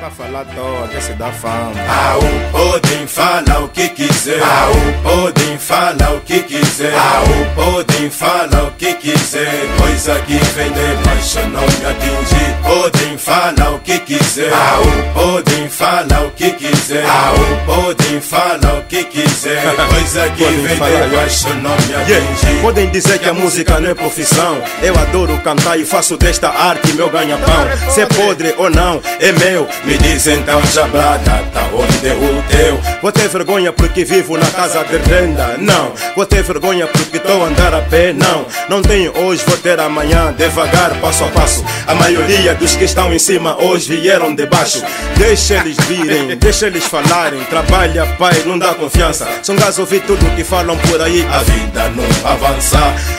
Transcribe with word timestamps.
À 0.00 0.44
toa, 0.44 0.88
que 0.88 1.00
se 1.00 1.12
dá 1.12 1.30
fama. 1.30 1.72
Au, 1.86 2.20
podem 2.50 3.06
falar 3.06 3.62
o 3.62 3.68
que 3.68 3.88
quiser. 3.90 4.40
Au, 4.42 4.72
podem 5.02 5.58
falar 5.58 6.14
o 6.16 6.20
que 6.20 6.40
quiser. 6.42 6.92
Au, 6.94 7.24
podem 7.54 8.10
falar 8.10 8.64
o 8.64 8.72
que 8.72 8.94
quiser. 8.94 9.52
Coisa 9.78 10.18
que 10.20 10.32
vem 10.32 10.72
de 10.72 11.04
baixo 11.04 11.38
não 11.48 11.60
me 11.60 11.86
atinge. 11.86 12.56
Podem 12.62 13.18
falar 13.18 13.74
o 13.74 13.78
que 13.80 13.98
quiser. 14.00 14.52
Au, 14.52 14.82
podem 15.14 15.68
falar 15.68 16.26
o 16.26 16.30
que 16.32 16.50
quiser. 16.52 17.04
Au, 17.04 17.36
podem 17.66 18.20
falar 18.20 18.78
o 18.78 18.82
que 18.84 19.04
quiser. 19.04 19.62
Coisa 19.92 20.28
que 20.30 20.44
vem 20.44 20.76
falar. 20.76 21.08
de 21.08 21.16
baixo 21.16 21.48
não 21.48 21.76
me 21.76 21.94
atinge. 21.94 22.60
Podem 22.62 22.90
dizer 22.90 23.18
que 23.18 23.28
a 23.28 23.34
música 23.34 23.78
não 23.78 23.90
é 23.90 23.94
profissão. 23.94 24.60
Eu 24.82 24.98
adoro 24.98 25.38
cantar 25.42 25.78
e 25.78 25.84
faço 25.84 26.16
desta 26.16 26.48
arte 26.48 26.92
meu 26.94 27.10
ganha-pão. 27.10 27.90
Se 27.90 28.00
é 28.00 28.06
podre 28.06 28.54
ou 28.56 28.70
não, 28.70 29.00
é 29.20 29.32
meu. 29.32 29.68
Me 29.84 29.98
dizem 29.98 30.38
então 30.38 30.64
jabrada, 30.66 31.42
tá 31.52 31.68
onde 31.74 32.08
é 32.08 32.12
o 32.12 32.42
teu? 32.48 32.80
Vou 33.02 33.10
ter 33.10 33.28
vergonha 33.28 33.72
porque 33.72 34.04
vivo 34.04 34.36
na 34.38 34.46
casa 34.46 34.84
de 34.84 34.96
renda. 34.96 35.56
Não, 35.58 35.92
vou 36.14 36.24
ter 36.24 36.42
vergonha 36.44 36.86
porque 36.86 37.16
estou 37.16 37.42
a 37.42 37.48
andar 37.48 37.74
a 37.74 37.80
pé. 37.80 38.12
Não, 38.12 38.46
não 38.68 38.80
tenho 38.80 39.12
hoje, 39.18 39.42
vou 39.44 39.56
ter 39.56 39.80
amanhã. 39.80 40.32
Devagar, 40.32 40.94
passo 41.00 41.24
a 41.24 41.28
passo. 41.28 41.64
A 41.88 41.94
maioria 41.94 42.54
dos 42.54 42.76
que 42.76 42.84
estão 42.84 43.12
em 43.12 43.18
cima 43.18 43.60
hoje 43.60 43.96
vieram 43.96 44.32
de 44.32 44.46
baixo. 44.46 44.84
Deixa 45.16 45.54
eles 45.54 45.76
virem, 45.88 46.36
deixa 46.36 46.68
eles 46.68 46.84
falarem. 46.84 47.42
Trabalha, 47.44 48.06
pai, 48.18 48.40
não 48.46 48.58
dá 48.58 48.74
confiança. 48.74 49.26
São 49.42 49.56
gás 49.56 49.80
ouvir 49.80 50.02
tudo 50.02 50.24
que 50.36 50.44
falam 50.44 50.78
por 50.78 51.02
aí. 51.02 51.26
A 51.32 51.38
vida 51.38 51.88
não 51.90 52.30
avança. 52.30 52.78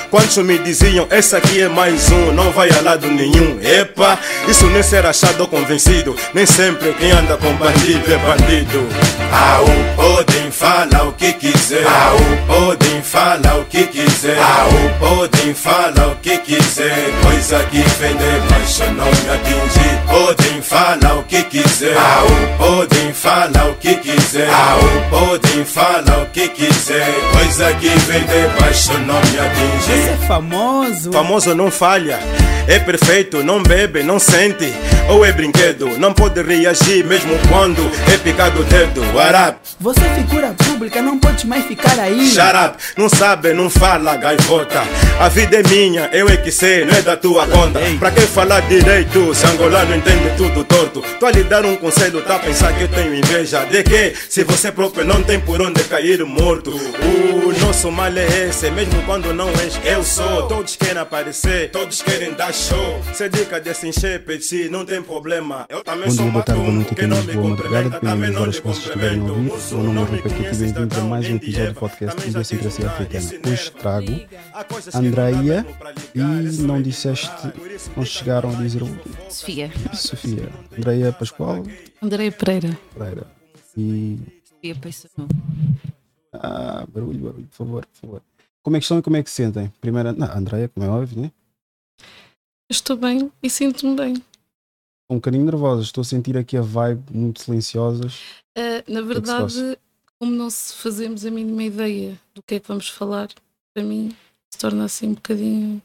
Quantos 0.09 0.37
me 0.37 0.57
diziam, 0.59 1.07
esse 1.11 1.35
aqui 1.35 1.61
é 1.61 1.67
mais 1.67 2.09
um, 2.11 2.31
não 2.31 2.51
vai 2.51 2.69
a 2.69 2.81
lado 2.81 3.07
nenhum. 3.07 3.59
Epa, 3.61 4.17
isso 4.47 4.67
nem 4.67 4.83
ser 4.83 5.05
achado 5.05 5.41
ou 5.41 5.47
convencido. 5.47 6.15
Nem 6.33 6.45
sempre 6.55 6.93
quem 6.93 7.11
anda 7.11 7.35
com 7.37 7.53
bandido 7.55 8.13
é 8.13 8.17
bandido. 8.17 8.87
Au, 9.31 9.65
podem 9.95 10.51
falar 10.51 11.07
o 11.07 11.13
que 11.13 11.33
quiser. 11.33 11.83
Au, 11.87 12.17
podem 12.47 13.01
falar 13.01 13.57
o 13.59 13.65
que 13.65 13.83
quiser. 13.87 14.37
Au, 14.37 14.69
podem 14.99 15.53
falar 15.55 16.09
o 16.09 16.15
que 16.21 16.37
quiser. 16.37 17.09
Coisa 17.23 17.63
que 17.65 17.77
vem 17.99 18.15
de 18.15 18.49
baixo 18.49 18.83
não 18.93 19.05
me 19.05 19.29
atinge. 19.33 19.99
Podem 20.07 20.61
falar 20.61 21.17
o 21.17 21.23
que 21.23 21.43
quiser. 21.43 21.97
Au, 21.97 22.27
podem 22.59 23.13
falar 23.13 23.69
o 23.69 23.75
que 23.75 23.95
quiser. 23.95 24.49
Au, 24.49 24.79
podem 25.09 25.65
falar 25.65 26.21
o 26.21 26.25
que 26.27 26.47
quiser. 26.49 27.13
Coisa 27.31 27.73
que 27.73 27.89
vem 27.89 28.21
de 28.21 28.59
baixo 28.61 28.93
não 28.99 29.15
me 29.15 29.21
Você 29.31 29.39
atinge. 29.39 30.09
é 30.09 30.27
famoso. 30.27 31.11
Famoso 31.11 31.55
não 31.55 31.71
falha, 31.71 32.19
é 32.67 32.77
perfeito, 32.79 33.43
não 33.43 33.61
bebe, 33.63 34.03
não 34.03 34.19
sente. 34.19 34.71
Ou 35.09 35.25
é 35.25 35.31
brinquedo, 35.31 35.97
não 35.99 36.13
pode 36.13 36.41
reagir 36.43 37.05
mesmo 37.05 37.37
quando 37.49 37.81
é 38.13 38.17
picado 38.17 38.61
o 38.61 38.63
dedo. 38.63 39.01
What 39.13 39.35
up? 39.49 39.57
Você 39.79 39.99
é 40.01 40.15
figura 40.15 40.53
pública, 40.53 41.01
não 41.01 41.17
pode 41.17 41.47
mais 41.47 41.65
ficar 41.65 41.99
aí. 41.99 42.27
Shut 42.27 42.55
up, 42.55 42.77
não 42.97 43.09
sabe, 43.09 43.53
não 43.53 43.69
fala, 43.69 44.15
gaivota. 44.15 44.81
A 45.19 45.29
vida 45.29 45.57
é 45.57 45.63
minha, 45.63 46.09
eu 46.13 46.27
é 46.29 46.37
que 46.37 46.51
sei, 46.51 46.85
não 46.85 46.95
é 46.95 47.01
da 47.01 47.17
tua 47.17 47.47
conta. 47.47 47.79
Pra 47.99 48.11
quem 48.11 48.27
falar 48.27 48.61
direito, 48.61 49.33
se 49.33 49.45
angolano 49.45 49.95
entende 49.95 50.35
tudo 50.37 50.63
torto. 50.63 51.01
Tô 51.19 51.25
a 51.25 51.31
lhe 51.31 51.43
dar 51.43 51.65
um 51.65 51.75
conselho, 51.75 52.21
tá 52.21 52.35
a 52.35 52.39
pensar 52.39 52.73
que 52.73 52.83
eu 52.83 52.87
tenho 52.87 53.15
inveja. 53.15 53.65
De 53.65 53.83
que? 53.83 54.13
Se 54.29 54.43
você 54.43 54.71
próprio 54.71 55.05
não 55.05 55.23
tem 55.23 55.39
por 55.39 55.61
onde 55.61 55.83
cair 55.83 56.23
morto. 56.25 56.71
O 56.71 57.65
nosso 57.65 57.91
mal 57.91 58.11
é 58.15 58.47
esse, 58.47 58.69
mesmo 58.71 59.01
quando 59.03 59.33
não 59.33 59.49
és, 59.49 59.79
eu 59.85 60.03
sou. 60.03 60.47
Todos 60.47 60.75
querem 60.75 61.01
aparecer, 61.01 61.71
todos 61.71 62.01
querem 62.01 62.33
dar 62.33 62.53
show. 62.53 63.01
Se 63.13 63.29
dica 63.29 63.59
desse 63.59 63.87
encher, 63.87 64.23
não 64.69 64.85
tem 64.85 65.01
problema. 65.01 65.65
Eu 65.69 65.83
também 65.83 66.09
sou 66.09 66.25
boa 66.33 66.43
tarde, 66.43 66.61
boa 66.63 66.73
noite 66.73 67.05
não 67.05 67.17
me 67.17 67.25
Lisboa, 67.27 67.49
madrugada, 67.49 67.89
dependendo 67.91 68.33
das 68.33 68.41
horas 68.41 68.59
que 68.59 68.67
vocês 68.67 68.85
estiverem 68.87 69.19
a 69.19 69.23
ouvir. 69.23 69.51
O 69.51 69.77
meu 69.77 69.93
nome 69.93 69.99
é 69.99 70.03
Rui 70.03 70.21
Paquete 70.23 70.55
e 70.55 70.57
bem-vindos 70.57 70.97
a 70.97 71.03
mais 71.03 71.25
um 71.25 71.27
nem 71.27 71.35
episódio 71.37 71.73
do 71.73 71.79
podcast 71.79 72.27
Idiosincrasia 72.27 72.87
Africana. 72.87 73.25
Hoje 73.51 73.71
trago 73.71 74.07
dá 74.91 74.99
Andreia 74.99 75.35
ligar, 75.35 75.65
e 76.15 76.19
é 76.19 76.23
não 76.63 76.81
disseste, 76.81 77.29
não 77.95 78.03
chegaram 78.03 78.49
a 78.49 78.55
dizer 78.55 78.81
o 78.81 78.89
Sofia. 79.29 79.71
Sofia. 79.93 80.49
Andreia 80.75 81.13
Pascoal 81.13 81.63
André 82.01 82.31
Pereira. 82.31 82.79
Pereira. 82.97 83.27
E. 83.77 84.17
Sofia 84.43 84.75
Peixoto. 84.75 85.27
Ah, 86.33 86.83
barulho, 86.91 87.19
barulho, 87.19 87.45
por 87.45 87.55
favor, 87.55 87.85
por 87.85 87.99
favor. 88.01 88.21
Como 88.63 88.75
é 88.75 88.79
que 88.79 88.85
estão 88.85 88.97
e 88.97 89.03
como 89.03 89.17
é 89.17 89.21
que 89.21 89.29
se 89.29 89.35
sentem? 89.35 89.71
Primeira, 89.79 90.11
não, 90.11 90.35
Andreia, 90.35 90.67
como 90.67 90.83
é 90.83 90.89
óbvio, 90.89 91.21
né? 91.21 91.31
Estou 92.67 92.97
bem 92.97 93.31
e 93.43 93.49
sinto-me 93.51 93.95
bem. 93.95 94.23
Um 95.13 95.17
bocadinho 95.17 95.45
nervosa, 95.45 95.83
estou 95.83 96.01
a 96.01 96.05
sentir 96.05 96.35
aqui 96.35 96.57
a 96.57 96.61
vibe 96.61 97.03
muito 97.11 97.41
silenciosas. 97.43 98.19
Ah, 98.57 98.83
na 98.87 99.01
se 99.01 99.05
verdade, 99.07 99.77
como 100.19 100.31
não 100.31 100.49
se 100.49 100.73
fazemos 100.75 101.23
a 101.23 101.29
mínima 101.29 101.63
ideia 101.63 102.19
do 102.33 102.41
que 102.41 102.55
é 102.55 102.59
que 102.59 102.67
vamos 102.67 102.89
falar, 102.89 103.29
para 103.75 103.83
mim 103.83 104.09
se 104.51 104.59
torna 104.59 104.85
assim 104.85 105.09
um 105.09 105.13
bocadinho. 105.13 105.79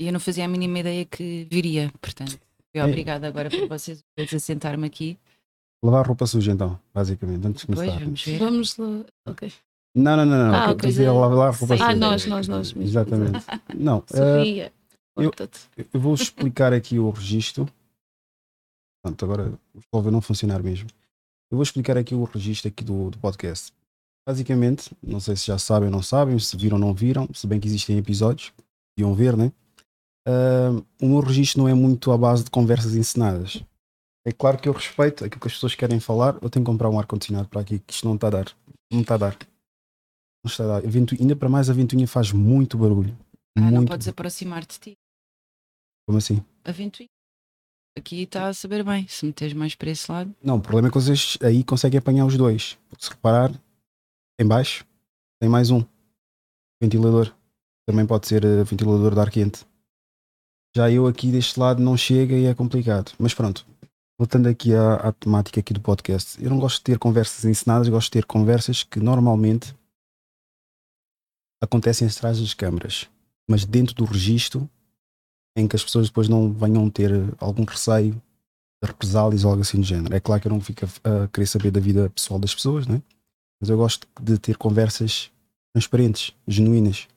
E 0.00 0.06
eu 0.06 0.12
não 0.12 0.20
fazia 0.20 0.46
a 0.46 0.48
mínima 0.48 0.78
ideia 0.78 1.04
que 1.04 1.46
viria, 1.50 1.92
portanto. 2.00 2.38
Fui 2.72 2.80
É. 2.80 2.84
obrigada 2.84 3.26
agora 3.28 3.50
por 3.50 3.68
vocês 3.68 4.02
a 4.18 4.38
sentar-me 4.38 4.86
aqui. 4.86 5.18
Lavar 5.84 6.06
roupa 6.06 6.26
suja 6.26 6.52
então, 6.52 6.80
basicamente, 6.94 7.46
antes 7.46 7.60
de 7.60 7.66
começar. 7.74 7.98
vamos 7.98 8.24
ver. 8.24 8.38
Vamos 8.38 8.76
lá. 8.78 9.04
Ok. 9.28 9.52
Não, 9.94 10.16
não, 10.16 10.24
não, 10.26 10.46
não. 10.48 10.54
Ah, 10.54 10.64
quer 10.66 10.72
ok. 10.72 10.88
dizer, 10.88 11.10
lavar 11.10 11.54
roupa 11.54 11.76
Sim. 11.76 11.82
suja. 11.82 11.90
Ah, 11.90 11.94
nós, 11.94 12.26
nós, 12.26 12.48
nós 12.48 12.72
mesmo. 12.72 12.88
Exatamente. 12.88 13.44
Não, 13.74 14.02
Sofia, 14.06 14.72
eu-. 15.18 15.32
Eu 15.92 16.00
vou 16.00 16.14
explicar 16.14 16.72
aqui 16.72 16.98
o 16.98 17.10
registro. 17.10 17.68
Pronto, 19.06 19.24
agora 19.24 19.52
o 19.72 19.80
Solver 19.94 20.10
não 20.12 20.20
funcionar 20.20 20.60
mesmo. 20.62 20.88
Eu 21.48 21.56
vou 21.56 21.62
explicar 21.62 21.96
aqui 21.96 22.12
o 22.12 22.24
registro 22.24 22.68
aqui 22.68 22.82
do, 22.82 23.10
do 23.10 23.18
podcast. 23.18 23.72
Basicamente, 24.26 24.90
não 25.00 25.20
sei 25.20 25.36
se 25.36 25.46
já 25.46 25.58
sabem 25.58 25.86
ou 25.86 25.92
não 25.92 26.02
sabem, 26.02 26.36
se 26.40 26.56
viram 26.56 26.76
ou 26.76 26.80
não 26.80 26.92
viram, 26.92 27.28
se 27.32 27.46
bem 27.46 27.60
que 27.60 27.68
existem 27.68 27.96
episódios, 27.98 28.52
iam 28.98 29.14
ver, 29.14 29.36
né? 29.36 29.52
Ah, 30.26 30.70
o 31.00 31.06
meu 31.08 31.20
registro 31.20 31.62
não 31.62 31.68
é 31.68 31.74
muito 31.74 32.10
à 32.10 32.18
base 32.18 32.42
de 32.42 32.50
conversas 32.50 32.96
encenadas. 32.96 33.62
É 34.26 34.32
claro 34.32 34.58
que 34.58 34.68
eu 34.68 34.72
respeito 34.72 35.24
aquilo 35.24 35.40
que 35.40 35.46
as 35.46 35.54
pessoas 35.54 35.76
querem 35.76 36.00
falar, 36.00 36.34
eu 36.42 36.50
tenho 36.50 36.64
que 36.64 36.70
comprar 36.72 36.90
um 36.90 36.98
ar-condicionado 36.98 37.48
para 37.48 37.60
aqui, 37.60 37.78
que 37.78 37.92
isto 37.92 38.08
não 38.08 38.16
está 38.16 38.26
a 38.26 38.30
dar. 38.30 38.56
Não 38.92 39.02
está 39.02 39.14
a 39.14 39.18
dar. 39.18 39.38
Não 40.44 40.50
está 40.50 40.64
a 40.64 40.66
dar. 40.66 40.76
A 40.78 40.90
ventoinha- 40.90 41.22
ainda 41.22 41.36
para 41.36 41.48
mais 41.48 41.70
a 41.70 41.72
ventoinha 41.72 42.08
faz 42.08 42.32
muito 42.32 42.76
barulho. 42.76 43.16
Ah, 43.56 43.60
não 43.60 43.70
muito. 43.70 43.88
podes 43.88 44.08
aproximar 44.08 44.66
de 44.66 44.80
ti. 44.80 44.98
Como 46.08 46.18
assim? 46.18 46.44
A 46.64 46.72
ventoinha. 46.72 47.08
Aqui 47.96 48.22
está 48.22 48.48
a 48.48 48.54
saber 48.54 48.84
bem. 48.84 49.08
Se 49.08 49.24
meteres 49.24 49.54
mais 49.54 49.74
para 49.74 49.90
esse 49.90 50.10
lado. 50.10 50.34
Não, 50.42 50.56
o 50.56 50.60
problema 50.60 50.88
é 50.88 50.90
que 50.90 51.00
vocês 51.00 51.38
aí 51.42 51.64
conseguem 51.64 51.98
apanhar 51.98 52.26
os 52.26 52.36
dois. 52.36 52.78
Porque 52.90 53.04
se 53.04 53.10
reparar, 53.10 53.50
em 54.38 54.46
baixo 54.46 54.84
tem 55.40 55.48
mais 55.48 55.70
um 55.70 55.82
ventilador. 56.80 57.34
Também 57.86 58.06
pode 58.06 58.26
ser 58.26 58.44
eh, 58.44 58.64
ventilador 58.64 59.14
de 59.14 59.20
ar 59.20 59.30
quente. 59.30 59.64
Já 60.76 60.90
eu 60.90 61.06
aqui 61.06 61.32
deste 61.32 61.58
lado 61.58 61.82
não 61.82 61.96
chega 61.96 62.34
e 62.34 62.44
é 62.44 62.54
complicado. 62.54 63.12
Mas 63.18 63.32
pronto, 63.32 63.66
voltando 64.18 64.48
aqui 64.48 64.74
à, 64.74 64.96
à 64.96 65.12
temática 65.12 65.60
aqui 65.60 65.72
do 65.72 65.80
podcast. 65.80 66.42
Eu 66.42 66.50
não 66.50 66.58
gosto 66.58 66.78
de 66.78 66.84
ter 66.84 66.98
conversas 66.98 67.46
ensinadas, 67.46 67.88
gosto 67.88 68.08
de 68.08 68.12
ter 68.12 68.26
conversas 68.26 68.82
que 68.82 69.00
normalmente 69.00 69.74
acontecem 71.62 72.06
atrás 72.06 72.38
das 72.38 72.52
câmaras. 72.52 73.08
Mas 73.48 73.64
dentro 73.64 73.94
do 73.94 74.04
registro 74.04 74.68
em 75.56 75.66
que 75.66 75.74
as 75.74 75.82
pessoas 75.82 76.08
depois 76.08 76.28
não 76.28 76.52
venham 76.52 76.88
ter 76.90 77.10
algum 77.38 77.64
receio 77.64 78.12
de 78.12 78.88
represálias 78.88 79.42
ou 79.42 79.50
algo 79.50 79.62
assim 79.62 79.80
do 79.80 79.86
género. 79.86 80.14
É 80.14 80.20
claro 80.20 80.40
que 80.40 80.46
eu 80.46 80.52
não 80.52 80.60
fico 80.60 80.84
a, 80.84 81.26
querer 81.28 81.46
saber 81.46 81.70
da 81.70 81.80
vida 81.80 82.10
pessoal 82.10 82.38
das 82.38 82.54
pessoas, 82.54 82.86
né? 82.86 83.02
mas 83.60 83.70
eu 83.70 83.76
gosto 83.76 84.06
de 84.20 84.38
ter 84.38 84.56
conversas 84.56 85.30
transparentes, 85.74 86.34
genuínas. 86.46 87.08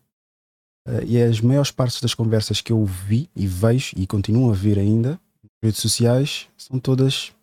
Eh, 0.88 1.06
e 1.06 1.22
as 1.22 1.42
maiores 1.42 1.72
partes 1.72 2.02
das 2.02 2.14
conversas 2.14 2.62
que 2.62 2.72
eu 2.72 2.84
vi 2.86 3.30
e 3.36 3.46
vejo 3.46 3.94
e 3.98 4.08
continuo 4.08 4.52
a 4.52 4.56
ver 4.56 4.80
ainda 4.80 5.20
nas 5.44 5.52
redes 5.64 5.82
sociais 5.82 6.48
são 6.58 6.80
todas 6.80 7.34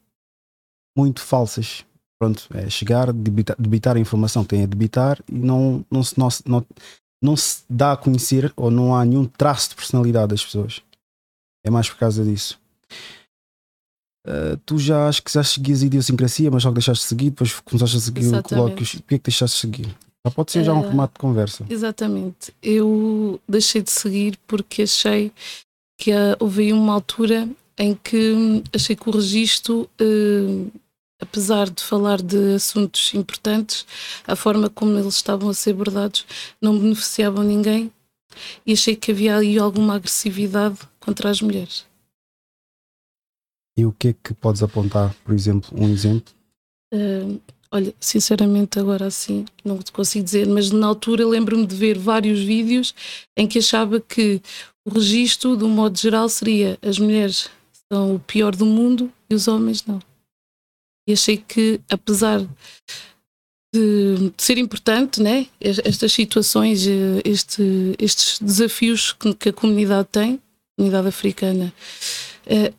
muito 0.97 1.21
falsas. 1.21 1.85
Pronto, 2.19 2.49
é 2.55 2.71
chegar, 2.71 3.13
debitar, 3.13 3.57
debitar 3.59 3.97
a 3.97 4.01
informação 4.01 4.43
que 4.43 4.51
tem 4.51 4.63
a 4.63 4.67
debitar 4.67 5.23
e 5.29 5.35
não, 5.35 5.85
não, 5.91 6.03
se, 6.03 6.19
não, 6.19 6.29
não, 6.47 6.67
não 7.23 7.37
se 7.37 7.63
dá 7.69 7.93
a 7.93 7.97
conhecer 7.97 8.51
ou 8.57 8.71
não 8.71 8.97
há 8.97 9.05
nenhum 9.05 9.27
traço 9.27 9.71
de 9.71 9.77
personalidade 9.77 10.29
das 10.29 10.43
pessoas. 10.43 10.83
É 11.67 11.71
mais 11.71 11.89
por 11.89 11.99
causa 11.99 12.25
disso. 12.25 12.59
Uh, 14.25 14.57
tu 14.65 14.79
já 14.79 15.09
acho 15.09 15.23
que 15.23 15.33
já 15.33 15.43
seguias 15.43 15.83
a 15.83 15.87
idiosincrasia, 15.87 16.51
mas 16.51 16.63
só 16.63 16.69
que 16.71 16.75
deixaste 16.75 17.05
de 17.05 17.09
seguir, 17.09 17.31
depois 17.31 17.61
começaste 17.61 17.97
a 17.97 18.01
seguir 18.01 18.43
colóquios. 18.43 18.95
Porquê 18.95 19.15
é 19.17 19.19
que 19.19 19.25
deixaste 19.25 19.57
de 19.57 19.61
seguir? 19.61 19.97
Já 20.25 20.31
pode 20.33 20.53
ser 20.53 20.65
já 20.65 20.73
um 20.73 20.81
Eh, 20.81 20.83
formato 20.85 21.15
de 21.15 21.21
conversa. 21.21 21.67
Exatamente. 21.69 22.53
Eu 22.63 23.41
deixei 23.49 23.83
de 23.83 23.91
seguir 23.91 24.39
porque 24.47 24.83
achei 24.83 25.33
que 25.99 26.13
ah, 26.13 26.37
houve 26.41 26.73
uma 26.73 26.93
altura 26.95 27.49
em 27.79 27.95
que 27.95 28.33
hum, 28.33 28.63
achei 28.75 28.95
que 28.97 29.09
o 29.09 29.13
registro, 29.13 29.89
eh, 30.01 30.67
apesar 31.21 31.69
de 31.71 31.83
falar 31.83 32.21
de 32.23 32.55
assuntos 32.55 33.13
importantes, 33.15 33.87
a 34.27 34.35
forma 34.37 34.69
como 34.69 34.99
eles 34.99 35.15
estavam 35.15 35.49
a 35.49 35.55
ser 35.55 35.71
abordados 35.71 36.27
não 36.61 36.79
beneficiavam 36.79 37.45
ninguém 37.45 37.93
e 38.65 38.73
achei 38.73 38.97
que 38.97 39.13
havia 39.13 39.37
aí 39.37 39.59
alguma 39.59 39.95
agressividade 39.97 40.79
contra 41.01 41.31
as 41.31 41.41
mulheres. 41.41 41.87
E 43.79 43.85
o 43.85 43.93
que 43.93 44.09
é 44.09 44.13
que 44.15 44.33
podes 44.33 44.63
apontar, 44.63 45.15
por 45.25 45.35
exemplo, 45.35 45.71
um 45.79 45.89
exemplo? 45.89 46.33
Uh, 46.95 47.39
olha, 47.71 47.95
sinceramente, 48.01 48.79
agora 48.79 49.07
assim, 49.07 49.45
não 49.65 49.79
te 49.79 49.93
consigo 49.93 50.25
dizer, 50.25 50.47
mas 50.47 50.71
na 50.71 50.87
altura 50.87 51.27
lembro-me 51.27 51.67
de 51.67 51.77
ver 51.77 51.99
vários 51.99 52.41
vídeos 52.41 52.95
em 53.37 53.47
que 53.47 53.59
achava 53.59 54.01
que 54.01 54.41
o 54.87 54.91
registro, 54.91 55.57
de 55.57 55.65
um 55.65 55.69
modo 55.69 55.99
geral, 55.99 56.29
seria 56.29 56.79
as 56.81 56.99
mulheres 56.99 57.51
são 57.93 58.17
o 58.17 58.19
pior 58.19 58.55
do 58.55 58.67
mundo 58.67 59.13
e 59.31 59.35
os 59.35 59.47
homens 59.47 59.85
não. 59.85 60.01
E 61.09 61.13
achei 61.13 61.37
que, 61.37 61.81
apesar 61.91 62.41
de, 63.77 64.31
de 64.31 64.43
ser 64.43 64.59
importante, 64.59 65.23
né, 65.23 65.47
estas 65.61 66.13
situações, 66.13 66.87
eh, 66.87 67.21
este, 67.25 67.95
estes 67.99 68.39
desafios 68.41 69.13
que, 69.13 69.35
que, 69.35 69.49
a 69.51 69.53
comunidade 69.53 70.09
tem, 70.11 70.35
a 70.35 70.77
comunidade 70.77 71.09
africana, 71.09 71.73
eh, 72.47 72.73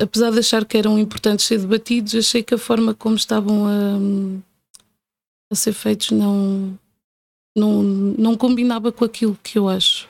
apesar 0.00 0.30
de 0.30 0.38
achar 0.40 0.64
que 0.64 0.76
eram 0.76 0.98
importantes 0.98 1.46
ser 1.46 1.58
debatidos, 1.58 2.14
achei 2.14 2.42
que 2.42 2.54
a 2.54 2.58
forma 2.58 2.94
como 2.94 3.14
estavam 3.16 3.66
a, 3.66 5.52
a 5.52 5.54
ser 5.54 5.72
feitos 5.72 6.10
não, 6.10 6.78
não, 7.56 7.82
não 7.82 8.36
combinava 8.36 8.90
com 8.90 9.04
aquilo 9.04 9.38
que 9.42 9.58
eu 9.58 9.68
acho. 9.68 10.08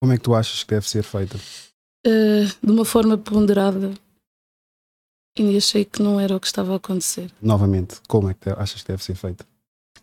Como 0.00 0.12
é 0.12 0.16
que 0.16 0.24
tu 0.24 0.34
achas 0.34 0.62
que 0.64 0.74
deve 0.74 0.88
ser 0.88 1.02
feita? 1.02 1.38
Uh, 2.06 2.44
de 2.62 2.72
uma 2.72 2.84
forma 2.84 3.16
ponderada. 3.16 3.92
E 5.38 5.56
achei 5.56 5.84
que 5.84 6.02
não 6.02 6.20
era 6.20 6.36
o 6.36 6.40
que 6.40 6.46
estava 6.46 6.74
a 6.74 6.76
acontecer. 6.76 7.30
Novamente, 7.40 7.96
como 8.06 8.28
é 8.28 8.34
que 8.34 8.50
achas 8.50 8.82
que 8.82 8.88
deve 8.88 9.02
ser 9.02 9.14
feita? 9.14 9.46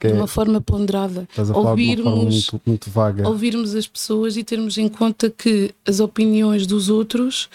de 0.07 0.13
uma 0.13 0.27
forma 0.27 0.61
ponderada. 0.61 1.27
Estás 1.29 1.49
a 1.49 1.53
falar 1.53 1.71
ouvirmos, 1.71 1.95
de 1.95 2.01
uma 2.01 2.11
forma 2.11 2.31
muito, 2.31 2.61
muito 2.65 2.89
vaga. 2.89 3.27
Ouvirmos 3.27 3.75
as 3.75 3.85
pessoas 3.85 4.37
e 4.37 4.43
termos 4.43 4.77
em 4.77 4.87
conta 4.87 5.29
que 5.29 5.75
as 5.85 5.99
opiniões 5.99 6.65
dos 6.65 6.89
outros 6.89 7.49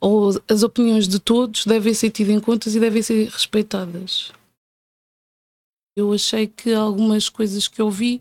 ou 0.00 0.30
as 0.48 0.62
opiniões 0.62 1.06
de 1.06 1.18
todos 1.18 1.66
devem 1.66 1.92
ser 1.92 2.10
tidas 2.10 2.34
em 2.34 2.40
conta 2.40 2.70
e 2.70 2.80
devem 2.80 3.02
ser 3.02 3.28
respeitadas. 3.28 4.32
Eu 5.94 6.12
achei 6.12 6.46
que 6.46 6.72
algumas 6.72 7.28
coisas 7.28 7.68
que 7.68 7.82
ouvi 7.82 8.20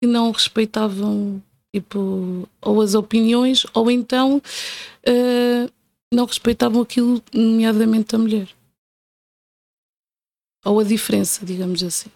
que 0.00 0.08
não 0.08 0.30
respeitavam 0.30 1.42
tipo, 1.74 2.48
ou 2.60 2.80
as 2.80 2.94
opiniões, 2.94 3.66
ou 3.74 3.90
então 3.90 4.36
uh, 4.38 5.72
não 6.12 6.26
respeitavam 6.26 6.82
aquilo, 6.82 7.22
nomeadamente 7.32 8.14
a 8.14 8.18
mulher. 8.18 8.48
Ou 10.64 10.78
a 10.78 10.84
diferença, 10.84 11.44
digamos 11.44 11.82
assim. 11.82 12.10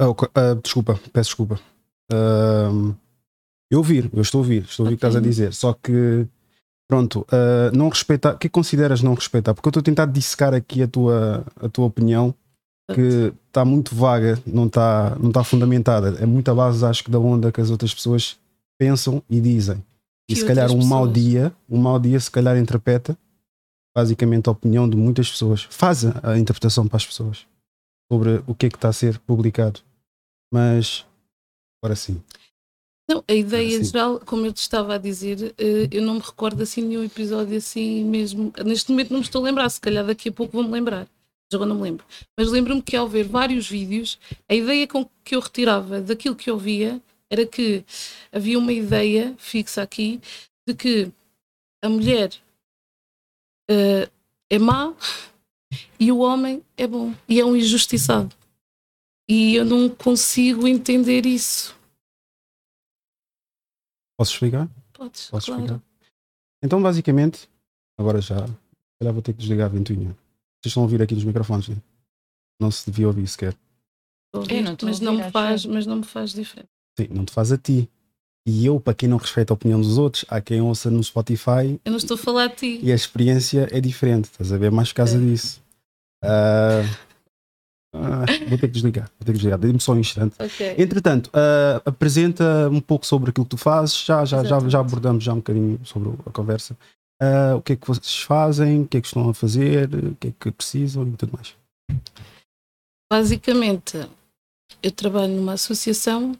Oh, 0.00 0.10
uh, 0.10 0.60
desculpa, 0.62 0.98
peço 1.12 1.30
desculpa. 1.30 1.60
Uh, 2.12 2.94
eu 3.70 3.78
ouvir, 3.78 4.10
eu 4.12 4.22
estou 4.22 4.40
a 4.40 4.42
ouvir, 4.42 4.64
estou 4.64 4.84
a 4.84 4.86
ouvir 4.86 4.94
o 4.94 4.98
que 4.98 5.06
estás 5.06 5.16
a 5.16 5.20
dizer. 5.20 5.54
Só 5.54 5.72
que, 5.72 6.26
pronto, 6.88 7.26
não 7.72 7.88
respeitar. 7.88 8.34
O 8.34 8.38
que 8.38 8.46
é 8.46 8.50
consideras 8.50 9.02
não 9.02 9.14
respeitar? 9.14 9.54
Porque 9.54 9.68
eu 9.68 9.70
estou 9.70 9.80
a 9.80 9.84
tentar 9.84 10.06
dissecar 10.06 10.54
aqui 10.54 10.82
a 10.82 10.88
tua, 10.88 11.44
a 11.56 11.68
tua 11.68 11.86
opinião 11.86 12.34
que 12.92 13.32
está 13.46 13.64
muito 13.64 13.94
vaga, 13.94 14.38
não 14.46 14.66
está 14.66 15.16
não 15.18 15.32
tá 15.32 15.42
fundamentada. 15.42 16.16
É 16.20 16.26
muita 16.26 16.54
base, 16.54 16.84
acho 16.84 17.04
que, 17.04 17.10
da 17.10 17.18
onda 17.18 17.50
que 17.50 17.60
as 17.60 17.70
outras 17.70 17.94
pessoas 17.94 18.38
pensam 18.78 19.22
e 19.30 19.40
dizem. 19.40 19.82
E 20.28 20.36
se 20.36 20.46
calhar 20.46 20.70
um 20.70 20.76
pessoas? 20.76 20.86
mau 20.86 21.06
dia, 21.06 21.54
um 21.68 21.78
mau 21.78 21.98
dia 21.98 22.18
se 22.18 22.30
calhar 22.30 22.56
interpreta 22.56 23.16
basicamente 23.96 24.48
a 24.48 24.52
opinião 24.52 24.88
de 24.88 24.96
muitas 24.96 25.30
pessoas. 25.30 25.64
Faz 25.70 26.04
a 26.04 26.36
interpretação 26.38 26.88
para 26.88 26.96
as 26.96 27.06
pessoas 27.06 27.46
sobre 28.10 28.42
o 28.46 28.54
que 28.54 28.66
é 28.66 28.68
que 28.68 28.76
está 28.76 28.88
a 28.88 28.92
ser 28.92 29.18
publicado. 29.20 29.80
Mas, 30.52 31.06
agora 31.82 31.94
sim. 31.94 32.20
Não, 33.08 33.22
a 33.28 33.34
ideia 33.34 33.76
assim. 33.76 33.84
geral, 33.84 34.18
como 34.20 34.46
eu 34.46 34.52
te 34.52 34.58
estava 34.58 34.94
a 34.94 34.98
dizer, 34.98 35.54
eh, 35.58 35.88
eu 35.90 36.02
não 36.02 36.14
me 36.14 36.20
recordo 36.20 36.62
assim 36.62 36.82
nenhum 36.82 37.04
episódio 37.04 37.56
assim 37.56 38.02
mesmo. 38.04 38.52
Neste 38.64 38.90
momento 38.90 39.10
não 39.10 39.18
me 39.18 39.24
estou 39.24 39.42
a 39.42 39.44
lembrar, 39.44 39.68
se 39.68 39.80
calhar 39.80 40.04
daqui 40.04 40.30
a 40.30 40.32
pouco 40.32 40.54
vou-me 40.54 40.70
lembrar 40.70 41.06
agora 41.56 41.68
não 41.68 41.76
me 41.76 41.82
lembro. 41.82 42.04
Mas 42.36 42.50
lembro-me 42.50 42.82
que 42.82 42.96
ao 42.96 43.08
ver 43.08 43.24
vários 43.24 43.68
vídeos, 43.68 44.18
a 44.48 44.54
ideia 44.54 44.86
com 44.86 45.08
que 45.22 45.34
eu 45.34 45.40
retirava 45.40 46.00
daquilo 46.00 46.36
que 46.36 46.50
eu 46.50 46.58
via 46.58 47.00
era 47.30 47.46
que 47.46 47.84
havia 48.32 48.58
uma 48.58 48.72
ideia 48.72 49.34
fixa 49.38 49.82
aqui 49.82 50.20
de 50.66 50.74
que 50.74 51.12
a 51.82 51.88
mulher 51.88 52.32
uh, 53.70 54.10
é 54.50 54.58
má 54.58 54.94
e 55.98 56.10
o 56.12 56.18
homem 56.18 56.64
é 56.76 56.86
bom 56.86 57.14
e 57.28 57.40
é 57.40 57.44
um 57.44 57.56
injustiçado. 57.56 58.34
E 59.28 59.54
eu 59.54 59.64
não 59.64 59.88
consigo 59.88 60.68
entender 60.68 61.26
isso. 61.26 61.74
Posso 64.16 64.32
explicar? 64.32 64.68
Podes, 64.92 65.30
Posso 65.30 65.46
claro. 65.46 65.62
explicar? 65.64 65.82
Então, 66.62 66.80
basicamente, 66.80 67.48
agora 67.98 68.20
já, 68.20 68.46
já 69.02 69.12
vou 69.12 69.22
ter 69.22 69.32
que 69.32 69.38
desligar 69.40 69.66
a 69.66 69.68
ventoinha. 69.70 70.10
Vocês 70.10 70.70
estão 70.70 70.82
a 70.82 70.86
ouvir 70.86 71.02
aqui 71.02 71.14
nos 71.14 71.24
microfones, 71.24 71.68
né? 71.68 71.76
não 72.60 72.70
se 72.70 72.90
devia 72.90 73.06
ouvir 73.06 73.26
sequer. 73.26 73.56
Ouvir, 74.32 74.62
não 74.62 74.76
mas, 74.82 75.00
não 75.00 75.14
me 75.14 75.30
faz, 75.30 75.66
mas 75.66 75.86
não 75.86 75.96
me 75.96 76.04
faz 76.04 76.32
diferença. 76.32 76.73
Sim, 76.98 77.08
não 77.10 77.24
te 77.24 77.32
faz 77.32 77.52
a 77.52 77.58
ti. 77.58 77.88
E 78.46 78.66
eu, 78.66 78.78
para 78.78 78.94
quem 78.94 79.08
não 79.08 79.16
respeita 79.16 79.52
a 79.52 79.56
opinião 79.56 79.80
dos 79.80 79.96
outros, 79.96 80.24
há 80.28 80.40
quem 80.40 80.60
ouça 80.60 80.90
no 80.90 81.02
Spotify. 81.02 81.80
Eu 81.82 81.90
não 81.90 81.96
estou 81.96 82.14
a 82.14 82.18
falar 82.18 82.48
de 82.48 82.56
ti. 82.56 82.80
E 82.82 82.92
a 82.92 82.94
experiência 82.94 83.68
é 83.72 83.80
diferente, 83.80 84.26
estás 84.26 84.52
a 84.52 84.58
ver? 84.58 84.70
Mais 84.70 84.90
por 84.90 84.96
causa 84.96 85.16
é. 85.16 85.20
disso. 85.20 85.62
Uh, 86.22 86.86
vou 88.48 88.58
ter 88.58 88.66
que 88.68 88.74
desligar, 88.74 89.10
vou 89.18 89.24
ter 89.24 89.32
que 89.32 89.38
desligar. 89.38 89.58
Dê-me 89.58 89.80
só 89.80 89.92
um 89.92 89.98
instante. 89.98 90.34
Okay. 90.38 90.74
Entretanto, 90.76 91.28
uh, 91.28 91.80
apresenta 91.86 92.68
um 92.70 92.80
pouco 92.80 93.06
sobre 93.06 93.30
aquilo 93.30 93.46
que 93.46 93.50
tu 93.50 93.56
fazes. 93.56 94.04
Já, 94.04 94.26
já, 94.26 94.44
já, 94.44 94.60
já 94.68 94.80
abordamos 94.80 95.24
já 95.24 95.32
um 95.32 95.36
bocadinho 95.36 95.80
sobre 95.82 96.10
a 96.26 96.30
conversa. 96.30 96.76
Uh, 97.22 97.56
o 97.56 97.62
que 97.62 97.72
é 97.72 97.76
que 97.76 97.86
vocês 97.86 98.18
fazem, 98.18 98.82
o 98.82 98.86
que 98.86 98.98
é 98.98 99.00
que 99.00 99.06
estão 99.06 99.30
a 99.30 99.32
fazer, 99.32 99.88
o 99.94 100.14
que 100.16 100.28
é 100.28 100.32
que 100.38 100.50
precisam 100.50 101.08
e 101.08 101.12
tudo 101.12 101.32
mais. 101.32 101.54
Basicamente, 103.10 104.06
eu 104.82 104.90
trabalho 104.90 105.34
numa 105.34 105.54
associação 105.54 106.36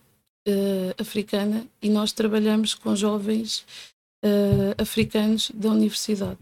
uh, 0.48 1.00
africana 1.00 1.66
e 1.80 1.88
nós 1.88 2.12
trabalhamos 2.12 2.74
com 2.74 2.94
jovens 2.94 3.64
uh, 4.24 4.74
africanos 4.80 5.50
da 5.54 5.70
Universidade 5.70 6.38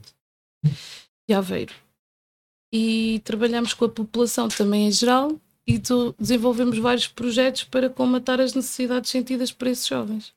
de 1.29 1.35
Aveiro. 1.35 1.75
E 2.73 3.21
trabalhamos 3.25 3.75
com 3.75 3.85
a 3.85 3.89
população 3.89 4.49
também 4.49 4.87
em 4.87 4.93
geral 4.93 5.39
e 5.67 5.81
desenvolvemos 6.19 6.79
vários 6.79 7.07
projetos 7.07 7.65
para 7.65 7.91
comatar 7.91 8.41
as 8.41 8.55
necessidades 8.55 9.11
sentidas 9.11 9.53
por 9.53 9.69
esses 9.69 9.87
jovens. 9.87 10.33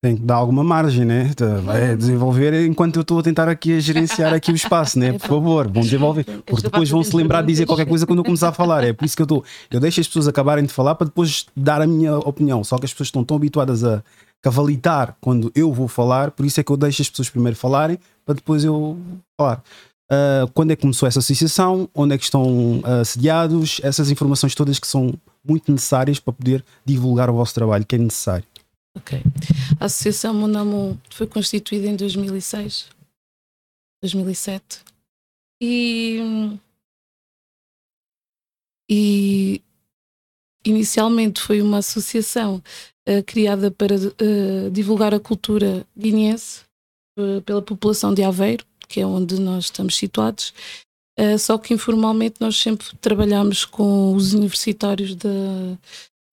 Tem 0.00 0.16
que 0.16 0.22
dar 0.22 0.36
alguma 0.36 0.62
margem, 0.62 1.04
né? 1.04 1.30
Vai 1.64 1.96
desenvolver 1.96 2.66
enquanto 2.66 2.96
eu 2.96 3.02
estou 3.02 3.18
a 3.18 3.22
tentar 3.22 3.48
aqui 3.48 3.76
a 3.76 3.80
gerenciar 3.80 4.32
aqui 4.32 4.52
o 4.52 4.54
espaço, 4.54 4.98
né? 4.98 5.12
Por 5.18 5.26
favor, 5.26 5.68
vão 5.68 5.82
desenvolver. 5.82 6.24
Porque 6.46 6.62
depois 6.62 6.88
vão 6.88 7.02
se 7.02 7.14
lembrar 7.16 7.42
de 7.42 7.48
dizer 7.48 7.66
qualquer 7.66 7.86
coisa 7.86 8.06
quando 8.06 8.20
eu 8.20 8.24
começar 8.24 8.50
a 8.50 8.52
falar. 8.52 8.84
É 8.84 8.92
por 8.92 9.04
isso 9.04 9.16
que 9.16 9.22
eu 9.22 9.24
estou. 9.24 9.44
Eu 9.70 9.80
deixo 9.80 10.00
as 10.00 10.06
pessoas 10.06 10.28
acabarem 10.28 10.64
de 10.64 10.72
falar 10.72 10.94
para 10.94 11.06
depois 11.06 11.46
dar 11.56 11.82
a 11.82 11.86
minha 11.86 12.16
opinião. 12.18 12.62
Só 12.62 12.78
que 12.78 12.84
as 12.84 12.92
pessoas 12.92 13.08
estão 13.08 13.24
tão 13.24 13.36
habituadas 13.36 13.82
a 13.82 14.02
cavalitar 14.40 15.16
quando 15.20 15.50
eu 15.52 15.72
vou 15.72 15.88
falar, 15.88 16.30
por 16.30 16.46
isso 16.46 16.60
é 16.60 16.62
que 16.62 16.70
eu 16.70 16.76
deixo 16.76 17.02
as 17.02 17.10
pessoas 17.10 17.28
primeiro 17.28 17.56
falarem 17.56 17.98
para 18.24 18.34
depois 18.34 18.62
eu 18.62 18.96
falar. 19.36 19.62
Uh, 20.10 20.48
quando 20.54 20.70
é 20.70 20.76
que 20.76 20.82
começou 20.82 21.06
essa 21.06 21.18
associação? 21.18 21.88
Onde 21.94 22.14
é 22.14 22.18
que 22.18 22.24
estão 22.24 22.78
uh, 22.78 23.04
sediados? 23.04 23.80
Essas 23.82 24.10
informações 24.10 24.54
todas 24.54 24.78
que 24.78 24.86
são 24.86 25.12
muito 25.46 25.70
necessárias 25.72 26.18
para 26.20 26.32
poder 26.32 26.64
divulgar 26.84 27.28
o 27.28 27.34
vosso 27.34 27.52
trabalho, 27.52 27.84
que 27.84 27.96
é 27.96 27.98
necessário. 27.98 28.44
Ok. 28.98 29.22
A 29.78 29.84
Associação 29.84 30.34
Monamu 30.34 31.00
foi 31.08 31.26
constituída 31.26 31.86
em 31.86 31.94
2006, 31.94 32.88
2007 34.02 34.80
e, 35.62 36.58
e 38.90 39.62
inicialmente 40.64 41.40
foi 41.40 41.62
uma 41.62 41.78
associação 41.78 42.56
uh, 43.08 43.22
criada 43.24 43.70
para 43.70 43.94
uh, 43.94 44.70
divulgar 44.72 45.14
a 45.14 45.20
cultura 45.20 45.86
guineense 45.96 46.62
uh, 47.16 47.40
pela 47.42 47.62
população 47.62 48.12
de 48.12 48.24
Aveiro, 48.24 48.64
que 48.88 49.00
é 49.00 49.06
onde 49.06 49.40
nós 49.40 49.66
estamos 49.66 49.94
situados. 49.94 50.52
só 51.38 51.58
que 51.58 51.74
informalmente 51.74 52.36
nós 52.40 52.56
sempre 52.56 52.86
trabalhamos 53.00 53.64
com 53.64 54.14
os 54.14 54.32
universitários 54.32 55.14
da, 55.14 55.28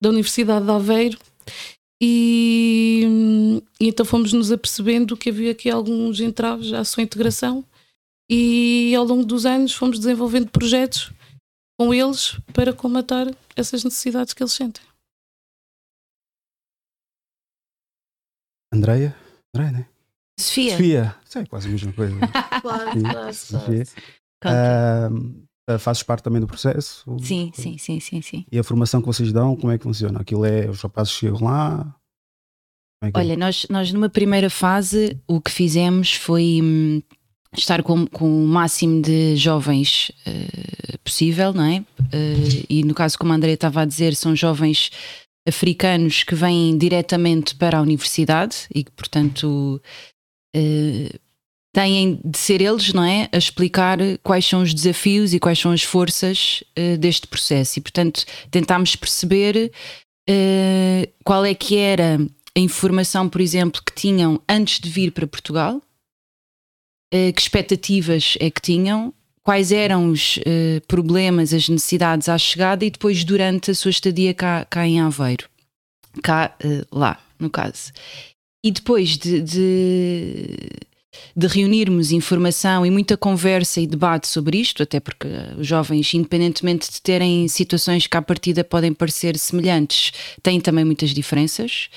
da 0.02 0.10
Universidade 0.10 0.66
de 0.66 0.72
Aveiro 0.72 1.20
e, 2.02 3.62
e, 3.80 3.88
então 3.88 4.06
fomos 4.06 4.34
nos 4.34 4.52
apercebendo 4.52 5.16
que 5.16 5.30
havia 5.30 5.52
aqui 5.52 5.70
alguns 5.70 6.20
entraves 6.20 6.74
à 6.74 6.84
sua 6.84 7.04
integração 7.04 7.64
e 8.30 8.94
ao 8.96 9.06
longo 9.06 9.26
dos 9.26 9.46
anos 9.46 9.74
fomos 9.74 10.00
desenvolvendo 10.00 10.50
projetos 10.50 11.12
com 11.80 11.94
eles 11.94 12.40
para 12.54 12.74
comatar 12.74 13.28
essas 13.56 13.84
necessidades 13.84 14.34
que 14.34 14.42
eles 14.42 14.54
sentem. 14.54 14.84
Andreia? 18.74 19.16
Andreia, 19.54 19.72
né? 19.72 19.90
Sofia. 20.40 20.72
Sofia. 20.72 21.20
Isso 21.26 21.40
é 21.40 21.46
quase 21.46 21.68
a 21.68 21.72
mesma 21.72 21.94
coisa. 21.94 22.16
claro, 22.62 23.00
claro, 23.00 23.34
Sofia. 23.34 23.84
Uh, 24.44 25.45
Uh, 25.70 25.80
fazes 25.80 26.04
parte 26.04 26.24
também 26.24 26.40
do 26.40 26.46
processo? 26.46 27.04
Sim, 27.20 27.52
sim, 27.54 27.78
sim, 27.78 28.00
sim, 28.00 28.22
sim. 28.22 28.46
E 28.52 28.60
a 28.60 28.64
formação 28.64 29.02
que 29.02 29.08
vocês 29.08 29.34
dão, 29.34 29.56
como 29.56 29.72
é 29.72 29.78
que 29.78 29.84
funciona? 29.84 30.20
Aquilo 30.20 30.46
é, 30.46 30.70
os 30.70 30.82
rapazes 30.82 31.14
chegam 31.14 31.44
lá? 31.44 31.96
É. 33.04 33.08
É? 33.08 33.12
Olha, 33.14 33.36
nós, 33.36 33.66
nós 33.70 33.92
numa 33.92 34.10
primeira 34.10 34.50
fase 34.50 35.20
o 35.28 35.42
que 35.42 35.52
fizemos 35.52 36.14
foi 36.14 36.60
hum, 36.62 37.02
estar 37.56 37.84
com, 37.84 38.06
com 38.08 38.44
o 38.44 38.48
máximo 38.48 39.02
de 39.02 39.36
jovens 39.36 40.12
uh, 40.28 40.98
possível, 41.04 41.54
não 41.54 41.64
é? 41.64 41.80
Uh, 42.00 42.66
e 42.70 42.84
no 42.84 42.94
caso, 42.94 43.18
como 43.18 43.32
a 43.32 43.36
André 43.36 43.54
estava 43.54 43.82
a 43.82 43.86
dizer, 43.86 44.16
são 44.16 44.36
jovens 44.36 44.92
africanos 45.48 46.24
que 46.24 46.34
vêm 46.34 46.78
diretamente 46.78 47.56
para 47.56 47.78
a 47.78 47.82
universidade 47.82 48.68
e 48.74 48.84
que, 48.84 48.92
portanto, 48.92 49.82
têm 51.76 52.22
de 52.24 52.38
ser 52.38 52.62
eles, 52.62 52.94
não 52.94 53.04
é? 53.04 53.28
A 53.34 53.38
explicar 53.38 54.00
quais 54.24 54.46
são 54.46 54.62
os 54.62 54.74
desafios 54.74 55.34
e 55.34 55.40
quais 55.42 55.60
são 55.60 55.74
as 55.74 55.84
forças 55.84 56.64
uh, 56.80 56.98
deste 56.98 57.28
processo. 57.28 57.78
E, 57.78 57.82
portanto, 57.82 58.24
tentámos 58.50 58.96
perceber 58.96 59.74
uh, 60.30 61.14
qual 61.26 61.44
é 61.44 61.54
que 61.54 61.76
era 61.76 62.18
a 62.56 62.60
informação, 62.62 63.28
por 63.28 63.42
exemplo, 63.42 63.82
que 63.86 63.94
tinham 63.94 64.42
antes 64.48 64.80
de 64.80 64.90
vir 64.90 65.12
para 65.12 65.28
Portugal, 65.28 65.82
uh, 67.14 67.34
que 67.34 67.42
expectativas 67.42 68.38
é 68.40 68.50
que 68.50 68.62
tinham, 68.62 69.14
quais 69.44 69.74
eram 69.74 70.10
os 70.10 70.40
problemas, 70.88 71.54
as 71.54 71.68
necessidades 71.68 72.30
à 72.30 72.38
chegada 72.38 72.86
e 72.86 72.90
depois 72.90 73.24
durante 73.26 73.70
a 73.70 73.76
sua 73.76 73.92
estadia 73.92 74.34
cá, 74.34 74.66
cá 74.66 74.88
em 74.88 75.02
Aveiro. 75.02 75.48
Cá, 76.24 76.58
lá, 76.92 77.20
no 77.38 77.48
caso. 77.48 77.92
E 78.64 78.72
depois 78.72 79.18
de, 79.18 79.42
de 79.42 80.58
de 81.36 81.48
reunirmos 81.48 82.12
informação 82.12 82.86
e 82.86 82.92
muita 82.92 83.18
conversa 83.18 83.82
e 83.82 83.88
debate 83.88 84.28
sobre 84.28 84.58
isto, 84.58 84.84
até 84.84 85.00
porque 85.00 85.28
os 85.58 85.68
jovens, 85.68 86.14
independentemente 86.14 86.92
de 86.92 87.02
terem 87.02 87.48
situações 87.48 88.08
que 88.08 88.18
à 88.18 88.22
partida 88.22 88.64
podem 88.64 88.94
parecer 88.94 89.38
semelhantes, 89.38 90.12
têm 90.42 90.60
também 90.60 90.86
muitas 90.86 91.12
diferenças. 91.12 91.90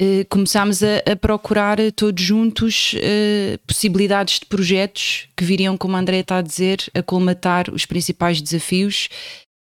Uh, 0.00 0.24
começámos 0.30 0.82
a, 0.82 1.12
a, 1.12 1.14
procurar 1.14 1.76
todos 1.94 2.24
juntos 2.24 2.94
possibilidades 3.66 4.40
de 4.40 4.46
projetos 4.46 5.28
que 5.36 5.44
viriam, 5.44 5.76
como 5.76 5.94
a 5.94 6.00
André 6.00 6.20
está 6.20 6.38
a 6.38 6.42
dizer, 6.42 6.78
a 6.94 7.02
colmatar 7.02 7.68
os 7.70 7.84
principais 7.84 8.40
desafios 8.40 9.10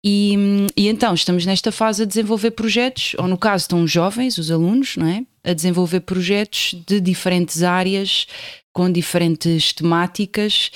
e, 0.08 0.36
e, 0.78 0.88
então 0.88 1.16
estamos 1.16 1.48
nesta 1.48 1.72
fase 1.72 2.04
a 2.04 2.06
desenvolver 2.06 2.52
projetos, 2.52 3.16
ou 3.18 3.28
no 3.28 3.40
caso 3.40 3.64
estão 3.64 3.82
os 3.82 3.92
jovens, 3.92 4.38
os 4.38 4.52
alunos, 4.52 4.96
não 4.98 5.08
é? 5.08 5.26
A 5.44 5.52
desenvolver 5.52 6.02
projetos 6.02 6.76
de 6.86 7.02
diferentes 7.02 7.64
áreas, 7.64 8.28
com 8.76 8.92
diferentes 8.92 9.72
temáticas 9.72 10.70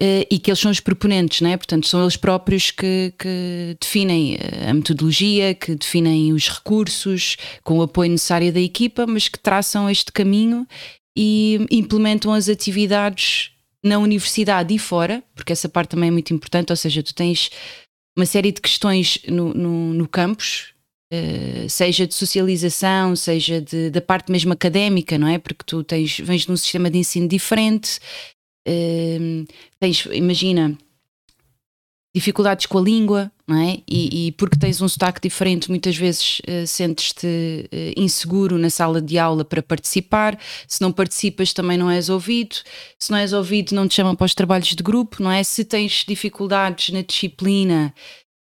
uh, 0.00 0.24
e 0.30 0.38
que 0.38 0.48
eles 0.48 0.60
são 0.60 0.70
os 0.70 0.78
proponentes, 0.78 1.40
não 1.40 1.50
é? 1.50 1.56
Portanto, 1.56 1.88
são 1.88 2.00
eles 2.02 2.16
próprios 2.16 2.70
que, 2.70 3.12
que, 3.18 3.76
definem 3.80 4.36
eh, 4.36 4.70
a 4.70 4.72
metodologia, 4.72 5.52
que 5.52 5.74
definem 5.74 6.32
os 6.32 6.48
recursos, 6.48 7.36
com 7.64 7.78
o 7.78 7.82
apoio 7.82 8.12
necessário 8.12 8.52
da 8.52 8.60
equipa, 8.60 9.08
mas 9.08 9.26
que 9.26 9.40
traçam 9.40 9.90
este 9.90 10.12
caminho 10.12 10.64
e 11.18 11.66
implementam 11.68 12.32
as 12.32 12.48
atividades 12.48 13.50
na 13.84 13.98
universidade 13.98 14.72
e 14.72 14.78
fora, 14.78 15.20
porque 15.34 15.52
essa 15.52 15.68
parte 15.68 15.90
também 15.90 16.10
é 16.10 16.12
muito 16.12 16.32
importante, 16.32 16.70
ou 16.70 16.76
seja, 16.76 17.02
tu 17.02 17.12
tens 17.12 17.50
uma 18.16 18.24
série 18.24 18.52
de 18.52 18.60
questões 18.60 19.18
no, 19.26 19.52
no, 19.52 19.92
no 19.94 20.06
campus, 20.06 20.71
uh, 21.12 21.68
seja 21.68 22.06
de 22.06 22.14
socialização, 22.14 23.14
seja 23.14 23.60
de, 23.60 23.90
da 23.90 24.00
parte 24.00 24.32
mesmo 24.32 24.52
académica, 24.52 25.18
não 25.18 25.28
é? 25.28 25.38
Porque 25.38 25.64
tu 25.66 25.84
tens, 25.84 26.18
vens 26.18 26.42
de 26.46 26.52
um 26.52 26.56
sistema 26.56 26.90
de 26.90 26.98
ensino 26.98 27.28
diferente, 27.28 27.98
uh, 28.66 29.46
tens, 29.78 30.06
imagina, 30.12 30.76
dificuldades 32.14 32.66
com 32.66 32.78
a 32.78 32.82
língua, 32.82 33.32
não 33.46 33.58
é? 33.58 33.78
E, 33.88 34.26
e 34.26 34.32
porque 34.32 34.58
tens 34.58 34.82
um 34.82 34.88
sotaque 34.88 35.20
diferente, 35.20 35.70
muitas 35.70 35.96
vezes 35.96 36.40
uh, 36.40 36.66
sentes-te 36.66 37.26
uh, 37.26 38.00
inseguro 38.00 38.58
na 38.58 38.68
sala 38.68 39.00
de 39.00 39.18
aula 39.18 39.44
para 39.44 39.62
participar. 39.62 40.38
Se 40.68 40.80
não 40.82 40.92
participas, 40.92 41.52
também 41.52 41.78
não 41.78 41.90
és 41.90 42.10
ouvido. 42.10 42.56
Se 42.98 43.10
não 43.10 43.18
és 43.18 43.32
ouvido, 43.32 43.74
não 43.74 43.88
te 43.88 43.94
chamam 43.94 44.14
para 44.14 44.26
os 44.26 44.34
trabalhos 44.34 44.68
de 44.68 44.82
grupo, 44.82 45.22
não 45.22 45.30
é? 45.30 45.42
Se 45.42 45.64
tens 45.64 46.04
dificuldades 46.06 46.90
na 46.90 47.00
disciplina, 47.00 47.94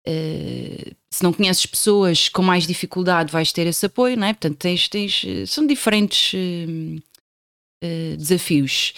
uh, 0.07 0.95
se 1.11 1.23
não 1.23 1.33
conheces 1.33 1.65
pessoas 1.65 2.29
com 2.29 2.41
mais 2.41 2.65
dificuldade, 2.65 3.31
vais 3.31 3.51
ter 3.51 3.67
esse 3.67 3.85
apoio, 3.85 4.17
não 4.17 4.27
é? 4.27 4.33
Portanto, 4.33 4.57
tens, 4.57 4.87
tens 4.87 5.25
são 5.47 5.65
diferentes 5.65 6.33
desafios. 8.17 8.93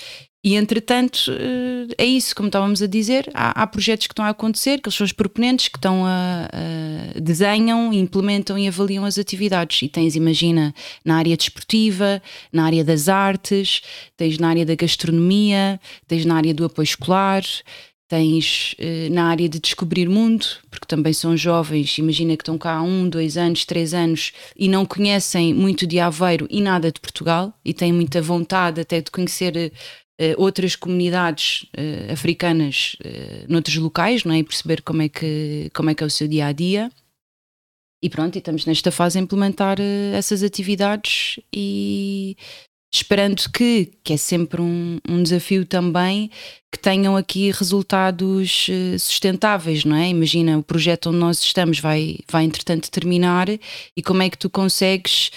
E 0.46 0.54
entretanto, 0.54 1.32
eh, 1.32 1.88
é 1.98 2.06
isso, 2.06 2.36
como 2.36 2.50
estávamos 2.50 2.80
a 2.80 2.86
dizer, 2.86 3.28
há, 3.34 3.64
há, 3.64 3.66
projetos 3.66 4.06
que 4.06 4.14
estão 4.14 4.24
a 4.24 4.30
acontecer, 4.30 4.80
que 4.80 4.88
eles 4.88 4.96
são 4.96 5.04
os 5.04 5.12
proponentes, 5.12 5.70
que 5.70 5.78
estão 5.80 6.06
a, 6.06 6.48
a, 6.54 7.20
desenham, 7.20 7.92
implementam 7.92 8.56
e 8.56 8.68
avaliam 8.68 9.04
as 9.06 9.18
atividades. 9.18 9.82
E 9.82 9.90
tens, 9.90 10.16
imagina, 10.16 10.72
na 11.04 11.18
área 11.18 11.36
desportiva, 11.36 12.22
na 12.54 12.64
área 12.64 12.84
das 12.84 13.10
artes, 13.10 13.82
tens 14.16 14.38
na 14.38 14.50
área 14.50 14.64
da 14.64 14.76
gastronomia, 14.76 15.80
tens 16.08 16.26
na 16.26 16.36
área 16.36 16.54
do 16.54 16.66
apoio 16.66 16.84
escolar, 16.84 17.44
tens 18.08 18.76
eh, 18.78 19.10
na 19.10 19.26
área 19.26 19.50
de 19.50 19.60
descobrir 19.60 20.08
mundo, 20.08 20.46
porque 20.70 20.86
também 20.86 21.12
são 21.14 21.36
jovens, 21.36 21.98
imagina 21.98 22.38
que 22.38 22.44
estão 22.44 22.58
cá 22.58 22.76
há 22.76 22.84
um, 22.84 23.10
dois 23.10 23.38
anos, 23.38 23.66
três 23.66 23.94
anos 23.94 24.32
e 24.56 24.68
não 24.68 24.86
conhecem 24.86 25.54
muito 25.54 25.88
de 25.88 26.00
Aveiro 26.00 26.48
e 26.50 26.62
nada 26.62 26.92
de 26.92 27.00
Portugal 27.00 27.54
e 27.64 27.74
têm 27.74 27.92
muita 27.92 28.22
vontade 28.22 28.82
até 28.82 29.02
de 29.02 29.12
conhecer 29.12 29.72
Uh, 30.18 30.32
outras 30.42 30.78
comunidades 30.78 31.66
africanas 32.10 32.96
noutros 33.50 33.76
locais, 33.76 34.24
não 34.24 34.34
é? 34.34 34.38
E 34.38 34.44
perceber 34.46 34.82
como 34.82 35.02
é, 35.02 35.10
que, 35.10 35.70
como 35.74 35.90
é 35.90 35.94
que 35.94 36.02
é 36.02 36.08
o 36.08 36.10
seu 36.10 36.26
dia 36.26 36.46
a 36.46 36.54
dia. 36.54 36.90
E 38.02 38.10
pronto, 38.10 38.34
e 38.36 38.40
estamos 38.40 38.66
nesta 38.66 38.92
fase 38.92 39.20
a 39.20 39.22
implementar 39.22 39.78
essas 40.14 40.42
atividades 40.42 41.38
e 41.52 42.38
esperando 42.98 43.50
que, 43.52 43.92
que 44.04 44.14
é 44.14 44.18
sempre 44.18 44.62
um, 44.62 44.98
um, 45.08 45.24
desafio 45.24 45.66
também, 45.66 46.30
que 46.72 46.80
tenham 46.80 47.16
aqui 47.16 47.52
resultados 47.52 48.68
sustentáveis, 49.00 49.86
não 49.86 49.96
é? 49.96 50.10
Imagina, 50.10 50.58
o 50.58 50.64
projeto 50.64 51.10
onde 51.10 51.18
nós 51.18 51.42
estamos 51.42 51.80
vai, 51.80 52.18
vai 52.30 52.44
entretanto 52.44 52.92
terminar 52.92 53.48
e 53.50 54.04
como 54.04 54.22
é 54.22 54.30
que 54.30 54.38
tu 54.38 54.50
consegues 54.50 55.32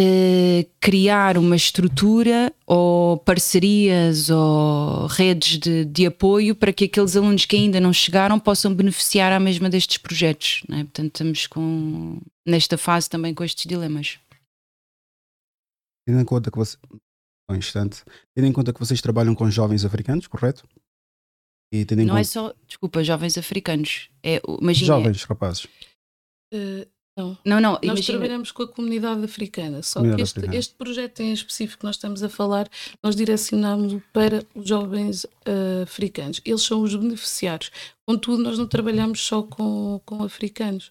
eh, 0.00 0.64
criar 0.80 1.36
uma 1.36 1.56
estrutura 1.56 2.52
ou 2.64 3.18
parcerias 3.18 4.30
ou 4.30 5.06
redes 5.08 5.58
de, 5.58 5.84
de, 5.84 6.06
apoio 6.06 6.54
para 6.54 6.72
que 6.72 6.84
aqueles 6.84 7.16
alunos 7.16 7.44
que 7.44 7.56
ainda 7.56 7.80
não 7.80 7.92
chegaram 7.92 8.38
possam 8.38 8.72
beneficiar 8.72 9.32
à 9.32 9.40
mesma 9.40 9.68
destes 9.68 9.98
projetos. 9.98 10.62
É? 10.70 10.84
Portanto, 10.84 11.16
estamos 11.16 11.46
com, 11.48 12.20
nesta 12.46 12.78
fase 12.78 13.10
também 13.10 13.34
com 13.34 13.42
estes 13.42 13.66
dilemas. 13.66 14.20
Tendo 16.08 16.22
em 16.22 16.24
conta 16.24 16.50
que 16.50 16.56
você, 16.56 16.78
um 17.50 17.54
instante, 17.54 18.02
tendo 18.34 18.46
em 18.46 18.52
conta 18.52 18.72
que 18.72 18.80
vocês 18.80 18.98
trabalham 19.02 19.34
com 19.34 19.50
jovens 19.50 19.84
africanos, 19.84 20.26
correto? 20.26 20.66
E 21.70 21.84
tendo 21.84 22.00
em 22.00 22.06
não 22.06 22.16
é 22.16 22.20
conta... 22.20 22.30
é 22.30 22.32
só, 22.32 22.54
desculpa, 22.66 23.04
jovens 23.04 23.36
africanos. 23.36 24.08
É, 24.22 24.40
imagina, 24.58 24.86
jovens 24.86 25.22
rapazes. 25.24 25.64
Uh, 26.54 26.88
não, 27.14 27.36
não, 27.44 27.60
não 27.60 27.72
nós 27.72 27.82
imagina... 27.82 28.18
trabalhamos 28.18 28.52
com 28.52 28.62
a 28.62 28.68
comunidade 28.68 29.22
africana, 29.22 29.82
só 29.82 30.00
comunidade 30.00 30.16
que 30.16 30.22
este, 30.22 30.38
africana. 30.38 30.58
este 30.58 30.74
projeto 30.76 31.20
em 31.20 31.30
específico 31.30 31.80
que 31.80 31.84
nós 31.84 31.96
estamos 31.96 32.22
a 32.22 32.30
falar, 32.30 32.70
nós 33.02 33.14
direcionámos 33.14 34.02
para 34.10 34.42
os 34.54 34.66
jovens 34.66 35.24
uh, 35.24 35.82
africanos. 35.82 36.40
Eles 36.42 36.62
são 36.62 36.80
os 36.80 36.96
beneficiários. 36.96 37.70
Contudo, 38.08 38.42
nós 38.42 38.56
não 38.56 38.66
trabalhamos 38.66 39.20
só 39.20 39.42
com, 39.42 40.00
com 40.06 40.22
africanos, 40.22 40.90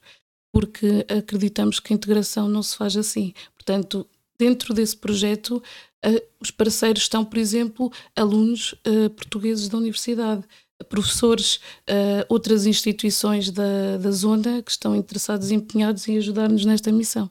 porque 0.53 1.07
acreditamos 1.09 1.79
que 1.79 1.91
a 1.91 1.95
integração 1.95 2.47
não 2.47 2.61
se 2.61 2.77
faz 2.77 2.95
assim. 2.95 3.33
Portanto, 3.55 4.07
dentro 4.39 4.73
desse 4.73 4.95
projeto, 4.95 5.61
uh, 6.05 6.21
os 6.39 6.51
parceiros 6.51 7.03
estão, 7.03 7.25
por 7.25 7.37
exemplo, 7.37 7.91
alunos 8.15 8.73
uh, 8.85 9.09
portugueses 9.11 9.67
da 9.69 9.77
universidade 9.77 10.43
professores, 10.85 11.55
uh, 11.89 12.25
outras 12.29 12.65
instituições 12.65 13.49
da, 13.49 13.97
da 13.97 14.11
zona 14.11 14.61
que 14.61 14.71
estão 14.71 14.95
interessados 14.95 15.49
e 15.49 15.55
empenhados 15.55 16.07
em 16.07 16.17
ajudar-nos 16.17 16.65
nesta 16.65 16.91
missão. 16.91 17.29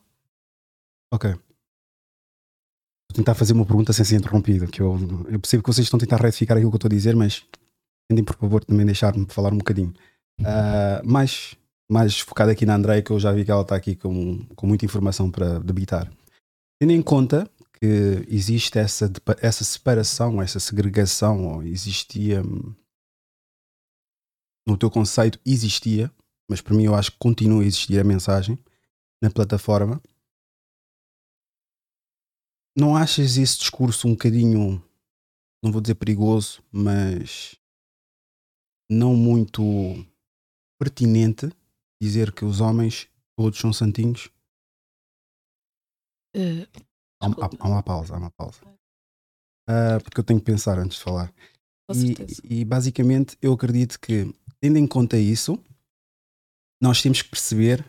Ok. 1.13 1.31
Vou 1.31 1.41
tentar 3.15 3.35
fazer 3.35 3.53
uma 3.53 3.65
pergunta 3.65 3.93
sem 3.93 4.05
ser 4.05 4.17
interrompido, 4.17 4.67
que 4.67 4.83
eu, 4.83 4.99
eu 5.31 5.39
percebo 5.39 5.63
que 5.63 5.73
vocês 5.73 5.87
estão 5.87 5.97
a 5.97 6.01
tentar 6.01 6.21
retificar 6.21 6.57
aquilo 6.57 6.71
que 6.71 6.75
eu 6.75 6.79
estou 6.79 6.89
a 6.89 6.95
dizer, 6.95 7.15
mas 7.15 7.45
tentem 8.09 8.25
por 8.25 8.37
favor 8.37 8.65
também 8.65 8.85
deixar-me 8.85 9.27
falar 9.29 9.53
um 9.53 9.59
bocadinho. 9.59 9.95
Uh, 10.41 11.01
mais, 11.05 11.57
mais 11.89 12.19
focado 12.19 12.51
aqui 12.51 12.67
na 12.67 12.75
Andréia, 12.75 13.01
que 13.01 13.11
eu 13.11 13.19
já 13.19 13.33
vi 13.33 13.45
que 13.45 13.51
ela 13.51 13.63
está 13.63 13.77
aqui 13.77 13.95
com, 13.95 14.45
com 14.55 14.67
muita 14.67 14.85
informação 14.85 15.31
para 15.31 15.61
debitar. 15.61 16.11
Tendo 16.79 16.93
em 16.93 17.03
conta 17.03 17.51
que 17.81 17.87
existe 18.29 18.79
essa, 18.79 19.11
essa 19.41 19.65
separação, 19.65 20.43
essa 20.43 20.61
segregação, 20.61 21.63
existia 21.63 22.43
no 24.67 24.77
teu 24.77 24.91
conceito 24.91 25.41
existia, 25.47 26.13
mas 26.51 26.61
para 26.61 26.75
mim 26.75 26.85
eu 26.85 26.95
acho 26.95 27.13
que 27.13 27.19
continua 27.19 27.63
a 27.63 27.67
existir 27.67 28.01
a 28.01 28.05
mensagem 28.05 28.59
na 29.23 29.31
plataforma. 29.31 30.03
Não 32.77 32.97
achas 32.97 33.37
esse 33.39 33.59
discurso 33.59 34.09
um 34.09 34.11
bocadinho, 34.11 34.83
não 35.63 35.71
vou 35.71 35.81
dizer 35.81 35.95
perigoso, 35.95 36.63
mas 36.71 37.57
não 38.91 39.15
muito 39.15 39.63
pertinente 40.79 41.51
dizer 42.01 42.33
que 42.33 42.45
os 42.45 42.61
homens 42.61 43.09
todos 43.37 43.59
são 43.59 43.73
santinhos? 43.73 44.31
Uh, 46.37 46.67
há, 47.23 47.27
há, 47.27 47.51
há, 47.59 47.69
uma 47.69 47.83
pausa, 47.83 48.15
há 48.15 48.19
uma 48.19 48.31
pausa. 48.31 48.61
Uh, 49.69 49.99
porque 50.05 50.21
eu 50.21 50.25
tenho 50.25 50.39
que 50.39 50.45
pensar 50.45 50.79
antes 50.79 50.99
de 50.99 51.03
falar. 51.03 51.33
E, 51.95 52.61
e, 52.61 52.65
basicamente 52.65 53.39
eu 53.41 53.53
acredito 53.53 53.99
que, 53.99 54.33
tendo 54.61 54.77
em 54.77 54.87
conta 54.87 55.17
isso, 55.17 55.59
nós 56.83 57.01
temos 57.01 57.23
que 57.23 57.31
perceber 57.31 57.85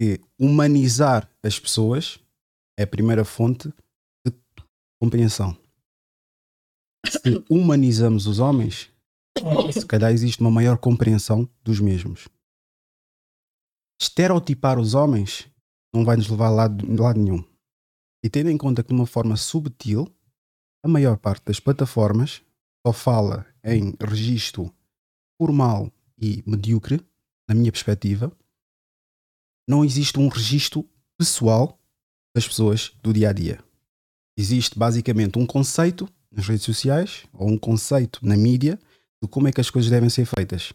que 0.00 0.20
humanizar 0.38 1.28
as 1.42 1.58
pessoas 1.58 2.20
é 2.78 2.84
a 2.84 2.86
primeira 2.86 3.24
fonte 3.24 3.68
de 4.24 4.32
compreensão. 5.02 5.56
Se 7.06 7.44
humanizamos 7.50 8.26
os 8.26 8.38
homens, 8.38 8.90
se 9.72 9.86
calhar 9.86 10.12
existe 10.12 10.40
uma 10.40 10.50
maior 10.50 10.78
compreensão 10.78 11.48
dos 11.64 11.80
mesmos. 11.80 12.28
Estereotipar 14.00 14.78
os 14.78 14.94
homens 14.94 15.48
não 15.92 16.04
vai 16.04 16.16
nos 16.16 16.28
levar 16.28 16.46
a 16.46 16.50
lado, 16.50 17.02
lado 17.02 17.18
nenhum. 17.18 17.44
E 18.22 18.28
tendo 18.28 18.50
em 18.50 18.58
conta 18.58 18.82
que 18.82 18.88
de 18.88 18.94
uma 18.94 19.06
forma 19.06 19.36
subtil, 19.36 20.08
a 20.82 20.88
maior 20.88 21.16
parte 21.16 21.44
das 21.44 21.60
plataformas 21.60 22.42
só 22.86 22.92
fala 22.92 23.46
em 23.62 23.94
registro 24.00 24.72
formal 25.40 25.92
e 26.20 26.42
medíocre, 26.46 27.00
na 27.48 27.54
minha 27.54 27.72
perspectiva, 27.72 28.32
não 29.68 29.84
existe 29.84 30.18
um 30.18 30.28
registro 30.28 30.88
pessoal 31.16 31.78
das 32.34 32.46
pessoas 32.46 32.92
do 33.02 33.12
dia 33.12 33.30
a 33.30 33.32
dia. 33.32 33.62
Existe 34.36 34.78
basicamente 34.78 35.38
um 35.38 35.46
conceito 35.46 36.08
nas 36.30 36.46
redes 36.46 36.64
sociais 36.64 37.26
ou 37.32 37.48
um 37.48 37.58
conceito 37.58 38.24
na 38.24 38.36
mídia 38.36 38.78
de 39.22 39.28
como 39.28 39.48
é 39.48 39.52
que 39.52 39.60
as 39.60 39.70
coisas 39.70 39.90
devem 39.90 40.08
ser 40.08 40.24
feitas. 40.24 40.72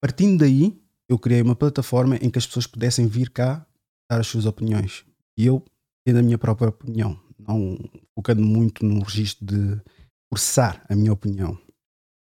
Partindo 0.00 0.38
daí, 0.38 0.78
eu 1.08 1.18
criei 1.18 1.42
uma 1.42 1.56
plataforma 1.56 2.16
em 2.16 2.30
que 2.30 2.38
as 2.38 2.46
pessoas 2.46 2.66
pudessem 2.66 3.06
vir 3.06 3.30
cá 3.30 3.66
dar 4.08 4.20
as 4.20 4.26
suas 4.26 4.46
opiniões. 4.46 5.04
E 5.36 5.46
eu 5.46 5.64
tendo 6.04 6.18
a 6.18 6.22
minha 6.22 6.38
própria 6.38 6.68
opinião, 6.68 7.18
não 7.38 7.78
focando 8.14 8.42
muito 8.42 8.84
no 8.84 9.02
registro 9.02 9.46
de 9.46 9.82
forçar 10.30 10.84
a 10.88 10.94
minha 10.94 11.12
opinião. 11.12 11.58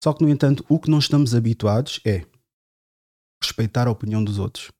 Só 0.03 0.13
que, 0.13 0.23
no 0.23 0.29
entanto, 0.29 0.65
o 0.69 0.79
que 0.79 0.91
não 0.91 0.99
estamos 0.99 1.35
habituados 1.35 2.01
é 2.05 2.27
respeitar 3.43 3.89
a 3.89 3.91
opinião 3.91 4.23
dos 4.23 4.39
outros. 4.39 4.71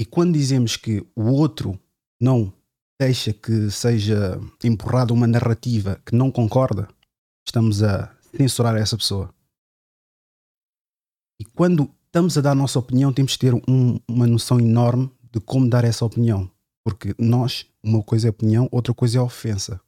E 0.00 0.06
quando 0.06 0.32
dizemos 0.32 0.76
que 0.76 1.06
o 1.14 1.24
outro 1.24 1.78
não 2.18 2.50
deixa 2.98 3.34
que 3.34 3.70
seja 3.70 4.40
empurrada 4.64 5.12
uma 5.12 5.26
narrativa 5.26 6.00
que 6.06 6.14
não 6.14 6.30
concorda, 6.30 6.88
estamos 7.46 7.82
a 7.82 8.14
censurar 8.34 8.76
essa 8.76 8.96
pessoa. 8.96 9.34
E 11.38 11.44
quando 11.44 11.94
estamos 12.06 12.36
a 12.38 12.40
dar 12.40 12.52
a 12.52 12.54
nossa 12.54 12.78
opinião, 12.78 13.12
temos 13.12 13.32
que 13.32 13.40
ter 13.40 13.54
um, 13.54 13.98
uma 14.08 14.26
noção 14.26 14.58
enorme 14.58 15.10
de 15.30 15.40
como 15.40 15.68
dar 15.68 15.84
essa 15.84 16.04
opinião. 16.04 16.50
Porque 16.84 17.14
nós, 17.18 17.66
uma 17.82 18.02
coisa 18.02 18.28
é 18.28 18.30
opinião, 18.30 18.68
outra 18.70 18.94
coisa 18.94 19.18
é 19.18 19.20
ofensa. 19.20 19.80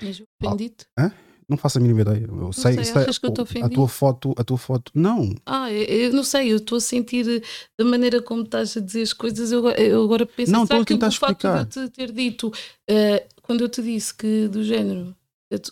Mas 0.00 0.22
ofendido? 0.40 0.84
Hã? 0.98 1.12
Não 1.48 1.56
faço 1.56 1.78
a 1.78 1.80
mínima 1.80 2.00
ideia. 2.00 2.24
Eu 2.26 2.34
não 2.34 2.52
sei, 2.52 2.74
sei, 2.74 2.84
sei 2.84 3.02
achas 3.02 3.18
que 3.18 3.26
eu 3.26 3.30
estou 3.30 3.46
a 3.62 3.68
tua 3.68 3.88
foto, 3.88 4.34
a 4.38 4.44
tua 4.44 4.56
foto, 4.56 4.90
não. 4.94 5.34
Ah, 5.44 5.70
eu 5.70 6.12
não 6.12 6.24
sei, 6.24 6.52
eu 6.52 6.56
estou 6.56 6.78
a 6.78 6.80
sentir 6.80 7.42
da 7.78 7.84
maneira 7.84 8.22
como 8.22 8.42
estás 8.42 8.76
a 8.76 8.80
dizer 8.80 9.02
as 9.02 9.12
coisas, 9.12 9.52
eu, 9.52 9.68
eu 9.70 10.02
agora 10.02 10.24
penso 10.24 10.50
não, 10.50 10.66
será 10.66 10.84
que 10.84 10.94
o 10.94 11.06
explicar. 11.06 11.58
facto 11.58 11.74
de 11.74 11.80
eu 11.80 11.88
te 11.88 11.94
ter 11.94 12.12
dito 12.12 12.48
uh, 12.48 13.42
quando 13.42 13.60
eu 13.60 13.68
te 13.68 13.82
disse 13.82 14.14
que 14.14 14.48
do 14.48 14.64
género 14.64 15.14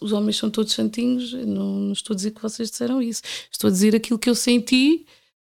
os 0.02 0.12
homens 0.12 0.36
são 0.36 0.50
todos 0.50 0.74
santinhos, 0.74 1.32
não, 1.32 1.80
não, 1.80 1.92
estou 1.92 2.12
a 2.12 2.16
dizer 2.16 2.32
que 2.32 2.42
vocês 2.42 2.70
disseram 2.70 3.00
isso, 3.00 3.22
estou 3.50 3.68
a 3.68 3.70
dizer 3.70 3.96
aquilo 3.96 4.18
que 4.18 4.28
eu 4.28 4.34
senti 4.34 5.06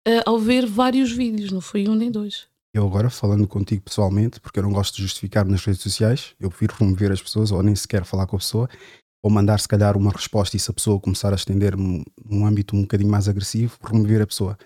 uh, 0.06 0.22
ao 0.26 0.38
ver 0.38 0.66
vários 0.66 1.10
vídeos, 1.10 1.50
não 1.50 1.62
foi 1.62 1.88
um 1.88 1.94
nem 1.94 2.10
dois. 2.10 2.46
Eu 2.78 2.86
agora 2.86 3.10
falando 3.10 3.48
contigo 3.48 3.82
pessoalmente, 3.82 4.38
porque 4.38 4.60
eu 4.60 4.62
não 4.62 4.72
gosto 4.72 4.94
de 4.94 5.02
justificar 5.02 5.44
nas 5.44 5.64
redes 5.64 5.82
sociais, 5.82 6.36
eu 6.38 6.48
prefiro 6.48 6.76
remover 6.76 7.10
as 7.10 7.20
pessoas 7.20 7.50
ou 7.50 7.60
nem 7.60 7.74
sequer 7.74 8.04
falar 8.04 8.24
com 8.28 8.36
a 8.36 8.38
pessoa, 8.38 8.68
ou 9.20 9.28
mandar 9.28 9.58
se 9.58 9.66
calhar 9.66 9.96
uma 9.96 10.12
resposta 10.12 10.56
e 10.56 10.60
se 10.60 10.70
a 10.70 10.74
pessoa 10.74 11.00
começar 11.00 11.32
a 11.32 11.34
estender 11.34 11.76
num 11.76 12.46
âmbito 12.46 12.76
um 12.76 12.82
bocadinho 12.82 13.10
mais 13.10 13.28
agressivo, 13.28 13.76
remover 13.82 14.22
a 14.22 14.26
pessoa. 14.28 14.56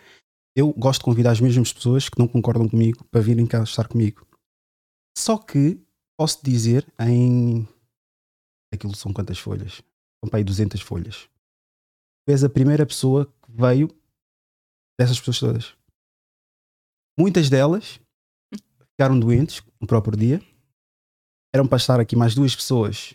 Eu 0.54 0.74
gosto 0.74 1.00
de 1.00 1.06
convidar 1.06 1.30
as 1.30 1.40
mesmas 1.40 1.72
pessoas 1.72 2.10
que 2.10 2.18
não 2.18 2.28
concordam 2.28 2.68
comigo 2.68 3.02
para 3.04 3.22
virem 3.22 3.46
cá 3.46 3.62
estar 3.62 3.88
comigo. 3.88 4.26
Só 5.16 5.38
que 5.38 5.80
posso 6.14 6.44
dizer 6.44 6.86
em. 7.00 7.66
Aquilo 8.74 8.94
são 8.94 9.10
quantas 9.10 9.38
folhas? 9.38 9.82
São 10.22 10.28
para 10.28 10.38
aí 10.38 10.44
200 10.44 10.82
folhas. 10.82 11.30
Tu 12.26 12.32
és 12.32 12.44
a 12.44 12.50
primeira 12.50 12.84
pessoa 12.84 13.24
que 13.24 13.50
veio 13.50 13.88
dessas 15.00 15.18
pessoas 15.18 15.40
todas. 15.40 15.74
Muitas 17.18 17.48
delas 17.48 18.01
ficaram 18.92 19.18
doentes 19.18 19.62
no 19.80 19.86
próprio 19.86 20.16
dia. 20.16 20.42
Eram 21.54 21.66
para 21.66 21.76
estar 21.76 22.00
aqui 22.00 22.16
mais 22.16 22.34
duas 22.34 22.54
pessoas. 22.54 23.14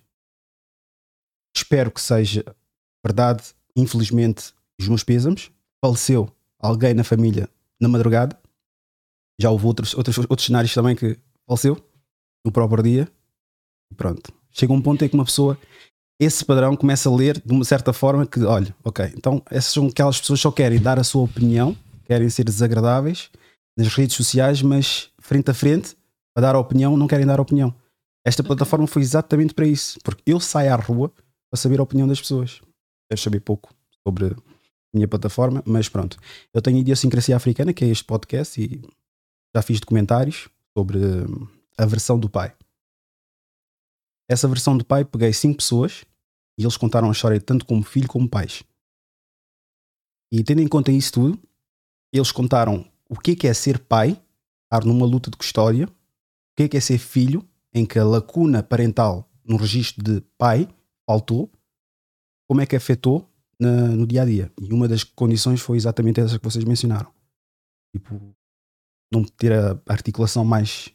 Espero 1.56 1.92
que 1.92 2.02
seja 2.02 2.44
verdade. 3.04 3.44
Infelizmente, 3.76 4.54
os 4.80 4.88
meus 4.88 5.04
pêsames. 5.04 5.52
Faleceu 5.84 6.30
alguém 6.60 6.94
na 6.94 7.04
família 7.04 7.50
na 7.80 7.88
madrugada. 7.88 8.38
Já 9.40 9.52
houve 9.52 9.66
outros, 9.66 9.94
outros, 9.94 10.18
outros 10.18 10.46
cenários 10.46 10.74
também 10.74 10.96
que 10.96 11.18
faleceu 11.48 11.78
no 12.46 12.52
próprio 12.52 12.84
dia. 12.84 13.08
E 13.92 13.96
pronto. 13.96 14.34
Chega 14.52 14.74
um 14.74 14.82
ponto 14.82 15.04
em 15.06 15.10
que 15.10 15.16
uma 15.16 15.26
pessoa, 15.26 15.58
esse 16.20 16.44
padrão, 16.44 16.76
começa 16.76 17.10
a 17.10 17.16
ler 17.16 17.40
de 17.40 17.52
uma 17.52 17.64
certa 17.64 17.94
forma 17.94 18.26
que, 18.26 18.40
olha, 18.44 18.76
ok, 18.84 19.14
então 19.16 19.42
essas 19.52 19.72
são 19.72 19.88
aquelas 19.88 20.20
pessoas 20.20 20.40
que 20.40 20.44
só 20.44 20.52
querem 20.52 20.80
dar 20.80 21.00
a 21.00 21.04
sua 21.04 21.24
opinião, 21.24 21.78
querem 22.06 22.28
ser 22.30 22.44
desagradáveis 22.44 23.30
nas 23.78 23.94
redes 23.94 24.16
sociais, 24.16 24.64
mas 24.64 25.12
frente 25.28 25.52
a 25.52 25.54
frente, 25.54 25.94
para 26.34 26.48
dar 26.48 26.56
a 26.56 26.60
opinião, 26.60 26.96
não 26.96 27.06
querem 27.06 27.26
dar 27.26 27.38
a 27.38 27.42
opinião. 27.42 27.76
Esta 28.26 28.42
plataforma 28.42 28.88
foi 28.88 29.02
exatamente 29.02 29.54
para 29.54 29.68
isso, 29.68 30.00
porque 30.02 30.24
eu 30.26 30.40
saio 30.40 30.74
à 30.74 30.76
rua 30.78 31.10
para 31.50 31.60
saber 31.60 31.82
a 31.82 31.84
opinião 31.84 32.08
das 32.08 32.20
pessoas. 32.22 32.62
Quero 33.10 33.22
saber 33.22 33.42
pouco 33.42 33.74
sobre 34.08 34.28
a 34.28 34.36
minha 34.94 35.08
plataforma, 35.08 35.62
mas 35.66 35.90
pronto. 35.90 36.18
Eu 36.54 36.62
tenho 36.62 36.78
idiosincrasia 36.78 37.36
africana, 37.36 37.74
que 37.74 37.84
é 37.84 37.90
este 37.90 38.06
podcast, 38.06 38.62
e 38.62 38.82
já 39.54 39.62
fiz 39.62 39.82
documentários 39.82 40.48
sobre 40.78 41.00
a 41.78 41.86
versão 41.86 42.18
do 42.18 42.30
pai. 42.30 42.56
Essa 44.30 44.48
versão 44.48 44.78
do 44.78 44.86
pai, 44.86 45.04
peguei 45.04 45.34
cinco 45.34 45.58
pessoas 45.58 46.06
e 46.58 46.64
eles 46.64 46.78
contaram 46.78 47.10
a 47.10 47.12
história 47.12 47.40
tanto 47.42 47.66
como 47.66 47.84
filho 47.84 48.08
como 48.08 48.30
pais. 48.30 48.64
E 50.32 50.42
tendo 50.42 50.62
em 50.62 50.68
conta 50.68 50.92
isso 50.92 51.12
tudo, 51.12 51.40
eles 52.14 52.32
contaram 52.32 52.90
o 53.10 53.18
que 53.18 53.46
é, 53.46 53.50
é 53.50 53.54
ser 53.54 53.80
pai, 53.80 54.22
numa 54.84 55.06
luta 55.06 55.30
de 55.32 55.38
custódia, 55.38 55.86
o 55.86 55.92
que 56.56 56.64
é, 56.64 56.68
que 56.68 56.78
é 56.78 56.80
ser 56.80 56.98
filho, 56.98 57.48
em 57.74 57.86
que 57.86 58.00
a 58.00 58.04
lacuna 58.04 58.64
parental 58.64 59.30
no 59.46 59.56
registro 59.58 60.04
de 60.04 60.22
pai 60.38 60.68
faltou, 61.06 61.52
como 62.50 62.62
é 62.62 62.66
que 62.66 62.76
afetou 62.76 63.30
na, 63.60 63.88
no 63.88 64.06
dia 64.06 64.22
a 64.22 64.26
dia. 64.26 64.52
E 64.62 64.74
uma 64.74 64.88
das 64.88 65.04
condições 65.04 65.62
foi 65.62 65.78
exatamente 65.78 66.20
essa 66.20 66.38
que 66.38 66.44
vocês 66.44 66.64
mencionaram. 66.64 67.12
Tipo, 67.96 68.36
não 69.12 69.24
ter 69.24 69.54
a 69.54 69.80
articulação 69.88 70.44
mais, 70.44 70.94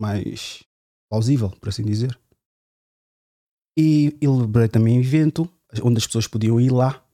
mais 0.00 0.62
plausível, 1.10 1.50
por 1.50 1.68
assim 1.68 1.82
dizer. 1.82 2.18
E 3.78 4.16
elaborei 4.20 4.68
também 4.68 4.98
um 4.98 5.00
evento 5.00 5.48
onde 5.82 5.98
as 5.98 6.06
pessoas 6.06 6.26
podiam 6.26 6.60
ir 6.60 6.70
lá 6.70 7.04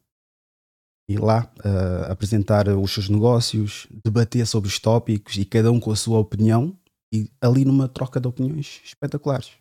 ir 1.09 1.19
lá 1.21 1.53
uh, 1.59 2.11
apresentar 2.11 2.69
os 2.69 2.93
seus 2.93 3.09
negócios, 3.09 3.87
debater 4.05 4.47
sobre 4.47 4.69
os 4.69 4.79
tópicos 4.79 5.37
e 5.37 5.45
cada 5.45 5.71
um 5.71 5.79
com 5.79 5.90
a 5.90 5.97
sua 5.97 6.19
opinião 6.19 6.77
e 7.12 7.31
ali 7.40 7.64
numa 7.64 7.88
troca 7.88 8.21
de 8.21 8.27
opiniões 8.27 8.81
espetaculares. 8.85 9.53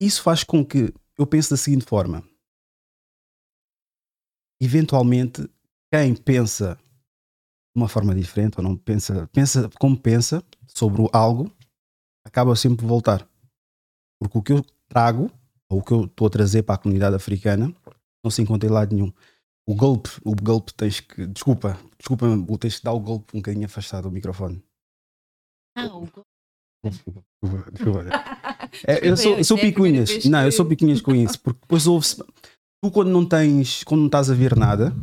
Isso 0.00 0.22
faz 0.22 0.42
com 0.42 0.64
que 0.64 0.92
eu 1.18 1.26
pense 1.26 1.50
da 1.50 1.56
seguinte 1.56 1.84
forma: 1.84 2.24
eventualmente, 4.60 5.48
quem 5.92 6.14
pensa 6.14 6.76
de 7.74 7.80
uma 7.80 7.88
forma 7.88 8.14
diferente 8.14 8.58
ou 8.58 8.64
não 8.64 8.76
pensa, 8.76 9.28
pensa 9.32 9.68
como 9.78 9.98
pensa 9.98 10.44
sobre 10.68 11.08
algo, 11.12 11.50
acaba 12.24 12.54
sempre 12.56 12.78
por 12.78 12.86
voltar. 12.86 13.28
Porque 14.20 14.38
o 14.38 14.42
que 14.42 14.52
eu 14.52 14.64
trago, 14.88 15.30
ou 15.70 15.80
o 15.80 15.82
que 15.82 15.92
eu 15.92 16.04
estou 16.04 16.26
a 16.26 16.30
trazer 16.30 16.62
para 16.62 16.76
a 16.76 16.78
comunidade 16.78 17.16
africana, 17.16 17.74
não 18.24 18.30
se 18.30 18.40
encontra 18.42 18.68
em 18.68 18.72
lado 18.72 18.94
nenhum. 18.94 19.12
O 19.68 19.74
golpe, 19.74 20.10
o 20.24 20.34
golpe 20.34 20.74
tens 20.74 21.00
que. 21.00 21.26
Desculpa, 21.26 21.78
desculpa, 21.96 22.26
tens 22.58 22.78
que 22.78 22.84
dar 22.84 22.92
o 22.92 23.00
golpe 23.00 23.36
um 23.36 23.40
bocadinho 23.40 23.66
afastado 23.66 24.04
do 24.04 24.10
microfone. 24.10 24.62
Ah, 25.76 25.86
o 25.86 26.00
golpe. 26.00 26.22
Desculpa, 26.84 27.70
desculpa. 27.70 28.02
É, 28.86 29.06
eu 29.06 29.16
sou, 29.18 29.44
sou 29.44 29.58
picuinhas. 29.58 30.24
Não, 30.24 30.44
eu 30.46 30.50
sou 30.50 30.64
picuinhas 30.64 31.02
com 31.02 31.14
isso. 31.14 31.38
Porque 31.40 31.60
depois 31.60 31.86
ouve-se. 31.86 32.16
Tu 32.16 32.90
quando 32.90 33.10
não 33.10 33.28
tens. 33.28 33.84
Quando 33.84 34.00
não 34.00 34.06
estás 34.06 34.30
a 34.30 34.34
ver 34.34 34.56
nada. 34.56 34.94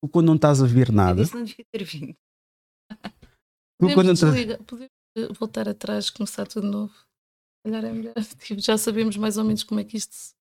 Tu 0.00 0.08
quando 0.08 0.26
não 0.26 0.36
estás 0.36 0.62
a 0.62 0.66
ver 0.66 0.92
nada. 0.92 1.22
Isso 1.22 1.34
não 1.34 1.44
devia 1.44 1.64
ter 1.72 1.82
vindo. 1.82 2.16
Tu 3.80 3.94
quando 3.94 4.06
não 4.06 4.12
estás. 4.12 4.34
Podemos 4.64 5.38
voltar 5.38 5.68
atrás, 5.68 6.08
começar 6.08 6.46
tudo 6.46 6.66
de 6.66 6.72
novo. 6.72 6.94
calhar 7.64 7.84
é 7.84 7.92
melhor. 7.92 8.14
Tipo, 8.38 8.60
já 8.60 8.78
sabemos 8.78 9.16
mais 9.16 9.36
ou 9.38 9.44
menos 9.44 9.64
como 9.64 9.80
é 9.80 9.84
que 9.84 9.96
isto 9.96 10.14
se 10.14 10.34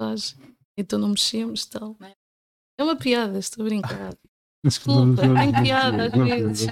faz, 0.00 0.34
então 0.78 0.98
não 0.98 1.10
mexemos 1.10 1.66
tal. 1.66 1.94
É 2.78 2.82
uma 2.82 2.96
piada, 2.96 3.38
estou 3.38 3.62
a 3.62 3.68
brincar. 3.68 4.14
Desculpa, 4.64 5.22
tem 5.22 5.62
piada 5.62 6.06
às 6.06 6.12
vezes. 6.12 6.66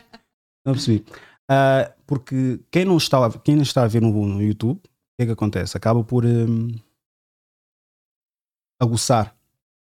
Não 0.64 0.72
percebi. 0.72 1.04
Uh, 1.50 2.02
porque 2.06 2.60
quem 2.70 2.84
não, 2.84 2.96
está, 2.96 3.30
quem 3.40 3.56
não 3.56 3.62
está 3.62 3.84
a 3.84 3.86
ver 3.86 4.00
no, 4.00 4.10
no 4.10 4.42
YouTube, 4.42 4.78
o 4.78 4.80
que 4.80 5.22
é 5.22 5.26
que 5.26 5.32
acontece? 5.32 5.76
Acaba 5.76 6.02
por 6.02 6.24
um, 6.24 6.68
aguçar 8.80 9.36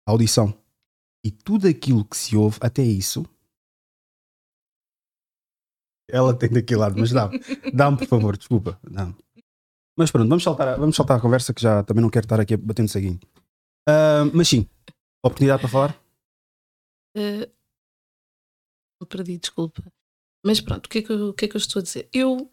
a 0.07 0.11
audição. 0.11 0.53
E 1.23 1.31
tudo 1.31 1.67
aquilo 1.67 2.05
que 2.05 2.17
se 2.17 2.35
ouve, 2.35 2.57
até 2.61 2.83
isso, 2.83 3.25
ela 6.07 6.35
tem 6.35 6.49
daquele 6.49 6.79
lado, 6.79 6.99
mas 6.99 7.11
dá-me, 7.11 7.39
dá-me 7.73 7.97
por 7.97 8.07
favor, 8.07 8.37
desculpa. 8.37 8.79
Dá 8.83 9.13
mas 9.99 10.11
pronto, 10.11 10.29
vamos 10.29 10.43
saltar, 10.45 10.79
vamos 10.79 10.95
saltar 10.95 11.17
a 11.17 11.21
conversa 11.21 11.53
que 11.53 11.61
já 11.61 11.83
também 11.83 12.01
não 12.01 12.09
quero 12.09 12.23
estar 12.23 12.39
aqui 12.39 12.55
batendo 12.55 12.87
seguinho. 12.87 13.19
Uh, 13.85 14.31
mas 14.33 14.47
sim, 14.47 14.65
oportunidade 15.21 15.59
para 15.59 15.69
falar? 15.69 16.01
Uh, 17.17 17.45
perdi, 19.05 19.37
desculpa. 19.37 19.83
Mas 20.41 20.61
pronto, 20.61 20.85
o 20.85 20.89
que, 20.89 20.99
é 20.99 21.01
que 21.01 21.11
eu, 21.11 21.29
o 21.29 21.33
que 21.33 21.43
é 21.43 21.47
que 21.49 21.55
eu 21.57 21.59
estou 21.59 21.81
a 21.81 21.83
dizer? 21.83 22.07
Eu, 22.13 22.49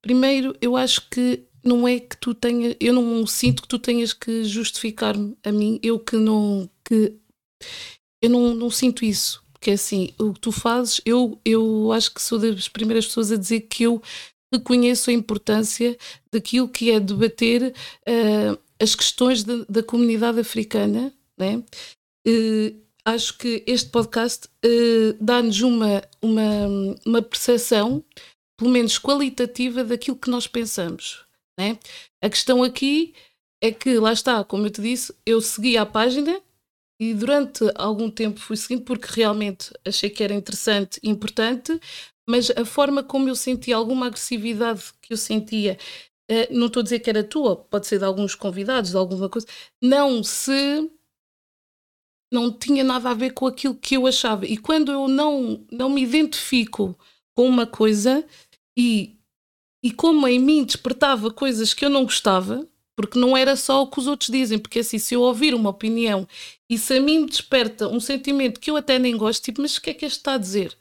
primeiro, 0.00 0.56
eu 0.58 0.74
acho 0.74 1.06
que 1.10 1.46
não 1.62 1.86
é 1.86 2.00
que 2.00 2.16
tu 2.16 2.32
tenhas, 2.32 2.74
eu 2.80 2.94
não 2.94 3.26
sinto 3.26 3.60
que 3.60 3.68
tu 3.68 3.78
tenhas 3.78 4.14
que 4.14 4.42
justificar-me 4.44 5.36
a 5.44 5.52
mim, 5.52 5.78
eu 5.82 6.00
que 6.00 6.16
não, 6.16 6.66
que 6.82 7.14
eu 8.22 8.30
não, 8.30 8.54
não 8.54 8.70
sinto 8.70 9.04
isso, 9.04 9.44
porque 9.52 9.70
é 9.70 9.74
assim, 9.74 10.14
o 10.18 10.32
que 10.32 10.40
tu 10.40 10.50
fazes, 10.50 11.02
eu, 11.04 11.38
eu 11.44 11.92
acho 11.92 12.14
que 12.14 12.22
sou 12.22 12.38
das 12.38 12.70
primeiras 12.70 13.06
pessoas 13.06 13.30
a 13.30 13.36
dizer 13.36 13.60
que 13.60 13.82
eu 13.82 14.00
reconheço 14.52 15.10
a 15.10 15.12
importância 15.12 15.96
daquilo 16.32 16.68
que 16.68 16.90
é 16.90 16.98
debater 17.00 17.72
uh, 17.72 18.58
as 18.80 18.94
questões 18.94 19.44
de, 19.44 19.64
da 19.68 19.82
comunidade 19.82 20.40
africana, 20.40 21.12
né? 21.38 21.62
Uh, 22.26 22.74
acho 23.04 23.36
que 23.38 23.62
este 23.66 23.90
podcast 23.90 24.46
uh, 24.64 25.16
dá-nos 25.20 25.60
uma, 25.60 26.02
uma, 26.20 26.66
uma 27.06 27.22
percepção, 27.22 28.04
pelo 28.58 28.70
menos 28.70 28.98
qualitativa, 28.98 29.84
daquilo 29.84 30.16
que 30.16 30.30
nós 30.30 30.46
pensamos. 30.46 31.24
Né? 31.58 31.78
A 32.22 32.28
questão 32.28 32.62
aqui 32.62 33.14
é 33.62 33.70
que, 33.70 33.98
lá 33.98 34.12
está, 34.12 34.42
como 34.44 34.66
eu 34.66 34.70
te 34.70 34.80
disse, 34.80 35.14
eu 35.24 35.40
segui 35.40 35.76
a 35.76 35.84
página 35.84 36.40
e 37.00 37.14
durante 37.14 37.64
algum 37.74 38.10
tempo 38.10 38.40
fui 38.40 38.56
seguindo 38.56 38.84
porque 38.84 39.08
realmente 39.10 39.70
achei 39.86 40.10
que 40.10 40.22
era 40.22 40.34
interessante 40.34 41.00
e 41.02 41.08
importante, 41.08 41.78
mas 42.30 42.50
a 42.50 42.64
forma 42.64 43.02
como 43.02 43.28
eu 43.28 43.34
senti 43.34 43.72
alguma 43.72 44.06
agressividade 44.06 44.84
que 45.02 45.12
eu 45.12 45.16
sentia, 45.16 45.76
uh, 46.30 46.54
não 46.56 46.68
estou 46.68 46.80
a 46.80 46.84
dizer 46.84 47.00
que 47.00 47.10
era 47.10 47.24
tua, 47.24 47.56
pode 47.56 47.86
ser 47.86 47.98
de 47.98 48.04
alguns 48.04 48.34
convidados, 48.34 48.90
de 48.90 48.96
alguma 48.96 49.28
coisa, 49.28 49.46
não 49.82 50.22
se 50.22 50.90
não 52.32 52.52
tinha 52.52 52.84
nada 52.84 53.10
a 53.10 53.14
ver 53.14 53.30
com 53.30 53.46
aquilo 53.46 53.74
que 53.74 53.96
eu 53.96 54.06
achava. 54.06 54.46
E 54.46 54.56
quando 54.56 54.92
eu 54.92 55.08
não, 55.08 55.66
não 55.70 55.90
me 55.90 56.02
identifico 56.02 56.96
com 57.34 57.48
uma 57.48 57.66
coisa 57.66 58.24
e, 58.78 59.16
e 59.82 59.90
como 59.92 60.28
em 60.28 60.38
mim 60.38 60.64
despertava 60.64 61.32
coisas 61.32 61.74
que 61.74 61.84
eu 61.84 61.90
não 61.90 62.04
gostava, 62.04 62.64
porque 62.96 63.18
não 63.18 63.36
era 63.36 63.56
só 63.56 63.82
o 63.82 63.86
que 63.88 63.98
os 63.98 64.06
outros 64.06 64.30
dizem, 64.30 64.58
porque 64.58 64.80
assim, 64.80 64.98
se 64.98 65.14
eu 65.14 65.22
ouvir 65.22 65.54
uma 65.54 65.70
opinião 65.70 66.28
e 66.68 66.78
se 66.78 66.98
a 66.98 67.00
mim 67.00 67.26
desperta 67.26 67.88
um 67.88 67.98
sentimento 67.98 68.60
que 68.60 68.70
eu 68.70 68.76
até 68.76 68.98
nem 68.98 69.16
gosto, 69.16 69.42
tipo, 69.42 69.60
mas 69.60 69.76
o 69.76 69.82
que 69.82 69.90
é 69.90 69.94
que 69.94 70.04
este 70.04 70.18
está 70.18 70.34
a 70.34 70.38
dizer? 70.38 70.76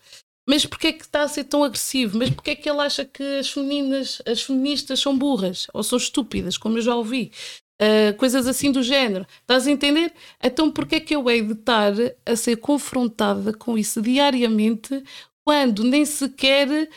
Mas 0.50 0.66
porquê 0.66 0.88
é 0.88 0.94
que 0.94 1.04
está 1.04 1.22
a 1.22 1.28
ser 1.28 1.44
tão 1.44 1.64
agressivo? 1.64 2.18
Mas 2.18 2.32
porquê 2.32 2.52
é 2.52 2.56
que 2.56 2.68
ele 2.68 2.80
acha 2.80 3.06
que 3.06 3.22
as 3.38 3.52
femininas, 3.52 4.20
as 4.26 4.42
feministas 4.42 5.00
são 5.00 5.16
burras 5.16 5.68
ou 5.72 5.84
são 5.84 5.96
estúpidas, 5.96 6.58
como 6.58 6.80
eu 6.80 6.82
já 6.82 6.96
ouvi? 6.96 7.32
Uh, 7.80 8.18
coisas 8.18 8.48
assim 8.48 8.72
do 8.72 8.82
género. 8.82 9.28
Estás 9.42 9.68
a 9.68 9.72
entender? 9.72 10.12
Então, 10.44 10.72
porquê 10.72 10.96
é 10.96 11.00
que 11.00 11.16
eu 11.16 11.30
hei 11.30 11.44
de 11.44 11.54
estar 11.54 11.94
a 12.26 12.36
ser 12.36 12.56
confrontada 12.56 13.54
com 13.54 13.78
isso 13.78 14.02
diariamente 14.02 15.04
quando 15.46 15.84
nem 15.84 16.04
sequer 16.04 16.90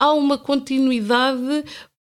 há 0.00 0.14
uma 0.14 0.38
continuidade? 0.38 1.62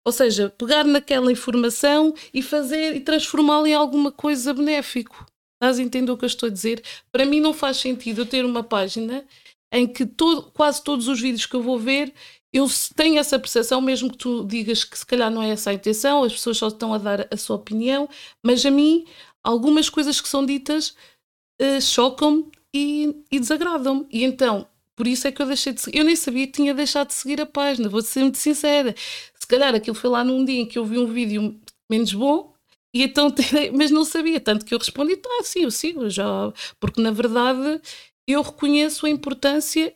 Ou 0.05 0.13
seja, 0.13 0.49
pegar 0.49 0.85
naquela 0.85 1.29
informação 1.29 2.13
e 2.33 2.41
fazer 2.41 2.95
e 2.95 3.01
transformá-la 3.01 3.67
em 3.67 3.73
alguma 3.73 4.13
coisa 4.13 4.53
benéfico. 4.53 5.25
Estás 5.55 5.77
a 5.77 5.83
entender 5.83 6.09
o 6.09 6.17
que 6.17 6.23
eu 6.23 6.27
estou 6.27 6.47
a 6.47 6.51
dizer? 6.51 6.81
Para 7.11 7.25
mim 7.25 7.41
não 7.41 7.53
faz 7.53 7.77
sentido 7.77 8.21
eu 8.21 8.25
ter 8.25 8.45
uma 8.45 8.63
página 8.63 9.25
em 9.77 9.87
que 9.87 10.05
todo, 10.05 10.51
quase 10.51 10.83
todos 10.83 11.07
os 11.07 11.19
vídeos 11.19 11.45
que 11.45 11.55
eu 11.55 11.61
vou 11.61 11.77
ver 11.77 12.13
eu 12.55 12.67
tenho 12.95 13.19
essa 13.19 13.37
percepção, 13.37 13.81
mesmo 13.81 14.09
que 14.09 14.17
tu 14.17 14.45
digas 14.45 14.85
que 14.85 14.97
se 14.97 15.05
calhar 15.05 15.29
não 15.29 15.43
é 15.43 15.49
essa 15.49 15.71
a 15.71 15.73
intenção, 15.73 16.23
as 16.23 16.31
pessoas 16.31 16.57
só 16.57 16.69
estão 16.69 16.93
a 16.93 16.97
dar 16.97 17.27
a 17.29 17.35
sua 17.35 17.57
opinião, 17.57 18.07
mas 18.41 18.65
a 18.65 18.71
mim, 18.71 19.05
algumas 19.43 19.89
coisas 19.89 20.21
que 20.21 20.29
são 20.29 20.45
ditas 20.45 20.95
uh, 21.61 21.81
chocam-me 21.81 22.49
e, 22.73 23.13
e 23.29 23.41
desagradam-me. 23.41 24.07
E 24.09 24.23
então, 24.23 24.65
por 24.95 25.05
isso 25.05 25.27
é 25.27 25.33
que 25.33 25.41
eu 25.41 25.45
deixei 25.47 25.73
de 25.73 25.81
seguir. 25.81 25.97
Eu 25.97 26.05
nem 26.05 26.15
sabia 26.15 26.47
que 26.47 26.53
tinha 26.53 26.73
deixado 26.73 27.07
de 27.07 27.13
seguir 27.15 27.41
a 27.41 27.45
página, 27.45 27.89
vou 27.89 28.01
ser 28.01 28.21
muito 28.21 28.37
sincera. 28.37 28.95
Se 29.37 29.45
calhar 29.45 29.75
aquilo 29.75 29.95
foi 29.95 30.09
lá 30.09 30.23
num 30.23 30.45
dia 30.45 30.61
em 30.61 30.65
que 30.65 30.79
eu 30.79 30.85
vi 30.85 30.97
um 30.97 31.07
vídeo 31.07 31.59
menos 31.89 32.13
bom, 32.13 32.53
e 32.93 33.03
então, 33.03 33.27
mas 33.75 33.91
não 33.91 34.05
sabia, 34.05 34.39
tanto 34.39 34.65
que 34.65 34.73
eu 34.73 34.79
respondi, 34.79 35.17
tá, 35.17 35.29
sim, 35.43 35.63
eu 35.63 35.71
sigo, 35.71 36.09
já, 36.09 36.53
porque 36.79 37.01
na 37.01 37.11
verdade 37.11 37.81
eu 38.27 38.41
reconheço 38.41 39.05
a 39.05 39.09
importância 39.09 39.95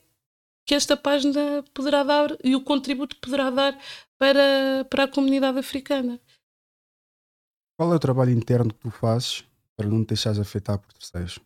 que 0.65 0.75
esta 0.75 0.95
página 0.95 1.63
poderá 1.73 2.03
dar 2.03 2.37
e 2.43 2.55
o 2.55 2.61
contributo 2.61 3.15
que 3.15 3.21
poderá 3.21 3.49
dar 3.49 3.79
para, 4.19 4.85
para 4.89 5.05
a 5.05 5.07
comunidade 5.07 5.57
africana. 5.57 6.21
Qual 7.77 7.91
é 7.91 7.95
o 7.95 7.99
trabalho 7.99 8.31
interno 8.31 8.73
que 8.73 8.79
tu 8.79 8.91
fazes 8.91 9.43
para 9.75 9.87
não 9.87 10.03
te 10.03 10.09
deixares 10.09 10.37
afetar 10.37 10.77
por 10.77 10.91
terceiros? 10.93 11.39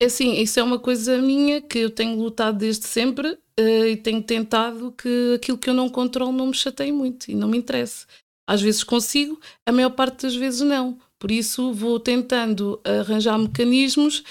É 0.00 0.06
assim, 0.06 0.34
isso 0.34 0.58
é 0.58 0.62
uma 0.62 0.78
coisa 0.78 1.18
minha 1.18 1.60
que 1.60 1.78
eu 1.78 1.90
tenho 1.90 2.18
lutado 2.18 2.58
desde 2.58 2.86
sempre 2.86 3.32
uh, 3.32 3.86
e 3.86 3.96
tenho 3.96 4.22
tentado 4.22 4.92
que 4.92 5.34
aquilo 5.36 5.58
que 5.58 5.70
eu 5.70 5.74
não 5.74 5.88
controlo 5.88 6.32
não 6.32 6.48
me 6.48 6.54
chateie 6.54 6.92
muito 6.92 7.30
e 7.30 7.34
não 7.34 7.48
me 7.48 7.58
interesse. 7.58 8.06
Às 8.46 8.60
vezes 8.60 8.82
consigo, 8.82 9.40
a 9.66 9.72
maior 9.72 9.90
parte 9.90 10.22
das 10.22 10.34
vezes 10.34 10.60
não. 10.60 10.98
Por 11.18 11.30
isso 11.30 11.72
vou 11.72 11.98
tentando 11.98 12.80
arranjar 12.84 13.38
mecanismos 13.38 14.22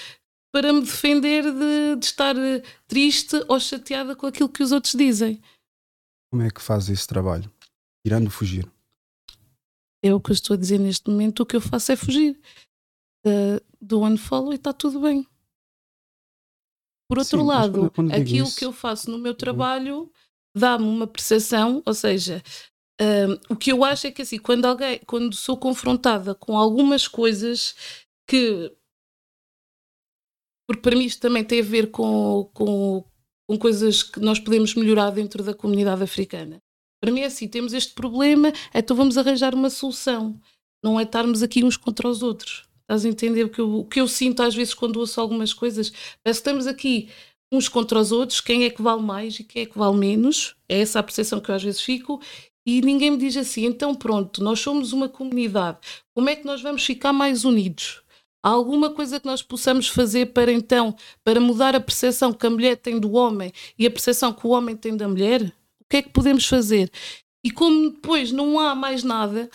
para 0.52 0.72
me 0.72 0.80
defender 0.80 1.42
de, 1.44 1.96
de 1.96 2.04
estar 2.04 2.36
eh, 2.36 2.62
triste 2.86 3.36
ou 3.48 3.60
chateada 3.60 4.16
com 4.16 4.26
aquilo 4.26 4.48
que 4.48 4.62
os 4.62 4.72
outros 4.72 4.94
dizem. 4.94 5.40
Como 6.30 6.42
é 6.42 6.50
que 6.50 6.60
faz 6.60 6.88
esse 6.88 7.06
trabalho? 7.06 7.50
Tirando 8.04 8.30
fugir? 8.30 8.70
É 10.02 10.14
o 10.14 10.20
que 10.20 10.30
eu 10.30 10.34
estou 10.34 10.54
a 10.54 10.56
dizer 10.58 10.78
neste 10.78 11.10
momento. 11.10 11.40
O 11.40 11.46
que 11.46 11.56
eu 11.56 11.60
faço 11.60 11.92
é 11.92 11.96
fugir. 11.96 12.38
Uh, 13.26 13.60
do 13.80 14.02
unfollow 14.02 14.52
e 14.52 14.56
está 14.56 14.72
tudo 14.72 15.00
bem. 15.00 15.26
Por 17.08 17.18
outro 17.18 17.40
Sim, 17.40 17.46
lado, 17.46 17.72
quando, 17.72 17.90
quando 17.90 18.12
aquilo 18.12 18.46
isso... 18.46 18.56
que 18.56 18.64
eu 18.64 18.72
faço 18.72 19.10
no 19.10 19.18
meu 19.18 19.34
trabalho 19.34 20.10
dá-me 20.54 20.84
uma 20.84 21.06
percepção, 21.06 21.82
ou 21.86 21.94
seja, 21.94 22.42
uh, 23.00 23.40
o 23.48 23.56
que 23.56 23.72
eu 23.72 23.84
acho 23.84 24.06
é 24.06 24.10
que 24.10 24.22
assim, 24.22 24.38
quando 24.38 24.64
alguém, 24.66 25.00
quando 25.06 25.34
sou 25.34 25.56
confrontada 25.56 26.34
com 26.34 26.56
algumas 26.56 27.06
coisas 27.06 27.74
que 28.26 28.72
porque 30.68 30.82
para 30.82 30.94
mim 30.94 31.06
isto 31.06 31.20
também 31.20 31.42
tem 31.42 31.60
a 31.60 31.64
ver 31.64 31.90
com, 31.90 32.50
com, 32.52 33.02
com 33.48 33.58
coisas 33.58 34.02
que 34.02 34.20
nós 34.20 34.38
podemos 34.38 34.74
melhorar 34.74 35.10
dentro 35.10 35.42
da 35.42 35.54
comunidade 35.54 36.02
africana. 36.02 36.58
Para 37.02 37.10
mim 37.10 37.20
é 37.20 37.24
assim, 37.24 37.48
temos 37.48 37.72
este 37.72 37.94
problema, 37.94 38.52
então 38.74 38.94
vamos 38.94 39.16
arranjar 39.16 39.54
uma 39.54 39.70
solução. 39.70 40.38
Não 40.84 41.00
é 41.00 41.04
estarmos 41.04 41.42
aqui 41.42 41.64
uns 41.64 41.78
contra 41.78 42.06
os 42.06 42.22
outros. 42.22 42.68
Estás 42.82 43.06
a 43.06 43.08
entender 43.08 43.44
o 43.44 43.48
que 43.48 43.60
eu, 43.60 43.78
o 43.78 43.84
que 43.86 43.98
eu 43.98 44.06
sinto 44.06 44.42
às 44.42 44.54
vezes 44.54 44.74
quando 44.74 44.98
ouço 44.98 45.18
algumas 45.18 45.54
coisas? 45.54 45.90
Parece 46.22 46.42
que 46.42 46.48
estamos 46.48 46.66
aqui 46.66 47.08
uns 47.50 47.66
contra 47.66 47.98
os 47.98 48.12
outros, 48.12 48.42
quem 48.42 48.64
é 48.64 48.70
que 48.70 48.82
vale 48.82 49.00
mais 49.00 49.40
e 49.40 49.44
quem 49.44 49.62
é 49.62 49.66
que 49.66 49.78
vale 49.78 49.96
menos. 49.96 50.54
É 50.68 50.80
essa 50.80 50.98
a 50.98 51.02
percepção 51.02 51.40
que 51.40 51.50
eu 51.50 51.54
às 51.54 51.62
vezes 51.62 51.80
fico. 51.80 52.20
E 52.66 52.82
ninguém 52.82 53.12
me 53.12 53.16
diz 53.16 53.34
assim, 53.38 53.64
então 53.64 53.94
pronto, 53.94 54.44
nós 54.44 54.60
somos 54.60 54.92
uma 54.92 55.08
comunidade, 55.08 55.78
como 56.14 56.28
é 56.28 56.36
que 56.36 56.44
nós 56.44 56.60
vamos 56.60 56.84
ficar 56.84 57.14
mais 57.14 57.46
unidos? 57.46 58.02
Há 58.42 58.50
alguma 58.50 58.90
coisa 58.90 59.18
que 59.18 59.26
nós 59.26 59.42
possamos 59.42 59.88
fazer 59.88 60.32
para 60.32 60.52
então, 60.52 60.94
para 61.24 61.40
mudar 61.40 61.74
a 61.74 61.80
percepção 61.80 62.32
que 62.32 62.46
a 62.46 62.50
mulher 62.50 62.76
tem 62.76 63.00
do 63.00 63.12
homem 63.12 63.52
e 63.78 63.86
a 63.86 63.90
percepção 63.90 64.32
que 64.32 64.46
o 64.46 64.50
homem 64.50 64.76
tem 64.76 64.96
da 64.96 65.08
mulher? 65.08 65.42
O 65.80 65.84
que 65.88 65.96
é 65.96 66.02
que 66.02 66.10
podemos 66.10 66.46
fazer? 66.46 66.90
E 67.44 67.50
como 67.50 67.90
depois 67.90 68.30
não 68.30 68.58
há 68.60 68.74
mais 68.74 69.02
nada, 69.02 69.50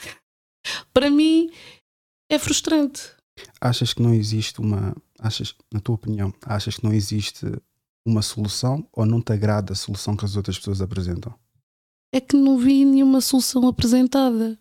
para 0.93 1.09
mim 1.09 1.51
é 2.29 2.37
frustrante. 2.37 3.11
Achas 3.59 3.93
que 3.93 4.01
não 4.01 4.13
existe 4.13 4.59
uma, 4.59 4.95
achas, 5.19 5.55
na 5.71 5.79
tua 5.79 5.95
opinião, 5.95 6.33
achas 6.45 6.75
que 6.75 6.83
não 6.83 6.93
existe 6.93 7.45
uma 8.05 8.21
solução 8.21 8.87
ou 8.91 9.05
não 9.05 9.21
te 9.21 9.31
agrada 9.31 9.73
a 9.73 9.75
solução 9.75 10.15
que 10.15 10.25
as 10.25 10.35
outras 10.35 10.57
pessoas 10.57 10.81
apresentam? 10.81 11.33
É 12.13 12.19
que 12.19 12.35
não 12.35 12.57
vi 12.57 12.85
nenhuma 12.85 13.21
solução 13.21 13.67
apresentada. 13.67 14.59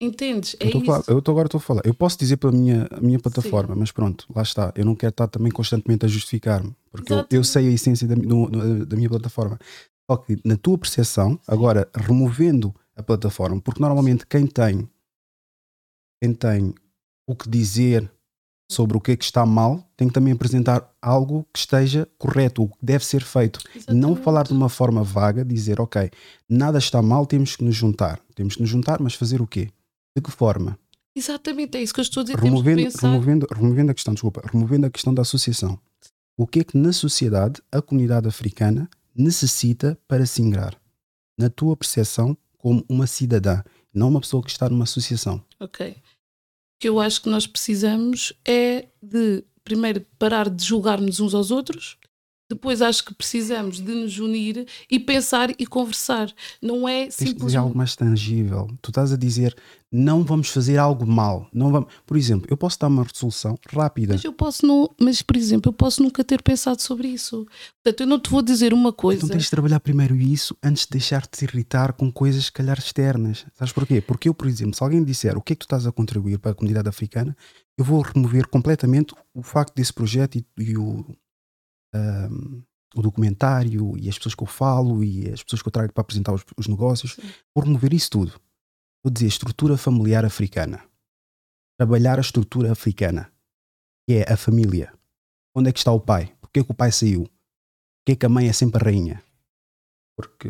Entendes? 0.00 0.56
É 0.60 0.66
eu, 0.66 0.82
isso. 0.82 1.10
eu 1.10 1.22
tô, 1.22 1.30
agora 1.30 1.46
estou 1.46 1.58
a 1.58 1.62
falar. 1.62 1.82
Eu 1.84 1.94
posso 1.94 2.18
dizer 2.18 2.36
pela 2.36 2.52
minha, 2.52 2.88
minha 3.00 3.18
plataforma, 3.18 3.74
Sim. 3.74 3.80
mas 3.80 3.92
pronto, 3.92 4.26
lá 4.34 4.42
está. 4.42 4.72
Eu 4.76 4.84
não 4.84 4.94
quero 4.94 5.10
estar 5.10 5.28
também 5.28 5.50
constantemente 5.50 6.04
a 6.04 6.08
justificar-me, 6.08 6.74
porque 6.90 7.12
eu, 7.12 7.24
eu, 7.30 7.44
sei 7.44 7.68
a 7.68 7.72
essência 7.72 8.06
da, 8.06 8.14
do, 8.14 8.84
da 8.84 8.96
minha 8.96 9.08
plataforma. 9.08 9.58
Só 10.10 10.16
que 10.18 10.38
na 10.44 10.56
tua 10.56 10.76
percepção, 10.76 11.38
agora 11.46 11.88
removendo 11.94 12.74
a 12.94 13.02
plataforma, 13.02 13.60
porque 13.60 13.80
normalmente 13.80 14.26
quem 14.26 14.46
tem 14.46 14.88
quem 16.22 16.34
tem 16.34 16.74
o 17.26 17.34
que 17.34 17.48
dizer 17.48 18.10
sobre 18.70 18.96
o 18.96 19.00
que 19.00 19.12
é 19.12 19.16
que 19.16 19.24
está 19.24 19.44
mal, 19.44 19.86
tem 19.96 20.08
que 20.08 20.14
também 20.14 20.32
apresentar 20.32 20.90
algo 21.00 21.46
que 21.52 21.58
esteja 21.58 22.08
correto, 22.18 22.62
o 22.62 22.68
que 22.68 22.76
deve 22.82 23.04
ser 23.04 23.22
feito. 23.22 23.60
Exatamente. 23.74 24.00
Não 24.00 24.16
falar 24.16 24.44
de 24.44 24.52
uma 24.52 24.68
forma 24.68 25.02
vaga, 25.02 25.44
dizer, 25.44 25.80
ok, 25.80 26.10
nada 26.48 26.78
está 26.78 27.02
mal, 27.02 27.26
temos 27.26 27.56
que 27.56 27.64
nos 27.64 27.74
juntar. 27.74 28.20
Temos 28.34 28.56
que 28.56 28.62
nos 28.62 28.70
juntar, 28.70 29.00
mas 29.00 29.14
fazer 29.14 29.42
o 29.42 29.46
quê? 29.46 29.70
De 30.16 30.22
que 30.22 30.30
forma? 30.30 30.78
Exatamente, 31.16 31.76
é 31.76 31.82
isso 31.82 31.94
que 31.94 32.00
eu 32.00 32.02
estou 32.02 32.20
a 32.22 32.24
dizer. 32.24 32.38
Removendo, 32.38 32.88
removendo, 33.00 33.46
removendo 33.52 33.90
a 33.90 33.94
questão, 33.94 34.14
desculpa, 34.14 34.42
removendo 34.52 34.86
a 34.86 34.90
questão 34.90 35.14
da 35.14 35.22
associação. 35.22 35.78
O 36.36 36.46
que 36.46 36.60
é 36.60 36.64
que 36.64 36.76
na 36.76 36.92
sociedade 36.92 37.62
a 37.70 37.80
comunidade 37.80 38.26
africana 38.26 38.88
necessita 39.14 39.98
para 40.08 40.26
se 40.26 40.42
ingrar? 40.42 40.76
Na 41.38 41.48
tua 41.48 41.76
percepção, 41.76 42.36
como 42.58 42.84
uma 42.88 43.06
cidadã, 43.06 43.62
não 43.92 44.08
uma 44.08 44.20
pessoa 44.20 44.42
que 44.42 44.50
está 44.50 44.68
numa 44.68 44.84
associação. 44.84 45.44
Ok 45.60 45.96
que 46.84 46.88
eu 46.88 47.00
acho 47.00 47.22
que 47.22 47.30
nós 47.30 47.46
precisamos 47.46 48.34
é 48.46 48.88
de, 49.02 49.42
primeiro, 49.64 50.04
parar 50.18 50.50
de 50.50 50.62
julgar-nos 50.62 51.18
uns 51.18 51.34
aos 51.34 51.50
outros, 51.50 51.96
depois 52.54 52.80
acho 52.80 53.04
que 53.04 53.14
precisamos 53.14 53.80
de 53.80 53.92
nos 53.92 54.18
unir 54.18 54.66
e 54.90 54.98
pensar 54.98 55.50
e 55.58 55.66
conversar. 55.66 56.32
Não 56.60 56.88
é 56.88 57.10
simplesmente. 57.10 57.56
algo 57.56 57.76
mais 57.76 57.94
tangível. 57.94 58.68
Tu 58.80 58.90
estás 58.90 59.12
a 59.12 59.16
dizer 59.16 59.54
não 59.96 60.24
vamos 60.24 60.48
fazer 60.48 60.76
algo 60.76 61.06
mal. 61.06 61.46
Não 61.52 61.70
vamos... 61.70 61.88
Por 62.04 62.16
exemplo, 62.16 62.48
eu 62.50 62.56
posso 62.56 62.76
dar 62.80 62.88
uma 62.88 63.04
resolução 63.04 63.56
rápida. 63.72 64.14
Mas 64.14 64.24
eu 64.24 64.32
posso 64.32 64.66
não. 64.66 64.90
Mas, 65.00 65.22
por 65.22 65.36
exemplo, 65.36 65.68
eu 65.68 65.72
posso 65.72 66.02
nunca 66.02 66.24
ter 66.24 66.42
pensado 66.42 66.82
sobre 66.82 67.06
isso. 67.06 67.46
Portanto, 67.80 68.00
eu 68.00 68.06
não 68.08 68.18
te 68.18 68.28
vou 68.28 68.42
dizer 68.42 68.74
uma 68.74 68.92
coisa. 68.92 69.24
Então 69.24 69.28
tens 69.28 69.44
de 69.44 69.50
trabalhar 69.50 69.78
primeiro 69.78 70.16
isso 70.16 70.56
antes 70.60 70.82
de 70.84 70.90
deixar-te 70.90 71.44
irritar 71.44 71.92
com 71.92 72.10
coisas, 72.10 72.46
se 72.46 72.52
calhar, 72.52 72.76
externas. 72.76 73.46
Sabes 73.54 73.72
porquê? 73.72 74.00
Porque 74.00 74.28
eu, 74.28 74.34
por 74.34 74.48
exemplo, 74.48 74.74
se 74.74 74.82
alguém 74.82 75.04
disser 75.04 75.38
o 75.38 75.40
que 75.40 75.52
é 75.52 75.56
que 75.56 75.60
tu 75.60 75.66
estás 75.66 75.86
a 75.86 75.92
contribuir 75.92 76.40
para 76.40 76.50
a 76.50 76.54
comunidade 76.54 76.88
africana, 76.88 77.36
eu 77.78 77.84
vou 77.84 78.02
remover 78.02 78.48
completamente 78.48 79.14
o 79.32 79.44
facto 79.44 79.76
desse 79.76 79.92
projeto 79.92 80.36
e, 80.36 80.44
e 80.58 80.76
o 80.76 81.04
um, 81.94 82.62
o 82.94 83.02
documentário 83.02 83.96
e 83.98 84.08
as 84.08 84.16
pessoas 84.16 84.34
que 84.34 84.42
eu 84.42 84.46
falo 84.46 85.02
e 85.02 85.30
as 85.30 85.42
pessoas 85.42 85.62
que 85.62 85.68
eu 85.68 85.72
trago 85.72 85.92
para 85.92 86.02
apresentar 86.02 86.32
os, 86.32 86.44
os 86.56 86.68
negócios, 86.68 87.14
Sim. 87.14 87.22
vou 87.54 87.64
remover 87.64 87.92
isso 87.92 88.10
tudo. 88.10 88.40
Vou 89.02 89.12
dizer 89.12 89.26
estrutura 89.26 89.76
familiar 89.76 90.24
africana. 90.24 90.82
Trabalhar 91.78 92.18
a 92.18 92.22
estrutura 92.22 92.72
africana, 92.72 93.30
que 94.06 94.16
é 94.16 94.32
a 94.32 94.36
família. 94.36 94.92
Onde 95.54 95.70
é 95.70 95.72
que 95.72 95.78
está 95.78 95.92
o 95.92 96.00
pai? 96.00 96.34
Porquê 96.40 96.64
que 96.64 96.70
o 96.70 96.74
pai 96.74 96.92
saiu? 96.92 97.24
Porquê 97.24 98.12
é 98.12 98.16
que 98.16 98.26
a 98.26 98.28
mãe 98.28 98.48
é 98.48 98.52
sempre 98.52 98.80
a 98.80 98.84
rainha? 98.84 99.22
Porque. 100.16 100.48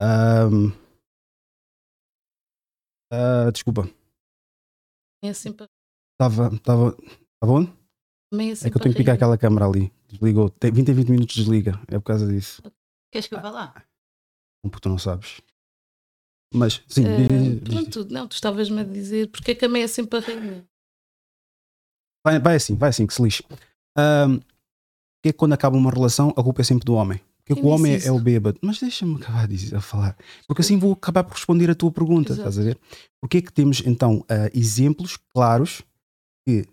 Um, 0.00 0.68
uh, 0.68 0.72
ah, 3.10 3.50
desculpa. 3.50 3.88
É 5.22 5.32
sempre. 5.32 5.66
Estava. 6.14 6.54
Estava. 6.54 6.96
Estava 6.98 7.52
onde? 7.52 7.81
Assim 8.32 8.66
é 8.66 8.70
que 8.70 8.76
eu 8.76 8.80
tenho 8.80 8.94
que 8.94 9.00
picar 9.00 9.14
aquela 9.14 9.36
câmera 9.36 9.66
ali. 9.66 9.92
Desligou. 10.08 10.48
Tem 10.48 10.72
20 10.72 10.90
a 10.90 10.94
20 10.94 11.08
minutos 11.10 11.36
desliga. 11.36 11.80
É 11.88 11.98
por 11.98 12.04
causa 12.04 12.26
disso. 12.26 12.62
Queres 13.10 13.28
que 13.28 13.34
eu 13.34 13.40
vá 13.40 13.50
lá? 13.50 13.84
Não, 14.64 14.70
porque 14.70 14.82
tu 14.82 14.88
não 14.88 14.98
sabes. 14.98 15.40
Mas, 16.54 16.82
sim. 16.86 17.04
Uh, 17.04 17.60
pronto, 17.60 18.06
não, 18.10 18.28
tu 18.28 18.32
estavas-me 18.32 18.80
a 18.80 18.84
dizer 18.84 19.28
porque 19.28 19.52
é 19.52 19.54
que 19.54 19.64
a 19.64 19.68
mãe 19.68 19.82
é 19.82 19.86
sempre 19.86 20.18
a 20.18 20.22
rainha. 20.22 20.66
Vai, 22.24 22.38
vai 22.38 22.56
assim, 22.56 22.74
vai 22.76 22.90
assim, 22.90 23.06
que 23.06 23.14
se 23.14 23.22
lixe. 23.22 23.42
Um, 23.98 24.38
porque 24.38 25.28
é 25.28 25.32
que 25.32 25.38
quando 25.38 25.52
acaba 25.52 25.76
uma 25.76 25.90
relação 25.90 26.30
a 26.30 26.42
culpa 26.42 26.60
é 26.60 26.64
sempre 26.64 26.84
do 26.84 26.94
homem? 26.94 27.20
Porque 27.44 27.60
é 27.60 27.64
o 27.64 27.66
homem 27.66 27.94
é, 27.94 28.06
é 28.06 28.12
o 28.12 28.20
bêbado. 28.20 28.58
Mas 28.62 28.78
deixa-me 28.78 29.16
acabar 29.16 29.48
a 29.76 29.80
falar. 29.80 30.16
Porque 30.46 30.62
assim 30.62 30.78
vou 30.78 30.92
acabar 30.92 31.24
por 31.24 31.34
responder 31.34 31.70
a 31.70 31.74
tua 31.74 31.90
pergunta, 31.90 32.32
Exato. 32.32 32.48
estás 32.48 32.58
a 32.58 32.62
ver? 32.62 32.78
Porque 33.20 33.38
é 33.38 33.42
que 33.42 33.52
temos 33.52 33.82
então 33.84 34.18
uh, 34.18 34.50
exemplos 34.54 35.16
claros 35.34 35.82
que 36.46 36.66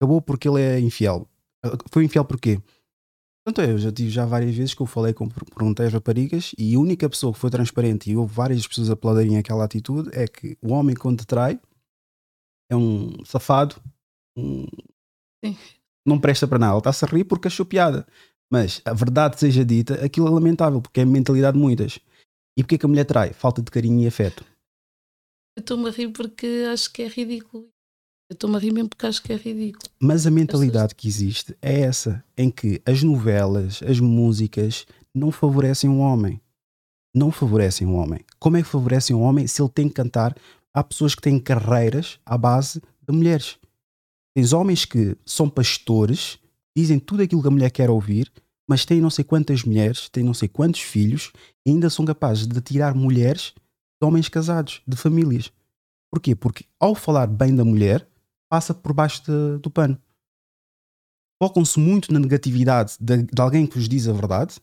acabou 0.00 0.20
porque 0.20 0.48
ele 0.48 0.60
é 0.60 0.80
infiel. 0.80 1.28
Ah, 1.64 1.76
foi 1.90 2.04
infiel 2.04 2.24
porquê? 2.24 2.60
Portanto, 3.46 3.70
eu 3.70 3.78
já 3.78 3.92
tive 3.92 4.10
já 4.10 4.26
várias 4.26 4.56
vezes 4.56 4.74
que 4.74 4.82
eu 4.82 4.86
falei 4.86 5.14
com 5.14 5.28
perguntei 5.28 5.86
às 5.86 5.92
raparigas 5.92 6.52
e 6.58 6.74
a 6.74 6.78
única 6.80 7.08
pessoa 7.08 7.32
que 7.32 7.38
foi 7.38 7.48
transparente 7.48 8.10
e 8.10 8.16
houve 8.16 8.34
várias 8.34 8.66
pessoas 8.66 8.90
aplaudirem 8.90 9.38
aquela 9.38 9.64
atitude 9.64 10.10
é 10.12 10.26
que 10.26 10.58
o 10.60 10.72
homem 10.72 10.96
quando 10.96 11.20
te 11.20 11.26
trai 11.26 11.60
é 12.68 12.74
um 12.74 13.24
safado, 13.24 13.76
um... 14.36 14.66
não 16.04 16.20
presta 16.20 16.48
para 16.48 16.58
nada. 16.58 16.72
Ele 16.72 16.78
está-se 16.78 17.04
a 17.04 17.08
rir 17.08 17.24
porque 17.24 17.46
achou 17.46 17.64
piada. 17.64 18.04
Mas 18.50 18.82
a 18.84 18.92
verdade 18.92 19.38
seja 19.38 19.64
dita, 19.64 20.04
aquilo 20.04 20.26
é 20.26 20.30
lamentável 20.30 20.80
porque 20.80 21.00
é 21.00 21.02
a 21.04 21.06
mentalidade 21.06 21.56
de 21.56 21.62
muitas. 21.62 22.00
E 22.58 22.62
porquê 22.62 22.78
que 22.78 22.86
a 22.86 22.88
mulher 22.88 23.04
trai? 23.04 23.32
Falta 23.32 23.62
de 23.62 23.70
carinho 23.70 24.02
e 24.02 24.08
afeto. 24.08 24.44
Eu 25.56 25.60
estou-me 25.60 25.88
a 25.88 25.92
rir 25.92 26.10
porque 26.12 26.66
acho 26.72 26.92
que 26.92 27.02
é 27.02 27.08
ridículo. 27.08 27.68
Eu 28.28 28.34
estou-me 28.34 28.56
a 28.56 28.58
rir 28.58 28.72
mesmo 28.72 28.88
porque 28.88 29.06
acho 29.06 29.22
que 29.22 29.32
é 29.32 29.36
ridículo. 29.36 29.88
Mas 30.00 30.26
a 30.26 30.32
mentalidade 30.32 30.96
que 30.96 31.06
existe 31.06 31.56
é 31.62 31.82
essa, 31.82 32.24
em 32.36 32.50
que 32.50 32.82
as 32.84 33.00
novelas, 33.00 33.80
as 33.84 34.00
músicas 34.00 34.84
não 35.14 35.30
favorecem 35.30 35.88
o 35.88 35.98
homem. 35.98 36.40
Não 37.14 37.30
favorecem 37.30 37.86
o 37.86 37.92
homem. 37.92 38.24
Como 38.40 38.56
é 38.56 38.62
que 38.62 38.68
favorecem 38.68 39.14
o 39.14 39.20
homem 39.20 39.46
se 39.46 39.62
ele 39.62 39.70
tem 39.70 39.88
que 39.88 39.94
cantar? 39.94 40.34
Há 40.74 40.82
pessoas 40.82 41.14
que 41.14 41.22
têm 41.22 41.38
carreiras 41.38 42.18
à 42.26 42.36
base 42.36 42.82
de 43.08 43.14
mulheres. 43.14 43.58
Tens 44.34 44.52
homens 44.52 44.84
que 44.84 45.16
são 45.24 45.48
pastores, 45.48 46.36
dizem 46.76 46.98
tudo 46.98 47.22
aquilo 47.22 47.40
que 47.40 47.48
a 47.48 47.52
mulher 47.52 47.70
quer 47.70 47.88
ouvir, 47.90 48.30
mas 48.68 48.84
têm 48.84 49.00
não 49.00 49.08
sei 49.08 49.24
quantas 49.24 49.62
mulheres, 49.62 50.08
têm 50.08 50.24
não 50.24 50.34
sei 50.34 50.48
quantos 50.48 50.80
filhos, 50.80 51.32
e 51.64 51.70
ainda 51.70 51.88
são 51.88 52.04
capazes 52.04 52.44
de 52.44 52.60
tirar 52.60 52.92
mulheres 52.92 53.54
de 54.02 54.06
homens 54.06 54.28
casados, 54.28 54.82
de 54.86 54.96
famílias. 54.96 55.52
Porquê? 56.10 56.34
Porque 56.34 56.64
ao 56.80 56.94
falar 56.94 57.28
bem 57.28 57.54
da 57.54 57.64
mulher, 57.64 58.06
passa 58.48 58.74
por 58.74 58.92
baixo 58.92 59.22
de, 59.24 59.58
do 59.58 59.70
pano. 59.70 59.98
Focam-se 61.42 61.78
muito 61.78 62.12
na 62.12 62.18
negatividade 62.18 62.96
de, 62.98 63.24
de, 63.24 63.42
alguém 63.42 63.66
que 63.66 63.76
vos 63.76 63.88
diz 63.88 64.08
a 64.08 64.12
verdade. 64.12 64.56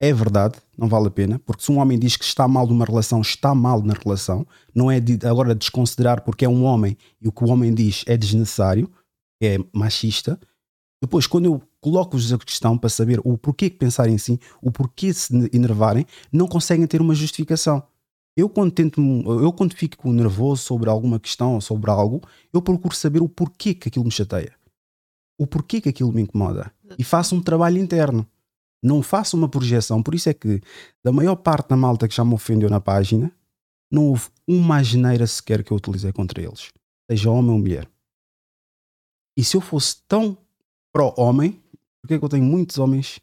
É 0.00 0.12
verdade, 0.12 0.58
não 0.76 0.86
vale 0.86 1.08
a 1.08 1.10
pena, 1.10 1.40
porque 1.40 1.64
se 1.64 1.72
um 1.72 1.78
homem 1.78 1.98
diz 1.98 2.16
que 2.16 2.24
está 2.24 2.46
mal 2.46 2.66
numa 2.68 2.84
relação, 2.84 3.20
está 3.20 3.52
mal 3.52 3.82
na 3.82 3.94
relação, 3.94 4.46
não 4.72 4.88
é 4.88 5.00
de, 5.00 5.18
agora 5.26 5.56
desconsiderar 5.56 6.22
porque 6.22 6.44
é 6.44 6.48
um 6.48 6.62
homem 6.62 6.96
e 7.20 7.26
o 7.26 7.32
que 7.32 7.42
o 7.42 7.48
homem 7.48 7.74
diz 7.74 8.04
é 8.06 8.16
desnecessário, 8.16 8.88
é 9.42 9.58
machista. 9.72 10.38
Depois, 11.02 11.26
quando 11.26 11.46
eu 11.46 11.62
coloco-vos 11.80 12.32
a 12.32 12.38
questão 12.38 12.78
para 12.78 12.88
saber 12.88 13.20
o 13.24 13.36
porquê 13.36 13.70
que 13.70 13.76
pensarem 13.76 14.14
assim, 14.14 14.38
o 14.62 14.70
porquê 14.70 15.12
se 15.12 15.32
enervarem, 15.52 16.06
não 16.32 16.46
conseguem 16.46 16.86
ter 16.86 17.00
uma 17.00 17.14
justificação. 17.14 17.82
Eu 18.38 18.48
quando 18.48 18.70
tento, 18.70 19.00
eu 19.42 19.52
quando 19.52 19.74
fico 19.74 20.12
nervoso 20.12 20.62
sobre 20.62 20.88
alguma 20.88 21.18
questão 21.18 21.54
ou 21.54 21.60
sobre 21.60 21.90
algo, 21.90 22.22
eu 22.52 22.62
procuro 22.62 22.94
saber 22.94 23.20
o 23.20 23.28
porquê 23.28 23.74
que 23.74 23.88
aquilo 23.88 24.04
me 24.04 24.12
chateia. 24.12 24.54
O 25.36 25.44
porquê 25.44 25.80
que 25.80 25.88
aquilo 25.88 26.12
me 26.12 26.22
incomoda. 26.22 26.72
E 26.96 27.02
faço 27.02 27.34
um 27.34 27.42
trabalho 27.42 27.78
interno. 27.78 28.24
Não 28.80 29.02
faço 29.02 29.36
uma 29.36 29.48
projeção. 29.48 30.04
Por 30.04 30.14
isso 30.14 30.28
é 30.28 30.34
que, 30.34 30.60
da 31.02 31.10
maior 31.10 31.34
parte 31.34 31.70
da 31.70 31.76
malta 31.76 32.06
que 32.06 32.14
já 32.14 32.24
me 32.24 32.32
ofendeu 32.32 32.70
na 32.70 32.80
página, 32.80 33.32
não 33.90 34.06
houve 34.06 34.28
uma 34.46 34.84
geneira 34.84 35.26
sequer 35.26 35.64
que 35.64 35.72
eu 35.72 35.76
utilizei 35.76 36.12
contra 36.12 36.40
eles. 36.40 36.70
Seja 37.10 37.32
homem 37.32 37.50
ou 37.50 37.58
mulher. 37.58 37.90
E 39.36 39.42
se 39.42 39.56
eu 39.56 39.60
fosse 39.60 39.96
tão 40.06 40.38
pró-homem, 40.92 41.60
porque 42.00 42.14
é 42.14 42.18
que 42.20 42.24
eu 42.24 42.28
tenho 42.28 42.44
muitos 42.44 42.78
homens 42.78 43.18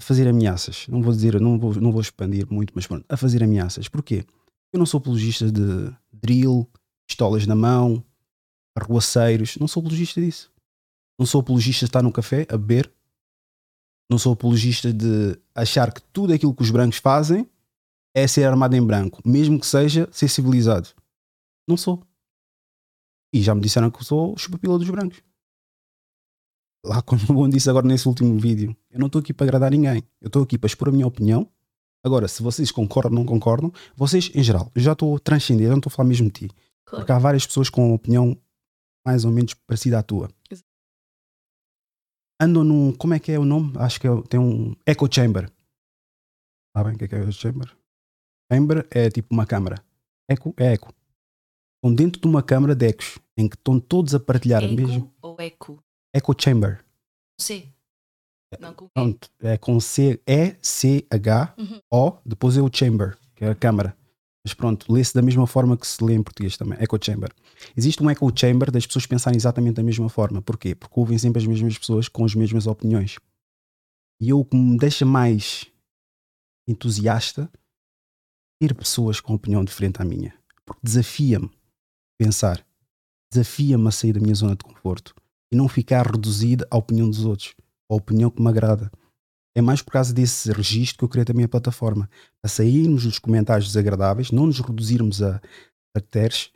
a 0.00 0.02
fazer 0.02 0.26
ameaças. 0.26 0.88
Não 0.88 1.02
vou 1.02 1.12
dizer, 1.12 1.38
não 1.38 1.58
vou, 1.58 1.74
não 1.74 1.92
vou 1.92 2.00
expandir 2.00 2.50
muito, 2.50 2.72
mas 2.74 2.86
pronto, 2.86 3.04
a 3.06 3.18
fazer 3.18 3.44
ameaças. 3.44 3.86
Porquê? 3.86 4.24
Eu 4.72 4.78
não 4.78 4.86
sou 4.86 4.96
apologista 4.96 5.52
de 5.52 5.94
drill, 6.10 6.66
pistolas 7.06 7.46
na 7.46 7.54
mão, 7.54 8.02
arruaceiros. 8.74 9.58
Não 9.58 9.68
sou 9.68 9.82
apologista 9.82 10.18
disso. 10.18 10.50
Não 11.18 11.26
sou 11.26 11.42
apologista 11.42 11.84
de 11.84 11.90
estar 11.90 12.02
no 12.02 12.10
café 12.10 12.46
a 12.48 12.56
beber. 12.56 12.90
Não 14.10 14.18
sou 14.18 14.32
apologista 14.32 14.90
de 14.90 15.38
achar 15.54 15.92
que 15.92 16.00
tudo 16.00 16.32
aquilo 16.32 16.54
que 16.54 16.62
os 16.62 16.70
brancos 16.70 16.98
fazem 16.98 17.46
é 18.14 18.26
ser 18.26 18.44
armado 18.44 18.74
em 18.74 18.84
branco, 18.84 19.20
mesmo 19.24 19.60
que 19.60 19.66
seja 19.66 20.08
ser 20.10 20.28
civilizado. 20.28 20.88
Não 21.68 21.76
sou. 21.76 22.02
E 23.34 23.42
já 23.42 23.54
me 23.54 23.60
disseram 23.60 23.90
que 23.90 24.02
sou 24.02 24.36
chupapila 24.38 24.78
dos 24.78 24.88
brancos 24.88 25.22
lá 26.84 27.02
como 27.02 27.42
o 27.42 27.48
disse 27.48 27.68
agora 27.68 27.86
nesse 27.86 28.08
último 28.08 28.38
vídeo, 28.38 28.76
eu 28.90 28.98
não 28.98 29.06
estou 29.06 29.20
aqui 29.20 29.32
para 29.32 29.46
agradar 29.46 29.70
ninguém. 29.70 30.02
Eu 30.20 30.26
estou 30.26 30.42
aqui 30.42 30.58
para 30.58 30.66
expor 30.66 30.88
a 30.88 30.92
minha 30.92 31.06
opinião. 31.06 31.48
Agora, 32.02 32.26
se 32.28 32.42
vocês 32.42 32.70
concordam 32.70 33.12
ou 33.12 33.18
não 33.18 33.26
concordam, 33.26 33.70
vocês, 33.94 34.30
em 34.34 34.42
geral, 34.42 34.70
eu 34.74 34.80
já 34.80 34.92
estou 34.92 35.18
transcendendo, 35.18 35.68
eu 35.68 35.72
não 35.72 35.78
estou 35.78 35.90
a 35.90 35.94
falar 35.94 36.08
mesmo 36.08 36.28
de 36.28 36.48
ti. 36.48 36.48
Claro. 36.86 37.02
Porque 37.02 37.12
há 37.12 37.18
várias 37.18 37.46
pessoas 37.46 37.68
com 37.68 37.92
opinião 37.92 38.36
mais 39.06 39.24
ou 39.24 39.30
menos 39.30 39.54
parecida 39.54 39.98
à 39.98 40.02
tua. 40.02 40.30
Exato. 40.50 40.66
Andam 42.40 42.64
num. 42.64 42.92
Como 42.92 43.12
é 43.12 43.18
que 43.18 43.32
é 43.32 43.38
o 43.38 43.44
nome? 43.44 43.72
Acho 43.76 44.00
que 44.00 44.08
é, 44.08 44.22
tem 44.22 44.40
um. 44.40 44.74
Echo 44.86 45.08
Chamber. 45.10 45.52
Sabem 46.74 46.94
o 46.94 46.98
que 46.98 47.04
é, 47.04 47.08
que 47.08 47.14
é 47.14 47.20
Echo 47.20 47.32
Chamber? 47.32 47.76
Chamber 48.50 48.86
é 48.90 49.10
tipo 49.10 49.34
uma 49.34 49.44
câmara. 49.46 49.84
Echo 50.28 50.54
é 50.56 50.72
eco. 50.72 50.94
Estão 51.76 51.94
dentro 51.94 52.20
de 52.20 52.26
uma 52.26 52.42
câmara 52.42 52.74
de 52.74 52.86
ecos, 52.86 53.18
em 53.36 53.48
que 53.48 53.56
estão 53.56 53.78
todos 53.78 54.14
a 54.14 54.20
partilhar 54.20 54.64
eco 54.64 54.74
mesmo. 54.74 55.14
Ou 55.22 55.36
eco? 55.38 55.82
Echo 56.14 56.34
Chamber. 56.38 56.84
Sim. 57.40 57.72
Não, 58.58 58.74
com 58.74 58.88
Pronto, 58.88 59.30
é 59.40 59.56
com 59.56 59.78
C, 59.78 60.20
E, 60.26 60.56
C, 60.60 61.06
H, 61.08 61.54
O, 61.90 62.18
depois 62.26 62.56
é 62.56 62.62
o 62.62 62.68
chamber, 62.72 63.16
que 63.36 63.44
é 63.44 63.50
a 63.50 63.54
câmara. 63.54 63.96
Mas 64.44 64.54
pronto, 64.54 64.92
lê-se 64.92 65.14
da 65.14 65.22
mesma 65.22 65.46
forma 65.46 65.76
que 65.76 65.86
se 65.86 66.02
lê 66.02 66.14
em 66.14 66.22
português 66.22 66.56
também, 66.56 66.78
echo 66.80 66.98
chamber. 67.00 67.32
Existe 67.76 68.02
um 68.02 68.10
echo 68.10 68.32
chamber 68.34 68.70
das 68.70 68.86
pessoas 68.86 69.06
pensarem 69.06 69.36
exatamente 69.36 69.76
da 69.76 69.82
mesma 69.82 70.08
forma. 70.08 70.42
Porquê? 70.42 70.74
Porque 70.74 70.98
ouvem 70.98 71.18
sempre 71.18 71.40
as 71.40 71.46
mesmas 71.46 71.78
pessoas 71.78 72.08
com 72.08 72.24
as 72.24 72.34
mesmas 72.34 72.66
opiniões. 72.66 73.18
E 74.20 74.30
eu, 74.30 74.40
o 74.40 74.44
que 74.44 74.56
me 74.56 74.76
deixa 74.78 75.04
mais 75.04 75.70
entusiasta, 76.66 77.50
ter 78.60 78.74
pessoas 78.74 79.20
com 79.20 79.34
opinião 79.34 79.64
diferente 79.64 80.00
à 80.00 80.04
minha. 80.04 80.34
Porque 80.64 80.80
desafia-me 80.82 81.50
pensar, 82.18 82.64
desafia-me 83.32 83.88
a 83.88 83.90
sair 83.90 84.12
da 84.12 84.20
minha 84.20 84.34
zona 84.34 84.56
de 84.56 84.64
conforto 84.64 85.14
e 85.52 85.56
não 85.56 85.68
ficar 85.68 86.06
reduzido 86.06 86.66
à 86.70 86.76
opinião 86.76 87.08
dos 87.08 87.24
outros, 87.24 87.54
à 87.90 87.94
opinião 87.94 88.30
que 88.30 88.40
me 88.40 88.48
agrada. 88.48 88.90
É 89.54 89.60
mais 89.60 89.82
por 89.82 89.92
causa 89.92 90.14
desse 90.14 90.52
registro 90.52 90.98
que 90.98 91.04
eu 91.04 91.08
criei 91.08 91.44
a 91.44 91.48
plataforma. 91.48 92.08
A 92.42 92.48
sairmos 92.48 93.04
dos 93.04 93.18
comentários 93.18 93.68
desagradáveis, 93.68 94.30
não 94.30 94.46
nos 94.46 94.60
reduzirmos 94.60 95.20
a 95.22 95.40
caracteres 95.92 96.50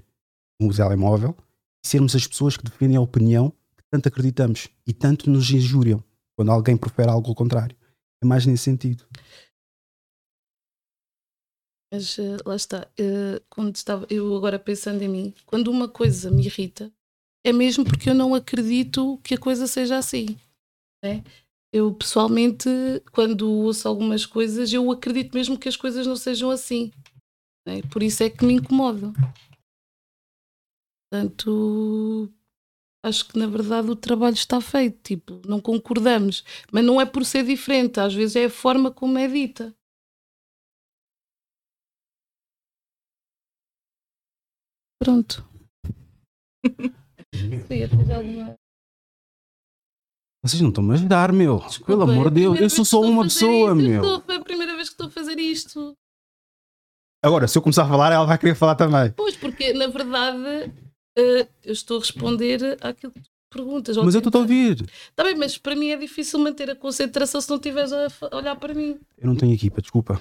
no 0.61 0.73
telemóvel 0.73 1.37
e 1.85 1.89
sermos 1.89 2.15
as 2.15 2.27
pessoas 2.27 2.57
que 2.57 2.65
defendem 2.65 2.97
a 2.97 3.01
opinião 3.01 3.51
que 3.51 3.83
tanto 3.91 4.09
acreditamos 4.09 4.69
e 4.87 4.93
tanto 4.93 5.29
nos 5.29 5.51
injuriam 5.51 6.03
quando 6.37 6.53
alguém 6.53 6.77
profere 6.77 7.11
algo 7.11 7.29
ao 7.29 7.35
contrário. 7.35 7.77
É 8.23 8.27
mais 8.27 8.47
nesse 8.47 8.65
sentido. 8.65 9.05
Mas 11.93 12.19
uh, 12.19 12.39
lá 12.45 12.57
está, 12.57 12.89
uh, 12.99 13.45
quando 13.49 13.77
estava, 13.77 14.07
eu 14.11 14.37
agora 14.37 14.59
pensando 14.59 15.03
em 15.03 15.09
mim, 15.09 15.35
quando 15.47 15.71
uma 15.71 15.89
coisa 15.89 16.29
me 16.31 16.45
irrita, 16.45 16.93
é 17.45 17.53
mesmo 17.53 17.85
porque 17.85 18.11
eu 18.11 18.15
não 18.15 18.35
acredito 18.35 19.19
que 19.23 19.35
a 19.35 19.39
coisa 19.39 19.67
seja 19.67 19.99
assim. 19.99 20.27
Né? 21.05 21.23
Eu 21.73 21.95
pessoalmente, 21.95 22.69
quando 23.13 23.51
ouço 23.51 23.87
algumas 23.87 24.25
coisas, 24.25 24.73
eu 24.73 24.91
acredito 24.91 25.35
mesmo 25.35 25.59
que 25.59 25.69
as 25.69 25.77
coisas 25.77 26.07
não 26.07 26.17
sejam 26.17 26.51
assim. 26.51 26.91
Né? 27.67 27.83
Por 27.93 28.03
isso 28.03 28.23
é 28.23 28.31
que 28.31 28.45
me 28.45 28.55
incomoda. 28.55 29.13
Portanto, 31.11 32.33
acho 33.05 33.29
que 33.29 33.39
na 33.39 33.47
verdade 33.47 33.91
o 33.91 33.97
trabalho 33.97 34.35
está 34.35 34.61
feito. 34.61 34.99
Tipo, 35.03 35.43
não 35.47 35.61
concordamos, 35.61 36.45
mas 36.73 36.85
não 36.85 37.01
é 37.01 37.05
por 37.07 37.25
ser 37.25 37.45
diferente, 37.45 38.01
às 38.01 38.15
vezes 38.15 38.37
é 38.37 38.47
a 38.47 38.51
forma 38.51 38.91
como 38.91 39.19
é 39.19 39.29
dita. 39.29 39.75
Pronto. 44.99 45.45
alguma... 48.15 48.55
Vocês 50.45 50.61
não 50.61 50.69
estão 50.69 50.91
a 50.91 50.95
ajudar, 50.95 51.33
meu. 51.33 51.59
Desculpa, 51.59 51.87
Pelo 51.87 52.03
amor 52.03 52.31
de 52.31 52.43
Deus, 52.43 52.61
eu 52.61 52.69
sou 52.69 52.85
só 52.85 53.01
uma 53.01 53.23
pessoa, 53.23 53.71
isto. 53.71 53.77
meu. 53.77 54.03
Estou, 54.03 54.21
foi 54.21 54.37
a 54.37 54.45
primeira 54.45 54.75
vez 54.77 54.89
que 54.89 54.95
estou 54.95 55.07
a 55.07 55.11
fazer 55.11 55.39
isto. 55.39 55.97
Agora, 57.25 57.49
se 57.49 57.57
eu 57.57 57.63
começar 57.63 57.85
a 57.85 57.89
falar, 57.89 58.13
ela 58.13 58.27
vai 58.27 58.37
querer 58.37 58.55
falar 58.55 58.75
também. 58.75 59.11
Pois, 59.13 59.35
porque 59.35 59.73
na 59.73 59.87
verdade 59.87 60.71
uh, 61.19 61.49
eu 61.65 61.73
estou 61.73 61.97
a 61.97 62.01
responder 62.01 62.77
àquilo 62.83 63.13
que 63.13 63.23
tu 63.23 63.31
perguntas. 63.51 63.97
Mas 63.97 64.15
eu 64.15 64.19
estou 64.19 64.39
a 64.39 64.43
ouvir. 64.43 64.85
Está 65.09 65.25
bem, 65.25 65.35
mas 65.35 65.57
para 65.57 65.75
mim 65.75 65.89
é 65.89 65.97
difícil 65.97 66.39
manter 66.39 66.69
a 66.69 66.77
concentração 66.77 67.41
se 67.41 67.49
não 67.49 67.57
estiveres 67.57 67.93
a 67.95 68.09
olhar 68.37 68.57
para 68.57 68.75
mim. 68.75 68.99
Eu 69.17 69.29
não 69.29 69.37
tenho 69.37 69.55
equipa, 69.55 69.81
desculpa. 69.81 70.21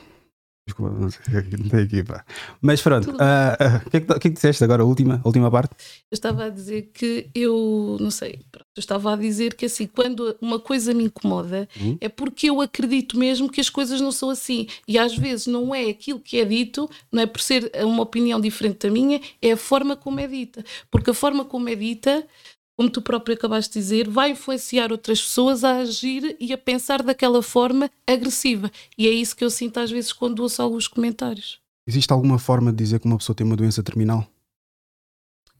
Desculpa, 0.66 0.96
não 0.98 1.10
sei, 1.10 1.22
não 1.60 1.70
tem 1.70 1.80
equipa. 1.82 2.26
Mas 2.62 2.82
pronto, 2.82 3.12
o 3.12 3.14
uh, 3.16 3.16
uh, 3.16 3.90
que, 3.90 3.98
é 3.98 4.00
que, 4.00 4.08
que, 4.08 4.14
é 4.14 4.20
que 4.20 4.30
disseste 4.30 4.64
agora, 4.64 4.82
a 4.82 4.86
última, 4.86 5.20
a 5.22 5.28
última 5.28 5.52
parte? 5.52 5.72
Eu 6.10 6.16
estava 6.16 6.46
a 6.46 6.50
dizer 6.50 6.90
que 6.94 7.30
eu, 7.36 7.98
não 8.00 8.10
sei, 8.10 8.40
pronto, 8.50 8.66
eu 8.74 8.80
estava 8.80 9.14
a 9.14 9.18
dizer 9.18 9.56
que 9.56 9.66
assim, 9.66 9.86
quando 9.86 10.38
uma 10.40 10.60
coisa 10.60 10.94
me 10.94 11.04
incomoda, 11.04 11.68
uhum. 11.80 11.98
é 12.00 12.08
porque 12.08 12.50
eu 12.50 12.62
acredito 12.62 13.20
mesmo 13.20 13.52
que 13.52 13.60
as 13.60 13.70
coisas 13.70 14.00
não 14.00 14.12
são 14.12 14.30
assim. 14.30 14.66
E 14.88 14.98
às 14.98 15.18
vezes 15.18 15.48
não 15.48 15.76
é 15.76 15.90
aquilo 15.90 16.20
que 16.20 16.40
é 16.40 16.46
dito, 16.46 16.90
não 17.12 17.22
é 17.22 17.26
por 17.26 17.42
ser 17.42 17.70
uma 17.84 18.04
opinião 18.04 18.40
diferente 18.40 18.88
da 18.88 18.90
minha, 18.90 19.20
é 19.42 19.52
a 19.52 19.58
forma 19.58 19.98
como 19.98 20.22
é 20.22 20.28
dita. 20.28 20.64
Porque 20.90 21.10
a 21.10 21.14
forma 21.14 21.44
como 21.44 21.68
é 21.68 21.76
dita 21.76 22.26
como 22.76 22.90
tu 22.90 23.02
próprio 23.02 23.36
acabaste 23.36 23.74
de 23.74 23.80
dizer, 23.80 24.10
vai 24.10 24.32
influenciar 24.32 24.92
outras 24.92 25.22
pessoas 25.22 25.64
a 25.64 25.78
agir 25.78 26.36
e 26.40 26.52
a 26.52 26.58
pensar 26.58 27.04
daquela 27.04 27.42
forma 27.42 27.90
agressiva. 28.08 28.72
E 28.98 29.08
é 29.08 29.12
isso 29.12 29.36
que 29.36 29.44
eu 29.44 29.50
sinto 29.50 29.80
às 29.80 29.92
vezes 29.92 30.12
quando 30.12 30.40
ouço 30.40 30.62
alguns 30.62 30.88
comentários. 30.88 31.60
Existe 31.88 32.12
alguma 32.12 32.40
forma 32.40 32.72
de 32.72 32.78
dizer 32.78 33.00
que 33.00 33.06
uma 33.06 33.18
pessoa 33.18 33.36
tem 33.36 33.46
uma 33.46 33.56
doença 33.56 33.84
terminal? 33.84 34.26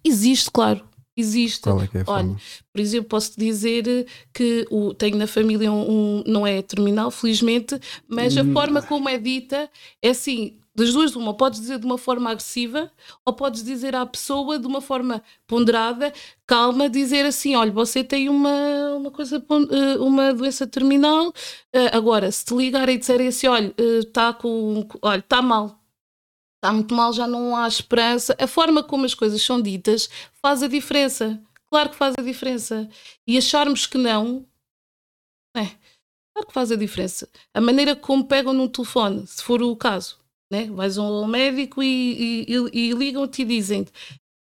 Existe, 0.04 0.50
claro. 0.50 0.84
Existe. 1.16 1.62
Qual 1.62 1.82
é 1.82 1.88
que 1.88 1.98
é 1.98 2.02
a 2.02 2.04
Olha, 2.08 2.24
forma? 2.24 2.42
por 2.72 2.82
exemplo, 2.82 3.10
posso 3.10 3.40
dizer 3.40 4.08
que 4.34 4.66
o, 4.72 4.96
tenho 4.96 5.16
na 5.16 5.28
família 5.28 5.72
um, 5.72 5.92
um, 6.20 6.24
não 6.26 6.46
é 6.48 6.62
terminal, 6.62 7.12
felizmente, 7.12 7.80
mas 8.08 8.36
a 8.36 8.42
hum. 8.42 8.52
forma 8.52 8.82
como 8.82 9.08
é 9.08 9.20
dita 9.20 9.70
é 10.02 10.10
assim: 10.10 10.58
das 10.76 10.92
duas, 10.92 11.16
uma, 11.16 11.36
podes 11.36 11.60
dizer 11.60 11.78
de 11.78 11.86
uma 11.86 12.00
forma 12.00 12.32
agressiva 12.32 12.92
ou 13.24 13.34
podes 13.34 13.64
dizer 13.64 13.96
à 13.96 14.06
pessoa 14.06 14.58
de 14.58 14.66
uma 14.66 14.82
forma 14.82 15.24
ponderada, 15.46 16.12
calma, 16.48 16.90
dizer 16.90 17.26
assim: 17.26 17.56
olha, 17.56 17.72
você 17.72 18.04
tem 18.04 18.28
uma, 18.28 18.96
uma 18.96 19.12
coisa, 19.12 19.38
eh, 19.38 19.98
uma 20.00 20.34
doença 20.34 20.66
terminal. 20.66 21.32
Eh, 21.72 21.96
agora, 21.96 22.32
se 22.32 22.46
te 22.46 22.56
ligarem 22.56 22.96
e 22.96 22.98
disserem 22.98 23.28
assim: 23.28 23.48
olha, 23.48 23.74
está 24.00 24.30
eh, 24.30 24.34
com, 24.34 24.88
olha, 25.02 25.20
está 25.20 25.42
mal, 25.44 25.80
está 26.58 26.74
muito 26.74 26.96
mal, 26.96 27.14
já 27.14 27.28
não 27.28 27.56
há 27.56 27.68
esperança. 27.68 28.36
A 28.40 28.48
forma 28.48 28.84
como 28.84 29.06
as 29.06 29.14
coisas 29.14 29.42
são 29.44 29.62
ditas 29.62 30.10
faz 30.42 30.64
a 30.64 30.68
diferença. 30.68 31.40
Claro 31.70 31.90
que 31.92 31.96
faz 31.96 32.16
a 32.18 32.22
diferença. 32.24 32.90
E 33.28 33.38
acharmos 33.38 33.86
que 33.88 33.98
não, 33.98 34.46
é, 35.56 35.68
claro 36.34 36.48
que 36.48 36.54
faz 36.54 36.72
a 36.72 36.76
diferença. 36.76 37.30
A 37.54 37.62
maneira 37.62 37.96
como 37.96 38.26
pegam 38.26 38.54
num 38.54 38.68
telefone, 38.68 39.28
se 39.28 39.44
for 39.44 39.62
o 39.62 39.76
caso 39.76 40.23
né? 40.52 40.66
Vais 40.72 40.98
ao 40.98 41.26
médico 41.28 41.82
e, 41.82 42.46
e, 42.48 42.90
e 42.90 42.92
ligam-te 42.94 43.42
e 43.42 43.46
dizem 43.46 43.88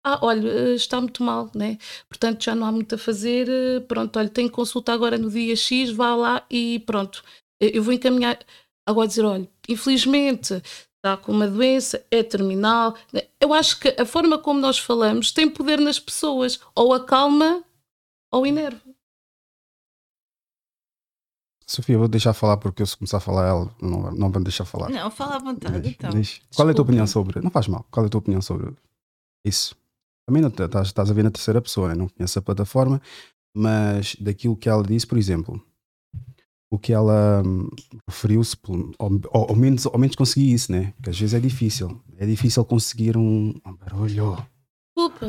ah, 0.04 0.18
olha, 0.22 0.48
eh, 0.48 0.74
está 0.74 1.00
muito 1.00 1.22
mal, 1.22 1.50
né? 1.54 1.78
Portanto, 2.08 2.42
já 2.42 2.54
não 2.54 2.66
há 2.66 2.72
muito 2.72 2.94
a 2.94 2.98
fazer. 2.98 3.48
Eh, 3.48 3.80
pronto, 3.80 4.18
olha, 4.18 4.28
tenho 4.28 4.50
consulta 4.50 4.92
agora 4.92 5.18
no 5.18 5.30
dia 5.30 5.54
X, 5.54 5.90
vá 5.90 6.14
lá 6.14 6.46
e 6.50 6.78
pronto. 6.86 7.22
Eh, 7.60 7.76
eu 7.76 7.82
vou 7.82 7.92
encaminhar. 7.92 8.38
Agora 8.86 9.08
dizer, 9.08 9.24
olha, 9.24 9.48
infelizmente 9.68 10.62
está 10.96 11.16
com 11.16 11.32
uma 11.32 11.46
doença, 11.48 12.04
é 12.10 12.22
terminal. 12.22 12.96
Né? 13.12 13.22
Eu 13.40 13.52
acho 13.54 13.78
que 13.80 13.88
a 14.00 14.06
forma 14.06 14.38
como 14.38 14.60
nós 14.60 14.78
falamos 14.78 15.32
tem 15.32 15.48
poder 15.50 15.80
nas 15.80 15.98
pessoas, 15.98 16.60
ou 16.74 16.92
acalma 16.94 17.64
ou 18.32 18.46
inerva. 18.46 18.89
Sofia, 21.70 21.96
vou 21.96 22.08
deixar 22.08 22.34
falar 22.34 22.56
porque 22.56 22.82
eu 22.82 22.86
se 22.86 22.96
começar 22.96 23.18
a 23.18 23.20
falar 23.20 23.46
ela 23.46 23.74
não, 23.80 24.10
não 24.10 24.28
vou 24.28 24.42
deixar 24.42 24.64
falar. 24.64 24.90
Não, 24.90 25.08
fala 25.08 25.36
à 25.36 25.38
vontade 25.38 25.80
diz, 25.80 25.92
então. 25.92 26.10
Diz. 26.10 26.40
Qual 26.56 26.68
é 26.68 26.72
a 26.72 26.74
tua 26.74 26.82
opinião 26.82 27.06
sobre. 27.06 27.40
Não 27.40 27.50
faz 27.50 27.68
mal. 27.68 27.86
Qual 27.92 28.04
é 28.04 28.08
a 28.08 28.10
tua 28.10 28.18
opinião 28.18 28.42
sobre 28.42 28.74
isso? 29.46 29.76
Também 30.26 30.42
não 30.42 30.48
estás, 30.48 30.88
estás 30.88 31.08
a 31.08 31.14
ver 31.14 31.22
na 31.22 31.30
terceira 31.30 31.62
pessoa, 31.62 31.88
né? 31.88 31.94
não 31.94 32.08
conheço 32.08 32.40
a 32.40 32.42
plataforma, 32.42 33.00
mas 33.56 34.16
daquilo 34.16 34.56
que 34.56 34.68
ela 34.68 34.82
disse, 34.82 35.06
por 35.06 35.16
exemplo, 35.16 35.64
o 36.72 36.76
que 36.76 36.92
ela 36.92 37.40
hum, 37.46 37.68
referiu-se, 38.08 38.56
ao, 38.98 39.10
ao, 39.32 39.54
menos, 39.54 39.86
ao 39.86 39.96
menos 39.96 40.16
consegui 40.16 40.52
isso, 40.52 40.72
né? 40.72 40.92
Que 41.00 41.10
às 41.10 41.18
vezes 41.18 41.34
é 41.34 41.40
difícil. 41.40 42.02
É 42.16 42.26
difícil 42.26 42.64
conseguir 42.64 43.16
um, 43.16 43.54
um 43.64 43.76
barulho. 43.76 44.44
Desculpa, 44.96 45.26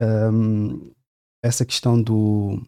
um, 0.00 0.92
essa 1.44 1.66
questão 1.66 2.00
do 2.00 2.62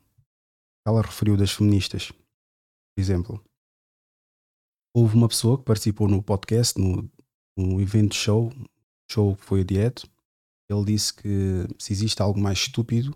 ela 0.86 1.02
referiu 1.02 1.36
das 1.36 1.52
feministas. 1.52 2.10
Por 2.10 3.00
exemplo, 3.00 3.44
houve 4.94 5.14
uma 5.14 5.28
pessoa 5.28 5.58
que 5.58 5.64
participou 5.64 6.08
no 6.08 6.22
podcast, 6.22 6.78
no, 6.78 7.10
no 7.56 7.80
evento 7.80 8.14
show, 8.14 8.52
show 9.10 9.36
que 9.36 9.44
foi 9.44 9.60
a 9.60 9.64
Diete. 9.64 10.10
Ele 10.68 10.84
disse 10.84 11.14
que 11.14 11.66
se 11.78 11.92
existe 11.92 12.22
algo 12.22 12.40
mais 12.40 12.58
estúpido 12.58 13.12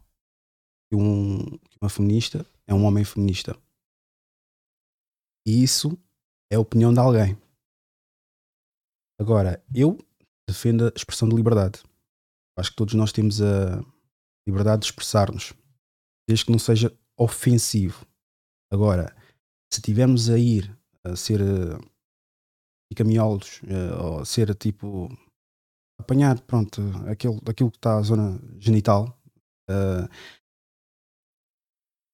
que, 0.90 0.96
um, 0.96 1.38
que 1.58 1.78
uma 1.80 1.88
feminista, 1.88 2.44
é 2.66 2.74
um 2.74 2.84
homem 2.84 3.04
feminista. 3.04 3.56
E 5.46 5.62
isso 5.62 5.96
é 6.50 6.56
a 6.56 6.60
opinião 6.60 6.92
de 6.92 6.98
alguém. 6.98 7.36
Agora, 9.20 9.64
eu 9.74 9.98
defendo 10.48 10.86
a 10.86 10.92
expressão 10.94 11.28
de 11.28 11.36
liberdade. 11.36 11.82
Acho 12.56 12.70
que 12.70 12.76
todos 12.76 12.94
nós 12.94 13.12
temos 13.12 13.40
a 13.40 13.80
liberdade 14.46 14.80
de 14.80 14.86
expressar-nos, 14.86 15.52
desde 16.28 16.44
que 16.44 16.52
não 16.52 16.58
seja 16.58 16.96
ofensivo. 17.18 18.06
Agora, 18.72 19.14
se 19.72 19.80
tivermos 19.80 20.28
a 20.28 20.38
ir 20.38 20.76
a 21.04 21.16
ser 21.16 21.40
uh, 21.40 21.78
pica-miolos, 22.90 23.60
uh, 23.62 24.02
ou 24.02 24.24
ser 24.24 24.54
tipo 24.54 25.08
apanhar, 26.00 26.40
pronto, 26.42 26.80
aquilo, 27.08 27.40
aquilo 27.48 27.70
que 27.70 27.78
está 27.78 27.98
a 27.98 28.02
zona 28.02 28.40
genital, 28.58 29.18
uh, 29.70 30.08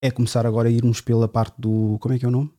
é 0.03 0.11
começar 0.11 0.47
agora 0.47 0.69
a 0.69 0.73
irmos 0.73 1.01
pela 1.01 1.29
parte 1.29 1.61
do. 1.61 1.99
Como 2.01 2.15
é 2.15 2.19
que 2.19 2.25
é 2.25 2.29
o 2.29 2.33
nome? 2.33 2.53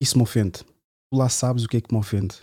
Isso 0.00 0.16
me 0.16 0.22
ofende. 0.22 0.64
Tu 0.64 1.16
lá 1.16 1.28
sabes 1.28 1.64
o 1.64 1.68
que 1.68 1.76
é 1.76 1.80
que 1.80 1.92
me 1.92 1.98
ofende. 1.98 2.36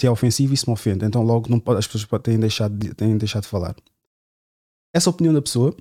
Se 0.00 0.06
é 0.06 0.10
ofensivo, 0.10 0.54
isso 0.54 0.68
me 0.68 0.72
ofende. 0.72 1.04
Então 1.04 1.22
logo 1.22 1.48
não 1.48 1.60
pode, 1.60 1.78
as 1.78 1.86
pessoas 1.86 2.22
têm 2.22 2.38
deixado, 2.38 2.76
de, 2.76 2.94
têm 2.94 3.16
deixado 3.16 3.42
de 3.42 3.48
falar 3.48 3.74
essa 4.94 5.10
opinião 5.10 5.32
da 5.32 5.42
pessoa 5.42 5.74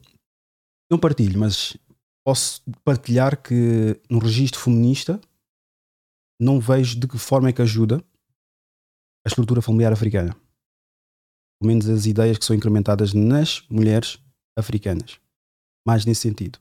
Não 0.89 0.99
partilho, 0.99 1.39
mas 1.39 1.78
posso 2.26 2.62
partilhar 2.84 3.41
que 3.41 3.99
no 4.09 4.20
registro 4.20 4.59
feminista 4.59 5.20
não 6.39 6.59
vejo 6.59 6.99
de 6.99 7.07
que 7.07 7.18
forma 7.18 7.49
é 7.49 7.53
que 7.53 7.62
ajuda 7.62 8.03
a 9.26 9.30
estrutura 9.30 9.62
familiar 9.62 9.93
africana. 9.93 10.36
Pelo 11.59 11.68
menos 11.68 11.88
as 11.88 12.07
ideias 12.07 12.38
que 12.38 12.45
são 12.45 12.55
incrementadas 12.55 13.14
nas 13.14 13.62
mulheres 13.70 14.18
africanas. 14.57 15.20
Mais 15.86 16.05
nesse 16.05 16.22
sentido. 16.22 16.59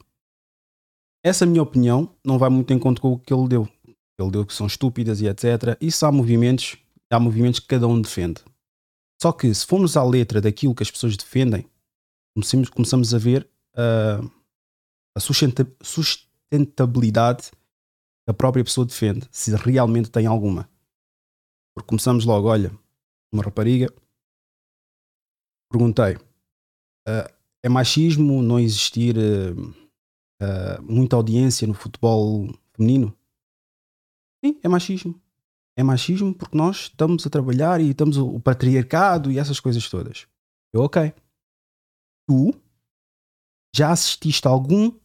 Essa 1.24 1.46
minha 1.46 1.62
opinião 1.62 2.14
não 2.24 2.38
vai 2.38 2.51
muito 2.51 2.72
em 2.72 2.78
conta 2.78 3.01
com 3.01 3.12
o 3.12 3.18
que 3.18 3.32
ele 3.32 3.48
deu. 3.48 3.68
Ele 4.18 4.30
deu 4.30 4.46
que 4.46 4.53
são 4.53 4.66
estúpidas 4.66 5.20
e 5.20 5.26
etc. 5.26 5.76
Isso 5.80 6.05
há 6.05 6.12
movimentos, 6.12 6.76
há 7.11 7.18
movimentos 7.18 7.61
que 7.61 7.66
cada 7.66 7.88
um 7.88 8.01
defende. 8.01 8.42
Só 9.20 9.32
que 9.32 9.53
se 9.55 9.66
formos 9.66 9.96
à 9.96 10.05
letra 10.05 10.40
daquilo 10.40 10.74
que 10.74 10.82
as 10.82 10.90
pessoas 10.90 11.16
defendem, 11.16 11.66
começamos, 12.41 12.70
começamos 12.70 13.14
a 13.14 13.18
ver 13.18 13.49
uh, 13.74 14.28
a 15.14 15.20
sustentabilidade 15.20 17.51
que 17.51 18.30
a 18.30 18.34
própria 18.34 18.64
pessoa 18.64 18.86
defende, 18.86 19.28
se 19.30 19.55
realmente 19.55 20.11
tem 20.11 20.26
alguma. 20.26 20.68
Porque 21.74 21.88
começamos 21.88 22.24
logo, 22.24 22.49
olha, 22.49 22.72
uma 23.32 23.43
rapariga, 23.43 23.93
perguntei, 25.70 26.16
uh, 26.16 27.30
é 27.62 27.68
machismo 27.68 28.43
não 28.43 28.59
existir 28.59 29.16
uh, 29.16 30.82
muita 30.82 31.16
audiência 31.16 31.66
no 31.66 31.74
futebol 31.74 32.49
feminino? 32.72 33.14
Sim, 34.45 34.59
é 34.62 34.68
machismo. 34.68 35.20
É 35.76 35.82
machismo 35.82 36.34
porque 36.34 36.57
nós 36.57 36.84
estamos 36.84 37.26
a 37.26 37.30
trabalhar 37.30 37.80
e 37.80 37.91
estamos 37.91 38.16
o 38.16 38.41
patriarcado 38.41 39.30
e 39.30 39.38
essas 39.38 39.61
coisas 39.61 39.88
todas. 39.88 40.26
Eu, 40.72 40.82
ok. 40.82 41.12
Tu 42.31 42.55
já 43.74 43.91
assististe 43.91 44.47
a 44.47 44.53
algum 44.53 44.97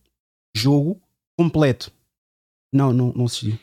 jogo 0.56 1.02
completo? 1.36 1.92
Não, 2.72 2.94
não, 2.94 3.12
não 3.14 3.26
assisti. 3.26 3.60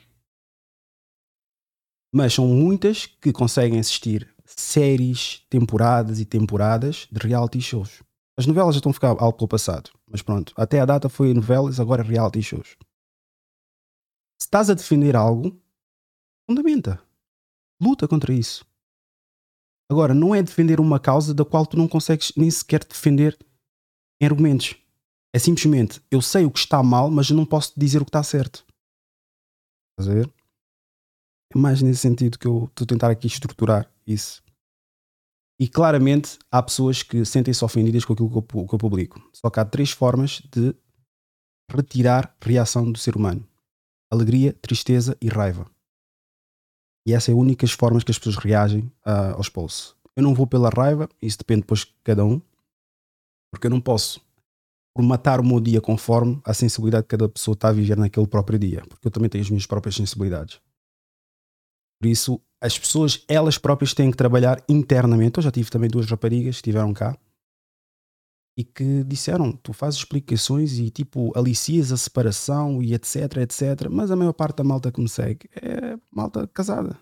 Mas 2.13 2.35
são 2.35 2.49
muitas 2.49 3.07
que 3.07 3.33
conseguem 3.33 3.79
assistir 3.79 4.35
séries, 4.45 5.47
temporadas 5.49 6.19
e 6.19 6.25
temporadas 6.25 7.07
de 7.09 7.25
reality 7.25 7.61
shows. 7.61 8.03
As 8.37 8.47
novelas 8.47 8.75
já 8.75 8.79
estão 8.81 8.91
a 8.91 8.95
ficar 8.95 9.11
algo 9.11 9.35
pelo 9.35 9.47
passado, 9.47 9.93
mas 10.09 10.23
pronto, 10.23 10.53
até 10.57 10.81
a 10.81 10.85
data 10.85 11.09
foi 11.09 11.33
novelas, 11.33 11.79
agora 11.79 12.03
reality 12.03 12.43
shows. 12.43 12.77
Se 14.41 14.47
estás 14.47 14.71
a 14.71 14.75
defender 14.75 15.15
algo, 15.15 15.57
fundamenta. 16.51 17.01
Luta 17.81 18.09
contra 18.09 18.35
isso. 18.35 18.67
Agora, 19.89 20.13
não 20.13 20.35
é 20.35 20.43
defender 20.43 20.81
uma 20.81 20.99
causa 20.99 21.33
da 21.33 21.45
qual 21.45 21.65
tu 21.65 21.77
não 21.77 21.87
consegues 21.87 22.33
nem 22.37 22.51
sequer 22.51 22.85
defender 22.85 23.39
em 24.23 24.27
argumentos. 24.27 24.77
É 25.35 25.39
simplesmente, 25.39 26.01
eu 26.11 26.23
sei 26.23 26.45
o 26.45 26.51
que 26.51 26.61
está 26.61 26.83
mal, 26.83 27.11
mas 27.11 27.29
eu 27.29 27.37
não 27.37 27.45
posso 27.45 27.73
dizer 27.77 28.01
o 28.01 28.05
que 28.05 28.11
está 28.11 28.23
certo. 28.23 28.65
Estás 29.99 30.09
a 30.09 30.15
ver? 30.15 30.33
É 31.55 31.59
mais 31.59 31.83
nesse 31.83 32.01
sentido 32.01 32.39
que 32.39 32.47
eu 32.47 32.65
estou 32.65 32.85
a 32.85 32.87
tentar 32.87 33.11
aqui 33.11 33.27
estruturar 33.27 33.91
isso. 34.07 34.43
E 35.61 35.69
claramente 35.69 36.39
há 36.51 36.63
pessoas 36.63 37.03
que 37.03 37.25
sentem-se 37.25 37.65
ofendidas 37.65 38.05
com 38.05 38.13
aquilo 38.13 38.31
que 38.31 38.57
eu, 38.57 38.67
que 38.67 38.75
eu 38.75 38.79
publico. 38.79 39.21
Só 39.33 39.51
que 39.51 39.61
há 39.61 39.65
três 39.65 39.91
formas 39.91 40.43
de 40.51 40.75
retirar 41.71 42.37
reação 42.41 42.91
do 42.91 42.99
ser 42.99 43.17
humano: 43.17 43.47
alegria, 44.11 44.53
tristeza 44.55 45.17
e 45.21 45.29
raiva. 45.29 45.71
E 47.07 47.13
essas 47.13 47.25
são 47.25 47.35
é 47.35 47.37
as 47.37 47.41
únicas 47.43 47.73
formas 47.73 48.05
que 48.05 48.11
as 48.11 48.19
pessoas 48.19 48.37
reagem 48.37 48.93
uh, 49.07 49.35
aos 49.37 49.49
posts. 49.49 49.95
Eu 50.15 50.23
não 50.23 50.35
vou 50.35 50.47
pela 50.47 50.71
raiva, 50.71 51.09
isso 51.21 51.39
depende 51.39 51.63
depois 51.63 51.81
de 51.81 51.95
cada 52.05 52.25
um, 52.25 52.41
porque 53.53 53.67
eu 53.67 53.71
não 53.71 53.81
posso 53.81 54.21
por 54.95 55.03
matar 55.03 55.41
o 55.41 55.45
meu 55.45 55.61
dia 55.61 55.81
conforme 55.81 56.41
a 56.45 56.53
sensibilidade 56.53 57.05
que 57.05 57.11
cada 57.11 57.29
pessoa 57.29 57.55
está 57.55 57.69
a 57.69 57.73
viver 57.73 57.97
naquele 57.97 58.27
próprio 58.27 58.59
dia, 58.59 58.83
porque 58.89 59.07
eu 59.07 59.11
também 59.11 59.29
tenho 59.29 59.43
as 59.43 59.51
minhas 59.51 59.67
próprias 59.67 59.95
sensibilidades. 59.95 60.61
Por 62.01 62.09
isso, 62.09 62.41
as 62.61 62.79
pessoas, 62.79 63.25
elas 63.29 63.59
próprias 63.59 63.95
têm 63.95 64.11
que 64.11 64.17
trabalhar 64.17 64.63
internamente. 64.69 65.39
Eu 65.39 65.43
já 65.43 65.51
tive 65.51 65.71
também 65.71 65.89
duas 65.89 66.07
raparigas 66.07 66.57
que 66.57 66.61
estiveram 66.61 66.93
cá 66.93 67.17
e 68.57 68.65
que 68.65 69.05
disseram: 69.05 69.53
tu 69.53 69.73
fazes 69.73 70.01
explicações 70.01 70.79
e 70.79 70.91
tipo 70.91 71.37
alicias 71.37 71.93
a 71.93 71.97
separação 71.97 72.83
e 72.83 72.93
etc, 72.95 73.39
etc. 73.39 73.89
Mas 73.91 74.11
a 74.11 74.17
maior 74.17 74.33
parte 74.33 74.57
da 74.57 74.65
malta 74.65 74.93
que 74.93 75.01
me 75.01 75.09
segue 75.09 75.49
é 75.55 75.99
malta 76.11 76.47
casada, 76.49 76.99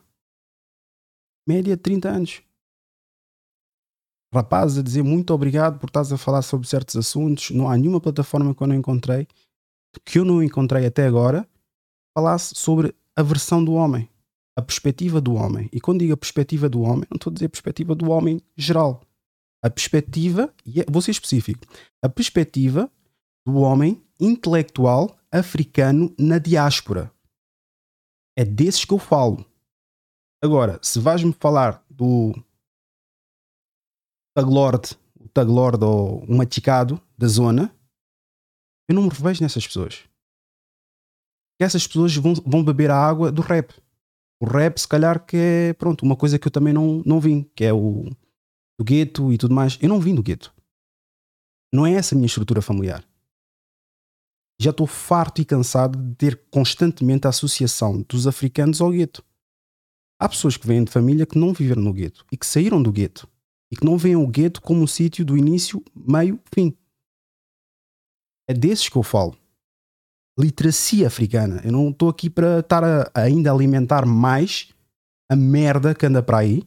média 1.49 1.77
de 1.77 1.83
30 1.83 2.09
anos. 2.09 2.43
Rapazes 4.33 4.79
a 4.79 4.83
dizer 4.83 5.03
muito 5.03 5.35
obrigado 5.35 5.79
por 5.79 5.89
estás 5.89 6.13
a 6.13 6.19
falar 6.19 6.43
sobre 6.43 6.69
certos 6.69 6.97
assuntos. 6.97 7.51
Não 7.51 7.69
há 7.69 7.77
nenhuma 7.77 8.01
plataforma 8.01 8.55
que 8.55 8.63
eu 8.63 8.67
não 8.67 8.77
encontrei, 8.77 9.27
que 10.05 10.19
eu 10.19 10.25
não 10.25 10.43
encontrei 10.43 10.87
até 10.87 11.07
agora, 11.07 11.49
falasse 12.17 12.55
sobre 12.55 12.95
a 13.17 13.23
versão 13.23 13.65
do 13.65 13.73
homem 13.73 14.09
a 14.61 14.63
perspectiva 14.63 15.21
do 15.21 15.35
homem. 15.35 15.69
E 15.73 15.81
quando 15.81 16.01
digo 16.01 16.13
a 16.13 16.17
perspectiva 16.17 16.69
do 16.69 16.83
homem, 16.83 17.07
não 17.11 17.17
estou 17.17 17.31
a 17.31 17.35
dizer 17.35 17.47
a 17.47 17.51
perspectiva 17.51 17.95
do 17.95 18.11
homem 18.11 18.41
geral. 18.57 19.03
A 19.63 19.71
perspectiva, 19.71 20.53
e 20.65 20.81
é, 20.81 20.87
vou 20.89 21.03
ser 21.03 21.11
específico, 21.11 21.67
a 22.03 22.09
perspectiva 22.09 22.91
do 23.47 23.57
homem 23.57 24.03
intelectual 24.19 25.19
africano 25.33 26.15
na 26.19 26.39
diáspora. 26.39 27.13
É 28.37 28.45
desses 28.45 28.85
que 28.85 28.93
eu 28.93 28.99
falo. 28.99 29.45
Agora, 30.43 30.79
se 30.83 30.99
vais-me 30.99 31.33
falar 31.33 31.85
do 31.91 32.33
Taglord, 34.35 34.97
o 35.19 35.29
Taglord 35.29 35.85
ou 35.85 36.25
um 36.29 36.37
maticado 36.37 37.01
da 37.19 37.27
zona, 37.27 37.75
eu 38.89 38.95
não 38.95 39.03
me 39.03 39.09
revejo 39.09 39.43
nessas 39.43 39.67
pessoas. 39.67 40.05
Essas 41.61 41.87
pessoas 41.87 42.17
vão, 42.17 42.35
vão 42.35 42.65
beber 42.65 42.91
a 42.91 42.97
água 42.97 43.31
do 43.31 43.43
rap. 43.43 43.75
O 44.41 44.47
rap, 44.47 44.79
se 44.79 44.89
calhar, 44.89 45.25
que 45.25 45.37
é 45.37 45.73
pronto, 45.75 46.03
uma 46.03 46.17
coisa 46.17 46.39
que 46.39 46.47
eu 46.47 46.51
também 46.51 46.73
não, 46.73 47.03
não 47.05 47.21
vim, 47.21 47.43
que 47.55 47.65
é 47.65 47.73
o 47.73 48.05
do 48.79 48.85
gueto 48.85 49.33
e 49.33 49.37
tudo 49.37 49.55
mais. 49.55 49.79
Eu 49.83 49.89
não 49.89 50.01
vim 50.01 50.15
do 50.15 50.23
gueto. 50.23 50.55
Não 51.73 51.87
é 51.87 51.93
essa 51.93 52.15
a 52.15 52.17
minha 52.17 52.27
estrutura 52.27 52.63
familiar. 52.63 53.05
Já 54.59 54.71
estou 54.71 54.87
farto 54.87 55.41
e 55.41 55.45
cansado 55.45 55.99
de 55.99 56.15
ter 56.17 56.49
constantemente 56.51 57.27
a 57.27 57.31
associação 57.31 58.03
dos 58.03 58.27
africanos 58.27 58.81
ao 58.81 58.91
gueto. 58.91 59.23
Há 60.19 60.29
pessoas 60.29 60.57
que 60.57 60.67
vêm 60.67 60.85
de 60.85 60.91
família 60.91 61.27
que 61.27 61.39
não 61.39 61.53
viveram 61.53 61.83
no 61.83 61.93
gueto 61.93 62.25
e 62.33 62.37
que 62.37 62.47
saíram 62.47 62.83
do 62.83 62.93
gueto 62.93 63.29
e 63.71 63.77
que 63.77 63.85
não 63.85 63.97
veem 63.97 64.17
o 64.17 64.27
gueto 64.27 64.61
como 64.61 64.83
um 64.83 64.87
sítio 64.87 65.25
do 65.25 65.37
início, 65.37 65.83
meio, 65.95 66.41
fim. 66.53 66.77
É 68.49 68.55
desses 68.55 68.89
que 68.89 68.97
eu 68.97 69.03
falo 69.03 69.37
literacia 70.41 71.07
africana. 71.07 71.61
Eu 71.65 71.73
não 71.73 71.91
estou 71.91 72.09
aqui 72.09 72.31
para 72.31 72.61
estar 72.61 72.83
a, 72.83 73.11
a 73.15 73.23
ainda 73.23 73.53
alimentar 73.53 74.07
mais 74.07 74.71
a 75.31 75.37
merda 75.37 75.95
que 75.95 76.07
anda 76.07 76.23
para 76.23 76.39
aí. 76.39 76.63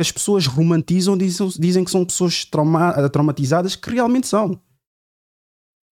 As 0.00 0.10
pessoas 0.10 0.46
romantizam, 0.46 1.16
dizem, 1.16 1.48
dizem 1.58 1.84
que 1.84 1.90
são 1.90 2.04
pessoas 2.04 2.44
trauma, 2.44 3.08
traumatizadas, 3.10 3.76
que 3.76 3.90
realmente 3.90 4.26
são. 4.26 4.60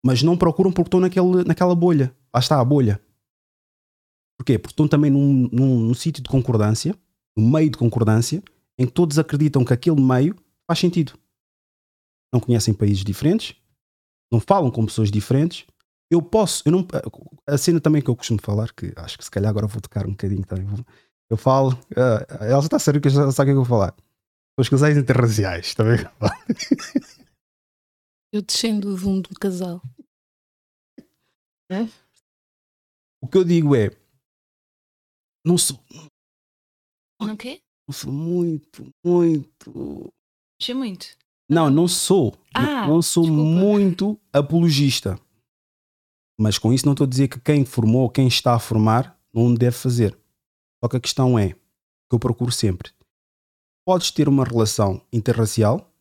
Mas 0.05 0.23
não 0.23 0.37
procuram 0.37 0.73
porque 0.73 0.89
estão 0.89 1.01
naquele, 1.01 1.45
naquela 1.45 1.75
bolha. 1.75 2.15
Lá 2.33 2.41
está 2.41 2.61
a 2.61 2.65
bolha. 2.65 3.01
Porquê? 4.39 4.59
Porque 4.59 4.73
estão 4.73 4.87
também 4.87 5.11
num, 5.11 5.49
num, 5.51 5.81
num 5.81 5.95
sítio 5.95 6.23
de 6.23 6.29
concordância, 6.29 6.95
no 7.37 7.49
meio 7.51 7.71
de 7.71 7.79
concordância, 7.79 8.43
em 8.79 8.87
que 8.87 8.93
todos 8.93 9.19
acreditam 9.19 9.65
que 9.65 9.73
aquele 9.73 10.01
meio 10.01 10.37
faz 10.67 10.79
sentido. 10.79 11.19
Não 12.33 12.41
conhecem 12.41 12.75
países 12.75 13.05
diferentes, 13.05 13.57
não 14.31 14.41
falam 14.41 14.71
com 14.71 14.85
pessoas 14.85 15.11
diferentes, 15.11 15.67
eu 16.11 16.23
posso, 16.23 16.63
eu 16.67 16.73
não, 16.73 16.87
a 17.49 17.59
cena 17.59 17.81
também 17.81 18.01
que 18.01 18.09
eu 18.09 18.17
costumo 18.17 18.41
falar, 18.41 18.73
que 18.73 18.93
acho 18.97 19.19
que 19.19 19.25
se 19.25 19.31
calhar 19.31 19.51
agora 19.51 19.67
vou 19.67 19.81
tocar 19.81 20.07
um 20.07 20.11
bocadinho 20.11 20.45
também. 20.47 20.67
Eu 21.29 21.37
falo, 21.37 21.73
uh, 21.73 22.45
ela 22.45 22.61
está 22.61 22.79
sério 22.79 23.01
que 23.01 23.11
já 23.11 23.31
sabe 23.33 23.51
o 23.51 23.55
que 23.55 23.59
eu 23.59 23.65
vou 23.65 23.79
falar. 23.79 23.95
Os 24.59 24.69
casais 24.69 24.97
interraciais, 24.97 25.67
está 25.67 25.85
bem? 25.85 25.99
Eu 28.33 28.43
descendo 28.43 28.97
de 28.97 29.07
um 29.07 29.21
do 29.21 29.31
casal. 29.31 29.81
É? 31.71 31.85
O 33.23 33.29
que 33.29 33.39
eu 33.39 33.45
digo 33.45 33.75
é, 33.75 33.89
não 35.45 35.57
sou. 35.57 35.79
Não 37.21 37.37
quê? 37.37 37.63
Não 37.89 37.95
sou 37.95 38.13
muito, 38.13 38.93
muito. 39.05 40.13
Achei 40.61 40.75
muito. 40.75 41.07
Não, 41.49 41.71
não 41.71 41.87
sou. 41.87 42.37
Ah, 42.53 42.63
não, 42.63 42.89
não 42.89 43.03
sou 43.03 43.25
desculpa. 43.25 43.45
muito 43.45 44.21
apologista. 44.33 45.21
Mas 46.39 46.59
com 46.59 46.73
isso 46.73 46.85
não 46.85 46.93
estou 46.93 47.07
a 47.07 47.09
dizer 47.09 47.29
que 47.29 47.41
quem 47.41 47.65
formou, 47.65 48.11
quem 48.11 48.27
está 48.27 48.55
a 48.55 48.59
formar, 48.59 49.19
não 49.33 49.55
deve 49.55 49.77
fazer. 49.77 50.19
Só 50.83 50.89
que 50.89 50.97
a 50.97 51.01
questão 51.01 51.39
é, 51.39 51.51
que 51.51 52.15
eu 52.15 52.19
procuro 52.19 52.53
sempre, 52.53 52.93
podes 53.87 54.11
ter 54.11 54.29
uma 54.29 54.45
relação 54.45 55.01
interracial 55.13 55.93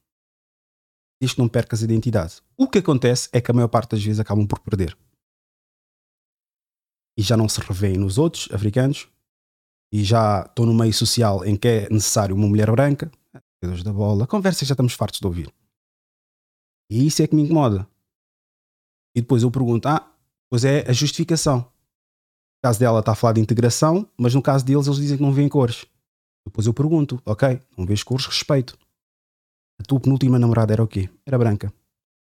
desde 1.22 1.36
que 1.36 1.42
não 1.42 1.48
percas 1.48 1.82
a 1.82 1.86
identidade. 1.86 2.42
O 2.58 2.68
que 2.68 2.80
acontece 2.80 3.30
é 3.32 3.40
que 3.40 3.52
a 3.52 3.54
maior 3.54 3.68
parte 3.68 3.92
das 3.92 4.04
vezes 4.04 4.20
acabam 4.20 4.46
por 4.46 4.60
perder. 4.60 4.98
E 7.18 7.22
já 7.22 7.38
não 7.38 7.48
se 7.48 7.62
revêem 7.62 7.98
nos 7.98 8.18
outros 8.18 8.50
africanos, 8.52 9.08
e 9.92 10.04
já 10.04 10.42
estou 10.42 10.66
no 10.66 10.74
meio 10.74 10.94
social 10.94 11.46
em 11.46 11.56
que 11.56 11.68
é 11.68 11.90
necessário 11.90 12.36
uma 12.36 12.48
mulher 12.48 12.70
branca, 12.72 13.12
Deus 13.62 13.84
da 13.84 13.92
bola, 13.92 14.28
conversa 14.28 14.66
já 14.66 14.74
estamos 14.74 14.94
fartos 14.94 15.20
de 15.20 15.28
ouvir. 15.28 15.54
E 16.90 17.06
isso 17.08 17.22
é 17.22 17.28
que 17.28 17.36
me 17.36 17.44
incomoda. 17.44 17.88
E 19.16 19.22
depois 19.22 19.44
eu 19.44 19.52
pergunto, 19.52 19.88
ah, 19.88 20.12
pois 20.50 20.66
é 20.66 20.90
a 20.90 20.94
justificação. 20.94 21.60
No 21.60 22.70
caso 22.70 22.80
dela 22.80 23.00
está 23.00 23.14
a 23.14 23.16
falar 23.16 23.34
de 23.34 23.42
integração, 23.42 24.10
mas 24.18 24.34
no 24.34 24.42
caso 24.42 24.66
deles 24.66 24.88
eles 24.88 25.00
dizem 25.00 25.18
que 25.18 25.24
não 25.24 25.32
vêem 25.32 25.50
cores. 25.50 25.86
Depois 26.46 26.68
eu 26.68 26.74
pergunto, 26.74 27.22
ok, 27.26 27.60
não 27.78 27.86
vês 27.86 28.04
cores, 28.04 28.26
respeito. 28.26 28.78
A 29.80 29.84
tua 29.84 30.00
penúltima 30.00 30.38
namorada 30.38 30.74
era 30.74 30.84
o 30.84 30.88
quê? 30.88 31.10
Era 31.26 31.38
branca. 31.38 31.74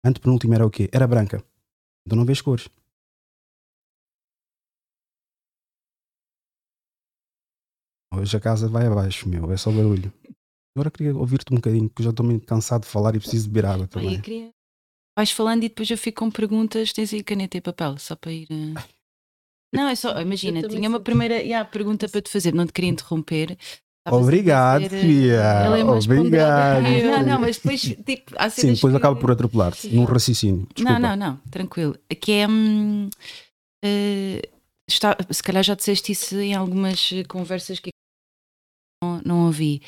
Antepenúltima 0.04 0.56
era 0.56 0.66
o 0.66 0.72
quê? 0.72 0.90
Era 0.92 1.08
branca. 1.08 1.44
Então 2.06 2.18
não 2.18 2.26
vês 2.26 2.42
cores. 2.42 2.70
Hoje 8.20 8.36
a 8.36 8.40
casa 8.40 8.68
vai 8.68 8.86
abaixo, 8.88 9.28
meu, 9.28 9.52
é 9.52 9.58
só 9.58 9.72
barulho. 9.72 10.12
Agora 10.76 10.92
queria 10.92 11.16
ouvir-te 11.16 11.52
um 11.52 11.56
bocadinho, 11.56 11.90
porque 11.90 12.02
eu 12.02 12.06
já 12.06 12.10
estou 12.12 12.26
meio 12.26 12.40
cansado 12.42 12.82
de 12.82 12.88
falar 12.88 13.16
e 13.16 13.20
preciso 13.20 13.50
beber 13.50 13.68
água 13.68 13.88
também. 13.88 14.16
eu 14.16 14.22
queria... 14.22 14.50
Vais 15.18 15.32
falando 15.32 15.64
e 15.64 15.70
depois 15.70 15.90
eu 15.90 15.98
fico 15.98 16.24
com 16.24 16.30
perguntas, 16.30 16.94
tens 16.94 17.12
aí 17.12 17.24
caneta 17.24 17.58
e 17.58 17.62
papel, 17.62 17.98
só 17.98 18.16
para 18.16 18.32
ir. 18.32 18.48
Uh... 18.52 18.76
Não, 19.74 19.88
é 19.88 19.96
só, 19.96 20.20
imagina, 20.22 20.66
tinha 20.68 20.88
uma 20.88 21.00
primeira 21.00 21.36
yeah, 21.42 21.68
pergunta 21.68 22.08
para 22.08 22.22
te 22.22 22.32
fazer, 22.32 22.54
não 22.54 22.66
te 22.66 22.72
queria 22.72 22.90
interromper. 22.90 23.58
Obrigado, 24.10 24.84
dizer, 24.84 25.02
Fia. 25.02 25.34
É 25.34 25.84
Obrigado. 25.84 26.84
Não, 26.84 27.24
não, 27.24 27.42
mas 27.42 27.58
depois, 27.58 27.82
tipo, 27.82 28.34
há 28.38 28.50
Sim, 28.50 28.74
depois 28.74 28.94
que... 28.94 28.98
acabo 28.98 29.20
por 29.20 29.30
atropelar-te 29.30 29.90
num 29.90 30.06
raciocínio. 30.06 30.66
Desculpa. 30.74 31.00
Não, 31.00 31.10
não, 31.10 31.16
não, 31.16 31.38
tranquilo. 31.52 31.98
Aqui 32.10 32.32
é. 32.32 32.48
Hum, 32.48 33.10
uh, 33.84 34.48
está, 34.88 35.18
se 35.30 35.44
calhar 35.44 35.64
já 35.64 35.76
disseste 35.76 36.14
isso 36.14 36.40
em 36.40 36.56
algumas 36.56 37.10
conversas 37.28 37.80
que 37.80 37.90
não, 39.28 39.46
ouvi. 39.46 39.82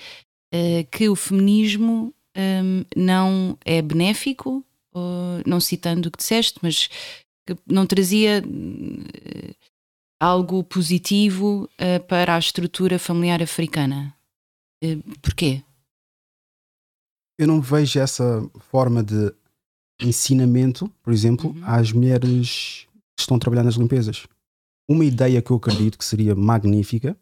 Uh, 0.53 0.87
que 0.91 1.07
o 1.09 1.15
feminismo 1.15 2.13
um, 2.35 2.85
não 2.95 3.57
é 3.65 3.81
benéfico, 3.81 4.63
ou, 4.93 5.41
não 5.45 5.59
citando 5.59 6.09
o 6.09 6.11
que 6.11 6.17
disseste, 6.17 6.59
mas 6.61 6.87
que 7.47 7.55
não 7.67 7.85
trazia 7.85 8.43
uh, 8.45 9.55
algo 10.19 10.63
positivo 10.63 11.69
uh, 11.79 12.03
para 12.07 12.35
a 12.35 12.39
estrutura 12.39 12.99
familiar 12.99 13.41
africana. 13.41 14.13
Porquê? 15.21 15.61
Eu 17.37 17.47
não 17.47 17.59
vejo 17.59 17.99
essa 17.99 18.49
forma 18.71 19.03
de 19.03 19.33
ensinamento, 20.01 20.89
por 21.03 21.11
exemplo, 21.11 21.51
uhum. 21.51 21.61
às 21.63 21.91
mulheres 21.91 22.87
que 23.17 23.21
estão 23.21 23.35
a 23.35 23.39
trabalhar 23.39 23.63
nas 23.63 23.75
limpezas. 23.75 24.25
Uma 24.87 25.03
ideia 25.03 25.41
que 25.41 25.51
eu 25.51 25.57
acredito 25.57 25.97
que 25.97 26.05
seria 26.05 26.33
magnífica 26.33 27.17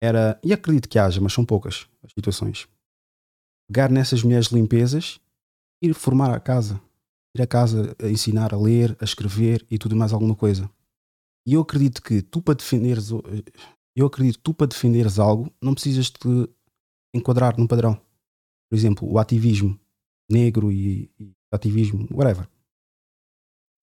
era, 0.00 0.38
e 0.42 0.52
acredito 0.52 0.88
que 0.88 0.98
haja, 0.98 1.20
mas 1.20 1.32
são 1.32 1.44
poucas 1.44 1.88
as 2.02 2.12
situações, 2.12 2.68
pegar 3.68 3.90
nessas 3.90 4.22
mulheres 4.22 4.48
limpezas 4.48 5.20
ir 5.80 5.94
formar 5.94 6.34
a 6.34 6.40
casa. 6.40 6.80
Ir 7.36 7.42
a 7.42 7.46
casa 7.46 7.94
a 8.02 8.08
ensinar 8.08 8.52
a 8.52 8.58
ler, 8.58 8.96
a 9.00 9.04
escrever 9.04 9.64
e 9.70 9.78
tudo 9.78 9.94
mais 9.94 10.12
alguma 10.12 10.34
coisa. 10.34 10.70
E 11.46 11.54
eu 11.54 11.60
acredito 11.60 12.02
que 12.02 12.20
tu 12.22 12.42
para 12.42 12.54
defenderes 12.54 13.10
eu 13.96 14.06
acredito 14.06 14.38
tu 14.40 14.54
para 14.54 14.66
defenderes 14.66 15.18
algo 15.18 15.52
não 15.60 15.74
precisas 15.74 16.10
de 16.10 16.48
enquadrar 17.14 17.58
num 17.58 17.66
padrão. 17.66 17.94
Por 18.70 18.76
exemplo, 18.76 19.10
o 19.10 19.18
ativismo 19.18 19.78
negro 20.30 20.70
e, 20.70 21.10
e 21.18 21.32
ativismo, 21.50 22.06
whatever. 22.12 22.48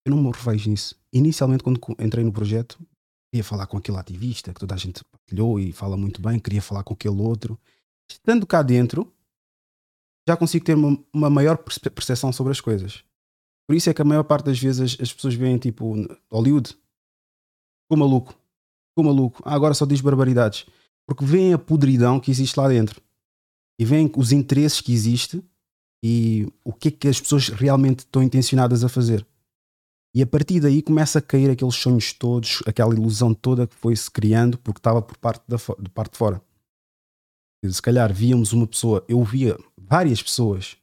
Eu 0.06 0.16
não 0.16 0.22
me 0.22 0.32
revejo 0.32 0.70
nisso. 0.70 0.96
Inicialmente, 1.12 1.64
quando 1.64 1.82
entrei 2.00 2.24
no 2.24 2.32
projeto, 2.32 2.80
queria 3.36 3.44
falar 3.44 3.68
com 3.68 3.78
aquele 3.78 3.98
ativista 3.98 4.54
que 4.54 4.60
toda 4.60 4.76
a 4.76 4.78
gente 4.78 5.04
partilhou 5.04 5.60
e 5.60 5.74
fala 5.74 5.98
muito 5.98 6.22
bem, 6.22 6.40
queria 6.40 6.62
falar 6.62 6.84
com 6.84 6.94
aquele 6.94 7.20
outro. 7.20 7.60
Estando 8.10 8.48
cá 8.48 8.62
dentro, 8.62 9.12
já 10.28 10.38
consigo 10.38 10.64
ter 10.64 10.76
uma, 10.76 10.98
uma 11.12 11.30
maior 11.30 11.58
percepção 11.58 12.32
sobre 12.32 12.52
as 12.52 12.62
coisas. 12.62 13.04
Por 13.68 13.76
isso 13.76 13.90
é 13.90 13.94
que 13.94 14.02
a 14.02 14.06
maior 14.06 14.24
parte 14.24 14.46
das 14.46 14.60
vezes 14.60 14.98
as 15.02 15.12
pessoas 15.12 15.34
veem 15.34 15.58
tipo 15.58 15.96
Hollywood, 16.32 16.78
Ficou 17.86 17.98
maluco. 17.98 18.34
Ficou 18.90 19.14
maluco. 19.14 19.44
Ah, 19.46 19.54
agora 19.54 19.74
só 19.74 19.86
diz 19.86 20.02
barbaridades. 20.02 20.66
Porque 21.06 21.24
vem 21.24 21.54
a 21.54 21.58
podridão 21.58 22.20
que 22.20 22.32
existe 22.32 22.58
lá 22.58 22.68
dentro. 22.68 23.00
E 23.78 23.86
vem 23.86 24.12
os 24.16 24.32
interesses 24.32 24.82
que 24.82 24.92
existe 24.92 25.44
e 26.04 26.48
o 26.64 26.74
que 26.74 26.88
é 26.88 26.92
que 26.92 27.08
as 27.08 27.20
pessoas 27.20 27.50
realmente 27.50 28.00
estão 28.00 28.24
intencionadas 28.24 28.84
a 28.84 28.90
fazer. 28.90 29.26
E 30.16 30.22
a 30.22 30.26
partir 30.26 30.62
daí 30.62 30.82
começa 30.82 31.20
a 31.20 31.22
cair 31.22 31.50
aqueles 31.50 31.76
sonhos 31.76 32.14
todos, 32.14 32.64
aquela 32.66 32.94
ilusão 32.94 33.34
toda 33.34 33.68
que 33.68 33.76
foi 33.76 33.94
se 33.94 34.10
criando 34.10 34.58
porque 34.58 34.80
estava 34.80 35.02
por 35.02 35.18
parte, 35.18 35.44
da, 35.46 35.58
de 35.78 35.90
parte 35.90 36.14
de 36.14 36.18
fora. 36.18 36.42
Se 37.70 37.82
calhar 37.82 38.14
víamos 38.14 38.54
uma 38.54 38.66
pessoa, 38.66 39.04
eu 39.10 39.22
via 39.26 39.58
várias 39.78 40.24
pessoas 40.24 40.78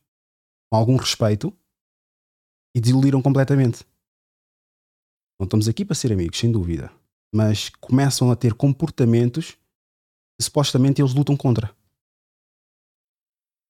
com 0.70 0.76
algum 0.76 0.96
respeito 0.96 1.50
e 2.76 2.80
desiludiram 2.80 3.22
completamente. 3.22 3.86
Não 5.40 5.46
estamos 5.46 5.66
aqui 5.66 5.82
para 5.82 5.94
ser 5.94 6.12
amigos, 6.12 6.38
sem 6.38 6.52
dúvida. 6.52 6.92
Mas 7.34 7.70
começam 7.70 8.30
a 8.30 8.36
ter 8.36 8.52
comportamentos 8.52 9.52
que 10.36 10.44
supostamente 10.44 11.00
eles 11.00 11.14
lutam 11.14 11.38
contra. 11.38 11.74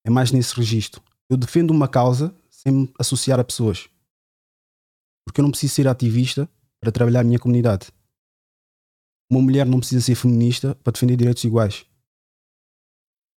É 0.04 0.10
mais 0.10 0.32
nesse 0.32 0.56
registro. 0.56 1.00
Eu 1.30 1.36
defendo 1.36 1.70
uma 1.70 1.86
causa 1.86 2.34
sem 2.50 2.72
me 2.72 2.94
associar 2.98 3.38
a 3.38 3.44
pessoas. 3.44 3.91
Porque 5.24 5.40
eu 5.40 5.42
não 5.42 5.50
preciso 5.50 5.74
ser 5.74 5.88
ativista 5.88 6.48
para 6.80 6.92
trabalhar 6.92 7.20
a 7.20 7.24
minha 7.24 7.38
comunidade. 7.38 7.92
Uma 9.30 9.40
mulher 9.40 9.64
não 9.66 9.78
precisa 9.78 10.04
ser 10.04 10.14
feminista 10.14 10.74
para 10.76 10.92
defender 10.92 11.16
direitos 11.16 11.44
iguais. 11.44 11.86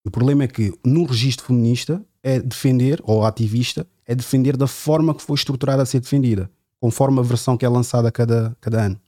O 0.05 0.11
problema 0.11 0.43
é 0.43 0.47
que 0.47 0.71
no 0.85 1.05
registro 1.05 1.45
feminista 1.45 2.05
é 2.21 2.39
defender, 2.39 3.01
ou 3.03 3.23
ativista, 3.23 3.87
é 4.05 4.13
defender 4.13 4.57
da 4.57 4.67
forma 4.67 5.15
que 5.15 5.21
foi 5.21 5.35
estruturada 5.35 5.83
a 5.83 5.85
ser 5.85 5.99
defendida 5.99 6.51
conforme 6.79 7.19
a 7.19 7.23
versão 7.23 7.57
que 7.57 7.65
é 7.65 7.69
lançada 7.69 8.11
cada, 8.11 8.55
cada 8.61 8.85
ano. 8.85 9.01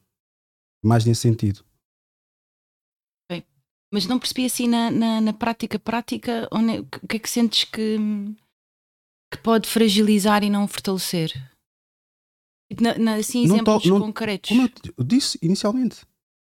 Mais 0.84 1.06
nesse 1.06 1.22
sentido. 1.22 1.64
Bem, 3.30 3.44
mas 3.92 4.08
não 4.08 4.18
percebi 4.18 4.46
assim 4.46 4.68
na, 4.68 4.90
na, 4.90 5.22
na 5.22 5.34
prática 5.34 5.78
prática 5.78 6.48
onde, 6.52 6.80
o 6.80 7.08
que 7.08 7.18
é 7.18 7.20
que 7.20 7.30
sentes 7.30 7.66
que, 7.66 7.98
que 9.32 9.38
pode 9.44 9.70
fragilizar 9.70 10.44
e 10.44 10.50
não 10.50 10.68
fortalecer? 10.68 11.34
Na, 12.80 12.98
na, 12.98 13.16
assim, 13.16 13.46
exemplos 13.46 13.86
não 13.86 14.00
não, 14.00 14.06
concretos. 14.08 14.50
Como 14.50 14.70
eu 14.98 15.04
disse 15.04 15.38
inicialmente, 15.42 15.98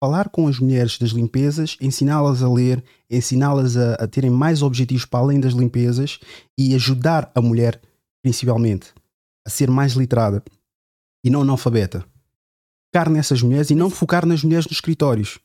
falar 0.02 0.28
com 0.28 0.46
as 0.46 0.58
mulheres 0.58 0.96
das 0.98 1.10
limpezas, 1.10 1.76
ensiná-las 1.80 2.42
a 2.42 2.48
ler, 2.48 2.82
ensiná-las 3.10 3.76
a, 3.76 3.94
a, 3.94 4.06
terem 4.06 4.30
mais 4.30 4.62
objetivos 4.62 5.04
para 5.04 5.20
além 5.20 5.40
das 5.40 5.52
limpezas 5.52 6.18
e 6.56 6.74
ajudar 6.74 7.30
a 7.34 7.40
mulher, 7.40 7.80
principalmente, 8.22 8.92
a 9.46 9.50
ser 9.50 9.70
mais 9.70 9.92
literada 9.92 10.42
e 11.24 11.30
não 11.30 11.42
analfabeta. 11.42 12.04
Focar 12.86 13.10
nessas 13.10 13.42
mulheres 13.42 13.70
e 13.70 13.74
não 13.74 13.90
focar 13.90 14.24
nas 14.24 14.42
mulheres 14.42 14.66
dos 14.66 14.76
escritórios. 14.76 15.38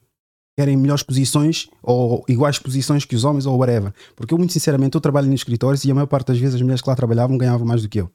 Querem 0.57 0.77
melhores 0.77 1.03
posições 1.03 1.67
ou 1.81 2.23
iguais 2.29 2.59
posições 2.59 3.05
que 3.05 3.15
os 3.15 3.25
homens 3.25 3.45
ou 3.45 3.57
whatever. 3.57 3.91
Porque 4.15 4.33
eu, 4.33 4.37
muito 4.37 4.53
sinceramente, 4.53 4.95
eu 4.95 5.01
trabalho 5.01 5.27
nos 5.27 5.41
escritórios 5.41 5.83
e 5.83 5.91
a 5.91 5.95
maior 5.95 6.05
parte 6.05 6.27
das 6.27 6.37
vezes 6.37 6.55
as 6.55 6.61
mulheres 6.61 6.81
que 6.81 6.89
lá 6.89 6.95
trabalhavam 6.95 7.37
ganhavam 7.37 7.65
mais 7.65 7.81
do 7.81 7.89
que 7.89 7.99
eu. 7.99 8.09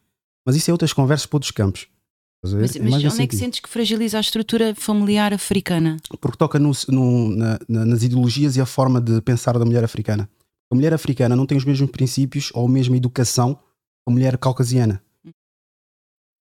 Mas 0.47 0.55
isso 0.57 0.71
é 0.71 0.73
outras 0.73 0.93
conversas 0.93 1.27
para 1.27 1.37
outros 1.37 1.51
campos. 1.51 1.89
Mas, 2.43 2.77
mas 2.77 3.05
onde 3.05 3.23
é 3.23 3.27
que 3.27 3.37
sentes 3.37 3.61
que 3.61 3.69
fragiliza 3.69 4.17
a 4.17 4.21
estrutura 4.21 4.75
familiar 4.75 5.35
africana? 5.35 5.97
Porque 6.21 6.39
toca 6.39 6.59
no, 6.59 6.71
no, 6.89 7.37
na, 7.37 7.59
nas 7.69 8.03
ideologias 8.03 8.57
e 8.57 8.61
a 8.61 8.67
forma 8.67 9.01
de 9.01 9.21
pensar 9.23 9.59
da 9.59 9.65
mulher 9.65 9.83
africana. 9.83 10.29
A 10.71 10.75
mulher 10.75 10.95
africana 10.95 11.35
não 11.35 11.47
tem 11.47 11.59
os 11.59 11.65
mesmos 11.65 11.91
princípios 11.91 12.51
ou 12.55 12.67
a 12.67 12.71
mesma 12.71 12.97
educação 12.97 13.55
que 13.55 13.61
a 14.07 14.11
mulher 14.13 14.39
caucasiana 14.39 15.03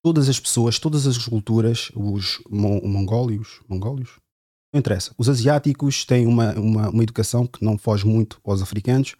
todas 0.06 0.28
as 0.28 0.38
pessoas, 0.38 0.78
todas 0.78 1.04
as 1.04 1.18
culturas, 1.18 1.90
os 1.92 2.40
mongólios, 2.48 3.60
mongólios, 3.68 4.20
não 4.72 4.78
interessa. 4.78 5.12
Os 5.18 5.28
asiáticos 5.28 6.04
têm 6.04 6.28
uma, 6.28 6.52
uma, 6.52 6.90
uma 6.90 7.02
educação 7.02 7.44
que 7.44 7.64
não 7.64 7.76
foge 7.76 8.06
muito 8.06 8.40
aos 8.44 8.62
africanos. 8.62 9.16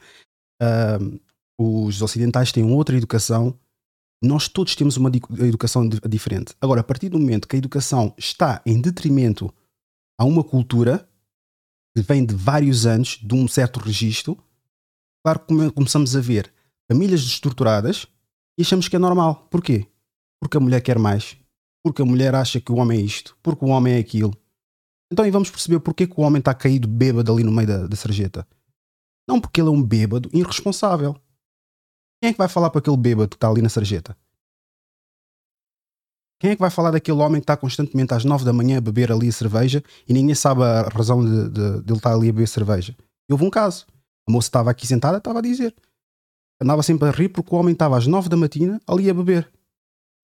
Uh, 0.63 1.19
os 1.59 2.03
ocidentais 2.03 2.53
têm 2.53 2.63
outra 2.71 2.97
educação. 2.97 3.59
Nós 4.27 4.49
todos 4.49 4.75
temos 4.75 4.97
uma 4.97 5.11
educação 5.41 5.89
diferente. 5.89 6.55
Agora, 6.61 6.81
a 6.81 6.85
partir 6.85 7.09
do 7.09 7.19
momento 7.19 7.47
que 7.49 7.57
a 7.57 7.59
educação 7.59 8.15
está 8.19 8.61
em 8.67 8.81
detrimento 8.81 9.53
a 10.19 10.25
uma 10.25 10.43
cultura 10.43 11.09
que 11.95 12.03
vem 12.03 12.25
de 12.25 12.35
vários 12.35 12.87
anos, 12.87 13.19
de 13.23 13.35
um 13.35 13.47
certo 13.49 13.81
registro, 13.81 14.37
claro 15.25 15.41
que 15.41 15.71
começamos 15.71 16.15
a 16.17 16.21
ver 16.21 16.53
famílias 16.91 17.25
destruturadas 17.25 18.07
e 18.59 18.63
achamos 18.63 18.89
que 18.89 18.97
é 18.97 18.99
normal. 18.99 19.47
Porquê? 19.51 19.87
porque 20.41 20.57
a 20.57 20.61
mulher 20.61 20.81
quer 20.81 20.99
mais, 20.99 21.37
porque 21.83 22.03
a 22.03 22.05
mulher 22.05 22.35
acha 22.35 22.61
que 22.61 22.71
o 22.71 22.77
homem 22.77 23.01
é 23.01 23.03
isto, 23.03 23.37
porque 23.43 23.65
o 23.65 23.69
homem 23.69 23.95
é 23.95 23.99
aquilo. 23.99 24.33
Então 25.11 25.25
aí 25.25 25.31
vamos 25.31 25.51
perceber 25.51 25.81
porque 25.81 26.07
que 26.07 26.21
o 26.21 26.23
homem 26.23 26.41
está 26.41 26.55
caído 26.55 26.89
bêbado 26.89 27.33
ali 27.33 27.45
no 27.45 27.53
meio 27.53 27.69
da, 27.69 27.87
da 27.87 27.97
sarjeta. 27.97 28.47
Não 29.29 29.41
porque 29.41 29.61
ele 29.61 29.69
é 29.69 29.73
um 29.73 29.83
bêbado 29.83 30.29
irresponsável. 30.33 31.17
Quem 32.27 32.31
é 32.31 32.33
que 32.33 32.39
vai 32.39 32.49
falar 32.49 32.71
para 32.71 32.81
aquele 32.81 32.97
bêbado 32.97 33.29
que 33.29 33.37
está 33.37 33.49
ali 33.49 33.63
na 33.63 33.69
sarjeta? 33.69 34.17
Quem 36.41 36.51
é 36.51 36.57
que 36.57 36.61
vai 36.61 36.71
falar 36.71 36.91
daquele 36.91 37.21
homem 37.21 37.41
que 37.41 37.45
está 37.45 37.57
constantemente 37.57 38.13
às 38.15 38.25
nove 38.25 38.45
da 38.45 38.53
manhã 38.53 38.79
a 38.79 38.81
beber 38.81 39.13
ali 39.13 39.29
a 39.29 39.33
cerveja 39.33 39.81
e 40.09 40.13
ninguém 40.13 40.35
sabe 40.35 40.65
a 40.65 40.89
razão 40.89 41.25
de, 41.25 41.49
de, 41.51 41.83
de 41.83 41.93
ele 41.93 41.97
estar 41.97 42.13
ali 42.13 42.29
a 42.29 42.33
beber 42.33 42.49
cerveja? 42.49 42.97
E 43.29 43.33
houve 43.33 43.45
um 43.45 43.51
caso. 43.51 43.87
A 44.29 44.33
moça 44.33 44.49
estava 44.49 44.73
aqui 44.73 44.89
sentada, 44.89 45.19
estava 45.19 45.39
a 45.39 45.43
dizer. 45.43 45.73
Andava 46.61 46.83
sempre 46.83 47.09
a 47.09 47.13
rir 47.13 47.29
porque 47.29 47.55
o 47.55 47.59
homem 47.59 47.75
estava 47.75 47.97
às 47.97 48.09
nove 48.09 48.29
da 48.29 48.37
matina 48.37 48.81
ali 48.89 49.09
a 49.09 49.15
beber. 49.15 49.49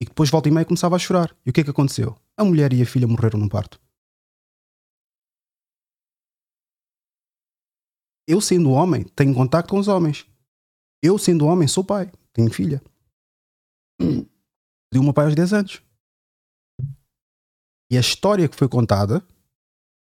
E 0.01 0.05
depois 0.05 0.29
volta 0.29 0.49
e 0.49 0.53
meia 0.53 0.65
começava 0.65 0.97
a 0.97 0.99
chorar. 0.99 1.33
E 1.47 1.51
o 1.51 1.53
que 1.53 1.61
é 1.61 1.65
que 1.65 1.71
aconteceu? 1.71 2.17
A 2.37 2.45
mulher 2.45 2.73
e 2.73 2.83
a 2.83 2.87
filha 2.87 3.07
morreram 3.07 3.39
num 3.39 3.49
parto. 3.49 3.81
Eu, 8.27 8.41
sendo 8.41 8.73
homem, 8.73 9.05
tenho 9.15 9.33
contato 9.33 9.69
com 9.69 9.79
os 9.79 9.87
homens. 9.87 10.27
Eu, 11.03 11.19
sendo 11.19 11.47
homem, 11.47 11.67
sou 11.67 11.85
pai, 11.85 12.11
tenho 12.33 12.53
filha. 12.53 12.81
Perdi 13.99 14.99
o 14.99 15.03
meu 15.03 15.13
pai 15.13 15.27
aos 15.27 15.35
10 15.35 15.53
anos. 15.53 15.83
E 17.91 17.97
a 17.97 18.01
história 18.01 18.49
que 18.49 18.57
foi 18.57 18.69
contada 18.69 19.27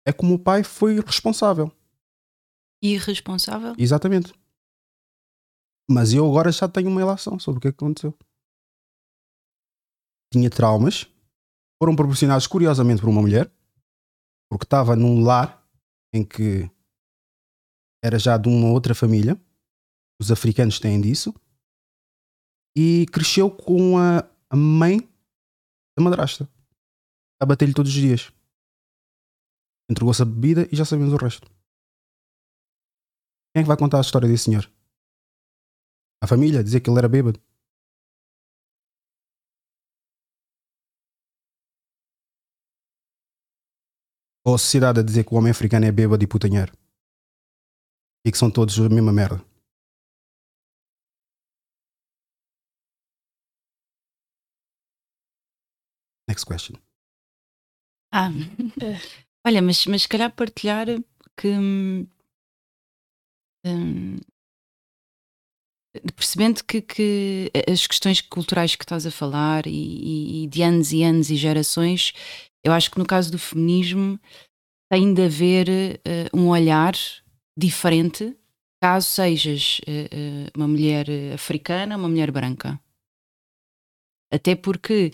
é 0.05 0.11
como 0.11 0.33
o 0.33 0.39
pai 0.39 0.63
foi 0.63 0.99
responsável. 0.99 1.71
Irresponsável? 2.81 3.75
Exatamente. 3.77 4.33
Mas 5.89 6.13
eu 6.13 6.25
agora 6.25 6.51
já 6.51 6.67
tenho 6.67 6.89
uma 6.89 6.99
relação 6.99 7.39
sobre 7.39 7.57
o 7.57 7.61
que 7.61 7.67
é 7.67 7.71
aconteceu. 7.71 8.17
Tinha 10.31 10.49
traumas, 10.49 11.07
foram 11.81 11.95
proporcionados 11.95 12.47
curiosamente 12.47 13.01
por 13.01 13.09
uma 13.09 13.21
mulher, 13.21 13.51
porque 14.49 14.65
estava 14.65 14.95
num 14.95 15.23
lar 15.23 15.67
em 16.13 16.23
que 16.23 16.69
era 18.03 18.19
já 18.19 18.37
de 18.37 18.47
uma 18.47 18.69
outra 18.69 18.93
família, 18.93 19.39
os 20.19 20.31
africanos 20.31 20.79
têm 20.79 20.99
disso, 20.99 21.33
e 22.77 23.05
cresceu 23.11 23.49
com 23.49 23.97
a, 23.97 24.19
a 24.49 24.55
mãe 24.55 24.99
da 25.97 26.03
madrasta, 26.03 26.49
a 27.41 27.45
bater-lhe 27.45 27.73
todos 27.73 27.91
os 27.93 27.97
dias. 27.97 28.31
Entregou-se 29.89 30.21
a 30.21 30.25
bebida 30.25 30.67
e 30.71 30.75
já 30.75 30.85
sabemos 30.85 31.13
o 31.13 31.17
resto. 31.17 31.49
Quem 33.51 33.61
é 33.61 33.63
que 33.63 33.67
vai 33.67 33.77
contar 33.77 33.97
a 33.97 34.01
história 34.01 34.27
desse 34.27 34.45
senhor? 34.45 34.71
A 36.21 36.27
família? 36.27 36.63
Dizer 36.63 36.81
que 36.81 36.89
ele 36.89 36.99
era 36.99 37.09
bêbado? 37.09 37.41
Ou 44.45 44.55
a 44.55 44.57
sociedade 44.57 44.99
a 44.99 45.03
dizer 45.03 45.25
que 45.25 45.33
o 45.33 45.37
homem 45.37 45.51
africano 45.51 45.85
é 45.85 45.91
bêbado 45.91 46.23
e 46.23 46.27
putanheiro? 46.27 46.71
E 48.25 48.31
que 48.31 48.37
são 48.37 48.51
todos 48.51 48.79
a 48.79 48.89
mesma 48.89 49.11
merda? 49.11 49.48
Next 56.29 56.45
question. 56.45 56.75
Ah, 58.13 58.29
olha, 59.45 59.63
mas, 59.63 59.87
mas 59.87 60.03
se 60.03 60.07
calhar 60.07 60.31
partilhar 60.31 60.85
que 61.35 61.47
hum, 61.47 62.07
percebendo 66.15 66.63
que, 66.63 66.81
que, 66.81 67.51
as 67.67 67.87
questões 67.87 68.21
culturais 68.21 68.75
que 68.75 68.83
estás 68.83 69.07
a 69.07 69.11
falar 69.11 69.65
e, 69.65 70.43
e, 70.43 70.47
de 70.47 70.61
anos 70.61 70.91
e 70.91 71.01
anos 71.03 71.31
e 71.31 71.35
gerações, 71.35 72.13
eu 72.63 72.71
acho 72.71 72.91
que 72.91 72.99
no 72.99 73.07
caso 73.07 73.31
do 73.31 73.39
feminismo 73.39 74.19
tem 74.91 75.11
de 75.11 75.23
haver 75.23 75.67
uh, 75.67 76.37
um 76.37 76.49
olhar 76.49 76.93
diferente 77.57 78.37
caso 78.79 79.07
sejas 79.07 79.79
uh, 79.79 80.51
uma 80.55 80.67
mulher 80.67 81.07
africana, 81.33 81.97
uma 81.97 82.07
mulher 82.07 82.29
branca. 82.31 82.79
Até 84.31 84.55
porque 84.55 85.11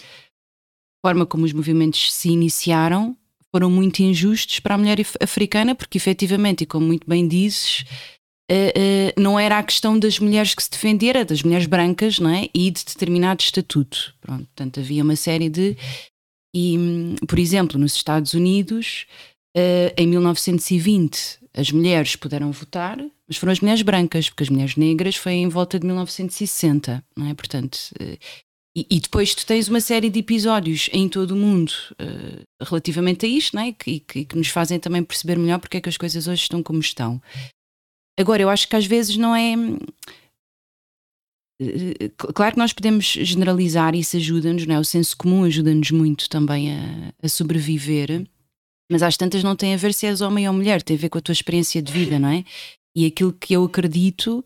forma 1.05 1.23
como 1.23 1.45
os 1.45 1.53
movimentos 1.53 2.11
se 2.11 2.29
iniciaram 2.29 3.15
foram 3.51 3.69
muito 3.69 3.99
injustos 3.99 4.59
para 4.59 4.73
a 4.73 4.77
mulher 4.77 4.97
africana, 5.21 5.75
porque 5.75 5.99
efetivamente, 5.99 6.63
e 6.63 6.65
como 6.65 6.87
muito 6.87 7.07
bem 7.07 7.27
dizes, 7.27 7.85
Uh, 8.47 8.53
uh, 9.17 9.19
não 9.19 9.39
era 9.39 9.57
a 9.57 9.63
questão 9.63 9.97
das 9.97 10.19
mulheres 10.19 10.53
que 10.53 10.61
se 10.61 10.69
defendia, 10.69 11.09
era 11.09 11.25
das 11.25 11.41
mulheres 11.41 11.65
brancas 11.65 12.19
não 12.19 12.29
é? 12.29 12.47
e 12.53 12.69
de 12.69 12.85
determinado 12.85 13.41
estatuto. 13.41 14.13
Pronto, 14.21 14.45
portanto, 14.45 14.79
havia 14.79 15.01
uma 15.01 15.15
série 15.15 15.49
de. 15.49 15.75
E, 16.55 16.77
por 17.27 17.39
exemplo, 17.39 17.79
nos 17.79 17.95
Estados 17.95 18.35
Unidos, 18.35 19.07
uh, 19.57 19.89
em 19.97 20.05
1920, 20.05 21.39
as 21.55 21.71
mulheres 21.71 22.15
puderam 22.15 22.51
votar, 22.51 22.99
mas 23.27 23.37
foram 23.37 23.51
as 23.51 23.61
mulheres 23.61 23.81
brancas, 23.81 24.29
porque 24.29 24.43
as 24.43 24.49
mulheres 24.49 24.75
negras 24.75 25.15
foi 25.15 25.33
em 25.33 25.49
volta 25.49 25.79
de 25.79 25.87
1960, 25.87 27.03
não 27.17 27.27
é? 27.27 27.33
Portanto. 27.33 27.79
E, 28.77 28.85
e, 28.89 28.99
depois 28.99 29.33
tu 29.33 29.45
tens 29.45 29.69
uma 29.69 29.79
série 29.79 30.09
de 30.09 30.19
episódios 30.19 30.89
em 30.91 31.07
todo 31.07 31.31
o 31.31 31.35
mundo 31.35 31.71
relativamente 32.61 33.25
a 33.25 33.29
isto, 33.29 33.55
não 33.55 33.63
é? 33.63 33.71
Que, 33.71 34.01
que, 34.01 34.25
que 34.25 34.37
nos 34.37 34.49
fazem 34.49 34.77
também 34.79 35.01
perceber 35.01 35.37
melhor 35.37 35.59
porque 35.59 35.77
é 35.77 35.81
que 35.81 35.87
as 35.87 35.95
coisas 35.95 36.27
hoje 36.27 36.41
estão 36.41 36.61
como 36.61 36.79
estão. 36.79 37.21
Agora, 38.17 38.41
eu 38.41 38.49
acho 38.49 38.67
que 38.67 38.75
às 38.75 38.85
vezes 38.85 39.17
não 39.17 39.35
é. 39.35 39.53
Eh, 41.61 42.09
claro 42.17 42.53
que 42.53 42.59
nós 42.59 42.73
podemos 42.73 43.05
generalizar 43.05 43.93
e 43.93 43.99
isso 43.99 44.17
ajuda-nos, 44.17 44.65
não 44.65 44.75
é? 44.75 44.79
O 44.79 44.85
senso 44.85 45.15
comum 45.17 45.43
ajuda-nos 45.43 45.91
muito 45.91 46.29
também 46.29 46.73
a, 46.73 47.13
a, 47.21 47.27
sobreviver, 47.27 48.25
mas 48.89 49.03
às 49.03 49.17
tantas 49.17 49.43
não 49.43 49.55
tem 49.55 49.73
a 49.73 49.77
ver 49.77 49.93
se 49.93 50.05
és 50.05 50.21
homem 50.21 50.47
ou 50.47 50.53
mulher, 50.53 50.81
tem 50.81 50.95
a 50.95 50.99
ver 50.99 51.09
com 51.09 51.17
a 51.17 51.21
tua 51.21 51.33
experiência 51.33 51.81
de 51.81 51.91
vida, 51.91 52.17
não 52.17 52.29
é? 52.29 52.45
E 52.95 53.05
aquilo 53.05 53.33
que 53.33 53.53
eu 53.53 53.65
acredito 53.65 54.39
uh, 54.39 54.45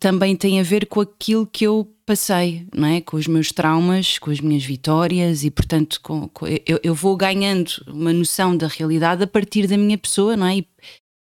também 0.00 0.34
tem 0.34 0.58
a 0.58 0.62
ver 0.62 0.86
com 0.86 1.00
aquilo 1.00 1.46
que 1.46 1.64
eu 1.64 1.92
passei, 2.04 2.66
não 2.74 2.88
é? 2.88 3.00
Com 3.00 3.16
os 3.16 3.26
meus 3.26 3.52
traumas, 3.52 4.18
com 4.18 4.30
as 4.30 4.40
minhas 4.40 4.64
vitórias 4.64 5.44
e, 5.44 5.50
portanto, 5.50 6.00
com, 6.02 6.28
com, 6.28 6.46
eu, 6.46 6.80
eu, 6.82 6.94
vou 6.94 7.16
ganhando 7.16 7.70
uma 7.86 8.12
noção 8.12 8.56
da 8.56 8.66
realidade 8.66 9.22
a 9.22 9.26
partir 9.26 9.66
da 9.66 9.76
minha 9.76 9.96
pessoa, 9.96 10.36
não 10.36 10.46
é? 10.46 10.58
E, 10.58 10.68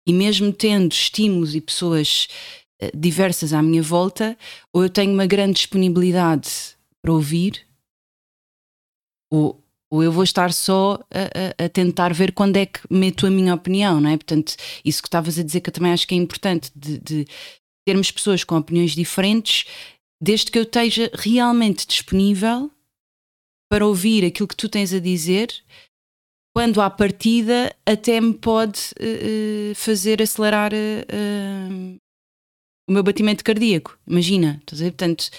e 0.07 0.13
mesmo 0.13 0.53
tendo 0.53 0.93
estímulos 0.93 1.55
e 1.55 1.61
pessoas 1.61 2.29
uh, 2.83 2.97
diversas 2.97 3.53
à 3.53 3.61
minha 3.61 3.83
volta, 3.83 4.39
ou 4.73 4.85
eu 4.85 4.89
tenho 4.89 5.13
uma 5.13 5.27
grande 5.27 5.55
disponibilidade 5.55 6.49
para 7.03 7.13
ouvir, 7.13 7.67
ou, 9.33 9.61
ou 9.91 10.03
eu 10.03 10.13
vou 10.13 10.23
estar 10.23 10.53
só 10.53 11.01
a, 11.13 11.63
a, 11.63 11.67
a, 11.67 11.69
tentar 11.69 12.15
ver 12.15 12.33
quando 12.33 12.57
é 12.57 12.67
que 12.67 12.81
meto 12.89 13.27
a 13.27 13.31
minha 13.31 13.55
opinião, 13.55 14.01
não 14.01 14.11
é? 14.11 14.17
Portanto, 14.17 14.55
isso 14.85 15.03
que 15.03 15.09
estavas 15.09 15.39
a 15.39 15.43
dizer 15.43 15.61
que 15.61 15.71
eu 15.71 15.75
também 15.75 15.93
acho 15.93 16.07
que 16.07 16.15
é 16.15 16.19
importante 16.19 16.71
de, 16.75 16.99
de 16.99 17.27
termos 17.89 18.11
pessoas 18.11 18.45
com 18.45 18.55
opiniões 18.55 18.91
diferentes, 18.91 19.65
desde 20.23 20.51
que 20.51 20.59
eu 20.59 20.65
esteja 20.65 21.11
realmente 21.15 21.87
disponível 21.87 22.71
para 23.71 23.87
ouvir 23.87 24.27
aquilo 24.27 24.47
que 24.47 24.57
tu 24.57 24.69
tens 24.69 24.93
a 24.93 24.99
dizer 24.99 25.51
quando 26.55 26.83
à 26.83 26.91
partida 26.91 27.75
até 27.87 28.21
me 28.21 28.35
pode 28.35 28.79
uh, 29.01 29.75
fazer 29.75 30.21
acelerar 30.21 30.71
uh, 30.75 31.97
o 32.87 32.93
meu 32.93 33.03
batimento 33.03 33.43
cardíaco. 33.43 33.99
Imagina, 34.07 34.59
estás 34.61 34.83
a 34.83 34.85
ver? 34.85 34.91
Portanto, 34.91 35.31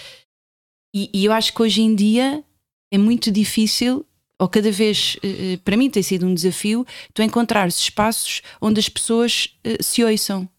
e, 0.96 1.08
e, 1.14 1.26
eu 1.26 1.32
acho 1.32 1.54
que 1.54 1.62
hoje 1.62 1.82
em 1.82 1.94
dia 1.94 2.44
é 2.92 2.98
muito 2.98 3.32
difícil, 3.32 4.04
ou 4.40 4.50
cada 4.50 4.72
vez, 4.72 5.18
para 5.64 5.78
mim 5.78 5.88
tem 5.88 6.02
sido 6.02 6.26
um 6.26 6.34
desafio, 6.34 6.84
tu 7.14 7.22
encontrares 7.22 7.78
espaços 7.78 8.42
onde 8.60 8.80
as 8.80 8.90
pessoas 8.90 9.56
se 9.82 10.04
ouçam 10.04 10.50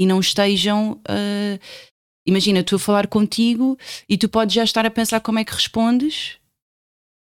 e 0.00 0.06
não 0.06 0.18
estejam. 0.18 0.98
imagina, 2.26 2.64
tu 2.64 2.76
a 2.76 2.78
falar 2.78 3.06
contigo 3.06 3.78
e 4.08 4.16
tu 4.16 4.28
podes 4.28 4.54
já 4.54 4.64
estar 4.64 4.86
a 4.86 4.90
pensar 4.90 5.20
como 5.20 5.38
é 5.38 5.44
que 5.44 5.52
respondes 5.52 6.40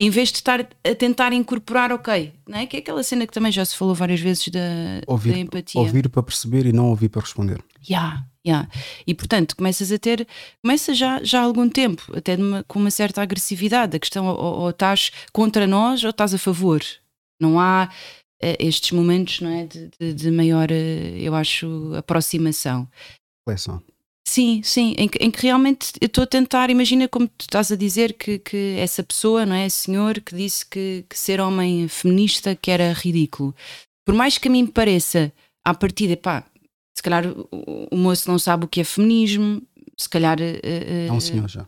em 0.00 0.08
vez 0.08 0.30
de 0.30 0.36
estar 0.36 0.60
a 0.60 0.94
tentar 0.94 1.30
incorporar, 1.34 1.92
ok, 1.92 2.32
não 2.48 2.58
é? 2.58 2.66
que 2.66 2.76
é 2.76 2.80
aquela 2.80 3.02
cena 3.02 3.26
que 3.26 3.34
também 3.34 3.52
já 3.52 3.62
se 3.62 3.76
falou 3.76 3.94
várias 3.94 4.18
vezes 4.18 4.48
da, 4.48 5.02
ouvir, 5.06 5.32
da 5.32 5.38
empatia. 5.38 5.78
Ouvir 5.78 6.08
para 6.08 6.22
perceber 6.22 6.64
e 6.64 6.72
não 6.72 6.88
ouvir 6.88 7.10
para 7.10 7.20
responder. 7.20 7.62
Yeah, 7.86 8.24
yeah. 8.46 8.66
E 9.06 9.14
portanto, 9.14 9.54
começas 9.54 9.92
a 9.92 9.98
ter, 9.98 10.26
começa 10.62 10.94
já, 10.94 11.22
já 11.22 11.40
há 11.40 11.42
algum 11.42 11.68
tempo, 11.68 12.10
até 12.16 12.34
com 12.66 12.78
uma 12.78 12.90
certa 12.90 13.20
agressividade. 13.20 13.94
A 13.94 14.00
questão, 14.00 14.26
ou, 14.26 14.60
ou, 14.60 14.70
estás 14.70 15.10
contra 15.34 15.66
nós 15.66 16.02
ou 16.02 16.08
estás 16.08 16.32
a 16.32 16.38
favor. 16.38 16.82
Não 17.38 17.60
há 17.60 17.86
uh, 17.86 18.19
estes 18.40 18.92
momentos 18.92 19.40
não 19.40 19.50
é, 19.50 19.66
de, 19.66 19.90
de, 19.98 20.14
de 20.14 20.30
maior, 20.30 20.70
uh, 20.70 21.16
eu 21.16 21.34
acho, 21.34 21.92
aproximação. 21.94 22.88
Reflexão. 23.46 23.82
Sim, 24.26 24.62
sim, 24.62 24.94
em 24.96 25.08
que, 25.08 25.18
em 25.18 25.30
que 25.30 25.42
realmente 25.42 25.92
eu 26.00 26.06
estou 26.06 26.22
a 26.22 26.26
tentar, 26.26 26.70
imagina 26.70 27.08
como 27.08 27.26
tu 27.26 27.42
estás 27.42 27.72
a 27.72 27.76
dizer 27.76 28.12
que, 28.12 28.38
que 28.38 28.76
essa 28.78 29.02
pessoa, 29.02 29.44
não 29.44 29.56
é, 29.56 29.68
senhor, 29.68 30.20
que 30.20 30.36
disse 30.36 30.64
que, 30.64 31.04
que 31.08 31.18
ser 31.18 31.40
homem 31.40 31.88
feminista 31.88 32.54
que 32.54 32.70
era 32.70 32.92
ridículo. 32.92 33.54
Por 34.04 34.14
mais 34.14 34.38
que 34.38 34.48
a 34.48 34.50
mim 34.50 34.62
me 34.62 34.70
pareça, 34.70 35.32
à 35.64 35.74
partida, 35.74 36.16
pá, 36.16 36.44
se 36.96 37.02
calhar 37.02 37.26
o, 37.26 37.88
o 37.90 37.96
moço 37.96 38.30
não 38.30 38.38
sabe 38.38 38.64
o 38.64 38.68
que 38.68 38.80
é 38.80 38.84
feminismo, 38.84 39.62
se 39.96 40.08
calhar... 40.08 40.38
Uh, 40.40 41.08
é 41.08 41.12
um 41.12 41.20
senhor 41.20 41.48
já 41.48 41.66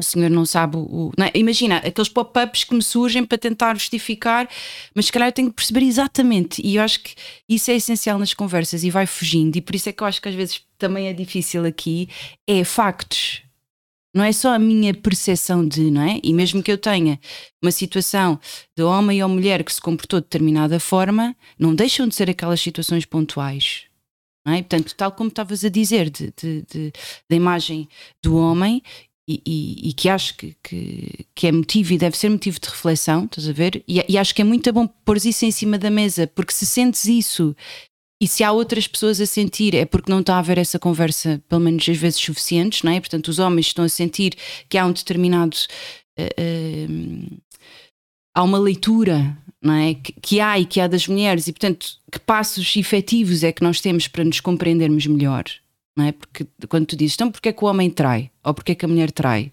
o 0.00 0.02
senhor 0.02 0.30
não 0.30 0.44
sabe 0.44 0.76
o. 0.76 1.12
Não 1.16 1.26
é? 1.26 1.30
Imagina, 1.34 1.76
aqueles 1.76 2.08
pop-ups 2.08 2.64
que 2.64 2.74
me 2.74 2.82
surgem 2.82 3.24
para 3.24 3.38
tentar 3.38 3.74
justificar, 3.74 4.48
mas 4.94 5.06
se 5.06 5.12
calhar 5.12 5.28
eu 5.28 5.32
tenho 5.32 5.48
que 5.48 5.56
perceber 5.56 5.82
exatamente. 5.82 6.60
E 6.64 6.76
eu 6.76 6.82
acho 6.82 7.00
que 7.00 7.14
isso 7.48 7.70
é 7.70 7.76
essencial 7.76 8.18
nas 8.18 8.34
conversas 8.34 8.82
e 8.84 8.90
vai 8.90 9.06
fugindo. 9.06 9.56
E 9.56 9.60
por 9.60 9.74
isso 9.74 9.88
é 9.88 9.92
que 9.92 10.02
eu 10.02 10.06
acho 10.06 10.20
que 10.20 10.28
às 10.28 10.34
vezes 10.34 10.62
também 10.78 11.06
é 11.06 11.12
difícil 11.12 11.64
aqui. 11.64 12.08
É 12.46 12.64
factos. 12.64 13.42
Não 14.12 14.24
é 14.24 14.32
só 14.32 14.54
a 14.54 14.58
minha 14.58 14.92
percepção 14.92 15.66
de, 15.66 15.88
não 15.90 16.02
é? 16.02 16.18
E 16.22 16.32
mesmo 16.34 16.62
que 16.62 16.72
eu 16.72 16.78
tenha 16.78 17.20
uma 17.62 17.70
situação 17.70 18.40
de 18.76 18.82
homem 18.82 19.22
ou 19.22 19.28
mulher 19.28 19.62
que 19.62 19.72
se 19.72 19.80
comportou 19.80 20.18
de 20.20 20.26
determinada 20.26 20.80
forma, 20.80 21.36
não 21.56 21.74
deixam 21.74 22.08
de 22.08 22.14
ser 22.16 22.28
aquelas 22.28 22.60
situações 22.60 23.04
pontuais. 23.04 23.84
É? 24.46 24.56
Portanto, 24.56 24.94
tal 24.96 25.12
como 25.12 25.28
estavas 25.28 25.64
a 25.64 25.68
dizer 25.68 26.08
de, 26.08 26.32
de, 26.36 26.62
de, 26.62 26.92
da 27.28 27.36
imagem 27.36 27.88
do 28.22 28.36
homem, 28.36 28.82
e, 29.28 29.42
e, 29.46 29.88
e, 29.90 29.92
que 29.92 30.08
acho 30.08 30.36
que, 30.36 30.56
que, 30.62 31.26
que, 31.34 31.46
é 31.46 31.52
motivo 31.52 31.92
e 31.92 31.98
deve 31.98 32.16
ser 32.16 32.28
motivo 32.28 32.58
de 32.58 32.68
reflexão, 32.68 33.24
estás 33.24 33.48
a 33.48 33.52
ver? 33.52 33.82
E, 33.86 34.04
e 34.08 34.18
acho 34.18 34.34
que 34.34 34.42
é 34.42 34.44
muito 34.44 34.72
bom 34.72 34.86
pôr 34.86 35.16
isso 35.18 35.44
em 35.44 35.50
cima 35.50 35.78
da 35.78 35.90
mesa, 35.90 36.26
porque 36.26 36.52
se 36.52 36.66
sentes 36.66 37.04
isso 37.04 37.54
e 38.20 38.26
se 38.26 38.42
há 38.44 38.52
outras 38.52 38.86
pessoas 38.86 39.20
a 39.20 39.26
sentir, 39.26 39.74
é 39.74 39.84
porque 39.84 40.10
não 40.10 40.20
está 40.20 40.34
a 40.34 40.38
haver 40.38 40.58
essa 40.58 40.78
conversa, 40.78 41.42
pelo 41.48 41.60
menos 41.60 41.88
às 41.88 41.96
vezes 41.96 42.20
suficientes, 42.20 42.82
não 42.82 42.92
é? 42.92 43.00
Portanto, 43.00 43.28
os 43.28 43.38
homens 43.38 43.66
estão 43.66 43.84
a 43.84 43.88
sentir 43.88 44.34
que 44.68 44.76
há 44.76 44.84
um 44.84 44.92
determinado. 44.92 45.56
Uh, 46.18 47.32
uh, 47.32 47.38
há 48.34 48.42
uma 48.42 48.58
leitura 48.58 49.38
não 49.62 49.74
é? 49.74 49.94
Que, 49.94 50.12
que, 50.12 50.40
há 50.40 50.58
e 50.58 50.64
que 50.64 50.80
há 50.80 50.86
das 50.86 51.06
mulheres, 51.06 51.46
e 51.46 51.52
portanto, 51.52 51.98
que 52.10 52.18
passos 52.18 52.74
efetivos 52.76 53.44
é 53.44 53.52
que 53.52 53.62
nós 53.62 53.80
temos 53.80 54.08
para 54.08 54.24
nos 54.24 54.40
compreendermos 54.40 55.06
melhor, 55.06 55.44
não 55.96 56.06
é? 56.06 56.12
Porque 56.12 56.46
quando 56.68 56.86
tu 56.86 56.96
dizes, 56.96 57.14
então 57.14 57.30
porquê 57.30 57.50
é 57.50 57.52
que 57.52 57.64
o 57.64 57.68
homem 57.68 57.90
trai? 57.90 58.30
Ou 58.44 58.54
porquê 58.54 58.72
é 58.72 58.74
que 58.74 58.84
a 58.84 58.88
mulher 58.88 59.10
trai? 59.10 59.52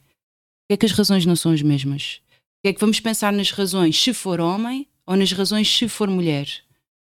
Porquê 0.63 0.73
é 0.73 0.77
que 0.77 0.85
as 0.85 0.91
razões 0.91 1.25
não 1.25 1.35
são 1.35 1.51
as 1.51 1.61
mesmas? 1.61 2.21
Porquê 2.57 2.69
é 2.69 2.73
que 2.73 2.79
vamos 2.79 2.99
pensar 2.99 3.31
nas 3.33 3.51
razões 3.51 3.99
se 4.01 4.13
for 4.13 4.39
homem 4.39 4.87
ou 5.05 5.15
nas 5.15 5.31
razões 5.31 5.67
se 5.69 5.87
for 5.87 6.09
mulher? 6.09 6.47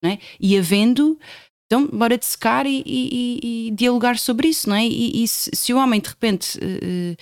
Não 0.01 0.11
é? 0.11 0.19
E 0.39 0.57
havendo, 0.57 1.19
então 1.65 1.87
bora 1.87 2.17
secar 2.21 2.65
e, 2.65 2.83
e, 2.85 3.39
e, 3.67 3.71
dialogar 3.71 4.17
sobre 4.17 4.49
isso, 4.49 4.69
não 4.69 4.75
é? 4.75 4.85
E, 4.85 5.23
e 5.23 5.27
se, 5.27 5.49
se, 5.53 5.73
o 5.73 5.77
homem 5.77 5.99
de 5.99 6.09
repente 6.09 6.57
uh, 6.59 7.13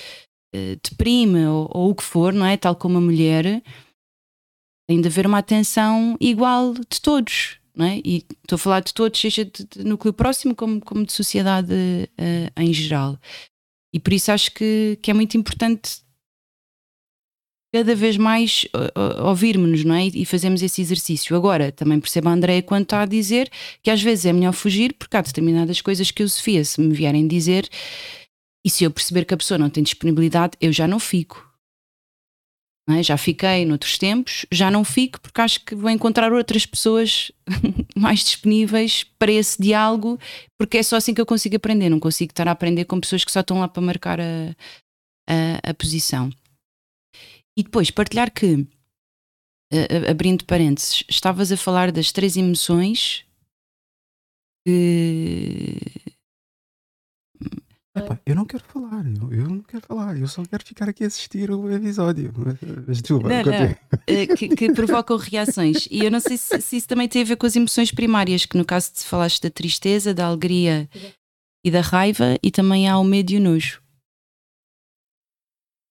uh, 0.55 0.79
deprime 0.83 1.45
ou, 1.47 1.69
ou, 1.73 1.89
o 1.91 1.95
que 1.95 2.03
for, 2.03 2.33
não 2.33 2.45
é? 2.45 2.57
Tal 2.57 2.75
como 2.75 2.97
a 2.97 3.01
mulher, 3.01 3.63
tem 4.87 5.01
de 5.01 5.07
haver 5.07 5.25
uma 5.25 5.39
atenção 5.39 6.17
igual 6.19 6.73
de 6.73 7.01
todos, 7.01 7.57
não 7.75 7.85
é? 7.85 8.01
E 8.03 8.25
estou 8.43 8.55
a 8.55 8.59
falar 8.59 8.79
de 8.81 8.93
todos, 8.93 9.19
seja 9.19 9.45
de, 9.45 9.65
de 9.65 9.83
núcleo 9.83 10.13
próximo 10.13 10.55
como, 10.55 10.79
como 10.81 11.05
de 11.05 11.13
sociedade 11.13 11.73
uh, 11.73 12.61
em 12.61 12.73
geral. 12.73 13.19
E 13.93 13.99
por 13.99 14.13
isso 14.13 14.31
acho 14.31 14.51
que, 14.51 14.97
que 15.01 15.11
é 15.11 15.13
muito 15.13 15.37
importante 15.37 16.05
cada 17.73 17.93
vez 17.93 18.15
mais 18.15 18.65
ouvirmos-nos, 19.21 19.83
não 19.83 19.95
é? 19.95 20.05
E 20.05 20.23
fazemos 20.23 20.61
esse 20.63 20.81
exercício. 20.81 21.35
Agora, 21.35 21.73
também 21.73 21.99
percebo 21.99 22.29
a 22.29 22.31
Andréia 22.31 22.63
quando 22.63 22.83
está 22.83 23.01
a 23.01 23.05
dizer 23.05 23.51
que 23.83 23.91
às 23.91 24.01
vezes 24.01 24.25
é 24.25 24.31
melhor 24.31 24.53
fugir, 24.53 24.93
porque 24.93 25.17
há 25.17 25.21
determinadas 25.21 25.81
coisas 25.81 26.09
que 26.09 26.23
eu, 26.23 26.29
Sofia, 26.29 26.63
se 26.63 26.79
me 26.79 26.93
vierem 26.93 27.27
dizer, 27.27 27.67
e 28.65 28.69
se 28.69 28.85
eu 28.85 28.91
perceber 28.91 29.25
que 29.25 29.33
a 29.33 29.37
pessoa 29.37 29.57
não 29.57 29.69
tem 29.69 29.83
disponibilidade, 29.83 30.53
eu 30.61 30.71
já 30.71 30.87
não 30.87 30.99
fico. 30.99 31.44
É? 32.87 33.01
Já 33.01 33.17
fiquei 33.17 33.65
noutros 33.65 33.97
tempos, 33.97 34.45
já 34.51 34.69
não 34.69 34.83
fico 34.83 35.19
porque 35.19 35.41
acho 35.41 35.65
que 35.65 35.73
vou 35.73 35.89
encontrar 35.89 36.31
outras 36.31 36.67
pessoas 36.67 37.31
mais 37.97 38.19
disponíveis 38.19 39.03
para 39.17 39.31
esse 39.31 39.59
diálogo, 39.59 40.19
porque 40.57 40.77
é 40.77 40.83
só 40.83 40.95
assim 40.95 41.13
que 41.13 41.19
eu 41.19 41.25
consigo 41.25 41.55
aprender. 41.55 41.89
Não 41.89 41.99
consigo 41.99 42.31
estar 42.31 42.47
a 42.47 42.51
aprender 42.51 42.85
com 42.85 42.99
pessoas 42.99 43.25
que 43.25 43.31
só 43.31 43.39
estão 43.39 43.59
lá 43.59 43.67
para 43.67 43.81
marcar 43.81 44.21
a, 44.21 44.55
a, 45.27 45.71
a 45.71 45.73
posição. 45.73 46.29
E 47.57 47.63
depois 47.63 47.89
partilhar 47.89 48.31
que, 48.31 48.67
abrindo 50.09 50.45
parênteses, 50.45 51.03
estavas 51.09 51.51
a 51.51 51.57
falar 51.57 51.91
das 51.91 52.11
três 52.11 52.37
emoções 52.37 53.25
que 54.67 55.79
Epá, 57.95 58.19
eu 58.25 58.35
não 58.35 58.45
quero 58.45 58.63
falar, 58.65 59.05
eu, 59.05 59.31
eu, 59.31 59.49
não 59.49 59.61
quero 59.61 59.85
falar, 59.87 60.17
eu 60.17 60.27
só 60.27 60.43
quero 60.43 60.65
ficar 60.65 60.89
aqui 60.89 61.05
a 61.05 61.07
assistir 61.07 61.49
o 61.49 61.71
episódio. 61.71 62.33
Desculpa, 62.87 63.29
não, 63.29 63.43
não. 63.43 63.75
Eh, 64.05 64.27
que, 64.27 64.49
que, 64.49 64.73
provocam 64.73 65.15
reações. 65.15 65.87
E 65.89 66.03
eu 66.03 66.11
não 66.11 66.19
sei 66.19 66.37
se, 66.37 66.59
se, 66.61 66.77
isso 66.77 66.87
também 66.87 67.07
tem 67.07 67.21
a 67.21 67.25
ver 67.25 67.37
com 67.37 67.45
as 67.45 67.55
emoções 67.55 67.91
primárias, 67.91 68.45
que 68.45 68.57
no 68.57 68.65
caso 68.65 68.91
te 68.93 69.05
falaste 69.05 69.41
da 69.41 69.49
tristeza, 69.49 70.13
da 70.13 70.25
alegria 70.25 70.89
e 71.63 71.71
da 71.71 71.79
raiva, 71.79 72.37
e 72.43 72.51
também 72.51 72.89
há 72.89 72.99
o 72.99 73.03
medo 73.03 73.31
e 73.31 73.37
o 73.37 73.41
nojo. 73.41 73.84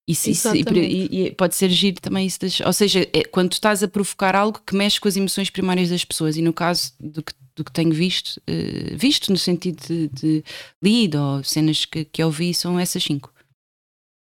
Isso, 0.07 0.29
isso 0.29 0.55
e, 0.55 1.29
e, 1.29 1.31
pode 1.33 1.55
ser 1.55 1.71
giro 1.71 1.99
também 1.99 2.27
isso 2.27 2.39
das, 2.41 2.61
ou 2.61 2.73
seja, 2.75 3.09
é, 3.11 3.25
quando 3.25 3.51
tu 3.51 3.55
estás 3.55 3.83
a 3.83 3.89
provocar 3.89 4.37
algo 4.37 4.61
que 4.67 4.77
mexe 4.77 5.01
com 5.01 5.09
as 5.09 5.17
emoções 5.17 5.49
primárias 5.49 5.89
das 5.89 6.05
pessoas, 6.05 6.37
e 6.37 6.43
no 6.43 6.53
caso 6.53 6.93
do 7.01 7.23
que 7.23 7.33
do 7.57 7.65
que 7.65 7.73
tenho 7.73 7.93
visto, 7.93 8.39
uh, 8.39 8.97
visto 8.97 9.31
no 9.31 9.39
sentido 9.39 9.81
de, 9.87 10.09
de 10.09 10.45
lido 10.83 11.21
ou 11.21 11.45
cenas 11.45 11.85
que, 11.85 12.05
que 12.05 12.23
ouvi, 12.23 12.53
são 12.53 12.79
essas 12.79 13.03
cinco. 13.03 13.33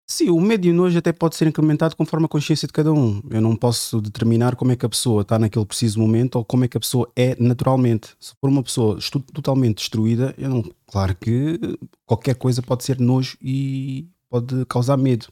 Sim, 0.07 0.29
o 0.29 0.39
medo 0.39 0.67
e 0.67 0.71
o 0.71 0.75
nojo 0.75 0.99
até 0.99 1.13
pode 1.13 1.35
ser 1.35 1.47
implementado 1.47 1.97
conforme 1.97 2.27
a 2.27 2.29
consciência 2.29 2.67
de 2.67 2.73
cada 2.73 2.93
um. 2.93 3.23
Eu 3.31 3.41
não 3.41 3.57
posso 3.57 4.03
determinar 4.03 4.55
como 4.55 4.71
é 4.71 4.77
que 4.77 4.85
a 4.85 4.89
pessoa 4.89 5.23
está 5.23 5.39
naquele 5.39 5.65
preciso 5.65 5.99
momento 5.99 6.37
ou 6.37 6.45
como 6.45 6.65
é 6.65 6.69
que 6.69 6.77
a 6.77 6.81
pessoa 6.81 7.11
é 7.17 7.35
naturalmente. 7.41 8.09
Se 8.21 8.35
for 8.39 8.51
uma 8.51 8.63
pessoa 8.63 8.99
totalmente 9.33 9.79
destruída, 9.79 10.35
eu 10.37 10.51
não, 10.51 10.63
claro 10.87 11.17
que 11.17 11.59
qualquer 12.05 12.35
coisa 12.35 12.61
pode 12.61 12.85
ser 12.85 13.01
nojo 13.01 13.39
e 13.41 14.07
pode 14.29 14.67
causar 14.67 14.99
medo. 14.99 15.29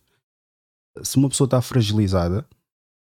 Se 1.03 1.17
uma 1.17 1.29
pessoa 1.29 1.47
está 1.47 1.63
fragilizada, 1.63 2.47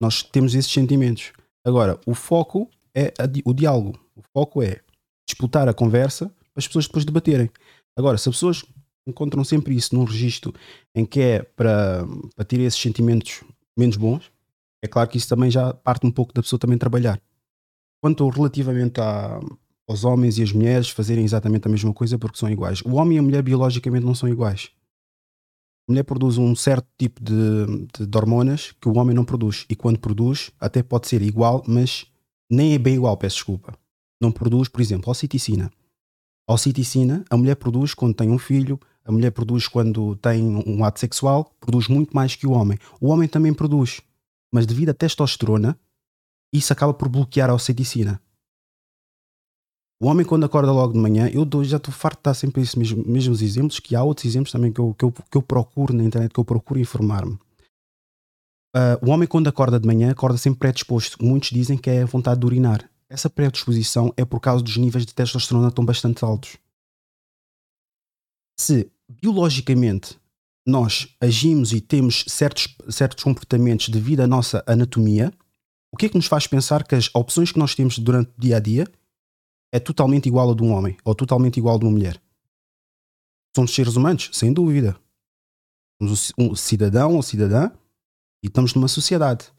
nós 0.01 0.23
temos 0.23 0.55
esses 0.55 0.71
sentimentos. 0.71 1.33
Agora, 1.65 1.99
o 2.07 2.15
foco 2.15 2.71
é 2.95 3.13
o 3.45 3.53
diálogo. 3.53 3.99
O 4.15 4.23
foco 4.33 4.63
é 4.63 4.81
disputar 5.29 5.69
a 5.69 5.75
conversa 5.75 6.27
para 6.27 6.61
as 6.61 6.67
pessoas 6.67 6.87
depois 6.87 7.05
debaterem. 7.05 7.51
Agora, 7.97 8.19
se 8.19 8.29
as 8.29 8.35
pessoas 8.35 8.65
encontram 9.07 9.43
sempre 9.43 9.75
isso 9.75 9.95
num 9.95 10.05
registro 10.05 10.55
em 10.95 11.05
que 11.05 11.21
é 11.21 11.43
para, 11.43 12.07
para 12.35 12.45
ter 12.45 12.61
esses 12.61 12.81
sentimentos 12.81 13.43
menos 13.77 13.97
bons, 13.97 14.31
é 14.83 14.87
claro 14.87 15.09
que 15.09 15.17
isso 15.17 15.29
também 15.29 15.51
já 15.51 15.73
parte 15.73 16.07
um 16.07 16.11
pouco 16.11 16.33
da 16.33 16.43
pessoa 16.43 16.61
também 16.61 16.79
trabalhar. 16.79 17.21
Quanto 18.01 18.29
relativamente 18.29 19.01
a, 19.01 19.41
aos 19.89 20.05
homens 20.05 20.39
e 20.39 20.43
as 20.43 20.53
mulheres 20.53 20.91
fazerem 20.91 21.25
exatamente 21.25 21.67
a 21.67 21.71
mesma 21.71 21.93
coisa 21.93 22.19
porque 22.19 22.39
são 22.39 22.51
iguais. 22.51 22.81
O 22.83 22.95
homem 22.95 23.17
e 23.17 23.19
a 23.19 23.23
mulher 23.23 23.43
biologicamente 23.43 24.05
não 24.05 24.15
são 24.15 24.29
iguais. 24.29 24.71
A 25.89 25.93
mulher 25.93 26.05
produz 26.05 26.37
um 26.37 26.55
certo 26.55 26.87
tipo 26.99 27.23
de, 27.23 27.87
de, 27.99 28.07
de 28.07 28.19
hormonas 28.19 28.73
que 28.79 28.89
o 28.89 28.99
homem 28.99 29.17
não 29.17 29.25
produz. 29.25 29.65
E 29.71 29.75
quando 29.75 29.99
produz, 29.99 30.51
até 30.61 30.83
pode 30.83 31.09
ser 31.09 31.23
igual, 31.23 31.65
mas 31.67 32.07
nem 32.51 32.75
é 32.75 32.79
bem 32.79 32.97
igual, 32.97 33.17
peço 33.17 33.37
desculpa 33.37 33.79
não 34.21 34.33
produz, 34.33 34.69
por 34.69 34.81
exemplo, 34.81 35.11
oxiticina. 35.11 35.71
A 36.47 36.55
oxiticina, 36.55 37.25
a 37.31 37.37
mulher 37.37 37.57
produz 37.57 37.95
quando 37.95 38.15
tem 38.15 38.31
um 38.31 38.39
filho, 38.39 38.81
a 39.05 39.13
mulher 39.13 39.31
produz 39.31 39.69
quando 39.69 40.17
tem 40.17 40.43
um 40.43 40.85
ato 40.85 41.01
sexual, 41.01 41.55
produz 41.61 41.89
muito 41.89 42.15
mais 42.15 42.35
que 42.35 42.47
o 42.47 42.53
homem. 42.53 42.79
O 43.01 43.09
homem 43.09 43.29
também 43.29 43.55
produz, 43.55 44.01
mas 44.53 44.67
devido 44.67 44.91
à 44.91 44.95
testosterona, 44.95 45.79
isso 46.53 46.73
acaba 46.73 46.95
por 46.95 47.09
bloquear 47.09 47.51
a 47.51 47.55
oxiticina. 47.55 48.21
O 50.01 50.07
homem, 50.07 50.25
quando 50.25 50.45
acorda 50.45 50.71
logo 50.71 50.93
de 50.93 50.99
manhã, 50.99 51.29
eu 51.29 51.45
já 51.65 51.77
estou 51.77 51.93
farto 51.93 52.19
de 52.19 52.23
dar 52.25 52.35
sempre 52.35 52.63
esses 52.63 52.77
mesmos, 52.77 53.05
mesmos, 53.05 53.43
exemplos, 53.43 53.81
que 53.81 53.97
há 53.97 54.03
outros 54.03 54.27
exemplos 54.27 54.53
também 54.53 54.73
que 54.73 54.81
eu, 54.81 54.95
que 54.95 55.05
eu, 55.05 55.13
que 55.13 55.37
eu 55.37 55.43
procuro 55.43 55.93
na 55.93 56.05
internet, 56.05 56.33
que 56.33 56.39
eu 56.39 56.45
procuro 56.45 56.79
informar-me. 56.79 57.37
Uh, 58.77 59.05
o 59.05 59.11
homem, 59.11 59.27
quando 59.27 59.49
acorda 59.49 59.81
de 59.81 59.87
manhã, 59.87 60.13
acorda 60.13 60.39
sempre 60.39 60.61
predisposto. 60.61 61.25
Muitos 61.25 61.51
dizem 61.51 61.77
que 61.77 61.91
é 61.91 62.03
a 62.03 62.07
vontade 62.07 62.39
de 62.39 62.47
urinar. 62.47 62.89
Essa 63.11 63.29
predisposição 63.29 64.13
é 64.17 64.25
por 64.25 64.39
causa 64.39 64.63
dos 64.63 64.77
níveis 64.77 65.05
de 65.05 65.13
testosterona 65.13 65.69
estão 65.69 65.85
bastante 65.85 66.25
altos. 66.25 66.59
Se 68.61 68.89
biologicamente 69.09 70.17
nós 70.65 71.09
agimos 71.21 71.73
e 71.73 71.81
temos 71.81 72.25
certos, 72.29 72.77
certos 72.91 73.25
comportamentos 73.25 73.89
devido 73.89 74.21
à 74.21 74.27
nossa 74.27 74.63
anatomia, 74.67 75.33
o 75.91 75.97
que 75.97 76.07
é 76.07 76.09
que 76.09 76.17
nos 76.17 76.27
faz 76.27 76.47
pensar 76.47 76.87
que 76.87 76.95
as 76.95 77.11
opções 77.15 77.51
que 77.51 77.59
nós 77.59 77.75
temos 77.75 77.99
durante 77.99 78.29
o 78.29 78.41
dia 78.41 78.59
a 78.59 78.61
dia 78.61 78.87
é 79.73 79.79
totalmente 79.79 80.27
igual 80.27 80.51
a 80.51 80.55
de 80.55 80.63
um 80.63 80.73
homem 80.73 80.97
ou 81.05 81.15
totalmente 81.15 81.59
igual 81.59 81.77
a 81.77 81.79
de 81.79 81.85
uma 81.85 81.93
mulher? 81.93 82.21
Somos 83.55 83.75
seres 83.75 83.97
humanos, 83.97 84.31
sem 84.33 84.53
dúvida. 84.53 84.99
Somos 86.01 86.33
um 86.39 86.55
cidadão 86.55 87.17
ou 87.17 87.23
cidadã 87.23 87.71
e 88.43 88.47
estamos 88.47 88.75
numa 88.75 88.89
sociedade. 88.89 89.53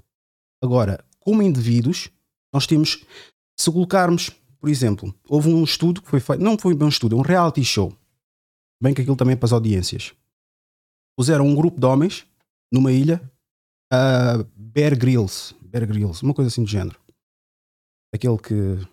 Agora, 0.64 1.03
como 1.20 1.41
indivíduos, 1.41 2.10
nós 2.53 2.66
temos 2.66 3.05
se 3.60 3.72
colocarmos, 3.72 4.30
por 4.60 4.70
exemplo, 4.70 5.14
houve 5.28 5.49
um 5.49 5.64
estudo 5.64 6.01
que 6.01 6.10
foi 6.10 6.20
feito, 6.20 6.41
não 6.41 6.57
foi 6.57 6.74
bem 6.74 6.86
um 6.86 6.89
estudo, 6.89 7.16
é 7.16 7.20
um 7.20 7.24
reality 7.24 7.64
show. 7.64 7.93
Bem 8.82 8.93
que 8.93 9.01
aquilo 9.01 9.18
também 9.18 9.34
é 9.34 9.36
para 9.36 9.47
as 9.47 9.51
audiências. 9.51 10.14
Puseram 11.18 11.45
um 11.45 11.53
grupo 11.53 11.78
de 11.78 11.86
homens 11.86 12.26
numa 12.72 12.91
ilha, 12.91 13.22
uh, 13.91 14.43
Bear 14.55 14.97
Grylls, 14.97 15.53
Bear 15.62 15.86
Grylls, 15.86 16.24
uma 16.24 16.34
coisa 16.34 16.47
assim 16.47 16.64
do 16.64 16.70
género. 16.70 16.97
Aquele 18.14 18.38
que 18.38 18.88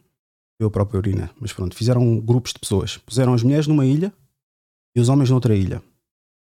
eu 0.58 0.70
próprio 0.70 0.98
urina, 0.98 1.30
mas 1.38 1.52
pronto, 1.52 1.74
fizeram 1.74 2.18
grupos 2.18 2.52
de 2.52 2.58
pessoas. 2.58 2.96
Puseram 2.98 3.34
as 3.34 3.42
mulheres 3.42 3.66
numa 3.66 3.84
ilha 3.84 4.12
e 4.94 5.00
os 5.00 5.08
homens 5.08 5.30
noutra 5.30 5.54
ilha. 5.54 5.82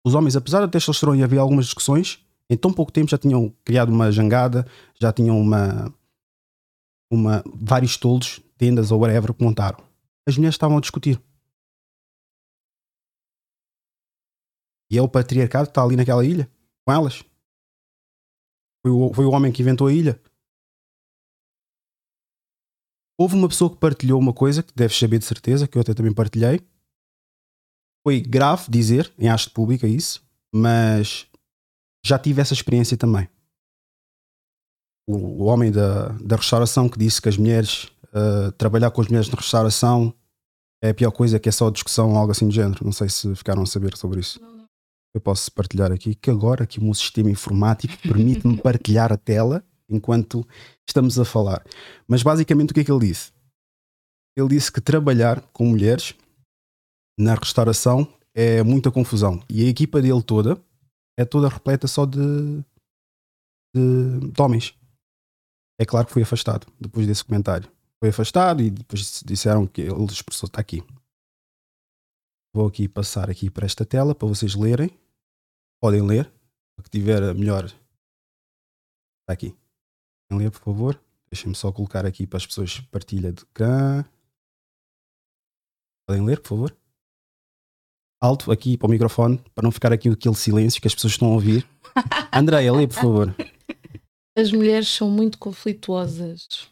Os 0.05 0.15
homens, 0.15 0.37
apesar 0.37 0.65
de 0.65 0.73
testosterona 0.73 1.19
e 1.21 1.23
haver 1.23 1.39
algumas 1.39 1.67
discussões, 1.67 2.25
em 2.49 2.57
tão 2.57 2.73
pouco 2.73 2.91
tempo 2.91 3.11
já 3.11 3.19
tinham 3.19 3.51
criado 3.65 3.91
uma 3.91 4.11
jangada, 4.11 4.67
já 4.99 5.13
tinham 5.13 5.39
uma, 5.39 5.93
uma, 7.13 7.45
vários 7.55 7.97
toldos, 7.97 8.41
tendas 8.57 8.91
ou 8.91 9.01
whatever 9.01 9.35
que 9.35 9.45
montaram. 9.45 9.85
As 10.27 10.37
mulheres 10.37 10.55
estavam 10.55 10.79
a 10.79 10.81
discutir. 10.81 11.21
E 14.91 14.97
é 14.97 15.03
o 15.03 15.09
patriarcado 15.09 15.67
que 15.67 15.71
está 15.73 15.83
ali 15.83 15.97
naquela 15.97 16.25
ilha, 16.25 16.51
com 16.87 16.93
elas. 16.93 17.23
Foi 18.83 18.91
o, 18.91 19.13
foi 19.13 19.25
o 19.27 19.31
homem 19.31 19.53
que 19.53 19.61
inventou 19.61 19.87
a 19.87 19.93
ilha. 19.93 20.19
Houve 23.19 23.35
uma 23.35 23.49
pessoa 23.49 23.69
que 23.69 23.77
partilhou 23.77 24.21
uma 24.21 24.33
coisa 24.33 24.63
que 24.63 24.73
deves 24.75 24.97
saber 24.97 25.19
de 25.19 25.25
certeza, 25.25 25.67
que 25.67 25.77
eu 25.77 25.83
até 25.83 25.93
também 25.93 26.15
partilhei. 26.15 26.61
Foi 28.07 28.21
grave 28.21 28.71
dizer, 28.71 29.13
em 29.19 29.29
haste 29.29 29.51
pública, 29.51 29.89
isso, 29.89 30.23
mas 30.55 31.27
já 32.07 32.17
tive 32.17 32.41
essa 32.41 32.55
experiência 32.55 32.97
também. 32.97 33.29
O, 35.09 35.17
o 35.17 35.45
homem 35.47 35.73
da, 35.73 36.11
da 36.21 36.37
restauração 36.37 36.89
que 36.89 36.99
disse 36.99 37.21
que 37.21 37.29
as 37.29 37.37
mulheres, 37.37 37.85
uh, 38.15 38.53
trabalhar 38.53 38.93
com 38.93 39.01
as 39.01 39.09
mulheres 39.09 39.29
na 39.29 39.37
restauração 39.37 40.15
é 40.81 40.91
a 40.91 40.95
pior 40.95 41.11
coisa, 41.11 41.41
que 41.41 41.49
é 41.49 41.53
só 41.53 41.71
discussão 41.71 42.13
ou 42.13 42.17
algo 42.17 42.31
assim 42.31 42.47
do 42.47 42.55
género. 42.55 42.85
Não 42.85 42.93
sei 42.93 43.09
se 43.09 43.35
ficaram 43.35 43.63
a 43.63 43.67
saber 43.67 43.97
sobre 43.97 44.21
isso. 44.21 44.41
Eu 45.13 45.21
posso 45.21 45.51
partilhar 45.51 45.91
aqui 45.91 46.15
que 46.15 46.31
agora 46.31 46.67
que 46.67 46.79
o 46.79 46.85
meu 46.85 46.95
sistema 46.95 47.31
informático 47.31 47.97
permite-me 47.99 48.59
partilhar 48.63 49.13
a 49.13 49.17
tela 49.17 49.65
enquanto 49.89 50.47
estamos 50.91 51.19
a 51.19 51.25
falar. 51.25 51.65
Mas 52.07 52.23
basicamente 52.23 52.71
o 52.71 52.75
que 52.75 52.81
é 52.81 52.85
que 52.85 52.93
ele 52.93 53.07
disse? 53.07 53.33
Ele 54.37 54.49
disse 54.49 54.71
que 54.71 54.81
trabalhar 54.81 55.41
com 55.53 55.67
mulheres 55.67 56.15
na 57.19 57.35
restauração 57.35 58.07
é 58.35 58.63
muita 58.63 58.91
confusão. 58.91 59.43
E 59.51 59.65
a 59.65 59.69
equipa 59.69 60.01
dele 60.01 60.23
toda 60.23 60.63
é 61.19 61.25
toda 61.25 61.49
repleta 61.49 61.89
só 61.89 62.07
de, 62.07 62.63
de, 63.75 64.31
de 64.33 64.41
homens. 64.43 64.75
É 65.81 65.85
claro 65.85 66.07
que 66.07 66.13
foi 66.13 66.23
afastado 66.23 66.67
depois 66.81 67.07
desse 67.07 67.25
comentário. 67.25 67.71
Foi 68.01 68.11
afastado 68.11 68.63
e 68.63 68.71
depois 68.71 69.23
disseram 69.25 69.67
que 69.67 69.83
ele 69.83 70.05
expressou. 70.05 70.47
Está 70.47 70.61
aqui. 70.61 70.83
Vou 72.55 72.67
aqui 72.67 72.89
passar 72.89 73.29
aqui 73.29 73.51
para 73.51 73.67
esta 73.67 73.85
tela 73.85 74.15
para 74.15 74.29
vocês 74.29 74.55
lerem. 74.55 74.91
Podem 75.81 76.03
ler. 76.03 76.33
O 76.79 76.83
que 76.83 76.91
tiver 76.91 77.35
melhor. 77.35 77.65
Está 77.65 79.33
aqui. 79.33 79.57
Podem 80.29 80.45
ler, 80.45 80.51
por 80.51 80.61
favor. 80.61 81.01
Deixem-me 81.31 81.55
só 81.55 81.73
colocar 81.73 82.07
aqui 82.07 82.27
para 82.27 82.37
as 82.37 82.47
pessoas 82.47 82.81
partilha 82.91 83.33
de 83.33 83.45
cá. 83.47 84.09
Podem 86.07 86.25
ler, 86.25 86.41
por 86.41 86.49
favor 86.49 86.77
alto 88.21 88.51
aqui 88.51 88.77
para 88.77 88.87
o 88.87 88.91
microfone, 88.91 89.39
para 89.55 89.63
não 89.63 89.71
ficar 89.71 89.93
aqui 89.93 90.09
aquele 90.09 90.35
silêncio 90.35 90.81
que 90.81 90.89
as 90.89 90.95
pessoas 90.95 91.13
estão 91.13 91.29
a 91.29 91.35
ouvir. 91.35 91.67
Andréia, 92.33 92.73
lê, 92.73 92.87
por 92.87 92.95
favor. 92.95 93.37
As 94.37 94.53
mulheres 94.53 94.89
são 94.89 95.11
muito 95.11 95.39
conflituosas. 95.39 96.69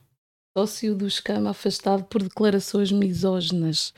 Sócio 0.57 0.95
do 0.95 1.07
escama 1.07 1.51
afastado 1.51 2.05
por 2.05 2.23
declarações 2.23 2.91
misóginas. 2.91 3.93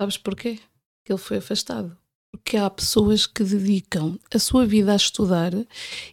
Sabes 0.00 0.16
porquê? 0.16 0.58
Que 1.04 1.12
ele 1.12 1.18
foi 1.18 1.38
afastado. 1.38 1.96
Porque 2.32 2.56
há 2.56 2.70
pessoas 2.70 3.26
que 3.26 3.42
dedicam 3.42 4.18
a 4.32 4.38
sua 4.38 4.64
vida 4.64 4.92
a 4.92 4.96
estudar 4.96 5.52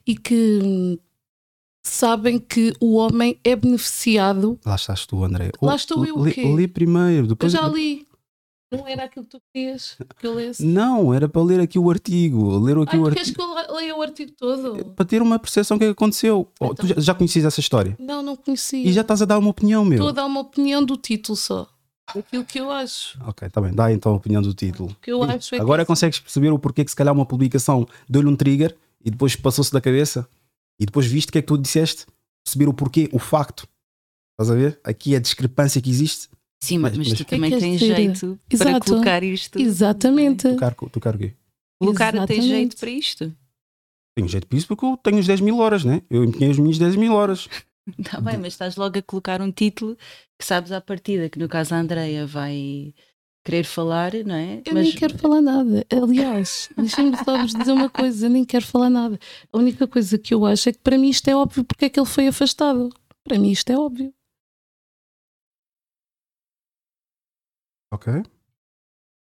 e 0.06 0.18
que 0.18 0.60
hum, 0.62 0.98
sabem 1.88 2.40
que 2.40 2.74
o 2.80 2.96
homem 2.96 3.40
é 3.44 3.56
beneficiado. 3.56 4.60
Lá 4.66 4.76
estás 4.76 5.06
tu, 5.06 5.24
André. 5.24 5.52
Lá 5.62 5.76
estou 5.76 6.06
eu, 6.06 6.20
o 6.20 6.32
quê? 6.32 6.44
Lê 6.44 6.68
primeiro. 6.68 7.28
Depois... 7.28 7.54
Eu 7.54 7.62
já 7.62 7.68
li. 7.68 8.06
Não 8.70 8.86
era 8.86 9.06
aquilo 9.06 9.24
que 9.24 9.32
tu 9.32 9.42
querias 9.54 9.98
que 10.20 10.28
eu 10.28 10.34
lesse? 10.34 10.66
Não, 10.66 11.14
era 11.14 11.30
para 11.30 11.42
ler 11.42 11.62
aqui 11.62 11.80
o 11.80 11.90
artigo. 11.90 12.60
Ler 12.60 12.78
aqui 12.78 12.98
Ai, 12.98 13.00
o 13.00 13.06
artigo. 13.06 13.16
Queres 13.16 13.32
que 13.32 13.42
eu 13.42 13.76
leia 13.76 13.96
o 13.96 14.02
artigo 14.02 14.32
todo? 14.38 14.86
Para 14.94 15.06
ter 15.06 15.22
uma 15.22 15.40
percepção 15.40 15.78
do 15.78 15.80
que 15.80 15.86
aconteceu. 15.86 16.52
Oh, 16.60 16.66
então, 16.66 16.76
tu 16.76 16.88
já, 16.88 16.96
já 17.00 17.16
conheces 17.16 17.46
essa 17.46 17.62
história? 17.62 17.96
Não, 17.98 18.22
não 18.22 18.36
conhecia. 18.36 18.86
E 18.86 18.92
já 18.92 19.02
estás 19.02 19.22
a 19.22 19.26
dar 19.26 19.40
uma 19.40 19.50
opinião, 19.50 19.86
meu? 19.86 19.96
Estou 19.96 20.10
a 20.10 20.12
dar 20.12 20.26
uma 20.26 20.42
opinião 20.42 20.84
do 20.84 20.98
título 20.98 21.38
só. 21.38 21.66
Aquilo 22.08 22.44
que 22.44 22.60
eu 22.60 22.70
acho. 22.70 23.18
Ok, 23.26 23.48
está 23.48 23.62
bem. 23.62 23.74
Dá 23.74 23.92
então 23.92 24.12
a 24.12 24.16
opinião 24.16 24.42
do 24.42 24.54
título. 24.54 24.94
que 25.02 25.12
eu 25.12 25.24
acho 25.24 25.56
é 25.56 25.60
Agora 25.60 25.84
que 25.84 25.88
consegues 25.88 26.20
perceber 26.20 26.52
o 26.52 26.60
porquê 26.60 26.84
que 26.84 26.92
se 26.92 26.96
calhar 26.96 27.14
uma 27.14 27.26
publicação 27.26 27.88
deu-lhe 28.10 28.28
um 28.28 28.36
trigger 28.36 28.76
e 29.04 29.10
depois 29.10 29.36
passou-se 29.36 29.72
da 29.72 29.80
cabeça 29.80 30.28
e 30.80 30.86
depois 30.86 31.06
viste 31.06 31.30
o 31.30 31.32
que 31.32 31.40
é 31.40 31.42
que 31.42 31.48
tu 31.48 31.58
disseste, 31.58 32.06
perceber 32.44 32.70
o 32.70 32.74
porquê, 32.74 33.10
o 33.12 33.20
facto. 33.20 33.68
Estás 34.34 34.52
a 34.52 34.56
ver? 34.56 34.80
Aqui 34.84 35.16
a 35.16 35.20
discrepância 35.20 35.82
que 35.82 35.90
existe 35.90 36.30
Sim, 36.60 36.80
mas, 36.80 36.98
mas, 36.98 37.10
mas 37.10 37.18
tu 37.20 37.26
também 37.26 37.54
é 37.54 37.60
tens 37.60 37.80
jeito 37.80 38.40
Exato. 38.50 38.72
para 38.72 38.80
colocar 38.80 39.24
isto. 39.24 39.60
Exatamente. 39.60 40.50
Tocar, 40.50 40.76
tocar 40.76 41.16
o 41.16 41.18
quê? 41.18 41.34
Colocar 41.80 42.26
tem 42.26 42.42
jeito 42.42 42.76
para 42.78 42.90
isto. 42.90 43.36
Tenho 44.16 44.28
jeito 44.28 44.48
para 44.48 44.58
isso 44.58 44.68
porque 44.68 44.86
eu 44.86 44.98
tenho 44.98 45.20
os 45.20 45.28
10 45.28 45.42
mil 45.42 45.60
horas, 45.60 45.86
né? 45.86 46.02
Eu 46.10 46.24
empenhei 46.24 46.52
as 46.52 46.58
minhas 46.58 46.80
10 46.80 46.96
mil 46.96 47.14
horas. 47.14 47.48
Está 47.98 48.20
bem, 48.20 48.38
mas 48.38 48.54
estás 48.54 48.76
logo 48.76 48.98
a 48.98 49.02
colocar 49.02 49.42
um 49.42 49.52
título 49.52 49.96
que 50.38 50.46
sabes 50.46 50.72
à 50.72 50.82
partida, 50.82 51.30
que 51.30 51.40
no 51.40 51.48
caso 51.48 51.76
a 51.76 51.80
Andreia 51.80 52.26
vai 52.26 52.94
querer 53.48 53.64
falar, 53.64 54.14
não 54.26 54.36
é? 54.36 54.58
Eu 54.66 54.74
mas... 54.74 54.88
nem 54.88 54.96
quero 54.96 55.18
falar 55.18 55.42
nada. 55.42 55.86
Aliás, 55.90 56.70
deixem-me 56.76 57.16
só 57.24 57.38
vos 57.38 57.54
dizer 57.54 57.72
uma 57.72 57.90
coisa: 57.90 58.26
eu 58.26 58.30
nem 58.30 58.44
quero 58.44 58.66
falar 58.66 58.90
nada. 58.90 59.18
A 59.54 59.58
única 59.58 59.88
coisa 59.88 60.20
que 60.20 60.34
eu 60.34 60.46
acho 60.46 60.68
é 60.68 60.74
que 60.74 60.80
para 60.80 60.98
mim 60.98 61.10
isto 61.10 61.30
é 61.30 61.36
óbvio 61.36 61.64
porque 61.64 61.86
é 61.86 61.90
que 61.90 61.98
ele 61.98 62.08
foi 62.08 62.28
afastado. 62.28 62.90
Para 63.24 63.40
mim 63.40 63.50
isto 63.50 63.70
é 63.70 63.78
óbvio. 63.78 64.14
Ok. 67.94 68.12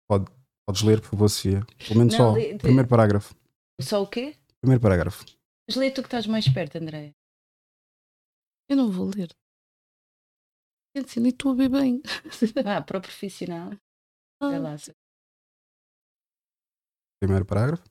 Pode, 0.09 0.25
podes 0.65 0.81
ler, 0.81 0.99
por 0.99 1.09
favor, 1.11 1.29
Sofia. 1.29 1.63
Pelo 1.87 1.99
menos 1.99 2.13
Não, 2.17 2.33
só 2.33 2.39
o 2.39 2.57
primeiro 2.57 2.89
parágrafo. 2.89 3.35
Só 3.79 4.01
o 4.01 4.07
quê? 4.07 4.35
Primeiro 4.59 4.81
parágrafo. 4.81 5.25
Mas 5.69 5.75
lê 5.75 5.91
tu 5.91 6.01
que 6.01 6.07
estás 6.07 6.25
mais 6.25 6.47
perto, 6.49 6.77
Andréia. 6.77 7.13
Eu 8.67 8.77
não 8.77 8.89
vou 8.89 9.11
ler. 9.15 9.29
Gente, 10.95 11.19
nem 11.19 11.29
estou 11.29 11.51
a 11.51 11.55
ver 11.55 11.69
bem. 11.69 12.01
Ah, 12.65 12.81
para 12.81 12.97
o 12.97 13.01
profissional. 13.01 13.71
Lá. 14.41 14.75
Primeiro 17.19 17.45
parágrafo. 17.45 17.83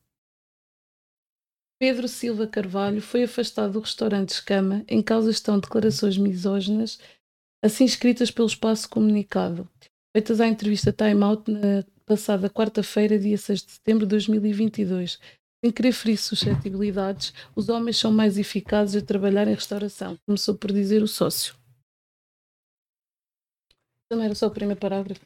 Pedro 1.78 2.08
Silva 2.08 2.46
Carvalho 2.46 3.02
foi 3.02 3.24
afastado 3.24 3.74
do 3.74 3.80
restaurante 3.80 4.30
Escama 4.30 4.84
em 4.88 5.02
causa 5.02 5.30
estão 5.30 5.58
declarações 5.58 6.16
misóginas, 6.16 6.98
assim 7.62 7.84
escritas 7.84 8.30
pelo 8.30 8.46
espaço 8.46 8.88
comunicado 8.88 9.68
feitas 10.16 10.40
à 10.40 10.46
entrevista 10.46 10.90
Time 10.90 11.22
Out 11.22 11.50
na 11.50 11.84
passada 12.06 12.48
quarta-feira, 12.48 13.18
dia 13.18 13.36
6 13.36 13.62
de 13.62 13.72
setembro 13.72 14.06
de 14.06 14.10
2022. 14.12 15.20
Sem 15.62 15.70
querer 15.70 15.92
ferir 15.92 16.16
suscetibilidades, 16.16 17.34
os 17.54 17.68
homens 17.68 17.98
são 17.98 18.10
mais 18.10 18.38
eficazes 18.38 19.02
a 19.02 19.04
trabalhar 19.04 19.46
em 19.46 19.52
restauração, 19.52 20.16
começou 20.24 20.56
por 20.56 20.72
dizer 20.72 21.02
o 21.02 21.06
sócio. 21.06 21.54
Também 24.08 24.24
era 24.24 24.34
só 24.34 24.46
o 24.46 24.50
primeiro 24.50 24.80
parágrafo. 24.80 25.20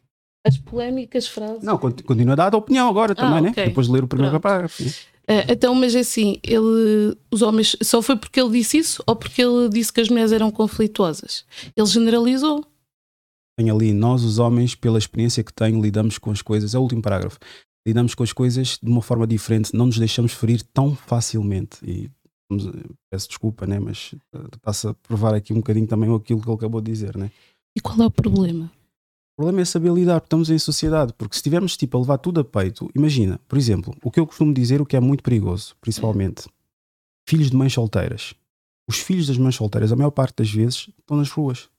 As 0.47 0.57
polémicas 0.57 1.27
frases. 1.27 1.63
Não, 1.63 1.77
continua 1.79 2.33
a 2.33 2.37
dar 2.37 2.55
a 2.55 2.59
opinião 2.59 2.89
agora 2.89 3.15
também, 3.15 3.39
ah, 3.39 3.41
né? 3.43 3.51
okay. 3.51 3.65
né? 3.65 3.69
Depois 3.69 3.87
de 3.87 3.93
ler 3.93 4.05
o 4.05 4.09
primeiro 4.09 4.41
parágrafo. 4.41 4.83
Uh, 4.83 5.47
então, 5.49 5.75
mas 5.75 5.95
é 5.95 6.01
assim, 6.01 6.39
ele, 6.43 7.17
os 7.31 7.43
homens, 7.43 7.77
só 7.83 8.01
foi 8.01 8.17
porque 8.17 8.41
ele 8.41 8.51
disse 8.51 8.79
isso 8.79 9.03
ou 9.07 9.15
porque 9.15 9.43
ele 9.43 9.69
disse 9.69 9.93
que 9.93 10.01
as 10.01 10.09
mulheres 10.09 10.33
eram 10.33 10.51
conflituosas? 10.51 11.45
Ele 11.77 11.87
generalizou 11.87 12.65
tem 13.61 13.71
ali, 13.71 13.93
nós 13.93 14.25
os 14.25 14.39
homens, 14.39 14.75
pela 14.75 14.99
experiência 14.99 15.45
que 15.45 15.53
tenho, 15.53 15.83
lidamos 15.83 16.17
com 16.17 16.31
as 16.31 16.41
coisas, 16.41 16.75
é 16.75 16.79
o 16.79 16.83
último 16.83 17.03
parágrafo, 17.03 17.39
lidamos 17.87 18.15
com 18.15 18.23
as 18.23 18.33
coisas 18.33 18.79
de 18.83 18.91
uma 18.91 19.03
forma 19.03 19.27
diferente, 19.27 19.75
não 19.75 19.85
nos 19.87 19.99
deixamos 19.99 20.33
ferir 20.33 20.63
tão 20.73 20.97
facilmente. 20.97 21.79
E 21.85 22.11
peço 23.11 23.29
desculpa, 23.29 23.67
né? 23.67 23.79
mas 23.79 24.15
passa 24.63 24.89
eh, 24.89 24.91
a 24.93 24.95
provar 24.95 25.35
aqui 25.35 25.53
um 25.53 25.57
bocadinho 25.57 25.87
também 25.87 26.13
aquilo 26.15 26.41
que 26.41 26.49
ele 26.49 26.55
acabou 26.55 26.81
de 26.81 26.91
dizer. 26.91 27.17
Né? 27.19 27.31
E 27.77 27.81
qual 27.81 28.01
é 28.01 28.07
o 28.07 28.11
problema? 28.11 28.73
O 29.41 29.43
problema 29.43 29.63
é 29.63 29.65
saber 29.65 29.91
lidar, 29.91 30.19
estamos 30.19 30.51
em 30.51 30.59
sociedade, 30.59 31.15
porque 31.15 31.35
se 31.35 31.39
estivermos 31.39 31.75
tipo, 31.75 31.97
a 31.97 32.01
levar 32.03 32.19
tudo 32.19 32.41
a 32.41 32.45
peito, 32.45 32.91
imagina, 32.95 33.41
por 33.49 33.57
exemplo, 33.57 33.97
o 34.05 34.11
que 34.11 34.21
eu 34.21 34.27
costumo 34.27 34.53
dizer, 34.53 34.83
o 34.83 34.85
que 34.85 34.95
é 34.95 35.01
muito 35.01 35.23
perigoso, 35.23 35.75
principalmente, 35.81 36.47
filhos 37.27 37.51
de 37.51 37.57
mães 37.57 37.73
solteiras. 37.73 38.35
Os 38.87 38.99
filhos 38.99 39.29
das 39.29 39.39
mães 39.39 39.55
solteiras, 39.55 39.93
a 39.93 39.97
maior 39.97 40.11
parte 40.11 40.37
das 40.37 40.51
vezes, 40.51 40.91
estão 40.99 41.17
nas 41.17 41.31
ruas 41.31 41.71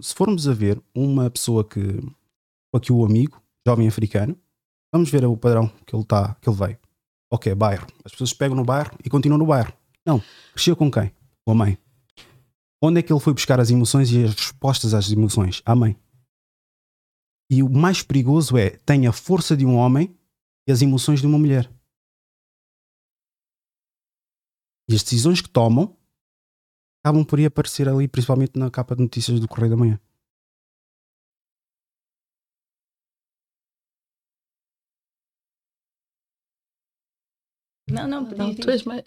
se 0.00 0.14
formos 0.14 0.48
a 0.48 0.54
ver 0.54 0.80
uma 0.94 1.28
pessoa 1.28 1.62
que, 1.62 2.02
aqui 2.74 2.90
o 2.90 3.04
amigo, 3.04 3.38
jovem 3.66 3.86
africano, 3.86 4.34
vamos 4.90 5.10
ver 5.10 5.22
o 5.26 5.36
padrão 5.36 5.70
que 5.86 5.94
ele 5.94 6.02
está, 6.02 6.34
que 6.40 6.48
ele 6.48 6.56
veio. 6.56 6.78
Ok, 7.30 7.54
bairro. 7.54 7.86
As 8.02 8.12
pessoas 8.12 8.32
pegam 8.32 8.56
no 8.56 8.64
bairro 8.64 8.92
e 9.04 9.10
continuam 9.10 9.38
no 9.38 9.44
bairro. 9.44 9.74
Não. 10.06 10.22
Cresceu 10.54 10.74
com 10.74 10.90
quem? 10.90 11.12
Com 11.44 11.52
a 11.52 11.54
mãe. 11.54 11.76
Onde 12.80 13.00
é 13.00 13.02
que 13.02 13.12
ele 13.12 13.20
foi 13.20 13.34
buscar 13.34 13.60
as 13.60 13.70
emoções 13.70 14.10
e 14.10 14.24
as 14.24 14.34
respostas 14.34 14.94
às 14.94 15.12
emoções? 15.12 15.60
À 15.66 15.74
mãe. 15.76 15.94
E 17.50 17.64
o 17.64 17.68
mais 17.68 18.00
perigoso 18.00 18.56
é 18.56 18.78
tem 18.78 19.08
a 19.08 19.12
força 19.12 19.56
de 19.56 19.66
um 19.66 19.74
homem 19.74 20.16
e 20.68 20.70
as 20.70 20.82
emoções 20.82 21.20
de 21.20 21.26
uma 21.26 21.36
mulher. 21.36 21.68
E 24.88 24.94
as 24.94 25.02
decisões 25.02 25.40
que 25.40 25.48
tomam 25.48 25.96
acabam 27.02 27.24
por 27.24 27.40
ir 27.40 27.46
aparecer 27.46 27.88
ali, 27.88 28.06
principalmente 28.06 28.56
na 28.56 28.70
capa 28.70 28.94
de 28.94 29.02
notícias 29.02 29.40
do 29.40 29.48
Correio 29.48 29.70
da 29.70 29.76
Manhã. 29.76 30.00
Não, 37.88 38.06
não, 38.06 38.22
não, 38.22 38.54
tu 38.54 38.70
és 38.70 38.84
mais... 38.84 39.02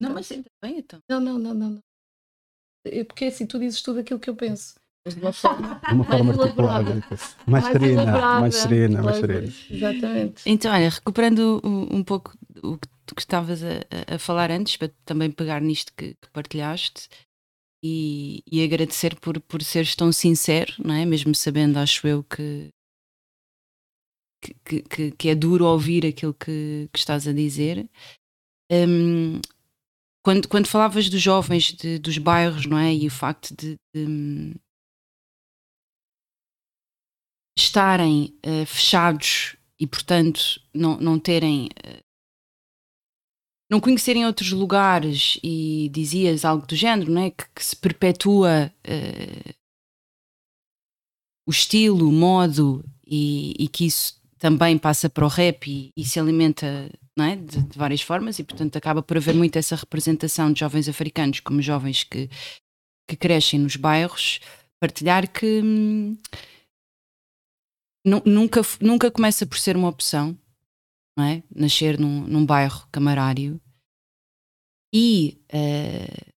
Não, 0.00 0.14
mas 0.14 0.30
ainda 0.32 0.48
bem 0.62 0.78
então. 0.78 1.00
Não, 1.08 1.20
não, 1.20 1.38
não, 1.38 1.52
não. 1.54 1.82
É 2.86 3.04
porque 3.04 3.26
assim, 3.26 3.46
tu 3.46 3.58
dizes 3.58 3.82
tudo 3.82 4.00
aquilo 4.00 4.20
que 4.20 4.30
eu 4.30 4.36
penso. 4.36 4.80
De 5.14 5.20
uma 5.20 5.32
forma, 5.32 5.80
uma 5.92 6.04
forma 6.04 6.24
mais 6.24 6.38
articulada, 6.40 6.94
mais, 6.94 7.36
mais 7.46 7.64
serena, 7.66 8.40
mais 8.40 8.54
serena, 8.54 9.02
mais 9.02 9.16
serena. 9.16 9.52
Exatamente. 9.70 10.42
Então, 10.46 10.72
olha, 10.72 10.88
recuperando 10.88 11.60
um, 11.64 12.02
pouco 12.02 12.36
o 12.62 12.76
que 12.76 12.88
tu 13.06 13.14
estavas 13.18 13.62
a, 13.62 14.14
a, 14.14 14.18
falar 14.18 14.50
antes, 14.50 14.76
para 14.76 14.90
também 15.04 15.30
pegar 15.30 15.60
nisto 15.60 15.92
que, 15.96 16.14
que 16.14 16.30
partilhaste 16.32 17.08
e, 17.82 18.42
e, 18.50 18.62
agradecer 18.62 19.18
por, 19.20 19.40
por 19.40 19.62
seres 19.62 19.94
tão 19.94 20.10
sincero, 20.12 20.72
não 20.84 20.94
é? 20.94 21.04
Mesmo 21.04 21.34
sabendo, 21.34 21.78
acho 21.78 22.06
eu, 22.06 22.24
que, 22.24 22.70
que, 24.64 24.82
que, 24.82 25.10
que 25.12 25.28
é 25.28 25.34
duro 25.34 25.64
ouvir 25.64 26.06
aquilo 26.06 26.34
que, 26.34 26.88
que 26.92 26.98
estás 26.98 27.26
a 27.28 27.32
dizer. 27.32 27.88
Um, 28.70 29.40
quando, 30.24 30.48
quando 30.48 30.66
falavas 30.66 31.08
dos 31.08 31.22
jovens 31.22 31.72
de, 31.72 31.98
dos 31.98 32.18
bairros, 32.18 32.66
não 32.66 32.78
é? 32.78 32.94
E 32.94 33.06
o 33.06 33.10
facto 33.10 33.54
de, 33.56 33.76
de 33.94 34.54
estarem 37.60 38.34
uh, 38.46 38.66
fechados 38.66 39.56
e, 39.78 39.86
portanto, 39.86 40.60
não, 40.74 40.98
não 40.98 41.18
terem. 41.18 41.68
Uh, 41.84 41.98
não 43.70 43.80
conhecerem 43.80 44.24
outros 44.24 44.50
lugares 44.50 45.38
e 45.42 45.90
dizias 45.92 46.42
algo 46.44 46.66
do 46.66 46.74
género, 46.74 47.12
não 47.12 47.22
é? 47.22 47.30
Que, 47.30 47.44
que 47.54 47.64
se 47.64 47.76
perpetua 47.76 48.72
uh, 48.86 49.54
o 51.46 51.50
estilo, 51.50 52.08
o 52.08 52.12
modo 52.12 52.82
e, 53.06 53.54
e, 53.58 53.68
que 53.68 53.86
isso 53.86 54.18
também 54.38 54.78
passa 54.78 55.10
para 55.10 55.24
o 55.24 55.28
rap 55.28 55.70
e, 55.70 55.92
e 55.94 56.04
se 56.04 56.18
alimenta 56.18 56.90
é? 57.18 57.36
de, 57.36 57.62
de, 57.62 57.78
várias 57.78 58.00
formas 58.00 58.38
e, 58.38 58.44
portanto, 58.44 58.76
acaba 58.76 59.02
por 59.02 59.16
haver 59.16 59.34
muito 59.34 59.56
essa 59.56 59.76
representação 59.76 60.52
de 60.52 60.60
jovens 60.60 60.88
africanos 60.88 61.40
como 61.40 61.60
jovens 61.60 62.04
que, 62.04 62.30
que 63.06 63.16
crescem 63.16 63.60
nos 63.60 63.76
bairros. 63.76 64.40
Partilhar 64.80 65.30
que. 65.30 65.60
Hum, 65.62 66.16
nunca, 68.24 68.62
nunca 68.80 69.10
começa 69.10 69.46
por 69.46 69.58
ser 69.58 69.76
uma 69.76 69.88
opção, 69.88 70.36
não 71.16 71.24
é? 71.24 71.42
Nascer 71.54 71.98
num, 71.98 72.22
num 72.22 72.44
bairro 72.44 72.86
camarário. 72.90 73.60
E 74.92 75.38
uh, 75.52 76.30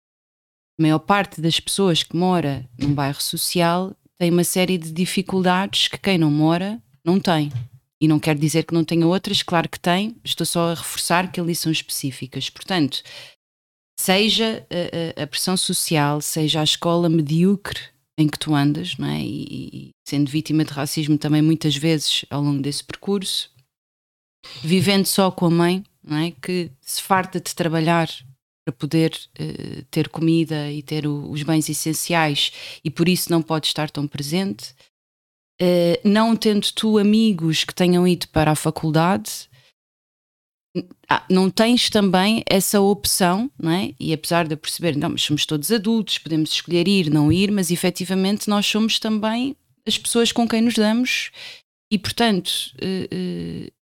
a 0.78 0.82
maior 0.82 0.98
parte 0.98 1.40
das 1.40 1.60
pessoas 1.60 2.02
que 2.02 2.16
mora 2.16 2.68
num 2.78 2.94
bairro 2.94 3.20
social 3.20 3.94
tem 4.18 4.30
uma 4.30 4.44
série 4.44 4.76
de 4.76 4.92
dificuldades 4.92 5.88
que 5.88 5.98
quem 5.98 6.18
não 6.18 6.30
mora 6.30 6.82
não 7.04 7.20
tem. 7.20 7.50
E 8.00 8.08
não 8.08 8.18
quer 8.18 8.36
dizer 8.36 8.64
que 8.64 8.74
não 8.74 8.84
tenha 8.84 9.06
outras, 9.06 9.42
claro 9.42 9.68
que 9.68 9.78
tem, 9.78 10.16
estou 10.24 10.46
só 10.46 10.70
a 10.70 10.74
reforçar 10.74 11.30
que 11.30 11.40
ali 11.40 11.54
são 11.54 11.70
específicas. 11.70 12.48
Portanto, 12.48 13.02
seja 13.98 14.66
a, 14.70 15.20
a, 15.20 15.24
a 15.24 15.26
pressão 15.26 15.56
social, 15.56 16.20
seja 16.22 16.60
a 16.60 16.64
escola 16.64 17.08
medíocre 17.08 17.80
em 18.20 18.28
que 18.28 18.38
tu 18.38 18.54
andas, 18.54 18.96
não 18.96 19.08
é? 19.08 19.20
E, 19.20 19.68
e, 19.72 19.90
sendo 20.06 20.30
vítima 20.30 20.64
de 20.64 20.72
racismo 20.72 21.16
também 21.18 21.42
muitas 21.42 21.76
vezes 21.76 22.24
ao 22.30 22.42
longo 22.42 22.62
desse 22.62 22.84
percurso, 22.84 23.50
vivendo 24.62 25.06
só 25.06 25.30
com 25.30 25.46
a 25.46 25.50
mãe, 25.50 25.84
não 26.02 26.16
é? 26.16 26.30
Que 26.30 26.70
se 26.80 27.02
farta 27.02 27.40
de 27.40 27.54
trabalhar 27.54 28.08
para 28.64 28.72
poder 28.72 29.12
uh, 29.40 29.82
ter 29.90 30.08
comida 30.08 30.70
e 30.70 30.82
ter 30.82 31.06
o, 31.06 31.30
os 31.30 31.42
bens 31.42 31.68
essenciais 31.68 32.52
e 32.84 32.90
por 32.90 33.08
isso 33.08 33.30
não 33.30 33.42
pode 33.42 33.66
estar 33.66 33.90
tão 33.90 34.06
presente. 34.06 34.74
Uh, 35.60 36.08
não 36.08 36.34
tendo 36.36 36.70
tu 36.72 36.98
amigos 36.98 37.64
que 37.64 37.74
tenham 37.74 38.06
ido 38.06 38.28
para 38.28 38.52
a 38.52 38.56
faculdade, 38.56 39.49
não 41.28 41.50
tens 41.50 41.90
também 41.90 42.44
essa 42.48 42.80
opção, 42.80 43.50
não 43.58 43.70
é? 43.70 43.92
E 43.98 44.12
apesar 44.12 44.46
de 44.46 44.54
eu 44.54 44.58
perceber, 44.58 44.96
não, 44.96 45.10
mas 45.10 45.22
somos 45.22 45.44
todos 45.44 45.70
adultos, 45.72 46.18
podemos 46.18 46.52
escolher 46.52 46.86
ir, 46.86 47.10
não 47.10 47.32
ir, 47.32 47.50
mas 47.50 47.70
efetivamente 47.70 48.48
nós 48.48 48.66
somos 48.66 48.98
também 48.98 49.56
as 49.86 49.98
pessoas 49.98 50.30
com 50.30 50.46
quem 50.48 50.60
nos 50.60 50.74
damos 50.74 51.30
e, 51.90 51.98
portanto, 51.98 52.50
eh, 52.80 53.08
eh, 53.10 53.72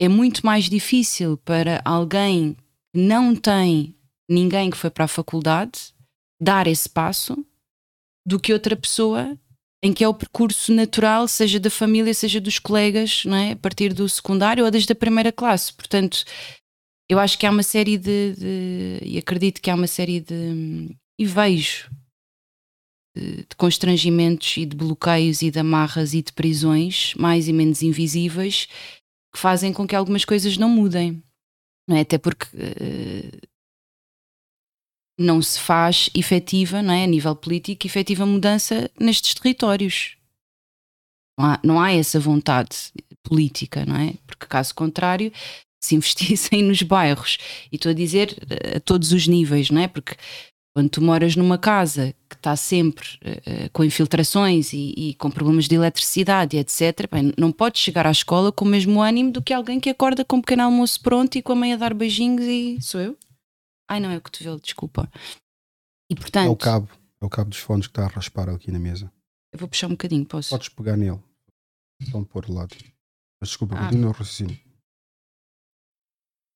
é 0.00 0.08
muito 0.08 0.46
mais 0.46 0.68
difícil 0.68 1.36
para 1.38 1.82
alguém 1.84 2.54
que 2.94 3.00
não 3.00 3.34
tem 3.34 3.94
ninguém 4.28 4.70
que 4.70 4.76
foi 4.76 4.90
para 4.90 5.06
a 5.06 5.08
faculdade 5.08 5.92
dar 6.40 6.66
esse 6.66 6.88
passo 6.88 7.44
do 8.26 8.38
que 8.38 8.52
outra 8.52 8.76
pessoa 8.76 9.36
em 9.82 9.92
que 9.92 10.02
é 10.02 10.08
o 10.08 10.14
percurso 10.14 10.72
natural, 10.72 11.28
seja 11.28 11.60
da 11.60 11.70
família, 11.70 12.12
seja 12.14 12.40
dos 12.40 12.58
colegas, 12.58 13.24
não 13.24 13.36
é? 13.36 13.52
a 13.52 13.56
partir 13.56 13.92
do 13.92 14.08
secundário 14.08 14.64
ou 14.64 14.70
desde 14.70 14.92
a 14.92 14.96
primeira 14.96 15.30
classe. 15.30 15.72
Portanto, 15.72 16.24
eu 17.08 17.18
acho 17.18 17.38
que 17.38 17.46
há 17.46 17.50
uma 17.50 17.62
série 17.62 17.96
de, 17.96 18.34
de 18.34 18.98
e 19.02 19.18
acredito 19.18 19.60
que 19.60 19.70
há 19.70 19.74
uma 19.74 19.86
série 19.86 20.20
de, 20.20 20.96
e 21.18 21.24
vejo, 21.24 21.90
de, 23.16 23.36
de, 23.36 23.56
constrangimentos 23.56 24.56
e 24.56 24.66
de 24.66 24.76
bloqueios 24.76 25.40
e 25.42 25.50
de 25.50 25.58
amarras 25.58 26.14
e 26.14 26.22
de 26.22 26.32
prisões, 26.32 27.14
mais 27.14 27.46
e 27.46 27.52
menos 27.52 27.82
invisíveis, 27.82 28.66
que 29.32 29.38
fazem 29.38 29.72
com 29.72 29.86
que 29.86 29.94
algumas 29.94 30.24
coisas 30.24 30.56
não 30.56 30.68
mudem. 30.68 31.22
Não 31.88 31.96
é? 31.96 32.00
Até 32.00 32.18
porque 32.18 32.46
uh, 32.56 33.48
não 35.18 35.40
se 35.40 35.58
faz 35.58 36.10
efetiva, 36.14 36.82
não 36.82 36.92
é? 36.92 37.04
a 37.04 37.06
nível 37.06 37.34
político, 37.34 37.86
efetiva 37.86 38.26
mudança 38.26 38.90
nestes 39.00 39.34
territórios. 39.34 40.16
Não 41.38 41.46
há, 41.46 41.60
não 41.62 41.80
há 41.80 41.92
essa 41.92 42.18
vontade 42.20 42.92
política, 43.22 43.84
não 43.84 43.96
é? 43.96 44.14
Porque 44.26 44.46
caso 44.46 44.74
contrário, 44.74 45.32
se 45.82 45.94
investissem 45.94 46.62
nos 46.64 46.82
bairros, 46.82 47.38
e 47.70 47.76
estou 47.76 47.90
a 47.90 47.94
dizer 47.94 48.36
a 48.74 48.80
todos 48.80 49.12
os 49.12 49.26
níveis, 49.26 49.70
não 49.70 49.80
é? 49.80 49.88
Porque 49.88 50.16
quando 50.74 50.90
tu 50.90 51.02
moras 51.02 51.34
numa 51.34 51.56
casa 51.56 52.14
que 52.28 52.36
está 52.36 52.54
sempre 52.54 53.06
uh, 53.24 53.70
com 53.72 53.82
infiltrações 53.82 54.74
e, 54.74 54.92
e, 54.94 55.14
com 55.14 55.30
problemas 55.30 55.66
de 55.66 55.74
eletricidade, 55.74 56.58
etc., 56.58 57.08
bem, 57.10 57.32
não 57.38 57.50
podes 57.50 57.80
chegar 57.80 58.06
à 58.06 58.10
escola 58.10 58.52
com 58.52 58.66
o 58.66 58.68
mesmo 58.68 59.00
ânimo 59.00 59.32
do 59.32 59.40
que 59.40 59.54
alguém 59.54 59.80
que 59.80 59.88
acorda 59.88 60.22
com 60.22 60.36
um 60.36 60.40
pequeno 60.42 60.64
almoço 60.64 61.00
pronto 61.00 61.36
e 61.36 61.40
com 61.40 61.52
a 61.52 61.56
mãe 61.56 61.72
a 61.72 61.76
dar 61.76 61.94
beijinhos 61.94 62.44
e 62.44 62.76
sou 62.82 63.00
eu. 63.00 63.16
Ai, 63.88 64.00
não 64.00 64.10
é 64.10 64.16
o 64.16 64.20
cotovelo, 64.20 64.60
desculpa. 64.60 65.10
E 66.10 66.14
portanto. 66.14 66.46
É 66.46 66.50
o 66.50 66.56
cabo. 66.56 66.88
É 67.20 67.24
o 67.24 67.30
cabo 67.30 67.50
dos 67.50 67.58
fones 67.58 67.86
que 67.86 67.92
está 67.92 68.04
a 68.04 68.08
raspar 68.08 68.48
aqui 68.48 68.70
na 68.70 68.78
mesa. 68.78 69.12
Eu 69.52 69.58
vou 69.58 69.68
puxar 69.68 69.86
um 69.86 69.90
bocadinho, 69.90 70.26
posso? 70.26 70.50
Podes 70.50 70.68
pegar 70.68 70.96
nele. 70.96 71.20
Só 72.10 72.22
pôr 72.24 72.46
de 72.46 72.52
lado. 72.52 72.76
Mas 73.40 73.48
desculpa, 73.50 73.74
ah. 73.76 73.84
continua 73.84 74.10
o 74.10 74.12
raciocínio. 74.12 74.58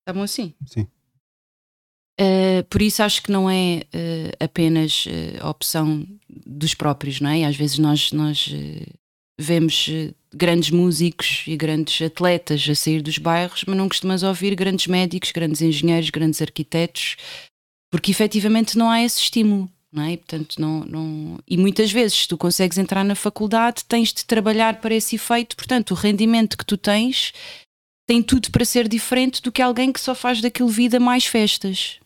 Está 0.01 0.13
bom 0.13 0.23
assim? 0.23 0.53
Sim. 0.65 0.87
Uh, 2.19 2.63
por 2.69 2.81
isso 2.81 3.01
acho 3.01 3.23
que 3.23 3.31
não 3.31 3.49
é 3.49 3.79
uh, 3.79 4.43
apenas 4.43 5.05
uh, 5.05 5.43
a 5.45 5.49
opção 5.49 6.05
dos 6.45 6.75
próprios, 6.75 7.19
não 7.19 7.29
é? 7.29 7.45
Às 7.45 7.55
vezes 7.55 7.79
nós, 7.79 8.11
nós 8.11 8.49
vemos 9.41 9.89
grandes 10.33 10.69
músicos 10.69 11.43
e 11.47 11.55
grandes 11.57 12.01
atletas 12.01 12.65
a 12.69 12.75
sair 12.75 13.01
dos 13.01 13.17
bairros, 13.17 13.63
mas 13.67 13.75
não 13.75 13.89
costumas 13.89 14.23
ouvir 14.23 14.55
grandes 14.55 14.87
médicos, 14.87 15.31
grandes 15.31 15.61
engenheiros, 15.61 16.09
grandes 16.09 16.41
arquitetos, 16.41 17.17
porque 17.91 18.11
efetivamente 18.11 18.77
não 18.77 18.89
há 18.89 19.01
esse 19.01 19.19
estímulo. 19.19 19.69
Não 19.93 20.03
é? 20.03 20.13
E, 20.13 20.17
portanto, 20.17 20.55
não, 20.57 20.85
não... 20.85 21.39
e 21.45 21.57
muitas 21.57 21.91
vezes, 21.91 22.19
se 22.19 22.27
tu 22.27 22.37
consegues 22.37 22.77
entrar 22.77 23.03
na 23.03 23.13
faculdade, 23.13 23.83
tens 23.85 24.13
de 24.13 24.23
trabalhar 24.23 24.79
para 24.79 24.95
esse 24.95 25.17
efeito. 25.17 25.53
Portanto, 25.53 25.91
o 25.91 25.95
rendimento 25.95 26.57
que 26.57 26.65
tu 26.65 26.77
tens 26.77 27.33
tem 28.07 28.23
tudo 28.23 28.49
para 28.51 28.63
ser 28.63 28.87
diferente 28.87 29.41
do 29.41 29.51
que 29.51 29.61
alguém 29.61 29.91
que 29.91 29.99
só 29.99 30.15
faz 30.15 30.39
daquilo 30.39 30.69
vida 30.69 30.97
mais 30.97 31.25
festas. 31.25 31.99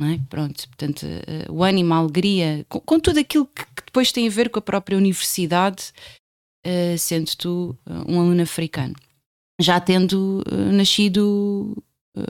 É? 0.00 0.18
Pronto, 0.28 0.68
portanto, 0.68 1.06
eh, 1.06 1.46
o 1.48 1.62
ânimo, 1.62 1.94
a 1.94 1.98
alegria, 1.98 2.66
com, 2.68 2.80
com 2.80 2.98
tudo 2.98 3.20
aquilo 3.20 3.46
que, 3.46 3.64
que, 3.64 3.84
depois 3.86 4.10
tem 4.10 4.26
a 4.26 4.30
ver 4.30 4.50
com 4.50 4.58
a 4.58 4.62
própria 4.62 4.98
universidade, 4.98 5.92
uh, 6.66 6.98
sendo 6.98 7.36
tu 7.36 7.78
uh, 7.86 8.12
um 8.12 8.20
aluno 8.20 8.42
africano. 8.42 8.94
Já 9.60 9.80
tendo 9.80 10.42
uh, 10.50 10.72
nascido, 10.72 11.76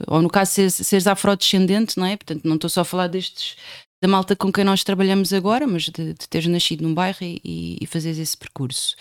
ou 0.07 0.23
no 0.23 0.29
caso 0.29 0.53
seres, 0.53 0.75
seres 0.75 1.07
afrodescendente, 1.07 1.99
não 1.99 2.07
é? 2.07 2.17
Portanto, 2.17 2.45
não 2.45 2.57
estou 2.57 2.71
só 2.71 2.83
a 2.83 2.85
falar 2.85 3.07
destes 3.07 3.57
da 4.03 4.09
malta 4.09 4.35
com 4.35 4.53
quem 4.53 4.65
nós 4.65 4.83
trabalhamos 4.83 5.33
agora, 5.33 5.67
mas 5.67 5.85
de, 5.85 6.15
de 6.15 6.29
teres 6.29 6.49
nascido 6.49 6.83
num 6.83 6.93
bairro 6.93 7.19
e, 7.23 7.79
e 7.81 7.87
fazeres 7.87 8.19
esse 8.19 8.37
percurso. 8.37 8.97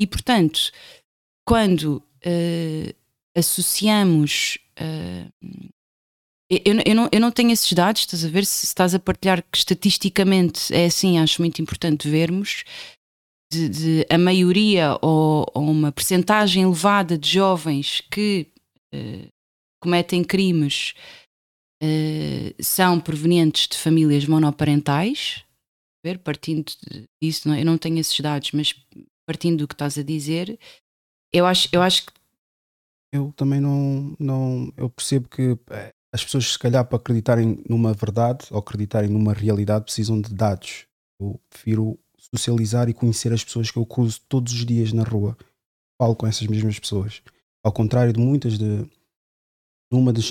E 0.00 0.06
portanto, 0.06 0.72
quando 1.46 2.02
uh, 2.26 2.94
associamos. 3.36 4.58
Uh, 4.80 5.30
eu, 6.50 6.74
eu, 6.84 6.94
não, 6.94 7.08
eu 7.10 7.20
não 7.20 7.30
tenho 7.30 7.50
esses 7.50 7.72
dados, 7.72 8.02
estás 8.02 8.24
a 8.24 8.28
ver? 8.28 8.44
Se 8.44 8.64
estás 8.64 8.94
a 8.94 8.98
partilhar 8.98 9.42
que 9.42 9.58
estatisticamente 9.58 10.72
é 10.72 10.86
assim, 10.86 11.18
acho 11.18 11.40
muito 11.40 11.60
importante 11.60 12.08
vermos 12.08 12.64
de, 13.52 13.68
de 13.68 14.06
a 14.10 14.18
maioria 14.18 14.98
ou, 15.00 15.46
ou, 15.54 15.70
uma 15.70 15.92
percentagem 15.92 16.62
elevada 16.62 17.16
de 17.16 17.28
jovens 17.28 18.02
que 18.10 18.48
uh, 18.94 19.28
cometem 19.80 20.24
crimes 20.24 20.94
uh, 21.82 22.62
são 22.62 23.00
provenientes 23.00 23.68
de 23.68 23.78
famílias 23.78 24.26
monoparentais. 24.26 25.44
Partindo 26.22 26.70
disso, 27.22 27.48
não, 27.48 27.54
é? 27.54 27.62
eu 27.62 27.64
não 27.64 27.78
tenho 27.78 27.98
esses 27.98 28.20
dados, 28.20 28.52
mas 28.52 28.74
partindo 29.26 29.60
do 29.60 29.68
que 29.68 29.72
estás 29.72 29.96
a 29.96 30.02
dizer, 30.02 30.58
eu 31.32 31.46
acho, 31.46 31.68
eu 31.72 31.82
acho 31.82 32.06
que. 32.06 32.12
Eu 33.12 33.32
também 33.32 33.60
não, 33.60 34.14
não. 34.18 34.72
Eu 34.76 34.90
percebo 34.90 35.28
que 35.28 35.56
eh, 35.70 35.92
as 36.12 36.22
pessoas, 36.22 36.52
se 36.52 36.58
calhar, 36.58 36.84
para 36.84 36.96
acreditarem 36.96 37.62
numa 37.68 37.92
verdade 37.92 38.46
ou 38.50 38.58
acreditarem 38.58 39.08
numa 39.08 39.32
realidade, 39.32 39.84
precisam 39.84 40.20
de 40.20 40.32
dados. 40.34 40.86
Eu 41.20 41.40
prefiro 41.48 41.98
socializar 42.32 42.88
e 42.88 42.94
conhecer 42.94 43.32
as 43.32 43.44
pessoas 43.44 43.70
que 43.70 43.78
eu 43.78 43.86
cruzo 43.86 44.20
todos 44.28 44.52
os 44.52 44.64
dias 44.64 44.92
na 44.92 45.02
rua. 45.02 45.36
Falo 46.00 46.14
com 46.14 46.26
essas 46.26 46.46
mesmas 46.46 46.78
pessoas. 46.78 47.22
Ao 47.62 47.72
contrário 47.72 48.12
de 48.12 48.20
muitas 48.20 48.58
de 48.58 48.88
numa 49.90 50.12
das 50.12 50.30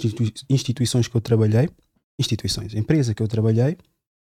instituições 0.49 1.07
que 1.07 1.15
eu 1.15 1.21
trabalhei, 1.21 1.69
instituições, 2.19 2.73
empresa 2.73 3.13
que 3.13 3.23
eu 3.23 3.27
trabalhei, 3.27 3.77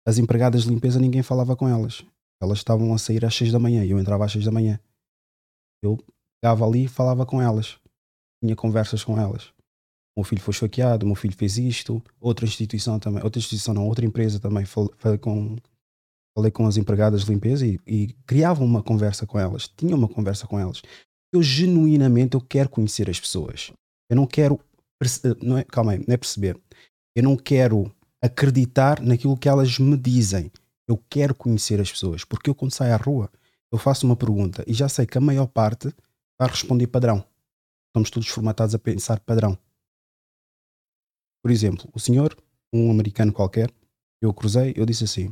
as 0.07 0.17
empregadas 0.17 0.63
de 0.63 0.69
limpeza 0.69 0.99
ninguém 0.99 1.21
falava 1.21 1.55
com 1.55 1.67
elas. 1.67 2.03
Elas 2.41 2.59
estavam 2.59 2.93
a 2.93 2.97
sair 2.97 3.23
às 3.25 3.35
seis 3.35 3.51
da 3.51 3.59
manhã 3.59 3.85
e 3.85 3.91
eu 3.91 3.99
entrava 3.99 4.25
às 4.25 4.31
seis 4.31 4.45
da 4.45 4.51
manhã. 4.51 4.79
Eu 5.83 5.97
pegava 6.41 6.65
ali 6.65 6.85
e 6.85 6.87
falava 6.87 7.25
com 7.25 7.41
elas. 7.41 7.77
Tinha 8.41 8.55
conversas 8.55 9.03
com 9.03 9.19
elas. 9.19 9.47
O 10.15 10.21
meu 10.21 10.23
filho 10.23 10.41
foi 10.41 10.53
esfaqueado, 10.53 11.05
o 11.05 11.07
meu 11.07 11.15
filho 11.15 11.35
fez 11.35 11.57
isto, 11.57 12.03
outra 12.19 12.45
instituição 12.45 12.99
também, 12.99 13.23
outra 13.23 13.39
instituição 13.39 13.73
não, 13.73 13.87
outra 13.87 14.05
empresa 14.05 14.39
também, 14.39 14.65
falei 14.65 15.17
com, 15.17 15.55
falei 16.39 16.51
com 16.51 16.65
as 16.65 16.77
empregadas 16.77 17.25
de 17.25 17.31
limpeza 17.31 17.67
e, 17.67 17.79
e 17.85 18.07
criava 18.25 18.63
uma 18.63 18.81
conversa 18.81 19.27
com 19.27 19.37
elas, 19.37 19.67
tinha 19.67 19.95
uma 19.95 20.07
conversa 20.07 20.47
com 20.47 20.57
elas. 20.57 20.81
Eu 21.33 21.43
genuinamente 21.43 22.35
eu 22.35 22.41
quero 22.41 22.69
conhecer 22.69 23.09
as 23.09 23.19
pessoas. 23.19 23.71
Eu 24.09 24.15
não 24.15 24.25
quero, 24.25 24.59
não 25.41 25.57
é, 25.57 25.63
calma 25.63 25.91
aí, 25.91 25.99
não 26.07 26.13
é 26.13 26.17
perceber. 26.17 26.59
Eu 27.15 27.23
não 27.23 27.35
quero 27.35 27.93
acreditar 28.21 29.01
naquilo 29.01 29.37
que 29.37 29.49
elas 29.49 29.77
me 29.77 29.97
dizem. 29.97 30.51
Eu 30.87 30.97
quero 31.09 31.35
conhecer 31.35 31.79
as 31.79 31.91
pessoas, 31.91 32.23
porque 32.23 32.49
eu 32.49 32.55
quando 32.55 32.73
saio 32.73 32.93
à 32.93 32.97
rua, 32.97 33.29
eu 33.71 33.77
faço 33.77 34.05
uma 34.05 34.15
pergunta 34.15 34.63
e 34.65 34.73
já 34.73 34.89
sei 34.89 35.05
que 35.05 35.17
a 35.17 35.21
maior 35.21 35.45
parte 35.45 35.93
vai 36.39 36.49
responder 36.49 36.87
padrão. 36.87 37.23
Estamos 37.89 38.09
todos 38.09 38.29
formatados 38.29 38.73
a 38.73 38.79
pensar 38.79 39.19
padrão. 39.19 39.57
Por 41.43 41.51
exemplo, 41.51 41.87
o 41.93 41.99
senhor, 41.99 42.35
um 42.73 42.89
americano 42.89 43.31
qualquer, 43.31 43.71
eu 44.21 44.33
cruzei, 44.33 44.73
eu 44.75 44.85
disse 44.85 45.03
assim: 45.03 45.31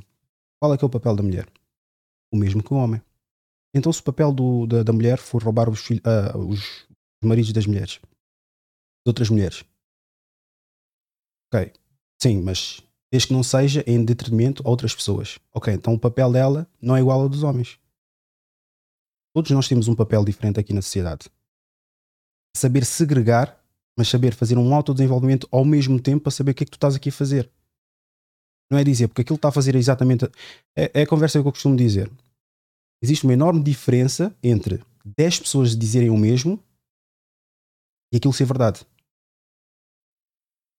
qual 0.60 0.74
é 0.74 0.78
que 0.78 0.84
é 0.84 0.88
o 0.88 0.90
papel 0.90 1.16
da 1.16 1.24
mulher? 1.24 1.48
O 2.32 2.38
mesmo 2.38 2.64
que 2.64 2.74
o 2.74 2.78
homem. 2.78 3.02
Então, 3.74 3.92
se 3.94 4.00
o 4.02 4.04
papel 4.04 4.32
do, 4.32 4.66
da, 4.66 4.84
da, 4.84 4.94
mulher 4.94 5.18
for 5.18 5.44
roubar 5.44 5.70
os, 5.70 5.90
uh, 5.90 6.38
os, 6.50 6.88
maridos 7.24 7.52
das 7.54 7.66
mulheres, 7.66 8.00
de 8.00 9.10
outras 9.10 9.30
mulheres, 9.30 9.64
ok, 11.48 11.72
sim, 12.22 12.42
mas 12.42 12.82
desde 13.12 13.28
que 13.28 13.34
não 13.34 13.44
seja 13.44 13.84
em 13.86 14.04
detrimento 14.04 14.64
a 14.66 14.70
outras 14.70 14.96
pessoas, 14.96 15.40
ok, 15.54 15.74
então 15.74 15.94
o 15.94 16.00
papel 16.00 16.32
dela 16.32 16.68
não 16.82 16.96
é 16.96 17.00
igual 17.00 17.22
ao 17.22 17.30
dos 17.30 17.44
homens. 17.44 17.80
Todos 19.36 19.52
nós 19.52 19.68
temos 19.68 19.88
um 19.88 19.96
papel 19.96 20.26
diferente 20.26 20.60
aqui 20.60 20.74
na 20.74 20.82
sociedade. 20.82 21.30
Saber 22.56 22.84
segregar, 22.84 23.64
mas 23.96 24.08
saber 24.08 24.34
fazer 24.34 24.58
um 24.58 24.74
autodesenvolvimento 24.74 25.48
ao 25.52 25.64
mesmo 25.64 26.02
tempo 26.02 26.24
para 26.24 26.32
saber 26.32 26.52
o 26.52 26.56
que 26.56 26.64
é 26.64 26.66
que 26.66 26.72
tu 26.72 26.78
estás 26.78 26.96
aqui 26.96 27.10
a 27.10 27.12
fazer. 27.12 27.52
Não 28.70 28.78
é 28.78 28.84
dizer, 28.84 29.08
porque 29.08 29.22
aquilo 29.22 29.38
está 29.38 29.50
a 29.50 29.52
fazer 29.52 29.76
exatamente. 29.76 30.26
É, 30.76 30.92
é 30.94 31.02
a 31.04 31.08
conversa 31.08 31.42
que 31.42 31.48
eu 31.48 31.52
costumo 31.52 31.76
dizer. 31.76 32.12
Existe 33.02 33.24
uma 33.24 33.34
enorme 33.34 33.64
diferença 33.64 34.36
entre 34.44 34.84
10 35.06 35.40
pessoas 35.40 35.78
dizerem 35.78 36.10
o 36.10 36.18
mesmo 36.18 36.62
e 38.12 38.18
aquilo 38.18 38.34
ser 38.34 38.46
verdade. 38.46 38.86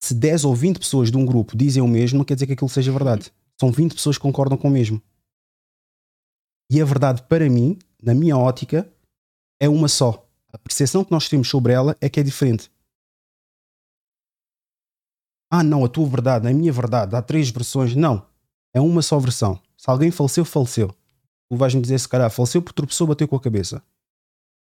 Se 0.02 0.14
10 0.14 0.44
ou 0.44 0.54
20 0.54 0.78
pessoas 0.78 1.10
de 1.10 1.16
um 1.16 1.24
grupo 1.24 1.56
dizem 1.56 1.82
o 1.82 1.88
mesmo, 1.88 2.18
não 2.18 2.24
quer 2.24 2.34
dizer 2.34 2.46
que 2.46 2.52
aquilo 2.52 2.68
seja 2.68 2.92
verdade. 2.92 3.32
São 3.58 3.72
20 3.72 3.94
pessoas 3.94 4.16
que 4.16 4.22
concordam 4.22 4.56
com 4.56 4.68
o 4.68 4.70
mesmo. 4.70 5.02
E 6.70 6.80
a 6.80 6.84
verdade, 6.84 7.22
para 7.22 7.48
mim, 7.48 7.78
na 8.02 8.14
minha 8.14 8.36
ótica, 8.36 8.90
é 9.60 9.68
uma 9.68 9.88
só. 9.88 10.24
A 10.52 10.58
percepção 10.58 11.04
que 11.04 11.10
nós 11.10 11.28
temos 11.28 11.48
sobre 11.48 11.72
ela 11.72 11.96
é 12.00 12.08
que 12.08 12.20
é 12.20 12.22
diferente. 12.22 12.70
Ah, 15.50 15.62
não, 15.62 15.84
a 15.84 15.88
tua 15.88 16.06
verdade, 16.06 16.46
a 16.46 16.52
minha 16.52 16.72
verdade, 16.72 17.16
há 17.16 17.22
três 17.22 17.48
versões. 17.50 17.94
Não. 17.94 18.26
É 18.74 18.80
uma 18.80 19.00
só 19.00 19.18
versão. 19.18 19.60
Se 19.76 19.88
alguém 19.88 20.10
faleceu, 20.10 20.44
faleceu. 20.44 20.94
Tu 21.50 21.56
vais-me 21.56 21.80
dizer, 21.80 21.98
se 21.98 22.08
calhar, 22.08 22.30
faleceu 22.30 22.60
porque 22.60 22.76
tropeçou, 22.76 23.06
bateu 23.06 23.26
com 23.26 23.36
a 23.36 23.40
cabeça. 23.40 23.82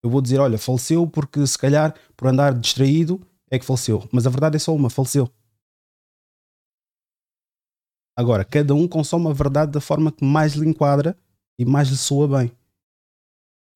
Eu 0.02 0.10
vou 0.10 0.22
dizer, 0.22 0.40
olha, 0.40 0.58
faleceu 0.58 1.06
porque, 1.06 1.46
se 1.46 1.58
calhar, 1.58 1.94
por 2.16 2.30
andar 2.30 2.54
distraído, 2.54 3.22
é 3.52 3.60
que 3.60 3.66
faleceu. 3.66 4.08
Mas 4.12 4.26
a 4.26 4.30
verdade 4.30 4.56
é 4.56 4.60
só 4.60 4.74
uma, 4.74 4.90
faleceu. 4.90 5.30
Agora, 8.18 8.46
cada 8.46 8.74
um 8.74 8.88
consome 8.88 9.30
a 9.30 9.34
verdade 9.34 9.72
da 9.72 9.82
forma 9.82 10.12
que 10.12 10.24
mais 10.24 10.54
lhe 10.54 10.68
enquadra 10.68 11.18
e 11.58 11.66
mais 11.66 11.90
lhe 11.90 11.98
soa 11.98 12.28
bem. 12.28 12.52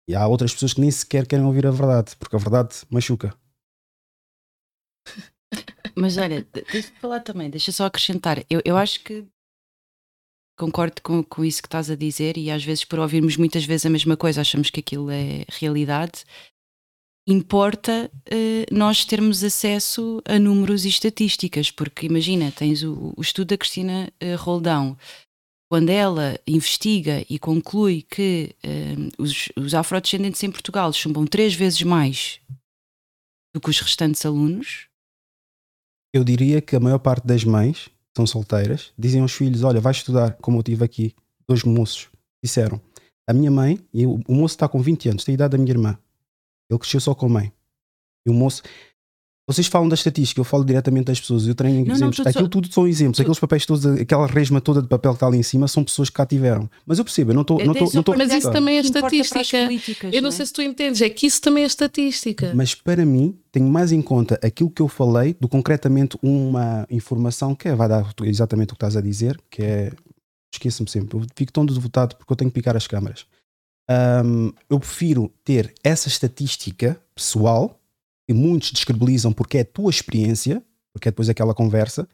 E 0.08 0.16
há 0.16 0.26
outras 0.28 0.54
pessoas 0.54 0.74
que 0.74 0.82
nem 0.82 0.92
sequer 0.92 1.28
querem 1.28 1.46
ouvir 1.46 1.66
a 1.66 1.72
verdade, 1.72 2.16
porque 2.18 2.36
a 2.36 2.40
verdade 2.40 2.76
machuca. 2.90 3.34
Mas 5.96 6.18
olha, 6.18 6.48
deixa-me 6.52 7.00
falar 7.00 7.20
também, 7.20 7.50
deixa 7.50 7.72
só 7.72 7.86
acrescentar. 7.86 8.44
Eu, 8.50 8.62
eu 8.66 8.78
acho 8.78 9.04
que 9.04 9.26
concordo 10.58 11.02
com, 11.02 11.24
com 11.24 11.44
isso 11.44 11.62
que 11.62 11.68
estás 11.68 11.90
a 11.90 11.96
dizer, 11.96 12.38
e 12.38 12.52
às 12.52 12.64
vezes, 12.64 12.84
por 12.84 13.00
ouvirmos 13.00 13.38
muitas 13.38 13.66
vezes 13.66 13.86
a 13.86 13.90
mesma 13.90 14.16
coisa, 14.16 14.42
achamos 14.42 14.70
que 14.70 14.80
aquilo 14.80 15.10
é 15.10 15.46
realidade. 15.50 16.24
Importa 17.28 18.12
uh, 18.14 18.76
nós 18.76 19.06
termos 19.06 19.44
acesso 19.44 20.22
a 20.26 20.38
números 20.38 20.86
e 20.86 20.90
estatísticas, 20.90 21.72
porque 21.72 22.06
imagina, 22.06 22.52
tens 22.52 22.84
o, 22.84 23.14
o 23.16 23.22
estudo 23.22 23.50
da 23.50 23.58
Cristina 23.58 24.12
uh, 24.22 24.36
Roldão, 24.38 24.98
quando 25.72 25.90
ela 25.90 26.40
investiga 26.46 27.26
e 27.30 27.40
conclui 27.40 28.02
que 28.04 28.56
uh, 28.64 29.24
os, 29.24 29.50
os 29.56 29.74
afrodescendentes 29.74 30.44
em 30.44 30.52
Portugal 30.52 30.92
chumbam 30.92 31.26
três 31.26 31.54
vezes 31.54 31.82
mais 31.82 32.40
do 33.56 33.62
que 33.62 33.70
os 33.70 33.80
restantes 33.80 34.26
alunos, 34.26 34.88
eu 36.14 36.24
diria 36.24 36.62
que 36.62 36.76
a 36.76 36.80
maior 36.80 37.00
parte 37.00 37.26
das 37.26 37.44
mães 37.44 37.90
são 38.16 38.28
solteiras 38.28 38.94
dizem 38.98 39.22
aos 39.22 39.34
filhos: 39.34 39.64
Olha, 39.64 39.82
vai 39.82 39.92
estudar, 39.92 40.34
como 40.34 40.60
eu 40.60 40.64
tive 40.64 40.86
aqui. 40.86 41.16
Dois 41.48 41.64
moços 41.64 42.10
disseram: 42.42 42.80
A 43.28 43.34
minha 43.34 43.50
mãe, 43.50 43.80
e 43.92 44.06
o, 44.06 44.22
o 44.28 44.34
moço 44.34 44.54
está 44.54 44.68
com 44.68 44.80
20 44.80 45.10
anos, 45.10 45.24
tem 45.24 45.34
a 45.34 45.36
idade 45.36 45.52
da 45.54 45.58
minha 45.58 45.72
irmã. 45.72 45.98
Ele 46.70 46.80
cresceu 46.80 47.00
só 47.00 47.16
com 47.16 47.26
a 47.26 47.30
mãe. 47.30 47.54
E 48.26 48.30
o 48.30 48.34
moço, 48.34 48.62
vocês 49.46 49.68
falam 49.68 49.90
da 49.90 49.96
estatística, 49.96 50.40
eu 50.40 50.46
falo 50.46 50.64
diretamente 50.64 51.06
das 51.06 51.20
pessoas, 51.20 51.46
eu 51.46 51.54
treino 51.54 51.86
não, 51.86 51.94
exemplos. 51.94 52.18
Não, 52.18 52.28
Aquilo 52.28 52.46
só... 52.46 52.50
tudo 52.50 52.72
são 52.72 52.88
exemplos, 52.88 53.20
aqueles 53.20 53.40
papéis 53.40 53.66
todos, 53.66 53.86
aquela 53.86 54.26
resma 54.26 54.62
toda 54.62 54.82
de 54.82 54.88
papel 54.88 55.12
que 55.12 55.18
está 55.18 55.28
ali 55.28 55.38
em 55.38 55.44
cima, 55.44 55.68
são 55.68 55.84
pessoas 55.84 56.10
que 56.10 56.16
cá 56.16 56.26
tiveram. 56.26 56.70
Mas 56.86 56.98
eu 56.98 57.04
percebo, 57.04 57.32
eu 57.32 57.36
não 57.36 57.42
estou. 57.42 57.60
Não 57.60 57.74
não 57.74 58.04
tô, 58.04 58.16
mas 58.16 58.32
isso 58.32 58.52
também 58.52 58.78
é 58.78 58.82
estatística. 58.82 60.08
Eu 60.12 60.22
não, 60.22 60.30
é? 60.30 60.32
sei 60.32 60.46
se 60.46 60.54
tu 60.54 60.62
entendes, 60.62 61.02
é 61.02 61.10
que 61.10 61.28
isso 61.28 61.42
também 61.42 61.64
é 61.64 61.68
estatística. 61.68 62.54
Mas 62.56 62.74
para 62.74 63.06
mim, 63.06 63.38
tenho 63.52 63.68
mais 63.68 63.92
em 63.92 64.02
conta 64.02 64.40
aquilo 64.42 64.70
que 64.70 64.82
eu 64.82 64.88
falei 64.88 65.36
do 65.40 65.50
concretamente 65.50 66.18
uma 66.22 66.88
informação 66.90 67.54
que 67.54 67.68
é, 67.68 67.76
vai 67.76 67.90
dar 67.90 68.14
exatamente 68.24 68.70
o 68.70 68.76
que 68.76 68.78
estás 68.78 68.96
a 68.96 69.02
dizer, 69.02 69.40
que 69.50 69.62
é. 69.62 69.92
Esqueça-me 70.54 70.88
sempre, 70.88 71.18
eu 71.18 71.26
fico 71.36 71.52
tão 71.52 71.66
devotado 71.66 72.16
porque 72.16 72.32
eu 72.32 72.38
tenho 72.38 72.52
que 72.52 72.54
picar 72.54 72.78
as 72.78 72.86
câmaras. 72.86 73.26
Um, 73.90 74.54
eu 74.70 74.80
prefiro 74.80 75.34
ter 75.44 75.74
essa 75.84 76.08
estatística 76.08 76.96
pessoal 77.16 77.80
e 78.28 78.34
muitos 78.34 78.72
descredibilizam 78.72 79.34
porque 79.34 79.58
é 79.58 79.62
a 79.62 79.66
tua 79.66 79.90
experiência, 79.90 80.64
porque 80.94 81.08
é 81.08 81.12
depois 81.12 81.30
aquela 81.30 81.54
conversa, 81.54 82.08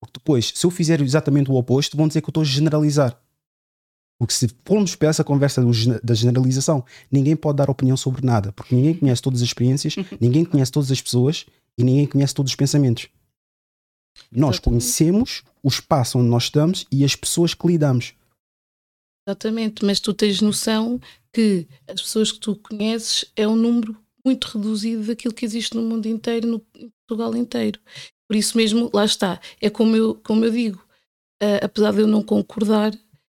porque 0.00 0.18
depois, 0.18 0.52
se 0.54 0.66
eu 0.66 0.70
fizer 0.70 1.00
exatamente 1.00 1.50
o 1.50 1.54
oposto, 1.54 1.96
vão 1.96 2.08
dizer 2.08 2.20
que 2.20 2.26
eu 2.26 2.30
estou 2.30 2.42
a 2.42 2.46
generalizar. 2.46 3.18
Porque 4.18 4.34
se 4.34 4.48
formos 4.64 4.94
para 4.94 5.08
essa 5.08 5.24
conversa 5.24 5.60
do, 5.60 5.70
da 6.02 6.14
generalização, 6.14 6.84
ninguém 7.10 7.34
pode 7.34 7.56
dar 7.56 7.70
opinião 7.70 7.96
sobre 7.96 8.24
nada, 8.24 8.52
porque 8.52 8.74
ninguém 8.74 8.94
conhece 8.94 9.22
todas 9.22 9.40
as 9.40 9.48
experiências, 9.48 9.96
ninguém 10.20 10.44
conhece 10.44 10.70
todas 10.70 10.90
as 10.90 11.00
pessoas 11.00 11.46
e 11.76 11.82
ninguém 11.82 12.06
conhece 12.06 12.34
todos 12.34 12.52
os 12.52 12.56
pensamentos. 12.56 13.08
Nós 14.30 14.58
conhecemos 14.58 15.42
o 15.62 15.68
espaço 15.68 16.18
onde 16.18 16.28
nós 16.28 16.44
estamos 16.44 16.86
e 16.90 17.04
as 17.04 17.16
pessoas 17.16 17.54
que 17.54 17.66
lidamos. 17.66 18.14
Exatamente, 19.26 19.84
mas 19.84 20.00
tu 20.00 20.12
tens 20.12 20.40
noção 20.40 21.00
que 21.32 21.66
as 21.88 22.00
pessoas 22.00 22.30
que 22.30 22.38
tu 22.38 22.54
conheces 22.56 23.24
é 23.34 23.48
um 23.48 23.56
número 23.56 23.96
muito 24.24 24.44
reduzido 24.46 25.04
daquilo 25.04 25.34
que 25.34 25.44
existe 25.44 25.76
no 25.76 25.82
mundo 25.82 26.06
inteiro, 26.06 26.46
no 26.46 26.66
em 26.74 26.90
Portugal 27.06 27.36
inteiro. 27.36 27.78
Por 28.26 28.36
isso 28.36 28.56
mesmo, 28.56 28.90
lá 28.92 29.04
está. 29.04 29.40
É 29.60 29.68
como 29.68 29.94
eu, 29.94 30.14
como 30.14 30.44
eu 30.44 30.50
digo, 30.50 30.78
uh, 31.42 31.62
apesar 31.62 31.92
de 31.92 32.00
eu 32.00 32.06
não 32.06 32.22
concordar, 32.22 32.92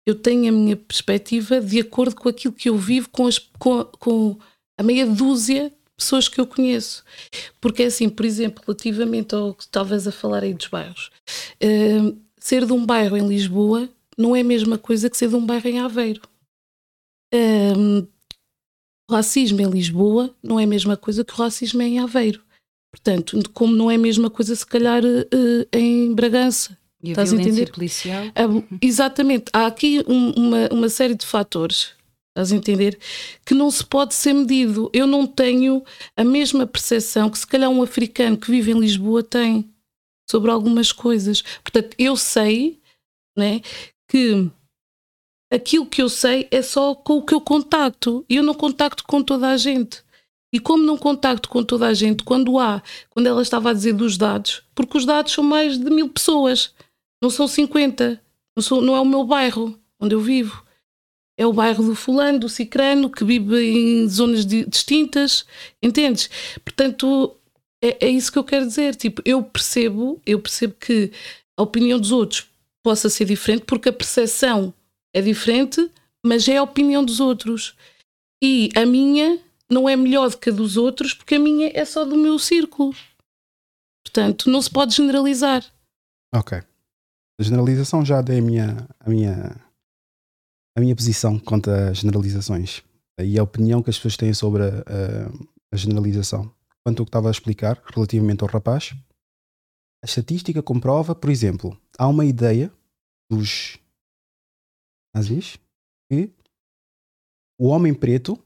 eu 0.07 0.15
tenho 0.15 0.49
a 0.49 0.53
minha 0.53 0.77
perspectiva 0.77 1.61
de 1.61 1.81
acordo 1.81 2.15
com 2.15 2.29
aquilo 2.29 2.55
que 2.55 2.69
eu 2.69 2.77
vivo 2.79 3.09
com, 3.11 3.27
as, 3.27 3.39
com, 3.39 3.85
com 3.99 4.39
a 4.79 4.83
meia 4.83 5.05
dúzia 5.05 5.71
de 5.71 5.77
pessoas 5.97 6.29
que 6.29 6.41
eu 6.41 6.47
conheço. 6.47 7.05
Porque 7.61 7.83
é 7.83 7.87
assim, 7.87 8.09
por 8.09 8.25
exemplo, 8.25 8.63
relativamente 8.65 9.35
ao 9.35 9.53
que 9.53 9.65
estavas 9.65 10.07
a 10.07 10.13
falar 10.13 10.45
aí 10.45 10.55
dos 10.55 10.69
bairros, 10.69 11.11
uh, 11.63 12.17
ser 12.39 12.65
de 12.65 12.73
um 12.73 12.87
bairro 12.87 13.17
em 13.17 13.27
Lisboa 13.27 13.89
não 14.17 14.35
é 14.35 14.41
a 14.41 14.45
mesma 14.45 14.79
coisa 14.79 15.11
que 15.11 15.17
ser 15.17 15.29
de 15.29 15.35
um 15.35 15.45
bairro 15.45 15.69
em 15.69 15.81
Aveiro. 15.81 16.23
Uh, 17.35 18.07
o 19.09 19.15
racismo 19.15 19.61
em 19.61 19.71
Lisboa 19.71 20.35
não 20.43 20.59
é 20.59 20.65
a 20.65 20.67
mesma 20.67 20.97
coisa 20.97 21.25
que 21.25 21.33
o 21.33 21.37
racismo 21.37 21.81
em 21.83 21.99
Aveiro. 21.99 22.43
Portanto, 22.91 23.39
como 23.53 23.75
não 23.75 23.91
é 23.91 23.95
a 23.95 23.99
mesma 23.99 24.31
coisa, 24.31 24.57
se 24.57 24.67
calhar, 24.67 25.03
uh, 25.05 25.69
em 25.73 26.15
Bragança. 26.15 26.77
E 27.03 27.11
Estás 27.11 27.33
a 27.33 27.37
entender? 27.37 27.71
policial? 27.71 28.25
Exatamente. 28.81 29.45
Há 29.53 29.67
aqui 29.67 30.03
um, 30.09 30.31
uma, 30.31 30.69
uma 30.73 30.89
série 30.89 31.15
de 31.15 31.27
fatores, 31.27 31.93
estás 32.31 32.53
a 32.53 32.57
entender? 32.57 32.99
Que 33.45 33.55
não 33.55 33.71
se 33.71 33.85
pode 33.85 34.15
ser 34.15 34.33
medido. 34.33 34.91
Eu 34.93 35.07
não 35.07 35.27
tenho 35.27 35.85
a 36.17 36.25
mesma 36.25 36.67
percepção 36.67 37.29
que, 37.29 37.39
se 37.39 37.47
calhar, 37.47 37.71
um 37.71 37.83
africano 37.83 38.37
que 38.37 38.51
vive 38.51 38.73
em 38.73 38.81
Lisboa 38.81 39.23
tem 39.23 39.71
sobre 40.29 40.51
algumas 40.51 40.91
coisas. 40.91 41.43
Portanto, 41.63 41.95
eu 41.99 42.17
sei 42.17 42.81
né, 43.37 43.61
que 44.09 44.51
aquilo 45.51 45.87
que 45.87 46.03
eu 46.03 46.09
sei 46.09 46.49
é 46.51 46.63
só 46.63 46.95
com 46.95 47.19
o 47.19 47.23
que 47.25 47.35
eu 47.35 47.41
contacto. 47.41 48.25
E 48.29 48.37
eu 48.37 48.43
não 48.43 48.55
contacto 48.55 49.05
com 49.05 49.23
toda 49.23 49.49
a 49.49 49.57
gente. 49.57 50.05
E 50.53 50.61
como 50.61 50.83
não 50.83 50.97
contacto 50.97 51.49
com 51.49 51.63
toda 51.63 51.87
a 51.87 51.95
gente, 51.95 52.25
quando 52.25 52.59
há, 52.59 52.83
quando 53.11 53.27
ela 53.27 53.43
estava 53.43 53.71
a 53.71 53.73
dizer 53.73 53.93
dos 53.93 54.17
dados, 54.17 54.63
porque 54.75 54.97
os 54.97 55.05
dados 55.05 55.33
são 55.33 55.45
mais 55.45 55.77
de 55.77 55.91
mil 55.91 56.09
pessoas, 56.09 56.73
não 57.21 57.29
são 57.29 57.49
50, 57.49 58.21
não, 58.57 58.63
sou, 58.63 58.81
não 58.81 58.97
é 58.97 59.01
o 59.01 59.05
meu 59.05 59.25
bairro 59.25 59.79
onde 60.01 60.15
eu 60.15 60.21
vivo. 60.21 60.65
É 61.39 61.47
o 61.47 61.53
bairro 61.53 61.85
do 61.85 61.95
fulano, 61.95 62.39
do 62.39 62.49
cicrano, 62.49 63.11
que 63.11 63.23
vive 63.23 63.61
em 63.61 64.09
zonas 64.09 64.47
distintas, 64.47 65.45
entendes? 65.83 66.31
Portanto, 66.65 67.37
é, 67.83 68.07
é 68.07 68.09
isso 68.09 68.33
que 68.33 68.39
eu 68.39 68.45
quero 68.45 68.67
dizer. 68.67 68.95
Tipo, 68.95 69.21
eu 69.25 69.43
percebo, 69.43 70.19
eu 70.25 70.41
percebo 70.41 70.75
que 70.81 71.13
a 71.55 71.63
opinião 71.63 72.01
dos 72.01 72.13
outros 72.13 72.47
possa 72.83 73.11
ser 73.11 73.27
diferente, 73.27 73.65
porque 73.67 73.91
a 73.91 73.93
percepção 73.93 74.73
é 75.17 75.23
diferente, 75.23 75.91
mas 76.25 76.47
é 76.47 76.59
a 76.59 76.63
opinião 76.63 77.03
dos 77.03 77.21
outros. 77.21 77.75
E 78.43 78.69
a 78.77 78.85
minha 78.85 79.41
não 79.71 79.89
é 79.89 79.97
melhor 79.97 80.29
do 80.29 80.37
que 80.37 80.51
a 80.51 80.53
dos 80.53 80.77
outros, 80.77 81.15
porque 81.15 81.37
a 81.37 81.39
minha 81.39 81.71
é 81.75 81.85
só 81.87 82.05
do 82.05 82.17
meu 82.17 82.39
círculo. 82.39 82.95
Portanto, 84.05 84.51
não 84.51 84.61
se 84.61 84.71
pode 84.71 84.95
generalizar. 84.95 85.65
Ok. 86.35 86.59
A 87.41 87.43
generalização 87.43 88.05
já 88.05 88.21
dei 88.21 88.41
a 88.41 88.43
minha, 88.43 88.87
a 89.01 89.09
minha, 89.09 89.57
a 90.77 90.81
minha 90.81 90.95
posição 90.95 91.39
quanto 91.39 91.71
a 91.71 91.95
generalizações 91.95 92.83
e 93.19 93.39
a 93.39 93.43
opinião 93.43 93.83
que 93.83 93.89
as 93.89 93.97
pessoas 93.97 94.19
têm 94.19 94.35
sobre 94.35 94.65
a, 94.65 94.69
a, 94.69 95.73
a 95.73 95.77
generalização. 95.77 96.53
Quanto 96.85 97.01
ao 97.01 97.07
que 97.07 97.11
estava 97.11 97.29
a 97.29 97.31
explicar 97.31 97.83
relativamente 97.95 98.43
ao 98.43 98.49
rapaz, 98.49 98.95
a 100.03 100.07
estatística 100.07 100.63
comprova, 100.63 101.15
por 101.15 101.31
exemplo, 101.31 101.77
há 101.99 102.07
uma 102.07 102.25
ideia 102.27 102.71
dos 103.31 103.79
nazis 105.17 105.59
que 106.11 106.31
o 107.59 107.69
homem 107.69 107.95
preto 107.95 108.39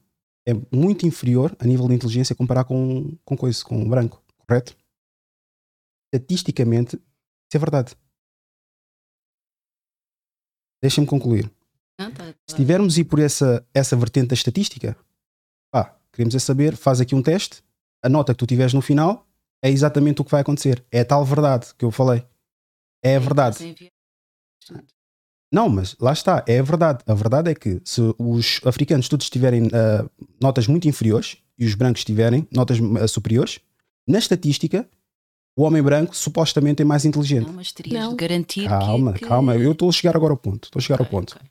é 0.46 0.52
muito 0.74 1.06
inferior 1.06 1.54
a 1.58 1.66
nível 1.66 1.88
de 1.88 1.94
inteligência 1.94 2.34
comparar 2.34 2.64
com, 2.64 3.16
com 3.24 3.36
coisa, 3.36 3.62
com 3.64 3.82
o 3.82 3.88
branco, 3.88 4.22
correto? 4.38 4.76
Estatisticamente, 6.12 6.96
isso 6.96 7.56
é 7.56 7.58
verdade. 7.58 7.96
Deixa-me 10.82 11.06
concluir. 11.06 11.50
Não, 11.98 12.10
tá, 12.12 12.32
tá. 12.32 12.38
Se 12.48 12.56
tivermos 12.56 12.96
ir 12.96 13.04
por 13.04 13.18
essa, 13.18 13.66
essa 13.74 13.96
vertente 13.96 14.28
da 14.28 14.34
estatística, 14.34 14.96
pá, 15.70 15.98
queremos 16.12 16.34
é 16.34 16.38
saber, 16.38 16.76
faz 16.76 17.00
aqui 17.00 17.14
um 17.14 17.22
teste, 17.22 17.62
a 18.02 18.08
nota 18.08 18.32
que 18.32 18.38
tu 18.38 18.46
tiveres 18.46 18.72
no 18.72 18.80
final 18.80 19.26
é 19.62 19.68
exatamente 19.68 20.22
o 20.22 20.24
que 20.24 20.30
vai 20.30 20.40
acontecer. 20.40 20.84
É 20.90 21.00
a 21.00 21.04
tal 21.04 21.24
verdade 21.24 21.74
que 21.74 21.84
eu 21.84 21.90
falei. 21.90 22.26
É 23.04 23.16
a 23.16 23.20
verdade. 23.20 23.58
Não, 25.52 25.68
mas 25.68 25.96
lá 26.00 26.12
está, 26.12 26.44
é 26.46 26.60
a 26.60 26.62
verdade. 26.62 27.02
A 27.06 27.14
verdade 27.14 27.50
é 27.50 27.54
que 27.54 27.80
se 27.84 28.00
os 28.18 28.60
africanos 28.64 29.08
todos 29.08 29.28
tiverem 29.28 29.66
uh, 29.66 30.10
notas 30.40 30.66
muito 30.66 30.86
inferiores 30.86 31.38
e 31.58 31.66
os 31.66 31.74
brancos 31.74 32.04
tiverem 32.04 32.46
notas 32.52 32.78
uh, 32.78 33.08
superiores, 33.08 33.58
na 34.06 34.18
estatística, 34.18 34.88
o 35.56 35.62
homem 35.62 35.82
branco 35.82 36.16
supostamente 36.16 36.82
é 36.82 36.84
mais 36.84 37.04
inteligente. 37.04 37.46
Não, 37.46 37.54
mas 37.54 37.72
terias 37.72 38.00
não. 38.00 38.10
de 38.10 38.16
garantir 38.16 38.68
calma, 38.68 39.12
que... 39.12 39.26
Calma, 39.26 39.56
eu 39.56 39.72
estou 39.72 39.88
a 39.88 39.92
chegar 39.92 40.16
agora 40.16 40.32
ao 40.32 40.36
ponto. 40.36 40.66
Estou 40.66 40.78
a 40.78 40.82
chegar 40.82 41.00
okay, 41.00 41.06
ao 41.06 41.10
ponto. 41.10 41.34
Okay. 41.34 41.48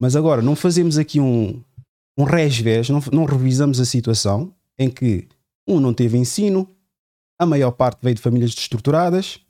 Mas 0.00 0.14
agora, 0.14 0.40
não 0.40 0.54
fazemos 0.54 0.96
aqui 0.96 1.20
um, 1.20 1.60
um 2.16 2.24
resvés, 2.24 2.88
não, 2.88 3.02
não 3.12 3.24
revisamos 3.24 3.80
a 3.80 3.84
situação 3.84 4.54
em 4.78 4.88
que 4.88 5.28
um 5.66 5.80
não 5.80 5.92
teve 5.92 6.16
ensino, 6.16 6.68
a 7.38 7.46
maior 7.46 7.72
parte 7.72 7.98
veio 8.02 8.14
de 8.14 8.22
famílias 8.22 8.54
destruturadas, 8.54 9.40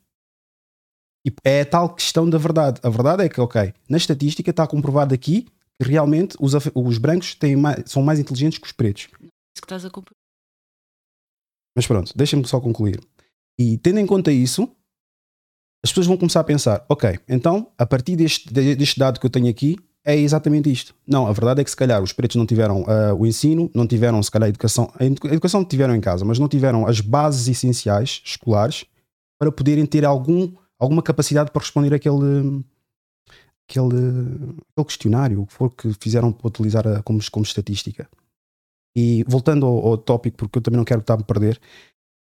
e 1.27 1.33
é 1.43 1.63
a 1.63 1.67
tal 1.67 1.95
questão 1.95 2.29
da 2.29 2.39
verdade. 2.39 2.81
A 2.83 2.91
verdade 2.91 3.25
é 3.25 3.29
que, 3.29 3.41
ok, 3.41 3.73
na 3.89 3.97
estatística 3.97 4.51
está 4.51 4.67
comprovado 4.67 5.15
aqui 5.15 5.47
que 5.81 5.89
realmente 5.89 6.37
os, 6.39 6.53
os 6.75 6.99
brancos 6.99 7.35
têm 7.35 7.57
mais, 7.57 7.83
são 7.87 8.03
mais 8.03 8.19
inteligentes 8.19 8.59
que 8.59 8.67
os 8.67 8.73
pretos. 8.73 9.09
Isso 9.21 9.61
que 9.61 9.65
estás 9.65 9.85
a 9.85 9.91
comprovar. 9.91 10.17
Mas 11.77 11.87
pronto, 11.87 12.13
deixa-me 12.15 12.47
só 12.47 12.61
concluir. 12.61 13.01
E 13.59 13.79
tendo 13.79 13.99
em 13.99 14.07
conta 14.07 14.31
isso, 14.31 14.69
as 15.85 15.91
pessoas 15.91 16.07
vão 16.07 16.17
começar 16.17 16.41
a 16.41 16.45
pensar: 16.45 16.85
ok, 16.89 17.19
então, 17.29 17.73
a 17.77 17.87
partir 17.87 18.17
deste, 18.17 18.53
deste 18.53 18.99
dado 18.99 19.19
que 19.19 19.27
eu 19.27 19.31
tenho 19.31 19.49
aqui, 19.49 19.77
é 20.05 20.17
exatamente 20.17 20.71
isto. 20.71 20.95
Não, 21.07 21.27
a 21.27 21.33
verdade 21.33 21.61
é 21.61 21.65
que 21.65 21.71
se 21.71 21.77
calhar 21.77 22.03
os 22.03 22.13
pretos 22.13 22.37
não 22.37 22.47
tiveram 22.47 22.83
uh, 22.83 23.15
o 23.19 23.27
ensino, 23.27 23.71
não 23.75 23.87
tiveram 23.87 24.23
se 24.23 24.31
calhar 24.31 24.47
a 24.47 24.51
educação, 24.51 24.93
a 24.99 25.05
educação 25.05 25.65
tiveram 25.65 25.97
em 25.97 26.01
casa, 26.01 26.25
mas 26.25 26.39
não 26.39 26.47
tiveram 26.47 26.87
as 26.87 27.01
bases 27.01 27.49
essenciais 27.49 28.23
escolares 28.25 28.85
para 29.39 29.51
poderem 29.51 29.87
ter 29.87 30.05
algum 30.05 30.53
alguma 30.85 31.03
capacidade 31.03 31.51
para 31.51 31.63
responder 31.63 31.95
aquele, 31.95 32.65
aquele, 33.69 33.97
aquele 34.71 34.87
questionário, 34.87 35.43
o 35.43 35.47
que 35.47 35.53
for 35.53 35.71
que 35.71 35.93
fizeram 36.01 36.33
para 36.33 36.49
utilizar 36.49 36.87
a, 36.87 37.03
como, 37.03 37.21
como 37.31 37.45
estatística. 37.45 38.09
E 38.97 39.25
voltando 39.27 39.67
ao, 39.67 39.87
ao 39.89 39.99
tópico, 39.99 40.37
porque 40.37 40.59
eu 40.59 40.63
também 40.63 40.79
não 40.79 40.85
quero 40.85 41.01
estar 41.01 41.15
a 41.15 41.17
me 41.17 41.25
perder, 41.25 41.61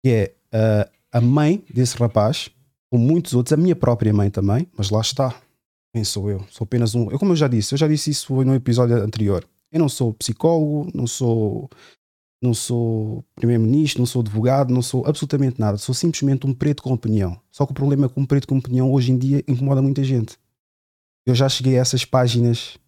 que 0.05 0.11
é 0.11 0.35
uh, 0.55 0.91
a 1.13 1.21
mãe 1.21 1.65
desse 1.73 1.97
rapaz, 1.97 2.51
como 2.91 3.05
muitos 3.05 3.35
outros, 3.35 3.53
a 3.53 3.57
minha 3.57 3.77
própria 3.77 4.13
mãe 4.13 4.31
também, 4.31 4.67
mas 4.77 4.91
lá 4.91 5.01
está. 5.01 5.41
Quem 5.95 6.05
sou 6.05 6.31
eu? 6.31 6.45
Sou 6.51 6.65
apenas 6.65 6.95
um. 6.95 7.11
Eu, 7.11 7.19
como 7.19 7.33
eu 7.33 7.37
já 7.37 7.49
disse, 7.49 7.75
eu 7.75 7.79
já 7.79 7.89
disse 7.89 8.11
isso 8.11 8.45
no 8.45 8.55
episódio 8.55 8.97
anterior. 8.97 9.47
Eu 9.73 9.81
não 9.81 9.89
sou 9.89 10.15
psicólogo, 10.15 10.91
não 10.95 11.07
sou 11.07 11.69
não 12.41 12.55
sou 12.55 13.25
primeiro-ministro, 13.35 14.01
não 14.01 14.07
sou 14.07 14.23
advogado, 14.23 14.73
não 14.73 14.83
sou 14.83 15.05
absolutamente 15.07 15.61
nada. 15.61 15.77
Sou 15.77 15.95
simplesmente 15.95 16.47
um 16.47 16.55
preto 16.55 16.83
com 16.83 16.93
opinião. 16.93 17.41
Só 17.51 17.67
que 17.67 17.73
o 17.73 17.75
problema 17.75 18.07
é 18.07 18.09
que 18.09 18.19
um 18.19 18.27
preto 18.27 18.47
com 18.47 18.59
opinião 18.59 18.93
hoje 18.93 19.13
em 19.13 19.19
dia 19.19 19.43
incomoda 19.49 19.83
muita 19.83 20.05
gente. 20.05 20.39
Eu 21.27 21.35
já 21.35 21.49
cheguei 21.49 21.77
a 21.79 21.83
essas 21.83 22.05
páginas, 22.05 22.79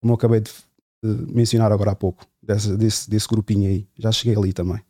como 0.00 0.12
eu 0.12 0.14
acabei 0.14 0.40
de 0.40 0.52
mencionar 1.04 1.72
agora 1.72 1.90
há 1.90 1.94
pouco, 1.96 2.24
desse, 2.42 2.76
desse, 2.76 3.10
desse 3.10 3.28
grupinho 3.28 3.68
aí. 3.68 3.86
Já 3.98 4.12
cheguei 4.12 4.36
ali 4.36 4.52
também. 4.52 4.80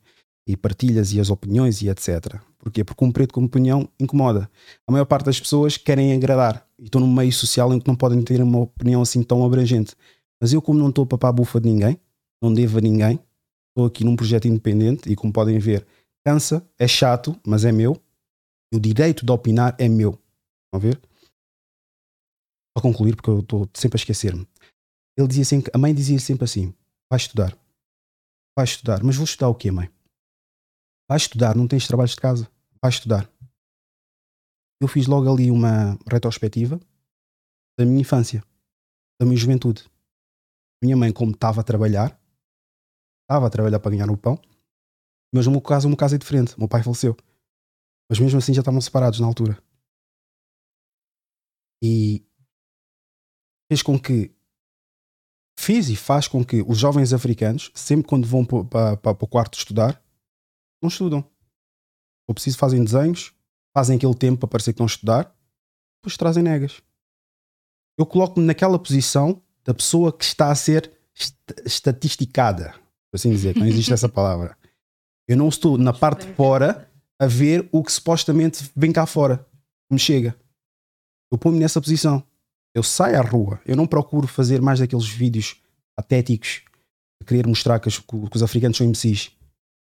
E 0.47 0.55
partilhas 0.55 1.11
e 1.13 1.19
as 1.19 1.29
opiniões 1.29 1.81
e 1.81 1.89
etc. 1.89 2.39
Porquê? 2.59 2.83
Porque 2.83 3.03
um 3.03 3.11
preto 3.11 3.33
com 3.33 3.43
opinião 3.43 3.89
incomoda. 3.99 4.49
A 4.87 4.91
maior 4.91 5.05
parte 5.05 5.25
das 5.25 5.39
pessoas 5.39 5.77
querem 5.77 6.13
agradar 6.13 6.65
e 6.77 6.85
estão 6.85 7.01
num 7.01 7.11
meio 7.11 7.31
social 7.31 7.73
em 7.73 7.79
que 7.79 7.87
não 7.87 7.95
podem 7.95 8.21
ter 8.21 8.41
uma 8.41 8.59
opinião 8.59 9.01
assim 9.01 9.23
tão 9.23 9.43
abrangente. 9.43 9.95
Mas 10.39 10.53
eu, 10.53 10.61
como 10.61 10.77
não 10.77 10.89
estou 10.89 11.05
a 11.05 11.07
papar 11.07 11.31
bufa 11.31 11.59
de 11.59 11.69
ninguém, 11.69 11.99
não 12.41 12.53
devo 12.53 12.77
a 12.77 12.81
ninguém, 12.81 13.19
Estou 13.73 13.87
aqui 13.87 14.03
num 14.03 14.15
projeto 14.15 14.47
independente 14.47 15.11
e, 15.11 15.15
como 15.15 15.33
podem 15.33 15.57
ver, 15.57 15.83
cansa, 16.23 16.63
é 16.77 16.87
chato, 16.87 17.35
mas 17.45 17.65
é 17.65 17.71
meu. 17.71 17.99
O 18.71 18.79
direito 18.79 19.25
de 19.25 19.31
opinar 19.31 19.75
é 19.79 19.89
meu. 19.89 20.11
Estão 20.11 20.75
a 20.75 20.77
ver? 20.77 21.01
Para 22.75 22.83
concluir, 22.83 23.15
porque 23.15 23.31
eu 23.31 23.39
estou 23.39 23.67
sempre 23.73 23.95
a 23.95 24.01
esquecer-me. 24.01 24.47
Ele 25.17 25.27
dizia 25.27 25.41
assim, 25.41 25.63
a 25.73 25.77
mãe 25.79 25.93
dizia 25.93 26.19
sempre 26.19 26.43
assim: 26.45 26.71
vai 27.11 27.17
estudar. 27.17 27.57
Vai 28.55 28.65
estudar. 28.65 29.03
Mas 29.03 29.15
vou 29.15 29.25
estudar 29.25 29.49
o 29.49 29.55
quê, 29.55 29.71
mãe? 29.71 29.91
Vai 31.09 31.17
estudar, 31.17 31.55
não 31.55 31.67
tens 31.67 31.87
trabalhos 31.87 32.11
de 32.11 32.17
casa. 32.17 32.47
Vai 32.79 32.89
estudar. 32.89 33.27
Eu 34.79 34.87
fiz 34.87 35.07
logo 35.07 35.31
ali 35.31 35.49
uma 35.49 35.97
retrospectiva 36.07 36.79
da 37.77 37.85
minha 37.85 38.01
infância, 38.01 38.43
da 39.19 39.25
minha 39.25 39.37
juventude. 39.37 39.89
Minha 40.83 40.95
mãe, 40.95 41.11
como 41.11 41.31
estava 41.31 41.61
a 41.61 41.63
trabalhar, 41.63 42.19
estava 43.23 43.47
a 43.47 43.49
trabalhar 43.49 43.79
para 43.79 43.91
ganhar 43.91 44.09
o 44.09 44.17
pão, 44.17 44.39
mas 45.33 45.47
no 45.47 45.53
meu 45.53 45.61
caso, 45.61 45.87
o 45.87 45.89
meu 45.89 45.97
caso 45.97 46.13
é 46.13 46.17
diferente. 46.19 46.55
O 46.55 46.59
meu 46.59 46.69
pai 46.69 46.83
faleceu. 46.83 47.17
Mas 48.07 48.19
mesmo 48.19 48.37
assim 48.37 48.53
já 48.53 48.61
estavam 48.61 48.79
separados 48.79 49.19
na 49.19 49.25
altura. 49.25 49.57
E 51.83 52.23
fez 53.67 53.81
com 53.81 53.99
que 53.99 54.31
fez 55.57 55.89
e 55.89 55.95
faz 55.95 56.27
com 56.27 56.45
que 56.45 56.61
os 56.61 56.77
jovens 56.77 57.13
africanos, 57.13 57.71
sempre 57.73 58.07
quando 58.07 58.27
vão 58.27 58.45
para, 58.45 58.95
para, 58.95 59.15
para 59.15 59.25
o 59.25 59.27
quarto 59.27 59.57
estudar, 59.57 60.01
não 60.81 60.89
estudam. 60.89 61.27
Ou 62.27 62.35
preciso 62.35 62.57
fazem 62.57 62.83
desenhos, 62.83 63.33
fazem 63.75 63.97
aquele 63.97 64.15
tempo 64.15 64.41
para 64.41 64.49
parecer 64.49 64.71
que 64.71 64.75
estão 64.75 64.85
a 64.85 64.87
estudar, 64.87 65.35
depois 65.99 66.15
trazem 66.15 66.43
negas. 66.43 66.81
Eu 67.97 68.05
coloco-me 68.05 68.45
naquela 68.45 68.77
posição 68.77 69.41
da 69.63 69.73
pessoa 69.73 70.15
que 70.15 70.23
está 70.23 70.51
a 70.51 70.55
ser 70.55 70.91
estatisticada 71.65 72.71
por 72.71 72.82
assim 73.15 73.31
dizer, 73.31 73.55
não 73.55 73.65
existe 73.65 73.93
essa 73.93 74.09
palavra. 74.09 74.57
Eu 75.27 75.37
não 75.37 75.47
estou 75.47 75.77
na 75.77 75.93
parte 75.93 76.27
de 76.27 76.33
fora 76.33 76.89
a 77.19 77.25
ver 77.25 77.67
o 77.71 77.83
que 77.83 77.91
supostamente 77.91 78.69
vem 78.75 78.91
cá 78.91 79.05
fora, 79.05 79.45
me 79.89 79.99
chega. 79.99 80.35
Eu 81.31 81.37
ponho-me 81.37 81.59
nessa 81.59 81.81
posição. 81.81 82.23
Eu 82.75 82.83
saio 82.83 83.19
à 83.19 83.21
rua, 83.21 83.61
eu 83.65 83.75
não 83.75 83.85
procuro 83.85 84.27
fazer 84.27 84.61
mais 84.61 84.79
daqueles 84.79 85.07
vídeos 85.07 85.61
patéticos 85.95 86.63
a 87.21 87.25
querer 87.25 87.47
mostrar 87.47 87.79
que 87.79 87.87
os, 87.87 87.99
que 87.99 88.35
os 88.35 88.43
africanos 88.43 88.77
são 88.77 88.85
imbecis. 88.85 89.31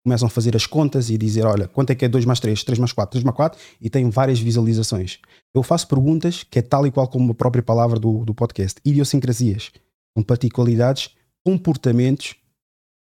Começam 0.04 0.26
a 0.26 0.30
fazer 0.30 0.56
as 0.56 0.66
contas 0.66 1.12
e 1.12 1.18
dizer: 1.18 1.46
olha, 1.46 1.68
quanto 1.68 1.92
é 1.92 1.96
que 1.96 2.04
é 2.04 2.10
2 2.10 2.26
mais 2.26 2.40
3, 2.40 2.64
3 2.64 2.80
mais 2.80 2.92
4, 2.92 3.12
3 3.12 3.24
mais 3.24 3.36
4 3.38 3.60
e 3.80 3.90
tem 3.90 4.10
várias 4.10 4.40
visualizações. 4.40 5.20
Eu 5.54 5.62
faço 5.62 5.88
perguntas 5.88 6.44
que 6.44 6.58
é 6.58 6.62
tal 6.62 6.88
e 6.88 6.92
qual 6.92 7.08
como 7.08 7.32
a 7.32 7.36
própria 7.36 7.62
palavra 7.62 8.00
do, 8.00 8.26
do 8.26 8.34
podcast: 8.34 8.82
idiosincrasias, 8.84 9.72
com 10.16 10.24
particularidades, 10.24 11.16
comportamentos 11.46 12.36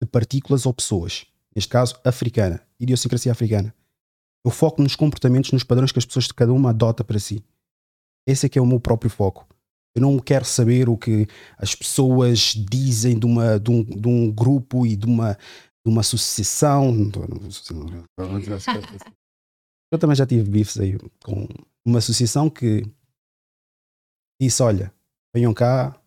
de 0.02 0.08
partículas 0.08 0.66
ou 0.66 0.74
pessoas, 0.74 1.26
neste 1.56 1.70
caso 1.70 2.00
africana, 2.04 2.62
idiosincrasia 2.80 3.32
africana. 3.32 3.74
Eu 4.46 4.52
foco 4.52 4.82
nos 4.82 4.96
comportamentos, 4.96 5.52
nos 5.52 5.64
padrões 5.64 5.92
que 5.92 6.00
as 6.00 6.06
pessoas 6.06 6.26
de 6.26 6.34
cada 6.34 6.54
uma 6.54 6.70
adota 6.70 7.04
para 7.04 7.20
si. 7.20 7.44
Esse 8.28 8.46
é 8.46 8.50
que 8.50 8.60
é 8.60 8.62
o 8.62 8.66
meu 8.66 8.80
próprio 8.80 9.10
foco. 9.10 9.48
Eu 9.96 10.02
não 10.02 10.20
quero 10.20 10.46
saber 10.46 10.88
o 10.90 10.98
que 10.98 11.28
as 11.58 11.74
pessoas 11.74 12.54
dizem 12.56 13.18
de, 13.18 13.26
uma, 13.26 13.60
de, 13.60 13.72
um, 13.72 13.84
de 13.84 14.08
um 14.08 14.32
grupo 14.32 14.86
e 14.86 14.96
de 14.96 15.06
uma, 15.06 15.34
de 15.34 15.92
uma 15.92 16.02
associação. 16.02 16.94
Eu 19.92 19.98
também 19.98 20.16
já 20.16 20.26
tive 20.26 20.50
bifes 20.50 20.80
aí 20.80 20.98
com 21.24 21.48
uma 21.86 21.98
associação 21.98 22.50
que 22.50 22.84
disse: 24.40 24.62
Olha, 24.62 24.94
venham 25.34 25.54
cá, 25.54 26.00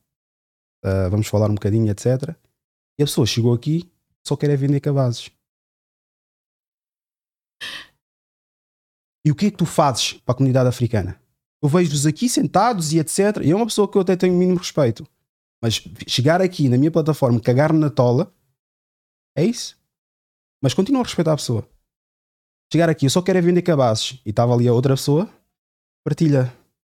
uh, 0.84 1.10
vamos 1.10 1.26
falar 1.26 1.50
um 1.50 1.54
bocadinho, 1.54 1.90
etc. 1.90 2.36
E 2.98 3.02
a 3.02 3.06
pessoa 3.06 3.26
chegou 3.26 3.54
aqui 3.54 3.90
só 4.26 4.36
quer 4.36 4.50
é 4.50 4.56
vender 4.56 4.80
cabazes. 4.80 5.30
E 9.24 9.30
o 9.30 9.34
que 9.34 9.46
é 9.46 9.50
que 9.50 9.56
tu 9.56 9.66
fazes 9.66 10.14
para 10.14 10.32
a 10.32 10.36
comunidade 10.36 10.68
africana? 10.68 11.20
Eu 11.62 11.68
vejo-vos 11.68 12.06
aqui 12.06 12.28
sentados 12.28 12.92
e 12.92 12.98
etc. 12.98 13.38
E 13.44 13.50
é 13.50 13.56
uma 13.56 13.66
pessoa 13.66 13.90
que 13.90 13.96
eu 13.96 14.02
até 14.02 14.16
tenho 14.16 14.34
o 14.34 14.36
mínimo 14.36 14.58
respeito. 14.58 15.06
Mas 15.62 15.74
chegar 16.06 16.40
aqui 16.40 16.68
na 16.68 16.78
minha 16.78 16.90
plataforma, 16.90 17.38
cagar 17.40 17.72
na 17.72 17.90
tola, 17.90 18.32
é 19.36 19.44
isso. 19.44 19.78
Mas 20.62 20.72
continuo 20.72 21.02
a 21.02 21.04
respeitar 21.04 21.32
a 21.32 21.36
pessoa. 21.36 21.68
Chegar 22.72 22.88
aqui, 22.88 23.04
eu 23.04 23.10
só 23.10 23.20
quero 23.20 23.38
é 23.38 23.42
vender 23.42 23.62
cabazes. 23.62 24.22
E 24.24 24.30
estava 24.30 24.54
ali 24.54 24.66
a 24.68 24.72
outra 24.72 24.94
pessoa, 24.94 25.28
partilha 26.02 26.44
a 26.44 26.52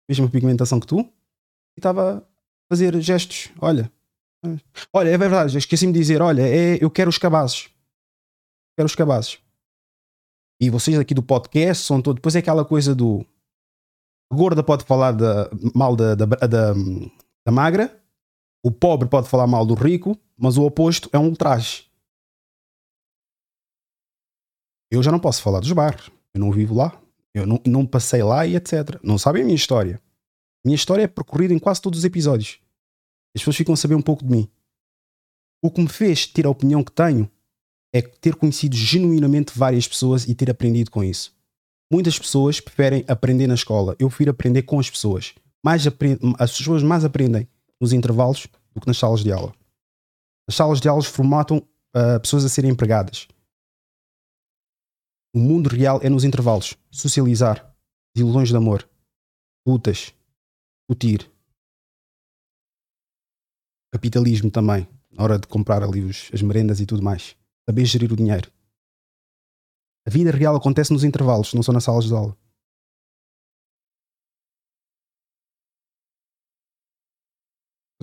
mesma 0.08 0.28
pigmentação 0.28 0.80
que 0.80 0.86
tu, 0.86 1.00
e 1.00 1.78
estava 1.78 2.18
a 2.18 2.22
fazer 2.68 3.00
gestos. 3.00 3.50
Olha, 3.60 3.92
olha, 4.92 5.10
é 5.10 5.18
verdade, 5.18 5.56
esqueci-me 5.56 5.92
de 5.92 5.98
dizer: 5.98 6.22
olha, 6.22 6.42
é, 6.42 6.82
eu 6.82 6.90
quero 6.90 7.10
os 7.10 7.18
cabazes. 7.18 7.70
Quero 8.76 8.86
os 8.86 8.94
cabazes. 8.94 9.38
E 10.60 10.70
vocês 10.70 10.98
aqui 10.98 11.14
do 11.14 11.22
podcast 11.22 11.84
são 11.84 12.00
todos. 12.00 12.16
Depois 12.16 12.34
é 12.36 12.38
aquela 12.38 12.64
coisa 12.64 12.94
do. 12.94 13.24
A 14.30 14.34
gorda 14.34 14.62
pode 14.62 14.84
falar 14.84 15.14
mal 15.74 15.94
da, 15.94 16.14
da, 16.14 16.26
da, 16.26 16.74
da 17.44 17.52
magra, 17.52 18.02
o 18.64 18.72
pobre 18.72 19.08
pode 19.08 19.28
falar 19.28 19.46
mal 19.46 19.64
do 19.64 19.74
rico, 19.74 20.18
mas 20.36 20.56
o 20.56 20.64
oposto 20.64 21.08
é 21.12 21.18
um 21.18 21.26
ultraje. 21.26 21.86
Eu 24.90 25.02
já 25.02 25.12
não 25.12 25.20
posso 25.20 25.42
falar 25.42 25.60
dos 25.60 25.72
bares. 25.72 26.10
Eu 26.34 26.40
não 26.40 26.50
vivo 26.50 26.74
lá. 26.74 27.00
Eu 27.34 27.46
não, 27.46 27.60
não 27.66 27.86
passei 27.86 28.22
lá 28.22 28.46
e 28.46 28.56
etc. 28.56 28.98
Não 29.02 29.18
sabem 29.18 29.42
a 29.42 29.44
minha 29.44 29.56
história. 29.56 30.00
Minha 30.64 30.74
história 30.74 31.02
é 31.02 31.06
percorrida 31.06 31.54
em 31.54 31.58
quase 31.58 31.80
todos 31.80 32.00
os 32.00 32.04
episódios. 32.04 32.58
As 33.36 33.42
pessoas 33.42 33.56
ficam 33.56 33.74
a 33.74 33.76
saber 33.76 33.94
um 33.94 34.00
pouco 34.02 34.24
de 34.24 34.30
mim. 34.30 34.48
O 35.62 35.70
que 35.70 35.82
me 35.82 35.88
fez 35.88 36.26
ter 36.26 36.46
a 36.46 36.50
opinião 36.50 36.82
que 36.82 36.90
tenho 36.90 37.30
é 37.92 38.00
ter 38.00 38.34
conhecido 38.34 38.74
genuinamente 38.74 39.56
várias 39.56 39.86
pessoas 39.86 40.26
e 40.26 40.34
ter 40.34 40.50
aprendido 40.50 40.90
com 40.90 41.04
isso. 41.04 41.36
Muitas 41.92 42.18
pessoas 42.18 42.60
preferem 42.60 43.04
aprender 43.06 43.46
na 43.46 43.54
escola. 43.54 43.94
Eu 43.98 44.08
prefiro 44.08 44.30
aprender 44.30 44.62
com 44.62 44.80
as 44.80 44.88
pessoas. 44.88 45.34
Mais 45.62 45.86
as 46.38 46.56
pessoas 46.56 46.82
mais 46.82 47.04
aprendem 47.04 47.46
nos 47.78 47.92
intervalos 47.92 48.46
do 48.74 48.80
que 48.80 48.86
nas 48.86 48.96
salas 48.96 49.22
de 49.22 49.30
aula. 49.30 49.54
As 50.48 50.54
salas 50.54 50.80
de 50.80 50.88
aula 50.88 51.02
formatam 51.02 51.58
uh, 51.58 52.18
pessoas 52.20 52.44
a 52.44 52.48
serem 52.48 52.70
empregadas. 52.70 53.28
O 55.34 55.38
mundo 55.38 55.68
real 55.68 56.00
é 56.02 56.08
nos 56.08 56.24
intervalos. 56.24 56.74
Socializar. 56.90 57.74
Ilusões 58.16 58.48
de 58.48 58.56
amor. 58.56 58.88
Lutas. 59.66 60.14
Discutir. 60.88 61.35
Capitalismo 63.96 64.50
também. 64.50 64.86
Na 65.10 65.24
hora 65.24 65.38
de 65.38 65.46
comprar 65.46 65.82
ali 65.82 66.02
os, 66.02 66.30
as 66.34 66.42
merendas 66.42 66.80
e 66.80 66.84
tudo 66.84 67.02
mais 67.02 67.34
saber 67.66 67.84
gerir 67.86 68.12
o 68.12 68.16
dinheiro. 68.16 68.50
A 70.06 70.10
vida 70.10 70.30
real 70.30 70.54
acontece 70.54 70.92
nos 70.92 71.02
intervalos, 71.02 71.54
não 71.54 71.62
só 71.62 71.72
nas 71.72 71.82
salas 71.82 72.04
de 72.04 72.12
aula. 72.12 72.36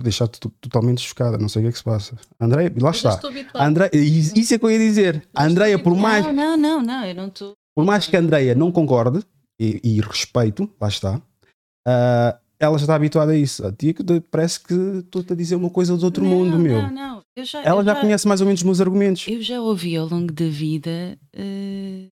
Deixar-te 0.02 0.40
totalmente 0.60 1.00
chocada, 1.00 1.38
não 1.38 1.48
sei 1.48 1.62
o 1.62 1.64
que 1.64 1.68
é 1.68 1.72
que 1.72 1.78
se 1.78 1.84
passa. 1.84 2.18
André, 2.38 2.70
lá 2.78 2.90
está. 2.90 3.18
André, 3.54 3.90
isso 3.94 4.52
é 4.52 4.58
que 4.58 4.64
eu 4.64 4.70
ia 4.70 4.78
dizer. 4.78 5.26
A 5.32 5.44
Andreia, 5.44 5.82
por 5.82 5.96
mais. 5.96 6.26
Não, 6.26 6.32
não, 6.32 6.56
não, 6.56 6.82
não, 6.82 7.06
eu 7.06 7.14
não 7.14 7.28
estou. 7.28 7.54
Por 7.74 7.86
mais 7.86 8.06
que 8.06 8.16
a 8.16 8.20
Andreia 8.20 8.54
não 8.54 8.70
concorde, 8.70 9.24
e, 9.58 9.80
e 9.82 10.00
respeito, 10.00 10.70
lá 10.78 10.88
está, 10.88 11.16
uh, 11.16 12.43
ela 12.58 12.78
já 12.78 12.84
está 12.84 12.94
habituada 12.94 13.32
a 13.32 13.36
isso. 13.36 13.66
A 13.66 13.72
ti 13.72 13.94
parece 14.30 14.60
que 14.60 14.74
estou-te 14.74 15.32
a 15.32 15.36
dizer 15.36 15.56
uma 15.56 15.70
coisa 15.70 15.96
do 15.96 16.04
outro 16.04 16.24
não, 16.24 16.30
mundo, 16.30 16.58
meu. 16.58 16.82
Não, 16.82 16.90
não. 16.90 17.22
Já, 17.44 17.62
ela 17.62 17.84
já, 17.84 17.94
já, 17.94 18.00
conhece 18.00 18.28
mais 18.28 18.40
ou 18.40 18.46
menos 18.46 18.60
os 18.60 18.64
meus 18.64 18.80
argumentos. 18.80 19.26
Eu 19.26 19.42
já 19.42 19.60
ouvi 19.60 19.96
ao 19.96 20.06
longo 20.06 20.32
da 20.32 20.46
vida 20.46 21.18
uh, 21.36 22.08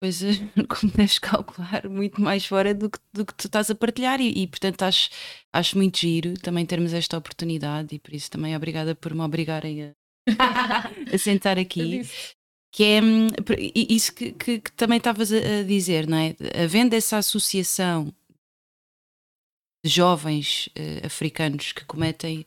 coisas, 0.00 0.38
como 0.68 0.92
deves 0.92 1.18
calcular, 1.18 1.88
muito 1.88 2.20
mais 2.20 2.46
fora 2.46 2.74
do 2.74 2.88
que, 2.90 2.98
do 3.12 3.26
que 3.26 3.34
tu 3.34 3.46
estás 3.46 3.70
a 3.70 3.74
partilhar. 3.74 4.20
E, 4.20 4.42
e, 4.42 4.46
portanto, 4.46 4.82
acho, 4.82 5.10
acho 5.52 5.76
muito 5.76 5.98
giro 5.98 6.34
também 6.34 6.64
termos 6.64 6.92
esta 6.92 7.18
oportunidade. 7.18 7.94
E 7.94 7.98
por 7.98 8.14
isso 8.14 8.30
também 8.30 8.56
obrigada 8.56 8.94
por 8.94 9.14
me 9.14 9.22
obrigarem 9.22 9.82
a, 9.84 9.92
a 11.12 11.18
sentar 11.18 11.58
aqui. 11.58 12.02
Que 12.72 12.84
é 12.84 13.02
hum, 13.02 13.28
isso 13.74 14.12
que, 14.12 14.32
que, 14.32 14.58
que 14.58 14.72
também 14.72 14.98
estavas 14.98 15.32
a 15.32 15.62
dizer, 15.64 16.08
não 16.08 16.18
é? 16.18 16.34
Havendo 16.60 16.94
essa 16.94 17.18
associação 17.18 18.12
de 19.84 19.90
jovens 19.90 20.68
uh, 20.68 21.06
africanos 21.06 21.72
que 21.72 21.84
cometem 21.84 22.46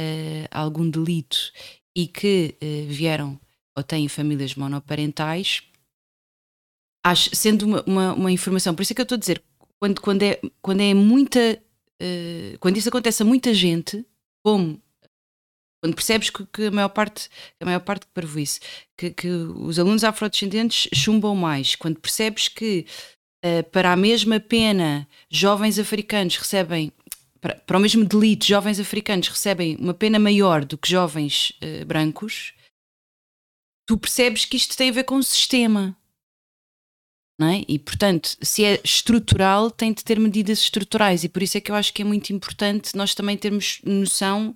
uh, 0.00 0.48
algum 0.50 0.88
delito 0.88 1.52
e 1.94 2.06
que 2.06 2.56
uh, 2.62 2.86
vieram 2.88 3.38
ou 3.76 3.82
têm 3.82 4.08
famílias 4.08 4.54
monoparentais, 4.54 5.62
acho, 7.04 7.34
sendo 7.34 7.66
uma, 7.66 7.82
uma, 7.82 8.14
uma, 8.14 8.32
informação, 8.32 8.74
por 8.74 8.82
isso 8.82 8.92
é 8.92 8.94
que 8.94 9.00
eu 9.00 9.04
estou 9.04 9.16
a 9.16 9.18
dizer, 9.18 9.42
quando, 9.80 10.00
quando, 10.00 10.22
é, 10.22 10.40
quando 10.60 10.80
é 10.80 10.92
muita, 10.92 11.62
quando 12.60 12.76
isso 12.76 12.90
acontece 12.90 13.22
a 13.22 13.26
muita 13.26 13.54
gente, 13.54 14.04
como? 14.44 14.78
Quando 15.82 15.94
percebes 15.94 16.28
que, 16.28 16.44
que, 16.44 16.66
a 16.66 16.70
maior 16.70 16.90
parte, 16.90 17.30
a 17.58 17.64
maior 17.64 17.80
parte 17.80 18.06
que 18.06 18.40
isso, 18.40 18.60
que, 18.94 19.10
que 19.10 19.28
os 19.28 19.78
alunos 19.78 20.04
afrodescendentes 20.04 20.88
chumbam 20.92 21.34
mais, 21.34 21.74
quando 21.74 21.98
percebes 21.98 22.48
que 22.48 22.86
uh, 23.44 23.62
para 23.70 23.92
a 23.92 23.96
mesma 23.96 24.40
pena, 24.40 25.08
jovens 25.30 25.78
africanos 25.78 26.36
recebem, 26.36 26.92
para, 27.40 27.54
para, 27.54 27.78
o 27.78 27.80
mesmo 27.80 28.04
delito, 28.04 28.46
jovens 28.46 28.78
africanos 28.78 29.28
recebem 29.28 29.76
uma 29.76 29.94
pena 29.94 30.18
maior 30.18 30.64
do 30.64 30.78
que 30.78 30.90
jovens 30.90 31.52
uh, 31.62 31.84
brancos, 31.84 32.54
tu 33.86 33.98
percebes 33.98 34.44
que 34.44 34.56
isto 34.56 34.76
tem 34.76 34.90
a 34.90 34.92
ver 34.92 35.04
com 35.04 35.16
o 35.16 35.22
sistema. 35.22 35.96
Não 37.38 37.48
é? 37.48 37.64
E, 37.66 37.78
portanto, 37.78 38.36
se 38.40 38.64
é 38.64 38.80
estrutural, 38.84 39.70
tem 39.70 39.92
de 39.92 40.04
ter 40.04 40.20
medidas 40.20 40.60
estruturais, 40.60 41.24
e 41.24 41.28
por 41.28 41.42
isso 41.42 41.58
é 41.58 41.60
que 41.60 41.70
eu 41.70 41.74
acho 41.74 41.92
que 41.92 42.02
é 42.02 42.04
muito 42.04 42.32
importante 42.32 42.96
nós 42.96 43.14
também 43.14 43.36
termos 43.36 43.80
noção 43.84 44.54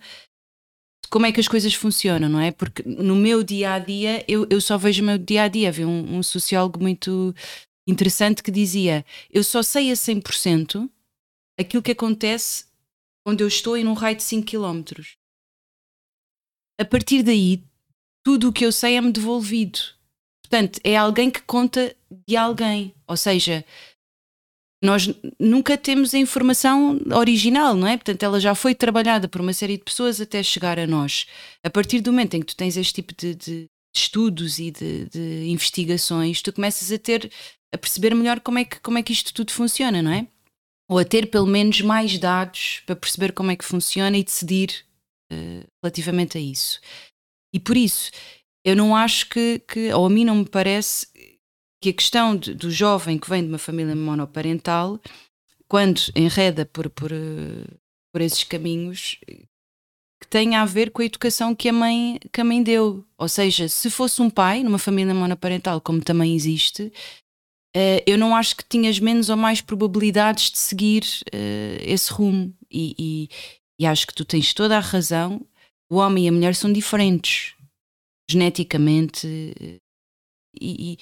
de 1.03 1.11
como 1.11 1.27
é 1.27 1.33
que 1.33 1.41
as 1.41 1.49
coisas 1.49 1.73
funcionam, 1.75 2.29
não 2.29 2.41
é? 2.41 2.51
Porque 2.53 2.83
no 2.85 3.17
meu 3.17 3.43
dia 3.43 3.73
a 3.75 3.79
dia, 3.79 4.25
eu, 4.29 4.47
eu 4.51 4.61
só 4.61 4.77
vejo 4.77 5.03
o 5.03 5.07
meu 5.07 5.19
dia 5.19 5.45
a 5.45 5.49
dia. 5.49 5.69
Havia 5.69 5.89
um, 5.89 6.19
um 6.19 6.23
sociólogo 6.23 6.81
muito 6.81 7.35
interessante 7.87 8.43
que 8.43 8.51
dizia: 8.51 9.05
Eu 9.31 9.45
só 9.45 9.63
sei 9.63 9.91
a 9.91 9.95
100% 9.95 10.91
aquilo 11.59 11.83
que 11.83 11.93
acontece 11.93 12.67
onde 13.27 13.43
eu 13.43 13.49
estou 13.49 13.77
em 13.77 13.87
um 13.87 13.95
raio 13.95 14.17
de 14.17 14.23
5 14.23 14.47
km. 14.47 15.03
A 16.79 16.85
partir 16.85 17.23
daí, 17.23 17.65
tudo 18.25 18.49
o 18.49 18.53
que 18.53 18.65
eu 18.65 18.71
sei 18.71 18.97
é-me 18.97 19.11
devolvido. 19.11 19.81
Portanto, 20.43 20.79
é 20.85 20.97
alguém 20.97 21.31
que 21.31 21.43
conta 21.43 21.97
de 22.27 22.37
alguém. 22.37 22.95
Ou 23.09 23.17
seja, 23.17 23.65
nós 24.83 25.09
nunca 25.41 25.77
temos 25.77 26.15
a 26.15 26.19
informação 26.19 27.01
original, 27.15 27.75
não 27.75 27.89
é? 27.89 27.97
Portanto, 27.97 28.23
ela 28.23 28.39
já 28.39 28.55
foi 28.55 28.75
trabalhada 28.75 29.27
por 29.27 29.41
uma 29.41 29.53
série 29.53 29.77
de 29.77 29.85
pessoas 29.85 30.21
até 30.21 30.43
chegar 30.43 30.79
a 30.79 30.87
nós. 30.87 31.27
A 31.65 31.71
partir 31.71 32.01
do 32.01 32.13
momento 32.13 32.35
em 32.35 32.41
que 32.41 32.47
tu 32.47 32.57
tens 32.57 32.77
este 32.77 32.95
tipo 32.95 33.15
de, 33.15 33.35
de 33.35 33.67
estudos 33.95 34.59
e 34.59 34.71
de, 34.71 35.07
de, 35.07 35.49
investigações, 35.49 36.43
tu 36.43 36.53
começas 36.53 36.93
a 36.93 36.99
ter 36.99 37.31
a 37.77 37.78
perceber 37.78 38.15
melhor 38.15 38.40
como 38.40 38.59
é, 38.59 38.65
que, 38.65 38.81
como 38.81 38.98
é 38.98 39.03
que 39.03 39.12
isto 39.12 39.32
tudo 39.32 39.53
funciona, 39.53 40.03
não 40.03 40.11
é? 40.11 40.27
Ou 40.89 40.98
a 40.98 41.05
ter 41.05 41.31
pelo 41.31 41.47
menos 41.47 41.81
mais 41.81 42.19
dados 42.19 42.82
para 42.86 42.97
perceber 42.97 43.32
como 43.32 43.51
é 43.51 43.57
que 43.57 43.65
funciona 43.65 44.16
e 44.16 44.24
decidir 44.24 44.85
uh, 45.32 45.66
relativamente 45.82 46.39
a 46.39 46.40
isso. 46.40 46.81
E 47.53 47.61
por 47.61 47.77
isso, 47.77 48.11
eu 48.65 48.74
não 48.74 48.94
acho 48.97 49.28
que, 49.28 49.61
que, 49.61 49.93
ou 49.93 50.07
a 50.07 50.11
mim 50.11 50.24
não 50.24 50.36
me 50.36 50.48
parece 50.48 51.07
que 51.81 51.90
a 51.90 51.93
questão 51.93 52.36
de, 52.36 52.55
do 52.55 52.70
jovem 52.70 53.19
que 53.19 53.28
vem 53.28 53.43
de 53.43 53.48
uma 53.48 53.59
família 53.59 53.94
monoparental, 53.94 55.01
quando 55.69 56.01
enreda 56.15 56.65
por, 56.65 56.89
por, 56.90 57.12
uh, 57.12 57.78
por 58.12 58.20
esses 58.20 58.44
caminhos, 58.44 59.19
que 60.20 60.28
tenha 60.28 60.62
a 60.62 60.65
ver 60.65 60.90
com 60.90 61.03
a 61.03 61.05
educação 61.05 61.55
que 61.55 61.69
a 61.69 61.73
mãe, 61.73 62.19
que 62.32 62.40
a 62.40 62.44
mãe 62.44 62.62
deu. 62.62 63.05
Ou 63.19 63.28
seja, 63.28 63.69
se 63.69 63.90
fosse 63.90 64.23
um 64.23 64.31
pai, 64.31 64.62
numa 64.62 64.78
família 64.78 65.15
monoparental, 65.15 65.81
como 65.81 66.03
também 66.03 66.35
existe, 66.35 66.93
uh, 67.77 68.03
eu 68.07 68.16
não 68.16 68.35
acho 68.35 68.57
que 68.57 68.65
tinhas 68.66 68.98
menos 68.98 69.28
ou 69.28 69.36
mais 69.36 69.61
probabilidades 69.61 70.51
de 70.51 70.59
seguir 70.59 71.05
uh, 71.27 71.82
esse 71.82 72.11
rumo. 72.11 72.55
E, 72.70 72.94
e, 72.98 73.28
e, 73.81 73.86
acho 73.86 74.07
que 74.07 74.15
tu 74.15 74.24
tens 74.24 74.55
toda 74.55 74.77
a 74.77 74.81
razão. 74.81 75.47
O 75.90 75.97
homem 75.97 76.24
e 76.24 76.28
a 76.28 76.32
mulher 76.32 76.55
são 76.55 76.73
diferentes 76.73 77.55
geneticamente. 78.31 79.27
Uh, 79.27 79.81
e, 80.59 80.93
e, 80.93 80.98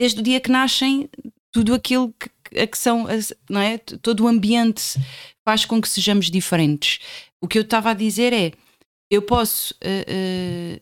desde 0.00 0.20
o 0.20 0.22
dia 0.22 0.40
que 0.40 0.50
nascem, 0.50 1.10
tudo 1.52 1.74
aquilo 1.74 2.12
que, 2.14 2.30
que, 2.44 2.66
que 2.66 2.78
são, 2.78 3.06
não 3.50 3.60
é? 3.60 3.76
Todo 3.78 4.24
o 4.24 4.28
ambiente 4.28 4.98
faz 5.46 5.64
com 5.66 5.80
que 5.80 5.88
sejamos 5.88 6.30
diferentes. 6.30 7.00
O 7.40 7.46
que 7.46 7.58
eu 7.58 7.62
estava 7.62 7.90
a 7.90 7.94
dizer 7.94 8.32
é. 8.32 8.52
Eu 9.10 9.22
posso 9.22 9.74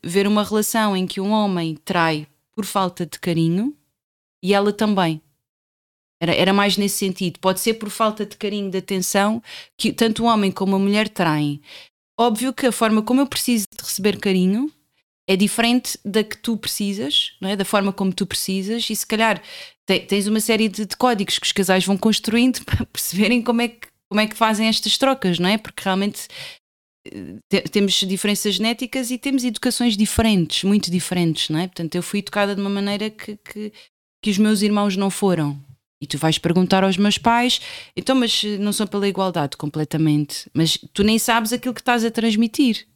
ver 0.03 0.27
uma 0.27 0.43
relação 0.43 0.97
em 0.97 1.07
que 1.07 1.21
um 1.21 1.31
homem 1.31 1.77
trai 1.77 2.27
por 2.57 2.65
falta 2.65 3.07
de 3.07 3.21
carinho 3.21 3.73
e 4.47 4.55
ela 4.55 4.73
também. 4.73 5.21
Era, 6.23 6.33
era 6.33 6.53
mais 6.53 6.77
nesse 6.77 6.99
sentido. 6.99 7.41
Pode 7.41 7.59
ser 7.59 7.75
por 7.75 7.91
falta 7.91 8.25
de 8.25 8.37
carinho, 8.37 8.71
de 8.71 8.79
atenção, 8.79 9.43
que 9.77 9.93
tanto 9.93 10.23
o 10.23 10.27
homem 10.27 10.53
como 10.53 10.77
a 10.77 10.79
mulher 10.79 11.09
traem. 11.09 11.61
Óbvio 12.19 12.55
que 12.55 12.67
a 12.67 12.73
forma 12.73 13.03
como 13.03 13.21
eu 13.21 13.27
preciso 13.27 13.67
de 13.77 13.83
receber 13.83 14.19
carinho 14.19 14.73
é 15.29 15.35
diferente 15.35 15.99
da 16.05 16.23
que 16.23 16.39
tu 16.39 16.57
precisas, 16.57 17.33
não 17.41 17.51
é? 17.51 17.57
da 17.57 17.65
forma 17.65 17.93
como 17.93 18.15
tu 18.15 18.25
precisas, 18.25 18.89
e 18.89 18.95
se 18.95 19.05
calhar 19.05 19.43
tens 19.85 20.29
uma 20.29 20.39
série 20.39 20.69
de, 20.69 20.87
de 20.87 20.97
códigos 20.97 21.41
que 21.41 21.47
os 21.47 21.53
casais 21.53 21.85
vão 21.85 21.99
construindo 21.99 22.63
para 22.65 22.87
perceberem 22.87 23.43
como 23.43 23.63
é 23.63 23.69
que, 23.69 23.89
como 24.09 24.21
é 24.21 24.29
que 24.29 24.37
fazem 24.37 24.69
estas 24.69 24.97
trocas, 24.97 25.41
não 25.41 25.49
é? 25.49 25.59
Porque 25.59 25.83
realmente 25.83 26.29
eh, 27.53 27.61
temos 27.63 27.95
diferenças 27.95 28.55
genéticas 28.55 29.11
e 29.11 29.19
temos 29.19 29.43
educações 29.43 29.97
diferentes, 29.97 30.63
muito 30.63 30.89
diferentes, 30.89 31.49
não 31.49 31.59
é? 31.59 31.67
Portanto, 31.67 31.97
eu 31.97 32.03
fui 32.03 32.21
educada 32.21 32.55
de 32.55 32.61
uma 32.61 32.71
maneira 32.71 33.11
que, 33.11 33.37
que, 33.37 33.73
que 34.23 34.31
os 34.31 34.39
meus 34.39 34.63
irmãos 34.63 34.97
não 34.97 35.11
foram. 35.11 35.61
E 36.01 36.07
tu 36.07 36.19
vais 36.19 36.39
perguntar 36.39 36.85
aos 36.85 36.99
meus 36.99 37.17
pais, 37.17 37.61
então, 37.97 38.15
mas 38.15 38.43
não 38.61 38.73
são 38.73 38.87
pela 38.87 39.09
igualdade 39.09 39.57
completamente. 39.57 40.51
Mas 40.53 40.77
tu 40.93 41.03
nem 41.03 41.19
sabes 41.19 41.53
aquilo 41.53 41.75
que 41.75 41.81
estás 41.81 42.05
a 42.05 42.11
transmitir. 42.11 42.87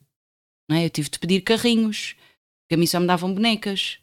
Não 0.68 0.76
é? 0.76 0.84
Eu 0.84 0.90
tive 0.90 1.08
de 1.08 1.18
pedir 1.18 1.40
carrinhos, 1.40 2.14
que 2.68 2.74
a 2.74 2.78
mim 2.78 2.86
só 2.86 3.00
me 3.00 3.06
davam 3.06 3.32
bonecas, 3.32 3.98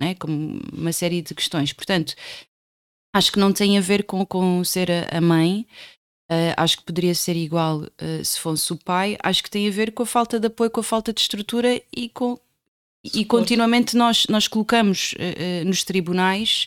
não 0.00 0.08
é? 0.08 0.14
como 0.14 0.60
uma 0.72 0.92
série 0.92 1.22
de 1.22 1.34
questões. 1.34 1.72
Portanto, 1.72 2.14
acho 3.14 3.32
que 3.32 3.38
não 3.38 3.52
tem 3.52 3.78
a 3.78 3.80
ver 3.80 4.04
com, 4.04 4.24
com 4.26 4.62
ser 4.62 4.90
a, 4.90 5.18
a 5.18 5.20
mãe. 5.20 5.66
Uh, 6.30 6.54
acho 6.56 6.78
que 6.78 6.84
poderia 6.84 7.14
ser 7.14 7.36
igual 7.36 7.82
uh, 7.82 8.24
se 8.24 8.38
fosse 8.38 8.72
o 8.72 8.76
pai. 8.76 9.16
Acho 9.22 9.42
que 9.42 9.50
tem 9.50 9.66
a 9.66 9.70
ver 9.70 9.92
com 9.92 10.02
a 10.02 10.06
falta 10.06 10.38
de 10.38 10.46
apoio, 10.46 10.70
com 10.70 10.80
a 10.80 10.84
falta 10.84 11.12
de 11.12 11.20
estrutura 11.20 11.80
e 11.94 12.08
com. 12.08 12.38
E 13.12 13.24
continuamente 13.24 13.96
nós, 13.96 14.26
nós 14.28 14.48
colocamos 14.48 15.12
uh, 15.12 15.64
nos 15.66 15.84
tribunais 15.84 16.66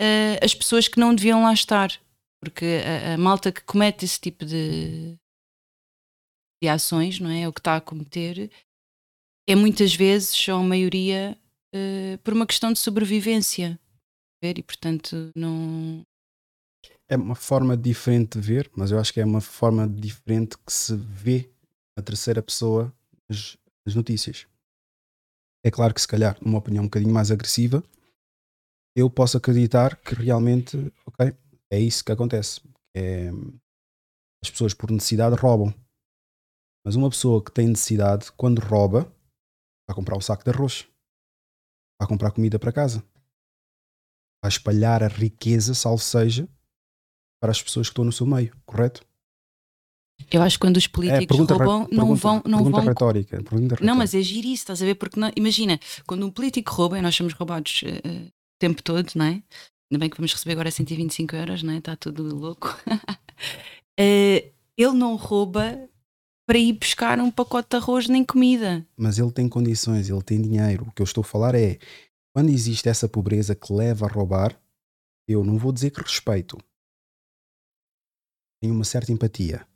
uh, 0.00 0.42
as 0.42 0.54
pessoas 0.54 0.88
que 0.88 0.98
não 0.98 1.14
deviam 1.14 1.42
lá 1.42 1.52
estar. 1.52 1.92
Porque 2.40 2.64
a, 2.64 3.14
a, 3.14 3.18
malta 3.18 3.52
que 3.52 3.62
comete 3.64 4.04
esse 4.04 4.18
tipo 4.18 4.46
de, 4.46 5.18
de 6.62 6.68
ações, 6.68 7.18
não 7.18 7.30
é? 7.30 7.46
O 7.48 7.52
que 7.52 7.60
está 7.60 7.76
a 7.76 7.80
cometer, 7.80 8.50
é 9.46 9.56
muitas 9.56 9.94
vezes, 9.94 10.48
ou 10.48 10.60
a 10.60 10.62
maioria, 10.62 11.36
uh, 11.74 12.18
por 12.18 12.32
uma 12.32 12.46
questão 12.46 12.72
de 12.72 12.78
sobrevivência. 12.78 13.78
E 14.42 14.62
portanto 14.62 15.32
não. 15.34 16.02
É 17.08 17.16
uma 17.16 17.34
forma 17.34 17.76
diferente 17.76 18.38
de 18.38 18.46
ver, 18.46 18.70
mas 18.76 18.92
eu 18.92 19.00
acho 19.00 19.12
que 19.12 19.20
é 19.20 19.24
uma 19.24 19.40
forma 19.40 19.88
diferente 19.88 20.56
que 20.58 20.72
se 20.72 20.94
vê 20.94 21.50
a 21.98 22.02
terceira 22.02 22.40
pessoa 22.40 22.94
nas, 23.28 23.56
nas 23.84 23.96
notícias. 23.96 24.46
É 25.64 25.70
claro 25.70 25.92
que, 25.92 26.00
se 26.00 26.08
calhar, 26.08 26.38
numa 26.40 26.58
opinião 26.58 26.84
um 26.84 26.86
bocadinho 26.86 27.12
mais 27.12 27.30
agressiva, 27.30 27.82
eu 28.96 29.10
posso 29.10 29.36
acreditar 29.36 29.96
que 29.96 30.14
realmente, 30.14 30.76
ok, 31.06 31.36
é 31.70 31.78
isso 31.78 32.04
que 32.04 32.12
acontece. 32.12 32.60
É, 32.96 33.28
as 34.42 34.50
pessoas 34.50 34.74
por 34.74 34.90
necessidade 34.90 35.36
roubam. 35.36 35.74
Mas 36.84 36.94
uma 36.94 37.10
pessoa 37.10 37.44
que 37.44 37.52
tem 37.52 37.68
necessidade, 37.68 38.32
quando 38.32 38.60
rouba, 38.60 39.04
vai 39.88 39.94
comprar 39.94 40.16
um 40.16 40.20
saco 40.20 40.44
de 40.44 40.50
arroz, 40.50 40.88
vai 42.00 42.08
comprar 42.08 42.30
comida 42.30 42.58
para 42.58 42.72
casa, 42.72 43.04
vai 44.42 44.48
espalhar 44.48 45.02
a 45.02 45.08
riqueza, 45.08 45.74
salvo 45.74 46.02
seja, 46.02 46.48
para 47.40 47.50
as 47.50 47.62
pessoas 47.62 47.88
que 47.88 47.92
estão 47.92 48.04
no 48.04 48.12
seu 48.12 48.26
meio, 48.26 48.56
correto? 48.64 49.06
Eu 50.30 50.42
acho 50.42 50.56
que 50.58 50.60
quando 50.60 50.76
os 50.76 50.84
é, 50.84 50.88
políticos 50.88 51.38
é, 51.38 51.40
roubam, 51.40 51.80
não 51.80 51.88
pergunta, 51.88 52.20
vão. 52.20 52.42
Não 52.44 52.58
pergunta 52.58 52.76
vão... 52.76 52.86
Retórica, 52.86 53.36
pergunta 53.36 53.62
retórica. 53.62 53.84
Não, 53.84 53.96
mas 53.96 54.14
é 54.14 54.20
giro 54.20 54.46
isso, 54.46 54.62
estás 54.62 54.82
a 54.82 54.84
ver? 54.84 54.94
Porque 54.94 55.18
não... 55.18 55.30
imagina, 55.36 55.78
quando 56.06 56.26
um 56.26 56.30
político 56.30 56.72
rouba, 56.72 56.98
e 56.98 57.02
nós 57.02 57.14
somos 57.14 57.32
roubados 57.32 57.82
uh, 57.82 58.32
tempo 58.58 58.82
todo, 58.82 59.10
não 59.14 59.24
é? 59.24 59.42
Ainda 59.90 60.00
bem 60.00 60.10
que 60.10 60.16
vamos 60.16 60.32
receber 60.32 60.52
agora 60.52 60.70
125 60.70 61.34
euros, 61.34 61.62
não 61.62 61.72
é? 61.72 61.78
Está 61.78 61.96
tudo 61.96 62.22
louco. 62.34 62.76
uh, 62.88 62.98
ele 64.76 64.92
não 64.94 65.16
rouba 65.16 65.88
para 66.46 66.58
ir 66.58 66.72
buscar 66.72 67.20
um 67.20 67.30
pacote 67.30 67.68
de 67.70 67.76
arroz 67.76 68.08
nem 68.08 68.24
comida. 68.24 68.86
Mas 68.96 69.18
ele 69.18 69.30
tem 69.30 69.48
condições, 69.48 70.08
ele 70.08 70.22
tem 70.22 70.40
dinheiro. 70.40 70.86
O 70.88 70.92
que 70.92 71.02
eu 71.02 71.04
estou 71.04 71.20
a 71.20 71.24
falar 71.24 71.54
é 71.54 71.78
quando 72.34 72.48
existe 72.48 72.88
essa 72.88 73.06
pobreza 73.06 73.54
que 73.54 73.70
leva 73.70 74.06
a 74.06 74.08
roubar, 74.08 74.58
eu 75.28 75.44
não 75.44 75.58
vou 75.58 75.72
dizer 75.72 75.90
que 75.90 76.00
respeito. 76.00 76.56
Tenho 78.62 78.74
uma 78.74 78.84
certa 78.84 79.12
empatia. 79.12 79.67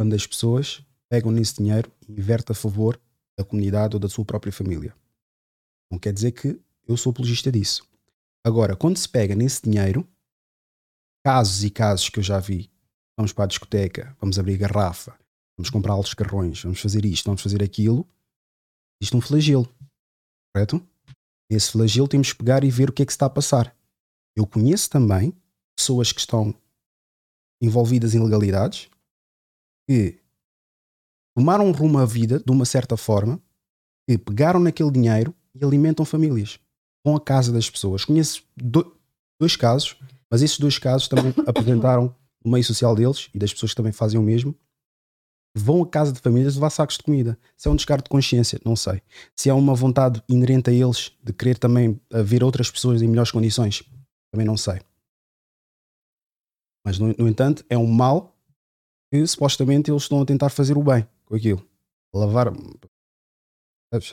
Quando 0.00 0.14
as 0.14 0.26
pessoas 0.26 0.82
pegam 1.10 1.30
nesse 1.30 1.56
dinheiro 1.56 1.92
e 2.08 2.12
invertem 2.12 2.54
a 2.54 2.56
favor 2.56 2.98
da 3.38 3.44
comunidade 3.44 3.96
ou 3.96 4.00
da 4.00 4.08
sua 4.08 4.24
própria 4.24 4.50
família. 4.50 4.96
Não 5.92 5.98
quer 5.98 6.10
dizer 6.10 6.32
que 6.32 6.58
eu 6.88 6.96
sou 6.96 7.10
apologista 7.10 7.52
disso. 7.52 7.86
Agora, 8.42 8.74
quando 8.74 8.96
se 8.96 9.06
pega 9.06 9.34
nesse 9.34 9.60
dinheiro, 9.62 10.08
casos 11.22 11.64
e 11.64 11.70
casos 11.70 12.08
que 12.08 12.18
eu 12.18 12.22
já 12.22 12.40
vi, 12.40 12.70
vamos 13.14 13.34
para 13.34 13.44
a 13.44 13.46
discoteca, 13.46 14.16
vamos 14.18 14.38
abrir 14.38 14.56
garrafa, 14.56 15.18
vamos 15.54 15.68
comprar 15.68 15.92
altos 15.92 16.14
carrões, 16.14 16.62
vamos 16.62 16.80
fazer 16.80 17.04
isto, 17.04 17.26
vamos 17.26 17.42
fazer 17.42 17.62
aquilo, 17.62 18.08
existe 19.02 19.14
um 19.14 19.20
flagelo, 19.20 19.68
correto? 20.54 20.82
Nesse 21.52 21.72
flagelo 21.72 22.08
temos 22.08 22.32
que 22.32 22.38
pegar 22.38 22.64
e 22.64 22.70
ver 22.70 22.88
o 22.88 22.92
que 22.94 23.02
é 23.02 23.04
que 23.04 23.12
está 23.12 23.26
a 23.26 23.30
passar. 23.30 23.76
Eu 24.34 24.46
conheço 24.46 24.88
também 24.88 25.34
pessoas 25.76 26.10
que 26.10 26.20
estão 26.20 26.54
envolvidas 27.60 28.14
em 28.14 28.24
legalidades 28.24 28.89
que 29.90 30.20
tomaram 31.36 31.72
rumo 31.72 31.98
à 31.98 32.06
vida 32.06 32.38
de 32.38 32.52
uma 32.52 32.64
certa 32.64 32.96
forma, 32.96 33.42
que 34.08 34.16
pegaram 34.16 34.60
naquele 34.60 34.92
dinheiro 34.92 35.34
e 35.52 35.64
alimentam 35.64 36.04
famílias 36.04 36.60
vão 37.04 37.16
à 37.16 37.20
casa 37.20 37.52
das 37.52 37.68
pessoas. 37.68 38.04
Conheço 38.04 38.44
do, 38.56 38.96
dois 39.40 39.56
casos, 39.56 39.96
mas 40.30 40.42
esses 40.42 40.60
dois 40.60 40.78
casos 40.78 41.08
também 41.08 41.34
apresentaram 41.44 42.14
o 42.44 42.48
meio 42.48 42.62
social 42.62 42.94
deles 42.94 43.30
e 43.34 43.38
das 43.38 43.52
pessoas 43.52 43.72
que 43.72 43.76
também 43.76 43.90
fazem 43.90 44.20
o 44.20 44.22
mesmo. 44.22 44.54
Vão 45.56 45.82
à 45.82 45.86
casa 45.88 46.12
de 46.12 46.20
famílias 46.20 46.54
levar 46.54 46.70
sacos 46.70 46.96
de 46.96 47.02
comida. 47.02 47.36
Se 47.56 47.66
é 47.66 47.70
um 47.72 47.74
descargo 47.74 48.04
de 48.04 48.10
consciência, 48.10 48.60
não 48.64 48.76
sei. 48.76 49.02
Se 49.34 49.50
é 49.50 49.52
uma 49.52 49.74
vontade 49.74 50.22
inerente 50.28 50.70
a 50.70 50.72
eles 50.72 51.10
de 51.20 51.32
querer 51.32 51.58
também 51.58 52.00
ver 52.24 52.44
outras 52.44 52.70
pessoas 52.70 53.02
em 53.02 53.08
melhores 53.08 53.32
condições, 53.32 53.82
também 54.30 54.46
não 54.46 54.56
sei. 54.56 54.80
Mas, 56.86 56.96
no, 56.96 57.12
no 57.18 57.28
entanto, 57.28 57.64
é 57.68 57.76
um 57.76 57.88
mal 57.88 58.36
que 59.10 59.26
supostamente 59.26 59.90
eles 59.90 60.02
estão 60.02 60.20
a 60.20 60.24
tentar 60.24 60.50
fazer 60.50 60.78
o 60.78 60.82
bem 60.82 61.06
com 61.26 61.34
aquilo. 61.34 61.66
Lavar. 62.14 62.52
Deve 63.92 64.06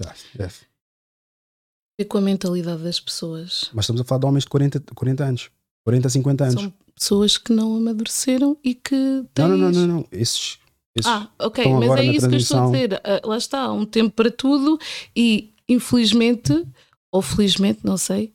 com 2.05 2.17
a 2.17 2.21
mentalidade 2.21 2.83
das 2.83 2.99
pessoas. 2.99 3.69
Mas 3.73 3.85
estamos 3.85 4.01
a 4.01 4.03
falar 4.03 4.19
de 4.19 4.25
homens 4.27 4.43
de 4.43 4.49
40, 4.49 4.79
40 4.93 5.23
anos, 5.23 5.49
40, 5.83 6.09
50 6.09 6.43
anos. 6.43 6.61
São 6.61 6.73
pessoas 6.93 7.37
que 7.37 7.51
não 7.51 7.75
amadureceram 7.75 8.57
e 8.63 8.75
que 8.75 9.25
têm. 9.33 9.47
Não, 9.47 9.57
não, 9.57 9.71
não, 9.71 9.71
não, 9.71 9.87
não. 9.87 10.07
Esses, 10.11 10.59
esses. 10.95 11.09
ah, 11.09 11.29
ok, 11.39 11.65
mas 11.73 11.91
é 11.99 12.03
isso 12.03 12.29
que 12.29 12.35
eu 12.35 12.39
estou 12.39 12.59
a 12.59 12.65
dizer. 12.65 12.93
Uh, 12.93 13.27
lá 13.27 13.37
está, 13.37 13.61
há 13.61 13.73
um 13.73 13.85
tempo 13.85 14.11
para 14.11 14.29
tudo 14.29 14.79
e 15.15 15.53
infelizmente, 15.67 16.65
ou 17.11 17.21
felizmente, 17.21 17.79
não 17.83 17.97
sei, 17.97 18.31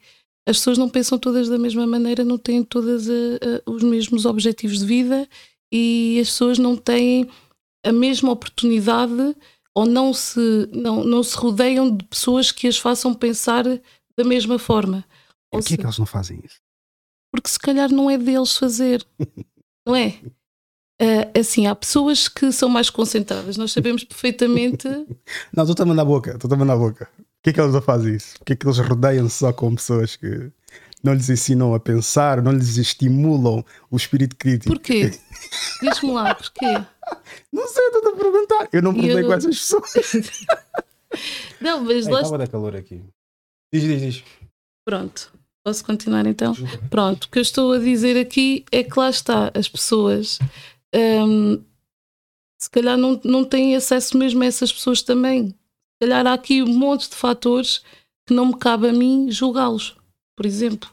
as 0.46 0.58
pessoas 0.58 0.76
não 0.76 0.88
pensam 0.88 1.18
todas 1.18 1.48
da 1.48 1.58
mesma 1.58 1.86
maneira, 1.86 2.24
não 2.24 2.36
têm 2.36 2.64
todas 2.64 3.08
a, 3.08 3.12
a, 3.12 3.70
os 3.70 3.82
mesmos 3.82 4.26
objetivos 4.26 4.80
de 4.80 4.86
vida 4.86 5.28
e 5.72 6.18
as 6.20 6.28
pessoas 6.28 6.58
não 6.58 6.76
têm 6.76 7.28
a 7.84 7.92
mesma 7.92 8.30
oportunidade 8.30 9.34
ou 9.74 9.86
não 9.86 10.12
se, 10.12 10.68
não, 10.70 11.02
não 11.02 11.22
se 11.22 11.34
rodeiam 11.34 11.96
de 11.96 12.04
pessoas 12.04 12.52
que 12.52 12.68
as 12.68 12.76
façam 12.76 13.14
pensar 13.14 13.64
da 13.64 14.24
mesma 14.24 14.58
forma. 14.58 15.04
Por 15.50 15.64
que 15.64 15.74
é 15.74 15.76
que 15.78 15.84
eles 15.84 15.98
não 15.98 16.06
fazem 16.06 16.40
isso? 16.44 16.60
Porque 17.32 17.48
se 17.48 17.58
calhar 17.58 17.90
não 17.90 18.10
é 18.10 18.18
deles 18.18 18.56
fazer, 18.56 19.04
não 19.86 19.96
é? 19.96 20.18
Uh, 21.00 21.40
assim, 21.40 21.66
há 21.66 21.74
pessoas 21.74 22.28
que 22.28 22.52
são 22.52 22.68
mais 22.68 22.90
concentradas, 22.90 23.56
nós 23.56 23.72
sabemos 23.72 24.04
perfeitamente. 24.04 24.86
não, 25.52 25.64
estou-te 25.64 25.82
a 25.82 25.86
mandar 25.86 26.02
a 26.02 26.04
boca, 26.04 26.32
estou-te 26.32 26.52
a 26.52 26.56
mandar 26.56 26.74
a 26.74 26.78
boca. 26.78 27.06
Por 27.16 27.44
que 27.44 27.50
é 27.50 27.52
que 27.54 27.60
eles 27.60 27.74
não 27.74 27.82
fazem 27.82 28.14
isso? 28.14 28.38
Por 28.38 28.44
que 28.44 28.52
é 28.52 28.56
que 28.56 28.66
eles 28.66 28.78
rodeiam-se 28.78 29.38
só 29.38 29.52
com 29.52 29.74
pessoas 29.74 30.14
que 30.14 30.52
não 31.02 31.14
lhes 31.14 31.28
ensinam 31.28 31.74
a 31.74 31.80
pensar, 31.80 32.40
não 32.40 32.52
lhes 32.52 32.76
estimulam 32.76 33.64
o 33.90 33.96
espírito 33.96 34.36
crítico? 34.36 34.72
Porquê? 34.72 35.10
Diz-me 35.82 36.12
lá, 36.12 36.34
porquê? 36.34 36.66
Não 37.52 37.68
sei, 37.68 37.86
estou 37.86 38.12
a 38.12 38.16
perguntar. 38.16 38.68
Eu 38.72 38.82
não 38.82 38.94
perguntei 38.94 39.22
eu... 39.22 39.26
com 39.26 39.32
essas 39.32 39.58
pessoas. 39.58 40.12
não, 41.60 41.84
mas 41.84 42.06
lá. 42.06 42.20
Estava 42.20 42.34
a 42.36 42.38
dar 42.38 42.48
calor 42.48 42.76
aqui. 42.76 43.02
Diz, 43.72 43.82
diz, 43.82 44.00
diz. 44.00 44.24
Pronto. 44.84 45.32
Posso 45.64 45.84
continuar 45.84 46.26
então? 46.26 46.54
Pronto. 46.90 47.24
O 47.24 47.30
que 47.30 47.38
eu 47.38 47.42
estou 47.42 47.72
a 47.72 47.78
dizer 47.78 48.20
aqui 48.20 48.64
é 48.72 48.82
que 48.82 48.98
lá 48.98 49.10
está, 49.10 49.50
as 49.54 49.68
pessoas. 49.68 50.38
Hum, 50.94 51.62
se 52.60 52.70
calhar 52.70 52.96
não, 52.96 53.20
não 53.24 53.44
têm 53.44 53.76
acesso 53.76 54.16
mesmo 54.16 54.42
a 54.42 54.46
essas 54.46 54.72
pessoas 54.72 55.02
também. 55.02 55.48
Se 55.48 56.08
calhar 56.08 56.26
há 56.26 56.32
aqui 56.32 56.62
um 56.62 56.78
monte 56.78 57.08
de 57.08 57.16
fatores 57.16 57.82
que 58.26 58.34
não 58.34 58.46
me 58.46 58.58
cabe 58.58 58.88
a 58.88 58.92
mim 58.92 59.30
julgá-los, 59.30 59.96
por 60.36 60.46
exemplo. 60.46 60.90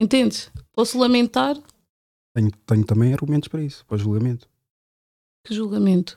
Entende? 0.00 0.48
Posso 0.72 0.98
lamentar? 0.98 1.56
Tenho, 2.38 2.52
tenho 2.64 2.84
também 2.84 3.12
argumentos 3.12 3.48
para 3.48 3.60
isso, 3.60 3.84
para 3.84 3.96
o 3.96 3.98
julgamento. 3.98 4.48
Que 5.44 5.52
julgamento? 5.52 6.16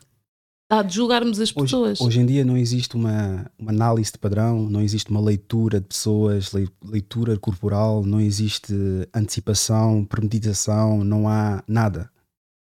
Ah, 0.69 0.83
de 0.83 0.93
julgarmos 0.93 1.39
as 1.39 1.51
pessoas. 1.51 1.99
Hoje, 1.99 2.07
hoje 2.07 2.19
em 2.19 2.25
dia 2.27 2.45
não 2.45 2.55
existe 2.55 2.95
uma, 2.95 3.51
uma, 3.57 3.71
análise 3.71 4.11
de 4.11 4.19
padrão, 4.19 4.69
não 4.69 4.81
existe 4.81 5.09
uma 5.09 5.19
leitura 5.19 5.81
de 5.81 5.87
pessoas, 5.87 6.51
leitura 6.83 7.39
corporal, 7.39 8.05
não 8.05 8.21
existe 8.21 8.71
antecipação, 9.11 10.05
premeditação, 10.05 11.03
não 11.03 11.27
há 11.27 11.63
nada. 11.67 12.07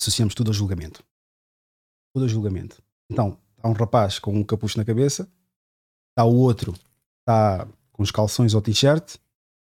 Associamos 0.01 0.35
tudo 0.35 0.48
ao 0.48 0.55
julgamento. 0.55 1.05
Tudo 2.12 2.24
ao 2.24 2.28
julgamento. 2.28 2.82
Então, 3.09 3.39
há 3.62 3.68
um 3.68 3.74
rapaz 3.74 4.18
com 4.18 4.35
um 4.35 4.43
capucho 4.43 4.77
na 4.77 4.85
cabeça, 4.85 5.31
está 6.10 6.24
o 6.24 6.35
outro 6.35 6.74
está 7.20 7.68
com 7.93 8.02
os 8.02 8.10
calções 8.10 8.55
ou 8.55 8.60
t-shirt, 8.60 9.18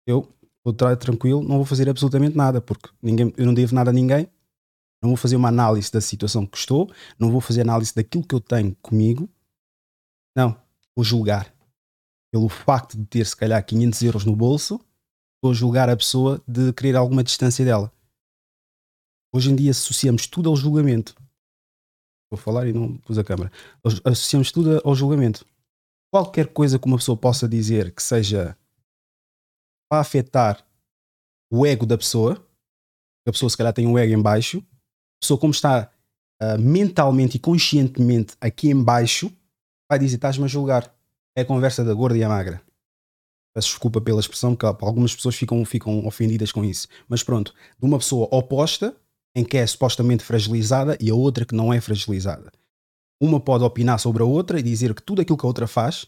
eu 0.07 0.27
vou 0.63 0.71
estar 0.71 0.95
tranquilo, 0.97 1.41
não 1.41 1.57
vou 1.57 1.65
fazer 1.65 1.89
absolutamente 1.89 2.35
nada, 2.35 2.61
porque 2.61 2.89
ninguém, 3.01 3.33
eu 3.37 3.45
não 3.45 3.53
devo 3.53 3.73
nada 3.73 3.89
a 3.89 3.93
ninguém, 3.93 4.27
não 5.01 5.09
vou 5.09 5.17
fazer 5.17 5.35
uma 5.35 5.47
análise 5.47 5.91
da 5.91 6.01
situação 6.01 6.45
que 6.45 6.57
estou, 6.57 6.91
não 7.17 7.31
vou 7.31 7.41
fazer 7.41 7.61
análise 7.61 7.93
daquilo 7.93 8.25
que 8.25 8.35
eu 8.35 8.41
tenho 8.41 8.75
comigo, 8.81 9.29
não, 10.35 10.55
vou 10.95 11.03
julgar. 11.03 11.53
Pelo 12.31 12.47
facto 12.47 12.97
de 12.97 13.05
ter 13.05 13.25
se 13.25 13.35
calhar 13.35 13.65
500 13.65 14.01
euros 14.03 14.25
no 14.25 14.35
bolso, 14.35 14.79
vou 15.41 15.53
julgar 15.53 15.89
a 15.89 15.97
pessoa 15.97 16.41
de 16.47 16.71
querer 16.73 16.95
alguma 16.95 17.23
distância 17.23 17.65
dela. 17.65 17.91
Hoje 19.33 19.51
em 19.51 19.55
dia 19.55 19.71
associamos 19.71 20.27
tudo 20.27 20.49
ao 20.49 20.55
julgamento. 20.55 21.15
Vou 22.31 22.37
falar 22.37 22.67
e 22.67 22.73
não 22.73 22.97
pus 22.97 23.17
a 23.17 23.23
câmera. 23.23 23.51
Associamos 24.03 24.51
tudo 24.51 24.81
ao 24.83 24.95
julgamento. 24.95 25.45
Qualquer 26.11 26.47
coisa 26.47 26.77
que 26.77 26.85
uma 26.85 26.97
pessoa 26.97 27.17
possa 27.17 27.47
dizer 27.47 27.93
que 27.93 28.01
seja 28.01 28.57
para 29.89 30.01
afetar 30.01 30.65
o 31.51 31.65
ego 31.65 31.85
da 31.85 31.97
pessoa, 31.97 32.45
a 33.27 33.31
pessoa 33.31 33.49
se 33.49 33.57
calhar 33.57 33.73
tem 33.73 33.87
um 33.87 33.97
ego 33.97 34.13
em 34.13 34.21
baixo, 34.21 34.59
a 34.59 35.19
pessoa 35.21 35.39
como 35.39 35.51
está 35.51 35.91
uh, 36.41 36.59
mentalmente 36.59 37.37
e 37.37 37.39
conscientemente 37.39 38.35
aqui 38.39 38.69
em 38.69 38.83
baixo, 38.83 39.31
vai 39.89 39.99
dizer, 39.99 40.15
estás-me 40.15 40.45
a 40.45 40.47
julgar. 40.47 40.93
É 41.35 41.41
a 41.41 41.45
conversa 41.45 41.83
da 41.83 41.93
gorda 41.93 42.17
e 42.17 42.23
a 42.23 42.29
magra. 42.29 42.61
Peço 43.53 43.69
desculpa 43.69 43.99
pela 43.99 44.19
expressão, 44.19 44.55
que 44.55 44.65
algumas 44.65 45.15
pessoas 45.15 45.35
ficam, 45.35 45.63
ficam 45.65 46.05
ofendidas 46.05 46.51
com 46.51 46.63
isso. 46.63 46.87
Mas 47.07 47.23
pronto, 47.23 47.53
de 47.79 47.85
uma 47.85 47.97
pessoa 47.97 48.27
oposta, 48.31 48.95
em 49.35 49.43
que 49.43 49.57
é 49.57 49.65
supostamente 49.65 50.23
fragilizada, 50.23 50.97
e 50.99 51.09
a 51.09 51.15
outra 51.15 51.45
que 51.45 51.55
não 51.55 51.73
é 51.73 51.81
fragilizada. 51.81 52.51
Uma 53.21 53.39
pode 53.39 53.63
opinar 53.63 53.99
sobre 53.99 54.23
a 54.23 54.25
outra 54.25 54.59
e 54.59 54.63
dizer 54.63 54.93
que 54.93 55.03
tudo 55.03 55.21
aquilo 55.21 55.37
que 55.37 55.45
a 55.45 55.47
outra 55.47 55.67
faz 55.67 56.07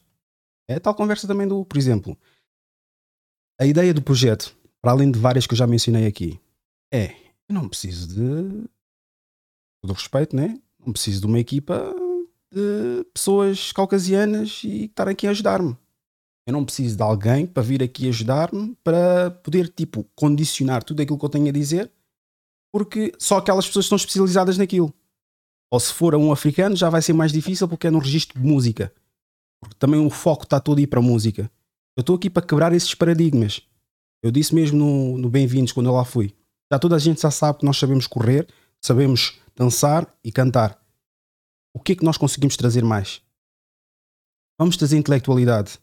é 0.70 0.80
tal 0.80 0.96
conversa 0.96 1.28
também 1.28 1.48
do, 1.48 1.66
por 1.66 1.78
exemplo, 1.78 2.18
a 3.62 3.66
ideia 3.66 3.94
do 3.94 4.02
projeto, 4.02 4.56
para 4.82 4.92
além 4.92 5.12
de 5.12 5.20
várias 5.20 5.46
que 5.46 5.54
eu 5.54 5.58
já 5.58 5.68
mencionei 5.68 6.08
aqui, 6.08 6.40
é: 6.92 7.14
eu 7.48 7.54
não 7.54 7.70
preciso 7.70 8.08
de. 8.08 8.68
todo 9.84 9.94
respeito, 9.94 10.36
né? 10.36 10.60
Não 10.84 10.92
preciso 10.92 11.22
de 11.22 11.28
uma 11.28 11.40
equipa 11.40 11.94
de 12.52 13.06
pessoas 13.14 13.72
caucasianas 13.72 14.62
e 14.64 14.86
estar 14.86 15.08
aqui 15.08 15.28
a 15.28 15.30
ajudar-me. 15.30 15.78
Eu 16.48 16.54
não 16.54 16.66
preciso 16.66 16.98
de 16.98 17.04
alguém 17.04 17.46
para 17.46 17.62
vir 17.62 17.84
aqui 17.84 18.10
ajudar-me 18.10 18.76
para 18.84 19.30
poder, 19.30 19.70
tipo, 19.70 20.04
condicionar 20.16 20.84
tudo 20.84 21.04
aquilo 21.04 21.20
que 21.20 21.26
eu 21.26 21.30
tenho 21.30 21.48
a 21.48 21.52
dizer, 21.52 21.92
porque 22.74 23.14
só 23.20 23.38
aquelas 23.38 23.68
pessoas 23.68 23.86
estão 23.86 23.96
especializadas 23.96 24.58
naquilo. 24.58 24.92
Ou 25.70 25.80
se 25.80 25.94
for 25.94 26.16
um 26.16 26.32
africano, 26.32 26.76
já 26.76 26.90
vai 26.90 27.02
ser 27.04 27.14
mais 27.14 27.32
difícil 27.32 27.68
porque 27.68 27.86
é 27.86 27.92
no 27.92 28.00
registro 28.00 28.42
de 28.42 28.46
música. 28.46 28.92
Porque 29.62 29.76
também 29.78 30.04
o 30.04 30.10
foco 30.10 30.46
está 30.46 30.60
todo 30.60 30.80
aí 30.80 30.88
para 30.88 31.00
a 31.00 31.04
música. 31.04 31.50
Eu 31.98 32.02
estou 32.02 32.16
aqui 32.16 32.30
para 32.30 32.46
quebrar 32.46 32.72
esses 32.72 32.96
paradigmas. 32.96 33.62
Eu 34.24 34.32
disse 34.32 34.56
mesmo 34.56 34.78
no, 34.78 35.18
no 35.18 35.30
Bem-vindos, 35.30 35.74
quando 35.74 35.88
eu 35.88 35.94
lá 35.94 36.06
fui. 36.06 36.34
Já 36.72 36.80
toda 36.80 36.96
a 36.96 37.00
gente 37.00 37.22
já 37.22 37.30
sabe 37.30 37.60
que 37.60 37.66
nós 37.66 37.78
sabemos 37.78 38.08
correr, 38.08 38.48
sabemos 38.82 39.40
dançar 39.54 40.08
e 40.24 40.32
cantar. 40.32 40.82
O 41.76 41.82
que 41.82 41.92
é 41.92 41.96
que 41.96 42.06
nós 42.06 42.16
conseguimos 42.16 42.56
trazer 42.56 42.82
mais? 42.82 43.22
Vamos 44.58 44.78
trazer 44.78 44.98
intelectualidade. 44.98 45.80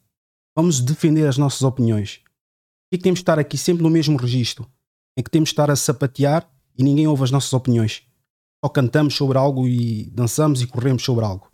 Vamos 0.57 0.81
defender 0.81 1.27
as 1.27 1.37
nossas 1.37 1.61
opiniões. 1.61 2.19
Por 2.19 2.91
que 2.91 2.95
é 2.95 2.99
que 2.99 3.05
temos 3.05 3.19
de 3.19 3.23
estar 3.23 3.39
aqui 3.39 3.59
sempre 3.59 3.83
no 3.83 3.91
mesmo 3.91 4.17
registro? 4.17 4.67
Em 5.15 5.23
que 5.23 5.31
temos 5.31 5.51
de 5.51 5.53
estar 5.53 5.71
a 5.71 5.77
sapatear 5.77 6.51
e 6.77 6.83
ninguém 6.83 7.07
ouve 7.07 7.25
as 7.25 7.31
nossas 7.31 7.53
opiniões? 7.53 8.03
Só 8.65 8.71
cantamos 8.71 9.15
sobre 9.15 9.37
algo 9.37 9.69
e 9.69 10.09
dançamos 10.11 10.63
e 10.63 10.67
corremos 10.67 11.05
sobre 11.05 11.27
algo. 11.27 11.51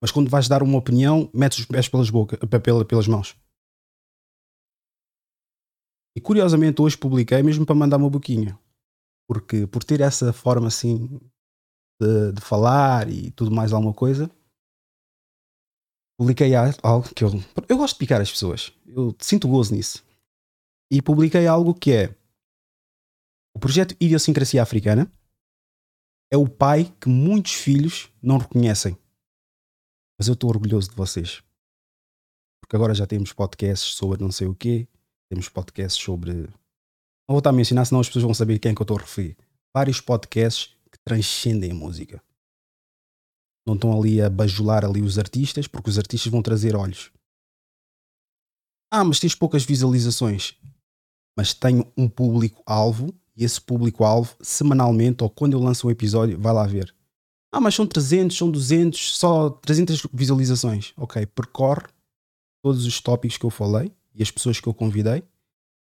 Mas 0.00 0.10
quando 0.10 0.30
vais 0.30 0.48
dar 0.48 0.62
uma 0.62 0.78
opinião, 0.78 1.30
metes 1.32 1.58
os 1.58 1.64
pés 1.66 1.88
pelas, 1.88 2.10
boca, 2.10 2.38
pelas 2.84 3.08
mãos. 3.08 3.36
E 6.16 6.20
curiosamente 6.20 6.80
hoje 6.80 6.96
publiquei 6.96 7.42
mesmo 7.42 7.66
para 7.66 7.74
mandar 7.74 7.96
uma 7.96 8.10
boquinha. 8.10 8.58
Porque 9.28 9.66
por 9.66 9.82
ter 9.82 10.00
essa 10.00 10.32
forma 10.32 10.68
assim 10.68 11.20
de, 12.00 12.32
de 12.32 12.40
falar 12.40 13.08
e 13.08 13.30
tudo 13.32 13.50
mais 13.50 13.72
alguma 13.72 13.92
coisa, 13.92 14.30
publiquei 16.18 16.54
algo 16.54 17.12
que 17.14 17.24
eu, 17.24 17.30
eu 17.68 17.76
gosto 17.76 17.94
de 17.94 17.98
picar 17.98 18.20
as 18.20 18.30
pessoas. 18.30 18.72
Eu 18.86 19.14
sinto 19.20 19.48
gozo 19.48 19.74
nisso. 19.74 20.04
E 20.90 21.02
publiquei 21.02 21.46
algo 21.46 21.74
que 21.74 21.92
é 21.92 22.16
o 23.56 23.58
projeto 23.58 23.96
Idiosincrasia 23.98 24.62
Africana 24.62 25.10
é 26.30 26.36
o 26.36 26.46
pai 26.46 26.94
que 27.00 27.08
muitos 27.08 27.54
filhos 27.54 28.12
não 28.22 28.36
reconhecem. 28.36 28.98
Mas 30.18 30.28
eu 30.28 30.34
estou 30.34 30.50
orgulhoso 30.50 30.90
de 30.90 30.96
vocês. 30.96 31.42
Porque 32.60 32.74
agora 32.74 32.94
já 32.94 33.06
temos 33.06 33.32
podcasts 33.32 33.94
sobre 33.94 34.22
não 34.22 34.32
sei 34.32 34.46
o 34.46 34.54
quê, 34.54 34.88
temos 35.28 35.48
podcasts 35.48 36.02
sobre. 36.02 36.32
Não 36.32 37.34
vou 37.34 37.38
estar 37.38 37.50
a 37.50 37.52
mencionar, 37.52 37.86
senão 37.86 38.00
as 38.00 38.06
pessoas 38.06 38.24
vão 38.24 38.34
saber 38.34 38.58
quem 38.58 38.72
é 38.72 38.74
que 38.74 38.80
eu 38.80 38.84
estou 38.84 38.96
a 38.96 39.00
referir. 39.00 39.36
Vários 39.74 40.00
podcasts 40.00 40.74
que 40.90 40.98
transcendem 41.04 41.72
a 41.72 41.74
música. 41.74 42.22
Não 43.66 43.74
estão 43.74 43.98
ali 43.98 44.22
a 44.22 44.30
bajular 44.30 44.84
ali 44.84 45.02
os 45.02 45.18
artistas, 45.18 45.66
porque 45.66 45.90
os 45.90 45.98
artistas 45.98 46.30
vão 46.30 46.40
trazer 46.40 46.74
olhos. 46.76 47.10
Ah, 48.90 49.04
mas 49.04 49.18
tens 49.18 49.34
poucas 49.34 49.64
visualizações. 49.64 50.56
Mas 51.36 51.52
tenho 51.52 51.92
um 51.96 52.08
público-alvo 52.08 53.12
e 53.36 53.44
esse 53.44 53.60
público-alvo, 53.60 54.34
semanalmente 54.40 55.22
ou 55.22 55.28
quando 55.28 55.52
eu 55.52 55.60
lanço 55.60 55.86
um 55.86 55.90
episódio, 55.90 56.40
vai 56.40 56.54
lá 56.54 56.66
ver. 56.66 56.95
Ah, 57.56 57.60
mas 57.60 57.74
são 57.74 57.86
300, 57.86 58.36
são 58.36 58.50
200, 58.50 59.16
só 59.16 59.48
300 59.48 60.06
visualizações. 60.12 60.92
Ok, 60.94 61.24
percorre 61.24 61.86
todos 62.62 62.84
os 62.84 63.00
tópicos 63.00 63.38
que 63.38 63.46
eu 63.46 63.50
falei 63.50 63.90
e 64.14 64.22
as 64.22 64.30
pessoas 64.30 64.60
que 64.60 64.66
eu 64.66 64.74
convidei. 64.74 65.24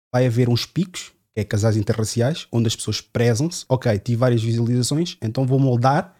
Vai 0.10 0.26
haver 0.26 0.47
uns 0.47 0.65
picos, 0.65 1.11
que 1.34 1.41
é 1.41 1.43
casais 1.43 1.76
interraciais, 1.76 2.47
onde 2.49 2.68
as 2.68 2.77
pessoas 2.77 3.02
prezam-se. 3.02 3.65
Ok, 3.68 3.99
tive 3.99 4.15
várias 4.15 4.41
visualizações, 4.41 5.18
então 5.22 5.45
vou 5.45 5.60
moldar 5.60 6.15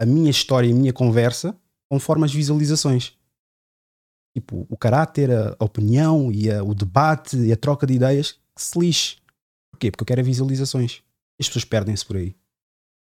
a 0.00 0.06
minha 0.06 0.30
história 0.30 0.66
e 0.66 0.72
a 0.72 0.74
minha 0.74 0.94
conversa 0.94 1.54
conforme 1.90 2.24
as 2.24 2.32
visualizações. 2.32 3.12
Tipo, 4.34 4.66
o 4.66 4.78
caráter, 4.78 5.30
a 5.30 5.62
opinião 5.62 6.32
e 6.32 6.50
a, 6.50 6.64
o 6.64 6.74
debate 6.74 7.36
e 7.36 7.52
a 7.52 7.56
troca 7.56 7.86
de 7.86 7.92
ideias 7.92 8.32
que 8.54 8.62
se 8.62 8.78
lixe. 8.78 9.16
Porquê? 9.70 9.90
Porque 9.90 10.04
eu 10.04 10.06
quero 10.06 10.24
visualizações. 10.24 11.02
As 11.38 11.48
pessoas 11.48 11.66
perdem-se 11.66 12.06
por 12.06 12.16
aí. 12.16 12.34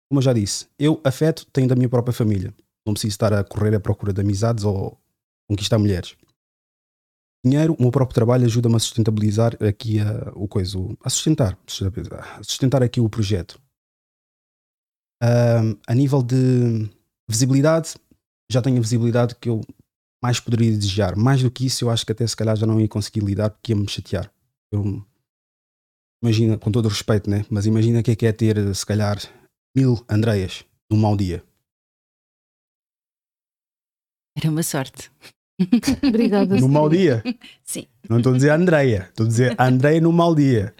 Como 0.08 0.18
eu 0.18 0.22
já 0.22 0.32
disse, 0.32 0.68
eu 0.78 1.00
afeto 1.04 1.46
tenho 1.52 1.68
da 1.68 1.74
minha 1.74 1.88
própria 1.88 2.12
família. 2.12 2.54
Não 2.86 2.94
preciso 2.94 3.12
estar 3.12 3.32
a 3.32 3.42
correr 3.42 3.74
à 3.74 3.80
procura 3.80 4.12
de 4.12 4.20
amizades 4.20 4.64
ou 4.64 4.96
conquistar 5.48 5.78
mulheres. 5.78 6.16
Dinheiro, 7.44 7.74
o 7.78 7.82
meu 7.82 7.90
próprio 7.90 8.14
trabalho 8.14 8.44
ajuda-me 8.44 8.76
a 8.76 8.78
sustentabilizar 8.78 9.56
aqui 9.62 10.00
a, 10.00 10.32
o 10.34 10.48
coisa, 10.48 10.78
a 11.02 11.10
sustentar, 11.10 11.58
a 12.38 12.42
sustentar 12.42 12.82
aqui 12.82 13.00
o 13.00 13.08
projeto. 13.08 13.60
A 15.88 15.94
nível 15.94 16.22
de 16.22 16.90
visibilidade, 17.28 17.94
já 18.50 18.62
tenho 18.62 18.78
a 18.78 18.80
visibilidade 18.80 19.34
que 19.36 19.48
eu 19.48 19.60
mais 20.22 20.40
poderia 20.40 20.70
desejar. 20.72 21.16
Mais 21.16 21.42
do 21.42 21.50
que 21.50 21.66
isso, 21.66 21.84
eu 21.84 21.90
acho 21.90 22.04
que 22.04 22.12
até 22.12 22.26
se 22.26 22.36
calhar 22.36 22.56
já 22.56 22.66
não 22.66 22.80
ia 22.80 22.88
conseguir 22.88 23.20
lidar 23.20 23.50
porque 23.50 23.72
ia 23.72 23.76
me 23.76 23.88
chatear. 23.88 24.30
Eu, 24.72 25.04
imagina, 26.22 26.58
com 26.58 26.70
todo 26.70 26.86
o 26.86 26.88
respeito, 26.88 27.30
né? 27.30 27.44
Mas 27.48 27.66
imagina 27.66 28.02
que 28.02 28.10
é 28.10 28.16
que 28.16 28.26
é 28.26 28.32
ter, 28.32 28.74
se 28.74 28.84
calhar, 28.84 29.18
mil 29.76 30.02
Andreias 30.08 30.64
num 30.90 30.98
mau 30.98 31.14
dia? 31.14 31.44
Era 34.34 34.50
uma 34.50 34.62
sorte. 34.62 35.10
Obrigada. 36.02 36.58
No 36.58 36.68
mau 36.68 36.88
dia? 36.88 37.22
Sim. 37.62 37.86
Não 38.08 38.18
estou 38.18 38.32
a 38.32 38.36
dizer 38.36 38.50
Andreia, 38.50 39.08
estou 39.10 39.26
a 39.26 39.28
dizer 39.28 39.60
Andreia 39.60 40.00
no 40.00 40.12
mau 40.12 40.34
dia. 40.34 40.74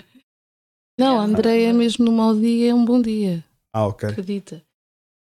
Não, 0.99 1.21
Andreia 1.21 1.75
mesmo 1.75 2.07
no 2.07 2.13
mau 2.13 2.35
dia 2.35 2.71
é 2.71 2.75
um 2.75 2.85
bom 2.85 3.03
dia. 3.03 3.45
Ah, 3.75 3.87
ok. 3.87 4.09
Acredita. 4.09 4.65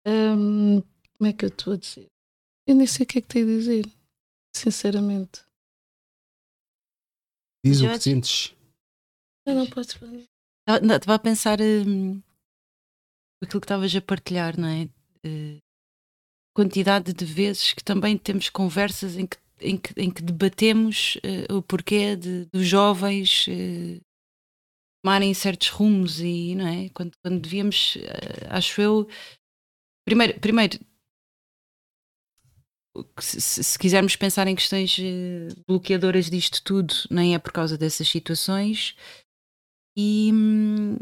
Um, 0.06 0.82
como 1.18 1.30
é 1.30 1.34
que 1.34 1.46
eu 1.46 1.50
estou 1.50 1.74
a 1.74 1.78
dizer? 1.78 2.06
Eu 2.68 2.76
nem 2.76 2.86
sei 2.86 3.04
o 3.04 3.08
que 3.08 3.18
é 3.18 3.22
que 3.22 3.28
tenho 3.28 3.46
a 3.48 3.58
dizer, 3.58 3.86
sinceramente. 4.56 5.44
Diz 7.64 7.82
o 7.82 7.90
que 7.90 8.00
sentes. 8.00 8.56
Eu 9.48 9.56
não 9.56 9.68
posso 9.68 9.98
fazer. 9.98 10.26
Estava 10.68 11.16
a 11.16 11.20
pensar 11.20 11.60
hum, 11.62 12.22
aquilo 13.46 13.62
que 13.62 13.66
estavas 13.66 13.96
a 13.96 14.02
partilhar, 14.02 14.60
não 14.60 14.68
é? 14.68 14.84
Uh, 15.26 15.58
quantidade 16.54 17.14
de 17.14 17.26
vezes 17.26 17.74
que 17.74 17.84
também 17.84 18.18
temos 18.18 18.50
conversas 18.50 19.18
em 19.18 19.26
que, 19.26 19.38
em 19.60 19.78
que, 19.78 19.94
em 20.00 20.12
que 20.12 20.22
debatemos 20.22 21.16
uh, 21.18 21.58
o 21.58 21.62
porquê 21.62 22.16
de, 22.16 22.46
dos 22.46 22.68
jovens 22.68 23.48
uh, 23.48 24.02
tomarem 25.04 25.34
certos 25.34 25.70
rumos 25.70 26.20
e, 26.20 26.56
não 26.56 26.68
é? 26.68 26.90
Quando, 26.90 27.12
quando 27.22 27.40
devíamos, 27.40 27.98
acho 28.50 28.82
eu, 28.82 29.08
primeiro, 30.06 30.40
primeiro 30.40 30.80
se, 33.20 33.42
se, 33.42 33.78
quisermos 33.78 34.16
pensar 34.16 34.48
em 34.48 34.56
questões 34.56 34.98
bloqueadoras 35.68 36.30
disto 36.30 36.64
tudo, 36.64 36.94
nem 37.12 37.36
é 37.36 37.40
por 37.40 37.52
causa 37.52 37.78
dessas 37.78 38.08
situações. 38.08 38.96
E, 39.98 40.32
hum, 40.34 40.98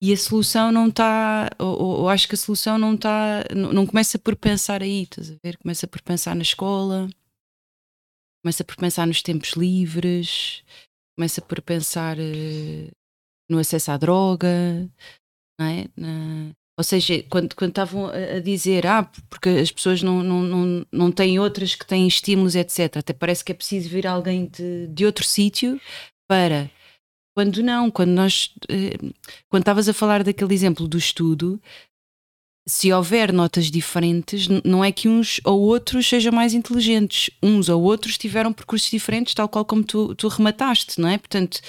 e 0.00 0.12
a 0.12 0.16
solução 0.16 0.70
não 0.70 0.88
está, 0.88 1.50
ou, 1.58 2.00
ou, 2.00 2.08
acho 2.08 2.28
que 2.28 2.34
a 2.34 2.38
solução 2.38 2.78
não 2.78 2.94
está, 2.94 3.44
não, 3.54 3.72
não, 3.72 3.86
começa 3.86 4.18
por 4.18 4.36
pensar 4.36 4.82
aí, 4.82 5.02
estás 5.02 5.30
a 5.30 5.34
ver? 5.42 5.56
Começa 5.58 5.88
por 5.88 6.00
pensar 6.02 6.36
na 6.36 6.42
escola, 6.42 7.08
começa 8.42 8.62
por 8.64 8.76
pensar 8.76 9.06
nos 9.06 9.22
tempos 9.22 9.50
livres, 9.50 10.62
começa 11.16 11.42
por 11.42 11.60
pensar 11.60 12.16
uh, 12.16 12.90
no 13.50 13.58
acesso 13.58 13.90
à 13.90 13.96
droga, 13.96 14.88
não 15.58 15.66
é? 15.66 15.88
Na, 15.96 16.52
ou 16.78 16.84
seja, 16.84 17.24
quando, 17.24 17.56
quando 17.56 17.70
estavam 17.70 18.06
a 18.06 18.38
dizer, 18.38 18.86
ah, 18.86 19.02
porque 19.28 19.48
as 19.48 19.72
pessoas 19.72 20.00
não, 20.00 20.22
não, 20.22 20.42
não, 20.42 20.86
não 20.92 21.10
têm 21.10 21.40
outras 21.40 21.74
que 21.74 21.84
têm 21.84 22.06
estímulos, 22.06 22.54
etc. 22.54 22.98
Até 22.98 23.12
parece 23.12 23.44
que 23.44 23.50
é 23.50 23.54
preciso 23.54 23.88
vir 23.88 24.06
alguém 24.06 24.46
de, 24.46 24.86
de 24.86 25.04
outro 25.04 25.24
sítio 25.24 25.80
para. 26.28 26.70
Quando 27.38 27.62
não, 27.62 27.88
quando 27.88 28.10
nós. 28.10 28.52
Eh, 28.68 28.98
quando 29.48 29.62
estavas 29.62 29.88
a 29.88 29.94
falar 29.94 30.24
daquele 30.24 30.52
exemplo 30.52 30.88
do 30.88 30.98
estudo, 30.98 31.62
se 32.66 32.92
houver 32.92 33.32
notas 33.32 33.70
diferentes, 33.70 34.48
não 34.64 34.84
é 34.84 34.90
que 34.90 35.08
uns 35.08 35.40
ou 35.44 35.60
outros 35.60 36.08
sejam 36.08 36.32
mais 36.32 36.52
inteligentes. 36.52 37.30
Uns 37.40 37.68
ou 37.68 37.80
outros 37.80 38.18
tiveram 38.18 38.52
percursos 38.52 38.90
diferentes, 38.90 39.34
tal 39.34 39.48
qual 39.48 39.64
como 39.64 39.84
tu, 39.84 40.16
tu 40.16 40.26
remataste, 40.26 41.00
não 41.00 41.08
é? 41.08 41.16
Portanto, 41.16 41.60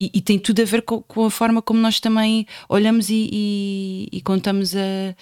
e, 0.00 0.10
e, 0.14 0.22
tem 0.22 0.38
tudo 0.38 0.62
a 0.62 0.64
ver 0.64 0.80
com, 0.80 1.02
com, 1.02 1.26
a 1.26 1.30
forma 1.30 1.60
como 1.60 1.80
nós 1.80 2.00
também 2.00 2.46
olhamos 2.66 3.10
e, 3.10 3.28
e, 3.30 4.08
e 4.10 4.22
contamos 4.22 4.74
a, 4.74 5.14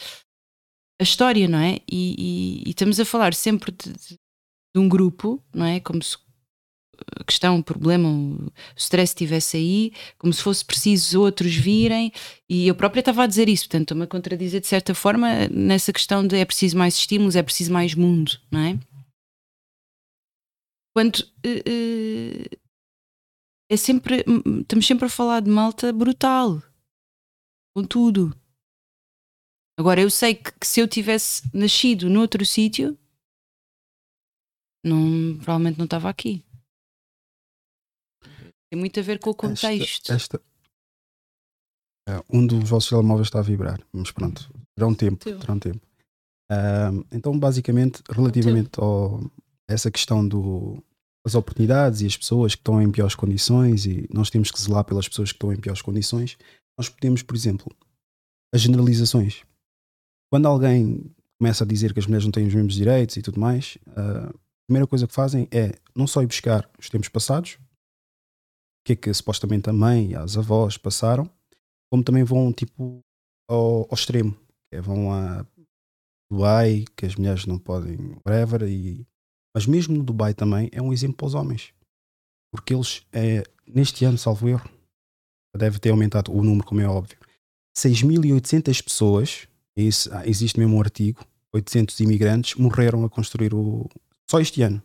a, 1.01 1.03
história, 1.03 1.49
não 1.49 1.59
é? 1.59 1.81
E, 1.91 2.63
estamos 2.69 3.01
a 3.01 3.05
falar 3.05 3.35
sempre 3.35 3.73
de, 3.73 3.93
de, 3.93 4.19
um 4.77 4.89
grupo, 4.89 5.43
não 5.53 5.67
é? 5.67 5.81
Como 5.81 6.01
se 6.01 6.17
questão, 7.27 7.63
problema, 7.63 8.09
o 8.09 8.53
stress 8.77 9.13
estivesse 9.13 9.57
aí, 9.57 9.93
como 10.19 10.33
se 10.33 10.43
fosse 10.43 10.65
preciso 10.65 11.21
outros 11.21 11.55
virem, 11.55 12.13
e 12.49 12.67
eu 12.67 12.75
própria 12.75 13.01
estava 13.01 13.25
a 13.25 13.27
dizer 13.27 13.49
isso, 13.49 13.65
portanto 13.65 13.83
estou-me 13.83 14.05
a 14.05 14.07
contradizer 14.07 14.61
de 14.61 14.67
certa 14.67 14.95
forma 14.95 15.49
nessa 15.49 15.93
questão 15.93 16.27
de 16.27 16.37
é 16.37 16.45
preciso 16.45 16.77
mais 16.77 16.95
estímulos, 16.95 17.37
é 17.37 17.43
preciso 17.43 17.73
mais 17.73 17.95
mundo, 17.95 18.33
não 18.51 18.61
é? 18.61 18.79
Quando 20.95 21.19
uh, 21.19 22.53
uh, 22.55 22.59
é 23.71 23.77
sempre. 23.77 24.25
Estamos 24.63 24.87
sempre 24.87 25.07
a 25.07 25.11
falar 25.11 25.41
de 25.41 25.51
malta 25.51 25.93
brutal. 25.93 26.63
Com 27.77 27.85
tudo. 27.85 28.35
Agora, 29.79 30.01
eu 30.01 30.11
sei 30.11 30.35
que, 30.35 30.51
que 30.53 30.67
se 30.67 30.81
eu 30.81 30.89
tivesse 30.89 31.43
nascido 31.55 32.11
noutro 32.11 32.45
sítio, 32.45 32.99
não, 34.85 35.37
provavelmente 35.37 35.79
não 35.79 35.85
estava 35.85 36.09
aqui. 36.09 36.43
Tem 38.71 38.79
muito 38.79 38.99
a 39.01 39.03
ver 39.03 39.19
com 39.19 39.31
o 39.31 39.35
contexto. 39.35 40.13
Esta, 40.13 40.37
esta 40.37 40.43
uh, 42.09 42.25
um 42.31 42.47
dos 42.47 42.69
vossos 42.69 42.91
telemóveis 42.91 43.29
está 43.29 43.39
a 43.39 43.43
vibrar, 43.43 43.81
mas 43.93 44.11
pronto, 44.11 44.51
terá 44.75 44.87
um 44.87 44.95
tempo. 44.95 45.25
Terá 45.25 45.53
um 45.53 45.59
tempo. 45.59 45.81
Uh, 46.51 47.05
então, 47.13 47.39
basicamente, 47.39 48.03
relativamente 48.11 48.79
ao, 48.79 49.21
a 49.69 49.73
essa 49.73 49.91
questão 49.91 50.27
do, 50.27 50.83
as 51.25 51.35
oportunidades 51.35 52.01
e 52.01 52.07
as 52.07 52.17
pessoas 52.17 52.55
que 52.55 52.61
estão 52.61 52.81
em 52.81 52.91
piores 52.91 53.15
condições 53.15 53.87
e 53.87 54.09
nós 54.13 54.31
temos 54.31 54.51
que 54.51 54.61
zelar 54.61 54.85
pelas 54.85 55.09
pessoas 55.09 55.31
que 55.31 55.37
estão 55.37 55.53
em 55.53 55.61
piores 55.61 55.83
condições, 55.83 56.37
nós 56.77 56.89
podemos, 56.89 57.23
por 57.23 57.37
exemplo, 57.37 57.75
as 58.53 58.63
generalizações. 58.63 59.43
Quando 60.31 60.47
alguém 60.47 61.11
começa 61.39 61.65
a 61.65 61.67
dizer 61.67 61.93
que 61.93 62.01
as 62.01 62.07
mulheres 62.07 62.25
não 62.25 62.33
têm 62.33 62.47
os 62.47 62.55
mesmos 62.55 62.75
direitos 62.75 63.17
e 63.17 63.23
tudo 63.23 63.39
mais, 63.39 63.79
a 63.95 64.33
primeira 64.67 64.87
coisa 64.87 65.07
que 65.07 65.15
fazem 65.15 65.49
é 65.51 65.73
não 65.95 66.07
só 66.07 66.23
ir 66.23 66.27
buscar 66.27 66.69
os 66.79 66.89
tempos 66.89 67.09
passados, 67.09 67.59
que 68.89 68.93
é 68.93 68.97
que 68.97 69.15
supostamente 69.15 69.69
a 69.69 69.73
mãe 69.73 70.13
e 70.13 70.15
as 70.15 70.37
avós 70.37 70.79
passaram, 70.79 71.31
como 71.91 72.03
também 72.03 72.25
vão 72.25 72.53
tipo 72.53 73.01
ao, 73.49 73.83
ao 73.83 73.95
extremo, 73.95 74.37
é, 74.73 74.81
vão 74.81 75.13
a 75.13 75.47
Dubai, 76.31 76.85
que 76.97 77.07
as 77.07 77.15
mulheres 77.15 77.47
não 77.47 77.59
podem, 77.59 78.17
whatever, 78.27 78.63
e 78.69 79.07
mas 79.55 79.67
mesmo 79.67 79.97
no 79.97 80.05
Dubai 80.05 80.35
também 80.35 80.69
é 80.73 80.81
um 80.81 80.93
exemplo 80.93 81.17
para 81.17 81.27
os 81.27 81.35
homens. 81.35 81.73
Porque 82.53 82.75
eles, 82.75 83.03
é, 83.13 83.43
neste 83.67 84.05
ano, 84.05 84.17
salvo 84.17 84.49
erro, 84.49 84.71
deve 85.57 85.79
ter 85.79 85.91
aumentado 85.91 86.33
o 86.33 86.43
número, 86.43 86.67
como 86.67 86.81
é 86.81 86.89
óbvio. 86.89 87.19
6.800 87.77 88.83
pessoas, 88.83 89.49
esse, 89.77 90.09
ah, 90.13 90.27
existe 90.27 90.59
mesmo 90.59 90.77
um 90.77 90.81
artigo, 90.81 91.25
800 91.53 91.99
imigrantes 92.01 92.55
morreram 92.55 93.05
a 93.05 93.11
construir 93.11 93.55
o. 93.55 93.89
Só 94.31 94.41
este 94.41 94.63
ano, 94.63 94.83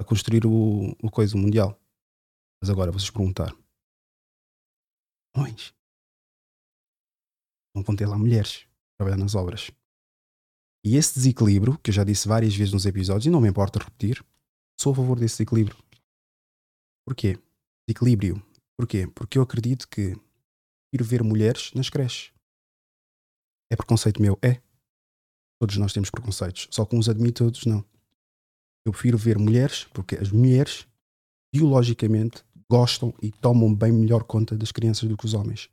a 0.00 0.04
construir 0.04 0.44
o, 0.44 0.96
o 1.02 1.10
coisa, 1.10 1.36
Mundial. 1.36 1.78
Mas 2.64 2.70
agora 2.70 2.90
vocês 2.90 3.10
perguntar: 3.10 3.54
homens, 5.36 5.74
não 7.76 7.82
vão 7.82 7.94
ter 7.94 8.06
lá 8.06 8.16
mulheres 8.16 8.66
trabalhar 8.96 9.18
nas 9.18 9.34
obras. 9.34 9.70
E 10.82 10.96
esse 10.96 11.12
desequilíbrio, 11.16 11.76
que 11.76 11.90
eu 11.90 11.94
já 11.94 12.04
disse 12.04 12.26
várias 12.26 12.56
vezes 12.56 12.72
nos 12.72 12.86
episódios, 12.86 13.26
e 13.26 13.30
não 13.30 13.42
me 13.42 13.50
importa 13.50 13.78
repetir, 13.78 14.24
sou 14.80 14.94
a 14.94 14.96
favor 14.96 15.20
desse 15.20 15.34
desequilíbrio. 15.34 15.76
Porquê? 17.06 17.38
Desequilíbrio. 17.86 18.42
Porquê? 18.78 19.08
Porque 19.08 19.36
eu 19.36 19.42
acredito 19.42 19.86
que 19.86 20.16
ir 20.90 21.02
ver 21.02 21.22
mulheres 21.22 21.70
nas 21.74 21.90
creches. 21.90 22.32
É 23.70 23.76
preconceito 23.76 24.22
meu? 24.22 24.38
É. 24.42 24.62
Todos 25.60 25.76
nós 25.76 25.92
temos 25.92 26.08
preconceitos. 26.08 26.68
Só 26.70 26.86
que 26.86 26.96
uns 26.96 27.10
admitem, 27.10 27.44
outros 27.44 27.66
não. 27.66 27.84
Eu 28.86 28.92
prefiro 28.92 29.18
ver 29.18 29.38
mulheres 29.38 29.84
porque 29.92 30.16
as 30.16 30.30
mulheres, 30.30 30.88
biologicamente, 31.54 32.42
gostam 32.74 33.14
e 33.22 33.30
tomam 33.30 33.72
bem 33.72 33.92
melhor 33.92 34.24
conta 34.24 34.56
das 34.56 34.72
crianças 34.72 35.08
do 35.08 35.16
que 35.16 35.26
os 35.26 35.34
homens 35.34 35.70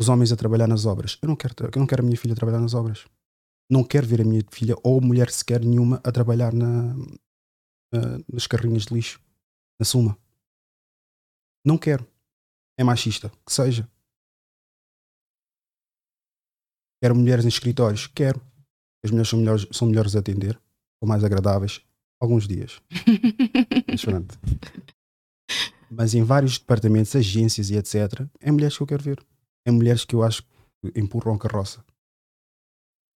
os 0.00 0.08
homens 0.08 0.32
a 0.32 0.36
trabalhar 0.36 0.66
nas 0.66 0.86
obras. 0.86 1.18
Eu 1.20 1.28
não 1.28 1.36
quero, 1.36 1.54
eu 1.60 1.78
não 1.78 1.86
quero 1.86 2.02
a 2.02 2.06
minha 2.06 2.16
filha 2.16 2.34
trabalhar 2.34 2.58
nas 2.58 2.72
obras. 2.72 3.04
Não 3.70 3.84
quero 3.84 4.06
ver 4.06 4.22
a 4.22 4.24
minha 4.24 4.42
filha 4.50 4.74
ou 4.82 4.98
mulher 4.98 5.30
sequer 5.30 5.60
nenhuma 5.62 6.00
a 6.02 6.10
trabalhar 6.10 6.54
na, 6.54 6.94
na, 7.92 8.18
nas 8.32 8.46
carrinhas 8.46 8.86
de 8.86 8.94
lixo, 8.94 9.20
na 9.78 9.84
suma. 9.84 10.16
Não 11.62 11.76
quero. 11.76 12.06
É 12.78 12.82
machista, 12.82 13.30
que 13.46 13.52
seja. 13.52 13.86
Quero 17.02 17.14
mulheres 17.14 17.44
em 17.44 17.48
escritórios? 17.48 18.06
Quero. 18.06 18.40
As 19.04 19.10
mulheres 19.10 19.28
são 19.28 19.38
melhores, 19.38 19.68
são 19.70 19.86
melhores 19.86 20.16
a 20.16 20.20
atender, 20.20 20.54
são 20.98 21.06
mais 21.06 21.22
agradáveis, 21.22 21.82
alguns 22.18 22.48
dias. 22.48 22.80
Mas 23.90 24.04
Mas 25.90 26.14
em 26.14 26.22
vários 26.22 26.58
departamentos, 26.58 27.16
agências 27.16 27.70
e 27.70 27.76
etc., 27.76 28.26
é 28.40 28.50
mulheres 28.50 28.76
que 28.76 28.82
eu 28.82 28.86
quero 28.86 29.02
ver 29.02 29.26
é 29.64 29.70
mulheres 29.70 30.04
que 30.04 30.14
eu 30.14 30.22
acho 30.22 30.42
que 30.42 30.98
empurram 30.98 31.34
a 31.34 31.38
carroça. 31.38 31.84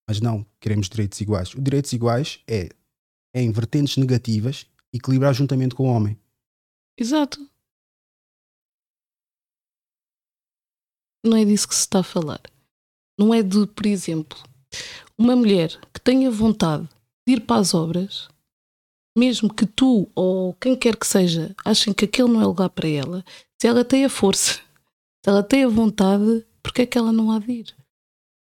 Mas 0.09 0.21
não, 0.21 0.47
queremos 0.61 0.89
direitos 0.89 1.21
iguais. 1.21 1.55
O 1.55 1.61
direitos 1.61 1.93
iguais 1.93 2.43
é, 2.47 2.69
é 3.35 3.41
em 3.41 3.51
vertentes 3.51 3.97
negativas 3.97 4.67
equilibrar 4.93 5.33
juntamente 5.33 5.75
com 5.75 5.89
o 5.89 5.93
homem. 5.93 6.19
Exato. 6.99 7.39
Não 11.25 11.37
é 11.37 11.45
disso 11.45 11.67
que 11.67 11.75
se 11.75 11.81
está 11.81 12.01
a 12.01 12.05
falar. 12.05 12.43
Não 13.19 13.33
é 13.33 13.43
de, 13.43 13.67
por 13.67 13.87
exemplo, 13.87 14.39
uma 15.17 15.35
mulher 15.35 15.71
que 15.93 16.01
tenha 16.01 16.31
vontade 16.31 16.87
de 17.27 17.35
ir 17.35 17.41
para 17.47 17.61
as 17.61 17.73
obras, 17.73 18.29
mesmo 19.17 19.53
que 19.53 19.67
tu 19.67 20.09
ou 20.15 20.55
quem 20.55 20.77
quer 20.77 20.97
que 20.97 21.07
seja 21.07 21.55
achem 21.65 21.93
que 21.93 22.05
aquele 22.05 22.29
não 22.29 22.41
é 22.41 22.47
lugar 22.47 22.71
para 22.71 22.89
ela, 22.89 23.25
se 23.61 23.67
ela 23.67 23.85
tem 23.85 24.05
a 24.05 24.09
força 24.09 24.61
se 25.25 25.31
ela 25.31 25.43
tem 25.43 25.65
a 25.65 25.69
vontade, 25.69 26.45
porque 26.63 26.83
é 26.83 26.87
que 26.87 26.99
ela 26.99 27.11
não 27.11 27.31
há 27.31 27.39
de 27.39 27.51
ir? 27.51 27.75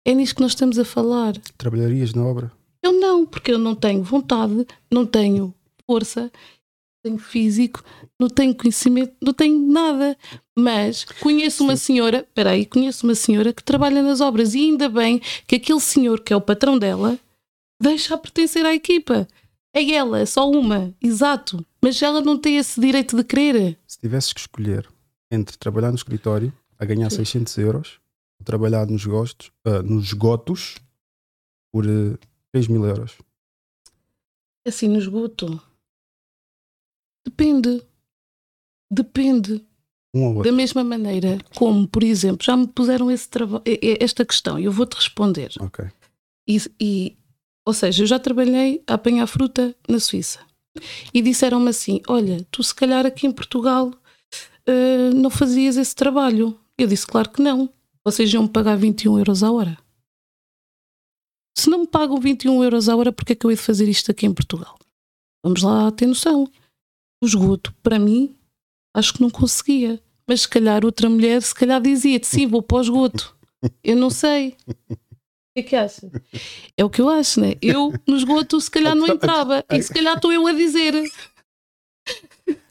É 0.03 0.15
nisso 0.15 0.35
que 0.35 0.41
nós 0.41 0.53
estamos 0.53 0.79
a 0.79 0.85
falar. 0.85 1.37
Trabalharias 1.59 2.15
na 2.15 2.25
obra? 2.25 2.51
Eu 2.83 2.99
não, 2.99 3.27
porque 3.27 3.53
eu 3.53 3.59
não 3.59 3.75
tenho 3.75 4.03
vontade, 4.03 4.67
não 4.91 5.05
tenho 5.05 5.55
força, 5.87 6.23
não 6.23 7.03
tenho 7.03 7.19
físico, 7.19 7.85
não 8.19 8.31
tenho 8.31 8.55
conhecimento, 8.55 9.13
não 9.21 9.35
tenho 9.35 9.61
nada. 9.71 10.17
Mas 10.59 11.05
conheço 11.05 11.63
uma 11.63 11.77
senhora, 11.77 12.27
peraí, 12.35 12.65
conheço 12.65 13.07
uma 13.07 13.15
senhora 13.15 13.53
que 13.53 13.63
trabalha 13.63 14.03
nas 14.03 14.23
obras 14.23 14.55
e 14.55 14.61
ainda 14.61 14.89
bem 14.89 15.21
que 15.47 15.57
aquele 15.57 15.81
senhor 15.81 16.21
que 16.21 16.33
é 16.33 16.37
o 16.37 16.41
patrão 16.41 16.79
dela 16.79 17.19
deixa 17.79 18.15
a 18.15 18.19
pertencer 18.19 18.65
à 18.65 18.75
equipa. 18.75 19.29
É 19.73 19.89
ela, 19.93 20.19
é 20.19 20.27
só 20.27 20.51
uma, 20.51 20.95
exato. 21.01 21.65
Mas 21.81 22.01
ela 22.03 22.21
não 22.21 22.39
tem 22.39 22.57
esse 22.57 22.81
direito 22.81 23.17
de 23.17 23.25
querer. 23.25 23.79
Se 23.87 23.99
tivesses 23.99 24.33
que 24.33 24.41
escolher 24.41 24.89
entre 25.31 25.57
trabalhar 25.57 25.91
no 25.91 25.97
escritório 25.97 26.53
a 26.79 26.85
ganhar 26.85 27.11
Sim. 27.11 27.19
600 27.19 27.59
euros, 27.59 28.01
trabalhar 28.45 28.87
nos, 28.87 29.05
gostos, 29.05 29.53
uh, 29.67 29.83
nos 29.83 30.07
esgotos 30.07 30.77
por 31.73 31.87
uh, 31.87 32.19
3 32.53 32.69
mil 32.69 32.85
euros. 32.85 33.17
Assim, 34.67 34.89
no 34.89 34.99
esgoto? 34.99 35.61
Depende. 37.25 37.83
Depende. 38.91 39.65
Um 40.13 40.43
da 40.43 40.51
mesma 40.51 40.83
maneira 40.83 41.39
como, 41.55 41.87
por 41.87 42.03
exemplo, 42.03 42.45
já 42.45 42.57
me 42.57 42.67
puseram 42.67 43.09
esta 43.09 44.25
questão 44.25 44.59
e 44.59 44.65
eu 44.65 44.73
vou-te 44.73 44.95
responder. 44.95 45.53
Ok. 45.61 45.85
E, 46.49 46.61
e, 46.81 47.17
ou 47.67 47.73
seja, 47.73 48.03
eu 48.03 48.07
já 48.07 48.19
trabalhei 48.19 48.83
a 48.87 48.95
apanhar 48.95 49.27
fruta 49.27 49.75
na 49.89 50.01
Suíça 50.01 50.41
e 51.13 51.21
disseram-me 51.21 51.71
assim: 51.71 52.01
Olha, 52.09 52.47
tu 52.51 52.63
se 52.63 52.75
calhar 52.75 53.07
aqui 53.07 53.27
em 53.27 53.33
Portugal 53.33 53.93
uh, 54.69 55.15
não 55.15 55.31
fazias 55.31 55.77
esse 55.77 55.95
trabalho. 55.95 56.59
Eu 56.79 56.87
disse, 56.87 57.07
claro 57.07 57.31
que 57.31 57.43
não. 57.43 57.69
Vocês 58.05 58.33
iam 58.33 58.45
me 58.45 58.49
pagar 58.49 58.77
21 58.77 59.19
euros 59.19 59.43
a 59.43 59.53
hora. 59.53 59.79
Se 61.57 61.69
não 61.69 61.81
me 61.81 61.87
pagam 61.87 62.19
21 62.19 62.65
euros 62.65 62.89
a 62.89 62.97
hora, 62.97 63.13
porque 63.13 63.35
é 63.35 63.37
que 63.37 63.45
eu 63.45 63.51
hei 63.51 63.57
de 63.57 63.63
fazer 63.63 63.89
isto 63.89 64.11
aqui 64.11 64.25
em 64.25 64.33
Portugal? 64.33 64.79
Vamos 65.45 65.63
lá 65.63 65.91
ter 65.91 66.07
noção. 66.07 66.51
O 67.23 67.27
esgoto, 67.27 67.75
para 67.83 67.99
mim, 67.99 68.35
acho 68.95 69.13
que 69.13 69.21
não 69.21 69.29
conseguia. 69.29 70.03
Mas 70.27 70.43
se 70.43 70.49
calhar 70.49 70.85
outra 70.85 71.11
mulher, 71.11 71.43
se 71.43 71.55
calhar 71.55 71.81
dizia-te, 71.81 72.27
sim, 72.27 72.47
vou 72.47 72.63
para 72.63 72.79
o 72.79 72.81
esgoto. 72.81 73.37
Eu 73.85 73.97
não 73.97 74.09
sei. 74.09 74.57
O 75.61 75.63
que 75.63 75.67
é 75.67 75.69
que 75.71 75.77
acha? 75.77 76.11
É 76.77 76.85
o 76.85 76.91
que 76.91 77.01
eu 77.01 77.09
acho, 77.09 77.41
né? 77.41 77.55
Eu 77.61 77.93
no 78.07 78.17
esgoto 78.17 78.61
se 78.61 78.71
calhar 78.71 78.95
não 78.95 79.07
entrava. 79.07 79.65
E 79.71 79.83
se 79.83 79.93
calhar 79.93 80.17
estou 80.17 80.33
eu 80.33 80.47
a 80.47 80.53
dizer. 80.53 80.95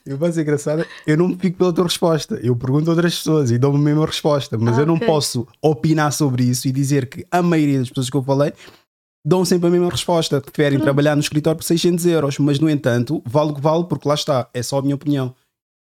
Eu 0.06 0.18
vou 0.18 0.32
ser 0.32 0.42
engraçada, 0.42 0.88
eu 1.06 1.16
não 1.16 1.38
fico 1.38 1.58
pela 1.58 1.72
tua 1.72 1.84
resposta. 1.84 2.40
Eu 2.42 2.56
pergunto 2.56 2.90
a 2.90 2.94
outras 2.94 3.16
pessoas 3.16 3.52
e 3.52 3.60
dou-me 3.60 3.78
a 3.78 3.82
mesma 3.82 4.08
resposta, 4.08 4.58
mas 4.58 4.78
ah, 4.78 4.82
eu 4.82 4.86
não 4.88 4.96
okay. 4.96 5.06
posso 5.08 5.48
opinar 5.62 6.12
sobre 6.12 6.44
isso 6.46 6.68
e 6.68 6.72
dizer 6.72 7.08
que 7.08 7.24
a 7.30 7.44
maioria 7.44 7.78
das 7.78 7.90
pessoas 7.90 8.10
que 8.10 8.18
eu 8.18 8.24
falei 8.24 8.52
dão 9.24 9.46
sempre 9.46 9.68
a 9.68 9.70
mesma 9.70 9.90
resposta. 9.90 10.42
Preferem 10.42 10.80
trabalhar 10.80 11.16
no 11.16 11.22
escritório 11.22 11.58
por 11.58 11.64
600 11.64 12.08
euros, 12.08 12.40
mas 12.40 12.60
no 12.60 12.68
entanto, 12.68 13.22
vale 13.26 13.52
o 13.52 13.54
que 13.54 13.62
vale, 13.62 13.84
porque 13.84 14.08
lá 14.08 14.16
está, 14.16 14.50
é 14.52 14.64
só 14.64 14.80
a 14.80 14.82
minha 14.82 14.96
opinião. 14.96 15.36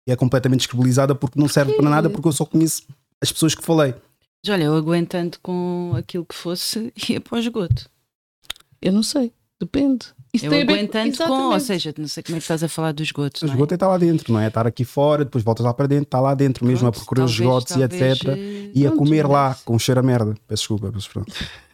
E 0.08 0.12
é 0.12 0.16
completamente 0.16 0.60
descredibilizada 0.60 1.14
porque 1.14 1.40
não 1.40 1.48
serve 1.48 1.72
para 1.72 1.90
nada, 1.90 2.08
porque 2.08 2.28
eu 2.28 2.32
só 2.32 2.44
conheço 2.44 2.84
as 3.20 3.32
pessoas 3.32 3.54
que 3.54 3.64
falei. 3.64 3.94
Mas 4.44 4.52
olha, 4.52 4.64
eu 4.64 4.76
aguentando 4.76 5.38
com 5.42 5.94
aquilo 5.96 6.26
que 6.26 6.34
fosse, 6.34 6.92
ia 7.08 7.18
para 7.18 7.36
o 7.36 7.38
esgoto. 7.38 7.88
Eu 8.82 8.92
não 8.92 9.02
sei, 9.02 9.32
depende. 9.58 10.06
Isto 10.34 10.46
eu 10.46 10.60
aguentando 10.60 11.16
com, 11.16 11.52
ou 11.52 11.60
seja, 11.60 11.94
não 11.96 12.08
sei 12.08 12.22
como 12.22 12.36
é 12.36 12.38
que 12.40 12.44
estás 12.44 12.62
a 12.62 12.68
falar 12.68 12.92
do 12.92 13.02
esgoto. 13.02 13.46
O 13.46 13.48
esgoto 13.48 13.72
é? 13.72 13.74
é 13.74 13.76
estar 13.76 13.88
lá 13.88 13.96
dentro, 13.96 14.32
não 14.32 14.40
é? 14.40 14.48
Estar 14.48 14.66
aqui 14.66 14.84
fora, 14.84 15.24
depois 15.24 15.42
voltas 15.42 15.64
lá 15.64 15.72
para 15.72 15.86
dentro, 15.86 16.04
está 16.04 16.20
lá 16.20 16.34
dentro 16.34 16.66
mesmo 16.66 16.80
Pronto, 16.80 16.94
a 16.94 16.98
procurar 16.98 17.24
os 17.24 17.30
esgotos 17.30 17.74
e 17.76 17.82
etc. 17.82 18.28
Eh, 18.28 18.70
e 18.74 18.86
a 18.86 18.92
comer 18.92 19.26
lá 19.26 19.56
com 19.64 19.78
cheiro 19.78 20.00
a 20.00 20.02
merda. 20.02 20.34
Peço 20.46 20.62
desculpa, 20.62 20.90
mas 20.92 21.08
pronto. 21.08 21.32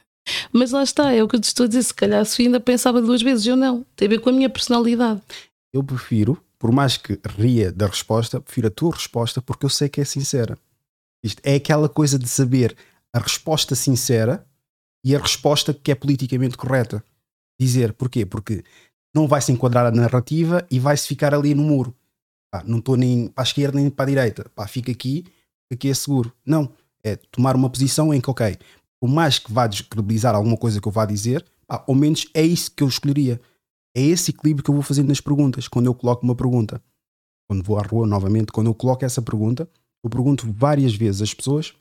Mas 0.53 0.71
lá 0.71 0.83
está, 0.83 1.13
é 1.13 1.25
o 1.25 1.27
que 1.27 1.35
eu 1.35 1.41
te 1.41 1.45
estou 1.45 1.65
a 1.65 1.67
dizer. 1.67 1.83
Se 1.83 1.95
calhar 1.95 2.21
a 2.21 2.25
Sofia 2.25 2.47
ainda 2.47 2.61
pensava 2.61 3.01
duas 3.01 3.21
vezes, 3.21 3.45
eu 3.47 3.57
não. 3.57 3.85
Tem 3.97 4.07
a 4.07 4.11
ver 4.11 4.21
com 4.21 4.29
a 4.29 4.33
minha 4.33 4.51
personalidade. 4.51 5.21
Eu 5.73 5.83
prefiro, 5.83 6.39
por 6.57 6.71
mais 6.71 6.97
que 6.97 7.19
ria 7.37 7.73
da 7.73 7.87
resposta, 7.87 8.41
prefiro 8.41 8.69
a 8.69 8.71
tua 8.71 8.93
resposta 8.93 9.43
porque 9.43 9.65
eu 9.65 9.71
sei 9.71 9.89
que 9.89 10.01
é 10.01 10.05
sincera. 10.05 10.57
Isto 11.23 11.41
é 11.45 11.55
aquela 11.55 11.89
coisa 11.89 12.19
de 12.19 12.29
saber 12.29 12.77
a 13.13 13.19
resposta 13.19 13.75
sincera 13.75 14.47
e 15.05 15.15
a 15.15 15.19
resposta 15.19 15.75
que 15.75 15.91
é 15.91 15.95
politicamente 15.95 16.57
correta 16.57 17.05
dizer. 17.59 17.93
Porquê? 17.93 18.25
Porque 18.25 18.65
não 19.15 19.27
vai 19.27 19.41
se 19.41 19.53
enquadrar 19.53 19.87
a 19.87 19.91
narrativa 19.91 20.67
e 20.71 20.79
vai 20.79 20.97
se 20.97 21.07
ficar 21.07 21.35
ali 21.35 21.55
no 21.55 21.63
muro. 21.63 21.95
Pá, 22.51 22.65
não 22.67 22.79
estou 22.79 22.97
nem 22.97 23.29
para 23.29 23.43
a 23.43 23.47
esquerda 23.47 23.79
nem 23.79 23.91
para 23.91 24.05
a 24.05 24.09
direita. 24.09 24.51
Pá, 24.55 24.67
fica 24.67 24.91
aqui, 24.91 25.25
aqui 25.73 25.89
é 25.89 25.95
seguro. 25.95 26.33
Não. 26.45 26.73
É 27.03 27.17
tomar 27.17 27.57
uma 27.57 27.71
posição 27.71 28.13
em 28.13 28.21
que, 28.21 28.29
ok, 28.29 28.59
por 29.01 29.09
mais 29.09 29.39
que 29.39 29.51
vá 29.51 29.67
descredibilizar 29.67 30.35
alguma 30.35 30.57
coisa 30.57 30.81
que 30.81 30.87
eu 30.87 30.93
vá 30.93 31.07
dizer, 31.07 31.45
pá, 31.67 31.83
ao 31.87 31.95
menos 31.95 32.27
é 32.35 32.43
isso 32.43 32.71
que 32.71 32.83
eu 32.83 32.89
escolheria. 32.89 33.41
É 33.97 34.03
esse 34.03 34.31
equilíbrio 34.31 34.63
que 34.63 34.71
eu 34.71 34.75
vou 34.75 34.83
fazendo 34.83 35.09
nas 35.09 35.21
perguntas, 35.21 35.67
quando 35.67 35.87
eu 35.87 35.95
coloco 35.95 36.25
uma 36.25 36.35
pergunta. 36.35 36.83
Quando 37.49 37.65
vou 37.65 37.79
à 37.79 37.83
rua 37.83 38.07
novamente, 38.07 38.53
quando 38.53 38.69
eu 38.69 38.75
coloco 38.75 39.05
essa 39.05 39.23
pergunta, 39.23 39.69
eu 40.03 40.11
pergunto 40.11 40.51
várias 40.51 40.95
vezes 40.95 41.23
às 41.23 41.35
pessoas, 41.35 41.75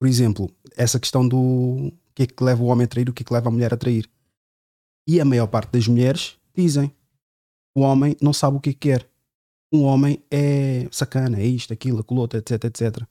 por 0.00 0.08
exemplo, 0.08 0.50
essa 0.76 0.98
questão 0.98 1.26
do 1.26 1.38
o 1.38 1.92
que 2.14 2.22
é 2.24 2.26
que 2.26 2.42
leva 2.42 2.62
o 2.62 2.66
homem 2.66 2.84
a 2.84 2.88
trair, 2.88 3.08
o 3.08 3.12
que 3.12 3.22
é 3.22 3.24
que 3.24 3.32
leva 3.32 3.48
a 3.48 3.52
mulher 3.52 3.72
a 3.72 3.76
trair. 3.76 4.10
E 5.06 5.20
a 5.20 5.24
maior 5.24 5.46
parte 5.46 5.72
das 5.72 5.86
mulheres 5.86 6.36
dizem: 6.54 6.94
o 7.76 7.80
homem 7.80 8.16
não 8.20 8.32
sabe 8.32 8.56
o 8.56 8.60
que 8.60 8.72
quer. 8.72 9.08
Um 9.72 9.82
homem 9.82 10.22
é 10.30 10.88
sacana, 10.90 11.38
é 11.38 11.46
isto, 11.46 11.72
aquilo, 11.72 12.00
aquilo 12.00 12.20
outro, 12.20 12.38
etc, 12.38 12.64
etc. 12.64 13.06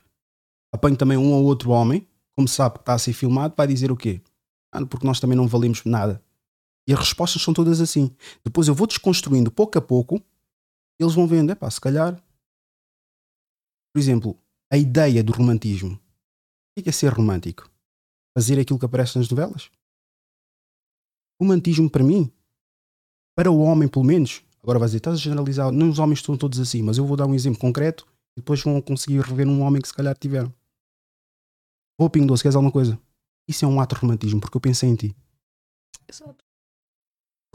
Apanho 0.73 0.97
também 0.97 1.17
um 1.17 1.31
ou 1.31 1.45
outro 1.45 1.71
homem, 1.71 2.05
como 2.35 2.47
sabe 2.47 2.75
que 2.75 2.81
está 2.81 2.93
a 2.93 2.99
ser 2.99 3.13
filmado, 3.13 3.53
vai 3.55 3.67
dizer 3.67 3.91
o 3.91 3.97
quê? 3.97 4.21
Ah, 4.71 4.85
porque 4.85 5.07
nós 5.07 5.19
também 5.19 5.37
não 5.37 5.47
valemos 5.47 5.83
nada. 5.85 6.21
E 6.87 6.93
as 6.93 6.99
respostas 6.99 7.41
são 7.41 7.53
todas 7.53 7.79
assim. 7.79 8.11
Depois 8.43 8.67
eu 8.67 8.75
vou 8.75 8.87
desconstruindo 8.87 9.51
pouco 9.51 9.77
a 9.77 9.81
pouco, 9.81 10.21
eles 10.99 11.13
vão 11.13 11.27
vendo, 11.27 11.51
é 11.51 11.55
pá, 11.55 11.69
se 11.69 11.79
calhar. 11.79 12.21
Por 13.93 13.99
exemplo, 13.99 14.37
a 14.71 14.77
ideia 14.77 15.23
do 15.23 15.33
romantismo. 15.33 15.99
O 16.77 16.81
que 16.81 16.89
é 16.89 16.91
ser 16.91 17.11
romântico? 17.11 17.69
Fazer 18.37 18.59
aquilo 18.59 18.79
que 18.79 18.85
aparece 18.85 19.17
nas 19.17 19.29
novelas? 19.29 19.69
romantismo 21.39 21.89
para 21.89 22.03
mim, 22.03 22.31
para 23.35 23.49
o 23.49 23.59
homem 23.59 23.87
pelo 23.87 24.03
menos, 24.03 24.43
agora 24.61 24.77
vais 24.77 24.91
dizer, 24.91 24.97
estás 24.97 25.15
a 25.15 25.21
generalizar, 25.21 25.71
não 25.71 25.89
os 25.89 25.99
homens 25.99 26.19
estão 26.19 26.37
todos 26.37 26.59
assim, 26.59 26.83
mas 26.83 26.97
eu 26.97 27.05
vou 27.05 27.15
dar 27.15 27.25
um 27.25 27.33
exemplo 27.33 27.59
concreto 27.59 28.05
e 28.35 28.41
depois 28.41 28.61
vão 28.61 28.81
conseguir 28.81 29.21
rever 29.21 29.47
um 29.47 29.61
homem 29.61 29.81
que 29.81 29.87
se 29.87 29.93
calhar 29.93 30.15
tiveram. 30.17 30.53
Vou 31.97 32.09
Pingo 32.09 32.27
Doce, 32.27 32.43
queres 32.43 32.55
alguma 32.55 32.71
coisa? 32.71 32.99
Isso 33.47 33.65
é 33.65 33.67
um 33.67 33.79
ato 33.79 33.95
de 33.95 34.01
romantismo, 34.01 34.39
porque 34.39 34.57
eu 34.57 34.61
pensei 34.61 34.89
em 34.89 34.95
ti. 34.95 35.15
Exato. 36.07 36.43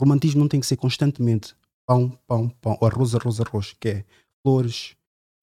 Romantismo 0.00 0.40
não 0.40 0.48
tem 0.48 0.60
que 0.60 0.66
ser 0.66 0.76
constantemente 0.76 1.54
pão, 1.86 2.10
pão, 2.26 2.48
pão, 2.48 2.78
arroz, 2.82 3.14
arroz, 3.14 3.40
arroz, 3.40 3.74
que 3.78 3.88
é 3.88 4.04
flores, 4.42 4.96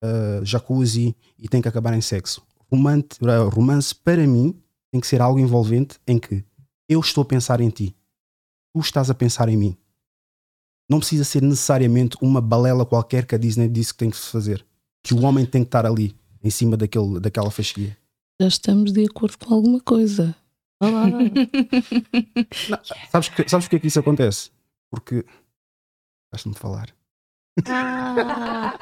uh, 0.04 0.46
jacuzzi 0.46 1.16
e 1.38 1.48
tem 1.48 1.62
que 1.62 1.68
acabar 1.68 1.94
em 1.94 2.02
sexo. 2.02 2.42
Romance, 2.72 3.20
romance, 3.52 3.94
para 3.94 4.26
mim, 4.26 4.56
tem 4.92 5.02
que 5.02 5.08
ser 5.08 5.22
algo 5.22 5.40
envolvente 5.40 6.00
em 6.08 6.18
que 6.18 6.44
eu 6.88 7.00
estou 7.00 7.22
a 7.24 7.26
pensar 7.26 7.60
em 7.62 7.70
ti 7.70 7.96
tu 8.74 8.80
estás 8.80 9.10
a 9.10 9.14
pensar 9.14 9.50
em 9.50 9.58
mim. 9.58 9.78
Não 10.90 11.00
precisa 11.00 11.24
ser 11.24 11.42
necessariamente 11.42 12.18
uma 12.22 12.42
balela 12.42 12.86
qualquer 12.86 13.26
que 13.26 13.36
a 13.36 13.38
Disney 13.38 13.68
disse 13.68 13.94
que 13.94 14.00
tem 14.00 14.10
que 14.10 14.18
se 14.18 14.30
fazer. 14.30 14.66
Que 15.04 15.14
o 15.14 15.24
homem 15.24 15.46
tem 15.46 15.64
que 15.64 15.68
estar 15.68 15.86
ali, 15.86 16.16
em 16.44 16.50
cima 16.50 16.76
daquele, 16.76 17.20
daquela 17.20 17.52
fasquia. 17.52 17.98
Já 18.42 18.48
estamos 18.48 18.92
de 18.92 19.06
acordo 19.06 19.38
com 19.38 19.54
alguma 19.54 19.80
coisa. 19.80 20.36
Olá. 20.80 21.06
Não, 22.70 22.80
sabes, 23.12 23.30
que, 23.30 23.48
sabes 23.50 23.66
porque 23.66 23.76
é 23.76 23.80
que 23.80 23.88
isso 23.88 24.00
acontece? 24.00 24.52
Porque. 24.90 25.26
Estás-me 26.26 26.56
falar. 26.56 26.90
Ah. 27.68 28.74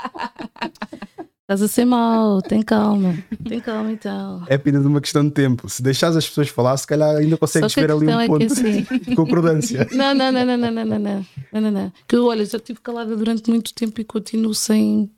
Estás 1.41 1.64
a 1.64 1.68
ser 1.68 1.86
mau, 1.86 2.44
tem 2.44 2.62
calma, 2.62 3.18
tem 3.48 3.60
calma 3.60 3.91
então. 3.91 4.44
É 4.48 4.54
apenas 4.54 4.86
uma 4.86 5.02
questão 5.02 5.26
de 5.26 5.32
tempo. 5.32 5.68
Se 5.68 5.82
deixares 5.82 6.16
as 6.16 6.28
pessoas 6.28 6.48
falar, 6.50 6.78
se 6.78 6.86
calhar 6.86 7.16
ainda 7.16 7.38
consegues 7.38 7.74
ver 7.74 7.90
ali 7.91 8.06
um 8.06 8.20
é 8.20 8.28
ponto 8.28 8.46
assim... 8.46 8.84
de 8.84 9.16
concordância. 9.18 9.88
Não, 9.91 10.14
não, 10.14 10.32
não, 10.32 10.46
não, 10.46 10.58
não, 10.58 10.72
não, 10.72 10.86
não, 10.86 11.00
não, 11.00 11.62
não, 11.62 11.72
não. 11.72 11.94
Que 12.08 12.16
olha, 12.18 12.46
já 12.46 12.58
estive 12.58 12.80
calada 12.82 13.18
durante 13.18 13.50
muito 13.50 13.74
tempo 13.74 14.00
e 14.00 14.04
continuo 14.04 14.54
sem 14.54 15.10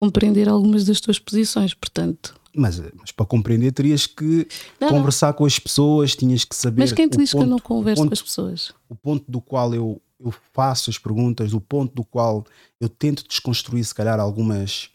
compreender 0.00 0.48
algumas 0.48 0.84
das 0.84 1.00
tuas 1.00 1.18
posições, 1.18 1.74
portanto. 1.74 2.36
Mas, 2.54 2.80
mas 2.96 3.10
para 3.10 3.26
compreender 3.26 3.72
terias 3.72 4.06
que 4.06 4.46
não, 4.80 4.90
conversar 4.90 5.28
não. 5.28 5.34
com 5.34 5.44
as 5.44 5.58
pessoas, 5.58 6.14
tinhas 6.14 6.44
que 6.44 6.54
saber. 6.54 6.82
Mas 6.82 6.92
quem 6.92 7.08
te 7.08 7.18
diz 7.18 7.32
ponto, 7.32 7.40
que 7.42 7.46
eu 7.46 7.50
não 7.50 7.58
converso 7.58 8.00
ponto, 8.00 8.10
com 8.10 8.14
as 8.14 8.22
pessoas? 8.22 8.72
O 8.88 8.94
ponto 8.94 9.24
do 9.26 9.40
qual 9.40 9.74
eu, 9.74 10.00
eu 10.24 10.34
faço 10.52 10.90
as 10.90 10.98
perguntas, 10.98 11.52
o 11.52 11.60
ponto 11.60 11.94
do 11.94 12.04
qual 12.04 12.44
eu 12.80 12.88
tento 12.88 13.26
desconstruir, 13.28 13.84
se 13.84 13.94
calhar, 13.94 14.18
algumas 14.18 14.90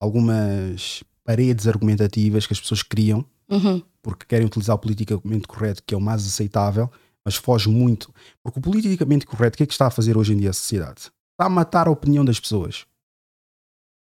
algumas 0.00 1.02
paredes 1.24 1.66
argumentativas 1.66 2.46
que 2.46 2.52
as 2.52 2.60
pessoas 2.60 2.82
criam 2.82 3.24
uhum. 3.48 3.82
porque 4.02 4.26
querem 4.26 4.46
utilizar 4.46 4.76
o 4.76 4.78
politicamente 4.78 5.46
correto, 5.46 5.82
que 5.86 5.94
é 5.94 5.96
o 5.96 6.00
mais 6.00 6.26
aceitável, 6.26 6.90
mas 7.24 7.36
foge 7.36 7.68
muito. 7.68 8.12
Porque 8.42 8.58
o 8.58 8.62
politicamente 8.62 9.26
correto, 9.26 9.54
o 9.54 9.58
que 9.58 9.62
é 9.62 9.66
que 9.66 9.72
está 9.72 9.86
a 9.86 9.90
fazer 9.90 10.16
hoje 10.16 10.34
em 10.34 10.36
dia 10.36 10.50
a 10.50 10.52
sociedade? 10.52 11.10
Está 11.32 11.46
a 11.46 11.48
matar 11.48 11.88
a 11.88 11.90
opinião 11.90 12.24
das 12.24 12.38
pessoas. 12.38 12.86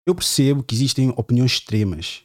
Eu 0.06 0.14
percebo 0.14 0.62
que 0.62 0.74
existem 0.74 1.12
opiniões 1.16 1.52
extremas, 1.52 2.22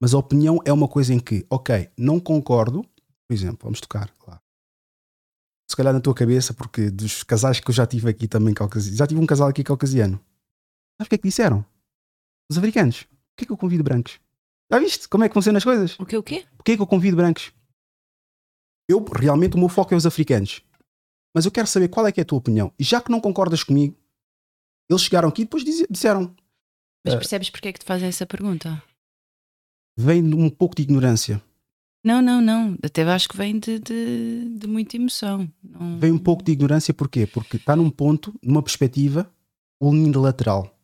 mas 0.00 0.14
a 0.14 0.18
opinião 0.18 0.58
é 0.64 0.72
uma 0.72 0.88
coisa 0.88 1.14
em 1.14 1.20
que, 1.20 1.46
ok, 1.48 1.88
não 1.96 2.18
concordo, 2.18 2.82
por 3.28 3.34
exemplo, 3.34 3.60
vamos 3.62 3.80
tocar 3.80 4.10
lá. 4.26 4.41
Se 5.72 5.76
calhar 5.76 5.94
na 5.94 6.02
tua 6.02 6.12
cabeça, 6.12 6.52
porque 6.52 6.90
dos 6.90 7.22
casais 7.22 7.58
que 7.58 7.70
eu 7.70 7.72
já 7.72 7.86
tive 7.86 8.06
aqui 8.10 8.28
também 8.28 8.52
caucasiano, 8.52 8.94
já 8.94 9.06
tive 9.06 9.18
um 9.18 9.24
casal 9.24 9.48
aqui 9.48 9.64
caucasiano. 9.64 10.20
Sabe 10.98 11.06
o 11.06 11.08
que 11.08 11.14
é 11.14 11.18
que 11.18 11.26
disseram? 11.26 11.64
Os 12.50 12.58
africanos. 12.58 13.04
Porquê 13.30 13.46
que 13.46 13.52
eu 13.52 13.56
convido 13.56 13.82
brancos? 13.82 14.20
Já 14.70 14.78
viste 14.78 15.08
como 15.08 15.24
é 15.24 15.30
que 15.30 15.32
funcionam 15.32 15.56
as 15.56 15.64
coisas? 15.64 15.98
O 15.98 16.02
o 16.02 16.22
quê? 16.22 16.44
Porquê 16.58 16.76
que 16.76 16.82
eu 16.82 16.86
convido 16.86 17.16
brancos? 17.16 17.54
Eu, 18.86 19.02
realmente, 19.18 19.56
o 19.56 19.58
meu 19.58 19.70
foco 19.70 19.94
é 19.94 19.96
os 19.96 20.04
africanos. 20.04 20.62
Mas 21.34 21.46
eu 21.46 21.50
quero 21.50 21.66
saber 21.66 21.88
qual 21.88 22.06
é 22.06 22.12
que 22.12 22.20
é 22.20 22.22
a 22.22 22.26
tua 22.26 22.36
opinião. 22.36 22.70
E 22.78 22.84
já 22.84 23.00
que 23.00 23.10
não 23.10 23.18
concordas 23.18 23.64
comigo, 23.64 23.96
eles 24.90 25.00
chegaram 25.00 25.30
aqui 25.30 25.40
e 25.40 25.44
depois 25.46 25.64
disseram. 25.64 26.36
Mas 27.02 27.14
ah, 27.14 27.16
percebes 27.16 27.48
porque 27.48 27.68
é 27.68 27.72
que 27.72 27.78
te 27.78 27.86
fazem 27.86 28.08
essa 28.08 28.26
pergunta? 28.26 28.82
Vem 29.96 30.22
de 30.22 30.34
um 30.34 30.50
pouco 30.50 30.76
de 30.76 30.82
ignorância. 30.82 31.42
Não, 32.04 32.20
não, 32.20 32.40
não. 32.40 32.76
Até 32.82 33.02
acho 33.02 33.28
que 33.28 33.36
vem 33.36 33.58
de, 33.58 33.78
de, 33.78 34.56
de 34.58 34.66
muita 34.66 34.96
emoção. 34.96 35.48
Não... 35.62 35.98
Vem 35.98 36.10
um 36.10 36.18
pouco 36.18 36.42
de 36.42 36.52
ignorância 36.52 36.92
porquê? 36.92 37.26
Porque 37.26 37.56
está 37.56 37.76
num 37.76 37.90
ponto, 37.90 38.34
numa 38.42 38.62
perspectiva 38.62 39.30
unilateral. 39.80 40.76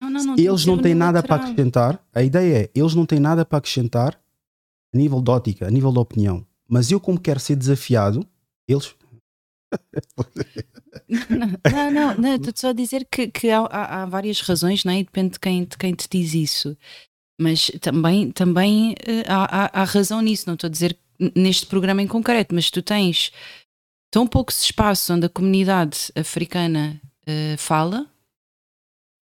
Não, 0.00 0.10
não, 0.10 0.24
não 0.24 0.34
eles 0.36 0.66
não 0.66 0.78
têm 0.78 0.94
nada 0.94 1.22
para 1.22 1.36
acrescentar. 1.36 2.04
A 2.14 2.22
ideia 2.22 2.64
é, 2.64 2.70
eles 2.74 2.94
não 2.94 3.06
têm 3.06 3.20
nada 3.20 3.44
para 3.44 3.58
acrescentar 3.58 4.20
a 4.92 4.96
nível 4.96 5.20
de 5.20 5.30
ótica, 5.30 5.66
a 5.66 5.70
nível 5.70 5.92
de 5.92 5.98
opinião. 5.98 6.46
Mas 6.68 6.90
eu, 6.90 7.00
como 7.00 7.20
quero 7.20 7.40
ser 7.40 7.56
desafiado, 7.56 8.26
eles. 8.66 8.94
não, 11.70 11.90
não, 11.90 12.14
não, 12.16 12.34
estou 12.34 12.52
só 12.54 12.68
a 12.70 12.72
dizer 12.72 13.06
que, 13.10 13.28
que 13.28 13.50
há, 13.50 13.60
há, 13.60 14.02
há, 14.02 14.06
várias 14.06 14.40
razões, 14.40 14.84
não 14.84 14.92
é? 14.92 15.00
E 15.00 15.04
depende 15.04 15.30
de 15.34 15.40
quem, 15.40 15.64
de 15.64 15.76
quem 15.76 15.94
te 15.94 16.08
diz 16.10 16.34
isso. 16.34 16.76
Mas 17.38 17.70
também, 17.80 18.30
também 18.30 18.92
uh, 18.92 19.24
há, 19.28 19.64
há, 19.64 19.82
há, 19.82 19.84
razão 19.84 20.22
nisso, 20.22 20.44
não 20.46 20.54
estou 20.54 20.68
a 20.68 20.70
dizer 20.70 20.96
neste 21.34 21.66
programa 21.66 22.02
em 22.02 22.06
concreto, 22.06 22.54
mas 22.54 22.70
tu 22.70 22.82
tens 22.82 23.30
tão 24.10 24.26
poucos 24.26 24.62
espaços 24.62 25.08
onde 25.10 25.26
a 25.26 25.28
comunidade 25.28 26.10
africana 26.14 27.00
uh, 27.28 27.58
fala 27.58 28.06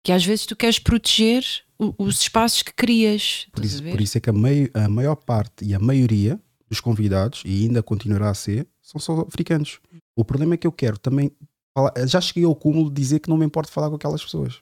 que 0.04 0.12
às 0.12 0.24
vezes 0.24 0.44
tu 0.46 0.54
queres 0.54 0.78
proteger 0.78 1.44
o, 1.78 1.94
os 1.98 2.20
espaços 2.20 2.62
que 2.62 2.72
crias. 2.72 3.46
Por 3.52 3.64
isso, 3.64 3.82
por 3.82 4.00
isso 4.00 4.18
é 4.18 4.20
que 4.20 4.30
a, 4.30 4.32
meio, 4.32 4.70
a 4.74 4.88
maior 4.88 5.16
parte 5.16 5.64
e 5.64 5.74
a 5.74 5.78
maioria 5.78 6.38
dos 6.68 6.80
convidados, 6.80 7.42
e 7.44 7.64
ainda 7.64 7.82
continuará 7.82 8.30
a 8.30 8.34
ser, 8.34 8.66
são 8.82 9.00
só 9.00 9.20
africanos. 9.22 9.80
O 10.16 10.24
problema 10.24 10.54
é 10.54 10.56
que 10.56 10.66
eu 10.66 10.72
quero 10.72 10.98
também 10.98 11.30
falar, 11.76 11.92
já 12.06 12.20
cheguei 12.20 12.44
ao 12.44 12.54
cúmulo 12.54 12.88
de 12.88 13.00
dizer 13.00 13.20
que 13.20 13.28
não 13.28 13.36
me 13.36 13.44
importo 13.44 13.72
falar 13.72 13.88
com 13.88 13.96
aquelas 13.96 14.22
pessoas. 14.22 14.60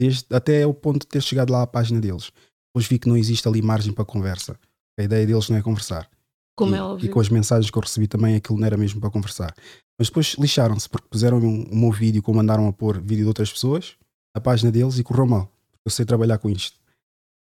Desde, 0.00 0.24
até 0.30 0.66
o 0.66 0.72
ponto 0.72 1.00
de 1.00 1.08
ter 1.08 1.22
chegado 1.22 1.52
lá 1.52 1.62
à 1.62 1.66
página 1.66 2.00
deles. 2.00 2.30
Depois 2.68 2.86
vi 2.86 2.98
que 2.98 3.08
não 3.08 3.16
existe 3.16 3.46
ali 3.48 3.62
margem 3.62 3.92
para 3.92 4.04
conversa. 4.04 4.58
A 4.98 5.02
ideia 5.02 5.26
deles 5.26 5.48
não 5.48 5.56
é 5.56 5.62
conversar. 5.62 6.08
Como 6.56 6.74
e, 6.74 6.78
é 6.78 6.82
óbvio. 6.82 7.06
E 7.06 7.08
com 7.08 7.20
as 7.20 7.28
mensagens 7.28 7.70
que 7.70 7.78
eu 7.78 7.82
recebi 7.82 8.06
também 8.06 8.36
aquilo 8.36 8.58
não 8.58 8.66
era 8.66 8.76
mesmo 8.76 9.00
para 9.00 9.10
conversar. 9.10 9.54
Mas 9.98 10.08
depois 10.08 10.36
lixaram-se 10.38 10.88
porque 10.88 11.08
puseram 11.08 11.38
um, 11.38 11.66
um 11.70 11.80
meu 11.80 11.92
vídeo 11.92 12.22
como 12.22 12.38
mandaram 12.38 12.66
a 12.66 12.72
pôr 12.72 13.00
vídeo 13.00 13.22
de 13.22 13.28
outras 13.28 13.52
pessoas 13.52 13.96
na 14.34 14.40
página 14.40 14.70
deles 14.70 14.98
e 14.98 15.02
correu 15.04 15.26
mal. 15.26 15.52
Eu 15.84 15.90
sei 15.90 16.04
trabalhar 16.04 16.38
com 16.38 16.50
isto. 16.50 16.78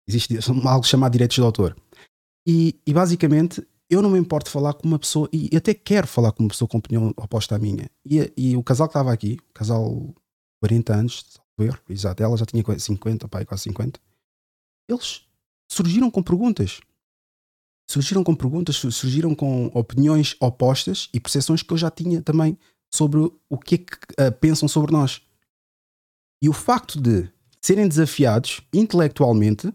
Existe 0.08 0.38
algo 0.64 0.86
chamado 0.86 1.12
direitos 1.12 1.34
de 1.34 1.42
autor. 1.42 1.76
E, 2.46 2.78
e 2.86 2.92
basicamente 2.92 3.66
eu 3.88 4.02
não 4.02 4.10
me 4.10 4.18
importo 4.18 4.50
falar 4.50 4.74
com 4.74 4.86
uma 4.86 4.98
pessoa, 4.98 5.28
e 5.32 5.56
até 5.56 5.72
quero 5.72 6.06
falar 6.06 6.32
com 6.32 6.42
uma 6.42 6.48
pessoa 6.48 6.68
com 6.68 6.78
opinião 6.78 7.12
oposta 7.16 7.54
à 7.54 7.58
minha. 7.58 7.88
E, 8.04 8.32
e 8.36 8.56
o 8.56 8.62
casal 8.62 8.88
que 8.88 8.90
estava 8.90 9.12
aqui, 9.12 9.38
o 9.50 9.52
casal 9.54 10.14
40 10.60 10.94
anos, 10.94 11.24
exato, 11.88 12.22
ela 12.22 12.36
já 12.36 12.44
tinha 12.44 12.64
50, 12.78 13.28
pai, 13.28 13.44
quase 13.44 13.64
50, 13.64 14.00
eles 14.88 15.22
surgiram 15.70 16.10
com 16.10 16.22
perguntas. 16.22 16.80
Surgiram 17.88 18.24
com 18.24 18.34
perguntas, 18.34 18.76
surgiram 18.76 19.34
com 19.34 19.66
opiniões 19.66 20.34
opostas 20.40 21.08
e 21.14 21.20
percepções 21.20 21.62
que 21.62 21.72
eu 21.72 21.78
já 21.78 21.90
tinha 21.90 22.20
também 22.20 22.58
sobre 22.92 23.20
o 23.48 23.58
que 23.58 23.76
é 23.76 23.78
que 23.78 23.94
uh, 23.94 24.32
pensam 24.40 24.68
sobre 24.68 24.92
nós. 24.92 25.22
E 26.42 26.48
o 26.48 26.52
facto 26.52 27.00
de 27.00 27.30
serem 27.60 27.88
desafiados 27.88 28.60
intelectualmente 28.72 29.72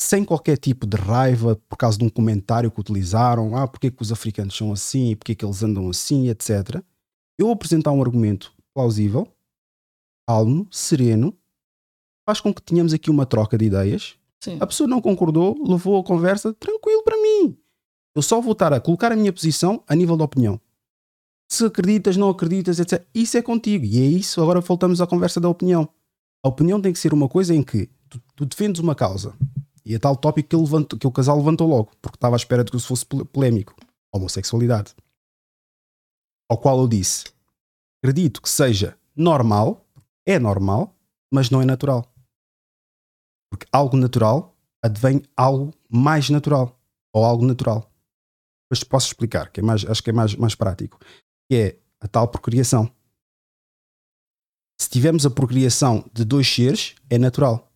sem 0.00 0.24
qualquer 0.24 0.56
tipo 0.56 0.86
de 0.86 0.96
raiva 0.96 1.56
por 1.68 1.76
causa 1.76 1.98
de 1.98 2.04
um 2.04 2.08
comentário 2.08 2.70
que 2.70 2.80
utilizaram, 2.80 3.56
ah, 3.56 3.66
porque 3.66 3.88
é 3.88 3.90
que 3.90 4.00
os 4.00 4.12
africanos 4.12 4.56
são 4.56 4.72
assim, 4.72 5.16
porque 5.16 5.32
é 5.32 5.34
que 5.34 5.44
eles 5.44 5.62
andam 5.62 5.90
assim, 5.90 6.28
etc. 6.28 6.82
Eu 7.38 7.50
apresentar 7.50 7.92
um 7.92 8.00
argumento 8.00 8.52
plausível, 8.72 9.26
calmo, 10.26 10.68
sereno, 10.70 11.36
faz 12.28 12.42
com 12.42 12.52
que 12.52 12.60
tenhamos 12.60 12.92
aqui 12.92 13.08
uma 13.10 13.24
troca 13.24 13.56
de 13.56 13.64
ideias. 13.64 14.16
Sim. 14.38 14.58
A 14.60 14.66
pessoa 14.66 14.86
não 14.86 15.00
concordou, 15.00 15.56
levou 15.66 15.98
a 15.98 16.04
conversa 16.04 16.52
tranquilo 16.52 17.02
para 17.02 17.16
mim. 17.16 17.56
Eu 18.14 18.20
só 18.20 18.38
vou 18.38 18.52
estar 18.52 18.70
a 18.70 18.78
colocar 18.78 19.10
a 19.10 19.16
minha 19.16 19.32
posição 19.32 19.82
a 19.88 19.94
nível 19.96 20.14
de 20.14 20.22
opinião. 20.24 20.60
Se 21.50 21.64
acreditas, 21.64 22.18
não 22.18 22.28
acreditas, 22.28 22.78
etc. 22.78 23.02
Isso 23.14 23.38
é 23.38 23.40
contigo. 23.40 23.86
E 23.86 23.98
é 24.02 24.04
isso, 24.04 24.42
agora 24.42 24.60
voltamos 24.60 25.00
à 25.00 25.06
conversa 25.06 25.40
da 25.40 25.48
opinião. 25.48 25.88
A 26.44 26.48
opinião 26.50 26.82
tem 26.82 26.92
que 26.92 26.98
ser 26.98 27.14
uma 27.14 27.30
coisa 27.30 27.54
em 27.54 27.62
que 27.62 27.88
tu, 28.10 28.20
tu 28.36 28.44
defendes 28.44 28.78
uma 28.78 28.94
causa, 28.94 29.34
e 29.82 29.94
é 29.94 29.98
tal 29.98 30.14
tópico 30.14 30.50
que, 30.50 30.98
que 30.98 31.06
o 31.06 31.10
casal 31.10 31.38
levantou 31.38 31.66
logo, 31.66 31.92
porque 32.02 32.16
estava 32.16 32.36
à 32.36 32.36
espera 32.36 32.62
de 32.62 32.70
que 32.70 32.76
isso 32.76 32.88
fosse 32.88 33.06
polémico. 33.06 33.74
Homossexualidade. 34.14 34.94
Ao 36.50 36.58
qual 36.58 36.78
eu 36.78 36.88
disse: 36.88 37.24
acredito 38.02 38.42
que 38.42 38.50
seja 38.50 38.98
normal, 39.16 39.82
é 40.26 40.38
normal, 40.38 40.94
mas 41.32 41.48
não 41.48 41.62
é 41.62 41.64
natural. 41.64 42.04
Porque 43.50 43.66
algo 43.72 43.96
natural 43.96 44.56
advém 44.82 45.22
algo 45.36 45.74
mais 45.88 46.30
natural. 46.30 46.78
Ou 47.12 47.24
algo 47.24 47.46
natural. 47.46 47.90
Depois 48.64 48.84
posso 48.84 49.06
explicar, 49.06 49.50
que 49.50 49.60
é 49.60 49.62
mais, 49.62 49.84
acho 49.84 50.02
que 50.02 50.10
é 50.10 50.12
mais, 50.12 50.34
mais 50.36 50.54
prático. 50.54 50.98
Que 51.50 51.56
é 51.56 51.78
a 52.00 52.08
tal 52.08 52.28
procriação. 52.28 52.90
Se 54.80 54.88
tivermos 54.88 55.26
a 55.26 55.30
procriação 55.30 56.08
de 56.12 56.24
dois 56.24 56.46
seres, 56.46 56.94
é 57.10 57.18
natural 57.18 57.68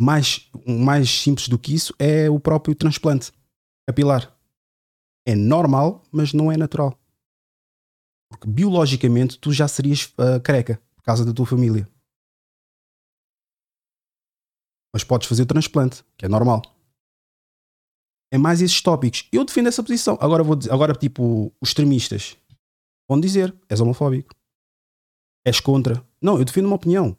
mais, 0.00 0.50
mais 0.66 1.10
simples 1.10 1.48
do 1.48 1.58
que 1.58 1.74
isso 1.74 1.94
é 1.98 2.28
o 2.28 2.40
próprio 2.40 2.74
transplante 2.74 3.32
capilar. 3.88 4.32
É 5.26 5.34
normal, 5.34 6.02
mas 6.10 6.32
não 6.32 6.50
é 6.50 6.56
natural. 6.56 6.98
Porque 8.30 8.48
biologicamente 8.48 9.38
tu 9.38 9.52
já 9.52 9.68
serias 9.68 10.12
uh, 10.18 10.40
careca 10.42 10.80
por 10.96 11.02
causa 11.02 11.24
da 11.24 11.32
tua 11.32 11.46
família. 11.46 11.88
Mas 14.94 15.02
podes 15.02 15.26
fazer 15.26 15.42
o 15.42 15.46
transplante, 15.46 16.04
que 16.16 16.24
é 16.24 16.28
normal. 16.28 16.62
É 18.32 18.38
mais 18.38 18.62
esses 18.62 18.80
tópicos. 18.80 19.28
Eu 19.32 19.44
defendo 19.44 19.66
essa 19.66 19.82
posição. 19.82 20.16
Agora 20.20 20.44
vou 20.44 20.54
dizer, 20.54 20.72
agora 20.72 20.94
tipo 20.94 21.52
os 21.60 21.70
extremistas 21.70 22.36
vão 23.08 23.18
dizer, 23.18 23.52
és 23.68 23.80
homofóbico. 23.80 24.32
És 25.44 25.58
contra. 25.58 26.00
Não, 26.22 26.38
eu 26.38 26.44
defendo 26.44 26.66
uma 26.66 26.76
opinião. 26.76 27.16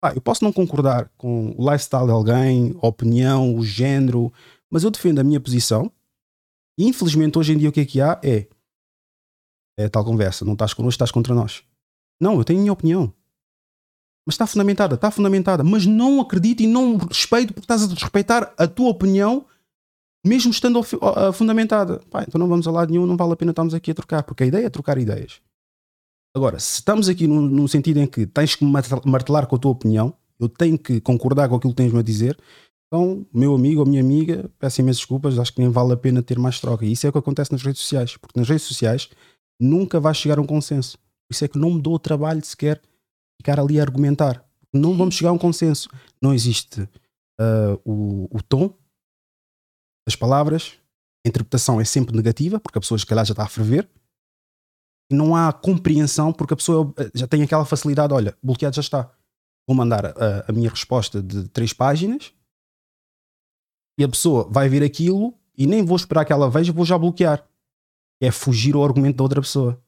Ah, 0.00 0.12
eu 0.14 0.20
posso 0.20 0.44
não 0.44 0.52
concordar 0.52 1.10
com 1.16 1.52
o 1.58 1.68
lifestyle 1.68 2.06
de 2.06 2.12
alguém, 2.12 2.78
a 2.80 2.86
opinião, 2.86 3.56
o 3.56 3.64
género, 3.64 4.32
mas 4.70 4.84
eu 4.84 4.90
defendo 4.90 5.18
a 5.18 5.24
minha 5.24 5.40
posição. 5.40 5.90
E 6.78 6.86
infelizmente 6.86 7.38
hoje 7.38 7.54
em 7.54 7.58
dia 7.58 7.70
o 7.70 7.72
que 7.72 7.80
é 7.80 7.84
que 7.84 8.00
há 8.00 8.20
é, 8.22 8.46
é 9.76 9.88
tal 9.88 10.04
conversa, 10.04 10.44
não 10.44 10.52
estás 10.52 10.72
connosco, 10.72 10.94
estás 10.94 11.10
contra 11.10 11.34
nós. 11.34 11.64
Não, 12.20 12.38
eu 12.38 12.44
tenho 12.44 12.60
a 12.60 12.62
minha 12.62 12.72
opinião. 12.72 13.12
Mas 14.26 14.34
está 14.34 14.46
fundamentada, 14.46 14.94
está 14.94 15.10
fundamentada. 15.10 15.62
Mas 15.62 15.84
não 15.86 16.20
acredito 16.20 16.62
e 16.62 16.66
não 16.66 16.96
respeito 16.96 17.52
porque 17.52 17.64
estás 17.64 17.82
a 17.82 17.86
desrespeitar 17.86 18.52
a 18.56 18.66
tua 18.66 18.88
opinião, 18.88 19.44
mesmo 20.24 20.50
estando 20.50 20.82
fundamentada. 21.32 22.00
Pá, 22.10 22.24
então 22.26 22.38
não 22.38 22.48
vamos 22.48 22.66
a 22.66 22.70
lado 22.70 22.90
nenhum, 22.90 23.06
não 23.06 23.16
vale 23.16 23.32
a 23.32 23.36
pena 23.36 23.50
estarmos 23.50 23.74
aqui 23.74 23.90
a 23.90 23.94
trocar, 23.94 24.22
porque 24.22 24.44
a 24.44 24.46
ideia 24.46 24.66
é 24.66 24.70
trocar 24.70 24.98
ideias. 24.98 25.40
Agora, 26.34 26.58
se 26.58 26.74
estamos 26.74 27.08
aqui 27.08 27.28
no, 27.28 27.68
sentido 27.68 27.98
em 28.00 28.06
que 28.06 28.26
tens 28.26 28.56
que 28.56 28.64
martelar 28.64 29.46
com 29.46 29.54
a 29.54 29.58
tua 29.58 29.70
opinião, 29.70 30.12
eu 30.40 30.48
tenho 30.48 30.76
que 30.76 31.00
concordar 31.00 31.48
com 31.48 31.54
aquilo 31.54 31.72
que 31.72 31.76
tens-me 31.76 32.00
a 32.00 32.02
dizer, 32.02 32.36
então, 32.88 33.26
meu 33.32 33.54
amigo 33.54 33.80
ou 33.80 33.86
minha 33.86 34.00
amiga, 34.00 34.50
peço 34.58 34.80
imensas 34.80 34.98
desculpas, 34.98 35.38
acho 35.38 35.52
que 35.52 35.60
nem 35.60 35.70
vale 35.70 35.92
a 35.92 35.96
pena 35.96 36.22
ter 36.22 36.38
mais 36.38 36.60
troca. 36.60 36.84
E 36.84 36.92
isso 36.92 37.06
é 37.06 37.08
o 37.10 37.12
que 37.12 37.18
acontece 37.18 37.52
nas 37.52 37.62
redes 37.62 37.82
sociais, 37.82 38.16
porque 38.16 38.38
nas 38.38 38.48
redes 38.48 38.64
sociais 38.64 39.08
nunca 39.60 40.00
vais 40.00 40.16
chegar 40.16 40.38
a 40.38 40.40
um 40.40 40.46
consenso. 40.46 40.96
Por 41.28 41.34
isso 41.34 41.44
é 41.44 41.48
que 41.48 41.58
não 41.58 41.72
me 41.72 41.80
dou 41.82 41.94
o 41.94 41.98
trabalho 41.98 42.44
sequer 42.44 42.80
ficar 43.40 43.58
ali 43.60 43.78
a 43.78 43.82
argumentar. 43.82 44.44
Não 44.72 44.96
vamos 44.96 45.14
chegar 45.14 45.30
a 45.30 45.32
um 45.32 45.38
consenso. 45.38 45.88
Não 46.20 46.34
existe 46.34 46.82
uh, 47.40 47.80
o, 47.84 48.28
o 48.30 48.42
tom 48.42 48.74
das 50.06 50.16
palavras, 50.16 50.74
a 51.24 51.28
interpretação 51.28 51.80
é 51.80 51.84
sempre 51.84 52.14
negativa, 52.14 52.60
porque 52.60 52.78
a 52.78 52.80
pessoa, 52.80 52.98
se 52.98 53.06
calhar, 53.06 53.24
já 53.24 53.32
está 53.32 53.44
a 53.44 53.48
ferver 53.48 53.88
não 55.10 55.34
há 55.34 55.52
compreensão 55.52 56.32
porque 56.32 56.54
a 56.54 56.56
pessoa 56.56 56.92
eh, 56.98 57.10
já 57.14 57.26
tem 57.26 57.42
aquela 57.42 57.64
facilidade, 57.64 58.12
olha, 58.12 58.36
bloqueado 58.42 58.76
já 58.76 58.80
está. 58.80 59.10
Vou 59.66 59.76
mandar 59.76 60.06
a, 60.06 60.44
a 60.48 60.52
minha 60.52 60.68
resposta 60.68 61.22
de 61.22 61.48
três 61.48 61.72
páginas 61.72 62.32
e 63.98 64.04
a 64.04 64.08
pessoa 64.08 64.48
vai 64.50 64.68
ver 64.68 64.82
aquilo 64.82 65.34
e 65.56 65.66
nem 65.66 65.84
vou 65.84 65.96
esperar 65.96 66.24
que 66.24 66.32
ela 66.32 66.50
veja, 66.50 66.72
vou 66.72 66.84
já 66.84 66.98
bloquear. 66.98 67.46
É 68.20 68.30
fugir 68.30 68.74
ao 68.74 68.84
argumento 68.84 69.16
da 69.16 69.22
outra 69.22 69.40
pessoa, 69.40 69.80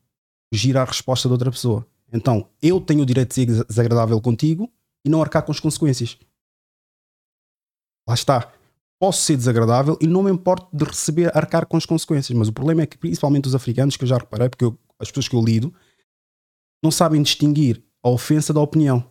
fugir 0.52 0.76
à 0.76 0.84
resposta 0.84 1.28
da 1.28 1.34
outra 1.34 1.50
pessoa. 1.50 1.86
Então, 2.12 2.48
eu 2.62 2.80
tenho 2.80 3.02
o 3.02 3.06
direito 3.06 3.28
de 3.28 3.34
ser 3.34 3.64
desagradável 3.64 4.20
contigo 4.20 4.72
e 5.04 5.08
não 5.08 5.20
arcar 5.20 5.44
com 5.44 5.52
as 5.52 5.60
consequências. 5.60 6.18
Lá 8.08 8.14
está. 8.14 8.52
Posso 8.98 9.22
ser 9.22 9.36
desagradável 9.36 9.98
e 10.00 10.06
não 10.06 10.22
me 10.22 10.30
importo 10.30 10.74
de 10.74 10.84
receber, 10.84 11.36
arcar 11.36 11.66
com 11.66 11.76
as 11.76 11.84
consequências. 11.84 12.36
Mas 12.36 12.48
o 12.48 12.52
problema 12.52 12.82
é 12.82 12.86
que, 12.86 12.96
principalmente 12.96 13.46
os 13.46 13.54
africanos, 13.54 13.96
que 13.96 14.04
eu 14.04 14.08
já 14.08 14.16
reparei, 14.16 14.48
porque 14.48 14.64
eu 14.64 14.78
as 14.98 15.08
pessoas 15.08 15.28
que 15.28 15.36
eu 15.36 15.44
lido, 15.44 15.74
não 16.82 16.90
sabem 16.90 17.22
distinguir 17.22 17.82
a 18.02 18.08
ofensa 18.08 18.52
da 18.52 18.60
opinião. 18.60 19.10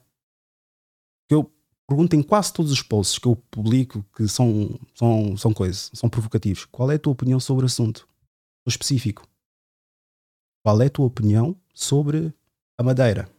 Eu 1.29 1.51
pergunto 1.87 2.15
em 2.15 2.23
quase 2.23 2.53
todos 2.53 2.71
os 2.71 2.81
posts 2.81 3.19
que 3.19 3.27
eu 3.27 3.35
publico 3.35 4.03
que 4.15 4.27
são, 4.27 4.79
são, 4.93 5.37
são 5.37 5.53
coisas, 5.53 5.91
são 5.93 6.09
provocativos. 6.09 6.65
Qual 6.65 6.91
é 6.91 6.95
a 6.95 6.99
tua 6.99 7.13
opinião 7.13 7.39
sobre 7.39 7.65
o 7.65 7.67
assunto? 7.67 8.07
O 8.65 8.69
específico. 8.69 9.27
Qual 10.63 10.81
é 10.81 10.87
a 10.87 10.89
tua 10.89 11.05
opinião 11.05 11.55
sobre 11.73 12.33
a 12.77 12.83
madeira? 12.83 13.29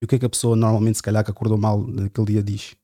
E 0.00 0.04
o 0.04 0.08
que 0.08 0.16
é 0.16 0.18
que 0.18 0.26
a 0.26 0.30
pessoa 0.30 0.54
normalmente, 0.54 0.96
se 0.96 1.02
calhar, 1.02 1.24
que 1.24 1.30
acordou 1.30 1.58
mal 1.58 1.80
naquele 1.86 2.26
dia 2.26 2.42
diz? 2.42 2.76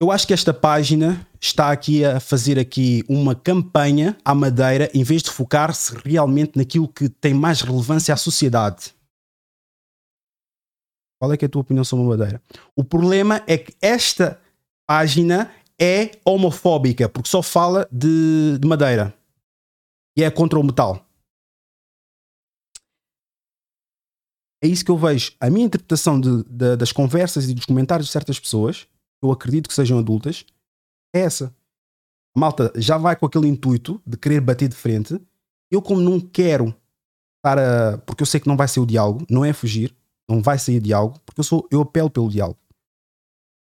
Eu 0.00 0.10
acho 0.10 0.26
que 0.26 0.34
esta 0.34 0.52
página 0.52 1.26
está 1.40 1.70
aqui 1.70 2.04
a 2.04 2.18
fazer 2.18 2.58
aqui 2.58 3.04
uma 3.08 3.34
campanha 3.34 4.16
à 4.24 4.34
Madeira 4.34 4.90
em 4.92 5.04
vez 5.04 5.22
de 5.22 5.30
focar-se 5.30 5.96
realmente 6.04 6.58
naquilo 6.58 6.88
que 6.88 7.08
tem 7.08 7.32
mais 7.32 7.60
relevância 7.62 8.12
à 8.12 8.16
sociedade. 8.16 8.92
Qual 11.18 11.32
é, 11.32 11.36
é 11.40 11.44
a 11.44 11.48
tua 11.48 11.62
opinião 11.62 11.84
sobre 11.84 12.04
a 12.04 12.08
Madeira? 12.08 12.42
O 12.76 12.82
problema 12.82 13.42
é 13.46 13.56
que 13.56 13.72
esta 13.80 14.38
página 14.86 15.50
é 15.80 16.10
homofóbica 16.24 17.08
porque 17.08 17.28
só 17.28 17.40
fala 17.40 17.88
de, 17.90 18.58
de 18.58 18.68
Madeira 18.68 19.14
e 20.16 20.24
é 20.24 20.30
contra 20.30 20.58
o 20.58 20.62
metal. 20.62 21.06
É 24.64 24.66
isso 24.66 24.84
que 24.84 24.90
eu 24.90 24.96
vejo. 24.96 25.32
A 25.38 25.50
minha 25.50 25.66
interpretação 25.66 26.18
de, 26.18 26.42
de, 26.44 26.76
das 26.76 26.90
conversas 26.90 27.48
e 27.48 27.54
dos 27.54 27.66
comentários 27.66 28.06
de 28.06 28.12
certas 28.12 28.40
pessoas 28.40 28.86
eu 29.24 29.32
acredito 29.32 29.68
que 29.68 29.74
sejam 29.74 29.98
adultas, 29.98 30.44
é 31.14 31.20
essa. 31.20 31.54
A 32.36 32.40
malta 32.40 32.70
já 32.76 32.98
vai 32.98 33.16
com 33.16 33.24
aquele 33.24 33.48
intuito 33.48 34.00
de 34.06 34.18
querer 34.18 34.40
bater 34.40 34.68
de 34.68 34.76
frente. 34.76 35.18
Eu, 35.70 35.80
como 35.80 36.00
não 36.00 36.20
quero 36.20 36.74
estar 37.38 37.58
a. 37.58 37.98
Porque 37.98 38.22
eu 38.22 38.26
sei 38.26 38.40
que 38.40 38.46
não 38.46 38.56
vai 38.56 38.68
ser 38.68 38.80
o 38.80 38.86
diálogo, 38.86 39.24
não 39.30 39.44
é 39.44 39.52
fugir, 39.52 39.96
não 40.28 40.42
vai 40.42 40.58
sair 40.58 40.80
diálogo, 40.80 41.18
porque 41.24 41.40
eu, 41.40 41.44
sou, 41.44 41.66
eu 41.70 41.80
apelo 41.80 42.10
pelo 42.10 42.28
diálogo. 42.28 42.58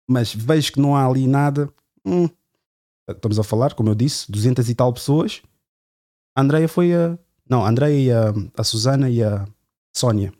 Mas 0.09 0.33
vejo 0.33 0.73
que 0.73 0.81
não 0.81 0.95
há 0.95 1.05
ali 1.05 1.27
nada. 1.27 1.71
Hum, 2.05 2.27
estamos 3.07 3.37
a 3.37 3.43
falar, 3.43 3.73
como 3.75 3.89
eu 3.89 3.95
disse, 3.95 4.31
200 4.31 4.67
e 4.69 4.75
tal 4.75 4.91
pessoas. 4.91 5.41
A 6.35 6.41
Andrea 6.41 6.67
foi 6.67 6.93
a. 6.93 7.17
Não, 7.47 7.63
a 7.63 7.69
Andrea 7.69 7.91
e 7.91 8.11
a, 8.11 8.33
a 8.57 8.63
Susana 8.63 9.09
e 9.09 9.21
a 9.21 9.45
Sónia. 9.95 10.33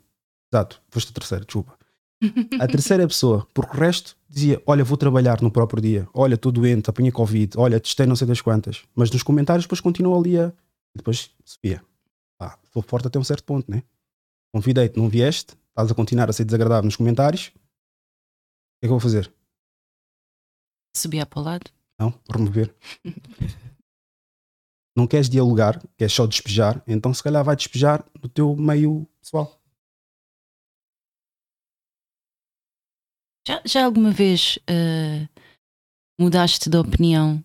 Exato, 0.54 0.80
foste 0.88 1.10
a 1.10 1.14
terceira, 1.14 1.44
desculpa. 1.44 1.76
A 2.60 2.66
terceira 2.68 3.06
pessoa, 3.08 3.46
porque 3.52 3.76
o 3.76 3.80
resto 3.80 4.16
dizia: 4.30 4.62
Olha, 4.64 4.84
vou 4.84 4.96
trabalhar 4.96 5.42
no 5.42 5.50
próprio 5.50 5.82
dia. 5.82 6.08
Olha, 6.14 6.36
estou 6.36 6.52
doente, 6.52 6.88
apanhei 6.88 7.10
Covid. 7.10 7.58
Olha, 7.58 7.80
testei 7.80 8.06
não 8.06 8.14
sei 8.14 8.26
das 8.28 8.40
quantas. 8.40 8.84
Mas 8.94 9.10
nos 9.10 9.24
comentários 9.24 9.64
depois 9.64 9.80
continua 9.80 10.16
ali 10.16 10.38
a. 10.38 10.52
E 10.94 10.98
depois 10.98 11.28
subia. 11.44 11.84
Pá, 12.38 12.56
sou 12.72 12.82
forte 12.82 13.08
até 13.08 13.18
um 13.18 13.24
certo 13.24 13.42
ponto, 13.42 13.68
né? 13.68 13.82
Convidei-te, 14.54 14.96
não 14.96 15.08
vieste, 15.08 15.54
estás 15.70 15.90
a 15.90 15.94
continuar 15.94 16.30
a 16.30 16.32
ser 16.32 16.44
desagradável 16.44 16.84
nos 16.84 16.94
comentários. 16.94 17.48
O 17.48 17.50
que 17.50 17.56
é 17.56 18.86
que 18.86 18.86
eu 18.86 18.90
vou 18.90 19.00
fazer? 19.00 19.30
Subir 20.96 21.26
para 21.26 21.40
o 21.40 21.42
lado? 21.42 21.70
Não, 21.98 22.14
remover. 22.32 22.72
não 24.96 25.08
queres 25.08 25.28
dialogar, 25.28 25.82
queres 25.98 26.14
só 26.14 26.26
despejar, 26.26 26.80
então 26.86 27.12
se 27.12 27.22
calhar 27.22 27.42
vai 27.42 27.56
despejar 27.56 28.04
no 28.22 28.28
teu 28.28 28.54
meio 28.54 29.04
pessoal. 29.20 29.60
Já, 33.46 33.62
já 33.66 33.84
alguma 33.84 34.10
vez 34.10 34.56
uh, 34.70 35.28
mudaste 36.18 36.70
de 36.70 36.78
opinião 36.78 37.44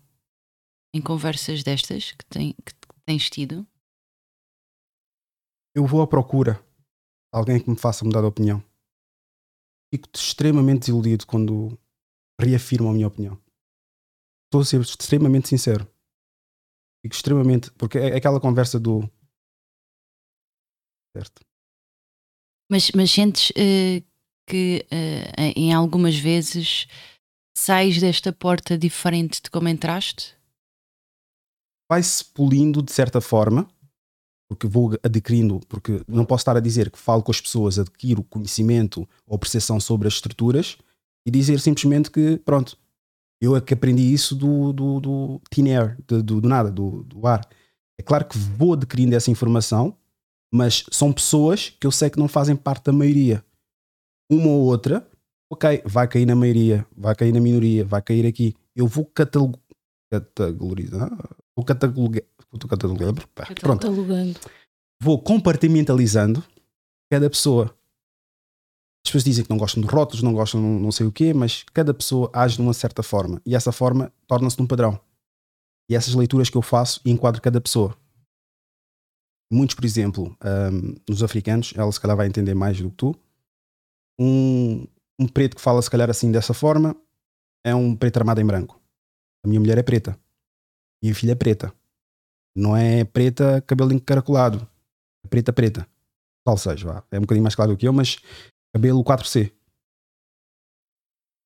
em 0.94 1.02
conversas 1.02 1.62
destas 1.62 2.12
que, 2.12 2.24
tem, 2.24 2.54
que 2.54 2.72
tens 3.04 3.28
tido? 3.28 3.66
Eu 5.74 5.86
vou 5.86 6.00
à 6.00 6.06
procura 6.06 6.54
de 6.54 7.38
alguém 7.38 7.62
que 7.62 7.68
me 7.68 7.78
faça 7.78 8.04
mudar 8.04 8.22
de 8.22 8.26
opinião. 8.26 8.64
Fico 9.92 10.08
extremamente 10.14 10.80
desiludido 10.80 11.26
quando 11.26 11.78
reafirmo 12.40 12.88
a 12.88 12.92
minha 12.92 13.08
opinião. 13.08 13.38
Estou 14.46 14.62
a 14.62 14.64
ser 14.64 14.80
extremamente 14.80 15.48
sincero. 15.48 15.84
Fico 17.04 17.14
extremamente. 17.14 17.70
Porque 17.72 17.98
é 17.98 18.16
aquela 18.16 18.40
conversa 18.40 18.80
do. 18.80 19.02
Certo. 21.14 21.44
Mas, 22.70 22.90
mas 22.92 23.10
sentes 23.10 23.50
uh, 23.50 24.09
que 24.50 24.84
uh, 24.90 25.52
em 25.54 25.72
algumas 25.72 26.16
vezes 26.18 26.88
sais 27.56 28.00
desta 28.00 28.32
porta 28.32 28.76
diferente 28.76 29.40
de 29.40 29.48
como 29.48 29.68
entraste? 29.68 30.34
Vai-se 31.88 32.24
polindo 32.24 32.82
de 32.82 32.92
certa 32.92 33.20
forma, 33.20 33.68
porque 34.48 34.66
vou 34.66 34.98
adquirindo, 35.04 35.60
porque 35.68 36.02
não 36.08 36.24
posso 36.24 36.42
estar 36.42 36.56
a 36.56 36.60
dizer 36.60 36.90
que 36.90 36.98
falo 36.98 37.22
com 37.22 37.30
as 37.30 37.40
pessoas, 37.40 37.78
adquiro 37.78 38.24
conhecimento 38.24 39.08
ou 39.24 39.38
percepção 39.38 39.78
sobre 39.78 40.08
as 40.08 40.14
estruturas 40.14 40.76
e 41.24 41.30
dizer 41.30 41.60
simplesmente 41.60 42.10
que, 42.10 42.38
pronto, 42.38 42.76
eu 43.40 43.54
é 43.54 43.60
que 43.60 43.74
aprendi 43.74 44.12
isso 44.12 44.34
do, 44.34 44.72
do, 44.72 45.00
do 45.00 45.40
thin 45.48 45.70
air, 45.70 45.96
do, 46.06 46.22
do, 46.22 46.40
do 46.40 46.48
nada, 46.48 46.70
do, 46.70 47.04
do 47.04 47.26
ar. 47.26 47.48
É 47.98 48.02
claro 48.02 48.24
que 48.24 48.36
vou 48.36 48.72
adquirindo 48.72 49.14
essa 49.14 49.30
informação, 49.30 49.96
mas 50.52 50.84
são 50.90 51.12
pessoas 51.12 51.70
que 51.70 51.86
eu 51.86 51.92
sei 51.92 52.10
que 52.10 52.18
não 52.18 52.26
fazem 52.26 52.56
parte 52.56 52.84
da 52.84 52.92
maioria 52.92 53.44
uma 54.30 54.46
ou 54.46 54.62
outra, 54.66 55.06
ok, 55.50 55.82
vai 55.84 56.06
cair 56.06 56.26
na 56.26 56.36
maioria, 56.36 56.86
vai 56.96 57.14
cair 57.14 57.32
na 57.32 57.40
minoria, 57.40 57.84
vai 57.84 58.00
cair 58.00 58.24
aqui. 58.24 58.54
Eu 58.74 58.86
vou 58.86 59.04
catalog... 59.04 59.58
categorizar, 60.10 61.10
vou 61.56 61.64
catalogar, 61.64 62.22
catalogando, 62.68 63.22
pronto. 63.60 63.86
Vou 65.02 65.20
compartimentalizando 65.20 66.44
cada 67.10 67.28
pessoa. 67.28 67.74
As 69.04 69.10
pessoas 69.10 69.24
dizem 69.24 69.44
que 69.44 69.50
não 69.50 69.56
gostam 69.56 69.82
de 69.82 69.88
rótulos, 69.88 70.22
não 70.22 70.34
gostam 70.34 70.60
de 70.60 70.82
não 70.82 70.92
sei 70.92 71.06
o 71.06 71.12
quê, 71.12 71.32
mas 71.32 71.64
cada 71.72 71.94
pessoa 71.94 72.30
age 72.32 72.56
de 72.56 72.62
uma 72.62 72.74
certa 72.74 73.02
forma 73.02 73.40
e 73.46 73.56
essa 73.56 73.72
forma 73.72 74.12
torna-se 74.26 74.58
num 74.58 74.66
padrão. 74.66 75.00
E 75.90 75.96
essas 75.96 76.14
leituras 76.14 76.50
que 76.50 76.56
eu 76.56 76.62
faço 76.62 77.00
enquadro 77.04 77.40
cada 77.40 77.60
pessoa. 77.60 77.96
Muitos, 79.52 79.74
por 79.74 79.84
exemplo, 79.84 80.36
um, 80.44 80.94
nos 81.08 81.22
africanos, 81.22 81.72
ela 81.74 81.90
se 81.90 82.00
calhar 82.00 82.16
vai 82.16 82.28
entender 82.28 82.54
mais 82.54 82.78
do 82.80 82.90
que 82.90 82.96
tu, 82.96 83.16
um, 84.20 84.86
um 85.18 85.26
preto 85.26 85.56
que 85.56 85.62
fala 85.62 85.80
se 85.80 85.90
calhar 85.90 86.10
assim 86.10 86.30
dessa 86.30 86.52
forma 86.52 86.94
é 87.64 87.74
um 87.74 87.96
preto 87.96 88.18
armado 88.18 88.40
em 88.40 88.46
branco. 88.46 88.78
A 89.42 89.48
minha 89.48 89.58
mulher 89.58 89.78
é 89.78 89.82
preta. 89.82 90.18
Minha 91.02 91.14
filha 91.14 91.32
é 91.32 91.34
preta. 91.34 91.72
Não 92.54 92.76
é 92.76 93.04
preta 93.04 93.62
cabelo 93.62 93.92
encaracolado. 93.92 94.68
É 95.24 95.28
preta 95.28 95.52
preta. 95.52 95.88
Qual 96.44 96.58
seja, 96.58 96.86
vá. 96.86 97.04
É 97.10 97.16
um 97.16 97.22
bocadinho 97.22 97.42
mais 97.42 97.54
claro 97.54 97.72
do 97.72 97.78
que 97.78 97.88
eu, 97.88 97.92
mas 97.92 98.18
cabelo 98.74 99.02
4C. 99.02 99.50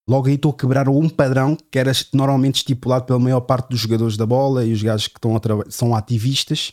Logo 0.09 0.28
aí 0.28 0.34
estou 0.34 0.51
a 0.51 0.56
quebrar 0.56 0.88
um 0.88 1.09
padrão 1.09 1.56
que 1.56 1.78
era 1.78 1.92
normalmente 2.12 2.56
estipulado 2.56 3.06
pela 3.06 3.18
maior 3.18 3.40
parte 3.40 3.70
dos 3.70 3.80
jogadores 3.80 4.16
da 4.16 4.26
bola 4.26 4.64
e 4.64 4.72
os 4.72 4.82
gajos 4.82 5.09
que 5.09 5.16
estão 5.16 5.32
são 5.70 5.94
ativistas. 5.94 6.72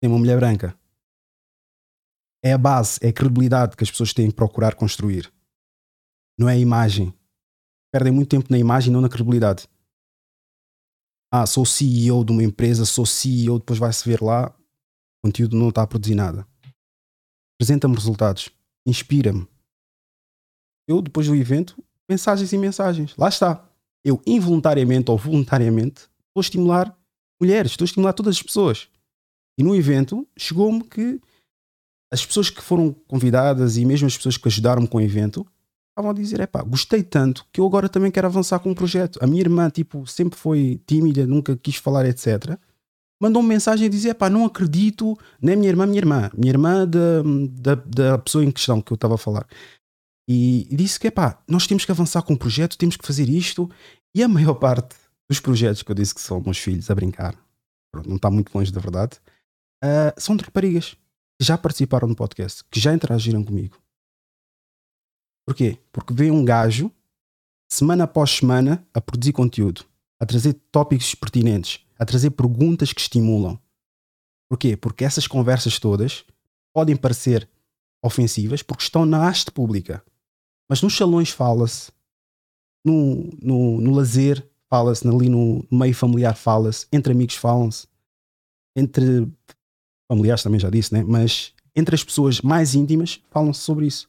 Tem 0.00 0.08
uma 0.08 0.18
mulher 0.18 0.36
branca 0.38 0.78
é 2.44 2.52
a 2.52 2.58
base, 2.58 2.98
é 3.00 3.08
a 3.08 3.12
credibilidade 3.12 3.74
que 3.74 3.82
as 3.82 3.90
pessoas 3.90 4.12
têm 4.12 4.28
que 4.28 4.36
procurar 4.36 4.74
construir. 4.74 5.32
Não 6.38 6.46
é 6.46 6.52
a 6.52 6.58
imagem. 6.58 7.14
Perdem 7.90 8.12
muito 8.12 8.28
tempo 8.28 8.48
na 8.50 8.58
imagem, 8.58 8.92
não 8.92 9.00
na 9.00 9.08
credibilidade. 9.08 9.66
Ah, 11.32 11.46
sou 11.46 11.64
CEO 11.64 12.22
de 12.22 12.32
uma 12.32 12.42
empresa, 12.42 12.84
sou 12.84 13.06
CEO, 13.06 13.58
depois 13.58 13.78
vai-se 13.78 14.06
ver 14.06 14.20
lá, 14.20 14.48
o 14.48 15.26
conteúdo 15.28 15.56
não 15.56 15.70
está 15.70 15.82
a 15.82 15.86
produzir 15.86 16.14
nada. 16.14 16.46
Apresenta-me 17.56 17.94
resultados, 17.94 18.50
inspira-me. 18.86 19.48
Eu, 20.86 21.00
depois 21.00 21.26
do 21.26 21.34
evento, 21.34 21.82
mensagens 22.06 22.52
e 22.52 22.58
mensagens. 22.58 23.16
Lá 23.16 23.30
está. 23.30 23.66
Eu, 24.04 24.20
involuntariamente 24.26 25.10
ou 25.10 25.16
voluntariamente, 25.16 26.02
estou 26.02 26.38
a 26.38 26.40
estimular 26.40 26.98
mulheres, 27.40 27.72
estou 27.72 27.84
a 27.84 27.86
estimular 27.86 28.12
todas 28.12 28.36
as 28.36 28.42
pessoas. 28.42 28.88
E 29.56 29.62
no 29.62 29.74
evento, 29.74 30.28
chegou-me 30.36 30.84
que 30.84 31.22
as 32.12 32.24
pessoas 32.24 32.50
que 32.50 32.62
foram 32.62 32.92
convidadas 33.06 33.76
e 33.76 33.84
mesmo 33.84 34.06
as 34.06 34.16
pessoas 34.16 34.36
que 34.36 34.48
ajudaram 34.48 34.86
com 34.86 34.98
o 34.98 35.00
evento 35.00 35.46
estavam 35.90 36.10
a 36.10 36.14
dizer: 36.14 36.40
é 36.40 36.46
pá, 36.46 36.62
gostei 36.62 37.02
tanto 37.02 37.46
que 37.52 37.60
eu 37.60 37.66
agora 37.66 37.88
também 37.88 38.10
quero 38.10 38.26
avançar 38.26 38.58
com 38.58 38.70
um 38.70 38.74
projeto. 38.74 39.18
A 39.22 39.26
minha 39.26 39.40
irmã, 39.40 39.70
tipo, 39.70 40.06
sempre 40.06 40.38
foi 40.38 40.80
tímida, 40.86 41.26
nunca 41.26 41.56
quis 41.56 41.76
falar, 41.76 42.06
etc. 42.06 42.58
Mandou 43.20 43.40
uma 43.40 43.48
mensagem 43.48 43.86
a 43.86 43.90
dizer: 43.90 44.14
pá, 44.14 44.28
não 44.28 44.44
acredito, 44.44 45.16
nem 45.40 45.56
minha 45.56 45.70
irmã, 45.70 45.86
minha 45.86 45.98
irmã, 45.98 46.30
minha 46.36 46.50
irmã 46.50 46.86
da, 46.86 47.22
da, 47.50 47.74
da 47.74 48.18
pessoa 48.18 48.44
em 48.44 48.50
questão 48.50 48.82
que 48.82 48.92
eu 48.92 48.96
estava 48.96 49.14
a 49.14 49.18
falar. 49.18 49.46
E, 50.28 50.66
e 50.70 50.76
disse 50.76 50.98
que, 50.98 51.08
é 51.08 51.10
pá, 51.10 51.38
nós 51.46 51.66
temos 51.66 51.84
que 51.84 51.92
avançar 51.92 52.22
com 52.22 52.34
o 52.34 52.38
projeto, 52.38 52.78
temos 52.78 52.96
que 52.96 53.06
fazer 53.06 53.28
isto. 53.28 53.70
E 54.16 54.22
a 54.22 54.28
maior 54.28 54.54
parte 54.54 54.96
dos 55.28 55.40
projetos 55.40 55.82
que 55.82 55.90
eu 55.90 55.94
disse 55.94 56.14
que 56.14 56.20
são 56.20 56.40
meus 56.40 56.58
filhos 56.58 56.90
a 56.90 56.94
brincar, 56.94 57.34
não 58.06 58.16
está 58.16 58.30
muito 58.30 58.54
longe 58.54 58.72
da 58.72 58.80
verdade, 58.80 59.18
uh, 59.82 60.20
são 60.20 60.36
de 60.36 60.44
raparigas 60.44 60.96
que 61.38 61.44
já 61.44 61.58
participaram 61.58 62.08
no 62.08 62.16
podcast, 62.16 62.62
que 62.70 62.80
já 62.80 62.92
interagiram 62.92 63.44
comigo. 63.44 63.80
Porquê? 65.46 65.78
Porque 65.92 66.14
vem 66.14 66.30
um 66.30 66.44
gajo, 66.44 66.90
semana 67.68 68.04
após 68.04 68.30
semana, 68.30 68.86
a 68.94 69.00
produzir 69.00 69.32
conteúdo, 69.32 69.84
a 70.18 70.24
trazer 70.24 70.54
tópicos 70.72 71.14
pertinentes, 71.14 71.84
a 71.98 72.04
trazer 72.04 72.30
perguntas 72.30 72.92
que 72.92 73.00
estimulam. 73.00 73.58
Porquê? 74.48 74.76
Porque 74.76 75.04
essas 75.04 75.26
conversas 75.26 75.78
todas 75.78 76.24
podem 76.72 76.96
parecer 76.96 77.48
ofensivas 78.02 78.62
porque 78.62 78.82
estão 78.82 79.04
na 79.04 79.28
haste 79.28 79.50
pública. 79.50 80.04
Mas 80.68 80.82
nos 80.82 80.96
salões 80.96 81.30
fala-se, 81.30 81.92
no, 82.84 83.30
no, 83.42 83.80
no 83.80 83.94
lazer 83.94 84.46
fala-se, 84.68 85.06
ali 85.06 85.28
no 85.28 85.66
meio 85.70 85.94
familiar 85.94 86.34
fala-se, 86.34 86.86
entre 86.92 87.12
amigos 87.12 87.36
falam-se, 87.36 87.86
entre 88.76 89.28
familiares 90.08 90.42
também 90.42 90.60
já 90.60 90.70
disse, 90.70 90.92
né? 90.92 91.02
mas 91.02 91.52
entre 91.74 91.94
as 91.94 92.04
pessoas 92.04 92.40
mais 92.40 92.74
íntimas 92.74 93.20
falam-se 93.30 93.60
sobre 93.60 93.86
isso. 93.86 94.08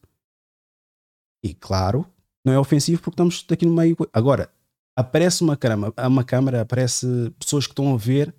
E 1.43 1.53
claro, 1.53 2.05
não 2.45 2.53
é 2.53 2.59
ofensivo 2.59 3.01
porque 3.01 3.13
estamos 3.13 3.45
aqui 3.49 3.65
no 3.65 3.73
meio. 3.73 3.95
Agora, 4.13 4.51
aparece 4.95 5.43
uma 5.43 5.57
câmara, 5.57 5.93
uma 6.07 6.23
câmara 6.23 6.61
aparece 6.61 7.05
pessoas 7.39 7.65
que 7.65 7.73
estão 7.73 7.93
a 7.93 7.97
ver 7.97 8.33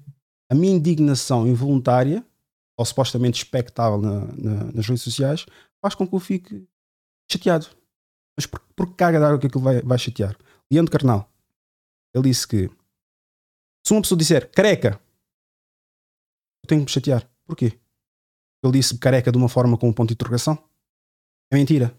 a 0.50 0.54
minha 0.54 0.74
indignação 0.74 1.46
involuntária 1.46 2.24
ou 2.78 2.84
supostamente 2.84 3.42
expectável 3.42 3.98
na, 3.98 4.20
na, 4.20 4.64
nas 4.72 4.86
redes 4.86 5.02
sociais 5.02 5.46
faz 5.80 5.94
com 5.94 6.06
que 6.06 6.14
eu 6.14 6.20
fique 6.20 6.66
chateado. 7.30 7.66
Mas 8.36 8.46
por, 8.46 8.60
por 8.74 8.94
carga 8.94 9.18
d'água 9.18 9.38
que 9.38 9.46
aquilo 9.46 9.64
vai, 9.64 9.80
vai 9.82 9.98
chatear? 9.98 10.36
Leandro 10.70 10.92
Carnal, 10.92 11.30
ele 12.14 12.28
disse 12.28 12.46
que 12.46 12.68
se 13.86 13.92
uma 13.92 14.02
pessoa 14.02 14.18
disser 14.18 14.50
careca, 14.50 15.00
eu 16.64 16.68
tenho 16.68 16.80
que 16.80 16.86
me 16.86 16.90
chatear. 16.90 17.28
Porquê? 17.46 17.78
Ele 18.62 18.72
disse 18.72 18.98
careca 18.98 19.30
de 19.30 19.38
uma 19.38 19.48
forma 19.48 19.78
com 19.78 19.88
um 19.88 19.92
ponto 19.92 20.08
de 20.08 20.14
interrogação? 20.14 20.58
É 21.50 21.56
mentira? 21.56 21.96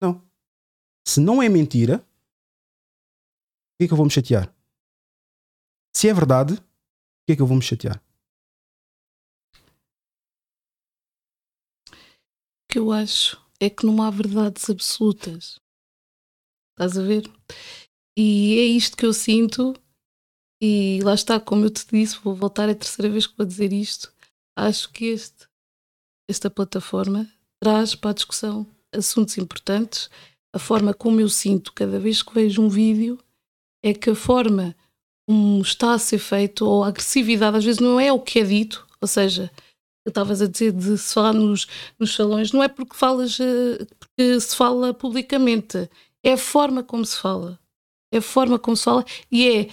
Não. 0.00 0.22
Se 1.06 1.20
não 1.20 1.42
é 1.42 1.48
mentira, 1.48 2.06
que 3.80 3.84
é 3.84 3.86
que 3.86 3.94
eu 3.94 3.96
vou 3.96 4.04
me 4.04 4.12
chatear? 4.12 4.54
Se 5.96 6.06
é 6.06 6.12
verdade, 6.12 6.56
por 6.56 7.24
que 7.26 7.32
é 7.32 7.36
que 7.36 7.40
eu 7.40 7.46
vou 7.46 7.56
me 7.56 7.62
chatear? 7.62 7.98
O 11.88 12.72
que 12.72 12.78
eu 12.78 12.92
acho 12.92 13.42
é 13.58 13.70
que 13.70 13.86
não 13.86 14.02
há 14.02 14.10
verdades 14.10 14.68
absolutas. 14.68 15.58
Estás 16.72 16.98
a 16.98 17.02
ver? 17.02 17.24
E 18.18 18.58
é 18.58 18.64
isto 18.64 18.98
que 18.98 19.06
eu 19.06 19.14
sinto, 19.14 19.72
e 20.60 21.00
lá 21.02 21.14
está, 21.14 21.40
como 21.40 21.64
eu 21.64 21.70
te 21.70 21.86
disse, 21.86 22.18
vou 22.18 22.34
voltar 22.34 22.68
a 22.68 22.74
terceira 22.74 23.10
vez 23.10 23.26
que 23.26 23.34
vou 23.34 23.46
dizer 23.46 23.72
isto. 23.72 24.14
Acho 24.60 24.92
que 24.92 25.06
este, 25.06 25.48
esta 26.28 26.50
plataforma 26.50 27.26
traz 27.62 27.94
para 27.94 28.10
a 28.10 28.14
discussão 28.14 28.66
assuntos 28.92 29.38
importantes. 29.38 30.10
A 30.54 30.58
forma 30.58 30.92
como 30.92 31.20
eu 31.20 31.28
sinto 31.28 31.72
cada 31.72 31.98
vez 31.98 32.22
que 32.22 32.34
vejo 32.34 32.60
um 32.60 32.68
vídeo 32.68 33.18
é 33.82 33.94
que 33.94 34.10
a 34.10 34.14
forma 34.14 34.76
como 35.26 35.62
está 35.62 35.94
a 35.94 35.98
ser 35.98 36.18
feito, 36.18 36.66
ou 36.66 36.84
a 36.84 36.88
agressividade, 36.88 37.56
às 37.56 37.64
vezes 37.64 37.80
não 37.80 37.98
é 37.98 38.12
o 38.12 38.20
que 38.20 38.40
é 38.40 38.44
dito, 38.44 38.86
ou 39.00 39.08
seja, 39.08 39.50
estavas 40.06 40.42
a 40.42 40.46
dizer 40.46 40.72
de 40.72 40.98
se 40.98 41.14
falar 41.14 41.32
nos, 41.32 41.66
nos 41.98 42.14
salões, 42.14 42.52
não 42.52 42.62
é 42.62 42.68
porque 42.68 42.96
falas, 42.96 43.38
eh, 43.40 43.86
porque 43.98 44.40
se 44.40 44.56
fala 44.56 44.92
publicamente, 44.92 45.88
é 46.22 46.32
a 46.32 46.38
forma 46.38 46.82
como 46.82 47.06
se 47.06 47.16
fala. 47.16 47.58
É 48.12 48.18
a 48.18 48.22
forma 48.22 48.58
como 48.58 48.76
se 48.76 48.84
fala 48.84 49.04
e 49.30 49.48
é. 49.48 49.68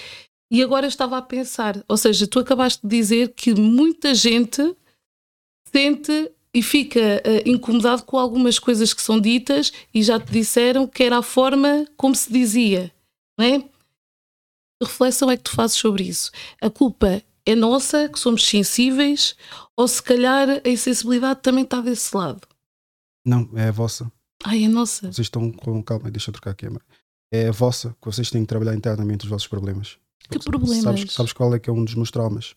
E 0.50 0.64
agora 0.64 0.88
estava 0.88 1.18
a 1.18 1.22
pensar, 1.22 1.84
ou 1.88 1.98
seja, 1.98 2.26
tu 2.26 2.40
acabaste 2.40 2.82
de 2.82 2.96
dizer 2.96 3.34
que 3.34 3.54
muita 3.54 4.16
gente 4.16 4.76
sente 5.72 6.32
e 6.54 6.64
fica 6.64 7.00
uh, 7.00 7.50
incomodado 7.50 8.04
com 8.04 8.18
algumas 8.18 8.58
coisas 8.58 8.94
que 8.94 9.02
são 9.02 9.20
ditas 9.20 9.72
e 9.94 10.02
já 10.02 10.20
te 10.20 10.32
disseram 10.32 10.88
que 10.88 11.04
era 11.04 11.18
a 11.18 11.22
forma 11.22 11.86
como 11.98 12.16
se 12.16 12.32
dizia, 12.32 12.92
não 13.38 13.46
é? 13.46 13.60
Que 13.60 14.86
reflexão 14.86 15.30
é 15.30 15.38
que 15.38 15.44
tu 15.44 15.52
fazes 15.52 15.76
sobre 15.76 16.04
isso? 16.04 16.32
A 16.62 16.70
culpa 16.70 17.22
é 17.46 17.56
nossa, 17.56 18.08
que 18.10 18.20
somos 18.20 18.46
sensíveis, 18.46 19.36
ou 19.76 19.88
se 19.88 20.02
calhar 20.02 20.62
a 20.66 20.70
insensibilidade 20.70 21.42
também 21.42 21.64
está 21.64 21.82
desse 21.82 22.16
lado? 22.16 22.48
Não, 23.26 23.50
é 23.56 23.68
a 23.68 23.72
vossa. 23.72 24.12
Ai, 24.44 24.64
é 24.64 24.68
nossa. 24.68 25.12
Vocês 25.12 25.26
estão 25.26 25.52
com 25.52 25.82
calma, 25.84 26.10
deixa 26.12 26.30
eu 26.30 26.34
trocar 26.34 26.52
a 26.52 26.56
câmera. 26.56 26.86
É 27.32 27.50
a 27.50 27.52
vossa, 27.52 27.96
que 28.02 28.06
vocês 28.06 28.30
têm 28.30 28.42
que 28.42 28.48
trabalhar 28.48 28.76
internamente 28.76 29.26
os 29.26 29.30
vossos 29.30 29.48
problemas. 29.48 29.98
Que 30.30 30.40
problemas? 30.40 30.84
Sabes, 30.84 31.14
sabes 31.14 31.34
qual 31.34 31.54
é 31.54 31.60
que 31.60 31.70
é 31.70 31.74
um 31.74 31.84
dos 31.84 31.96
meus 31.96 32.12
traumas? 32.12 32.56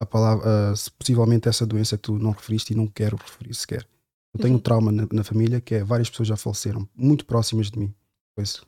A 0.00 0.06
palavra, 0.06 0.72
uh, 0.72 0.92
possivelmente 0.98 1.48
essa 1.48 1.66
doença 1.66 1.96
que 1.96 2.04
tu 2.04 2.18
não 2.18 2.30
referiste 2.30 2.72
e 2.72 2.76
não 2.76 2.86
quero 2.86 3.16
referir 3.16 3.54
sequer. 3.54 3.86
Eu 4.32 4.40
tenho 4.40 4.56
um 4.56 4.58
trauma 4.58 4.92
na, 4.92 5.06
na, 5.12 5.24
família 5.24 5.60
que 5.60 5.74
é 5.74 5.84
várias 5.84 6.08
pessoas 6.08 6.28
já 6.28 6.36
faleceram, 6.36 6.88
muito 6.94 7.26
próximas 7.26 7.70
de 7.70 7.78
mim. 7.78 7.92
Pois, 8.34 8.62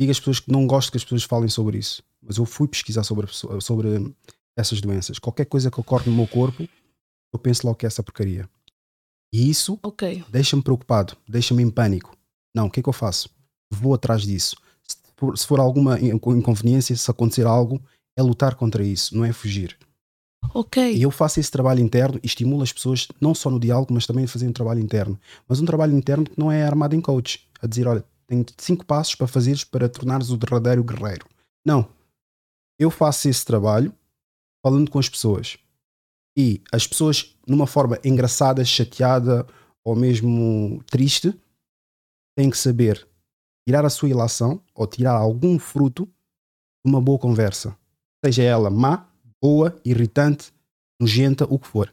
digo 0.00 0.10
às 0.10 0.18
pessoas 0.18 0.40
que 0.40 0.50
não 0.50 0.66
gosto 0.66 0.90
que 0.90 0.96
as 0.96 1.04
pessoas 1.04 1.22
falem 1.22 1.48
sobre 1.48 1.78
isso, 1.78 2.02
mas 2.20 2.38
eu 2.38 2.46
fui 2.46 2.66
pesquisar 2.66 3.04
sobre, 3.04 3.26
sobre 3.60 4.14
essas 4.56 4.80
doenças. 4.80 5.18
Qualquer 5.18 5.44
coisa 5.44 5.70
que 5.70 5.78
ocorre 5.78 6.10
no 6.10 6.16
meu 6.16 6.26
corpo, 6.26 6.66
eu 7.32 7.38
penso 7.38 7.66
logo 7.66 7.78
que 7.78 7.86
é 7.86 7.88
essa 7.88 8.02
porcaria. 8.02 8.48
E 9.32 9.48
isso 9.48 9.78
okay. 9.82 10.24
deixa-me 10.30 10.62
preocupado, 10.62 11.16
deixa-me 11.28 11.62
em 11.62 11.70
pânico. 11.70 12.16
Não, 12.54 12.66
o 12.66 12.70
que 12.70 12.80
é 12.80 12.82
que 12.82 12.88
eu 12.88 12.92
faço? 12.92 13.30
Vou 13.70 13.94
atrás 13.94 14.22
disso. 14.22 14.56
Se 15.22 15.26
for, 15.26 15.38
se 15.38 15.46
for 15.46 15.60
alguma 15.60 16.00
inconveniência, 16.00 16.96
se 16.96 17.10
acontecer 17.10 17.46
algo, 17.46 17.80
é 18.16 18.22
lutar 18.22 18.56
contra 18.56 18.82
isso, 18.82 19.16
não 19.16 19.24
é 19.24 19.32
fugir. 19.32 19.78
Ok. 20.52 20.96
E 20.96 21.02
eu 21.02 21.10
faço 21.12 21.38
esse 21.38 21.50
trabalho 21.50 21.80
interno 21.80 22.18
e 22.22 22.26
estimulo 22.26 22.62
as 22.62 22.72
pessoas, 22.72 23.06
não 23.20 23.32
só 23.34 23.48
no 23.48 23.60
diálogo, 23.60 23.94
mas 23.94 24.06
também 24.06 24.24
a 24.24 24.28
fazer 24.28 24.48
um 24.48 24.52
trabalho 24.52 24.80
interno. 24.80 25.18
Mas 25.48 25.60
um 25.60 25.64
trabalho 25.64 25.96
interno 25.96 26.24
que 26.24 26.38
não 26.38 26.50
é 26.50 26.64
armado 26.64 26.96
em 26.96 27.00
coach. 27.00 27.48
A 27.60 27.66
dizer, 27.68 27.86
olha, 27.86 28.04
tenho 28.26 28.44
cinco 28.58 28.84
passos 28.84 29.14
para 29.14 29.28
fazeres 29.28 29.62
para 29.62 29.88
tornares 29.88 30.30
o 30.30 30.36
derradeiro 30.36 30.82
guerreiro. 30.82 31.26
Não. 31.64 31.88
Eu 32.78 32.90
faço 32.90 33.28
esse 33.28 33.44
trabalho 33.44 33.94
falando 34.64 34.90
com 34.90 34.98
as 34.98 35.08
pessoas. 35.08 35.56
E 36.36 36.60
as 36.72 36.86
pessoas, 36.86 37.36
numa 37.46 37.66
forma 37.66 37.98
engraçada, 38.04 38.64
chateada 38.64 39.46
ou 39.84 39.94
mesmo 39.94 40.82
triste, 40.90 41.32
têm 42.36 42.50
que 42.50 42.58
saber 42.58 43.06
tirar 43.66 43.84
a 43.84 43.90
sua 43.90 44.08
ilação 44.08 44.60
ou 44.74 44.86
tirar 44.86 45.12
algum 45.12 45.58
fruto 45.58 46.06
de 46.06 46.90
uma 46.90 47.00
boa 47.00 47.18
conversa. 47.18 47.76
Seja 48.24 48.42
ela 48.42 48.70
má, 48.70 49.08
boa, 49.40 49.76
irritante, 49.84 50.52
nojenta, 51.00 51.44
o 51.48 51.58
que 51.58 51.66
for. 51.66 51.92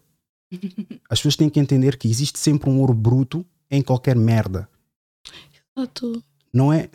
As 1.10 1.20
pessoas 1.20 1.36
têm 1.36 1.50
que 1.50 1.60
entender 1.60 1.98
que 1.98 2.08
existe 2.08 2.40
sempre 2.40 2.70
um 2.70 2.80
ouro 2.80 2.94
bruto 2.94 3.46
em 3.70 3.82
qualquer 3.82 4.16
merda. 4.16 4.70
Exato. 5.76 6.24
Não 6.54 6.74
é. 6.74 6.90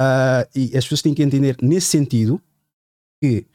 Uh, 0.00 0.42
e 0.54 0.76
as 0.76 0.84
pessoas 0.84 1.02
têm 1.02 1.14
que 1.14 1.22
entender 1.22 1.56
nesse 1.62 1.88
sentido 1.88 2.40
que 3.22 3.46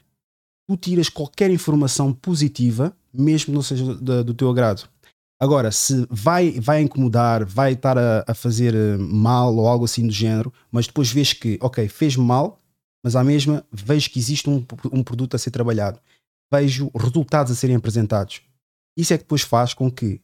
tu 0.66 0.76
tiras 0.76 1.08
qualquer 1.08 1.50
informação 1.50 2.12
positiva, 2.12 2.96
mesmo 3.12 3.46
que 3.46 3.52
não 3.52 3.62
seja 3.62 3.94
do, 3.94 4.24
do 4.24 4.34
teu 4.34 4.48
agrado. 4.48 4.88
Agora, 5.40 5.70
se 5.70 6.04
vai, 6.10 6.50
vai 6.58 6.82
incomodar, 6.82 7.44
vai 7.44 7.74
estar 7.74 7.96
a, 7.96 8.24
a, 8.26 8.34
fazer 8.34 8.74
eh, 8.74 8.96
mal 8.96 9.54
ou 9.54 9.68
algo 9.68 9.84
assim 9.84 10.04
do 10.04 10.12
género, 10.12 10.52
mas 10.70 10.88
depois 10.88 11.12
vês 11.12 11.32
que, 11.32 11.56
ok, 11.62 11.88
fez 11.88 12.16
mal, 12.16 12.58
mas 13.04 13.14
à 13.14 13.22
mesma 13.22 13.64
vejo 13.70 14.10
que 14.10 14.18
existe 14.18 14.50
um, 14.50 14.66
um 14.92 15.04
produto 15.04 15.36
a 15.36 15.38
ser 15.38 15.52
trabalhado, 15.52 16.00
vejo 16.52 16.90
resultados 16.92 17.52
a 17.52 17.54
serem 17.54 17.76
apresentados. 17.76 18.42
Isso 18.96 19.14
é 19.14 19.18
que 19.18 19.22
depois 19.22 19.42
faz 19.42 19.72
com 19.72 19.88
que 19.88 20.20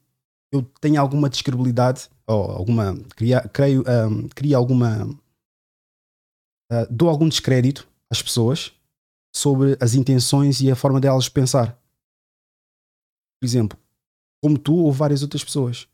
eu 0.53 0.63
tenha 0.81 1.01
alguma 1.01 1.31
descredibilidade, 1.31 2.09
ou 2.27 2.51
alguma, 2.51 2.97
cria, 3.15 3.41
creio, 3.53 3.85
um, 4.09 4.29
cria 4.29 4.57
alguma, 4.57 5.07
uh, 6.73 6.87
dou 6.91 7.09
algum 7.09 7.29
descrédito 7.29 7.87
às 8.11 8.21
pessoas 8.21 8.73
sobre 9.33 9.77
as 9.81 9.95
intenções 9.95 10.61
e 10.61 10.71
a 10.71 10.77
forma 10.77 11.01
delas 11.01 11.29
pensar. 11.29 11.79
Por 13.41 13.47
exemplo, 13.47 13.79
como 14.45 14.59
tu 14.59 14.77
ou 14.77 14.93
várias 14.93 15.23
outras 15.23 15.43
pessoas. 15.43 15.89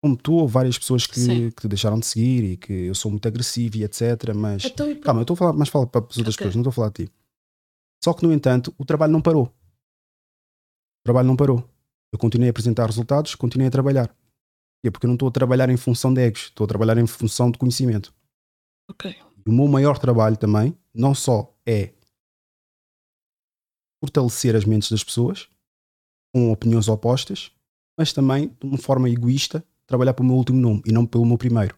como 0.00 0.16
tu 0.16 0.34
ou 0.34 0.46
várias 0.46 0.78
pessoas 0.78 1.04
que, 1.04 1.50
que 1.50 1.62
te 1.62 1.66
deixaram 1.66 1.98
de 1.98 2.06
seguir 2.06 2.44
e 2.44 2.56
que 2.56 2.72
eu 2.72 2.94
sou 2.94 3.10
muito 3.10 3.26
agressivo 3.26 3.76
e 3.76 3.82
etc. 3.82 4.32
Mas 4.36 4.64
então, 4.66 4.94
calma, 5.00 5.18
eu 5.18 5.22
estou 5.22 5.34
a 5.34 5.38
falar, 5.38 5.52
mais 5.52 5.68
fala 5.68 5.84
para 5.84 6.00
as 6.08 6.16
outras 6.16 6.36
okay. 6.36 6.46
pessoas, 6.46 6.54
não 6.54 6.62
estou 6.62 6.70
a 6.70 6.74
falar 6.74 6.90
de 6.90 7.06
ti. 7.06 7.12
Só 8.04 8.12
que, 8.12 8.24
no 8.24 8.32
entanto, 8.32 8.72
o 8.78 8.84
trabalho 8.84 9.12
não 9.12 9.20
parou. 9.20 9.46
O 9.46 11.04
trabalho 11.04 11.26
não 11.26 11.34
parou. 11.34 11.68
Eu 12.12 12.20
continuei 12.20 12.48
a 12.48 12.52
apresentar 12.52 12.86
resultados, 12.86 13.34
continuei 13.34 13.66
a 13.66 13.72
trabalhar. 13.72 14.16
E 14.84 14.88
é 14.88 14.90
porque 14.92 15.06
eu 15.06 15.08
não 15.08 15.16
estou 15.16 15.28
a 15.28 15.32
trabalhar 15.32 15.68
em 15.68 15.76
função 15.76 16.14
de 16.14 16.20
egos, 16.20 16.42
estou 16.42 16.66
a 16.66 16.68
trabalhar 16.68 16.98
em 16.98 17.06
função 17.06 17.50
de 17.50 17.58
conhecimento. 17.58 18.14
Ok. 18.88 19.10
E 19.10 19.50
o 19.50 19.52
meu 19.52 19.66
maior 19.66 19.98
trabalho 19.98 20.36
também, 20.36 20.78
não 20.94 21.16
só 21.16 21.52
é 21.66 21.94
fortalecer 24.00 24.54
as 24.54 24.64
mentes 24.64 24.88
das 24.88 25.02
pessoas 25.02 25.48
com 26.34 26.50
opiniões 26.50 26.88
opostas, 26.88 27.52
mas 27.96 28.12
também 28.12 28.48
de 28.60 28.66
uma 28.66 28.76
forma 28.76 29.08
egoísta 29.08 29.64
trabalhar 29.86 30.14
para 30.14 30.24
o 30.24 30.26
meu 30.26 30.34
último 30.34 30.60
nome 30.60 30.82
e 30.84 30.90
não 30.90 31.06
pelo 31.06 31.24
meu 31.24 31.38
primeiro. 31.38 31.76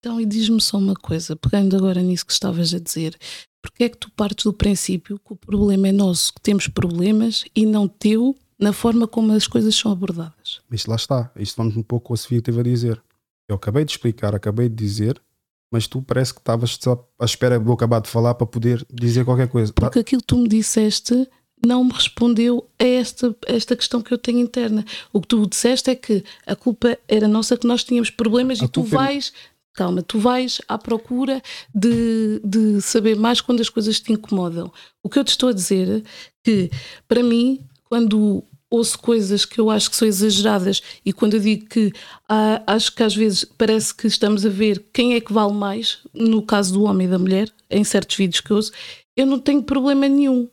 Então, 0.00 0.20
e 0.20 0.26
diz-me 0.26 0.60
só 0.60 0.76
uma 0.76 0.94
coisa, 0.94 1.36
pegando 1.36 1.76
agora 1.76 2.02
nisso 2.02 2.26
que 2.26 2.32
estavas 2.32 2.74
a 2.74 2.80
dizer, 2.80 3.16
porque 3.62 3.84
é 3.84 3.88
que 3.88 3.96
tu 3.96 4.10
partes 4.10 4.44
do 4.44 4.52
princípio 4.52 5.20
que 5.20 5.32
o 5.32 5.36
problema 5.36 5.86
é 5.86 5.92
nosso, 5.92 6.34
que 6.34 6.40
temos 6.40 6.66
problemas 6.66 7.44
e 7.54 7.64
não 7.64 7.86
teu 7.86 8.36
na 8.58 8.72
forma 8.72 9.06
como 9.06 9.32
as 9.32 9.46
coisas 9.46 9.76
são 9.76 9.92
abordadas? 9.92 10.60
Isto 10.72 10.90
lá 10.90 10.96
está, 10.96 11.30
isto 11.36 11.56
vamos 11.56 11.76
um 11.76 11.82
pouco 11.82 12.08
com 12.08 12.14
a 12.14 12.16
Sofia 12.16 12.42
teve 12.42 12.58
a 12.58 12.64
dizer. 12.64 13.00
Eu 13.48 13.54
acabei 13.54 13.84
de 13.84 13.92
explicar, 13.92 14.34
acabei 14.34 14.68
de 14.68 14.74
dizer 14.74 15.22
mas 15.70 15.86
tu 15.86 16.02
parece 16.02 16.32
que 16.32 16.40
estavas 16.40 16.78
só 16.80 17.08
à 17.18 17.24
espera 17.24 17.58
de 17.58 17.66
eu 17.66 17.72
acabar 17.72 18.00
de 18.00 18.08
falar 18.08 18.34
para 18.34 18.46
poder 18.46 18.84
dizer 18.90 19.24
qualquer 19.24 19.48
coisa. 19.48 19.72
Porque 19.72 19.98
aquilo 19.98 20.20
que 20.20 20.26
tu 20.26 20.38
me 20.38 20.48
disseste 20.48 21.28
não 21.64 21.84
me 21.84 21.92
respondeu 21.92 22.68
a 22.78 22.84
esta, 22.84 23.34
a 23.48 23.52
esta 23.52 23.76
questão 23.76 24.00
que 24.00 24.12
eu 24.12 24.18
tenho 24.18 24.38
interna. 24.38 24.84
O 25.12 25.20
que 25.20 25.28
tu 25.28 25.46
disseste 25.46 25.90
é 25.90 25.94
que 25.94 26.24
a 26.46 26.54
culpa 26.54 26.98
era 27.08 27.28
nossa, 27.28 27.56
que 27.56 27.66
nós 27.66 27.84
tínhamos 27.84 28.10
problemas 28.10 28.60
a 28.60 28.64
e 28.64 28.68
tu 28.68 28.82
vais. 28.82 29.32
Calma, 29.74 30.02
tu 30.02 30.18
vais 30.18 30.60
à 30.66 30.76
procura 30.76 31.40
de, 31.72 32.40
de 32.44 32.80
saber 32.80 33.14
mais 33.14 33.40
quando 33.40 33.60
as 33.60 33.68
coisas 33.68 34.00
te 34.00 34.12
incomodam. 34.12 34.72
O 35.04 35.08
que 35.08 35.18
eu 35.18 35.24
te 35.24 35.28
estou 35.28 35.50
a 35.50 35.52
dizer 35.52 35.88
é 35.88 36.02
que, 36.42 36.68
para 37.06 37.22
mim, 37.22 37.60
quando 37.84 38.42
ouço 38.70 38.98
coisas 38.98 39.44
que 39.44 39.60
eu 39.60 39.70
acho 39.70 39.90
que 39.90 39.96
são 39.96 40.06
exageradas 40.06 40.82
e 41.04 41.12
quando 41.12 41.34
eu 41.34 41.40
digo 41.40 41.66
que 41.66 41.92
ah, 42.28 42.62
acho 42.66 42.94
que 42.94 43.02
às 43.02 43.14
vezes 43.14 43.44
parece 43.44 43.94
que 43.94 44.06
estamos 44.06 44.44
a 44.44 44.48
ver 44.48 44.84
quem 44.92 45.14
é 45.14 45.20
que 45.20 45.32
vale 45.32 45.54
mais, 45.54 45.98
no 46.12 46.42
caso 46.42 46.74
do 46.74 46.82
homem 46.82 47.06
e 47.06 47.10
da 47.10 47.18
mulher, 47.18 47.50
em 47.70 47.82
certos 47.84 48.16
vídeos 48.16 48.40
que 48.40 48.52
ouço, 48.52 48.72
eu 49.16 49.26
não 49.26 49.38
tenho 49.38 49.62
problema 49.62 50.08
nenhum. 50.08 50.48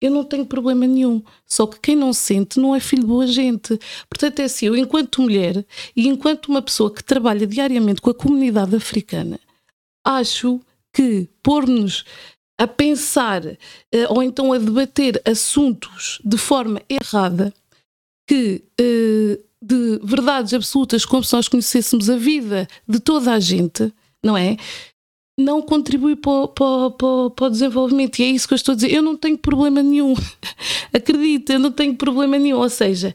Eu 0.00 0.10
não 0.10 0.24
tenho 0.24 0.46
problema 0.46 0.86
nenhum. 0.86 1.22
Só 1.44 1.66
que 1.66 1.80
quem 1.80 1.96
não 1.96 2.12
sente 2.12 2.60
não 2.60 2.74
é 2.74 2.80
filho 2.80 3.02
de 3.02 3.08
boa 3.08 3.26
gente. 3.26 3.78
Portanto, 4.08 4.40
é 4.40 4.44
assim, 4.44 4.66
eu, 4.66 4.76
enquanto 4.76 5.22
mulher 5.22 5.64
e 5.96 6.06
enquanto 6.06 6.48
uma 6.48 6.62
pessoa 6.62 6.92
que 6.92 7.02
trabalha 7.02 7.46
diariamente 7.46 8.00
com 8.00 8.10
a 8.10 8.14
comunidade 8.14 8.76
africana, 8.76 9.40
acho 10.04 10.60
que 10.92 11.28
pôr-nos 11.42 12.04
a 12.58 12.66
pensar 12.66 13.44
eh, 13.46 13.58
ou 14.08 14.22
então 14.22 14.52
a 14.52 14.58
debater 14.58 15.20
assuntos 15.24 16.20
de 16.24 16.36
forma 16.36 16.82
errada 16.88 17.52
que 18.26 18.64
eh, 18.80 19.38
de 19.62 20.00
verdades 20.02 20.54
absolutas 20.54 21.04
como 21.04 21.22
se 21.22 21.32
nós 21.34 21.46
conhecêssemos 21.46 22.10
a 22.10 22.16
vida 22.16 22.66
de 22.86 22.98
toda 22.98 23.32
a 23.32 23.38
gente 23.38 23.92
não 24.22 24.36
é? 24.36 24.56
Não 25.38 25.62
contribui 25.62 26.16
para, 26.16 26.48
para, 26.48 26.90
para, 26.90 27.30
para 27.30 27.46
o 27.46 27.50
desenvolvimento. 27.50 28.18
E 28.18 28.24
é 28.24 28.26
isso 28.28 28.48
que 28.48 28.54
eu 28.54 28.56
estou 28.56 28.72
a 28.72 28.74
dizer. 28.74 28.92
Eu 28.92 29.02
não 29.02 29.16
tenho 29.16 29.38
problema 29.38 29.82
nenhum. 29.82 30.14
Acredita, 30.92 31.52
eu 31.52 31.58
não 31.60 31.70
tenho 31.70 31.96
problema 31.96 32.38
nenhum. 32.38 32.58
Ou 32.58 32.68
seja, 32.68 33.14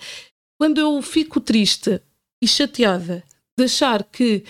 quando 0.60 0.80
eu 0.80 1.02
fico 1.02 1.42
triste 1.42 2.02
e 2.42 2.48
chateada 2.48 3.24
de 3.58 3.66
achar 3.66 4.04
que 4.04 4.44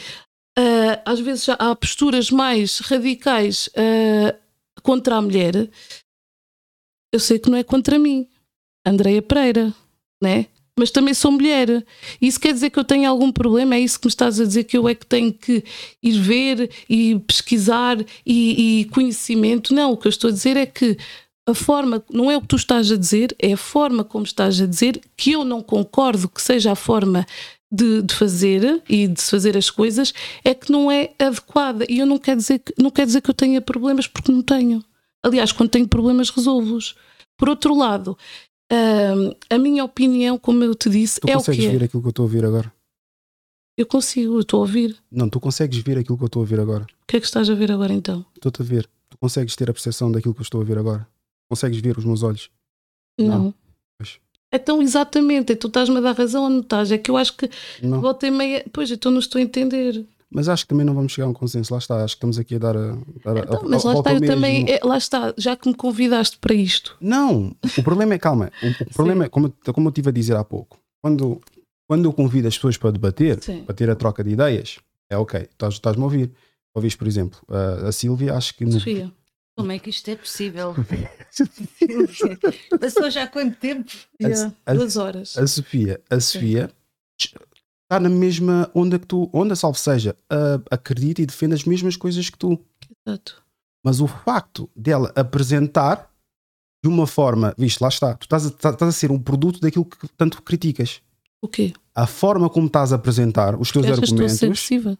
uh, 0.57 1.01
às 1.05 1.19
vezes 1.19 1.49
há 1.49 1.75
posturas 1.75 2.29
mais 2.29 2.79
radicais 2.79 3.67
uh, 3.69 4.37
contra 4.81 5.15
a 5.15 5.21
mulher, 5.21 5.69
eu 7.11 7.19
sei 7.19 7.39
que 7.39 7.49
não 7.49 7.57
é 7.57 7.63
contra 7.63 7.97
mim. 7.97 8.27
Andreia 8.85 9.21
Pereira, 9.21 9.73
né? 10.21 10.47
Mas 10.77 10.89
também 10.89 11.13
sou 11.13 11.31
mulher. 11.31 11.85
Isso 12.19 12.39
quer 12.39 12.53
dizer 12.53 12.69
que 12.69 12.79
eu 12.79 12.83
tenho 12.83 13.07
algum 13.09 13.31
problema? 13.31 13.75
É 13.75 13.79
isso 13.79 13.99
que 13.99 14.07
me 14.07 14.11
estás 14.11 14.39
a 14.39 14.45
dizer 14.45 14.63
que 14.63 14.77
eu 14.77 14.87
é 14.89 14.95
que 14.95 15.05
tenho 15.05 15.31
que 15.31 15.63
ir 16.01 16.19
ver 16.19 16.71
e 16.89 17.19
pesquisar 17.19 17.97
e, 18.25 18.81
e 18.81 18.85
conhecimento? 18.85 19.73
Não, 19.73 19.91
o 19.91 19.97
que 19.97 20.07
eu 20.07 20.09
estou 20.09 20.29
a 20.29 20.33
dizer 20.33 20.57
é 20.57 20.65
que 20.65 20.97
a 21.45 21.53
forma, 21.53 22.03
não 22.09 22.31
é 22.31 22.37
o 22.37 22.41
que 22.41 22.47
tu 22.47 22.55
estás 22.55 22.91
a 22.91 22.95
dizer, 22.95 23.35
é 23.37 23.53
a 23.53 23.57
forma 23.57 24.03
como 24.03 24.23
estás 24.23 24.59
a 24.61 24.65
dizer 24.65 25.01
que 25.15 25.33
eu 25.33 25.43
não 25.43 25.61
concordo 25.61 26.29
que 26.29 26.41
seja 26.41 26.71
a 26.71 26.75
forma 26.75 27.25
de, 27.71 28.01
de, 28.01 28.13
fazer 28.13 28.81
e 28.87 29.07
de 29.07 29.21
se 29.21 29.29
fazer 29.29 29.57
as 29.57 29.69
coisas 29.69 30.13
é 30.43 30.53
que 30.53 30.71
não 30.71 30.91
é 30.91 31.11
adequada. 31.19 31.85
E 31.89 31.99
eu 31.99 32.05
não 32.05 32.17
quero 32.17 32.37
dizer 32.37 32.59
que, 32.59 32.73
não 32.77 32.89
quero 32.89 33.07
dizer 33.07 33.21
que 33.21 33.29
eu 33.29 33.33
tenha 33.33 33.59
problemas 33.59 34.07
porque 34.07 34.31
não 34.31 34.41
tenho. 34.41 34.83
Aliás, 35.21 35.51
quando 35.51 35.69
tenho 35.69 35.87
problemas, 35.87 36.29
resolvo-os. 36.29 36.95
Por 37.37 37.49
outro 37.49 37.75
lado, 37.75 38.17
uh, 38.71 39.35
a 39.49 39.57
minha 39.57 39.83
opinião, 39.83 40.37
como 40.37 40.63
eu 40.63 40.75
te 40.75 40.89
disse, 40.89 41.19
tu 41.19 41.27
é 41.27 41.35
o 41.35 41.39
que 41.39 41.43
Tu 41.43 41.45
consegues 41.47 41.71
ver 41.71 41.83
aquilo 41.83 42.01
que 42.01 42.07
eu 42.07 42.11
estou 42.11 42.23
a 42.23 42.25
ouvir 42.25 42.45
agora? 42.45 42.73
Eu 43.75 43.85
consigo, 43.87 44.35
eu 44.35 44.41
estou 44.41 44.59
a 44.59 44.61
ouvir. 44.61 44.95
Não, 45.11 45.27
tu 45.27 45.39
consegues 45.39 45.79
ver 45.79 45.97
aquilo 45.97 46.17
que 46.17 46.23
eu 46.23 46.27
estou 46.27 46.41
a 46.41 46.43
ouvir 46.43 46.59
agora. 46.59 46.83
O 46.83 47.07
que 47.07 47.17
é 47.17 47.19
que 47.19 47.25
estás 47.25 47.49
a 47.49 47.55
ver 47.55 47.71
agora 47.71 47.91
então? 47.91 48.23
Estou-te 48.35 48.61
a 48.61 48.65
ver. 48.65 48.87
Tu 49.09 49.17
consegues 49.17 49.55
ter 49.55 49.69
a 49.69 49.73
percepção 49.73 50.11
daquilo 50.11 50.33
que 50.33 50.41
eu 50.41 50.43
estou 50.43 50.61
a 50.61 50.63
ver 50.63 50.77
agora? 50.77 51.07
Consegues 51.49 51.79
ver 51.79 51.97
os 51.97 52.05
meus 52.05 52.21
olhos? 52.21 52.51
Não. 53.19 53.27
não. 53.27 53.53
Pois. 53.97 54.19
Então, 54.51 54.81
exatamente, 54.81 55.55
tu 55.55 55.67
estás-me 55.67 55.97
a 55.97 56.01
dar 56.01 56.15
razão 56.15 56.43
ou 56.43 56.49
não 56.49 56.59
estás? 56.59 56.91
É 56.91 56.97
que 56.99 57.09
eu 57.09 57.17
acho 57.17 57.35
que 57.35 57.49
não. 57.81 57.99
voltei 57.99 58.29
meia. 58.29 58.63
Pois, 58.71 58.91
então 58.91 59.11
não 59.11 59.19
estou 59.19 59.39
a 59.39 59.41
entender. 59.41 60.05
Mas 60.33 60.49
acho 60.49 60.63
que 60.63 60.69
também 60.69 60.85
não 60.85 60.95
vamos 60.95 61.11
chegar 61.11 61.27
a 61.27 61.29
um 61.29 61.33
consenso. 61.33 61.71
Lá 61.71 61.77
está, 61.77 62.03
acho 62.03 62.15
que 62.15 62.17
estamos 62.17 62.39
aqui 62.39 62.55
a 62.55 62.57
dar 62.57 62.75
a. 62.75 62.97
Dar 63.23 63.37
então, 63.37 63.59
a, 63.59 63.69
mas 63.69 63.83
lá 63.83 63.93
está, 63.93 64.13
eu 64.13 64.19
mesmo. 64.19 64.35
também. 64.35 64.65
É, 64.67 64.79
lá 64.83 64.97
está, 64.97 65.33
já 65.37 65.55
que 65.55 65.67
me 65.67 65.75
convidaste 65.75 66.39
para 66.39 66.55
isto. 66.55 66.97
Não, 66.99 67.55
o 67.77 67.83
problema 67.83 68.15
é, 68.15 68.17
calma, 68.17 68.51
o, 68.61 68.83
o 68.83 68.89
problema 68.93 69.25
é, 69.25 69.29
como, 69.29 69.53
como 69.71 69.87
eu 69.87 69.91
estive 69.91 70.09
a 70.09 70.11
dizer 70.11 70.35
há 70.35 70.43
pouco, 70.43 70.79
quando, 71.01 71.39
quando 71.87 72.05
eu 72.05 72.13
convido 72.13 72.47
as 72.47 72.55
pessoas 72.55 72.77
para 72.77 72.91
debater, 72.91 73.41
Sim. 73.43 73.63
para 73.63 73.75
ter 73.75 73.89
a 73.91 73.95
troca 73.95 74.23
de 74.23 74.31
ideias, 74.31 74.79
é 75.07 75.15
ok, 75.15 75.47
estás-me 75.69 76.01
a 76.01 76.05
ouvir. 76.05 76.31
Ouviste, 76.73 76.97
por 76.97 77.07
exemplo, 77.07 77.39
a, 77.47 77.89
a 77.89 77.91
Sílvia, 77.91 78.33
acho 78.33 78.55
que. 78.55 78.69
Sofia. 78.71 79.11
Como 79.55 79.71
é 79.71 79.77
que 79.77 79.91
isto 79.91 80.09
é 80.09 80.15
possível? 80.15 80.73
Passou 82.81 83.07
já 83.11 83.27
quanto 83.27 83.55
tempo? 83.57 83.91
A, 84.65 84.71
a, 84.71 84.73
Duas 84.73 84.97
horas. 84.97 85.37
A 85.37 85.45
Sofia, 85.45 86.01
a 86.09 86.19
Sofia 86.19 86.71
está 87.93 87.99
na 87.99 88.09
mesma 88.09 88.69
onda 88.73 88.97
que 88.97 89.05
tu, 89.05 89.29
onda 89.31 89.55
salvo 89.55 89.77
seja, 89.77 90.15
uh, 90.31 90.63
acredita 90.71 91.21
e 91.21 91.25
defende 91.25 91.53
as 91.53 91.63
mesmas 91.63 91.95
coisas 91.95 92.29
que 92.29 92.37
tu. 92.37 92.59
Exato. 93.05 93.43
Mas 93.83 93.99
o 93.99 94.07
facto 94.07 94.69
dela 94.75 95.11
apresentar 95.15 96.09
de 96.83 96.89
uma 96.89 97.05
forma, 97.05 97.53
viste, 97.57 97.81
lá 97.81 97.89
está, 97.89 98.15
tu 98.15 98.23
estás 98.23 98.45
a, 98.45 98.49
estás 98.49 98.81
a 98.81 98.91
ser 98.91 99.11
um 99.11 99.19
produto 99.19 99.59
daquilo 99.59 99.85
que 99.85 100.07
tanto 100.17 100.41
criticas. 100.41 101.01
O 101.41 101.47
quê? 101.47 101.73
A 101.93 102.07
forma 102.07 102.49
como 102.49 102.67
estás 102.67 102.91
a 102.91 102.95
apresentar 102.95 103.59
os 103.59 103.71
teus 103.71 103.85
argumentos. 103.85 104.33
Estou 104.33 104.47
agressiva? 104.47 104.97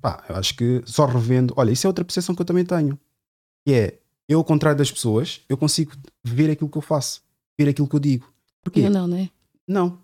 Pá, 0.00 0.24
eu 0.28 0.36
acho 0.36 0.54
que 0.56 0.82
só 0.84 1.06
revendo. 1.06 1.54
Olha, 1.56 1.70
isso 1.70 1.86
é 1.86 1.88
outra 1.88 2.04
percepção 2.04 2.34
que 2.34 2.42
eu 2.42 2.46
também 2.46 2.64
tenho. 2.64 2.98
Que 3.66 3.74
é, 3.74 3.98
eu, 4.28 4.38
ao 4.38 4.44
contrário 4.44 4.78
das 4.78 4.90
pessoas, 4.90 5.42
eu 5.48 5.56
consigo 5.56 5.92
ver 6.24 6.50
aquilo 6.50 6.70
que 6.70 6.78
eu 6.78 6.82
faço, 6.82 7.22
ver 7.58 7.68
aquilo 7.68 7.88
que 7.88 7.96
eu 7.96 8.00
digo. 8.00 8.32
Porquê? 8.62 8.80
Eu 8.80 8.90
não, 8.90 9.06
não 9.06 9.16
é? 9.16 9.30
Não. 9.66 9.98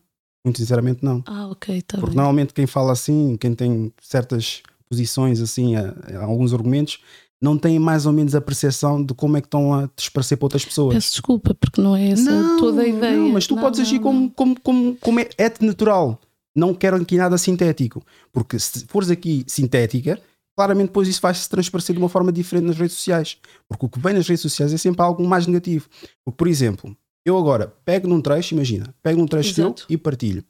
Muito 0.47 0.59
sinceramente, 0.59 1.01
não. 1.02 1.24
Ah, 1.27 1.48
ok, 1.48 1.82
tá 1.82 1.98
Porque 1.98 2.10
bem. 2.10 2.16
normalmente 2.18 2.55
quem 2.55 2.68
fala 2.68 2.93
assim, 2.93 3.36
quem 3.36 3.52
tem 3.52 3.93
certas 4.01 4.62
posições, 4.89 5.40
assim, 5.40 5.74
a, 5.74 5.93
a 6.14 6.24
alguns 6.24 6.55
argumentos, 6.55 7.01
não 7.43 7.59
tem 7.59 7.81
mais 7.81 8.06
ou 8.06 8.12
menos 8.12 8.32
a 8.32 8.40
percepção 8.40 9.02
de 9.05 9.12
como 9.12 9.36
é 9.36 9.40
que 9.40 9.48
estão 9.48 9.74
a 9.74 9.90
disparecer 9.97 10.39
para 10.39 10.47
outras 10.47 10.64
pessoas. 10.64 10.94
Peço 10.94 11.10
desculpa, 11.10 11.52
porque 11.52 11.81
não 11.81 11.97
é 11.97 12.10
essa 12.10 12.31
não, 12.31 12.60
toda 12.60 12.82
a 12.82 12.86
ideia. 12.86 13.16
Não, 13.16 13.31
mas 13.31 13.48
tu 13.48 13.56
não, 13.56 13.62
podes 13.62 13.81
agir 13.81 13.98
como, 13.98 14.31
como, 14.31 14.60
como, 14.60 14.97
como 15.01 15.18
é, 15.18 15.28
é 15.36 15.52
natural. 15.60 16.20
Não 16.55 16.73
quero 16.73 16.94
aqui 16.94 17.16
nada 17.16 17.36
sintético. 17.36 18.01
Porque 18.32 18.56
se 18.56 18.86
fores 18.86 19.10
aqui 19.10 19.44
sintética, 19.48 20.16
claramente 20.56 20.86
depois 20.90 21.09
isso 21.09 21.20
vai 21.20 21.35
se 21.35 21.48
transparecer 21.48 21.93
de 21.93 22.01
uma 22.01 22.09
forma 22.09 22.31
diferente 22.31 22.66
nas 22.66 22.78
redes 22.78 22.94
sociais. 22.94 23.36
Porque 23.68 23.85
o 23.85 23.89
que 23.89 23.98
vem 23.98 24.14
nas 24.14 24.28
redes 24.28 24.43
sociais 24.43 24.73
é 24.73 24.77
sempre 24.77 25.02
algo 25.02 25.27
mais 25.27 25.44
negativo. 25.48 25.89
Porque, 26.24 26.36
por 26.36 26.47
exemplo, 26.47 26.97
eu 27.27 27.36
agora 27.36 27.74
pego 27.85 28.07
num 28.07 28.23
trecho, 28.23 28.55
imagina, 28.55 28.94
pego 29.03 29.19
num 29.19 29.27
trecho 29.27 29.53
teu 29.53 29.74
e 29.90 29.98
partilho. 29.98 30.44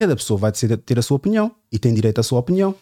Cada 0.00 0.16
pessoa 0.16 0.36
vai 0.36 0.50
ter 0.52 0.98
a 0.98 1.02
sua 1.02 1.16
opinião 1.16 1.54
e 1.70 1.78
tem 1.78 1.94
direito 1.94 2.18
à 2.18 2.24
sua 2.24 2.40
opinião. 2.40 2.74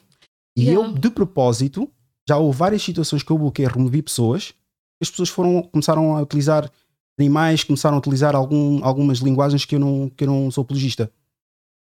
E 0.56 0.70
yeah. 0.70 0.88
eu, 0.88 0.94
de 0.94 1.10
propósito, 1.10 1.92
já 2.26 2.38
houve 2.38 2.56
várias 2.56 2.82
situações 2.82 3.22
que 3.22 3.30
eu 3.30 3.36
bloqueei, 3.36 3.68
removi 3.68 4.00
pessoas, 4.00 4.54
as 5.02 5.10
pessoas 5.10 5.28
foram, 5.28 5.62
começaram 5.64 6.16
a 6.16 6.22
utilizar 6.22 6.70
animais, 7.18 7.62
começaram 7.62 7.96
a 7.96 7.98
utilizar 7.98 8.34
algum, 8.34 8.82
algumas 8.82 9.18
linguagens 9.18 9.66
que 9.66 9.74
eu, 9.74 9.80
não, 9.80 10.08
que 10.08 10.24
eu 10.24 10.28
não 10.28 10.50
sou 10.50 10.62
apologista. 10.62 11.12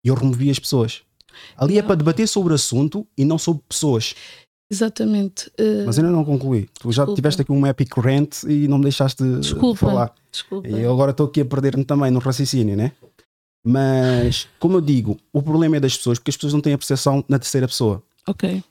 E 0.03 0.07
eu 0.07 0.15
removi 0.15 0.49
as 0.49 0.57
pessoas. 0.57 1.03
Ali 1.55 1.73
é 1.73 1.75
yeah. 1.75 1.85
é 1.85 1.87
para 1.87 1.95
debater 1.95 2.27
sobre 2.27 2.51
o 2.51 2.55
assunto 2.55 3.05
e 3.15 3.23
não 3.23 3.37
sobre 3.37 3.61
pessoas. 3.69 4.15
Exatamente. 4.69 5.47
Uh, 5.59 5.85
Mas 5.85 5.97
ainda 5.99 6.11
não 6.11 6.25
concluí. 6.25 6.67
Tu 6.79 6.91
já 6.91 7.03
desculpa. 7.03 7.15
tiveste 7.15 7.41
aqui 7.41 7.51
um 7.51 7.65
epic 7.67 7.95
rant 7.97 8.43
e 8.43 8.67
não 8.67 8.77
me 8.77 8.83
deixaste 8.83 9.23
desculpa, 9.39 9.79
falar. 9.79 10.15
Desculpa. 10.31 10.67
E 10.67 10.81
eu 10.81 10.91
agora 10.91 11.11
estou 11.11 11.27
aqui 11.27 11.41
a 11.41 11.45
perder-me 11.45 11.85
também 11.85 12.09
no 12.11 12.19
raciocínio, 12.19 12.75
né? 12.75 12.91
Mas, 13.63 14.47
como 14.59 14.77
eu 14.77 14.81
digo, 14.81 15.17
o 15.31 15.41
problema 15.41 15.77
é 15.77 15.79
das 15.79 15.97
pessoas 15.97 16.19
porque 16.19 16.29
as 16.29 16.37
pessoas 16.37 16.53
não 16.53 16.61
têm 16.61 16.73
a 16.73 16.77
percepção 16.77 17.23
na 17.27 17.39
terceira 17.39 17.67
pessoa. 17.67 18.01
Ok. 18.27 18.63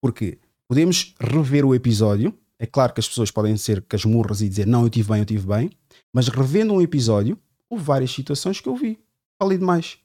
Porque 0.00 0.38
podemos 0.68 1.14
rever 1.18 1.64
o 1.64 1.74
episódio. 1.74 2.32
É 2.58 2.66
claro 2.66 2.92
que 2.94 3.00
as 3.00 3.08
pessoas 3.08 3.30
podem 3.30 3.56
ser 3.56 3.82
casmurras 3.82 4.40
e 4.40 4.48
dizer 4.48 4.66
não, 4.66 4.84
eu 4.84 4.90
tive 4.90 5.10
bem, 5.10 5.20
eu 5.20 5.26
tive 5.26 5.46
bem. 5.46 5.70
Mas 6.12 6.28
revendo 6.28 6.72
um 6.72 6.80
episódio, 6.80 7.38
houve 7.68 7.84
várias 7.84 8.10
situações 8.10 8.60
que 8.60 8.68
eu 8.68 8.76
vi. 8.76 8.98
Falei 9.38 9.58
demais. 9.58 9.98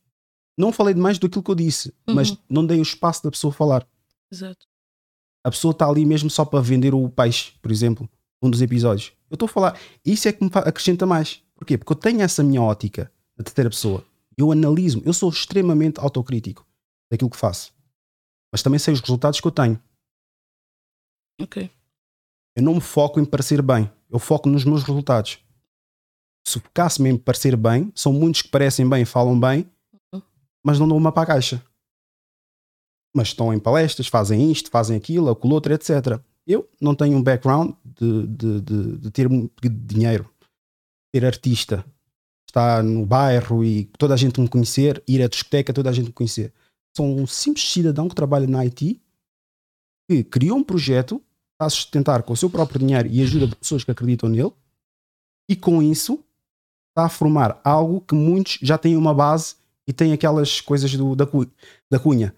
Não 0.58 0.74
falei 0.74 0.94
demais 0.94 1.18
do 1.18 1.30
que 1.30 1.38
eu 1.38 1.56
disse, 1.56 1.94
uhum. 2.08 2.16
mas 2.16 2.38
não 2.50 2.66
dei 2.66 2.80
o 2.80 2.82
espaço 2.82 3.24
da 3.24 3.32
pessoa 3.32 3.54
falar. 3.54 3.88
Exato 4.30 4.71
a 5.44 5.50
pessoa 5.50 5.72
está 5.72 5.88
ali 5.88 6.06
mesmo 6.06 6.30
só 6.30 6.46
para 6.46 6.62
vender 6.62 6.94
o 6.94 7.10
peixe, 7.10 7.54
por 7.62 7.72
exemplo, 7.72 8.10
um 8.42 8.50
dos 8.50 8.62
episódios. 8.62 9.12
Eu 9.30 9.36
estou 9.36 9.48
a 9.48 9.50
falar, 9.50 9.80
isso 10.06 10.28
é 10.28 10.34
que 10.34 10.44
me 10.44 10.52
acrescenta 10.54 11.06
mais. 11.06 11.44
Porquê? 11.56 11.78
Porque 11.78 11.94
eu 11.94 11.98
tenho 11.98 12.22
essa 12.22 12.44
minha 12.44 12.62
ótica 12.62 13.12
da 13.36 13.44
terceira 13.44 13.70
pessoa. 13.70 14.06
Eu 14.38 14.52
analiso, 14.52 15.02
eu 15.06 15.14
sou 15.14 15.30
extremamente 15.30 16.00
autocrítico 16.00 16.66
daquilo 17.10 17.30
que 17.30 17.38
faço. 17.38 17.74
Mas 18.52 18.62
também 18.62 18.80
sei 18.80 18.94
os 18.94 19.02
resultados 19.02 19.40
que 19.40 19.48
eu 19.48 19.52
tenho. 19.52 19.82
Ok. 21.40 21.70
Eu 22.56 22.64
não 22.64 22.76
me 22.76 22.82
foco 22.82 23.20
em 23.20 23.26
parecer 23.26 23.62
bem, 23.62 23.90
eu 24.10 24.20
foco 24.20 24.50
nos 24.50 24.66
meus 24.66 24.84
resultados. 24.84 25.40
Se 26.46 26.60
focasse-me 26.60 27.10
em 27.10 27.18
parecer 27.18 27.56
bem, 27.56 27.92
são 27.96 28.12
muitos 28.12 28.42
que 28.42 28.50
parecem 28.50 28.88
bem, 28.88 29.06
falam 29.06 29.40
bem, 29.40 29.70
uhum. 30.14 30.22
mas 30.64 30.80
não 30.80 30.88
dão 30.88 30.98
uma 30.98 31.12
para 31.12 31.24
a 31.24 31.26
caixa 31.28 31.64
mas 33.14 33.30
estão 33.30 33.54
em 33.54 33.60
palestras, 33.60 34.08
fazem 34.08 34.52
isto, 34.52 34.70
fazem 34.70 34.96
aquilo, 34.96 35.30
aquilo 35.30 35.54
outro, 35.54 35.74
etc. 35.74 36.20
Eu 36.48 36.70
não 36.80 36.96
tenho 36.96 37.18
um 37.18 37.24
background 37.24 37.74
de, 37.84 38.28
de, 38.28 38.62
de, 38.62 38.98
de 38.98 39.12
ter 39.12 39.30
dinheiro, 39.30 40.30
ser 41.14 41.26
artista, 41.26 41.86
estar 42.48 42.84
no 42.84 43.06
bairro 43.06 43.64
e 43.64 43.86
toda 43.98 44.14
a 44.14 44.18
gente 44.18 44.40
me 44.40 44.48
conhecer, 44.48 45.04
ir 45.08 45.22
à 45.22 45.28
discoteca, 45.28 45.74
toda 45.74 45.90
a 45.90 45.94
gente 45.94 46.08
me 46.08 46.14
conhecer. 46.14 46.54
Sou 46.96 47.06
um 47.06 47.28
simples 47.28 47.70
cidadão 47.72 48.10
que 48.10 48.16
trabalha 48.16 48.48
na 48.48 48.60
IT, 48.64 49.02
que 50.10 50.24
criou 50.24 50.58
um 50.58 50.64
projeto, 50.64 51.16
está 51.54 51.66
a 51.66 51.70
sustentar 51.70 52.24
com 52.24 52.34
o 52.34 52.38
seu 52.38 52.50
próprio 52.50 52.80
dinheiro 52.80 53.08
e 53.08 53.22
ajuda 53.22 53.48
de 53.48 53.56
pessoas 53.56 53.84
que 53.84 53.92
acreditam 53.92 54.30
nele, 54.30 54.52
e 55.50 55.56
com 55.56 55.82
isso 55.82 56.24
está 56.90 57.06
a 57.06 57.10
formar 57.10 57.60
algo 57.64 58.02
que 58.02 58.16
muitos 58.16 58.58
já 58.62 58.78
têm 58.78 58.98
uma 58.98 59.14
base 59.14 59.56
e 59.88 59.94
têm 59.94 60.12
aquelas 60.12 60.60
coisas 60.60 60.94
do, 60.94 61.16
da, 61.16 61.26
da 61.90 62.00
cunha 62.00 62.36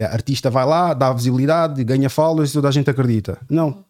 a 0.00 0.06
artista 0.12 0.50
vai 0.50 0.66
lá, 0.66 0.92
dá 0.92 1.12
visibilidade, 1.12 1.82
ganha 1.84 2.10
followers 2.10 2.50
e 2.50 2.54
toda 2.54 2.68
a 2.68 2.72
gente 2.72 2.90
acredita. 2.90 3.40
Não. 3.48 3.84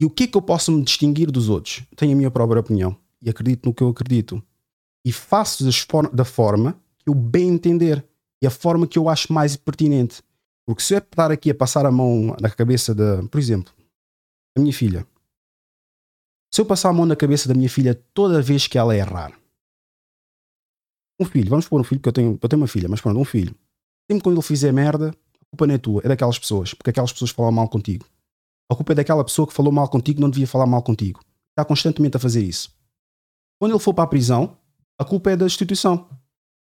E 0.00 0.04
o 0.04 0.10
que 0.10 0.24
é 0.24 0.26
que 0.26 0.36
eu 0.36 0.42
posso 0.42 0.72
me 0.72 0.82
distinguir 0.82 1.30
dos 1.30 1.48
outros? 1.48 1.84
Tenho 1.96 2.12
a 2.12 2.16
minha 2.16 2.30
própria 2.30 2.60
opinião 2.60 2.96
e 3.20 3.30
acredito 3.30 3.66
no 3.66 3.74
que 3.74 3.82
eu 3.82 3.88
acredito. 3.88 4.42
E 5.04 5.12
faço 5.12 5.64
da 6.12 6.24
forma 6.24 6.76
que 6.98 7.08
eu 7.08 7.14
bem 7.14 7.48
entender 7.48 8.04
e 8.42 8.46
a 8.46 8.50
forma 8.50 8.86
que 8.86 8.98
eu 8.98 9.08
acho 9.08 9.32
mais 9.32 9.56
pertinente. 9.56 10.22
Porque 10.66 10.82
se 10.82 10.94
eu 10.94 10.98
estar 10.98 11.30
aqui 11.30 11.50
a 11.50 11.54
passar 11.54 11.86
a 11.86 11.92
mão 11.92 12.36
na 12.40 12.50
cabeça 12.50 12.94
da, 12.94 13.22
por 13.28 13.38
exemplo, 13.38 13.72
da 14.56 14.62
minha 14.62 14.72
filha, 14.74 15.06
se 16.52 16.60
eu 16.60 16.66
passar 16.66 16.90
a 16.90 16.92
mão 16.92 17.06
na 17.06 17.16
cabeça 17.16 17.48
da 17.48 17.54
minha 17.54 17.68
filha 17.68 17.94
toda 18.12 18.42
vez 18.42 18.66
que 18.66 18.78
ela 18.78 18.96
errar, 18.96 19.32
um 21.20 21.24
filho, 21.24 21.48
vamos 21.48 21.68
pôr 21.68 21.80
um 21.80 21.84
filho, 21.84 22.00
que 22.00 22.08
eu 22.08 22.12
tenho, 22.12 22.38
eu 22.40 22.48
tenho 22.48 22.60
uma 22.60 22.68
filha, 22.68 22.88
mas 22.88 23.00
pronto, 23.00 23.18
um 23.18 23.24
filho, 23.24 23.54
Sempre 24.12 24.24
quando 24.24 24.36
ele 24.36 24.42
fizer 24.42 24.70
merda, 24.74 25.10
culpa 25.48 25.66
não 25.66 25.74
é 25.74 25.78
tua, 25.78 26.02
é 26.04 26.08
daquelas 26.08 26.38
pessoas, 26.38 26.74
porque 26.74 26.90
aquelas 26.90 27.10
pessoas 27.10 27.30
falam 27.30 27.50
mal 27.50 27.66
contigo. 27.66 28.04
A 28.70 28.76
culpa 28.76 28.92
é 28.92 28.96
daquela 28.96 29.24
pessoa 29.24 29.48
que 29.48 29.54
falou 29.54 29.72
mal 29.72 29.88
contigo, 29.88 30.20
não 30.20 30.28
devia 30.28 30.46
falar 30.46 30.66
mal 30.66 30.82
contigo. 30.82 31.20
Está 31.48 31.64
constantemente 31.64 32.18
a 32.18 32.20
fazer 32.20 32.42
isso. 32.42 32.76
Quando 33.58 33.72
ele 33.72 33.78
for 33.78 33.94
para 33.94 34.04
a 34.04 34.06
prisão, 34.06 34.54
a 34.98 35.04
culpa 35.04 35.30
é 35.30 35.36
da 35.36 35.46
instituição 35.46 36.10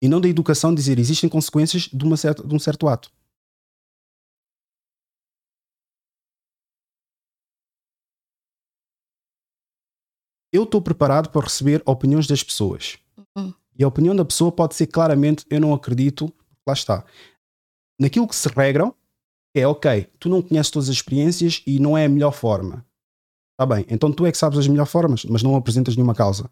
e 0.00 0.08
não 0.08 0.18
da 0.18 0.28
educação 0.28 0.74
dizer 0.74 0.98
existem 0.98 1.28
consequências 1.28 1.90
de, 1.92 2.04
uma 2.06 2.16
certa, 2.16 2.42
de 2.42 2.54
um 2.54 2.58
certo 2.58 2.88
ato. 2.88 3.12
Eu 10.50 10.62
estou 10.62 10.80
preparado 10.80 11.28
para 11.28 11.42
receber 11.42 11.82
opiniões 11.84 12.26
das 12.26 12.42
pessoas. 12.42 12.96
Uhum. 13.36 13.52
E 13.78 13.84
a 13.84 13.88
opinião 13.88 14.16
da 14.16 14.24
pessoa 14.24 14.50
pode 14.50 14.74
ser 14.74 14.86
claramente: 14.86 15.44
eu 15.50 15.60
não 15.60 15.74
acredito, 15.74 16.32
lá 16.66 16.74
está. 16.74 17.04
Naquilo 17.98 18.28
que 18.28 18.36
se 18.36 18.48
regram, 18.48 18.94
é 19.54 19.66
ok, 19.66 20.06
tu 20.18 20.28
não 20.28 20.42
conheces 20.42 20.70
todas 20.70 20.88
as 20.88 20.96
experiências 20.96 21.62
e 21.66 21.78
não 21.78 21.96
é 21.96 22.04
a 22.04 22.08
melhor 22.08 22.32
forma. 22.32 22.84
Está 23.52 23.74
bem, 23.74 23.86
então 23.88 24.12
tu 24.12 24.26
é 24.26 24.32
que 24.32 24.36
sabes 24.36 24.58
as 24.58 24.68
melhores 24.68 24.92
formas, 24.92 25.24
mas 25.24 25.42
não 25.42 25.56
apresentas 25.56 25.96
nenhuma 25.96 26.14
causa. 26.14 26.50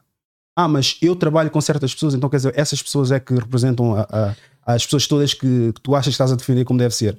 Ah, 0.56 0.68
mas 0.68 0.96
eu 1.02 1.14
trabalho 1.14 1.50
com 1.50 1.60
certas 1.60 1.92
pessoas, 1.92 2.14
então 2.14 2.30
quer 2.30 2.36
dizer, 2.36 2.58
essas 2.58 2.82
pessoas 2.82 3.10
é 3.10 3.20
que 3.20 3.34
representam 3.34 3.94
a, 3.94 4.34
a, 4.64 4.74
as 4.74 4.84
pessoas 4.84 5.06
todas 5.06 5.34
que, 5.34 5.72
que, 5.72 5.80
tu 5.82 5.94
achas 5.94 6.06
que 6.06 6.12
estás 6.12 6.32
a 6.32 6.36
defender 6.36 6.64
como 6.64 6.78
deve 6.78 6.94
ser. 6.94 7.18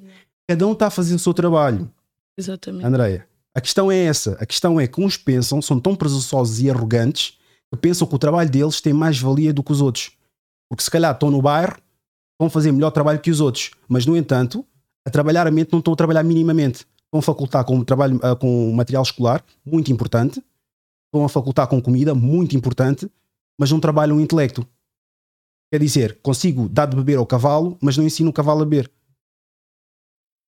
Cada 0.50 0.66
um 0.66 0.72
está 0.72 0.88
a 0.88 0.90
fazer 0.90 1.14
o 1.14 1.20
seu 1.20 1.34
trabalho. 1.34 1.92
Exatamente. 2.38 2.86
Andreia, 2.86 3.28
a 3.54 3.62
questão 3.62 3.92
é 3.92 4.06
essa. 4.06 4.38
A 4.40 4.46
questão 4.46 4.80
é 4.80 4.88
que 4.88 5.02
uns 5.02 5.18
pensam, 5.18 5.62
são 5.62 5.80
tão 5.80 5.96
presunçosos 5.96 6.60
e 6.62 6.70
arrogantes, 6.70 7.38
que 7.72 7.80
pensam 7.80 8.08
que 8.08 8.16
o 8.16 8.20
trabalho 8.20 8.50
deles 8.50 8.82
tem 8.82 8.94
mais 8.94 9.20
valia 9.20 9.54
do 9.54 9.62
que 9.62 9.72
os 9.72 9.82
outros. 9.82 10.12
Porque 10.70 10.84
se 10.84 10.90
calhar 10.90 11.14
estão 11.14 11.30
no 11.30 11.42
bairro, 11.42 11.78
vão 12.40 12.50
fazer 12.50 12.72
melhor 12.72 12.92
trabalho 12.92 13.20
que 13.20 13.32
os 13.32 13.40
outros. 13.40 13.72
Mas, 13.88 14.06
no 14.06 14.16
entanto, 14.16 14.66
a 15.06 15.10
trabalhar 15.10 15.48
a 15.48 15.52
mente 15.52 15.72
não 15.72 15.80
estão 15.80 15.94
a 15.94 15.98
trabalhar 15.98 16.24
minimamente. 16.24 16.86
Estão 17.06 17.20
a 17.20 17.22
facultar 17.22 17.64
com, 17.64 17.84
trabalho, 17.84 18.20
ah, 18.22 18.36
com 18.36 18.72
material 18.74 19.04
escolar, 19.04 19.44
muito 19.66 19.92
importante. 19.92 20.44
Estão 21.08 21.26
a 21.26 21.30
facultar 21.30 21.68
com 21.68 21.82
comida, 21.82 22.14
muito 22.14 22.56
importante 22.56 23.10
mas 23.58 23.72
não 23.72 23.80
trabalham 23.80 24.18
o 24.18 24.22
intelecto. 24.22 24.68
Quer 25.72 25.80
dizer, 25.80 26.20
consigo 26.22 26.70
dar 26.70 26.86
de 26.86 26.96
beber 26.96 27.18
ao 27.18 27.26
cavalo, 27.26 27.78
mas 27.82 27.98
não 27.98 28.06
ensino 28.06 28.30
o 28.30 28.34
cavalo 28.34 28.62
a 28.62 28.66
beber. 28.66 28.92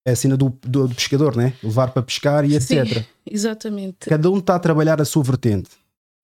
É 0.06 0.12
a 0.12 0.16
cena 0.16 0.38
do, 0.38 0.50
do, 0.62 0.88
do 0.88 0.96
pescador, 0.96 1.36
né? 1.36 1.54
Levar 1.62 1.92
para 1.92 2.02
pescar 2.02 2.46
e 2.46 2.56
etc. 2.56 2.86
Sim, 2.86 3.06
exatamente. 3.30 4.08
Cada 4.08 4.30
um 4.30 4.38
está 4.38 4.56
a 4.56 4.60
trabalhar 4.60 5.02
a 5.02 5.06
sua 5.06 5.24
vertente. 5.24 5.70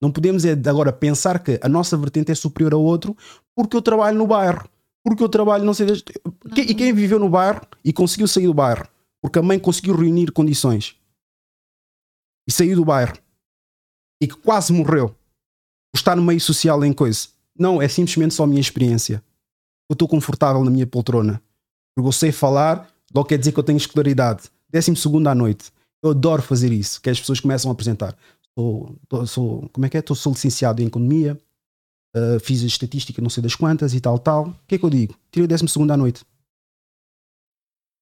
Não 0.00 0.10
podemos 0.10 0.44
é 0.44 0.52
agora 0.52 0.92
pensar 0.92 1.42
que 1.42 1.58
a 1.62 1.68
nossa 1.68 1.96
vertente 1.96 2.32
é 2.32 2.34
superior 2.34 2.74
ao 2.74 2.82
outro 2.82 3.16
porque 3.54 3.76
eu 3.76 3.82
trabalho 3.82 4.16
no 4.16 4.26
bairro. 4.26 4.68
Porque 5.04 5.22
eu 5.22 5.28
trabalho, 5.28 5.64
não 5.64 5.74
sei. 5.74 5.86
Não. 5.86 5.94
E 6.56 6.74
quem 6.74 6.92
viveu 6.92 7.18
no 7.18 7.28
bairro 7.28 7.60
e 7.84 7.92
conseguiu 7.92 8.26
sair 8.26 8.46
do 8.46 8.54
bairro? 8.54 8.88
Porque 9.22 9.38
a 9.38 9.42
mãe 9.42 9.58
conseguiu 9.58 9.94
reunir 9.94 10.32
condições 10.32 10.96
e 12.48 12.52
saiu 12.52 12.76
do 12.76 12.84
bairro 12.84 13.16
e 14.20 14.26
que 14.26 14.36
quase 14.36 14.72
morreu 14.72 15.14
estar 15.94 16.16
no 16.16 16.22
meio 16.22 16.40
social 16.40 16.82
em 16.84 16.92
coisa. 16.92 17.28
Não, 17.58 17.80
é 17.80 17.86
simplesmente 17.86 18.34
só 18.34 18.44
a 18.44 18.46
minha 18.46 18.60
experiência. 18.60 19.22
Eu 19.88 19.94
estou 19.94 20.08
confortável 20.08 20.64
na 20.64 20.70
minha 20.70 20.86
poltrona. 20.86 21.40
Porque 21.94 22.08
eu 22.08 22.12
sei 22.12 22.32
falar, 22.32 22.88
logo 23.14 23.28
quer 23.28 23.38
dizer 23.38 23.52
que 23.52 23.58
eu 23.58 23.64
tenho 23.64 23.76
escolaridade. 23.76 24.50
Décimo 24.68 24.96
segundo 24.96 25.28
à 25.28 25.34
noite. 25.34 25.70
Eu 26.02 26.10
adoro 26.10 26.42
fazer 26.42 26.72
isso, 26.72 27.00
que 27.00 27.08
as 27.08 27.20
pessoas 27.20 27.40
começam 27.40 27.70
a 27.70 27.72
apresentar. 27.72 28.16
Sou, 28.58 28.98
sou 29.26 29.68
como 29.72 29.86
é 29.86 29.88
que 29.88 29.96
é? 29.96 30.00
Estou, 30.00 30.16
sou 30.16 30.32
licenciado 30.32 30.82
em 30.82 30.86
economia, 30.86 31.38
uh, 32.16 32.40
fiz 32.40 32.62
a 32.62 32.66
estatística 32.66 33.20
não 33.20 33.30
sei 33.30 33.42
das 33.42 33.54
quantas 33.54 33.94
e 33.94 34.00
tal, 34.00 34.18
tal. 34.18 34.48
O 34.48 34.66
que 34.66 34.74
é 34.76 34.78
que 34.78 34.84
eu 34.84 34.90
digo? 34.90 35.18
Tirei 35.30 35.44
o 35.44 35.48
décimo 35.48 35.68
segundo 35.68 35.90
à 35.92 35.96
noite. 35.96 36.24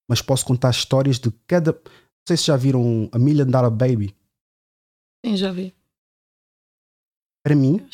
Mas 0.08 0.20
posso 0.20 0.44
contar 0.44 0.70
histórias 0.70 1.18
de 1.18 1.30
cada... 1.46 1.72
Não 1.72 2.26
sei 2.28 2.36
se 2.36 2.44
já 2.44 2.56
viram 2.56 3.08
a 3.12 3.18
Million 3.18 3.46
Dollar 3.46 3.70
Baby. 3.70 4.14
Sim, 5.24 5.36
já 5.36 5.50
vi 5.52 5.74
para 7.42 7.56
mim, 7.56 7.84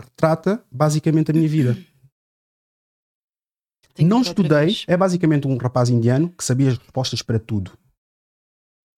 retrata 0.00 0.64
basicamente 0.70 1.30
a 1.30 1.34
minha 1.34 1.48
vida. 1.48 1.76
Não 3.98 4.20
estudei, 4.20 4.76
é 4.86 4.96
basicamente 4.96 5.48
um 5.48 5.56
rapaz 5.56 5.88
indiano 5.88 6.28
que 6.30 6.44
sabia 6.44 6.68
as 6.68 6.78
respostas 6.78 7.22
para 7.22 7.38
tudo. 7.38 7.76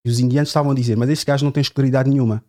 E 0.06 0.10
os 0.10 0.20
indianos 0.20 0.50
estavam 0.50 0.72
a 0.72 0.76
dizer: 0.76 0.98
Mas 0.98 1.10
esse 1.10 1.26
gajo 1.26 1.46
não 1.46 1.52
tem 1.52 1.62
escolaridade 1.62 2.10
nenhuma. 2.10 2.44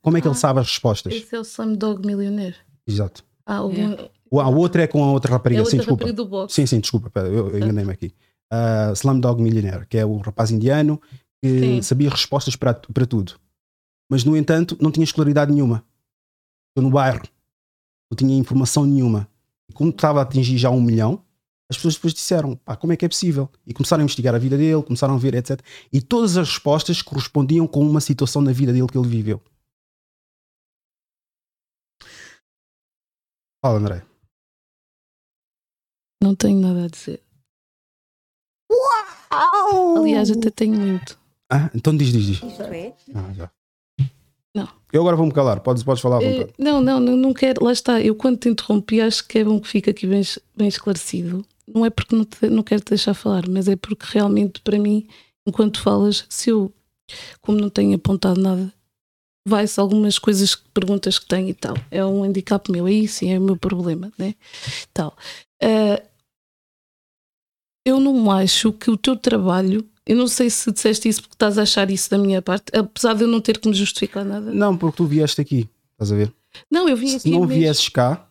Como 0.00 0.16
é 0.16 0.20
que 0.20 0.26
ah, 0.26 0.30
ele 0.30 0.38
sabe 0.38 0.60
as 0.60 0.66
respostas? 0.66 1.12
Esse 1.12 1.36
é 1.36 1.38
o 1.38 1.42
Slumdog 1.42 2.04
Millionaire. 2.04 2.56
Exato. 2.86 3.24
Ah, 3.46 3.56
algum... 3.56 3.76
yeah. 3.76 4.08
A 4.32 4.48
outra 4.48 4.82
é 4.82 4.86
com 4.86 5.04
a 5.04 5.12
outra 5.12 5.32
rapariga. 5.32 5.62
É 5.62 5.64
sim, 5.64 5.76
desculpa. 5.76 6.04
Rapariga 6.04 6.16
do 6.16 6.26
box. 6.26 6.54
Sim, 6.54 6.66
sim, 6.66 6.80
desculpa. 6.80 7.10
Pera, 7.10 7.28
eu, 7.28 7.50
eu 7.50 7.58
enganei-me 7.58 7.92
aqui. 7.92 8.14
Uh, 8.52 8.92
Slumdog 8.94 9.42
Millionaire, 9.42 9.86
que 9.86 9.98
é 9.98 10.06
o 10.06 10.16
rapaz 10.18 10.50
indiano 10.50 11.00
que 11.42 11.58
sim. 11.60 11.82
sabia 11.82 12.08
respostas 12.08 12.56
para, 12.56 12.74
para 12.74 13.04
tudo. 13.04 13.34
Mas, 14.10 14.24
no 14.24 14.36
entanto, 14.36 14.76
não 14.80 14.90
tinha 14.90 15.04
escolaridade 15.04 15.52
nenhuma 15.52 15.84
estou 16.72 16.82
no 16.82 16.90
bairro, 16.90 17.22
não 18.10 18.16
tinha 18.16 18.36
informação 18.36 18.84
nenhuma. 18.84 19.28
E 19.68 19.72
como 19.72 19.90
estava 19.90 20.18
a 20.18 20.22
atingir 20.22 20.58
já 20.58 20.70
um 20.70 20.80
milhão, 20.80 21.22
as 21.70 21.76
pessoas 21.76 21.94
depois 21.94 22.12
disseram, 22.12 22.56
pá, 22.56 22.76
como 22.76 22.92
é 22.92 22.96
que 22.96 23.04
é 23.04 23.08
possível? 23.08 23.48
E 23.66 23.72
começaram 23.72 24.02
a 24.02 24.04
investigar 24.04 24.34
a 24.34 24.38
vida 24.38 24.56
dele, 24.56 24.82
começaram 24.82 25.14
a 25.14 25.18
ver, 25.18 25.34
etc. 25.34 25.60
E 25.92 26.00
todas 26.00 26.36
as 26.36 26.48
respostas 26.48 27.00
correspondiam 27.00 27.66
com 27.66 27.80
uma 27.80 28.00
situação 28.00 28.42
na 28.42 28.52
vida 28.52 28.72
dele 28.72 28.86
que 28.86 28.98
ele 28.98 29.08
viveu. 29.08 29.40
Fala, 33.64 33.78
André. 33.78 34.02
Não 36.20 36.34
tenho 36.34 36.60
nada 36.60 36.84
a 36.84 36.88
dizer. 36.88 37.22
Uau! 38.68 39.98
Aliás, 39.98 40.32
até 40.32 40.50
tenho 40.50 40.74
muito. 40.74 41.16
Ah, 41.48 41.70
então 41.72 41.96
diz, 41.96 42.12
diz, 42.12 42.24
diz. 42.24 42.42
Isto 42.42 42.62
é? 42.62 42.92
Ah, 43.14 43.32
já. 43.32 43.50
Não. 44.52 44.68
Eu 44.92 45.02
agora 45.02 45.16
vou-me 45.16 45.32
calar, 45.32 45.60
podes, 45.60 45.84
podes 45.84 46.02
falar 46.02 46.16
à 46.16 46.20
vontade. 46.20 46.50
Uh, 46.50 46.54
não, 46.58 46.80
não, 46.80 46.98
não, 46.98 47.16
não 47.16 47.32
quero. 47.32 47.64
Lá 47.64 47.72
está, 47.72 48.00
eu 48.00 48.16
quando 48.16 48.38
te 48.38 48.48
interrompi, 48.48 49.00
acho 49.00 49.26
que 49.28 49.38
é 49.38 49.44
bom 49.44 49.60
que 49.60 49.68
fique 49.68 49.88
aqui 49.88 50.08
bem, 50.08 50.22
bem 50.56 50.66
esclarecido. 50.66 51.46
Não 51.66 51.86
é 51.86 51.90
porque 51.90 52.16
não, 52.16 52.24
te, 52.24 52.50
não 52.50 52.62
quero 52.64 52.82
te 52.82 52.90
deixar 52.90 53.14
falar, 53.14 53.48
mas 53.48 53.68
é 53.68 53.76
porque 53.76 54.04
realmente, 54.08 54.60
para 54.60 54.78
mim, 54.78 55.06
enquanto 55.46 55.80
falas, 55.80 56.26
se 56.28 56.50
eu, 56.50 56.72
como 57.40 57.60
não 57.60 57.70
tenho 57.70 57.94
apontado 57.94 58.40
nada, 58.40 58.72
vai-se 59.46 59.78
algumas 59.80 60.18
coisas, 60.18 60.54
perguntas 60.54 61.18
que 61.18 61.26
tenho 61.26 61.48
e 61.48 61.54
tal. 61.54 61.76
É 61.90 62.04
um 62.04 62.22
handicap 62.22 62.70
meu, 62.70 62.86
aí 62.86 63.08
sim 63.08 63.32
é 63.32 63.38
o 63.38 63.42
meu 63.42 63.56
problema, 63.56 64.12
né? 64.18 64.34
Tal. 64.92 65.16
Uh, 65.62 66.02
eu 67.84 67.98
não 67.98 68.30
acho 68.30 68.72
que 68.72 68.90
o 68.90 68.96
teu 68.96 69.16
trabalho 69.16 69.84
eu 70.04 70.16
não 70.16 70.26
sei 70.26 70.50
se 70.50 70.70
disseste 70.72 71.08
isso 71.08 71.22
porque 71.22 71.34
estás 71.34 71.58
a 71.58 71.62
achar 71.62 71.90
isso 71.90 72.10
da 72.10 72.18
minha 72.18 72.42
parte, 72.42 72.76
apesar 72.76 73.14
de 73.14 73.22
eu 73.22 73.28
não 73.28 73.40
ter 73.40 73.58
que 73.58 73.68
me 73.68 73.74
justificar 73.74 74.24
nada. 74.24 74.52
Não, 74.52 74.76
porque 74.76 74.96
tu 74.96 75.06
vieste 75.06 75.40
aqui, 75.40 75.68
estás 75.92 76.10
a 76.10 76.16
ver? 76.16 76.32
Não, 76.70 76.88
eu 76.88 76.96
vim 76.96 77.10
aqui. 77.10 77.20
Se 77.20 77.30
não 77.30 77.40
mesmo. 77.40 77.54
viesses 77.54 77.88
cá, 77.88 78.26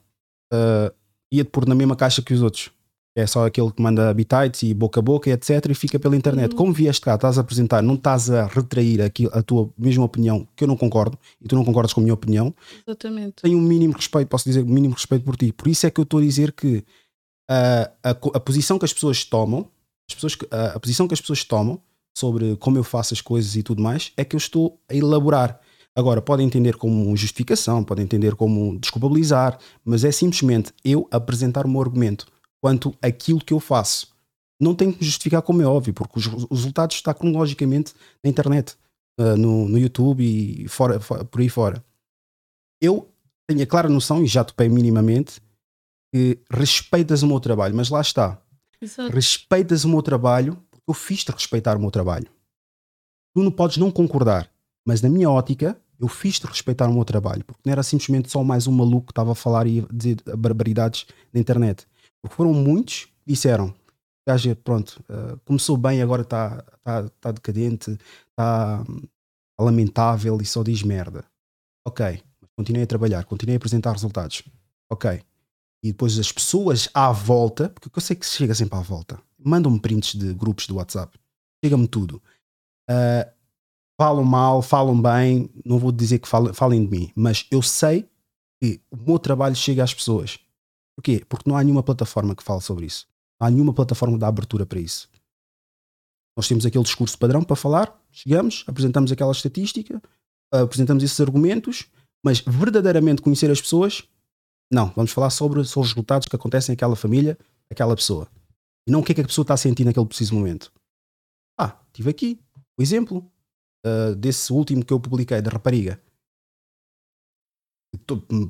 uh, 0.53 0.93
ia-te 1.31 1.49
pôr 1.49 1.65
na 1.65 1.73
mesma 1.73 1.95
caixa 1.95 2.21
que 2.21 2.33
os 2.33 2.41
outros. 2.41 2.69
É 3.15 3.27
só 3.27 3.45
aquele 3.45 3.71
que 3.71 3.81
manda 3.81 4.13
bitites 4.13 4.63
e 4.63 4.73
boca 4.73 5.01
a 5.01 5.03
boca, 5.03 5.29
etc. 5.29 5.65
e 5.69 5.73
fica 5.73 5.99
pela 5.99 6.15
internet. 6.15 6.51
Uhum. 6.51 6.57
Como 6.57 6.73
vieste 6.73 7.01
cá, 7.01 7.15
estás 7.15 7.37
a 7.37 7.41
apresentar, 7.41 7.81
não 7.81 7.95
estás 7.95 8.29
a 8.29 8.45
retrair 8.45 9.01
aqui 9.01 9.27
a 9.33 9.41
tua 9.41 9.69
mesma 9.77 10.05
opinião, 10.05 10.47
que 10.55 10.63
eu 10.63 10.67
não 10.67 10.77
concordo, 10.77 11.17
e 11.41 11.47
tu 11.47 11.55
não 11.55 11.65
concordas 11.65 11.91
com 11.91 11.99
a 11.99 12.03
minha 12.03 12.13
opinião. 12.13 12.55
Exatamente. 12.87 13.41
Tenho 13.41 13.57
um 13.57 13.61
mínimo 13.61 13.93
respeito, 13.93 14.29
posso 14.29 14.45
dizer, 14.45 14.63
um 14.63 14.67
mínimo 14.67 14.93
respeito 14.93 15.25
por 15.25 15.35
ti. 15.35 15.51
Por 15.51 15.67
isso 15.67 15.85
é 15.85 15.91
que 15.91 15.99
eu 15.99 16.03
estou 16.03 16.19
a 16.19 16.23
dizer 16.23 16.53
que 16.53 16.77
uh, 17.49 17.91
a, 18.01 18.09
a 18.11 18.39
posição 18.39 18.79
que 18.79 18.85
as 18.85 18.93
pessoas 18.93 19.25
tomam 19.25 19.67
as 20.11 20.15
pessoas, 20.15 20.37
a, 20.51 20.65
a 20.75 20.79
posição 20.79 21.07
que 21.07 21.13
as 21.13 21.21
pessoas 21.21 21.43
tomam 21.43 21.81
sobre 22.17 22.55
como 22.57 22.77
eu 22.77 22.83
faço 22.83 23.13
as 23.13 23.21
coisas 23.21 23.55
e 23.55 23.63
tudo 23.63 23.81
mais 23.81 24.11
é 24.17 24.25
que 24.25 24.35
eu 24.35 24.37
estou 24.37 24.79
a 24.89 24.95
elaborar. 24.95 25.59
Agora, 25.95 26.21
podem 26.21 26.45
entender 26.45 26.77
como 26.77 27.15
justificação, 27.17 27.83
podem 27.83 28.05
entender 28.05 28.35
como 28.35 28.79
desculpabilizar, 28.79 29.57
mas 29.83 30.05
é 30.05 30.11
simplesmente 30.11 30.71
eu 30.85 31.07
apresentar 31.11 31.65
o 31.65 31.69
meu 31.69 31.81
argumento 31.81 32.27
quanto 32.61 32.95
aquilo 33.01 33.43
que 33.43 33.53
eu 33.53 33.59
faço. 33.59 34.13
Não 34.59 34.75
tenho 34.75 34.93
que 34.93 34.99
me 34.99 35.05
justificar 35.05 35.41
como 35.41 35.61
é 35.61 35.65
óbvio, 35.65 35.93
porque 35.93 36.19
os, 36.19 36.27
os 36.27 36.59
resultados 36.59 36.95
estão 36.95 37.13
cronologicamente 37.13 37.93
na 38.23 38.29
internet, 38.29 38.77
uh, 39.19 39.35
no, 39.35 39.67
no 39.67 39.77
YouTube 39.77 40.23
e 40.23 40.67
fora, 40.67 40.99
fora, 40.99 41.25
por 41.25 41.41
aí 41.41 41.49
fora. 41.49 41.83
Eu 42.79 43.09
tenho 43.49 43.63
a 43.63 43.65
clara 43.65 43.89
noção, 43.89 44.23
e 44.23 44.27
já 44.27 44.43
topei 44.43 44.69
minimamente, 44.69 45.41
que 46.13 46.39
respeitas 46.49 47.23
o 47.23 47.27
meu 47.27 47.39
trabalho, 47.39 47.75
mas 47.75 47.89
lá 47.89 48.01
está. 48.01 48.39
Exato. 48.79 49.13
Respeitas 49.13 49.83
o 49.83 49.89
meu 49.89 50.01
trabalho, 50.03 50.55
porque 50.69 50.83
eu 50.87 50.93
fiz-te 50.93 51.31
respeitar 51.31 51.75
o 51.75 51.79
meu 51.79 51.89
trabalho. 51.89 52.27
Tu 53.35 53.41
não 53.41 53.51
podes 53.51 53.77
não 53.77 53.89
concordar, 53.89 54.51
mas 54.85 55.01
na 55.01 55.09
minha 55.09 55.29
ótica, 55.29 55.79
eu 55.99 56.07
fiz-te 56.07 56.45
respeitar 56.45 56.87
o 56.89 56.93
meu 56.93 57.05
trabalho, 57.05 57.45
porque 57.45 57.61
não 57.63 57.71
era 57.71 57.83
simplesmente 57.83 58.29
só 58.29 58.43
mais 58.43 58.67
um 58.67 58.71
maluco 58.71 59.07
que 59.07 59.11
estava 59.11 59.31
a 59.31 59.35
falar 59.35 59.67
e 59.67 59.79
a 59.79 59.85
dizer 59.93 60.17
barbaridades 60.35 61.05
na 61.33 61.39
internet. 61.39 61.85
Foram 62.29 62.53
muitos 62.53 63.05
que 63.05 63.33
disseram: 63.33 63.73
gajo, 64.27 64.55
pronto, 64.57 65.03
uh, 65.09 65.39
começou 65.45 65.77
bem, 65.77 66.01
agora 66.01 66.21
está 66.21 66.63
tá, 66.83 67.09
tá 67.19 67.31
decadente, 67.31 67.91
está 67.91 68.83
tá 69.57 69.63
lamentável 69.63 70.39
e 70.41 70.45
só 70.45 70.63
diz 70.63 70.83
merda. 70.83 71.25
Ok, 71.85 72.21
continuei 72.55 72.83
a 72.83 72.87
trabalhar, 72.87 73.25
continuei 73.25 73.55
a 73.55 73.57
apresentar 73.57 73.91
resultados. 73.91 74.43
Ok, 74.91 75.21
e 75.83 75.91
depois 75.91 76.17
as 76.19 76.31
pessoas 76.31 76.89
à 76.93 77.11
volta, 77.11 77.69
porque 77.69 77.97
eu 77.97 78.01
sei 78.01 78.15
que 78.15 78.25
chega 78.25 78.53
sempre 78.53 78.77
à 78.77 78.81
volta, 78.81 79.19
mandam-me 79.37 79.79
prints 79.79 80.13
de 80.13 80.33
grupos 80.33 80.67
do 80.67 80.75
WhatsApp. 80.75 81.17
chega-me 81.63 81.87
tudo. 81.87 82.21
Uh, 82.89 83.29
falam 83.99 84.23
mal, 84.23 84.61
falam 84.61 84.99
bem, 84.99 85.49
não 85.65 85.79
vou 85.79 85.91
dizer 85.91 86.19
que 86.19 86.27
falem, 86.27 86.53
falem 86.53 86.85
de 86.85 86.91
mim, 86.91 87.11
mas 87.15 87.47
eu 87.51 87.61
sei 87.61 88.09
que 88.61 88.81
o 88.91 88.97
meu 88.97 89.17
trabalho 89.17 89.55
chega 89.55 89.83
às 89.83 89.93
pessoas. 89.93 90.39
Porquê? 90.95 91.23
Porque 91.27 91.49
não 91.49 91.57
há 91.57 91.63
nenhuma 91.63 91.83
plataforma 91.83 92.35
que 92.35 92.43
fale 92.43 92.61
sobre 92.61 92.85
isso. 92.85 93.07
Não 93.39 93.47
há 93.47 93.51
nenhuma 93.51 93.73
plataforma 93.73 94.15
que 94.15 94.19
dá 94.19 94.27
abertura 94.27 94.65
para 94.65 94.79
isso. 94.79 95.09
Nós 96.35 96.47
temos 96.47 96.65
aquele 96.65 96.83
discurso 96.83 97.17
padrão 97.17 97.43
para 97.43 97.55
falar, 97.55 97.99
chegamos, 98.11 98.63
apresentamos 98.67 99.11
aquela 99.11 99.31
estatística, 99.31 100.01
apresentamos 100.51 101.03
esses 101.03 101.19
argumentos, 101.19 101.87
mas 102.23 102.39
verdadeiramente 102.39 103.21
conhecer 103.21 103.49
as 103.51 103.61
pessoas, 103.61 104.03
não. 104.71 104.87
Vamos 104.95 105.11
falar 105.11 105.29
sobre, 105.29 105.63
sobre 105.65 105.87
os 105.87 105.93
resultados 105.93 106.27
que 106.27 106.35
acontecem 106.35 106.73
naquela 106.73 106.95
família, 106.95 107.37
aquela 107.69 107.95
pessoa. 107.95 108.27
E 108.87 108.91
não 108.91 109.01
o 109.01 109.03
que 109.03 109.11
é 109.11 109.15
que 109.15 109.21
a 109.21 109.25
pessoa 109.25 109.43
está 109.43 109.53
a 109.53 109.57
sentir 109.57 109.83
naquele 109.83 110.05
preciso 110.05 110.33
momento. 110.33 110.71
Ah, 111.59 111.77
tive 111.91 112.09
aqui 112.09 112.39
o 112.77 112.81
exemplo 112.81 113.29
uh, 113.85 114.15
desse 114.15 114.51
último 114.53 114.83
que 114.83 114.93
eu 114.93 114.99
publiquei, 114.99 115.41
da 115.41 115.51
rapariga. 115.51 116.01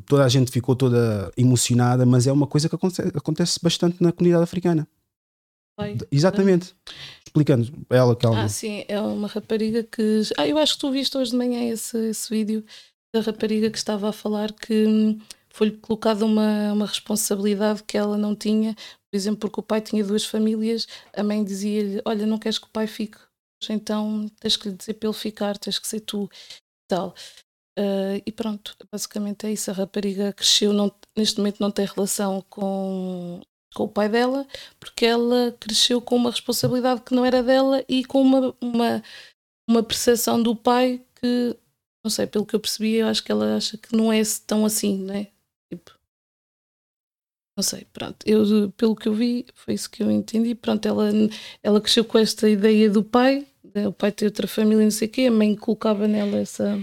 Toda 0.06 0.24
a 0.24 0.30
gente 0.30 0.52
ficou 0.52 0.76
toda 0.76 1.32
emocionada, 1.36 2.06
mas 2.06 2.28
é 2.28 2.32
uma 2.32 2.46
coisa 2.46 2.70
que 2.70 2.76
acontece, 2.76 3.12
acontece 3.16 3.60
bastante 3.62 4.02
na 4.02 4.12
comunidade 4.12 4.44
africana. 4.44 4.88
Exatamente. 6.12 6.76
Explicando 7.26 7.72
ela 7.90 8.16
que 8.16 8.26
ela. 8.26 8.44
Ah, 8.44 8.50
sim, 8.50 8.86
é 8.88 9.00
uma 9.00 9.28
rapariga 9.28 9.84
que. 9.84 10.22
Ah, 10.38 10.48
eu 10.48 10.58
acho 10.58 10.76
que 10.76 10.80
tu 10.82 10.92
viste 10.92 11.18
hoje 11.18 11.32
de 11.32 11.38
manhã 11.38 11.72
esse, 11.72 11.98
esse 12.10 12.30
vídeo 12.30 12.64
da 13.14 13.22
rapariga 13.22 13.70
que 13.70 13.78
estava 13.78 14.10
a 14.10 14.14
falar 14.14 14.54
que 14.54 14.86
hum, 14.86 15.20
foi-lhe 15.50 15.78
colocada 15.78 16.26
uma, 16.26 16.74
uma 16.74 16.86
responsabilidade 16.86 17.84
que 17.84 17.98
ela 17.98 18.18
não 18.18 18.36
tinha, 18.36 18.76
por 18.76 19.18
exemplo, 19.18 19.40
porque 19.40 19.60
o 19.60 19.64
pai 19.64 19.82
tinha 19.82 20.04
duas 20.04 20.26
famílias, 20.26 20.88
a 21.16 21.24
mãe 21.24 21.44
dizia-lhe: 21.44 22.02
Olha, 22.06 22.26
não 22.26 22.38
queres 22.38 22.60
que 22.60 22.68
o 22.68 22.72
pai 22.72 22.88
fique, 22.88 23.18
então 23.70 24.30
tens 24.40 24.56
que 24.56 24.70
lhe 24.70 24.76
dizer 24.76 24.94
para 24.96 25.10
ele 25.10 25.18
ficar, 25.18 25.58
tens 25.58 25.80
que 25.80 25.88
ser 25.88 26.02
tu 26.02 26.30
tal. 26.88 27.16
Uh, 27.78 28.22
e 28.26 28.32
pronto, 28.32 28.76
basicamente 28.92 29.46
é 29.46 29.52
isso. 29.52 29.72
A 29.72 29.74
rapariga 29.74 30.34
cresceu, 30.34 30.74
não, 30.74 30.92
neste 31.18 31.38
momento 31.38 31.60
não 31.60 31.72
tem 31.72 31.86
relação 31.86 32.44
com, 32.50 33.42
com 33.74 33.84
o 33.84 33.90
pai 33.90 34.10
dela, 34.10 34.46
porque 34.80 35.06
ela 35.06 35.56
cresceu 35.60 36.02
com 36.02 36.16
uma 36.16 36.32
responsabilidade 36.32 37.02
que 37.02 37.16
não 37.16 37.26
era 37.26 37.42
dela 37.42 37.84
e 37.88 38.04
com 38.04 38.22
uma, 38.22 38.56
uma, 38.60 39.04
uma 39.70 39.84
percepção 39.84 40.42
do 40.42 40.56
pai 40.56 41.02
que, 41.16 41.56
não 42.04 42.12
sei, 42.12 42.28
pelo 42.28 42.46
que 42.46 42.56
eu 42.56 42.60
percebi, 42.60 42.96
eu 42.96 43.08
acho 43.08 43.24
que 43.24 43.32
ela 43.32 43.56
acha 43.56 43.78
que 43.78 43.96
não 43.96 44.12
é 44.12 44.22
tão 44.46 44.66
assim, 44.66 44.98
né? 44.98 45.28
Tipo, 45.72 45.92
não 47.58 47.64
sei, 47.64 47.86
pronto. 47.94 48.18
Eu, 48.26 48.72
pelo 48.72 48.96
que 48.96 49.08
eu 49.08 49.14
vi, 49.14 49.46
foi 49.54 49.74
isso 49.76 49.90
que 49.90 50.02
eu 50.02 50.10
entendi. 50.12 50.56
Pronto, 50.56 50.86
ela, 50.86 51.10
ela 51.62 51.82
cresceu 51.82 52.04
com 52.04 52.18
esta 52.18 52.50
ideia 52.50 52.90
do 52.90 53.04
pai, 53.04 53.48
né? 53.74 53.88
o 53.88 53.94
pai 53.94 54.12
tem 54.12 54.28
outra 54.28 54.48
família, 54.48 54.84
não 54.84 54.92
sei 54.92 55.08
o 55.08 55.12
quê, 55.12 55.22
a 55.24 55.32
mãe 55.32 55.56
colocava 55.56 56.08
nela 56.08 56.38
essa, 56.38 56.78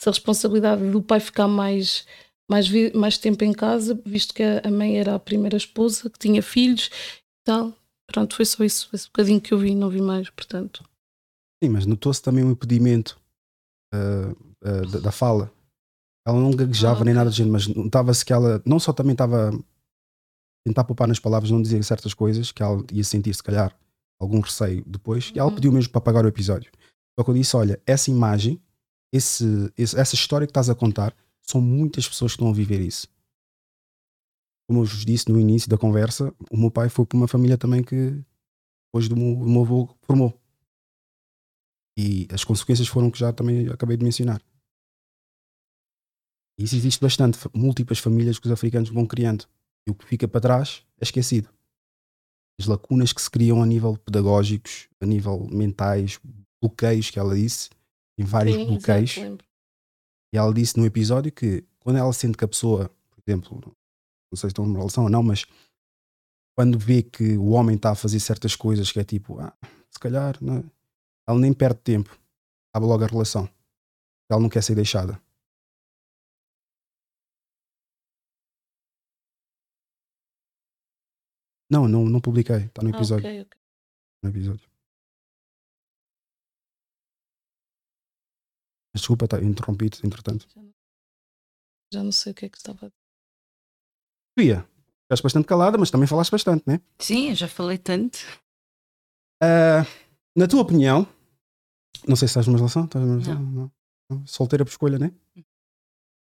essa 0.00 0.10
responsabilidade 0.10 0.90
do 0.90 1.02
pai 1.02 1.20
ficar 1.20 1.46
mais 1.46 2.06
mais, 2.50 2.68
mais 2.94 3.16
tempo 3.16 3.44
em 3.44 3.52
casa, 3.52 4.00
visto 4.04 4.34
que 4.34 4.42
a 4.42 4.70
mãe 4.72 4.98
era 4.98 5.14
a 5.14 5.20
primeira 5.20 5.56
esposa, 5.56 6.10
que 6.10 6.18
tinha 6.18 6.42
filhos 6.42 6.86
e 6.86 7.44
tal. 7.44 7.72
Pronto, 8.08 8.34
foi 8.34 8.44
só 8.44 8.64
isso, 8.64 8.88
esse 8.92 9.06
bocadinho 9.06 9.40
que 9.40 9.54
eu 9.54 9.58
vi, 9.58 9.72
não 9.72 9.88
vi 9.88 10.02
mais, 10.02 10.28
portanto. 10.30 10.82
Sim, 11.62 11.70
mas 11.70 11.86
notou-se 11.86 12.20
também 12.20 12.42
um 12.42 12.50
impedimento 12.50 13.20
uh, 13.94 14.32
uh, 14.66 14.90
da, 14.90 14.98
da, 14.98 15.12
fala. 15.12 15.52
Ela 16.26 16.40
não 16.40 16.50
gaguejava 16.50 17.02
ah, 17.02 17.04
nem 17.04 17.14
nada 17.14 17.30
de 17.30 17.36
gente, 17.36 17.50
mas 17.50 17.68
notava-se 17.68 18.24
que 18.24 18.32
ela 18.32 18.60
não 18.66 18.80
só 18.80 18.92
também 18.92 19.12
estava 19.12 19.50
a 19.50 19.58
tentar 20.66 20.82
poupar 20.82 21.06
nas 21.06 21.20
palavras, 21.20 21.52
não 21.52 21.62
dizer 21.62 21.82
certas 21.84 22.12
coisas, 22.12 22.50
que 22.50 22.64
ela 22.64 22.84
ia 22.92 23.04
sentir, 23.04 23.32
se 23.32 23.42
calhar, 23.44 23.72
algum 24.20 24.40
receio 24.40 24.82
depois, 24.84 25.28
uhum. 25.28 25.36
e 25.36 25.38
ela 25.38 25.52
pediu 25.52 25.70
mesmo 25.70 25.92
para 25.92 26.00
apagar 26.00 26.24
o 26.24 26.28
episódio. 26.28 26.72
Só 27.16 27.22
que 27.22 27.30
eu 27.30 27.34
disse: 27.34 27.56
olha, 27.56 27.80
essa 27.86 28.10
imagem, 28.10 28.60
esse, 29.12 29.44
esse, 29.76 29.98
essa 29.98 30.14
história 30.14 30.46
que 30.46 30.50
estás 30.50 30.70
a 30.70 30.74
contar, 30.74 31.14
são 31.42 31.60
muitas 31.60 32.08
pessoas 32.08 32.32
que 32.32 32.36
estão 32.36 32.48
a 32.48 32.54
viver 32.54 32.80
isso. 32.80 33.08
Como 34.68 34.80
eu 34.80 34.84
vos 34.84 35.04
disse 35.04 35.28
no 35.28 35.38
início 35.38 35.68
da 35.68 35.76
conversa, 35.76 36.32
o 36.50 36.56
meu 36.56 36.70
pai 36.70 36.88
foi 36.88 37.04
para 37.04 37.16
uma 37.16 37.26
família 37.26 37.58
também 37.58 37.82
que 37.82 38.22
depois 38.86 39.08
do 39.08 39.16
meu, 39.16 39.36
do 39.36 39.48
meu 39.48 39.62
avô 39.62 39.96
formou. 40.02 40.40
E 41.98 42.28
as 42.32 42.44
consequências 42.44 42.88
foram 42.88 43.10
que 43.10 43.18
já 43.18 43.32
também 43.32 43.68
acabei 43.68 43.96
de 43.96 44.04
mencionar. 44.04 44.40
Isso 46.58 46.76
existe 46.76 47.00
bastante. 47.00 47.38
Múltiplas 47.54 47.98
famílias 47.98 48.38
que 48.38 48.46
os 48.46 48.52
africanos 48.52 48.90
vão 48.90 49.06
criando. 49.06 49.46
E 49.86 49.90
o 49.90 49.94
que 49.94 50.04
fica 50.04 50.28
para 50.28 50.40
trás 50.40 50.84
é 51.00 51.04
esquecido. 51.04 51.48
As 52.60 52.66
lacunas 52.66 53.12
que 53.12 53.22
se 53.22 53.30
criam 53.30 53.62
a 53.62 53.66
nível 53.66 53.96
pedagógicos, 53.96 54.88
a 55.00 55.06
nível 55.06 55.48
mentais, 55.50 56.20
bloqueios 56.62 57.10
que 57.10 57.18
ela 57.18 57.34
disse, 57.34 57.70
em 58.20 58.24
vários 58.24 58.54
Sim, 58.54 58.66
bloqueios. 58.66 59.16
Exato, 59.16 59.44
e 60.32 60.36
ela 60.36 60.52
disse 60.52 60.78
no 60.78 60.86
episódio 60.86 61.32
que 61.32 61.64
quando 61.80 61.98
ela 61.98 62.12
sente 62.12 62.36
que 62.36 62.44
a 62.44 62.48
pessoa, 62.48 62.88
por 63.10 63.22
exemplo, 63.26 63.60
não 63.64 64.36
sei 64.36 64.48
se 64.48 64.52
estão 64.52 64.64
numa 64.64 64.78
relação 64.78 65.04
ou 65.04 65.10
não, 65.10 65.22
mas 65.22 65.44
quando 66.56 66.78
vê 66.78 67.02
que 67.02 67.36
o 67.36 67.48
homem 67.48 67.76
está 67.76 67.92
a 67.92 67.94
fazer 67.96 68.20
certas 68.20 68.54
coisas 68.54 68.92
que 68.92 69.00
é 69.00 69.04
tipo, 69.04 69.40
ah, 69.40 69.56
se 69.90 69.98
calhar, 69.98 70.36
não, 70.40 70.58
é? 70.58 70.64
ela 71.26 71.38
nem 71.38 71.52
perde 71.52 71.80
tempo, 71.80 72.16
acaba 72.72 72.86
logo 72.86 73.02
a 73.02 73.06
relação. 73.06 73.48
Ela 74.30 74.40
não 74.40 74.48
quer 74.48 74.62
ser 74.62 74.74
deixada. 74.74 75.20
Não, 81.68 81.88
não, 81.88 82.04
não 82.04 82.20
publiquei, 82.20 82.66
está 82.66 82.82
no 82.82 82.90
episódio. 82.90 83.26
Ah, 83.26 83.30
okay, 83.30 83.42
okay. 83.42 83.60
No 84.22 84.30
episódio. 84.30 84.69
Desculpa, 88.94 89.28
tá, 89.28 89.40
interrompido, 89.40 89.98
entretanto. 90.04 90.46
Já 90.54 90.62
não, 90.62 90.74
já 91.92 92.02
não 92.02 92.12
sei 92.12 92.32
o 92.32 92.34
que 92.34 92.46
é 92.46 92.48
que 92.48 92.58
estava 92.58 92.86
a 92.86 92.88
dizer. 92.88 92.94
Bia, 94.36 94.68
ficaste 95.04 95.22
bastante 95.22 95.46
calada, 95.46 95.78
mas 95.78 95.90
também 95.90 96.06
falaste 96.06 96.30
bastante, 96.30 96.64
né? 96.66 96.80
Sim, 96.98 97.30
eu 97.30 97.34
já 97.34 97.48
falei 97.48 97.78
tanto. 97.78 98.18
Uh, 99.42 99.86
na 100.36 100.46
tua 100.46 100.60
opinião, 100.60 101.06
não 102.06 102.16
sei 102.16 102.28
se 102.28 102.32
estás 102.32 102.46
numa 102.46 102.58
relação, 102.58 102.84
estás 102.84 103.04
numa 103.04 103.20
relação? 103.20 103.42
Não. 103.42 103.72
não. 104.10 104.26
Solteira 104.26 104.64
por 104.64 104.70
escolha, 104.70 104.98
né? 104.98 105.12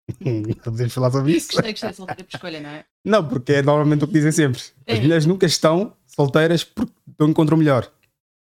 Podemos 0.62 0.92
falar 0.92 1.10
sobre 1.10 1.32
isso? 1.32 1.52
Gostei, 1.52 1.72
gostei, 1.72 1.92
solteira 1.92 2.24
por 2.24 2.34
escolha, 2.34 2.60
não 2.60 2.70
é? 2.70 2.84
Não, 3.04 3.28
porque 3.28 3.54
é 3.54 3.62
normalmente 3.62 4.04
o 4.04 4.06
que 4.06 4.12
dizem 4.12 4.32
sempre. 4.32 4.60
As 4.86 4.98
é. 4.98 5.00
mulheres 5.00 5.26
nunca 5.26 5.46
estão 5.46 5.96
solteiras 6.06 6.62
porque 6.62 6.92
não 7.18 7.28
encontram 7.28 7.56
melhor. 7.56 7.92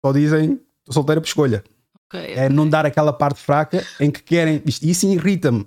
Só 0.05 0.13
dizem 0.13 0.61
estou 0.81 0.93
solteira 0.93 1.21
por 1.21 1.27
escolha. 1.27 1.65
Okay, 2.07 2.35
é 2.35 2.49
não 2.49 2.69
dar 2.69 2.87
aquela 2.87 3.13
parte 3.13 3.41
fraca 3.41 3.85
em 3.99 4.11
que 4.11 4.23
querem. 4.23 4.63
Isto, 4.65 4.85
isso 4.85 5.07
irrita-me. 5.07 5.67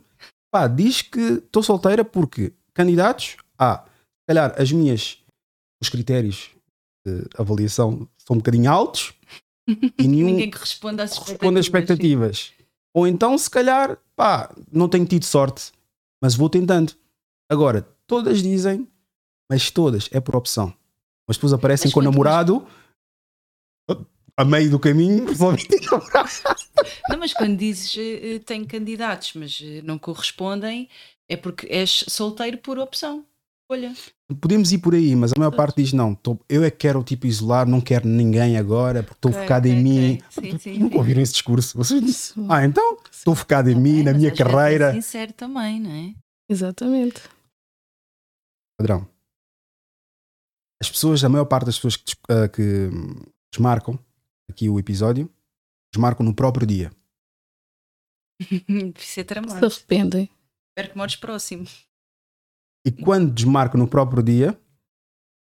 Pá, 0.52 0.68
diz 0.68 1.02
que 1.02 1.20
estou 1.20 1.62
solteira 1.62 2.06
porque 2.06 2.54
candidatos, 2.74 3.38
ah, 3.58 3.84
se 3.86 4.26
calhar 4.28 4.54
as 4.58 4.72
minhas, 4.72 5.18
os 5.82 5.90
critérios 5.90 6.52
de 7.06 7.24
avaliação 7.38 8.08
são 8.18 8.36
um 8.36 8.40
bocadinho 8.40 8.70
altos 8.72 9.14
e 9.68 10.08
nenhum 10.08 10.28
Ninguém 10.28 10.52
que 10.52 10.58
responda 10.58 11.04
às 11.04 11.12
expectativas. 11.12 11.40
Responde 11.40 11.60
às 11.60 11.66
expectativas. 11.66 12.54
Ou 12.94 13.08
então, 13.08 13.38
se 13.38 13.50
calhar, 13.50 13.98
pá, 14.16 14.54
não 14.72 14.90
tenho 14.90 15.06
tido 15.06 15.24
sorte, 15.24 15.72
mas 16.22 16.36
vou 16.36 16.50
tentando. 16.50 16.94
Agora, 17.50 17.88
todas 18.06 18.42
dizem, 18.42 18.88
mas 19.50 19.70
todas 19.70 20.10
é 20.12 20.20
por 20.20 20.36
opção. 20.36 20.74
Mas 21.28 21.38
depois 21.38 21.54
aparecem 21.54 21.88
mas 21.88 21.94
com 21.94 22.00
o 22.00 22.04
namorado 22.04 22.66
a 24.38 24.46
meio 24.46 24.70
do 24.70 24.80
caminho 24.80 25.26
resolvi 25.26 25.68
Não, 27.10 27.18
mas 27.18 27.34
quando 27.34 27.58
dizes 27.58 27.96
uh, 27.96 28.40
tenho 28.46 28.68
candidatos, 28.68 29.34
mas 29.34 29.60
uh, 29.60 29.84
não 29.84 29.98
correspondem, 29.98 30.88
é 31.28 31.36
porque 31.36 31.66
és 31.68 32.06
solteiro 32.08 32.60
por 32.60 32.78
opção. 32.78 33.26
Olha. 33.70 33.94
Podemos 34.40 34.72
ir 34.72 34.78
por 34.78 34.94
aí, 34.94 35.14
mas 35.14 35.34
a 35.34 35.40
maior 35.40 35.52
parte 35.52 35.82
diz 35.82 35.92
não, 35.92 36.16
tô, 36.16 36.40
eu 36.48 36.64
é 36.64 36.72
que 36.72 36.78
quero 36.78 37.04
tipo 37.04 37.28
isolar, 37.28 37.68
não 37.68 37.82
quero 37.82 38.08
ninguém 38.08 38.58
agora, 38.58 39.04
porque 39.04 39.18
estou 39.18 39.32
okay, 39.32 39.42
focado 39.42 39.68
okay, 39.68 39.78
em 39.78 39.84
mim. 39.84 40.22
Okay. 40.38 40.52
Sim, 40.52 40.60
sim, 40.60 40.78
Nunca 40.80 40.98
ouviram 40.98 41.22
esse 41.22 41.34
discurso? 41.34 41.78
Vocês 41.78 42.34
ah, 42.48 42.64
então 42.64 42.98
estou 43.12 43.36
focado 43.36 43.70
em 43.70 43.76
mim, 43.76 44.04
na 44.04 44.14
minha 44.14 44.34
carreira. 44.34 44.90
É 44.90 44.94
sincero 44.94 45.34
também, 45.34 45.80
não 45.82 45.92
é? 45.92 46.14
Exatamente. 46.50 47.22
Padrão. 48.80 49.08
As 50.82 50.90
pessoas, 50.90 51.24
a 51.24 51.30
maior 51.30 51.46
parte 51.46 51.66
das 51.66 51.76
pessoas 51.76 51.98
que, 51.98 52.14
uh, 52.32 52.48
que 52.50 52.90
desmarcam 53.52 54.00
aqui 54.50 54.70
o 54.70 54.80
episódio, 54.80 55.30
desmarcam 55.94 56.26
no 56.26 56.34
próprio 56.34 56.66
dia. 56.66 56.92
Isso 58.98 59.20
é 59.20 59.24
tramado. 59.24 59.70
Se 59.70 59.80
arrependem. 59.80 60.30
Espero 60.70 60.92
que 60.92 60.98
mores 60.98 61.16
próximo. 61.16 61.66
E 62.86 62.92
quando 62.92 63.34
desmarcam 63.34 63.80
no 63.80 63.88
próprio 63.88 64.22
dia, 64.24 64.60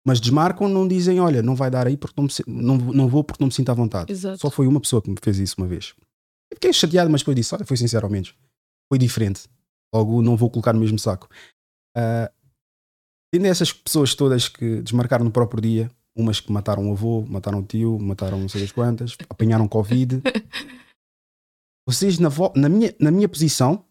mas 0.07 0.21
desmarcam, 0.21 0.69
não 0.69 0.89
dizem, 0.89 1.21
olha, 1.21 1.43
não 1.43 1.55
vai 1.55 1.71
dar 1.71 1.87
aí 1.87 1.97
porque 1.97 2.21
não, 2.21 2.25
me, 2.27 2.31
não, 2.47 2.77
não 2.77 3.09
vou 3.09 3.23
porque 3.23 3.43
não 3.43 3.47
me 3.49 3.53
sinto 3.53 3.71
à 3.71 3.75
vontade. 3.75 4.11
Exato. 4.11 4.39
Só 4.39 4.51
foi 4.51 4.67
uma 4.67 4.81
pessoa 4.81 5.01
que 5.01 5.11
me 5.11 5.17
fez 5.23 5.39
isso 5.39 5.55
uma 5.59 5.67
vez. 5.67 5.95
Eu 6.51 6.57
fiquei 6.57 6.73
chateado, 6.73 7.11
mas 7.11 7.21
depois 7.21 7.37
disse, 7.37 7.55
olha, 7.55 7.65
foi 7.65 7.77
sincero 7.77 8.07
ao 8.07 8.11
menos. 8.11 8.35
Foi 8.93 8.99
diferente. 8.99 9.49
Logo, 9.95 10.21
não 10.21 10.37
vou 10.37 10.51
colocar 10.51 10.73
no 10.73 10.81
mesmo 10.81 10.99
saco. 10.99 11.29
Uh, 11.97 12.33
tendo 13.33 13.47
essas 13.47 13.73
pessoas 13.73 14.15
todas 14.15 14.49
que 14.49 14.83
desmarcaram 14.83 15.25
no 15.25 15.31
próprio 15.31 15.61
dia, 15.61 15.91
Umas 16.21 16.41
que 16.41 16.53
mataram 16.53 16.89
o 16.89 16.93
avô, 16.93 17.23
mataram 17.23 17.61
o 17.61 17.63
tio, 17.63 17.99
mataram 17.99 18.39
não 18.39 18.49
sei 18.49 18.65
as 18.65 18.73
quantas, 18.73 19.17
apanharam 19.29 19.67
Covid. 19.67 20.23
Vocês, 21.87 22.19
na, 22.19 22.29
na, 22.55 22.69
minha, 22.69 22.95
na 23.01 23.11
minha 23.11 23.29
posição, 23.29 23.85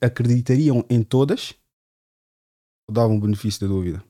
acreditariam 0.00 0.84
em 0.90 1.02
todas 1.02 1.54
ou 2.88 2.94
davam 2.94 3.18
benefício 3.18 3.60
da 3.60 3.66
dúvida? 3.66 4.04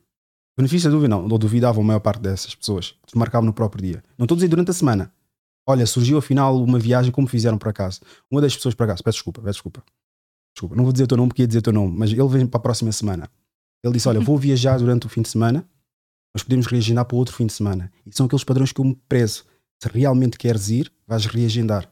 Benefício 0.56 0.88
da 0.88 0.96
dúvida 0.96 1.08
não, 1.08 1.28
ou 1.28 1.38
duvidavam 1.38 1.82
a 1.84 1.86
maior 1.86 2.00
parte 2.00 2.22
dessas 2.22 2.54
pessoas. 2.54 2.94
Desmarcavam 3.04 3.46
no 3.46 3.52
próprio 3.52 3.82
dia. 3.82 4.02
Não 4.16 4.24
estou 4.24 4.34
a 4.34 4.38
dizer 4.38 4.48
durante 4.48 4.70
a 4.70 4.74
semana. 4.74 5.12
Olha, 5.68 5.86
surgiu 5.86 6.16
afinal 6.16 6.56
uma 6.62 6.78
viagem 6.78 7.12
como 7.12 7.26
fizeram 7.26 7.58
para 7.58 7.72
casa. 7.72 8.00
Uma 8.30 8.40
das 8.40 8.56
pessoas 8.56 8.74
para 8.74 8.86
casa, 8.86 9.02
peço 9.02 9.16
desculpa, 9.16 9.42
peço 9.42 9.54
desculpa. 9.54 9.84
Desculpa, 10.54 10.74
não 10.74 10.84
vou 10.84 10.92
dizer 10.92 11.04
o 11.04 11.06
teu 11.06 11.18
nome 11.18 11.28
porque 11.28 11.42
ia 11.42 11.46
dizer 11.46 11.58
o 11.58 11.62
teu 11.62 11.72
nome, 11.72 11.94
mas 11.98 12.10
ele 12.10 12.28
vem 12.28 12.46
para 12.46 12.58
a 12.58 12.62
próxima 12.62 12.90
semana. 12.90 13.30
Ele 13.84 13.92
disse: 13.92 14.08
Olha, 14.08 14.20
vou 14.20 14.38
viajar 14.38 14.78
durante 14.78 15.06
o 15.06 15.08
fim 15.08 15.20
de 15.20 15.28
semana, 15.28 15.68
mas 16.36 16.42
podemos 16.42 16.66
reagendar 16.66 17.06
para 17.06 17.16
outro 17.16 17.34
fim 17.34 17.46
de 17.46 17.54
semana. 17.54 17.90
E 18.04 18.14
são 18.14 18.26
aqueles 18.26 18.44
padrões 18.44 18.70
que 18.70 18.78
eu 18.78 18.84
me 18.84 18.94
prezo. 19.08 19.42
Se 19.82 19.88
realmente 19.88 20.36
queres 20.36 20.68
ir, 20.68 20.92
vais 21.06 21.24
reagendar. 21.24 21.90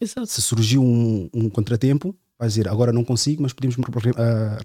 Exato. 0.00 0.26
Se 0.28 0.40
surgiu 0.40 0.82
um, 0.82 1.28
um 1.34 1.50
contratempo, 1.50 2.16
vais 2.38 2.54
dizer: 2.54 2.68
Agora 2.70 2.90
não 2.90 3.04
consigo, 3.04 3.42
mas 3.42 3.52
podemos 3.52 3.76
uh, 3.76 3.80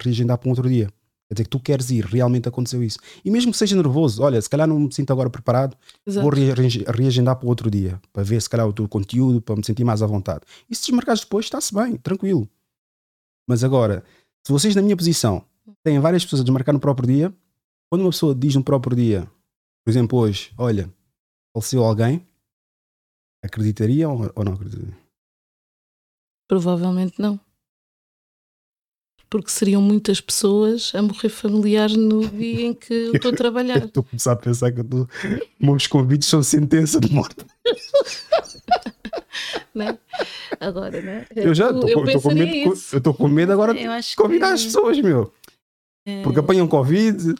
reagendar 0.02 0.38
para 0.38 0.48
um 0.48 0.52
outro 0.52 0.66
dia. 0.66 0.86
Quer 1.28 1.34
dizer 1.34 1.44
que 1.44 1.50
tu 1.50 1.60
queres 1.60 1.90
ir, 1.90 2.06
realmente 2.06 2.48
aconteceu 2.48 2.82
isso. 2.82 2.98
E 3.22 3.30
mesmo 3.30 3.52
que 3.52 3.58
seja 3.58 3.76
nervoso, 3.76 4.22
olha, 4.22 4.40
se 4.40 4.48
calhar 4.48 4.66
não 4.66 4.80
me 4.80 4.94
sinto 4.94 5.12
agora 5.12 5.28
preparado, 5.28 5.76
Exato. 6.06 6.22
vou 6.22 6.32
reagendar 6.32 7.36
para 7.36 7.48
outro 7.48 7.70
dia, 7.70 8.00
para 8.14 8.22
ver 8.22 8.40
se 8.40 8.48
calhar 8.48 8.66
o 8.66 8.72
teu 8.72 8.88
conteúdo, 8.88 9.42
para 9.42 9.56
me 9.56 9.66
sentir 9.66 9.84
mais 9.84 10.00
à 10.00 10.06
vontade. 10.06 10.40
E 10.70 10.74
se 10.74 10.86
desmarcares 10.86 11.20
depois, 11.20 11.44
está-se 11.44 11.74
bem, 11.74 11.96
tranquilo. 11.96 12.48
Mas 13.46 13.62
agora, 13.62 14.02
se 14.42 14.50
vocês 14.50 14.74
na 14.74 14.80
minha 14.80 14.96
posição 14.96 15.44
têm 15.84 15.98
várias 16.00 16.24
pessoas 16.24 16.40
a 16.40 16.44
desmarcar 16.44 16.72
no 16.72 16.80
próprio 16.80 17.06
dia, 17.06 17.34
quando 17.90 18.02
uma 18.02 18.10
pessoa 18.10 18.34
diz 18.34 18.54
no 18.54 18.64
próprio 18.64 18.96
dia, 18.96 19.30
por 19.84 19.90
exemplo, 19.90 20.18
hoje, 20.18 20.52
olha, 20.58 20.92
faleceu 21.54 21.84
alguém, 21.84 22.26
acreditariam 23.42 24.30
ou 24.34 24.44
não 24.44 24.54
acreditariam? 24.54 24.96
Provavelmente 26.48 27.20
não. 27.20 27.38
Porque 29.28 29.50
seriam 29.50 29.82
muitas 29.82 30.20
pessoas 30.20 30.92
a 30.94 31.02
morrer 31.02 31.28
familiar 31.28 31.90
no 31.90 32.28
dia 32.28 32.66
em 32.66 32.74
que 32.74 32.92
eu 32.92 33.12
estou 33.12 33.32
a 33.32 33.36
trabalhar. 33.36 33.78
Estou 33.84 34.02
a 34.02 34.04
começar 34.04 34.32
a 34.32 34.36
pensar 34.36 34.70
que 34.70 34.84
tô... 34.84 35.08
meus 35.58 35.88
convites 35.88 36.28
são 36.28 36.42
sentença 36.44 37.00
de 37.00 37.12
morte. 37.12 37.44
né? 39.74 39.98
Agora, 40.60 41.02
né? 41.02 41.26
Eu 41.34 41.54
já 41.54 41.70
estou 41.70 42.22
com 42.22 42.34
medo. 42.34 42.74
Eu 42.92 42.98
estou 42.98 43.14
com 43.14 43.28
medo 43.28 43.52
agora 43.52 43.74
de 43.74 44.16
convidar 44.16 44.48
que... 44.48 44.54
as 44.54 44.64
pessoas, 44.64 45.00
meu. 45.00 45.32
É... 46.06 46.22
Porque 46.22 46.38
apanham 46.38 46.68
Covid, 46.68 47.34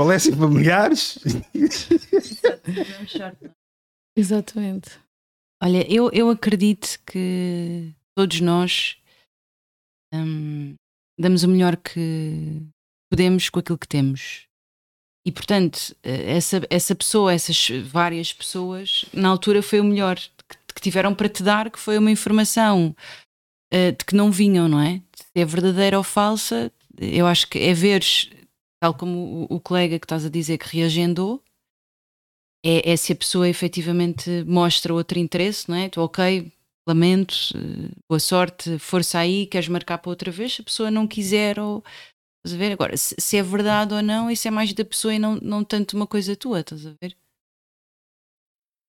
falecem 0.00 0.34
familiares. 0.34 1.18
Exatamente. 4.16 4.98
Olha, 5.62 5.90
eu, 5.90 6.10
eu 6.12 6.30
acredito 6.30 6.98
que 7.06 7.94
todos 8.16 8.40
nós 8.40 8.98
hum, 10.12 10.74
damos 11.18 11.42
o 11.42 11.48
melhor 11.48 11.76
que 11.76 12.62
podemos 13.10 13.48
com 13.48 13.60
aquilo 13.60 13.78
que 13.78 13.88
temos. 13.88 14.46
E 15.26 15.32
portanto, 15.32 15.96
essa, 16.02 16.62
essa 16.70 16.94
pessoa, 16.94 17.32
essas 17.32 17.68
várias 17.84 18.32
pessoas, 18.32 19.04
na 19.12 19.28
altura 19.28 19.60
foi 19.60 19.80
o 19.80 19.84
melhor 19.84 20.16
que 20.76 20.80
tiveram 20.80 21.14
para 21.14 21.28
te 21.28 21.42
dar, 21.42 21.70
que 21.70 21.80
foi 21.80 21.98
uma 21.98 22.10
informação 22.10 22.94
uh, 23.72 23.92
de 23.92 24.04
que 24.04 24.14
não 24.14 24.30
vinham, 24.30 24.68
não 24.68 24.80
é? 24.80 25.02
Se 25.16 25.40
é 25.40 25.44
verdadeira 25.44 25.98
ou 25.98 26.04
falsa, 26.04 26.70
eu 26.96 27.26
acho 27.26 27.48
que 27.48 27.58
é 27.58 27.74
veres, 27.74 28.30
tal 28.80 28.94
como 28.94 29.46
o, 29.50 29.56
o 29.56 29.60
colega 29.60 29.98
que 29.98 30.04
estás 30.04 30.24
a 30.24 30.30
dizer 30.30 30.58
que 30.58 30.76
reagendou, 30.76 31.42
é, 32.64 32.92
é, 32.92 32.96
se 32.96 33.12
a 33.12 33.16
pessoa 33.16 33.48
efetivamente 33.48 34.44
mostra 34.44 34.92
outro 34.92 35.18
interesse, 35.18 35.68
não 35.68 35.76
é? 35.76 35.88
Tu, 35.88 36.00
ok, 36.00 36.52
lamento, 36.88 37.34
uh, 37.54 37.90
boa 38.08 38.20
sorte, 38.20 38.78
força 38.78 39.18
aí, 39.18 39.46
queres 39.46 39.68
marcar 39.68 39.98
para 39.98 40.10
outra 40.10 40.30
vez? 40.30 40.54
Se 40.54 40.62
a 40.62 40.64
pessoa 40.64 40.90
não 40.90 41.06
quiser 41.06 41.58
ou. 41.60 41.84
Estás 42.44 42.54
a 42.54 42.58
ver? 42.58 42.72
Agora, 42.72 42.96
se, 42.96 43.14
se 43.18 43.36
é 43.36 43.42
verdade 43.42 43.94
ou 43.94 44.02
não, 44.02 44.30
isso 44.30 44.48
é 44.48 44.50
mais 44.50 44.72
da 44.72 44.84
pessoa 44.84 45.14
e 45.14 45.18
não, 45.18 45.36
não 45.36 45.64
tanto 45.64 45.96
uma 45.96 46.06
coisa 46.06 46.36
tua, 46.36 46.60
estás 46.60 46.86
a 46.86 46.94
ver? 47.00 47.16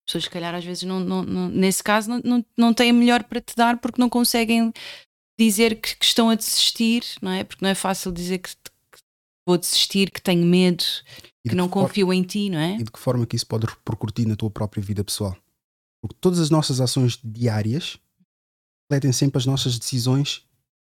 pessoas, 0.07 0.23
se 0.23 0.29
calhar, 0.29 0.55
às 0.55 0.63
vezes, 0.63 0.83
não, 0.83 0.99
não, 0.99 1.21
não, 1.23 1.49
nesse 1.49 1.83
caso, 1.83 2.09
não, 2.09 2.21
não, 2.23 2.45
não 2.57 2.73
têm 2.73 2.93
melhor 2.93 3.23
para 3.23 3.41
te 3.41 3.55
dar 3.55 3.77
porque 3.77 4.01
não 4.01 4.09
conseguem 4.09 4.71
dizer 5.37 5.79
que, 5.79 5.95
que, 5.97 6.05
estão 6.05 6.29
a 6.29 6.35
desistir, 6.35 7.03
não 7.21 7.31
é? 7.31 7.43
Porque 7.43 7.63
não 7.63 7.69
é 7.69 7.75
fácil 7.75 8.11
dizer 8.11 8.39
que 8.39 8.49
vou 9.47 9.57
desistir, 9.57 10.11
que 10.11 10.21
tenho 10.21 10.45
medo, 10.45 10.83
que 11.47 11.55
não 11.55 11.69
confio 11.69 12.13
em 12.13 12.21
ti, 12.21 12.49
não 12.49 12.59
é? 12.59 12.75
E 12.75 12.83
de 12.83 12.91
que 12.91 12.99
forma 12.99 13.25
que 13.25 13.35
isso 13.35 13.47
pode 13.47 13.65
repercutir 13.65 14.27
na 14.27 14.35
tua 14.35 14.51
própria 14.51 14.83
vida 14.83 15.03
pessoal? 15.03 15.35
Porque 16.01 16.17
todas 16.21 16.39
as 16.39 16.49
nossas 16.49 16.79
ações 16.79 17.19
diárias 17.23 17.97
refletem 18.83 19.11
sempre 19.11 19.37
as 19.37 19.45
nossas 19.45 19.79
decisões 19.79 20.45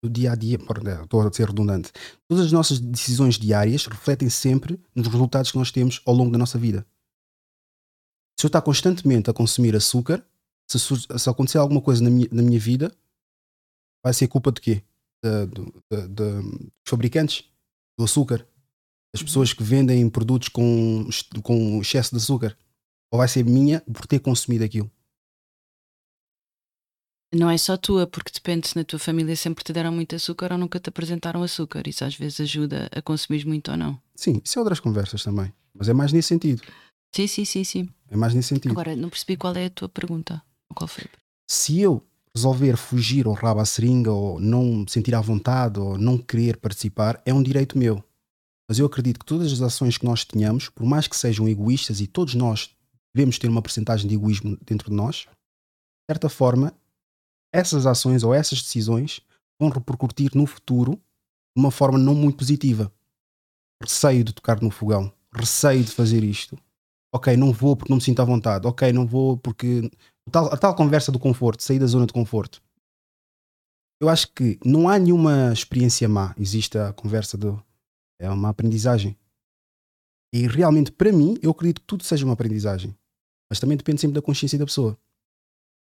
do 0.04 0.10
dia 0.10 0.34
a 0.34 0.36
dia. 0.36 0.58
Estou 1.04 1.22
a 1.22 1.34
ser 1.34 1.48
redundante. 1.48 1.92
Todas 2.28 2.46
as 2.46 2.52
nossas 2.52 2.80
decisões 2.80 3.40
diárias 3.40 3.86
refletem 3.88 4.30
sempre 4.30 4.80
nos 4.94 5.08
resultados 5.08 5.52
que 5.52 5.58
nós 5.58 5.72
temos 5.72 6.02
ao 6.06 6.14
longo 6.14 6.32
da 6.32 6.38
nossa 6.38 6.60
vida 6.60 6.86
se 8.42 8.46
eu 8.46 8.48
estar 8.48 8.62
constantemente 8.64 9.30
a 9.30 9.34
consumir 9.34 9.76
açúcar, 9.76 10.26
se, 10.68 10.80
se 10.80 11.30
acontecer 11.30 11.60
alguma 11.60 11.80
coisa 11.80 12.04
na 12.04 12.10
minha, 12.10 12.28
na 12.32 12.42
minha 12.42 12.60
vida, 12.60 12.92
vai 14.04 14.16
ser 14.16 14.28
culpa 14.28 14.52
de 14.52 14.60
quê? 14.60 14.84
De, 15.24 15.46
de, 15.46 16.08
de, 16.08 16.08
dos 16.08 16.72
fabricantes 16.88 17.51
do 17.98 18.04
açúcar, 18.06 18.48
das 19.14 19.24
pessoas 19.24 19.54
que 19.54 19.64
vendem 19.64 20.10
produtos 20.10 20.50
com, 20.50 21.08
com 21.44 21.82
excesso 21.82 22.12
de 22.12 22.18
açúcar. 22.18 22.58
Ou 23.12 23.20
vai 23.20 23.28
ser 23.28 23.44
minha 23.44 23.82
por 23.82 24.08
ter 24.08 24.20
consumido 24.20 24.64
aquilo? 24.64 24.90
Não 27.34 27.50
é 27.50 27.58
só 27.58 27.78
tua, 27.78 28.06
porque 28.06 28.32
depende 28.34 28.68
se 28.68 28.76
na 28.76 28.84
tua 28.84 29.00
família 29.00 29.36
sempre 29.38 29.64
te 29.64 29.72
deram 29.72 29.92
muito 29.92 30.16
açúcar 30.16 30.52
ou 30.52 30.58
nunca 30.58 30.80
te 30.80 30.90
apresentaram 30.90 31.42
açúcar. 31.42 31.88
Isso 31.88 32.04
às 32.04 32.16
vezes 32.16 32.42
ajuda 32.42 32.90
a 32.92 33.02
consumir 33.02 33.46
muito 33.46 33.72
ou 33.72 33.78
não. 33.78 34.02
Sim, 34.16 34.42
isso 34.44 34.60
é 34.60 34.62
outras 34.62 34.82
conversas 34.82 35.24
também. 35.24 35.54
Mas 35.74 35.88
é 35.88 35.94
mais 35.94 36.12
nesse 36.12 36.28
sentido. 36.28 36.62
Sim, 37.14 37.28
sim, 37.28 37.46
sim, 37.46 37.64
sim. 37.64 37.90
É 38.10 38.18
mais 38.18 38.34
nesse 38.34 38.50
sentido. 38.50 38.72
Agora, 38.72 38.96
não 38.96 39.10
percebi 39.10 39.38
qual 39.38 39.56
é 39.56 39.66
a 39.66 39.70
tua 39.70 39.88
pergunta. 39.88 40.42
Qual 40.76 40.88
foi? 40.88 41.06
Se 41.50 41.80
eu 41.80 42.06
resolver 42.36 42.78
fugir 42.78 43.28
ou 43.28 43.34
rabo 43.34 43.60
à 43.60 43.66
seringa, 43.66 44.12
ou 44.12 44.40
não 44.40 44.86
sentir 44.88 45.14
à 45.14 45.22
vontade, 45.22 45.80
ou 45.80 45.98
não 45.98 46.18
querer 46.18 46.58
participar, 46.58 47.22
é 47.26 47.34
um 47.34 47.44
direito 47.44 47.78
meu. 47.78 48.04
Mas 48.70 48.80
eu 48.80 48.86
acredito 48.86 49.20
que 49.20 49.26
todas 49.26 49.52
as 49.52 49.62
ações 49.62 49.98
que 49.98 50.06
nós 50.06 50.24
tenhamos, 50.24 50.70
por 50.70 50.86
mais 50.86 51.08
que 51.08 51.16
sejam 51.16 51.48
egoístas, 51.48 52.00
e 52.00 52.08
todos 52.08 52.36
nós 52.36 52.74
devemos 53.14 53.38
ter 53.38 53.50
uma 53.50 53.62
porcentagem 53.62 54.08
de 54.08 54.16
egoísmo 54.16 54.58
dentro 54.66 54.90
de 54.90 54.96
nós, 54.96 55.28
de 55.28 56.14
certa 56.14 56.30
forma, 56.30 56.74
essas 57.54 57.86
ações 57.86 58.24
ou 58.24 58.34
essas 58.34 58.62
decisões 58.62 59.22
vão 59.60 59.70
repercutir 59.70 60.32
no 60.34 60.46
futuro 60.46 60.94
de 61.56 61.62
uma 61.62 61.72
forma 61.72 61.98
não 61.98 62.16
muito 62.16 62.38
positiva. 62.38 62.92
Receio 63.84 64.24
de 64.24 64.34
tocar 64.34 64.62
no 64.62 64.72
fogão, 64.72 65.12
receio 65.34 65.84
de 65.84 65.92
fazer 65.92 66.24
isto, 66.24 66.58
ok, 67.14 67.36
não 67.36 67.52
vou 67.52 67.76
porque 67.76 67.92
não 67.92 67.98
me 67.98 68.04
sinto 68.04 68.22
à 68.22 68.26
vontade, 68.26 68.68
ok, 68.68 68.92
não 68.94 69.06
vou 69.06 69.38
porque. 69.38 69.92
Tal, 70.30 70.54
a 70.54 70.58
tal 70.58 70.76
conversa 70.76 71.12
do 71.12 71.20
conforto, 71.20 71.64
sair 71.64 71.80
da 71.80 71.86
zona 71.86 72.06
de 72.06 72.14
conforto. 72.14 72.62
Eu 74.00 74.10
acho 74.10 74.32
que 74.34 74.60
não 74.66 74.90
há 74.90 74.98
nenhuma 74.98 75.52
experiência 75.54 76.08
má. 76.10 76.34
Existe 76.38 76.78
a 76.78 76.92
conversa 76.94 77.38
do. 77.38 77.64
É 78.20 78.30
uma 78.30 78.50
aprendizagem. 78.50 79.18
E 80.34 80.48
realmente, 80.48 80.92
para 80.92 81.12
mim, 81.12 81.38
eu 81.42 81.52
acredito 81.52 81.82
que 81.82 81.88
tudo 81.88 82.04
seja 82.04 82.26
uma 82.26 82.34
aprendizagem. 82.34 82.96
Mas 83.50 83.60
também 83.60 83.78
depende 83.78 84.02
sempre 84.02 84.16
da 84.16 84.22
consciência 84.22 84.58
da 84.58 84.66
pessoa. 84.66 84.98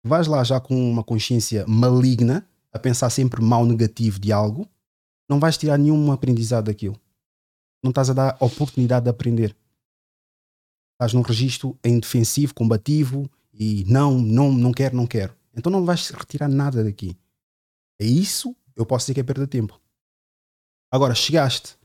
Vais 0.06 0.28
lá 0.28 0.44
já 0.44 0.60
com 0.60 0.76
uma 0.76 1.04
consciência 1.04 1.66
maligna, 1.68 2.48
a 2.72 2.80
pensar 2.80 3.10
sempre 3.10 3.41
mal 3.41 3.66
negativo 3.66 4.20
de 4.20 4.32
algo, 4.32 4.68
não 5.30 5.40
vais 5.40 5.58
tirar 5.58 5.78
nenhum 5.78 6.12
aprendizado 6.12 6.66
daquilo. 6.66 7.00
Não 7.84 7.91
estás 7.91 8.10
a 8.10 8.14
dar 8.14 8.38
oportunidade 8.40 9.04
de 9.04 9.10
aprender 9.10 9.56
estás 11.04 11.14
num 11.14 11.22
registro 11.22 11.78
em 11.84 12.00
defensivo, 12.00 12.54
combativo 12.54 13.30
e 13.54 13.86
não, 13.86 14.18
não, 14.20 14.52
não 14.52 14.72
quero, 14.72 14.96
não 14.96 15.06
quero. 15.06 15.36
Então 15.56 15.72
não 15.72 15.86
vais 15.86 16.10
retirar 16.10 16.48
nada 16.48 16.84
daqui. 16.84 17.18
É 18.00 18.06
isso, 18.06 18.56
eu 18.76 18.86
posso 18.86 19.06
dizer 19.06 19.14
que 19.14 19.20
é 19.20 19.24
perda 19.24 19.46
de 19.46 19.52
tempo. 19.52 19.80
Agora, 20.92 21.14
chegaste, 21.14 21.78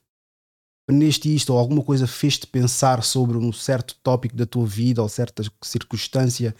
aprendeste 0.85 1.35
isto 1.35 1.53
ou 1.53 1.59
alguma 1.59 1.82
coisa 1.82 2.07
fez-te 2.07 2.47
pensar 2.47 3.03
sobre 3.03 3.36
um 3.36 3.53
certo 3.53 3.95
tópico 4.03 4.35
da 4.35 4.47
tua 4.47 4.66
vida 4.66 5.03
ou 5.03 5.09
certa 5.09 5.43
circunstância 5.62 6.55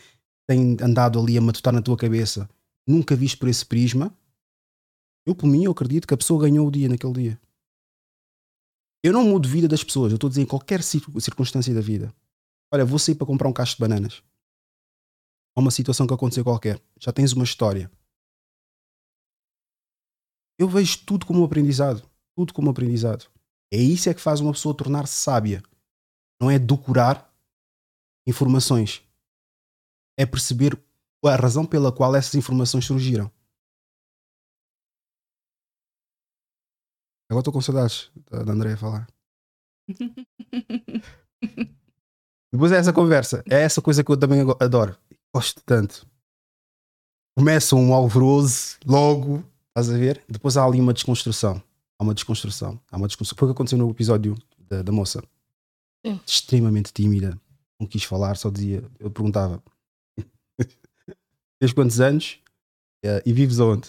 tem 0.47 0.77
andado 0.81 1.21
ali 1.21 1.37
a 1.37 1.43
matutar 1.43 1.75
na 1.75 1.83
tua 1.83 1.97
cabeça, 1.97 2.49
nunca 2.87 3.15
viste 3.15 3.37
por 3.37 3.49
esse 3.49 3.65
prisma, 3.65 4.11
eu 5.27 5.35
por 5.35 5.47
mim 5.47 5.65
eu 5.65 5.73
acredito 5.73 6.09
que 6.09 6.15
a 6.15 6.17
pessoa 6.17 6.41
ganhou 6.41 6.67
o 6.67 6.71
dia 6.71 6.89
naquele 6.89 7.13
dia. 7.13 7.41
Eu 9.05 9.13
não 9.13 9.25
mudo 9.25 9.47
vida 9.47 9.69
das 9.69 9.85
pessoas, 9.85 10.11
eu 10.11 10.17
estou 10.17 10.29
a 10.29 10.31
dizer 10.31 10.43
em 10.43 10.47
qualquer 10.47 10.83
circunstância 10.83 11.75
da 11.75 11.83
vida. 11.83 12.13
Olha, 12.73 12.85
vou 12.85 12.99
sair 12.99 13.15
para 13.15 13.27
comprar 13.27 13.49
um 13.49 13.53
cacho 13.53 13.75
de 13.75 13.81
bananas. 13.81 14.23
Há 15.59 15.61
uma 15.61 15.73
situação 15.73 16.07
que 16.07 16.15
aconteceu 16.15 16.45
qualquer. 16.45 16.81
Já 17.01 17.13
tens 17.13 17.33
uma 17.33 17.43
história. 17.43 17.91
Eu 20.57 20.69
vejo 20.69 21.05
tudo 21.05 21.27
como 21.27 21.41
um 21.41 21.45
aprendizado. 21.45 22.09
Tudo 22.37 22.55
como 22.55 22.69
um 22.69 22.71
aprendizado. 22.71 23.29
É 23.73 23.77
isso 23.77 24.09
é 24.09 24.15
que 24.15 24.21
faz 24.21 24.39
uma 24.39 24.53
pessoa 24.53 24.77
tornar-se 24.77 25.15
sábia. 25.15 25.61
não 26.41 26.49
é 26.49 26.61
decorar 26.61 27.29
informações. 28.25 29.03
É 30.17 30.25
perceber 30.25 30.81
a 31.25 31.35
razão 31.35 31.67
pela 31.67 31.91
qual 31.91 32.15
essas 32.15 32.37
informações 32.37 32.85
surgiram. 32.85 33.29
Agora 37.29 37.41
estou 37.41 37.53
com 37.53 37.61
saudades 37.61 38.13
da 38.31 38.53
Andréia 38.53 38.77
falar. 38.77 39.09
Depois 42.53 42.71
é 42.71 42.77
essa 42.77 42.93
conversa. 42.93 43.43
É 43.51 43.63
essa 43.63 43.83
coisa 43.83 44.05
que 44.05 44.13
eu 44.13 44.17
também 44.17 44.43
adoro. 44.61 44.97
Gosto 45.35 45.63
tanto. 45.65 46.07
Começa 47.37 47.77
um 47.77 47.95
alvoroço, 47.95 48.79
logo, 48.85 49.45
estás 49.69 49.91
a 49.91 49.97
ver? 49.97 50.25
Depois 50.29 50.57
há 50.57 50.65
ali 50.65 50.81
uma 50.81 50.93
desconstrução. 50.93 51.63
Há 51.99 52.03
uma 52.05 52.15
desconstrução. 52.15 52.81
Há 52.91 52.97
uma 52.97 53.07
desconstrução. 53.07 53.39
Foi 53.39 53.47
o 53.47 53.53
que 53.53 53.57
aconteceu 53.57 53.79
no 53.79 53.91
episódio 53.91 54.37
da, 54.59 54.83
da 54.83 54.93
moça. 54.93 55.23
Sim. 56.05 56.21
Extremamente 56.27 56.93
tímida. 56.93 57.41
Não 57.79 57.87
quis 57.87 58.03
falar, 58.05 58.37
só 58.37 58.51
dizia. 58.51 58.83
Eu 58.99 59.11
perguntava: 59.11 59.63
Tens 61.61 61.73
quantos 61.73 62.01
anos? 62.01 62.41
Uh, 63.05 63.23
e 63.25 63.33
vives 63.33 63.61
aonde? 63.61 63.89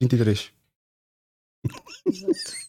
33. 0.00 0.52
Exato. 2.06 2.67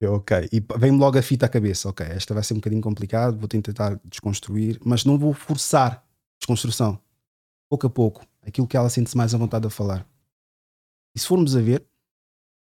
Ok, 0.00 0.48
e 0.52 0.60
vem-me 0.78 0.98
logo 0.98 1.18
a 1.18 1.22
fita 1.22 1.46
à 1.46 1.48
cabeça. 1.48 1.88
Ok, 1.88 2.06
esta 2.06 2.32
vai 2.32 2.44
ser 2.44 2.54
um 2.54 2.58
bocadinho 2.58 2.82
complicado, 2.82 3.36
vou 3.36 3.48
tentar 3.48 4.00
desconstruir, 4.04 4.78
mas 4.84 5.04
não 5.04 5.18
vou 5.18 5.34
forçar 5.34 6.06
desconstrução. 6.38 7.02
Pouco 7.68 7.88
a 7.88 7.90
pouco, 7.90 8.24
aquilo 8.42 8.66
que 8.68 8.76
ela 8.76 8.88
sente-se 8.88 9.16
mais 9.16 9.34
à 9.34 9.38
vontade 9.38 9.66
a 9.66 9.70
falar. 9.70 10.08
E 11.16 11.18
se 11.18 11.26
formos 11.26 11.56
a 11.56 11.60
ver, 11.60 11.84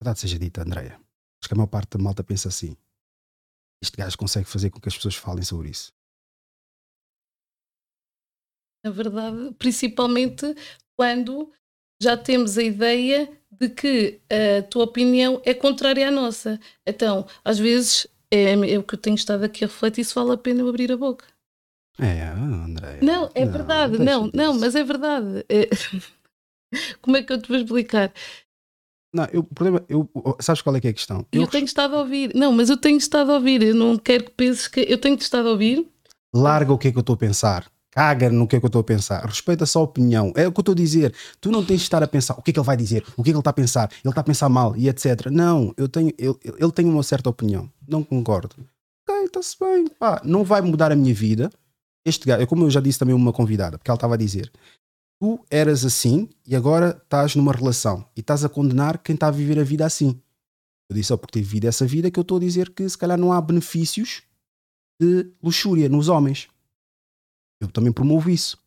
verdade 0.01 0.19
seja 0.19 0.39
dita, 0.39 0.61
Andreia, 0.61 0.93
acho 0.93 1.49
que 1.49 1.53
a 1.53 1.57
maior 1.57 1.67
parte 1.67 1.97
da 1.97 2.03
malta 2.03 2.23
pensa 2.23 2.47
assim: 2.47 2.77
este 3.83 3.97
gajo 3.97 4.17
consegue 4.17 4.47
fazer 4.47 4.69
com 4.69 4.79
que 4.79 4.87
as 4.87 4.95
pessoas 4.95 5.15
falem 5.15 5.43
sobre 5.43 5.69
isso. 5.69 5.93
Na 8.83 8.91
verdade, 8.91 9.53
principalmente 9.55 10.55
quando 10.97 11.51
já 12.01 12.15
temos 12.15 12.57
a 12.57 12.63
ideia 12.63 13.29
de 13.51 13.69
que 13.69 14.19
a 14.29 14.63
tua 14.63 14.85
opinião 14.85 15.41
é 15.43 15.53
contrária 15.53 16.07
à 16.07 16.11
nossa. 16.11 16.59
Então, 16.87 17.27
às 17.43 17.59
vezes, 17.59 18.07
é, 18.31 18.53
é 18.53 18.77
o 18.77 18.83
que 18.83 18.95
eu 18.95 18.99
tenho 18.99 19.15
estado 19.15 19.43
aqui 19.43 19.63
a 19.63 19.67
refletir 19.67 20.05
se 20.05 20.15
vale 20.15 20.31
a 20.31 20.37
pena 20.37 20.61
eu 20.61 20.69
abrir 20.69 20.91
a 20.91 20.97
boca. 20.97 21.25
É, 21.99 22.23
André. 22.29 22.99
Não, 23.01 23.29
é 23.35 23.43
não, 23.43 23.51
verdade, 23.51 23.99
não, 23.99 24.31
não, 24.33 24.57
mas 24.57 24.73
é 24.75 24.83
verdade. 24.83 25.45
É... 25.49 25.67
Como 27.01 27.17
é 27.17 27.23
que 27.23 27.33
eu 27.33 27.41
te 27.41 27.49
vou 27.49 27.57
explicar? 27.57 28.13
Não, 29.13 29.25
eu, 29.33 29.41
o 29.41 29.43
problema, 29.43 29.83
eu, 29.89 30.07
sabes 30.39 30.61
qual 30.61 30.75
é 30.75 30.79
que 30.79 30.87
é 30.87 30.91
a 30.91 30.93
questão? 30.93 31.25
Eu, 31.31 31.41
eu 31.41 31.47
tenho 31.47 31.65
estado 31.65 31.95
a 31.95 31.99
ouvir, 31.99 32.31
não, 32.35 32.51
mas 32.51 32.69
eu 32.69 32.77
tenho 32.77 32.97
estado 32.97 33.31
a 33.31 33.35
ouvir, 33.35 33.63
eu 33.63 33.73
não 33.73 33.97
quero 33.97 34.25
que 34.25 34.31
penses 34.31 34.67
que 34.67 34.81
eu 34.81 34.99
tenho 34.99 35.15
estado 35.15 35.47
a 35.47 35.51
ouvir. 35.51 35.87
Larga 36.33 36.71
o 36.71 36.77
que 36.77 36.89
é 36.89 36.91
que 36.91 36.97
eu 36.97 37.01
estou 37.01 37.15
a 37.15 37.17
pensar 37.17 37.69
caga 37.91 38.29
no 38.29 38.47
que 38.47 38.55
é 38.55 38.59
que 38.59 38.65
eu 38.65 38.69
estou 38.69 38.81
a 38.81 38.83
pensar, 38.83 39.25
respeita 39.25 39.63
a 39.63 39.67
sua 39.67 39.81
opinião. 39.81 40.31
É 40.35 40.47
o 40.47 40.51
que 40.51 40.59
eu 40.59 40.61
estou 40.61 40.73
a 40.73 40.75
dizer. 40.75 41.13
Tu 41.41 41.51
não 41.51 41.65
tens 41.65 41.77
de 41.77 41.83
estar 41.83 42.03
a 42.03 42.07
pensar 42.07 42.35
o 42.35 42.41
que 42.41 42.51
é 42.51 42.53
que 42.53 42.59
ele 42.59 42.65
vai 42.65 42.77
dizer, 42.77 43.03
o 43.17 43.23
que 43.23 43.29
é 43.29 43.31
que 43.31 43.37
ele 43.37 43.39
está 43.39 43.49
a 43.49 43.53
pensar, 43.53 43.89
ele 43.91 44.11
está 44.11 44.21
a 44.21 44.23
pensar 44.23 44.49
mal 44.49 44.75
e 44.77 44.87
etc. 44.87 45.27
Não, 45.31 45.73
eu 45.77 45.87
tenho, 45.87 46.11
eu, 46.17 46.39
ele 46.43 46.71
tem 46.71 46.85
uma 46.85 47.03
certa 47.03 47.29
opinião. 47.29 47.69
Não 47.87 48.03
concordo. 48.03 48.55
Ok, 49.07 49.25
está-se 49.25 49.57
bem. 49.59 49.87
Pá, 49.87 50.21
não 50.23 50.43
vai 50.43 50.61
mudar 50.61 50.91
a 50.91 50.95
minha 50.95 51.13
vida. 51.13 51.49
Este 52.05 52.25
gajo, 52.25 52.45
como 52.47 52.63
eu 52.63 52.69
já 52.69 52.79
disse 52.79 52.99
também 52.99 53.15
uma 53.15 53.33
convidada, 53.33 53.77
porque 53.77 53.89
ela 53.89 53.97
estava 53.97 54.13
a 54.13 54.17
dizer: 54.17 54.51
tu 55.19 55.43
eras 55.49 55.83
assim 55.83 56.29
e 56.47 56.55
agora 56.55 56.99
estás 57.03 57.35
numa 57.35 57.51
relação 57.51 58.05
e 58.15 58.21
estás 58.21 58.45
a 58.45 58.49
condenar 58.49 58.99
quem 58.99 59.15
está 59.15 59.27
a 59.27 59.31
viver 59.31 59.59
a 59.59 59.63
vida 59.63 59.85
assim. 59.85 60.19
Eu 60.89 60.95
disse, 60.95 61.13
oh, 61.13 61.17
porque 61.17 61.39
tive 61.39 61.45
vivido 61.45 61.65
essa 61.65 61.85
vida 61.85 62.09
que 62.09 62.17
eu 62.17 62.23
estou 62.23 62.37
a 62.37 62.39
dizer 62.39 62.71
que 62.71 62.87
se 62.89 62.97
calhar 62.97 63.17
não 63.17 63.31
há 63.31 63.39
benefícios 63.39 64.23
de 64.99 65.31
luxúria 65.41 65.87
nos 65.87 66.09
homens. 66.09 66.47
Eu 67.61 67.69
também 67.69 67.91
promovo 67.91 68.29
isso. 68.29 68.57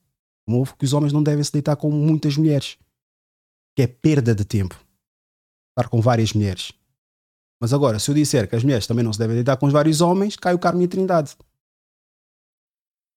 Promovo 0.47 0.77
que 0.77 0.85
os 0.85 0.93
homens 0.93 1.13
não 1.13 1.23
devem 1.23 1.43
se 1.43 1.53
deitar 1.53 1.77
com 1.77 1.91
muitas 1.91 2.37
mulheres. 2.37 2.79
Que 3.77 3.83
é 3.83 3.87
perda 3.87 4.35
de 4.35 4.45
tempo. 4.45 4.75
Estar 5.71 5.89
com 5.89 6.01
várias 6.01 6.33
mulheres. 6.33 6.73
Mas 7.61 7.73
agora, 7.73 7.99
se 7.99 8.11
eu 8.11 8.15
disser 8.15 8.49
que 8.49 8.57
as 8.57 8.65
mulheres 8.65 8.87
também 8.87 9.05
não 9.05 9.13
se 9.13 9.19
devem 9.19 9.37
deitar 9.37 9.57
com 9.57 9.67
os 9.67 9.73
vários 9.73 10.01
homens, 10.01 10.37
cai 10.37 10.53
o 10.53 10.59
Carmo 10.59 10.83
e 10.83 10.85
a 10.85 10.89
Trindade. 10.89 11.37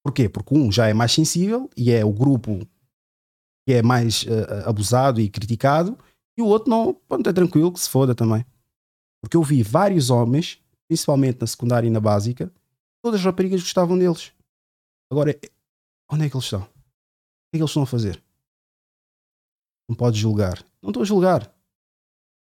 Porquê? 0.03 0.29
Porque 0.29 0.55
um 0.55 0.71
já 0.71 0.87
é 0.87 0.93
mais 0.93 1.11
sensível 1.11 1.69
e 1.75 1.91
é 1.91 2.05
o 2.05 2.13
grupo 2.13 2.59
que 3.67 3.73
é 3.73 3.81
mais 3.81 4.21
uh, 4.23 4.69
abusado 4.69 5.19
e 5.19 5.27
criticado, 5.27 5.97
e 6.37 6.41
o 6.41 6.45
outro 6.45 6.69
não, 6.69 6.93
pronto, 6.93 7.27
é 7.27 7.33
tranquilo 7.33 7.71
que 7.71 7.79
se 7.79 7.89
foda 7.89 8.13
também. 8.13 8.45
Porque 9.19 9.35
eu 9.35 9.41
vi 9.41 9.63
vários 9.63 10.11
homens, 10.11 10.61
principalmente 10.87 11.41
na 11.41 11.47
secundária 11.47 11.87
e 11.87 11.89
na 11.89 11.99
básica, 11.99 12.53
todas 13.01 13.19
as 13.19 13.25
raparigas 13.25 13.61
gostavam 13.61 13.97
deles. 13.97 14.31
Agora, 15.11 15.35
Onde 16.11 16.25
é 16.25 16.29
que 16.29 16.35
eles 16.35 16.45
estão? 16.45 16.61
O 16.61 16.65
que 16.65 16.69
é 16.69 17.57
que 17.57 17.57
eles 17.57 17.69
estão 17.69 17.83
a 17.83 17.87
fazer? 17.87 18.21
Não 19.87 19.95
podes 19.95 20.19
julgar. 20.19 20.63
Não 20.81 20.89
estou 20.89 21.03
a 21.03 21.05
julgar. 21.05 21.53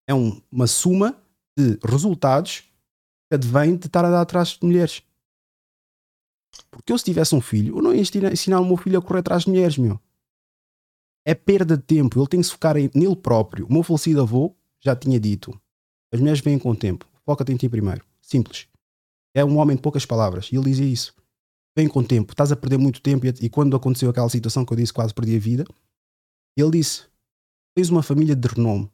É 0.06 0.14
um, 0.14 0.40
uma 0.50 0.66
suma 0.66 1.20
de 1.56 1.78
resultados 1.82 2.60
que 3.28 3.34
advém 3.34 3.76
de 3.76 3.86
estar 3.86 4.04
a 4.04 4.10
dar 4.10 4.20
atrás 4.20 4.50
de 4.50 4.64
mulheres. 4.64 5.02
Porque 6.70 6.92
eu, 6.92 6.98
se 6.98 7.04
tivesse 7.04 7.34
um 7.34 7.40
filho, 7.40 7.76
eu 7.76 7.82
não 7.82 7.94
ia 7.94 8.02
ensinar 8.32 8.60
o 8.60 8.64
meu 8.64 8.76
filho 8.76 8.98
a 8.98 9.02
correr 9.02 9.20
atrás 9.20 9.44
de 9.44 9.50
mulheres, 9.50 9.76
meu. 9.76 10.00
É 11.24 11.34
perda 11.34 11.76
de 11.76 11.82
tempo. 11.82 12.18
Ele 12.20 12.28
tem 12.28 12.40
que 12.40 12.46
se 12.46 12.52
focar 12.52 12.76
nele 12.76 13.16
próprio. 13.16 13.66
O 13.66 13.72
meu 13.72 13.82
falecido 13.82 14.22
avô 14.22 14.54
já 14.80 14.94
tinha 14.94 15.18
dito: 15.18 15.58
as 16.12 16.20
mulheres 16.20 16.40
vêm 16.40 16.58
com 16.58 16.70
o 16.70 16.76
tempo. 16.76 17.06
Foca-te 17.24 17.52
em 17.52 17.56
ti 17.56 17.68
primeiro. 17.68 18.04
Simples. 18.20 18.68
É 19.34 19.44
um 19.44 19.58
homem 19.58 19.76
de 19.76 19.82
poucas 19.82 20.06
palavras. 20.06 20.50
E 20.52 20.56
ele 20.56 20.66
dizia 20.66 20.86
isso 20.86 21.14
vem 21.76 21.86
com 21.86 22.02
tempo, 22.02 22.32
estás 22.32 22.50
a 22.50 22.56
perder 22.56 22.78
muito 22.78 23.00
tempo. 23.02 23.26
E, 23.26 23.28
e, 23.42 23.50
quando 23.50 23.76
aconteceu 23.76 24.08
aquela 24.08 24.28
situação 24.30 24.64
que 24.64 24.72
eu 24.72 24.76
disse 24.76 24.92
quase 24.92 25.12
perdi 25.12 25.36
a 25.36 25.38
vida, 25.38 25.64
ele 26.56 26.70
disse: 26.70 27.06
Tens 27.76 27.90
uma 27.90 28.02
família 28.02 28.34
de 28.34 28.48
renome, 28.48 28.90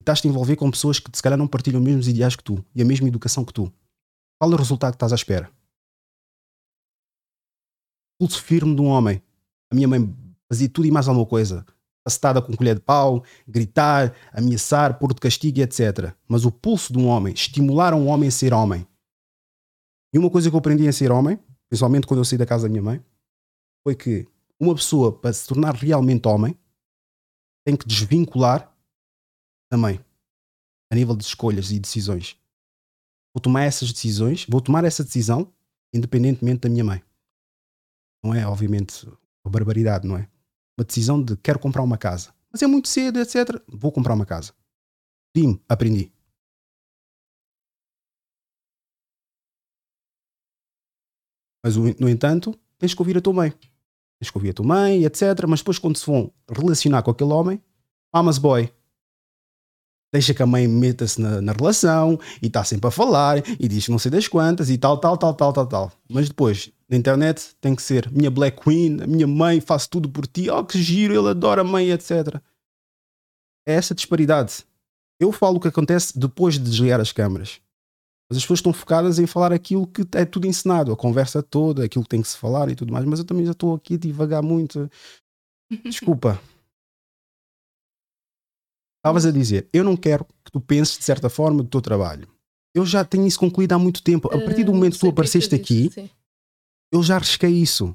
estás-te 0.00 0.28
a 0.28 0.30
envolver 0.30 0.56
com 0.56 0.70
pessoas 0.70 1.00
que 1.00 1.10
se 1.12 1.22
calhar 1.22 1.38
não 1.38 1.48
partilham 1.48 1.80
os 1.80 1.84
mesmos 1.84 2.06
ideais 2.06 2.36
que 2.36 2.44
tu 2.44 2.64
e 2.74 2.80
a 2.80 2.84
mesma 2.84 3.08
educação 3.08 3.44
que 3.44 3.52
tu. 3.52 3.72
Qual 4.40 4.52
é 4.52 4.54
o 4.54 4.58
resultado 4.58 4.92
que 4.92 4.96
estás 4.96 5.12
à 5.12 5.16
espera? 5.16 5.50
Pulso 8.20 8.40
firme 8.40 8.74
de 8.74 8.80
um 8.80 8.86
homem. 8.86 9.20
A 9.70 9.74
minha 9.74 9.88
mãe 9.88 10.16
fazia 10.50 10.68
tudo 10.68 10.86
e 10.86 10.90
mais 10.90 11.08
alguma 11.08 11.26
coisa. 11.26 11.66
Acetada 12.06 12.40
com 12.40 12.56
colher 12.56 12.76
de 12.76 12.80
pau, 12.80 13.24
gritar, 13.46 14.14
ameaçar, 14.32 14.98
pôr 14.98 15.12
de 15.12 15.20
castigo, 15.20 15.60
etc. 15.60 16.14
Mas 16.26 16.44
o 16.44 16.50
pulso 16.50 16.92
de 16.92 16.98
um 16.98 17.06
homem, 17.06 17.34
estimular 17.34 17.92
um 17.92 18.06
homem 18.06 18.28
a 18.28 18.32
ser 18.32 18.54
homem. 18.54 18.86
E 20.12 20.18
uma 20.18 20.30
coisa 20.30 20.48
que 20.48 20.56
eu 20.56 20.58
aprendi 20.58 20.88
a 20.88 20.92
ser 20.92 21.12
homem 21.12 21.38
principalmente 21.68 22.06
quando 22.06 22.20
eu 22.20 22.24
saí 22.24 22.38
da 22.38 22.46
casa 22.46 22.64
da 22.64 22.68
minha 22.68 22.82
mãe, 22.82 23.04
foi 23.82 23.94
que 23.94 24.26
uma 24.60 24.74
pessoa, 24.74 25.12
para 25.16 25.32
se 25.32 25.46
tornar 25.46 25.74
realmente 25.74 26.26
homem, 26.26 26.58
tem 27.64 27.76
que 27.76 27.86
desvincular 27.86 28.74
da 29.70 29.76
mãe, 29.76 30.04
a 30.90 30.94
nível 30.94 31.14
de 31.14 31.24
escolhas 31.24 31.70
e 31.70 31.78
decisões. 31.78 32.36
Vou 33.34 33.40
tomar 33.40 33.64
essas 33.64 33.92
decisões, 33.92 34.46
vou 34.48 34.60
tomar 34.60 34.84
essa 34.84 35.04
decisão 35.04 35.52
independentemente 35.92 36.60
da 36.60 36.68
minha 36.68 36.84
mãe. 36.84 37.02
Não 38.22 38.34
é, 38.34 38.46
obviamente, 38.46 39.06
uma 39.44 39.50
barbaridade, 39.50 40.06
não 40.06 40.16
é? 40.16 40.28
Uma 40.78 40.84
decisão 40.84 41.22
de 41.22 41.36
quero 41.36 41.58
comprar 41.58 41.82
uma 41.82 41.96
casa. 41.96 42.34
Mas 42.50 42.62
é 42.62 42.66
muito 42.66 42.88
cedo, 42.88 43.20
etc. 43.20 43.62
Vou 43.68 43.92
comprar 43.92 44.14
uma 44.14 44.26
casa. 44.26 44.52
Sim, 45.36 45.60
aprendi. 45.68 46.12
Mas, 51.62 51.76
no 51.76 52.08
entanto, 52.08 52.54
tens 52.78 52.94
que 52.94 53.02
ouvir 53.02 53.18
a 53.18 53.20
tua 53.20 53.32
mãe. 53.32 53.52
Tens 54.20 54.30
que 54.30 54.38
ouvir 54.38 54.50
a 54.50 54.54
tua 54.54 54.66
mãe, 54.66 55.04
etc. 55.04 55.22
Mas 55.48 55.60
depois, 55.60 55.78
quando 55.78 55.96
se 55.96 56.06
vão 56.06 56.32
relacionar 56.48 57.02
com 57.02 57.10
aquele 57.10 57.32
homem, 57.32 57.62
mamas 58.12 58.38
boy. 58.38 58.70
Deixa 60.12 60.32
que 60.32 60.42
a 60.42 60.46
mãe 60.46 60.66
meta-se 60.66 61.20
na, 61.20 61.40
na, 61.42 61.52
relação 61.52 62.18
e 62.40 62.46
está 62.46 62.64
sempre 62.64 62.88
a 62.88 62.90
falar 62.90 63.42
e 63.60 63.68
diz 63.68 63.88
não 63.88 63.98
sei 63.98 64.10
das 64.10 64.26
quantas 64.26 64.70
e 64.70 64.78
tal, 64.78 64.96
tal, 64.96 65.18
tal, 65.18 65.34
tal, 65.34 65.52
tal, 65.52 65.66
tal. 65.66 65.92
Mas 66.08 66.28
depois, 66.28 66.72
na 66.88 66.96
internet, 66.96 67.54
tem 67.60 67.74
que 67.74 67.82
ser 67.82 68.10
minha 68.10 68.30
Black 68.30 68.62
Queen, 68.62 69.02
a 69.02 69.06
minha 69.06 69.26
mãe 69.26 69.60
faz 69.60 69.86
tudo 69.86 70.08
por 70.08 70.26
ti, 70.26 70.48
oh 70.48 70.64
que 70.64 70.82
giro, 70.82 71.14
ele 71.14 71.28
adora 71.28 71.60
a 71.60 71.64
mãe, 71.64 71.90
etc. 71.90 72.40
É 73.66 73.74
essa 73.74 73.94
disparidade. 73.94 74.64
Eu 75.20 75.30
falo 75.30 75.58
o 75.58 75.60
que 75.60 75.68
acontece 75.68 76.18
depois 76.18 76.54
de 76.54 76.60
desligar 76.60 77.00
as 77.00 77.12
câmaras. 77.12 77.60
Mas 78.28 78.36
as 78.36 78.44
pessoas 78.44 78.58
estão 78.58 78.72
focadas 78.72 79.18
em 79.18 79.26
falar 79.26 79.52
aquilo 79.52 79.86
que 79.86 80.02
é 80.12 80.24
tudo 80.24 80.46
ensinado, 80.46 80.92
a 80.92 80.96
conversa 80.96 81.42
toda, 81.42 81.84
aquilo 81.84 82.04
que 82.04 82.10
tem 82.10 82.20
que 82.20 82.28
se 82.28 82.36
falar 82.36 82.68
e 82.68 82.76
tudo 82.76 82.92
mais. 82.92 83.04
Mas 83.06 83.18
eu 83.18 83.24
também 83.24 83.46
já 83.46 83.52
estou 83.52 83.74
aqui 83.74 83.94
a 83.94 83.98
divagar 83.98 84.42
muito. 84.42 84.90
Desculpa. 85.82 86.40
Estavas 89.00 89.24
a 89.24 89.30
dizer, 89.30 89.68
eu 89.72 89.82
não 89.82 89.96
quero 89.96 90.26
que 90.44 90.52
tu 90.52 90.60
penses 90.60 90.98
de 90.98 91.04
certa 91.04 91.30
forma 91.30 91.62
do 91.62 91.68
teu 91.68 91.80
trabalho. 91.80 92.28
Eu 92.74 92.84
já 92.84 93.04
tenho 93.04 93.26
isso 93.26 93.38
concluído 93.38 93.72
há 93.72 93.78
muito 93.78 94.02
tempo. 94.02 94.28
A 94.28 94.38
partir 94.38 94.64
do 94.64 94.74
momento 94.74 94.94
que 94.94 95.00
tu 95.00 95.08
apareceste 95.08 95.54
aqui, 95.54 95.90
eu 96.92 97.02
já 97.02 97.16
arrisquei 97.16 97.50
isso. 97.50 97.94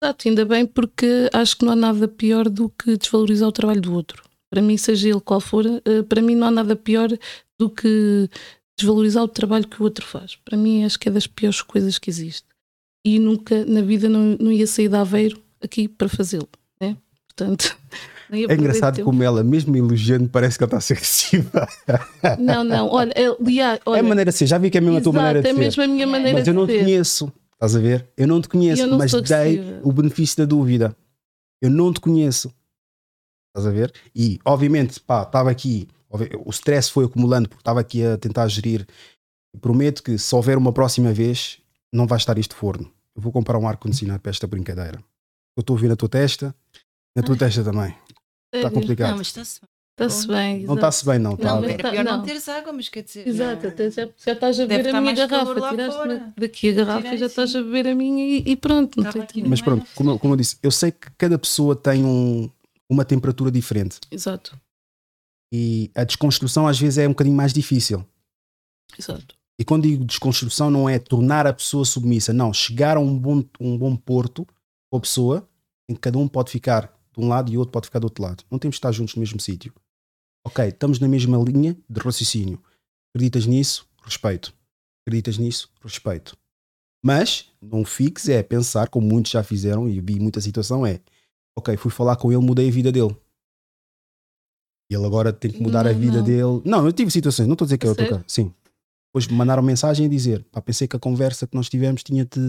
Exato, 0.00 0.28
ainda 0.28 0.44
bem, 0.44 0.64
porque 0.64 1.28
acho 1.32 1.56
que 1.56 1.64
não 1.64 1.72
há 1.72 1.76
nada 1.76 2.06
pior 2.06 2.48
do 2.48 2.70
que 2.70 2.96
desvalorizar 2.96 3.48
o 3.48 3.52
trabalho 3.52 3.80
do 3.80 3.92
outro. 3.92 4.22
Para 4.48 4.62
mim, 4.62 4.76
seja 4.76 5.08
ele 5.08 5.20
qual 5.20 5.40
for, 5.40 5.66
eh, 5.66 6.02
para 6.08 6.22
mim 6.22 6.36
não 6.36 6.46
há 6.46 6.50
nada 6.50 6.76
pior 6.76 7.08
do 7.58 7.68
que 7.68 8.30
desvalorizar 8.78 9.22
o 9.22 9.28
trabalho 9.28 9.66
que 9.66 9.80
o 9.80 9.84
outro 9.84 10.06
faz. 10.06 10.36
Para 10.44 10.56
mim, 10.56 10.84
acho 10.84 10.98
que 10.98 11.08
é 11.08 11.12
das 11.12 11.26
piores 11.26 11.60
coisas 11.60 11.98
que 11.98 12.08
existe. 12.08 12.46
E 13.04 13.18
nunca 13.18 13.64
na 13.64 13.82
vida 13.82 14.08
não, 14.08 14.36
não 14.38 14.52
ia 14.52 14.66
sair 14.66 14.88
de 14.88 14.96
Aveiro 14.96 15.40
aqui 15.62 15.88
para 15.88 16.08
fazê-lo. 16.08 16.48
Né? 16.80 16.96
Portanto. 17.26 17.76
É 18.30 18.52
engraçado 18.52 19.02
como 19.02 19.22
ela, 19.22 19.42
mesmo 19.42 19.74
elogiando, 19.74 20.28
parece 20.28 20.58
que 20.58 20.62
ela 20.62 20.68
está 20.68 20.76
a 20.76 20.80
ser 20.82 20.92
agressiva. 20.92 21.66
Não, 22.38 22.62
não, 22.62 22.86
olha, 22.90 23.10
é, 23.16 23.30
olha, 23.86 23.96
é 23.96 24.00
a 24.00 24.02
maneira 24.02 24.30
de 24.30 24.36
ser, 24.36 24.46
já 24.46 24.58
vi 24.58 24.68
que 24.68 24.76
é 24.76 24.82
mesmo 24.82 24.98
a 24.98 25.00
tua 25.00 25.14
maneira 25.14 25.40
de 25.40 25.48
ser. 25.48 25.54
É 25.54 25.58
mesmo 25.58 25.82
a 25.82 25.86
minha 25.86 26.06
maneira 26.06 26.38
Mas 26.38 26.46
eu 26.46 26.52
não 26.52 26.66
te 26.66 26.78
conheço, 26.78 27.32
estás 27.54 27.74
a 27.74 27.78
ver? 27.78 28.06
Eu 28.18 28.28
não 28.28 28.42
te 28.42 28.48
conheço, 28.50 28.86
não 28.86 28.98
mas 28.98 29.12
dei 29.12 29.80
o 29.82 29.90
benefício 29.90 30.36
da 30.36 30.44
dúvida. 30.44 30.94
Eu 31.62 31.70
não 31.70 31.90
te 31.90 32.00
conheço, 32.00 32.52
estás 33.46 33.66
a 33.66 33.70
ver? 33.70 33.94
E, 34.14 34.38
obviamente, 34.44 35.00
pá, 35.00 35.22
estava 35.22 35.50
aqui, 35.50 35.88
o 36.10 36.50
stress 36.50 36.90
foi 36.90 37.04
acumulando 37.04 37.48
porque 37.48 37.60
estava 37.60 37.80
aqui 37.80 38.04
a 38.04 38.16
tentar 38.16 38.48
gerir. 38.48 38.86
prometo 39.60 40.02
que 40.02 40.18
se 40.18 40.34
houver 40.34 40.56
uma 40.56 40.72
próxima 40.72 41.12
vez, 41.12 41.58
não 41.92 42.06
vai 42.06 42.18
estar 42.18 42.38
isto 42.38 42.54
forno. 42.54 42.90
Eu 43.14 43.22
vou 43.22 43.32
comprar 43.32 43.58
um 43.58 43.66
ar-condicionado 43.66 44.20
para 44.20 44.30
esta 44.30 44.46
brincadeira. 44.46 44.98
Eu 45.56 45.60
estou 45.60 45.74
a 45.74 45.76
ouvir 45.76 45.88
na 45.88 45.96
tua 45.96 46.08
testa, 46.08 46.54
na 47.16 47.22
tua 47.22 47.34
Ai. 47.34 47.38
testa 47.38 47.64
também. 47.64 47.94
Está 48.54 48.70
complicado. 48.70 49.10
Não, 49.10 49.18
mas 49.18 49.26
está-se 49.26 49.60
bem. 49.60 49.68
Está-se 49.98 50.28
bem. 50.28 50.62
Não 50.64 50.74
está-se 50.76 51.04
bem, 51.04 51.18
não. 51.18 51.36
Não, 51.36 51.60
mas 51.60 51.76
tá, 51.76 51.90
pior 51.90 52.04
não. 52.04 52.18
não 52.18 52.22
teres 52.22 52.48
água, 52.48 52.72
mas 52.72 52.88
quer 52.88 53.02
dizer. 53.02 53.26
Exato, 53.26 53.66
até 53.66 53.90
já, 53.90 54.08
já 54.16 54.32
estás 54.32 54.60
a 54.60 54.66
beber 54.66 54.94
a 54.94 55.00
minha 55.00 55.26
garrafa. 55.26 55.70
Tiraste 55.70 56.32
daqui 56.36 56.70
a 56.70 56.72
garrafa 56.72 57.14
e 57.14 57.18
já 57.18 57.26
estás 57.26 57.56
a 57.56 57.62
beber 57.62 57.88
a 57.88 57.94
minha 57.96 58.24
e, 58.24 58.44
e 58.46 58.56
pronto. 58.56 59.02
Não 59.02 59.10
tem 59.10 59.44
mas 59.44 59.60
pronto, 59.60 59.84
como, 59.96 60.16
como 60.18 60.34
eu 60.34 60.36
disse, 60.36 60.56
eu 60.62 60.70
sei 60.70 60.92
que 60.92 61.10
cada 61.18 61.36
pessoa 61.36 61.74
tem 61.74 62.04
um, 62.04 62.48
uma 62.88 63.04
temperatura 63.04 63.50
diferente. 63.50 63.98
Exato. 64.08 64.56
E 65.52 65.90
a 65.94 66.04
desconstrução 66.04 66.66
às 66.66 66.78
vezes 66.78 66.98
é 66.98 67.06
um 67.06 67.10
bocadinho 67.12 67.36
mais 67.36 67.52
difícil. 67.52 68.04
Exato. 68.98 69.36
E 69.58 69.64
quando 69.64 69.82
digo 69.82 70.04
desconstrução, 70.04 70.70
não 70.70 70.88
é 70.88 70.98
tornar 70.98 71.46
a 71.46 71.52
pessoa 71.52 71.84
submissa, 71.84 72.32
não. 72.32 72.52
Chegar 72.52 72.96
a 72.96 73.00
um 73.00 73.18
bom, 73.18 73.42
um 73.58 73.76
bom 73.76 73.96
porto 73.96 74.46
com 74.90 74.98
a 74.98 75.00
pessoa 75.00 75.48
em 75.88 75.94
que 75.94 76.00
cada 76.00 76.18
um 76.18 76.28
pode 76.28 76.50
ficar 76.50 76.92
de 77.12 77.24
um 77.24 77.28
lado 77.28 77.50
e 77.50 77.56
o 77.56 77.60
outro 77.60 77.72
pode 77.72 77.86
ficar 77.86 77.98
do 77.98 78.04
outro 78.04 78.22
lado. 78.22 78.44
Não 78.50 78.58
temos 78.58 78.74
de 78.74 78.78
estar 78.78 78.92
juntos 78.92 79.14
no 79.16 79.20
mesmo 79.20 79.40
sítio. 79.40 79.72
Ok, 80.46 80.64
estamos 80.66 81.00
na 81.00 81.08
mesma 81.08 81.36
linha 81.38 81.76
de 81.88 82.00
raciocínio. 82.00 82.62
Acreditas 83.12 83.46
nisso? 83.46 83.88
Respeito. 84.02 84.54
Acreditas 85.04 85.38
nisso? 85.38 85.70
Respeito. 85.82 86.36
Mas 87.04 87.50
não 87.60 87.84
fiques 87.84 88.28
é 88.28 88.42
pensar, 88.42 88.88
como 88.88 89.06
muitos 89.06 89.32
já 89.32 89.42
fizeram, 89.42 89.88
e 89.88 90.00
vi 90.00 90.20
muita 90.20 90.40
situação, 90.40 90.86
é 90.86 91.00
ok, 91.56 91.76
fui 91.76 91.90
falar 91.90 92.16
com 92.16 92.30
ele, 92.30 92.44
mudei 92.44 92.68
a 92.68 92.72
vida 92.72 92.92
dele. 92.92 93.16
E 94.90 94.94
ele 94.94 95.04
agora 95.04 95.32
tem 95.32 95.50
que 95.50 95.62
mudar 95.62 95.84
não, 95.84 95.90
a 95.90 95.94
vida 95.94 96.18
não. 96.18 96.24
dele. 96.24 96.62
Não, 96.64 96.86
eu 96.86 96.92
tive 96.92 97.10
situações, 97.10 97.46
não 97.46 97.54
estou 97.54 97.64
a 97.64 97.66
dizer 97.66 97.78
que 97.78 97.86
é 97.86 97.90
outro 97.90 98.24
Sim. 98.26 98.52
Depois 99.10 99.26
me 99.26 99.34
mandaram 99.34 99.62
mensagem 99.62 100.06
a 100.06 100.08
dizer, 100.08 100.44
pá, 100.52 100.60
pensei 100.60 100.86
que 100.86 100.96
a 100.96 100.98
conversa 100.98 101.46
que 101.46 101.54
nós 101.54 101.68
tivemos 101.68 102.02
tinha-te 102.02 102.40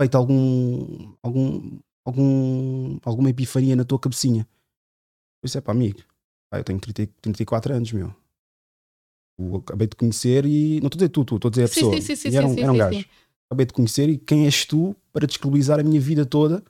feito 0.00 0.16
algum, 0.16 1.12
algum 1.22 1.78
algum, 2.08 2.98
alguma 3.04 3.30
epifania 3.30 3.76
na 3.76 3.84
tua 3.84 3.98
cabecinha. 3.98 4.40
Eu 5.42 5.46
disse, 5.46 5.58
é 5.58 5.60
pá, 5.60 5.72
amigo, 5.72 6.00
pá, 6.50 6.58
eu 6.58 6.64
tenho 6.64 6.80
30, 6.80 7.12
34 7.20 7.74
anos, 7.74 7.92
meu. 7.92 8.14
Eu 9.38 9.56
acabei 9.56 9.86
de 9.86 9.94
conhecer 9.94 10.44
e. 10.46 10.80
Não 10.80 10.88
estou 10.88 10.96
a 10.96 11.00
dizer 11.00 11.08
tu, 11.10 11.20
estou 11.20 11.48
a 11.48 11.50
dizer 11.50 11.64
a 11.64 11.68
pessoa. 11.68 11.94
Sim, 11.94 12.00
sim, 12.00 12.16
sim, 12.16 12.28
e 12.30 12.36
era 12.36 12.46
um, 12.46 12.58
era 12.58 12.72
um 12.72 12.76
gajo. 12.76 13.04
Acabei 13.48 13.66
de 13.66 13.72
conhecer 13.72 14.08
e 14.08 14.18
quem 14.18 14.44
és 14.44 14.64
tu 14.64 14.96
para 15.12 15.26
descredibilizar 15.26 15.78
a 15.78 15.82
minha 15.82 16.00
vida 16.00 16.26
toda 16.26 16.62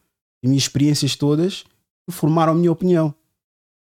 e 0.43 0.49
minhas 0.49 0.65
experiências 0.65 1.17
todas 1.17 1.65
formaram 2.11 2.53
a 2.53 2.55
minha 2.55 2.71
opinião. 2.71 3.15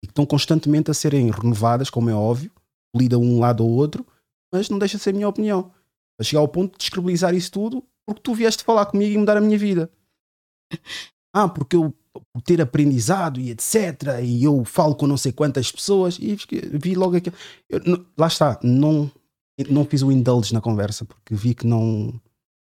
E 0.04 0.06
que 0.06 0.12
estão 0.12 0.26
constantemente 0.26 0.90
a 0.90 0.94
serem 0.94 1.30
renovadas, 1.30 1.88
como 1.88 2.10
é 2.10 2.14
óbvio, 2.14 2.52
lida 2.94 3.18
um 3.18 3.40
lado 3.40 3.64
ou 3.64 3.70
outro, 3.70 4.06
mas 4.52 4.68
não 4.68 4.78
deixa 4.78 4.98
de 4.98 5.02
ser 5.02 5.10
a 5.10 5.12
minha 5.14 5.28
opinião. 5.28 5.72
A 6.20 6.22
chegar 6.22 6.40
ao 6.40 6.48
ponto 6.48 6.72
de 6.72 6.78
descredibilizar 6.78 7.34
isso 7.34 7.50
tudo 7.50 7.82
porque 8.06 8.20
tu 8.20 8.34
vieste 8.34 8.62
falar 8.62 8.84
comigo 8.84 9.14
e 9.14 9.18
mudar 9.18 9.38
a 9.38 9.40
minha 9.40 9.56
vida. 9.56 9.90
ah, 11.32 11.48
porque 11.48 11.74
eu 11.74 11.94
por 12.32 12.42
ter 12.42 12.60
aprendizado 12.60 13.40
e 13.40 13.50
etc. 13.50 14.20
E 14.22 14.44
eu 14.44 14.64
falo 14.64 14.94
com 14.94 15.06
não 15.06 15.16
sei 15.16 15.32
quantas 15.32 15.72
pessoas 15.72 16.18
e 16.20 16.36
vi 16.78 16.94
logo 16.94 17.16
aquilo. 17.16 17.34
Eu, 17.68 17.80
lá 18.16 18.26
está, 18.26 18.60
não, 18.62 19.10
não 19.68 19.84
fiz 19.84 20.02
o 20.02 20.12
indulge 20.12 20.52
na 20.54 20.60
conversa 20.60 21.04
porque 21.04 21.34
vi 21.34 21.54
que 21.54 21.66
não 21.66 22.20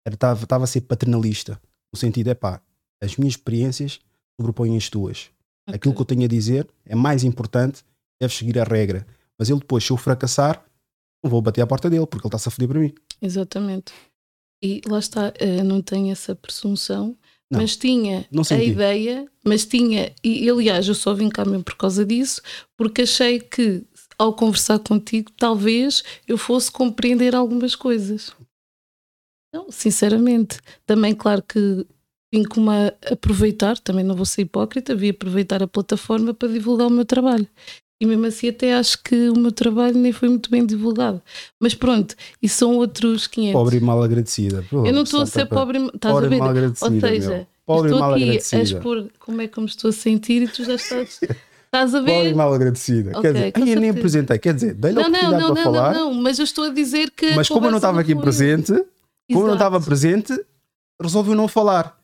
estava 0.04 0.64
a 0.64 0.66
ser 0.66 0.80
paternalista. 0.80 1.60
No 1.92 1.98
sentido, 1.98 2.30
é 2.30 2.34
pá, 2.34 2.60
as 3.00 3.16
minhas 3.16 3.34
experiências 3.34 4.00
sobrepõem 4.40 4.76
as 4.76 4.88
tuas. 4.88 5.30
Okay. 5.66 5.76
Aquilo 5.76 5.94
que 5.94 6.00
eu 6.00 6.06
tenho 6.06 6.24
a 6.24 6.28
dizer 6.28 6.68
é 6.84 6.94
mais 6.94 7.24
importante, 7.24 7.84
deve 8.20 8.34
seguir 8.34 8.58
a 8.58 8.64
regra. 8.64 9.06
Mas 9.38 9.50
ele 9.50 9.60
depois, 9.60 9.84
se 9.84 9.90
eu 9.90 9.96
fracassar, 9.96 10.64
não 11.22 11.30
vou 11.30 11.42
bater 11.42 11.60
à 11.60 11.66
porta 11.66 11.90
dele 11.90 12.06
porque 12.06 12.26
ele 12.26 12.28
está-se 12.28 12.48
a 12.48 12.50
foder 12.50 12.68
para 12.68 12.80
mim. 12.80 12.94
Exatamente. 13.20 13.92
E 14.62 14.80
lá 14.86 14.98
está, 14.98 15.32
eh, 15.38 15.62
não 15.62 15.82
tenho 15.82 16.10
essa 16.10 16.34
presunção 16.34 17.16
não, 17.50 17.60
mas 17.60 17.76
tinha 17.76 18.26
a 18.50 18.62
ideia, 18.62 19.30
mas 19.44 19.64
tinha, 19.64 20.12
e 20.22 20.48
aliás, 20.50 20.88
eu 20.88 20.94
só 20.94 21.14
vim 21.14 21.28
cá 21.28 21.44
mesmo 21.44 21.62
por 21.62 21.76
causa 21.76 22.04
disso, 22.04 22.42
porque 22.76 23.02
achei 23.02 23.38
que 23.38 23.84
ao 24.18 24.34
conversar 24.34 24.78
contigo, 24.78 25.30
talvez 25.36 26.02
eu 26.26 26.38
fosse 26.38 26.70
compreender 26.70 27.34
algumas 27.34 27.76
coisas. 27.76 28.34
Não, 29.54 29.70
sinceramente. 29.70 30.58
Também, 30.84 31.14
claro 31.14 31.42
que 31.42 31.86
vim 32.36 32.44
com 32.44 32.60
uma 32.60 32.92
aproveitar, 33.10 33.78
também 33.78 34.04
não 34.04 34.14
vou 34.14 34.26
ser 34.26 34.42
hipócrita, 34.42 34.94
vim 34.94 35.10
aproveitar 35.10 35.62
a 35.62 35.66
plataforma 35.66 36.34
para 36.34 36.48
divulgar 36.48 36.86
o 36.86 36.90
meu 36.90 37.04
trabalho. 37.04 37.46
E 37.98 38.04
mesmo 38.04 38.26
assim 38.26 38.48
até 38.48 38.74
acho 38.74 39.02
que 39.02 39.30
o 39.30 39.38
meu 39.38 39.50
trabalho 39.50 39.96
nem 39.96 40.12
foi 40.12 40.28
muito 40.28 40.50
bem 40.50 40.66
divulgado. 40.66 41.22
Mas 41.58 41.74
pronto, 41.74 42.14
e 42.42 42.48
são 42.48 42.76
outros 42.76 43.26
500. 43.26 43.52
Pobre 43.54 43.76
e 43.78 43.80
mal 43.80 44.02
agradecida. 44.02 44.62
Pô, 44.68 44.84
eu 44.84 44.92
não 44.92 45.02
estou 45.02 45.22
a 45.22 45.26
ser 45.26 45.46
pobre, 45.46 45.78
estás 45.78 46.12
pobre 46.12 46.26
a 46.26 46.28
ver? 46.28 46.38
Mal 46.38 46.50
agradecida, 46.50 46.94
Ou 46.94 47.00
seja, 47.00 47.48
pobre 47.64 47.90
estou 47.90 48.04
aqui 48.04 48.30
a 48.30 48.62
expor 48.62 49.06
como 49.18 49.40
é 49.40 49.48
que 49.48 49.58
me 49.58 49.66
estou 49.66 49.88
a 49.88 49.92
sentir 49.92 50.42
e 50.42 50.48
tu 50.48 50.64
já 50.64 50.74
estás... 50.74 51.20
Estás 51.66 51.94
a 51.96 52.00
ver? 52.00 52.12
Pobre 52.12 52.30
e 52.30 52.34
mal 52.34 52.54
agradecida. 52.54 53.10
Okay, 53.18 53.50
quer 53.50 53.60
dizer, 53.60 53.76
eu 53.76 53.80
nem 53.80 53.90
apresentei. 53.90 54.38
Quer 54.38 54.54
dizer, 54.54 54.74
dei-lhe 54.74 54.98
a 54.98 55.00
oportunidade 55.02 55.42
não, 55.42 55.48
não, 55.48 55.54
para 55.54 55.64
não, 55.64 55.72
falar. 55.72 55.94
Não, 55.94 56.14
não, 56.14 56.22
mas 56.22 56.38
eu 56.38 56.44
estou 56.44 56.64
a 56.64 56.68
dizer 56.70 57.10
que. 57.10 57.34
Mas 57.34 57.48
como 57.48 57.66
eu 57.66 57.70
não 57.70 57.78
estava 57.78 58.00
aqui 58.00 58.14
foi... 58.14 58.22
presente, 58.22 58.72
Exato. 58.72 58.86
como 59.32 59.42
eu 59.42 59.46
não 59.48 59.54
estava 59.54 59.80
presente, 59.80 60.32
resolvi 61.02 61.34
não 61.34 61.48
falar. 61.48 61.95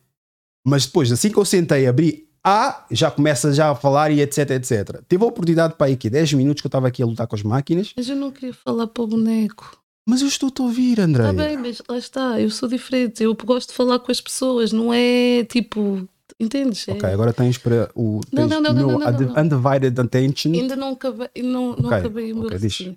Mas 0.65 0.87
depois, 0.87 1.11
assim 1.11 1.31
que 1.31 1.39
eu 1.39 1.45
sentei, 1.45 1.87
abri 1.87 2.29
ah, 2.45 2.85
já 2.91 3.11
começa 3.11 3.53
já 3.53 3.71
a 3.71 3.75
falar 3.75 4.11
e 4.11 4.21
etc, 4.21 4.51
etc. 4.51 5.01
Teve 5.07 5.23
a 5.23 5.27
oportunidade 5.27 5.75
para 5.75 5.87
aí 5.87 5.93
aqui 5.93 6.11
10 6.11 6.33
minutos 6.35 6.61
que 6.61 6.67
eu 6.67 6.69
estava 6.69 6.89
aqui 6.89 7.03
a 7.03 7.07
lutar 7.07 7.27
com 7.27 7.37
as 7.37 7.43
máquinas. 7.43 7.93
Mas 7.97 8.09
eu 8.09 8.17
não 8.17 8.33
queria 8.33 8.53
falar 8.53 8.89
para 8.89 9.03
o 9.03 9.07
boneco. 9.07 9.81
Mas 10.05 10.23
eu 10.23 10.27
estou-te 10.27 10.61
a 10.61 10.65
ouvir, 10.65 10.99
André. 10.99 11.31
Está 11.31 11.45
bem, 11.45 11.57
mas 11.57 11.81
lá 11.89 11.97
está, 11.97 12.41
eu 12.41 12.51
sou 12.51 12.69
diferente. 12.69 13.23
Eu 13.23 13.37
gosto 13.37 13.69
de 13.69 13.77
falar 13.77 14.01
com 14.01 14.11
as 14.11 14.21
pessoas, 14.21 14.73
não 14.73 14.93
é 14.93 15.45
tipo. 15.45 16.09
Entendes? 16.41 16.89
Ok, 16.89 17.09
é... 17.09 17.13
agora 17.13 17.33
tens 17.33 17.57
para 17.57 17.89
o 17.95 18.21
tens 18.29 18.49
não, 18.49 18.61
não, 18.61 18.73
não, 18.73 18.99
não, 18.99 18.99
não, 18.99 19.13
não, 19.13 19.43
undivided 19.43 20.01
attention. 20.01 20.53
Ainda 20.53 20.75
não 20.75 20.95
acabei, 20.95 21.29
não, 21.37 21.77
não 21.77 21.87
okay, 21.87 21.99
acabei 21.99 22.33
o 22.33 22.37
meu 22.37 22.47
okay, 22.47 22.97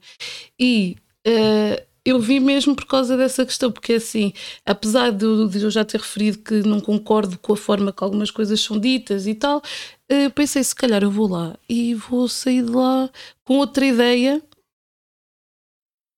E 0.60 0.96
uh, 1.28 1.84
eu 2.06 2.20
vi 2.20 2.40
mesmo 2.40 2.76
por 2.76 2.86
causa 2.86 3.18
dessa 3.18 3.46
questão, 3.46 3.72
porque 3.72 3.94
assim, 3.94 4.32
apesar 4.64 5.12
de, 5.12 5.26
eu 5.26 5.72
já 5.72 5.84
ter 5.84 6.00
referido 6.00 6.38
que 6.38 6.62
não 6.62 6.80
concordo 6.80 7.40
com 7.40 7.54
a 7.54 7.58
forma 7.58 7.92
que 7.92 8.04
algumas 8.04 8.30
coisas 8.30 8.62
são 8.62 8.80
ditas 8.80 9.26
e 9.26 9.34
tal, 9.34 9.58
uh, 9.58 10.32
pensei 10.36 10.64
se 10.64 10.76
calhar 10.76 11.02
eu 11.02 11.10
vou 11.10 11.28
lá 11.28 11.58
e 11.68 11.96
vou 11.96 12.28
sair 12.28 12.64
de 12.64 12.72
lá 12.72 13.10
com 13.44 13.58
outra 13.58 13.86
ideia 13.86 14.42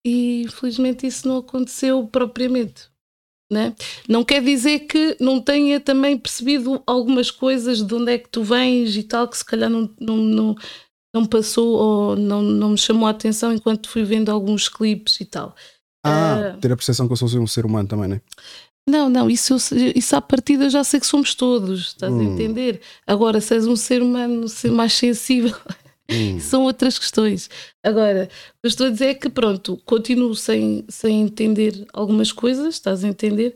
e 0.05 0.43
infelizmente 0.43 1.07
isso 1.07 1.27
não 1.27 1.37
aconteceu 1.37 2.05
propriamente. 2.07 2.89
Né? 3.49 3.73
Não 4.09 4.25
quer 4.25 4.43
dizer 4.43 4.79
que 4.79 5.15
não 5.21 5.39
tenha 5.39 5.79
também 5.79 6.17
percebido 6.17 6.83
algumas 6.85 7.31
coisas 7.31 7.81
de 7.81 7.95
onde 7.95 8.11
é 8.11 8.17
que 8.17 8.27
tu 8.27 8.43
vens 8.43 8.97
e 8.97 9.03
tal, 9.03 9.25
que 9.25 9.37
se 9.37 9.45
calhar 9.45 9.69
não, 9.69 9.89
não, 9.97 10.17
não, 10.17 10.55
não 11.15 11.25
passou 11.25 11.77
ou 11.77 12.15
não, 12.17 12.41
não 12.41 12.69
me 12.71 12.77
chamou 12.77 13.07
a 13.07 13.11
atenção 13.11 13.53
enquanto 13.53 13.89
fui 13.89 14.03
vendo 14.03 14.29
alguns 14.29 14.67
clipes 14.67 15.21
e 15.21 15.25
tal. 15.25 15.55
Ah, 16.05 16.53
uh, 16.55 16.59
ter 16.59 16.71
a 16.71 16.75
percepção 16.75 17.07
que 17.07 17.13
eu 17.13 17.17
sou 17.17 17.27
um 17.39 17.47
ser 17.47 17.65
humano 17.65 17.87
também, 17.87 18.07
né? 18.07 18.21
Não, 18.89 19.09
não, 19.09 19.29
isso, 19.29 19.57
isso 19.93 20.15
à 20.15 20.21
partida 20.21 20.69
já 20.69 20.81
sei 20.81 21.01
que 21.01 21.05
somos 21.05 21.35
todos, 21.35 21.87
estás 21.87 22.13
hum. 22.13 22.21
a 22.21 22.23
entender? 22.23 22.79
Agora, 23.05 23.41
se 23.41 23.53
és 23.53 23.67
um 23.67 23.75
ser 23.75 24.01
humano 24.01 24.47
ser 24.47 24.71
mais 24.71 24.93
sensível, 24.93 25.55
hum. 26.09 26.39
são 26.39 26.63
outras 26.63 26.97
questões. 26.97 27.49
Agora, 27.83 28.23
o 28.23 28.61
que 28.61 28.65
eu 28.65 28.69
estou 28.69 28.87
a 28.87 28.89
dizer 28.89 29.07
é 29.07 29.13
que, 29.13 29.29
pronto, 29.29 29.75
continuo 29.85 30.33
sem, 30.35 30.85
sem 30.87 31.21
entender 31.21 31.85
algumas 31.91 32.31
coisas, 32.31 32.75
estás 32.75 33.03
a 33.03 33.09
entender? 33.09 33.53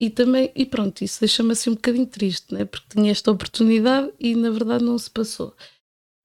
E 0.00 0.08
também, 0.08 0.50
e 0.56 0.64
pronto, 0.64 1.04
isso 1.04 1.20
deixa-me 1.20 1.52
assim 1.52 1.68
um 1.68 1.74
bocadinho 1.74 2.06
triste, 2.06 2.54
né? 2.54 2.64
porque 2.64 2.86
tinha 2.88 3.12
esta 3.12 3.30
oportunidade 3.30 4.10
e 4.18 4.34
na 4.34 4.48
verdade 4.48 4.82
não 4.82 4.96
se 4.96 5.10
passou. 5.10 5.54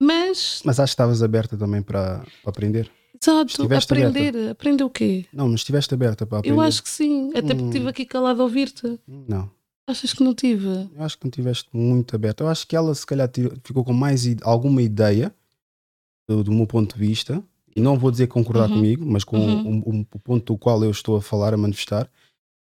Mas. 0.01 0.61
Mas 0.63 0.79
acho 0.79 0.91
que 0.91 0.93
estavas 0.93 1.21
aberta 1.21 1.57
também 1.57 1.81
para, 1.81 2.25
para 2.41 2.49
aprender. 2.49 2.89
Exato, 3.21 3.63
aprender. 3.63 4.29
Aberta. 4.29 4.51
Aprender 4.51 4.83
o 4.83 4.89
quê? 4.89 5.25
Não, 5.31 5.47
mas 5.49 5.61
estiveste 5.61 5.93
aberta 5.93 6.25
para 6.25 6.39
aprender. 6.39 6.55
Eu 6.55 6.61
acho 6.61 6.83
que 6.83 6.89
sim, 6.89 7.29
até 7.29 7.53
porque 7.53 7.65
estive 7.65 7.85
hum. 7.85 7.89
aqui 7.89 8.05
calado 8.05 8.41
a 8.41 8.43
ouvir-te. 8.43 8.99
Não. 9.07 9.49
Achas 9.87 10.13
que 10.13 10.23
não 10.23 10.33
tive? 10.33 10.67
Eu 10.67 11.03
acho 11.03 11.17
que 11.17 11.25
não 11.25 11.29
estiveste 11.29 11.69
muito 11.71 12.15
aberta. 12.15 12.43
Eu 12.43 12.47
acho 12.47 12.67
que 12.67 12.75
ela 12.75 12.93
se 12.95 13.05
calhar 13.05 13.29
ficou 13.63 13.83
com 13.83 13.93
mais 13.93 14.25
alguma 14.41 14.81
ideia 14.81 15.33
do, 16.27 16.43
do 16.43 16.51
meu 16.51 16.65
ponto 16.65 16.95
de 16.95 16.99
vista 16.99 17.43
e 17.75 17.81
não 17.81 17.97
vou 17.97 18.09
dizer 18.09 18.27
concordar 18.27 18.69
uhum. 18.69 18.77
comigo, 18.77 19.05
mas 19.05 19.23
com 19.23 19.37
uhum. 19.37 19.67
um, 19.67 19.97
um, 19.97 20.05
o 20.13 20.19
ponto 20.19 20.53
do 20.53 20.57
qual 20.57 20.83
eu 20.83 20.89
estou 20.89 21.17
a 21.17 21.21
falar, 21.21 21.53
a 21.53 21.57
manifestar, 21.57 22.09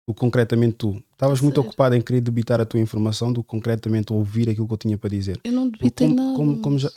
o 0.07 0.15
concretamente 0.15 0.77
tu 0.77 1.03
estavas 1.13 1.41
muito 1.41 1.61
ocupado 1.61 1.95
em 1.95 2.01
querer 2.01 2.21
debitar 2.21 2.61
a 2.61 2.65
tua 2.65 2.81
informação 2.81 3.33
do 3.33 3.43
que 3.43 3.49
concretamente 3.49 4.13
ouvir 4.13 4.49
aquilo 4.49 4.67
que 4.67 4.73
eu 4.73 4.79
tinha 4.79 4.97
para 4.97 5.11
dizer. 5.11 5.39
Eu 5.45 5.53
não 5.53 5.69
debitei 5.69 6.09
como, 6.09 6.21
nada. 6.21 6.37
Como, 6.37 6.59
como 6.61 6.79
já, 6.79 6.91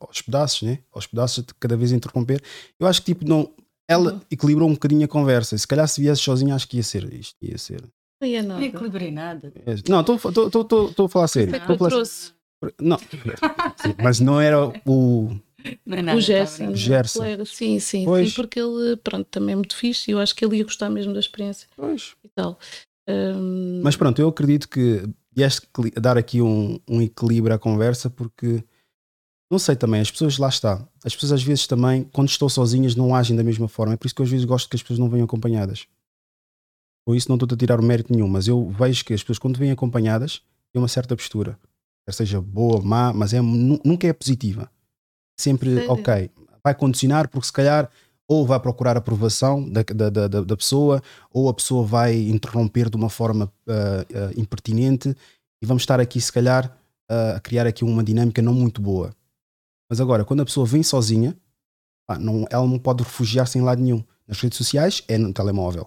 aos 0.00 0.22
pedaços, 0.22 0.62
né? 0.62 0.78
Aos 0.92 1.06
pedaços, 1.06 1.44
de 1.44 1.54
cada 1.54 1.76
vez 1.76 1.92
interromper. 1.92 2.42
Eu 2.78 2.86
acho 2.86 3.00
que 3.02 3.14
tipo, 3.14 3.28
não, 3.28 3.50
ela 3.88 4.14
uhum. 4.14 4.20
equilibrou 4.30 4.68
um 4.68 4.74
bocadinho 4.74 5.04
a 5.04 5.08
conversa. 5.08 5.56
Se 5.56 5.66
calhar 5.66 5.86
se 5.88 6.00
viesse 6.00 6.22
sozinha, 6.22 6.54
acho 6.54 6.68
que 6.68 6.76
ia 6.76 6.82
ser 6.82 7.12
isto. 7.12 7.36
Ia 7.42 7.58
ser. 7.58 7.82
Não 8.20 8.28
ia 8.28 8.42
nada. 8.42 8.60
Não 8.60 8.66
equilibrei 8.66 9.10
nada. 9.10 9.52
É, 9.66 9.74
não, 9.88 10.00
estou 10.00 11.06
a 11.06 11.08
falar 11.08 11.28
sério. 11.28 11.52
Não, 11.52 11.76
falar 11.76 11.90
trouxe. 11.90 12.32
Não, 12.80 12.98
mas 14.02 14.20
não 14.20 14.40
era 14.40 14.68
o. 14.86 15.34
Não 15.84 15.98
é 15.98 16.02
nada, 16.02 16.18
o 16.18 16.20
Gerson. 16.20 16.68
O 16.70 16.76
Gerson. 16.76 17.22
Sim, 17.44 17.78
sim, 17.78 18.04
sim, 18.04 18.30
porque 18.34 18.60
ele, 18.60 18.96
pronto, 18.96 19.26
também 19.30 19.52
é 19.52 19.56
muito 19.56 19.76
fixe 19.76 20.10
e 20.10 20.14
eu 20.14 20.20
acho 20.20 20.34
que 20.34 20.44
ele 20.44 20.56
ia 20.56 20.64
gostar 20.64 20.88
mesmo 20.88 21.12
da 21.12 21.20
experiência. 21.20 21.68
Pois. 21.76 22.14
E 22.24 22.28
tal. 22.28 22.58
Um... 23.08 23.80
Mas 23.82 23.96
pronto, 23.96 24.20
eu 24.20 24.28
acredito 24.28 24.68
que 24.68 25.02
vieste 25.34 25.66
dar 26.00 26.16
aqui 26.16 26.40
um, 26.40 26.78
um 26.88 27.02
equilíbrio 27.02 27.54
à 27.54 27.58
conversa 27.58 28.08
porque 28.08 28.62
não 29.52 29.58
sei 29.58 29.76
também, 29.76 30.00
as 30.00 30.10
pessoas 30.10 30.38
lá 30.38 30.48
está. 30.48 30.82
As 31.04 31.14
pessoas 31.14 31.32
às 31.32 31.42
vezes 31.42 31.66
também, 31.66 32.04
quando 32.04 32.30
estão 32.30 32.48
sozinhas, 32.48 32.96
não 32.96 33.14
agem 33.14 33.36
da 33.36 33.44
mesma 33.44 33.68
forma. 33.68 33.92
É 33.92 33.96
por 33.98 34.06
isso 34.06 34.14
que 34.14 34.22
eu 34.22 34.24
às 34.24 34.30
vezes 34.30 34.46
gosto 34.46 34.66
que 34.66 34.76
as 34.76 34.82
pessoas 34.82 34.98
não 34.98 35.10
venham 35.10 35.26
acompanhadas. 35.26 35.86
Com 37.04 37.14
isso 37.14 37.28
não 37.28 37.36
estou 37.36 37.46
a 37.52 37.58
tirar 37.58 37.78
o 37.78 37.82
mérito 37.82 38.10
nenhum, 38.10 38.28
mas 38.28 38.48
eu 38.48 38.70
vejo 38.70 39.04
que 39.04 39.12
as 39.12 39.20
pessoas 39.22 39.38
quando 39.38 39.58
vêm 39.58 39.70
acompanhadas 39.70 40.40
têm 40.72 40.80
uma 40.80 40.88
certa 40.88 41.14
postura. 41.14 41.58
Quer 42.06 42.14
seja 42.14 42.40
boa, 42.40 42.80
má, 42.80 43.12
mas 43.12 43.34
é, 43.34 43.42
nunca 43.42 44.06
é 44.06 44.12
positiva. 44.14 44.70
Sempre, 45.38 45.86
ok, 45.86 46.30
vai 46.64 46.74
condicionar 46.74 47.28
porque 47.28 47.46
se 47.46 47.52
calhar 47.52 47.90
ou 48.26 48.46
vai 48.46 48.58
procurar 48.58 48.96
aprovação 48.96 49.68
da, 49.68 49.82
da, 49.82 50.28
da, 50.28 50.40
da 50.40 50.56
pessoa, 50.56 51.02
ou 51.30 51.50
a 51.50 51.54
pessoa 51.54 51.84
vai 51.84 52.16
interromper 52.16 52.88
de 52.88 52.96
uma 52.96 53.10
forma 53.10 53.52
uh, 53.66 54.30
uh, 54.30 54.40
impertinente 54.40 55.14
e 55.60 55.66
vamos 55.66 55.82
estar 55.82 56.00
aqui 56.00 56.18
se 56.18 56.32
calhar 56.32 56.74
uh, 57.10 57.36
a 57.36 57.40
criar 57.40 57.66
aqui 57.66 57.84
uma 57.84 58.02
dinâmica 58.02 58.40
não 58.40 58.54
muito 58.54 58.80
boa. 58.80 59.14
Mas 59.92 60.00
agora, 60.00 60.24
quando 60.24 60.40
a 60.40 60.44
pessoa 60.46 60.64
vem 60.64 60.82
sozinha, 60.82 61.36
não, 62.18 62.46
ela 62.48 62.66
não 62.66 62.78
pode 62.78 63.02
refugiar-se 63.02 63.58
em 63.58 63.60
lado 63.60 63.82
nenhum. 63.82 64.02
Nas 64.26 64.40
redes 64.40 64.56
sociais 64.56 65.04
é 65.06 65.18
no 65.18 65.34
telemóvel. 65.34 65.86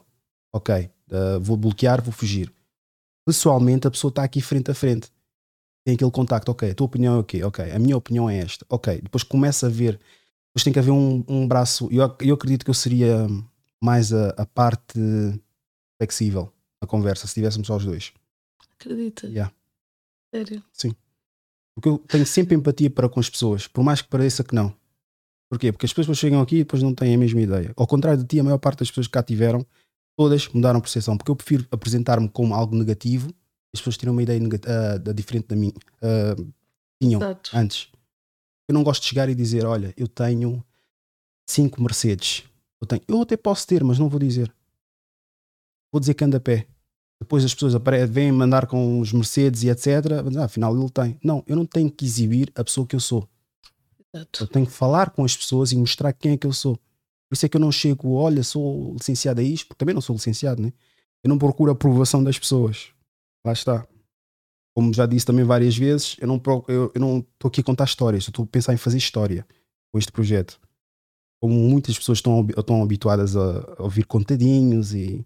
Ok, 0.54 0.92
uh, 1.10 1.40
vou 1.42 1.58
bloquear, 1.58 2.04
vou 2.04 2.12
fugir. 2.12 2.54
Pessoalmente, 3.26 3.88
a 3.88 3.90
pessoa 3.90 4.10
está 4.10 4.24
aqui 4.24 4.42
frente 4.42 4.70
a 4.70 4.76
frente. 4.76 5.12
Tem 5.84 5.96
aquele 5.96 6.12
contacto, 6.12 6.52
ok, 6.52 6.70
a 6.70 6.76
tua 6.76 6.86
opinião 6.86 7.16
é 7.16 7.18
o 7.18 7.24
quê? 7.24 7.44
Ok, 7.44 7.72
a 7.72 7.80
minha 7.80 7.98
opinião 7.98 8.30
é 8.30 8.38
esta. 8.38 8.64
Ok, 8.70 9.02
depois 9.02 9.24
começa 9.24 9.66
a 9.66 9.72
ver, 9.72 10.00
depois 10.50 10.64
tem 10.64 10.72
que 10.72 10.78
haver 10.78 10.92
um, 10.92 11.24
um 11.28 11.48
braço. 11.48 11.90
Eu, 11.92 12.16
eu 12.22 12.36
acredito 12.36 12.64
que 12.64 12.70
eu 12.70 12.76
seria 12.76 13.28
mais 13.84 14.14
a, 14.14 14.30
a 14.38 14.46
parte 14.46 15.00
flexível 15.98 16.54
na 16.80 16.88
conversa 16.88 17.26
se 17.26 17.34
tivéssemos 17.34 17.66
só 17.66 17.76
os 17.76 17.86
dois. 17.86 18.14
Acredita? 18.80 19.26
Yeah. 19.26 19.52
Sério? 20.32 20.64
Sim. 20.72 20.96
Porque 21.76 21.90
eu 21.90 21.98
tenho 21.98 22.26
sempre 22.26 22.56
empatia 22.56 22.90
para 22.90 23.10
com 23.10 23.20
as 23.20 23.30
pessoas, 23.30 23.68
por 23.68 23.84
mais 23.84 24.02
que 24.02 24.08
pareça 24.08 24.44
que 24.44 24.56
não. 24.56 24.74
Porquê? 25.50 25.72
Porque 25.72 25.86
as 25.86 25.94
pessoas 25.94 26.18
chegam 26.18 26.42
aqui 26.42 26.56
e 26.56 26.60
depois 26.60 26.82
não 26.82 26.96
têm 26.96 27.14
a 27.14 27.18
mesma 27.18 27.42
ideia. 27.42 27.74
Ao 27.76 27.86
contrário 27.86 28.22
de 28.22 28.26
ti, 28.26 28.40
a 28.40 28.44
maior 28.44 28.58
parte 28.58 28.80
das 28.80 28.90
pessoas 28.90 29.08
que 29.08 29.14
cá 29.14 29.22
tiveram, 29.22 29.66
todas 30.18 30.48
mudaram 30.50 30.80
a 30.80 30.82
percepção. 30.82 31.18
Porque 31.18 31.30
eu 31.30 31.36
prefiro 31.36 31.68
apresentar-me 31.70 32.30
como 32.30 32.56
algo 32.56 32.76
negativo 32.76 33.30
e 33.30 33.34
as 33.76 33.82
pessoas 33.82 33.98
terem 33.98 34.12
uma 34.12 34.24
ideia 34.24 34.42
uh, 34.42 35.14
diferente 35.14 35.48
da 35.48 35.56
minha. 35.56 35.74
Uh, 36.02 36.52
tinham 37.02 37.22
Exato. 37.22 37.52
antes. 37.54 37.90
Eu 38.68 38.74
não 38.74 38.84
gosto 38.84 39.04
de 39.04 39.10
chegar 39.10 39.30
e 39.30 39.36
dizer: 39.36 39.66
Olha, 39.66 39.94
eu 39.98 40.08
tenho 40.08 40.64
cinco 41.48 41.82
Mercedes. 41.82 42.44
Eu, 42.82 42.88
tenho. 42.88 43.02
eu 43.08 43.22
até 43.22 43.38
posso 43.38 43.68
ter, 43.68 43.84
mas 43.84 44.00
não 44.00 44.10
vou 44.10 44.20
dizer. 44.20 44.52
Vou 45.92 46.00
dizer 46.00 46.14
que 46.14 46.24
ando 46.24 46.38
a 46.38 46.40
pé 46.40 46.68
depois 47.26 47.44
as 47.44 47.54
pessoas 47.54 47.74
vêm 48.10 48.32
mandar 48.32 48.68
com 48.68 49.00
os 49.00 49.12
Mercedes 49.12 49.64
e 49.64 49.70
etc. 49.70 49.88
Mas, 50.24 50.38
ah, 50.38 50.46
afinal 50.46 50.78
ele 50.78 50.90
tem. 50.90 51.20
Não, 51.24 51.44
eu 51.48 51.56
não 51.56 51.66
tenho 51.66 51.90
que 51.90 52.06
exibir 52.06 52.52
a 52.56 52.64
pessoa 52.64 52.86
que 52.86 52.96
eu 52.96 53.00
sou. 53.00 53.28
Exato. 54.14 54.44
Eu 54.44 54.48
tenho 54.48 54.66
que 54.66 54.72
falar 54.72 55.10
com 55.10 55.26
as 55.26 55.36
pessoas 55.36 55.72
e 55.72 55.76
mostrar 55.76 56.14
quem 56.14 56.34
é 56.34 56.38
que 56.38 56.48
eu 56.48 56.54
sou. 56.54 56.76
Por 57.28 57.34
isso 57.36 57.46
é 57.46 57.50
que 57.50 57.58
eu 57.58 57.62
não 57.62 57.72
chego, 57.72 58.14
olha, 58.14 58.44
sou 58.44 58.94
licenciado 58.94 59.42
a 59.42 59.44
isto, 59.44 59.68
porque 59.68 59.80
também 59.80 59.94
não 59.94 60.02
sou 60.02 60.16
licenciado, 60.16 60.62
né? 60.62 60.72
Eu 61.24 61.30
não 61.30 61.38
procuro 61.40 61.72
a 61.72 61.74
aprovação 61.74 62.24
das 62.24 62.38
pessoas. 62.38 62.90
Lá 63.44 63.52
está. 63.52 63.86
Como 64.76 64.94
já 64.94 65.06
disse 65.06 65.26
também 65.26 65.44
várias 65.44 65.76
vezes, 65.76 66.16
eu 66.20 66.28
não 66.28 66.42
eu, 66.68 66.92
eu 66.94 67.02
não 67.02 67.20
estou 67.20 67.50
aqui 67.50 67.62
a 67.62 67.64
contar 67.64 67.86
histórias, 67.86 68.26
eu 68.26 68.30
estou 68.30 68.46
a 68.46 68.48
pensar 68.48 68.74
em 68.74 68.78
fazer 68.78 68.98
história 68.98 69.46
com 69.92 69.98
este 69.98 70.12
projeto. 70.12 70.60
Como 71.42 71.56
muitas 71.56 71.98
pessoas 71.98 72.20
estão, 72.20 72.46
estão 72.56 72.84
habituadas 72.84 73.36
a, 73.36 73.76
a 73.78 73.84
ouvir 73.84 74.06
contadinhos 74.06 74.94
e 74.94 75.26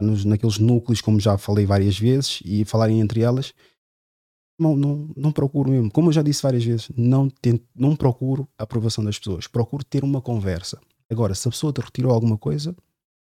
nos, 0.00 0.24
naqueles 0.24 0.58
núcleos, 0.58 1.00
como 1.00 1.20
já 1.20 1.36
falei 1.38 1.66
várias 1.66 1.98
vezes, 1.98 2.40
e 2.44 2.64
falarem 2.64 3.00
entre 3.00 3.20
elas, 3.20 3.52
não, 4.58 4.76
não, 4.76 5.10
não 5.16 5.32
procuro 5.32 5.70
mesmo. 5.70 5.90
Como 5.90 6.08
eu 6.08 6.12
já 6.12 6.22
disse 6.22 6.42
várias 6.42 6.64
vezes, 6.64 6.90
não, 6.96 7.30
tento, 7.30 7.66
não 7.74 7.96
procuro 7.96 8.46
a 8.58 8.64
aprovação 8.64 9.02
das 9.02 9.18
pessoas. 9.18 9.46
Procuro 9.46 9.82
ter 9.84 10.04
uma 10.04 10.20
conversa. 10.20 10.78
Agora, 11.10 11.34
se 11.34 11.48
a 11.48 11.50
pessoa 11.50 11.72
te 11.72 11.80
retirou 11.80 12.12
alguma 12.12 12.36
coisa, 12.36 12.76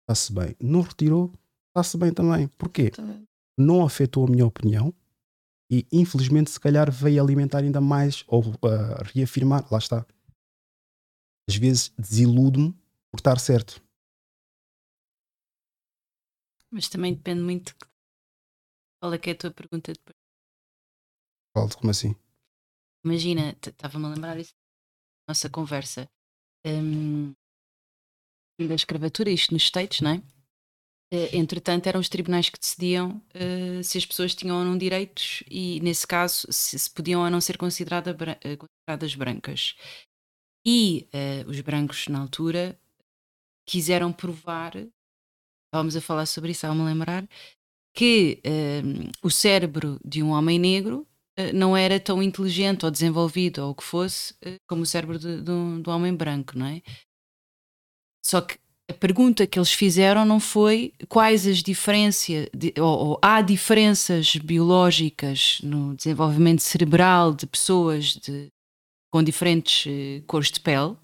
está-se 0.03 0.33
bem. 0.33 0.55
Não 0.61 0.81
retirou, 0.83 1.33
está-se 1.69 1.99
bem 1.99 2.13
também. 2.13 2.47
Porquê? 2.57 2.91
Também. 2.91 3.27
Não 3.59 3.85
afetou 3.85 4.25
a 4.25 4.31
minha 4.31 4.47
opinião 4.47 4.95
e, 5.71 5.85
infelizmente, 5.91 6.51
se 6.51 6.61
calhar 6.61 6.91
veio 6.91 7.23
alimentar 7.23 7.59
ainda 7.59 7.81
mais 7.81 8.25
ou 8.29 8.43
uh, 8.43 8.55
reafirmar. 9.13 9.67
Lá 9.71 9.79
está. 9.79 10.07
Às 11.49 11.57
vezes 11.57 11.93
desiludo-me 11.99 12.73
por 13.11 13.19
estar 13.19 13.39
certo. 13.41 13.83
Mas 16.73 16.89
também 16.89 17.15
depende 17.15 17.43
muito 17.43 17.73
de 17.73 17.87
qual 19.01 19.13
é 19.15 19.19
que 19.19 19.31
é 19.31 19.33
a 19.33 19.39
tua 19.39 19.51
pergunta 19.51 19.93
depois. 19.93 20.17
Qual, 21.55 21.69
como 21.79 21.91
assim? 21.91 22.15
Imagina, 23.05 23.57
estava-me 23.65 24.07
a 24.07 24.09
lembrar 24.09 24.39
isso 24.39 24.53
nossa 25.29 25.51
conversa. 25.51 26.09
Um, 26.65 27.35
da 28.59 28.75
escravatura, 28.75 29.31
isto 29.31 29.53
nos 29.53 29.65
States, 29.65 30.01
não 30.01 30.13
é? 30.13 30.17
Uh, 31.13 31.37
entretanto, 31.37 31.87
eram 31.87 32.01
os 32.01 32.09
tribunais 32.09 32.49
que 32.49 32.59
decidiam 32.59 33.23
uh, 33.35 33.85
se 33.85 33.99
as 33.99 34.07
pessoas 34.07 34.35
tinham 34.35 34.59
ou 34.59 34.65
não 34.65 34.77
direitos 34.77 35.43
e, 35.49 35.81
nesse 35.81 36.07
caso, 36.07 36.47
se, 36.51 36.79
se 36.79 36.91
podiam 36.91 37.23
ou 37.23 37.31
não 37.31 37.41
ser 37.41 37.57
considerada, 37.59 38.13
uh, 38.13 38.57
consideradas 38.57 39.15
brancas. 39.15 39.77
E 40.69 41.09
os 41.47 41.61
brancos, 41.61 42.09
na 42.09 42.19
altura, 42.19 42.77
quiseram 43.69 44.13
provar 44.13 44.73
estávamos 45.67 45.97
a 45.97 46.01
falar 46.01 46.27
sobre 46.27 46.51
isso, 46.51 46.59
estava-me 46.59 46.83
a 46.83 46.85
lembrar, 46.85 47.29
que 47.95 48.41
uh, 48.45 49.11
o 49.23 49.31
cérebro 49.31 49.99
de 50.05 50.23
um 50.23 50.31
homem 50.31 50.59
negro 50.59 51.07
uh, 51.39 51.53
não 51.55 51.77
era 51.77 51.99
tão 51.99 52.23
inteligente 52.23 52.85
ou 52.85 52.91
desenvolvido 52.91 53.63
ou 53.63 53.71
o 53.71 53.75
que 53.75 53.85
fosse 53.85 54.33
uh, 54.45 54.57
como 54.69 54.83
o 54.83 54.87
cérebro 54.87 55.19
de, 55.19 55.41
de, 55.41 55.51
um, 55.51 55.81
de, 55.81 55.89
um, 55.89 55.93
homem 55.93 56.15
branco, 56.15 56.59
não 56.59 56.67
é? 56.67 56.83
Só 58.25 58.41
que 58.41 58.59
a 58.89 58.95
pergunta 58.95 59.47
que 59.47 59.59
eles 59.59 59.73
fizeram 59.73 60.25
não 60.25 60.39
foi 60.39 60.93
quais 61.09 61.47
as 61.47 61.63
diferenças, 61.63 62.49
ou, 62.79 63.09
ou, 63.09 63.19
há 63.21 63.41
diferenças 63.41 64.37
biológicas 64.37 65.61
no 65.63 65.95
desenvolvimento 65.97 66.63
cerebral 66.63 67.35
de 67.35 67.47
pessoas 67.47 68.17
com 69.11 69.23
diferentes 69.23 69.87
eh, 69.89 70.23
cores 70.27 70.51
de 70.51 70.61
pele, 70.61 70.97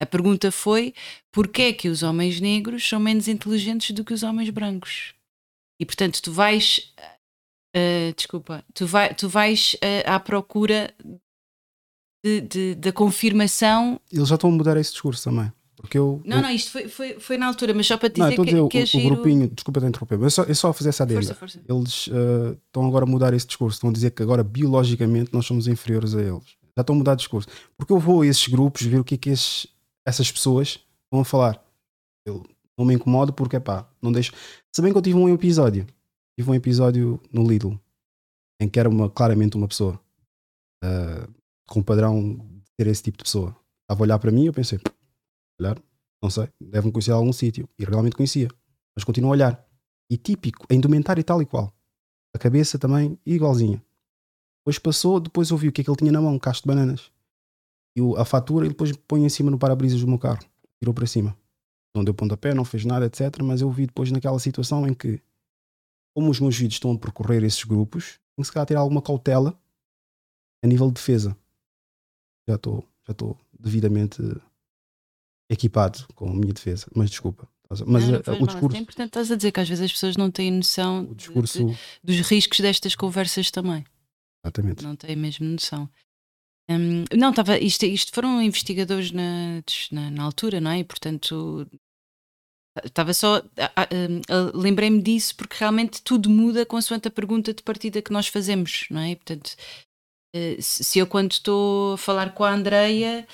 a 0.00 0.06
pergunta 0.06 0.50
foi 0.50 0.94
porquê 1.32 1.62
é 1.62 1.72
que 1.72 1.88
os 1.88 2.02
homens 2.02 2.40
negros 2.40 2.86
são 2.86 3.00
menos 3.00 3.28
inteligentes 3.28 3.94
do 3.94 4.04
que 4.04 4.14
os 4.14 4.22
homens 4.22 4.50
brancos? 4.50 5.14
E 5.80 5.84
portanto 5.86 6.20
tu 6.22 6.32
vais 6.32 6.92
uh, 7.74 8.14
desculpa, 8.16 8.64
tu, 8.72 8.86
vai, 8.86 9.14
tu 9.14 9.28
vais 9.28 9.74
uh, 9.74 10.10
à 10.10 10.20
procura 10.20 10.94
de, 12.24 12.40
de, 12.40 12.74
da 12.76 12.92
confirmação. 12.92 14.00
Eles 14.10 14.28
já 14.28 14.36
estão 14.36 14.50
a 14.50 14.52
mudar 14.52 14.76
esse 14.76 14.92
discurso 14.92 15.24
também. 15.24 15.52
Porque 15.76 15.98
eu, 15.98 16.22
não, 16.24 16.38
eu... 16.38 16.42
não, 16.44 16.50
isto 16.50 16.70
foi, 16.70 16.88
foi, 16.88 17.20
foi 17.20 17.36
na 17.36 17.46
altura, 17.46 17.74
mas 17.74 17.86
só 17.86 17.98
para 17.98 18.08
te 18.08 18.14
dizer 18.14 18.38
não, 18.38 18.44
que, 18.44 18.52
dizer, 18.52 18.68
que 18.68 18.96
é 18.96 19.00
o, 19.02 19.06
o 19.06 19.10
grupinho, 19.10 19.48
desculpa 19.50 19.80
te 19.80 19.86
interromper, 19.86 20.18
mas 20.18 20.32
é 20.32 20.36
só, 20.36 20.42
é 20.44 20.54
só 20.54 20.72
fazer 20.72 20.88
essa 20.88 21.02
adenda. 21.02 21.20
Força, 21.20 21.34
força. 21.34 21.60
Eles 21.68 22.06
uh, 22.06 22.58
estão 22.66 22.86
agora 22.86 23.04
a 23.04 23.06
mudar 23.06 23.34
esse 23.34 23.46
discurso, 23.46 23.76
estão 23.76 23.90
a 23.90 23.92
dizer 23.92 24.12
que 24.12 24.22
agora 24.22 24.42
biologicamente 24.42 25.30
nós 25.30 25.44
somos 25.44 25.68
inferiores 25.68 26.14
a 26.14 26.22
eles. 26.22 26.56
Já 26.74 26.80
estão 26.80 26.94
a 26.94 26.98
mudar 26.98 27.12
o 27.12 27.16
discurso. 27.16 27.48
Porque 27.76 27.92
eu 27.92 27.98
vou 27.98 28.22
a 28.22 28.26
esses 28.26 28.48
grupos 28.48 28.82
ver 28.82 28.98
o 28.98 29.04
que 29.04 29.16
é 29.16 29.18
que 29.18 29.28
esses, 29.28 29.66
essas 30.06 30.30
pessoas 30.30 30.78
vão 31.12 31.24
falar. 31.24 31.62
Eu 32.26 32.44
não 32.78 32.84
me 32.84 32.94
incomodo 32.94 33.32
porque, 33.32 33.58
pá, 33.60 33.88
não 34.02 34.12
deixo. 34.12 34.32
Se 34.74 34.82
bem 34.82 34.92
que 34.92 34.98
eu 34.98 35.02
tive 35.02 35.18
um 35.18 35.28
episódio, 35.28 35.86
tive 36.38 36.50
um 36.50 36.54
episódio 36.54 37.20
no 37.32 37.46
Lidl 37.46 37.78
em 38.60 38.68
que 38.68 38.78
era 38.78 38.88
uma, 38.88 39.10
claramente 39.10 39.56
uma 39.56 39.68
pessoa 39.68 40.00
uh, 40.84 41.32
com 41.66 41.82
padrão 41.82 42.36
de 42.36 42.70
ser 42.76 42.86
esse 42.88 43.02
tipo 43.02 43.18
de 43.18 43.24
pessoa. 43.24 43.56
Estava 43.82 44.02
a 44.02 44.04
olhar 44.04 44.18
para 44.18 44.30
mim 44.30 44.44
e 44.44 44.46
eu 44.46 44.52
pensei, 44.52 44.80
olhar, 45.60 45.78
não 46.22 46.30
sei, 46.30 46.48
deve-me 46.60 46.92
conhecer 46.92 47.12
algum 47.12 47.32
sítio. 47.32 47.68
E 47.78 47.84
realmente 47.84 48.16
conhecia, 48.16 48.48
mas 48.96 49.04
continuo 49.04 49.30
a 49.30 49.32
olhar. 49.32 49.68
E 50.10 50.16
típico, 50.16 50.66
a 50.70 50.74
indumentária 50.74 51.22
tal 51.22 51.42
e 51.42 51.46
qual. 51.46 51.72
A 52.34 52.38
cabeça 52.38 52.78
também 52.78 53.18
igualzinha. 53.24 53.82
Depois 54.60 54.78
passou, 54.78 55.20
depois 55.20 55.52
ouvi 55.52 55.68
o 55.68 55.72
que 55.72 55.82
é 55.82 55.84
que 55.84 55.90
ele 55.90 55.96
tinha 55.96 56.12
na 56.12 56.20
mão, 56.20 56.34
um 56.34 56.38
cacho 56.38 56.62
de 56.62 56.66
bananas. 56.66 57.12
E 57.96 58.00
a 58.18 58.24
fatura 58.24 58.66
ele 58.66 58.72
depois 58.72 58.92
põe 59.08 59.24
em 59.24 59.28
cima 59.28 59.50
no 59.50 59.58
para-brisas 59.58 60.00
do 60.00 60.08
meu 60.08 60.18
carro. 60.18 60.44
Tirou 60.80 60.92
para 60.92 61.06
cima. 61.06 61.36
Não 61.94 62.02
deu 62.02 62.12
pontapé, 62.12 62.52
não 62.52 62.64
fez 62.64 62.84
nada, 62.84 63.06
etc. 63.06 63.42
Mas 63.42 63.60
eu 63.60 63.70
vi 63.70 63.86
depois 63.86 64.10
naquela 64.10 64.38
situação 64.38 64.86
em 64.86 64.92
que, 64.92 65.20
como 66.14 66.30
os 66.30 66.40
meus 66.40 66.56
vídeos 66.56 66.74
estão 66.74 66.92
a 66.92 66.98
percorrer 66.98 67.44
esses 67.44 67.62
grupos, 67.62 68.18
tem 68.34 68.42
que 68.42 68.44
se 68.44 68.52
calhar 68.52 68.66
ter 68.66 68.76
alguma 68.76 69.00
cautela 69.00 69.56
a 70.62 70.66
nível 70.66 70.88
de 70.88 70.94
defesa. 70.94 71.36
Já 72.48 72.56
estou 72.56 72.84
já 73.06 73.12
estou 73.12 73.38
devidamente 73.58 74.22
equipado 75.48 76.06
com 76.14 76.30
a 76.30 76.34
minha 76.34 76.52
defesa, 76.52 76.86
mas 76.94 77.10
desculpa. 77.10 77.48
Mas 77.86 78.08
não, 78.08 78.20
não 78.26 78.42
o 78.42 78.46
discurso. 78.46 78.76
É 78.76 78.80
importante 78.80 79.08
estás 79.08 79.30
a 79.30 79.36
dizer 79.36 79.52
que 79.52 79.60
às 79.60 79.68
vezes 79.68 79.84
as 79.84 79.92
pessoas 79.92 80.16
não 80.16 80.30
têm 80.30 80.50
noção 80.50 81.12
discurso... 81.14 81.66
De, 81.66 81.76
dos 82.02 82.20
riscos 82.26 82.60
destas 82.60 82.94
conversas 82.94 83.50
também. 83.50 83.84
Exatamente. 84.44 84.84
Não 84.84 84.94
têm 84.94 85.16
mesmo 85.16 85.46
noção. 85.46 85.88
Um, 86.70 87.04
não, 87.16 87.30
estava. 87.30 87.58
Isto, 87.58 87.84
isto 87.84 88.12
foram 88.14 88.40
investigadores 88.40 89.12
na, 89.12 89.62
na, 89.92 90.10
na, 90.10 90.22
altura, 90.22 90.60
não 90.60 90.70
é? 90.70 90.78
E 90.78 90.84
portanto. 90.84 91.66
Estava 92.84 93.14
só. 93.14 93.40
Lembrei-me 94.52 95.00
disso 95.00 95.36
porque 95.36 95.56
realmente 95.58 96.02
tudo 96.02 96.28
muda 96.28 96.66
consoante 96.66 97.06
a 97.06 97.10
pergunta 97.10 97.54
de 97.54 97.62
partida 97.62 98.02
que 98.02 98.12
nós 98.12 98.26
fazemos, 98.26 98.86
não 98.90 99.00
é? 99.00 99.14
portanto, 99.14 99.54
eh, 100.34 100.56
se 100.60 100.98
eu, 100.98 101.06
quando 101.06 101.30
estou 101.30 101.94
a 101.94 101.98
falar 101.98 102.34
com 102.34 102.42
a 102.42 102.50
Andreia, 102.50 103.24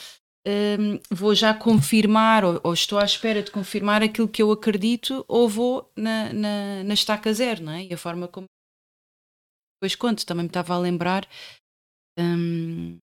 um, 0.47 1.01
vou 1.11 1.35
já 1.35 1.55
confirmar 1.55 2.45
ou, 2.45 2.61
ou, 2.63 2.75
estou 2.75 2.99
à 2.99 3.05
espera 3.05 3.43
de 3.43 3.51
confirmar 3.51 4.03
aquilo 4.03 4.29
que 4.29 4.43
eu 4.43 4.53
acredito 4.53 5.25
ou 5.29 5.49
vou 5.49 5.91
na, 5.97 6.33
na, 6.33 6.85
na 6.85 6.95
estaca 6.95 7.33
zero, 7.33 7.63
não 7.63 7.73
é? 7.73 7.85
E 7.85 7.95
a 7.95 7.99
forma 7.99 8.29
como 8.29 8.47
depois 9.77 9.95
conto, 9.95 10.27
também 10.27 10.45
me 10.45 10.49
estava 10.49 10.75
a 10.75 10.79
lembrar 10.79 11.27
um, 12.19 12.99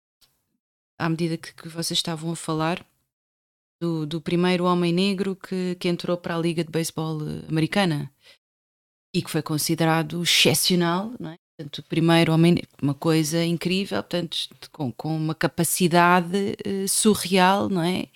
à 1.03 1.09
medida 1.09 1.37
que, 1.37 1.53
que, 1.53 1.67
vocês 1.67 1.97
estavam 1.97 2.31
a 2.31 2.35
falar 2.35 2.85
do, 3.81 4.05
do 4.05 4.21
primeiro 4.21 4.63
homem 4.63 4.93
negro 4.93 5.35
que, 5.35 5.75
que 5.75 5.89
entrou 5.89 6.15
para 6.15 6.35
a 6.35 6.39
Liga 6.39 6.63
de 6.63 6.71
Beisebol 6.71 7.19
americana 7.49 8.09
e 9.13 9.21
que 9.21 9.29
foi 9.29 9.41
considerado 9.41 10.23
excepcional, 10.23 11.11
não 11.19 11.31
é? 11.31 11.35
Portanto, 11.57 11.79
o 11.79 11.83
primeiro 11.83 12.33
homem, 12.33 12.57
uma 12.81 12.95
coisa 12.95 13.43
incrível, 13.43 14.01
portanto, 14.01 14.47
com, 14.71 14.91
com 14.91 15.15
uma 15.15 15.35
capacidade 15.35 16.55
uh, 16.65 16.87
surreal, 16.87 17.69
não 17.69 17.83
é? 17.83 18.07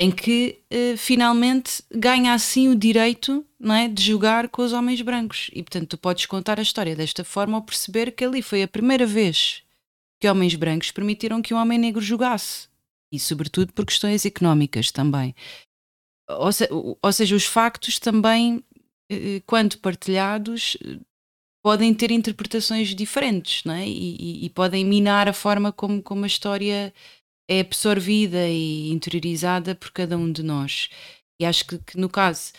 Em 0.00 0.10
que 0.10 0.62
uh, 0.72 0.96
finalmente 0.96 1.82
ganha 1.90 2.32
assim 2.32 2.68
o 2.68 2.76
direito 2.76 3.44
não 3.58 3.74
é, 3.74 3.88
de 3.88 4.02
jogar 4.02 4.48
com 4.48 4.62
os 4.62 4.72
homens 4.72 5.02
brancos. 5.02 5.50
E 5.52 5.62
portanto, 5.62 5.88
tu 5.88 5.98
podes 5.98 6.24
contar 6.26 6.58
a 6.58 6.62
história 6.62 6.94
desta 6.94 7.24
forma 7.24 7.56
ao 7.56 7.62
perceber 7.62 8.12
que 8.12 8.24
ali 8.24 8.40
foi 8.40 8.62
a 8.62 8.68
primeira 8.68 9.04
vez 9.04 9.62
que 10.20 10.28
homens 10.28 10.54
brancos 10.54 10.90
permitiram 10.90 11.42
que 11.42 11.54
um 11.54 11.58
homem 11.58 11.78
negro 11.78 12.00
jogasse. 12.00 12.68
E 13.12 13.18
sobretudo 13.18 13.72
por 13.72 13.86
questões 13.86 14.26
económicas 14.26 14.90
também. 14.90 15.34
Ou, 16.28 16.52
se, 16.52 16.68
ou 16.70 17.12
seja, 17.12 17.34
os 17.34 17.44
factos 17.44 17.98
também, 17.98 18.62
eh, 19.10 19.40
quando 19.46 19.78
partilhados, 19.78 20.76
podem 21.62 21.94
ter 21.94 22.10
interpretações 22.10 22.94
diferentes 22.94 23.64
não 23.64 23.74
é? 23.74 23.86
e, 23.86 24.16
e, 24.16 24.44
e, 24.46 24.50
podem 24.50 24.84
minar 24.84 25.28
a 25.28 25.32
forma 25.32 25.72
como, 25.72 26.02
como 26.02 26.24
a 26.24 26.26
história 26.26 26.92
é 27.48 27.60
absorvida 27.60 28.48
e 28.48 28.90
interiorizada 28.90 29.74
por 29.74 29.90
cada 29.90 30.16
um 30.18 30.30
de 30.30 30.42
nós. 30.42 30.88
E 31.40 31.46
acho 31.46 31.66
que, 31.66 31.78
que 31.78 31.98
no 31.98 32.08
caso, 32.08 32.52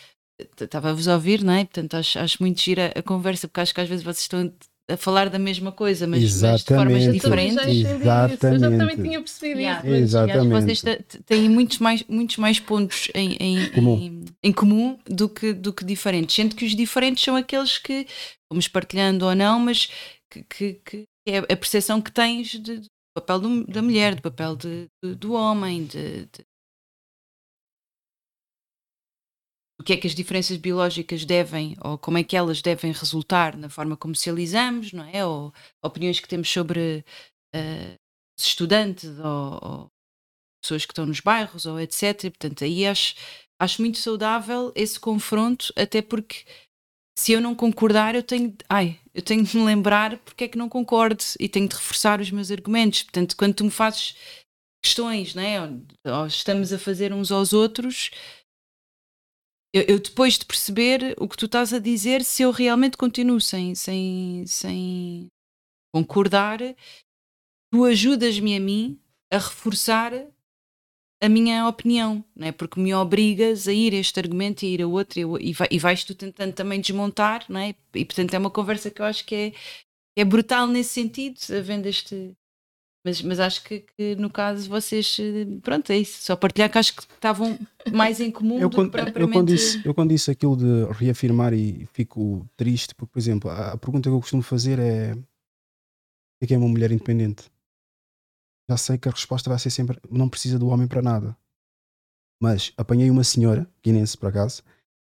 estava-vos 0.60 1.06
a 1.08 1.14
ouvir, 1.14 1.42
não 1.42 1.52
é? 1.52 1.64
Portanto, 1.64 1.94
acho, 1.94 2.18
acho 2.18 2.42
muito 2.42 2.60
gira 2.60 2.92
a 2.96 3.02
conversa, 3.02 3.46
porque 3.46 3.60
acho 3.60 3.74
que 3.74 3.80
às 3.80 3.88
vezes 3.88 4.04
vocês 4.04 4.22
estão 4.22 4.52
a 4.92 4.96
falar 4.96 5.28
da 5.28 5.38
mesma 5.38 5.72
coisa, 5.72 6.06
mas, 6.06 6.40
mas 6.40 6.62
de 6.62 6.74
formas 6.74 7.12
diferentes. 7.12 7.66
Exatamente. 7.66 8.44
Eu 8.44 8.70
já 8.70 8.78
também 8.78 8.96
tinha 8.96 9.20
percebido 9.20 9.60
yeah. 9.60 9.86
isso. 9.86 9.96
Exatamente. 9.96 10.64
Vocês 10.64 10.82
têm 11.26 11.48
muitos 11.48 11.78
mais, 11.78 12.04
muitos 12.08 12.36
mais 12.36 12.60
pontos 12.60 13.08
em, 13.14 13.36
em, 13.40 13.70
comum. 13.70 13.96
Em, 13.96 14.24
em, 14.42 14.52
comum 14.52 14.98
do 15.06 15.28
que, 15.28 15.52
do 15.52 15.72
que 15.72 15.84
diferentes. 15.84 16.34
Sendo 16.34 16.54
que 16.54 16.64
os 16.64 16.74
diferentes 16.74 17.22
são 17.22 17.36
aqueles 17.36 17.78
que 17.78 18.06
vamos 18.50 18.68
partilhando 18.68 19.26
ou 19.26 19.34
não, 19.34 19.60
mas 19.60 19.88
que, 20.30 20.42
que, 20.42 20.80
que 20.84 21.04
é 21.26 21.38
a 21.38 21.56
percepção 21.56 22.00
que 22.00 22.12
tens 22.12 22.48
de, 22.48 22.80
do 22.80 22.88
papel 23.14 23.38
do, 23.38 23.66
da 23.66 23.82
mulher, 23.82 24.14
do 24.14 24.22
papel 24.22 24.56
de, 24.56 24.86
de, 25.02 25.14
do 25.14 25.32
homem, 25.32 25.84
de, 25.84 26.26
o 29.80 29.82
que 29.82 29.94
é 29.94 29.96
que 29.96 30.06
as 30.06 30.14
diferenças 30.14 30.58
biológicas 30.58 31.24
devem, 31.24 31.74
ou 31.80 31.96
como 31.96 32.18
é 32.18 32.22
que 32.22 32.36
elas 32.36 32.60
devem 32.60 32.92
resultar 32.92 33.56
na 33.56 33.70
forma 33.70 33.96
como 33.96 34.14
socializamos, 34.14 34.92
não 34.92 35.04
é? 35.04 35.24
Ou 35.24 35.54
opiniões 35.82 36.20
que 36.20 36.28
temos 36.28 36.50
sobre 36.50 37.02
uh, 37.56 37.94
estudantes 38.38 39.08
ou, 39.18 39.58
ou, 39.62 39.86
pessoas 40.62 40.84
que 40.84 40.92
estão 40.92 41.06
nos 41.06 41.20
bairros, 41.20 41.64
ou 41.64 41.80
etc. 41.80 42.24
Portanto, 42.24 42.62
aí 42.62 42.86
acho, 42.86 43.14
acho 43.58 43.80
muito 43.80 43.96
saudável 43.96 44.70
esse 44.76 45.00
confronto, 45.00 45.72
até 45.74 46.02
porque 46.02 46.44
se 47.18 47.32
eu 47.32 47.40
não 47.40 47.54
concordar, 47.54 48.14
eu 48.14 48.22
tenho, 48.22 48.54
ai, 48.68 49.00
eu 49.14 49.22
tenho 49.22 49.42
de 49.42 49.56
me 49.56 49.64
lembrar 49.64 50.18
porque 50.18 50.44
é 50.44 50.48
que 50.48 50.58
não 50.58 50.68
concordo 50.68 51.24
e 51.38 51.48
tenho 51.48 51.66
de 51.66 51.74
reforçar 51.74 52.20
os 52.20 52.30
meus 52.30 52.50
argumentos. 52.50 53.02
Portanto, 53.04 53.34
quando 53.34 53.54
tu 53.54 53.64
me 53.64 53.70
fazes 53.70 54.14
questões, 54.84 55.34
né, 55.34 55.58
ou, 55.62 55.80
ou 56.04 56.26
estamos 56.26 56.70
a 56.70 56.78
fazer 56.78 57.14
uns 57.14 57.32
aos 57.32 57.54
outros, 57.54 58.10
eu, 59.72 59.82
eu, 59.82 59.98
depois 60.00 60.38
de 60.38 60.44
perceber 60.44 61.14
o 61.18 61.28
que 61.28 61.36
tu 61.36 61.46
estás 61.46 61.72
a 61.72 61.78
dizer, 61.78 62.24
se 62.24 62.42
eu 62.42 62.50
realmente 62.50 62.96
continuo 62.96 63.40
sem, 63.40 63.74
sem, 63.74 64.44
sem 64.46 65.28
concordar, 65.94 66.58
tu 67.72 67.84
ajudas-me 67.84 68.56
a 68.56 68.60
mim 68.60 69.00
a 69.32 69.38
reforçar 69.38 70.12
a 71.22 71.28
minha 71.28 71.68
opinião, 71.68 72.24
não 72.34 72.46
é? 72.46 72.52
porque 72.52 72.80
me 72.80 72.94
obrigas 72.94 73.68
a 73.68 73.72
ir 73.72 73.92
a 73.92 73.98
este 73.98 74.18
argumento 74.18 74.62
e 74.62 74.66
a 74.66 74.70
ir 74.70 74.82
a 74.82 74.86
outro 74.86 75.38
e, 75.38 75.52
vai, 75.52 75.68
e 75.70 75.78
vais 75.78 76.02
tu 76.02 76.14
tentando 76.14 76.54
também 76.54 76.80
desmontar, 76.80 77.44
não 77.48 77.60
é? 77.60 77.74
e 77.94 78.04
portanto 78.04 78.32
é 78.34 78.38
uma 78.38 78.50
conversa 78.50 78.90
que 78.90 79.02
eu 79.02 79.06
acho 79.06 79.24
que 79.26 79.34
é, 79.34 79.52
é 80.16 80.24
brutal 80.24 80.66
nesse 80.66 80.90
sentido, 80.90 81.38
havendo 81.56 81.86
este. 81.86 82.34
Mas, 83.04 83.22
mas 83.22 83.40
acho 83.40 83.64
que, 83.64 83.80
que 83.80 84.14
no 84.16 84.28
caso 84.28 84.68
vocês, 84.68 85.16
pronto, 85.62 85.90
é 85.90 85.98
isso, 85.98 86.22
só 86.22 86.36
partilhar 86.36 86.70
que 86.70 86.76
acho 86.76 86.94
que 86.94 87.02
estavam 87.02 87.58
mais 87.90 88.20
em 88.20 88.30
comum 88.30 88.60
eu, 88.60 88.68
do 88.68 88.76
quando, 88.76 88.90
que 88.90 88.92
propriamente... 88.92 89.20
Eu 89.20 89.32
quando, 89.32 89.48
disse, 89.48 89.82
eu 89.86 89.94
quando 89.94 90.10
disse 90.10 90.30
aquilo 90.30 90.56
de 90.56 90.84
reafirmar 90.92 91.54
e 91.54 91.88
fico 91.94 92.46
triste, 92.56 92.94
porque, 92.94 93.12
por 93.12 93.18
exemplo, 93.18 93.50
a, 93.50 93.72
a 93.72 93.78
pergunta 93.78 94.10
que 94.10 94.14
eu 94.14 94.20
costumo 94.20 94.42
fazer 94.42 94.78
é 94.78 95.16
o 96.42 96.46
que 96.46 96.52
é 96.52 96.58
uma 96.58 96.68
mulher 96.68 96.92
independente? 96.92 97.50
já 98.70 98.76
sei 98.76 98.96
que 98.96 99.08
a 99.08 99.12
resposta 99.12 99.50
vai 99.50 99.58
ser 99.58 99.70
sempre 99.70 99.98
não 100.08 100.28
precisa 100.28 100.56
do 100.56 100.68
homem 100.68 100.86
para 100.86 101.02
nada. 101.02 101.36
Mas 102.40 102.72
apanhei 102.76 103.10
uma 103.10 103.24
senhora, 103.24 103.68
guinense 103.82 104.16
por 104.16 104.28
acaso, 104.28 104.62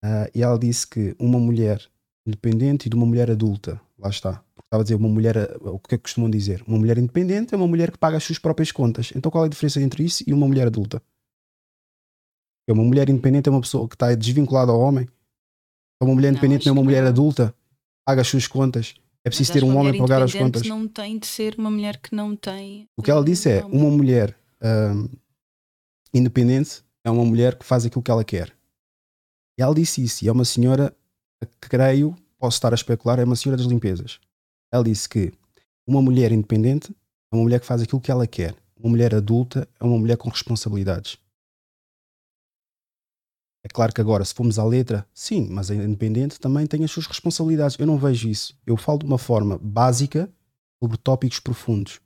uh, 0.02 0.26
e 0.34 0.42
ela 0.42 0.58
disse 0.58 0.86
que 0.86 1.14
uma 1.18 1.38
mulher 1.38 1.86
independente 2.26 2.86
e 2.86 2.88
de 2.88 2.96
uma 2.96 3.04
mulher 3.04 3.30
adulta, 3.30 3.78
lá 3.98 4.08
está, 4.08 4.42
estava 4.72 4.80
a 4.80 4.84
dizer 4.84 4.94
uma 4.94 5.08
mulher, 5.08 5.36
o 5.60 5.78
que 5.78 5.94
é 5.94 5.98
que 5.98 6.04
costumam 6.04 6.30
dizer? 6.30 6.64
Uma 6.66 6.78
mulher 6.78 6.96
independente 6.96 7.54
é 7.54 7.56
uma 7.56 7.68
mulher 7.68 7.90
que 7.90 7.98
paga 7.98 8.16
as 8.16 8.24
suas 8.24 8.38
próprias 8.38 8.72
contas. 8.72 9.12
Então 9.14 9.30
qual 9.30 9.44
é 9.44 9.46
a 9.46 9.50
diferença 9.50 9.80
entre 9.82 10.02
isso 10.02 10.24
e 10.26 10.32
uma 10.32 10.46
mulher 10.46 10.66
adulta? 10.66 11.02
Uma 12.68 12.84
mulher 12.84 13.10
independente 13.10 13.48
é 13.48 13.52
uma 13.52 13.60
pessoa 13.60 13.86
que 13.86 13.94
está 13.94 14.14
desvinculada 14.14 14.72
ao 14.72 14.80
homem. 14.80 15.06
Uma 16.02 16.14
mulher 16.14 16.30
independente 16.30 16.66
não, 16.66 16.74
não 16.74 16.80
é 16.80 16.82
uma 16.82 16.84
mulher 16.90 17.04
adulta, 17.04 17.54
paga 18.04 18.22
as 18.22 18.28
suas 18.28 18.46
contas 18.46 18.94
é 19.24 19.30
preciso 19.30 19.52
ter 19.52 19.62
um 19.62 19.76
homem 19.76 19.92
para 19.92 20.02
pagar 20.02 20.22
as 20.22 20.32
contas. 20.32 20.62
não 20.66 20.88
tem 20.88 21.16
de 21.16 21.26
ser 21.26 21.54
uma 21.56 21.70
mulher 21.70 21.96
que 21.98 22.14
não 22.14 22.34
tem. 22.34 22.88
O 22.96 23.02
que 23.02 23.10
ela 23.10 23.24
disse 23.24 23.48
é: 23.48 23.64
uma 23.64 23.88
mulher 23.90 24.36
independente 26.12 26.82
é 27.04 27.10
uma 27.10 27.24
mulher 27.24 27.56
que 27.56 27.64
faz 27.64 27.84
aquilo 27.84 28.02
que 28.02 28.10
ela 28.10 28.24
quer. 28.24 28.52
E 29.58 29.62
ela 29.62 29.74
disse 29.74 30.02
isso. 30.02 30.24
E 30.24 30.28
é 30.28 30.32
uma 30.32 30.44
senhora 30.44 30.94
que 31.60 31.68
creio, 31.68 32.16
posso 32.38 32.56
estar 32.56 32.72
a 32.72 32.74
especular, 32.74 33.20
é 33.20 33.24
uma 33.24 33.36
senhora 33.36 33.56
das 33.56 33.66
limpezas. 33.66 34.18
Ela 34.72 34.84
disse 34.84 35.08
que 35.08 35.32
uma 35.86 36.00
mulher 36.00 36.32
independente 36.32 36.96
é 37.30 37.36
uma 37.36 37.42
mulher 37.42 37.60
que 37.60 37.66
faz 37.66 37.82
aquilo 37.82 38.00
que 38.00 38.10
ela 38.10 38.26
quer. 38.26 38.56
Uma 38.76 38.90
mulher 38.90 39.14
adulta 39.14 39.68
é 39.78 39.84
uma 39.84 39.98
mulher 39.98 40.16
com 40.16 40.30
responsabilidades. 40.30 41.18
É 43.64 43.68
claro 43.68 43.92
que 43.92 44.00
agora, 44.00 44.24
se 44.24 44.34
formos 44.34 44.58
à 44.58 44.64
letra, 44.64 45.06
sim, 45.14 45.46
mas 45.48 45.70
a 45.70 45.74
independente 45.74 46.40
também 46.40 46.66
tem 46.66 46.82
as 46.82 46.90
suas 46.90 47.06
responsabilidades. 47.06 47.78
Eu 47.78 47.86
não 47.86 47.96
vejo 47.96 48.28
isso. 48.28 48.58
Eu 48.66 48.76
falo 48.76 48.98
de 49.00 49.04
uma 49.06 49.18
forma 49.18 49.56
básica 49.58 50.28
sobre 50.82 50.96
tópicos 50.96 51.38
profundos. 51.38 52.00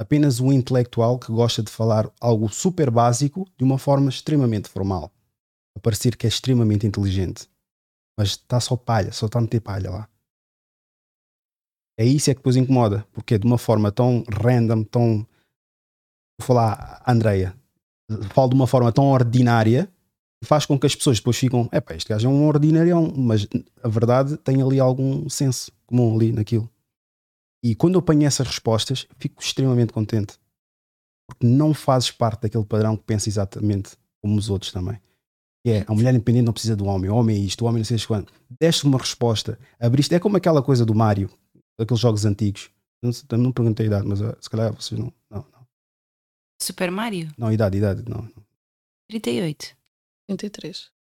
Apenas 0.00 0.40
um 0.40 0.50
intelectual 0.50 1.16
que 1.16 1.30
gosta 1.30 1.62
de 1.62 1.70
falar 1.70 2.10
algo 2.20 2.48
super 2.48 2.90
básico 2.90 3.48
de 3.56 3.62
uma 3.62 3.78
forma 3.78 4.08
extremamente 4.08 4.68
formal. 4.68 5.12
A 5.76 5.80
parecer 5.80 6.16
que 6.16 6.26
é 6.26 6.28
extremamente 6.28 6.86
inteligente. 6.86 7.48
Mas 8.18 8.30
está 8.30 8.58
só 8.58 8.76
palha, 8.76 9.12
só 9.12 9.26
está 9.26 9.38
a 9.38 9.42
meter 9.42 9.60
palha 9.60 9.90
lá. 9.90 10.08
É 11.98 12.04
isso 12.04 12.30
é 12.30 12.34
que 12.34 12.40
depois 12.40 12.56
incomoda, 12.56 13.06
porque 13.12 13.34
é 13.34 13.38
de 13.38 13.46
uma 13.46 13.58
forma 13.58 13.92
tão 13.92 14.24
random, 14.28 14.84
tão. 14.84 15.26
Vou 16.38 16.46
falar, 16.46 17.02
Andreia, 17.06 17.54
falo 18.34 18.48
de 18.48 18.54
uma 18.54 18.66
forma 18.66 18.92
tão 18.92 19.06
ordinária 19.06 19.92
faz 20.44 20.66
com 20.66 20.78
que 20.78 20.86
as 20.86 20.94
pessoas 20.94 21.18
depois 21.18 21.36
ficam, 21.36 21.68
é 21.72 21.80
pá, 21.80 21.94
este 21.94 22.08
gajo 22.08 22.26
é 22.26 22.30
um 22.30 22.46
ordinarião, 22.46 23.12
mas 23.16 23.46
a 23.82 23.88
verdade 23.88 24.36
tem 24.38 24.60
ali 24.60 24.80
algum 24.80 25.28
senso 25.28 25.70
comum 25.86 26.14
ali 26.14 26.32
naquilo. 26.32 26.68
E 27.62 27.74
quando 27.74 27.94
eu 27.94 28.00
apanho 28.00 28.26
essas 28.26 28.46
respostas, 28.46 29.06
fico 29.18 29.40
extremamente 29.40 29.92
contente. 29.92 30.36
porque 31.28 31.46
não 31.46 31.72
fazes 31.72 32.10
parte 32.10 32.42
daquele 32.42 32.64
padrão 32.64 32.96
que 32.96 33.04
pensa 33.04 33.28
exatamente 33.28 33.96
como 34.20 34.36
os 34.36 34.50
outros 34.50 34.72
também. 34.72 35.00
Que 35.64 35.72
é, 35.72 35.84
a 35.86 35.94
mulher 35.94 36.12
independente 36.12 36.44
não 36.44 36.52
precisa 36.52 36.76
do 36.76 36.84
homem, 36.86 37.08
o 37.08 37.14
homem 37.14 37.36
é 37.36 37.38
isto, 37.38 37.64
o 37.64 37.68
homem 37.68 37.78
não 37.78 37.84
sei 37.84 37.98
quando. 38.06 38.30
Deste 38.60 38.84
uma 38.84 38.98
resposta, 38.98 39.58
abriste, 39.78 40.14
é 40.14 40.18
como 40.18 40.36
aquela 40.36 40.62
coisa 40.62 40.84
do 40.84 40.94
Mário, 40.94 41.30
daqueles 41.78 42.00
jogos 42.00 42.24
antigos. 42.24 42.70
Não, 43.02 43.38
não 43.38 43.52
perguntei 43.52 43.86
a 43.86 43.88
idade, 43.88 44.06
mas 44.06 44.20
uh, 44.20 44.36
se 44.40 44.48
calhar 44.48 44.72
vocês 44.72 44.98
não, 44.98 45.12
não, 45.28 45.44
não. 45.52 45.66
Super 46.60 46.90
Mario? 46.90 47.32
Não, 47.36 47.52
idade, 47.52 47.78
idade, 47.78 48.08
não. 48.08 48.28
38. 49.08 49.76
33. 50.28 50.92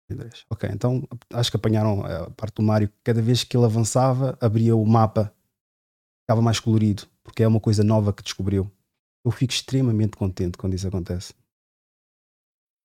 Ok, 0.51 0.69
então 0.73 1.07
acho 1.33 1.51
que 1.51 1.57
apanharam 1.57 2.05
a 2.05 2.31
parte 2.31 2.55
do 2.55 2.63
Mário. 2.63 2.91
Cada 3.05 3.23
vez 3.23 3.45
que 3.45 3.57
ele 3.57 3.67
avançava, 3.67 4.37
abria 4.41 4.75
o 4.75 4.85
mapa, 4.85 5.33
ficava 6.25 6.43
mais 6.43 6.59
colorido, 6.59 7.07
porque 7.23 7.43
é 7.43 7.49
uma 7.49 7.61
coisa 7.61 7.85
nova 7.85 8.13
que 8.13 8.23
descobriu. 8.23 8.71
Eu 9.25 9.31
fico 9.31 9.53
extremamente 9.53 10.17
contente 10.17 10.59
quando 10.59 10.75
isso 10.75 10.89
acontece. 10.89 11.35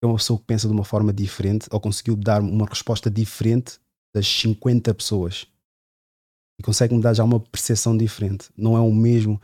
É 0.03 0.05
uma 0.05 0.17
pessoa 0.17 0.37
que 0.37 0.45
pensa 0.45 0.67
de 0.67 0.73
uma 0.73 0.83
forma 0.83 1.11
diferente 1.11 1.67
ou 1.71 1.79
conseguiu 1.79 2.15
dar 2.15 2.41
uma 2.41 2.67
resposta 2.67 3.09
diferente 3.09 3.79
das 4.13 4.27
50 4.27 4.93
pessoas 4.93 5.47
e 6.59 6.63
consegue 6.63 6.93
me 6.93 7.01
dar 7.01 7.13
já 7.13 7.23
uma 7.23 7.39
percepção 7.39 7.95
diferente. 7.95 8.49
Não 8.57 8.77
é 8.77 8.81
o 8.81 8.93
mesmo 8.93 9.41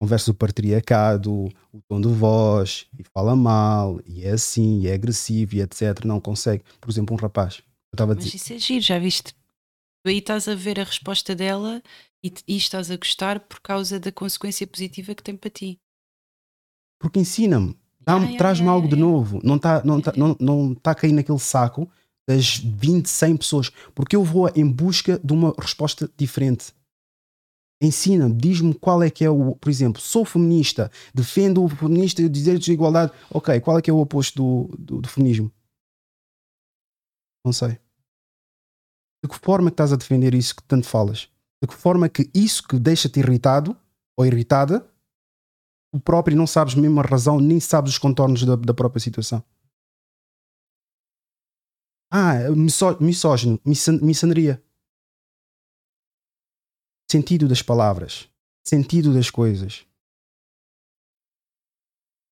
conversa 0.00 0.32
do 0.32 0.36
patriarcado, 0.36 1.48
o 1.72 1.80
tom 1.86 2.00
de 2.00 2.08
voz, 2.08 2.86
e 2.98 3.04
fala 3.12 3.36
mal, 3.36 4.00
e 4.06 4.24
é 4.24 4.30
assim, 4.30 4.80
e 4.80 4.88
é 4.88 4.94
agressivo, 4.94 5.56
e 5.56 5.60
etc. 5.60 6.04
Não 6.04 6.20
consegue. 6.20 6.64
Por 6.80 6.90
exemplo, 6.90 7.14
um 7.14 7.18
rapaz. 7.18 7.62
Eu 7.98 8.06
Mas 8.06 8.18
dizer... 8.18 8.36
isso 8.36 8.52
é 8.54 8.58
giro, 8.58 8.80
já 8.80 8.98
viste? 8.98 9.34
Tu 10.02 10.08
aí 10.08 10.18
estás 10.18 10.48
a 10.48 10.54
ver 10.54 10.80
a 10.80 10.84
resposta 10.84 11.34
dela 11.34 11.82
e, 12.24 12.32
e 12.48 12.56
estás 12.56 12.90
a 12.90 12.96
gostar 12.96 13.40
por 13.40 13.60
causa 13.60 14.00
da 14.00 14.10
consequência 14.10 14.66
positiva 14.66 15.14
que 15.14 15.22
tem 15.22 15.36
para 15.36 15.50
ti. 15.50 15.78
Porque 16.98 17.18
ensina-me, 17.18 17.76
traz-me 18.38 18.68
algo 18.68 18.88
de 18.88 18.96
novo. 18.96 19.40
Não 19.42 19.56
está 19.56 19.84
não 19.84 20.00
tá, 20.00 20.12
não, 20.16 20.36
não 20.40 20.74
tá 20.74 20.92
a 20.92 20.94
cair 20.94 21.12
naquele 21.12 21.38
saco 21.38 21.90
das 22.30 22.58
20, 22.58 23.06
100 23.06 23.36
pessoas. 23.36 23.70
Porque 23.94 24.14
eu 24.14 24.24
vou 24.24 24.50
em 24.54 24.66
busca 24.66 25.18
de 25.22 25.32
uma 25.32 25.54
resposta 25.58 26.10
diferente 26.16 26.72
ensina-me, 27.80 28.34
diz-me 28.34 28.74
qual 28.74 29.02
é 29.02 29.10
que 29.10 29.24
é 29.24 29.30
o, 29.30 29.56
por 29.56 29.70
exemplo, 29.70 30.02
sou 30.02 30.24
feminista, 30.24 30.90
defendo 31.14 31.64
o 31.64 31.68
feminista 31.68 32.20
e 32.20 32.28
direitos 32.28 32.66
de 32.66 32.72
igualdade, 32.72 33.12
ok, 33.30 33.58
qual 33.60 33.78
é 33.78 33.82
que 33.82 33.90
é 33.90 33.92
o 33.92 33.98
oposto 33.98 34.36
do, 34.36 34.76
do, 34.76 35.00
do, 35.00 35.08
feminismo? 35.08 35.50
Não 37.44 37.52
sei. 37.52 37.78
De 39.24 39.28
que 39.28 39.38
forma 39.38 39.70
que 39.70 39.74
estás 39.74 39.92
a 39.92 39.96
defender 39.96 40.34
isso 40.34 40.56
que 40.56 40.62
tanto 40.64 40.86
falas? 40.86 41.30
De 41.62 41.68
que 41.68 41.74
forma 41.74 42.08
que 42.08 42.30
isso 42.34 42.66
que 42.66 42.78
deixa-te 42.78 43.20
irritado 43.20 43.76
ou 44.18 44.26
irritada, 44.26 44.86
tu 45.92 46.00
próprio 46.00 46.36
não 46.36 46.46
sabes 46.46 46.74
mesmo 46.74 47.00
a 47.00 47.02
razão, 47.02 47.40
nem 47.40 47.60
sabes 47.60 47.92
os 47.92 47.98
contornos 47.98 48.44
da, 48.44 48.56
da 48.56 48.74
própria 48.74 49.00
situação? 49.00 49.42
Ah, 52.10 52.50
misó 52.50 52.98
misógino, 53.00 53.60
misandria 53.64 54.62
sentido 57.10 57.48
das 57.48 57.60
palavras, 57.62 58.28
sentido 58.66 59.12
das 59.12 59.30
coisas. 59.30 59.84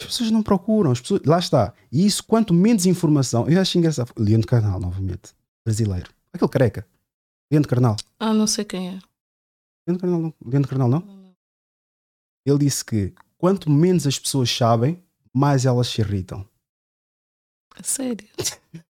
As 0.00 0.06
pessoas 0.06 0.30
não 0.30 0.42
procuram, 0.42 0.92
as 0.92 1.00
pessoas, 1.00 1.22
lá 1.24 1.38
está. 1.38 1.74
E 1.90 2.06
isso, 2.06 2.22
quanto 2.24 2.54
menos 2.54 2.86
informação, 2.86 3.48
eu 3.48 3.60
acho 3.60 3.76
engraçado. 3.76 4.12
Leandro 4.16 4.46
Carnal, 4.46 4.78
novamente, 4.78 5.34
brasileiro. 5.64 6.12
Aquele 6.32 6.50
careca. 6.50 6.88
Leandro 7.50 7.68
Carnal. 7.68 7.96
Ah, 8.18 8.32
não 8.32 8.46
sei 8.46 8.64
quem 8.64 8.88
é. 8.88 9.00
Leandro 9.86 10.00
Carnal 10.00 10.20
não? 10.20 10.34
Leandro 10.44 10.68
Carnal 10.70 10.88
não? 10.88 11.00
não? 11.00 11.34
Ele 12.46 12.58
disse 12.58 12.84
que 12.84 13.12
quanto 13.36 13.68
menos 13.70 14.06
as 14.06 14.18
pessoas 14.18 14.50
sabem, 14.50 15.02
mais 15.34 15.66
elas 15.66 15.88
se 15.88 16.00
irritam. 16.00 16.48
A 17.74 17.82
sério? 17.82 18.28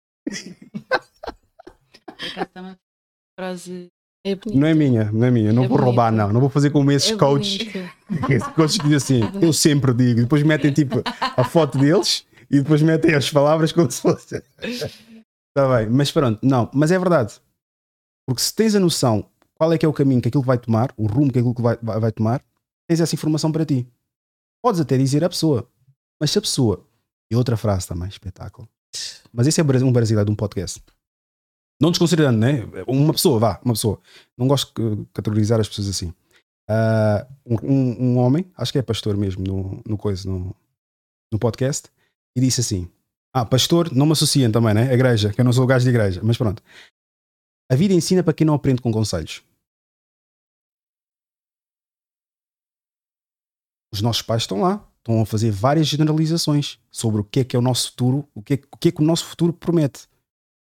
frase 3.39 3.91
é 4.25 4.35
não 4.55 4.67
é 4.67 4.73
minha, 4.73 5.11
não 5.11 5.27
é 5.27 5.31
minha. 5.31 5.53
Não 5.53 5.63
é 5.63 5.67
vou 5.67 5.77
bonito. 5.77 5.85
roubar, 5.85 6.11
não. 6.11 6.33
Não 6.33 6.39
vou 6.39 6.49
fazer 6.49 6.71
como 6.71 6.91
esses 6.91 7.11
é 7.11 7.15
coaches. 7.15 7.59
Esses 8.29 8.47
coaches 8.53 8.77
que 8.77 8.87
dizem 8.87 9.23
assim, 9.23 9.39
eu 9.39 9.53
sempre 9.53 9.93
digo. 9.93 10.21
Depois 10.21 10.41
metem 10.41 10.73
tipo 10.73 11.03
a 11.19 11.43
foto 11.43 11.77
deles 11.77 12.25
e 12.49 12.59
depois 12.59 12.81
metem 12.81 13.13
as 13.13 13.29
palavras 13.29 13.71
como 13.71 13.89
se 13.91 14.01
fosse. 14.01 14.43
Está 14.57 15.77
bem, 15.77 15.89
mas 15.89 16.11
pronto, 16.11 16.39
não. 16.43 16.69
Mas 16.73 16.91
é 16.91 16.97
verdade. 16.97 17.39
Porque 18.27 18.41
se 18.41 18.53
tens 18.53 18.73
a 18.73 18.79
noção 18.79 19.29
qual 19.55 19.71
é 19.71 19.77
que 19.77 19.85
é 19.85 19.89
o 19.89 19.93
caminho 19.93 20.21
que 20.21 20.27
aquilo 20.27 20.43
vai 20.43 20.57
tomar, 20.57 20.93
o 20.97 21.07
rumo 21.07 21.31
que 21.31 21.39
aquilo 21.39 21.53
vai, 21.57 21.77
vai, 21.81 21.99
vai 21.99 22.11
tomar, 22.11 22.43
tens 22.87 22.99
essa 22.99 23.15
informação 23.15 23.51
para 23.51 23.65
ti. 23.65 23.87
Podes 24.61 24.81
até 24.81 24.97
dizer 24.97 25.23
à 25.23 25.29
pessoa, 25.29 25.69
mas 26.19 26.31
se 26.31 26.37
a 26.37 26.41
pessoa. 26.41 26.85
E 27.31 27.35
outra 27.35 27.55
frase 27.57 27.87
também, 27.87 28.07
espetáculo. 28.07 28.67
Mas 29.31 29.47
esse 29.47 29.59
é 29.59 29.63
um 29.63 29.91
brasileiro 29.91 30.25
de 30.25 30.31
um 30.31 30.35
podcast. 30.35 30.81
Não 31.81 31.91
desconsiderando, 31.91 32.39
né? 32.39 32.61
Uma 32.87 33.13
pessoa, 33.13 33.39
vá, 33.39 33.61
uma 33.63 33.73
pessoa. 33.73 33.99
Não 34.37 34.47
gosto 34.47 34.73
de 34.73 35.05
categorizar 35.13 35.59
as 35.59 35.67
pessoas 35.67 35.89
assim. 35.89 36.13
Uh, 36.69 37.59
um, 37.63 38.03
um, 38.03 38.17
homem, 38.17 38.51
acho 38.57 38.71
que 38.71 38.79
é 38.79 38.81
pastor 38.81 39.15
mesmo, 39.15 39.43
no, 39.45 39.83
no 39.85 39.97
coisa, 39.97 40.27
no, 40.27 40.55
no 41.31 41.37
podcast, 41.37 41.91
e 42.35 42.41
disse 42.41 42.61
assim: 42.61 42.89
Ah, 43.33 43.45
pastor, 43.45 43.93
não 43.93 44.05
me 44.05 44.13
associem 44.13 44.51
também, 44.51 44.73
né? 44.73 44.89
A 44.89 44.93
igreja, 44.93 45.31
que 45.33 45.41
eu 45.41 45.45
não 45.45 45.53
sou 45.53 45.67
gajo 45.67 45.83
de 45.83 45.89
igreja, 45.89 46.21
mas 46.23 46.37
pronto. 46.37 46.63
A 47.69 47.75
vida 47.75 47.93
ensina 47.93 48.23
para 48.23 48.33
quem 48.33 48.47
não 48.47 48.53
aprende 48.53 48.81
com 48.81 48.91
conselhos. 48.91 49.43
Os 53.93 54.01
nossos 54.01 54.21
pais 54.21 54.43
estão 54.43 54.61
lá, 54.61 54.85
estão 55.05 55.21
a 55.21 55.25
fazer 55.25 55.51
várias 55.51 55.87
generalizações 55.87 56.79
sobre 56.89 57.21
o 57.21 57.23
que 57.23 57.41
é 57.41 57.43
que 57.43 57.55
é 57.55 57.59
o 57.59 57.61
nosso 57.61 57.91
futuro, 57.91 58.27
o 58.33 58.41
que 58.41 58.55
é, 58.55 58.59
o 58.71 58.77
que, 58.77 58.87
é 58.89 58.91
que 58.91 59.01
o 59.01 59.05
nosso 59.05 59.25
futuro 59.25 59.53
promete 59.53 60.07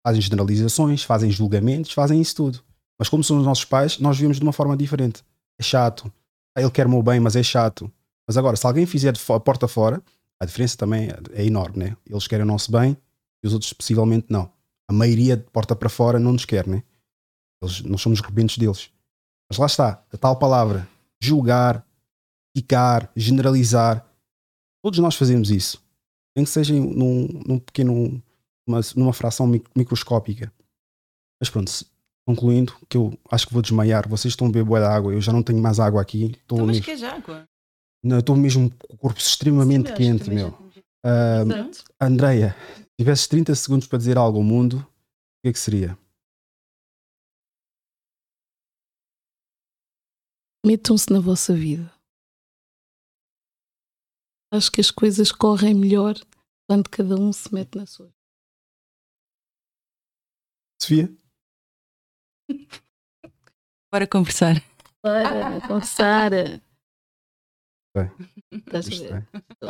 fazem 0.06 0.20
generalizações, 0.22 1.02
fazem 1.02 1.30
julgamentos, 1.30 1.92
fazem 1.92 2.20
isso 2.20 2.36
tudo. 2.36 2.60
Mas 2.98 3.08
como 3.08 3.24
são 3.24 3.38
os 3.38 3.44
nossos 3.44 3.64
pais, 3.64 3.98
nós 3.98 4.16
vivemos 4.16 4.38
de 4.38 4.42
uma 4.42 4.52
forma 4.52 4.76
diferente. 4.76 5.22
É 5.58 5.62
chato. 5.62 6.10
Ele 6.56 6.70
quer 6.70 6.86
o 6.86 6.90
meu 6.90 7.02
bem, 7.02 7.20
mas 7.20 7.36
é 7.36 7.42
chato. 7.42 7.90
Mas 8.26 8.36
agora, 8.36 8.56
se 8.56 8.66
alguém 8.66 8.86
fizer 8.86 9.12
de 9.12 9.20
porta 9.44 9.68
fora, 9.68 10.02
a 10.40 10.46
diferença 10.46 10.76
também 10.76 11.08
é 11.32 11.44
enorme, 11.44 11.78
né? 11.78 11.96
Eles 12.06 12.26
querem 12.26 12.44
o 12.44 12.48
nosso 12.48 12.70
bem 12.72 12.96
e 13.42 13.46
os 13.46 13.52
outros 13.52 13.72
possivelmente 13.72 14.26
não. 14.30 14.50
A 14.88 14.92
maioria 14.92 15.36
de 15.36 15.44
porta 15.44 15.76
para 15.76 15.88
fora 15.88 16.18
não 16.18 16.32
nos 16.32 16.44
quer, 16.44 16.66
né? 16.66 16.82
Eles, 17.62 17.82
nós 17.82 18.00
somos 18.00 18.20
rebentos 18.20 18.56
deles. 18.56 18.90
Mas 19.50 19.58
lá 19.58 19.66
está, 19.66 20.02
a 20.12 20.16
tal 20.16 20.36
palavra, 20.36 20.88
julgar, 21.20 21.84
ficar, 22.56 23.10
generalizar. 23.16 24.06
Todos 24.82 24.98
nós 24.98 25.14
fazemos 25.14 25.50
isso. 25.50 25.82
Nem 26.36 26.44
que 26.44 26.50
seja 26.50 26.72
num, 26.74 27.26
num 27.46 27.58
pequeno 27.58 28.22
uma, 28.66 28.80
numa 28.96 29.12
fração 29.12 29.46
microscópica. 29.76 30.52
Mas 31.40 31.50
pronto, 31.50 31.72
concluindo, 32.26 32.74
que 32.88 32.96
eu 32.96 33.12
acho 33.30 33.46
que 33.46 33.52
vou 33.52 33.62
desmaiar. 33.62 34.08
Vocês 34.08 34.32
estão 34.32 34.46
a 34.46 34.50
beber 34.50 34.64
boa 34.64 34.88
água, 34.88 35.12
eu 35.12 35.20
já 35.20 35.32
não 35.32 35.42
tenho 35.42 35.60
mais 35.60 35.80
água 35.80 36.00
aqui. 36.00 36.36
Estou 36.36 36.58
então, 36.58 36.66
mas 36.66 36.80
queres 36.80 37.02
água? 37.02 37.44
Não, 38.02 38.18
estou 38.18 38.36
mesmo 38.36 38.70
com 38.70 38.94
o 38.94 38.98
corpo 38.98 39.18
extremamente 39.18 39.88
Sim, 39.90 39.94
quente, 39.94 40.30
meu. 40.30 40.48
Uh, 41.04 41.70
Andreia, 42.00 42.56
se 42.76 42.86
tivesses 42.98 43.26
30 43.26 43.54
segundos 43.54 43.86
para 43.86 43.98
dizer 43.98 44.16
algo 44.16 44.38
ao 44.38 44.44
mundo, 44.44 44.76
o 44.76 45.42
que 45.42 45.48
é 45.48 45.52
que 45.52 45.58
seria? 45.58 45.98
Metam-se 50.64 51.10
na 51.10 51.20
vossa 51.20 51.54
vida. 51.54 51.90
Acho 54.52 54.70
que 54.72 54.80
as 54.80 54.90
coisas 54.90 55.30
correm 55.30 55.74
melhor 55.74 56.14
quando 56.68 56.88
cada 56.88 57.14
um 57.14 57.32
se 57.32 57.52
mete 57.54 57.76
na 57.76 57.86
sua. 57.86 58.12
Sofia? 60.80 61.08
Bora 63.92 64.06
conversar. 64.06 64.56
Bora 65.02 65.60
conversar. 65.66 66.30
Bem, 67.94 68.10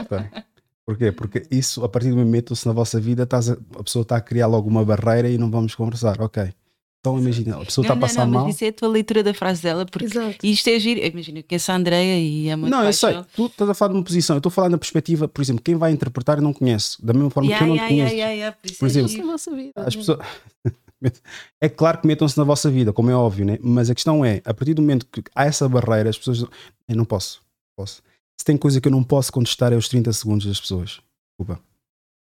bem. 0.08 0.44
Porquê? 0.86 1.12
Porque 1.12 1.46
isso, 1.50 1.84
a 1.84 1.88
partir 1.88 2.10
do 2.10 2.16
momento, 2.16 2.56
se 2.56 2.66
na 2.66 2.72
vossa 2.72 3.00
vida 3.00 3.22
estás 3.22 3.48
a, 3.48 3.54
a 3.78 3.84
pessoa 3.84 4.02
está 4.02 4.16
a 4.16 4.20
criar 4.20 4.46
logo 4.46 4.68
uma 4.68 4.84
barreira 4.84 5.28
e 5.28 5.38
não 5.38 5.50
vamos 5.50 5.74
conversar, 5.74 6.20
ok. 6.20 6.52
Então 7.00 7.18
imagina, 7.18 7.56
a 7.56 7.64
pessoa 7.64 7.82
está 7.82 7.94
a 7.94 7.96
passar 7.96 8.26
não, 8.26 8.34
mal. 8.34 8.44
Mas 8.44 8.56
isso 8.56 8.64
é 8.64 8.68
a 8.68 8.72
tua 8.74 8.88
leitura 8.88 9.22
da 9.22 9.32
frase 9.32 9.62
dela, 9.62 9.86
porque 9.86 10.04
Exato. 10.04 10.46
isto 10.46 10.68
é 10.68 10.78
giro. 10.78 11.00
Imagina 11.00 11.42
que 11.42 11.54
essa 11.54 11.72
Andreia 11.72 12.18
e 12.18 12.54
muito 12.56 12.70
Não, 12.70 12.82
paixão. 12.82 13.10
eu 13.10 13.14
sei, 13.16 13.24
tu 13.34 13.46
estás 13.46 13.70
a 13.70 13.74
falar 13.74 13.92
de 13.92 13.98
uma 13.98 14.04
posição, 14.04 14.36
eu 14.36 14.38
estou 14.38 14.50
a 14.50 14.52
falar 14.52 14.68
na 14.68 14.76
perspectiva, 14.76 15.26
por 15.26 15.40
exemplo, 15.40 15.62
quem 15.62 15.76
vai 15.76 15.92
interpretar 15.92 16.36
eu 16.36 16.42
não 16.42 16.52
conhece, 16.52 17.02
da 17.02 17.14
mesma 17.14 17.30
forma 17.30 17.48
yeah, 17.48 17.64
que 17.64 17.70
eu 17.70 17.74
não 17.74 17.74
yeah, 17.74 17.88
conheço. 17.88 18.14
Yeah, 18.14 18.34
yeah, 18.34 18.56
por, 18.56 18.70
por 18.76 18.84
é 18.84 18.88
exemplo, 18.88 19.32
as 19.76 19.96
pessoas. 19.96 20.18
É 21.58 21.66
claro 21.66 21.98
que 21.98 22.06
metam-se 22.06 22.36
na 22.36 22.44
vossa 22.44 22.70
vida, 22.70 22.92
como 22.92 23.10
é 23.10 23.14
óbvio, 23.14 23.46
né? 23.46 23.58
mas 23.62 23.88
a 23.88 23.94
questão 23.94 24.22
é, 24.22 24.42
a 24.44 24.52
partir 24.52 24.74
do 24.74 24.82
momento 24.82 25.06
que 25.06 25.22
há 25.34 25.46
essa 25.46 25.66
barreira, 25.66 26.10
as 26.10 26.18
pessoas. 26.18 26.42
Eu 26.42 26.96
não 26.96 27.06
posso. 27.06 27.42
posso. 27.74 28.02
Se 28.38 28.44
tem 28.44 28.54
coisa 28.56 28.82
que 28.82 28.88
eu 28.88 28.92
não 28.92 29.02
posso 29.02 29.32
contestar, 29.32 29.72
é 29.72 29.76
os 29.76 29.88
30 29.88 30.12
segundos 30.12 30.46
das 30.46 30.60
pessoas. 30.60 31.00
Desculpa. 31.38 31.62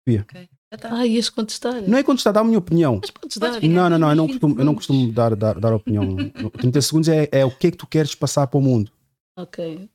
Okay. 0.07 0.49
Ah, 0.81 1.05
ias 1.05 1.29
contestar? 1.29 1.81
Não 1.87 1.97
é 1.97 2.03
contestar, 2.03 2.33
dá 2.33 2.39
a 2.39 2.43
minha 2.43 2.57
opinião. 2.57 2.99
Mas 3.01 3.11
podes 3.11 3.37
dar. 3.37 3.61
Não, 3.61 3.89
não, 3.89 3.99
não, 3.99 4.09
eu 4.09 4.15
não 4.15 4.27
costumo, 4.27 4.59
eu 4.59 4.65
não 4.65 4.75
costumo 4.75 5.11
dar, 5.11 5.35
dar, 5.35 5.59
dar 5.59 5.73
opinião. 5.73 6.15
30 6.57 6.81
segundos 6.81 7.09
é, 7.09 7.29
é 7.31 7.45
o 7.45 7.51
que 7.51 7.67
é 7.67 7.71
que 7.71 7.77
tu 7.77 7.87
queres 7.87 8.15
passar 8.15 8.47
para 8.47 8.57
o 8.57 8.61
mundo. 8.61 8.91
Ok. 9.37 9.89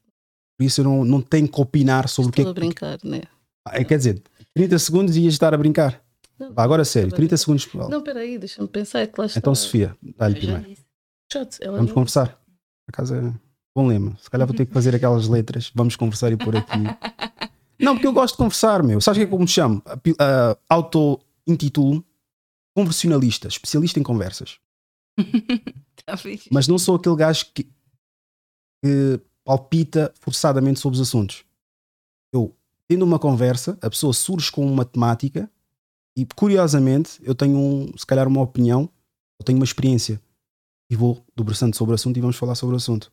Por 0.57 0.65
isso 0.65 0.81
eu 0.81 0.85
não, 0.85 1.05
não 1.05 1.21
tenho 1.21 1.49
que 1.49 1.61
opinar 1.61 2.09
sobre 2.09 2.31
Estou 2.31 2.53
o 2.53 2.55
que 2.55 2.61
é 2.61 2.65
que. 2.65 2.71
Estou 2.71 2.89
a 2.89 2.97
brincar, 2.97 3.09
né? 3.09 3.23
Ah, 3.65 3.85
quer 3.85 3.99
dizer, 3.99 4.23
30 4.55 4.79
segundos 4.79 5.17
e 5.17 5.23
ias 5.23 5.35
estar 5.35 5.53
a 5.55 5.57
brincar. 5.57 6.03
Não, 6.39 6.53
Vá, 6.53 6.63
agora 6.63 6.85
sério, 6.85 7.11
30 7.11 7.37
segundos. 7.37 7.69
Não, 7.75 8.03
peraí, 8.03 8.39
deixa-me 8.39 8.69
pensar. 8.69 9.01
É 9.01 9.07
que 9.07 9.21
lá 9.21 9.27
está. 9.27 9.39
Então, 9.39 9.55
Sofia, 9.55 9.97
dá-lhe 10.17 10.37
primeiro. 10.37 10.77
Vamos 11.67 11.93
conversar. 11.93 12.41
A 12.89 12.93
casa 12.93 13.17
é 13.17 13.33
bom 13.75 13.87
lema. 13.87 14.17
Se 14.21 14.31
calhar 14.31 14.47
vou 14.47 14.57
ter 14.57 14.67
que 14.67 14.73
fazer 14.73 14.95
aquelas 14.95 15.29
letras. 15.29 15.71
Vamos 15.75 15.97
conversar 15.97 16.33
e 16.33 16.37
pôr 16.37 16.57
aqui. 16.57 16.79
Não, 17.79 17.95
porque 17.95 18.07
eu 18.07 18.13
gosto 18.13 18.35
de 18.35 18.39
conversar, 18.39 18.83
meu. 18.83 19.01
Sabes 19.01 19.19
o 19.19 19.21
que 19.21 19.25
é 19.25 19.29
que 19.29 19.35
eu 19.35 19.39
me 19.39 19.49
chamo? 19.49 19.83
Uh, 19.87 20.59
Auto-intitulo 20.69 22.05
conversionalista, 22.75 23.49
especialista 23.49 23.99
em 23.99 24.03
conversas. 24.03 24.59
Tá 26.07 26.15
Mas 26.51 26.67
não 26.67 26.79
sou 26.79 26.97
aquele 26.97 27.17
gajo 27.17 27.45
que, 27.53 27.65
que 28.83 29.21
palpita 29.45 30.11
forçadamente 30.19 30.81
sobre 30.81 30.97
os 30.97 31.07
assuntos. 31.07 31.45
Eu, 32.33 32.57
tendo 32.89 33.05
uma 33.05 33.19
conversa, 33.19 33.77
a 33.83 33.91
pessoa 33.91 34.15
surge 34.15 34.51
com 34.51 34.65
uma 34.65 34.87
temática 34.87 35.51
e, 36.17 36.25
curiosamente, 36.25 37.21
eu 37.23 37.35
tenho, 37.35 37.59
um, 37.59 37.93
se 37.95 38.07
calhar, 38.07 38.27
uma 38.27 38.41
opinião, 38.41 38.89
eu 39.39 39.45
tenho 39.45 39.59
uma 39.59 39.67
experiência 39.67 40.19
e 40.91 40.97
vou 40.97 41.23
debruçando 41.37 41.77
sobre 41.77 41.93
o 41.93 41.97
assunto 41.97 42.17
e 42.17 42.21
vamos 42.23 42.37
falar 42.37 42.55
sobre 42.55 42.75
o 42.75 42.79
assunto. 42.79 43.13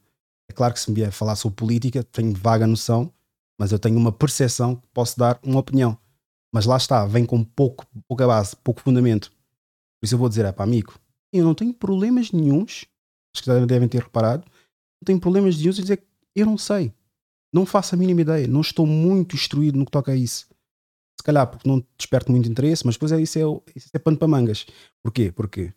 É 0.49 0.53
claro 0.53 0.73
que 0.73 0.79
se 0.79 0.89
me 0.89 0.95
vier 0.95 1.11
falar 1.11 1.35
sobre 1.35 1.57
política, 1.57 2.01
tenho 2.01 2.33
vaga 2.33 2.65
noção, 2.65 3.11
mas 3.59 3.71
eu 3.71 3.79
tenho 3.79 3.97
uma 3.97 4.11
percepção 4.11 4.75
que 4.75 4.87
posso 4.93 5.17
dar 5.17 5.39
uma 5.43 5.59
opinião. 5.59 5.97
Mas 6.53 6.65
lá 6.65 6.77
está, 6.77 7.05
vem 7.05 7.25
com 7.25 7.43
pouco, 7.43 7.85
pouca 8.07 8.25
base, 8.25 8.55
pouco 8.55 8.81
fundamento. 8.81 9.29
Por 9.99 10.05
isso 10.05 10.15
eu 10.15 10.19
vou 10.19 10.29
dizer, 10.29 10.45
é 10.45 10.51
para 10.51 10.63
amigo, 10.63 10.93
eu 11.33 11.43
não 11.43 11.53
tenho 11.53 11.73
problemas 11.73 12.31
nenhums, 12.31 12.85
acho 13.35 13.43
que 13.43 13.65
devem 13.65 13.87
ter 13.87 14.01
reparado, 14.01 14.43
não 14.45 15.05
tenho 15.05 15.19
problemas 15.19 15.57
nenhums 15.57 15.79
em 15.79 15.81
dizer 15.81 15.97
que 15.97 16.05
eu 16.35 16.45
não 16.45 16.57
sei. 16.57 16.93
Não 17.53 17.65
faço 17.65 17.95
a 17.95 17.97
mínima 17.97 18.21
ideia, 18.21 18.47
não 18.47 18.61
estou 18.61 18.85
muito 18.85 19.35
instruído 19.35 19.77
no 19.77 19.85
que 19.85 19.91
toca 19.91 20.11
a 20.11 20.15
isso. 20.15 20.47
Se 21.17 21.23
calhar 21.23 21.47
porque 21.47 21.67
não 21.67 21.83
desperto 21.97 22.31
muito 22.31 22.49
interesse, 22.49 22.85
mas 22.85 22.95
depois 22.95 23.11
é, 23.11 23.21
isso, 23.21 23.39
é, 23.39 23.41
isso 23.75 23.89
é 23.93 23.99
pano 23.99 24.17
para 24.17 24.27
mangas. 24.27 24.65
Porquê? 25.01 25.31
Porque 25.31 25.73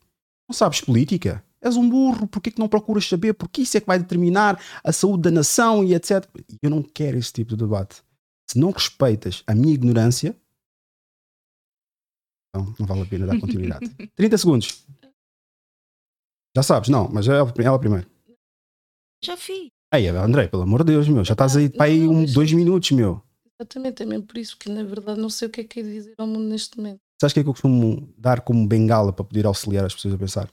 não 0.47 0.53
sabes 0.53 0.81
política? 0.81 1.43
És 1.61 1.75
um 1.75 1.89
burro, 1.89 2.27
porquê 2.27 2.51
que 2.51 2.59
não 2.59 2.69
procuras 2.69 3.07
saber? 3.07 3.33
Porque 3.33 3.61
isso 3.61 3.77
é 3.77 3.81
que 3.81 3.87
vai 3.87 3.99
determinar 3.99 4.61
a 4.83 4.91
saúde 4.93 5.23
da 5.23 5.31
nação 5.31 5.83
e 5.83 5.93
etc. 5.93 6.25
Eu 6.61 6.69
não 6.69 6.81
quero 6.81 7.17
esse 7.17 7.33
tipo 7.33 7.51
de 7.51 7.57
debate. 7.57 8.01
Se 8.49 8.57
não 8.57 8.71
respeitas 8.71 9.43
a 9.45 9.53
minha 9.53 9.73
ignorância, 9.73 10.35
não, 12.55 12.73
não 12.79 12.85
vale 12.85 13.01
a 13.01 13.05
pena 13.05 13.27
dar 13.27 13.39
continuidade. 13.39 13.89
30 14.15 14.37
segundos. 14.37 14.85
Já 16.55 16.63
sabes, 16.63 16.89
não, 16.89 17.09
mas 17.11 17.27
é 17.27 17.33
ela 17.33 17.79
primeiro. 17.79 18.09
Já 19.23 19.37
fiz. 19.37 19.69
Aí, 19.91 20.07
André, 20.07 20.47
pelo 20.47 20.63
amor 20.63 20.83
de 20.83 20.93
Deus, 20.93 21.07
meu, 21.07 21.23
já 21.23 21.33
estás 21.33 21.57
aí 21.57 21.69
para 21.69 21.85
aí 21.85 22.07
um, 22.07 22.25
dois 22.25 22.51
minutos, 22.53 22.91
meu. 22.91 23.21
Exatamente, 23.59 24.03
é 24.03 24.05
mesmo 24.05 24.25
por 24.25 24.37
isso 24.37 24.57
que 24.57 24.69
na 24.69 24.83
verdade 24.83 25.19
não 25.19 25.29
sei 25.29 25.47
o 25.47 25.51
que 25.51 25.61
é 25.61 25.63
que 25.63 25.81
é 25.81 25.83
dizer 25.83 26.13
ao 26.17 26.25
mundo 26.25 26.45
neste 26.45 26.77
momento. 26.77 26.99
Sabes 27.19 27.31
o 27.31 27.33
que 27.33 27.39
é 27.41 27.43
que 27.43 27.49
eu 27.49 27.53
costumo 27.53 28.13
dar 28.17 28.41
como 28.41 28.65
bengala 28.65 29.11
para 29.11 29.25
poder 29.25 29.45
auxiliar 29.45 29.83
as 29.83 29.93
pessoas 29.93 30.13
a 30.13 30.17
pensar? 30.17 30.49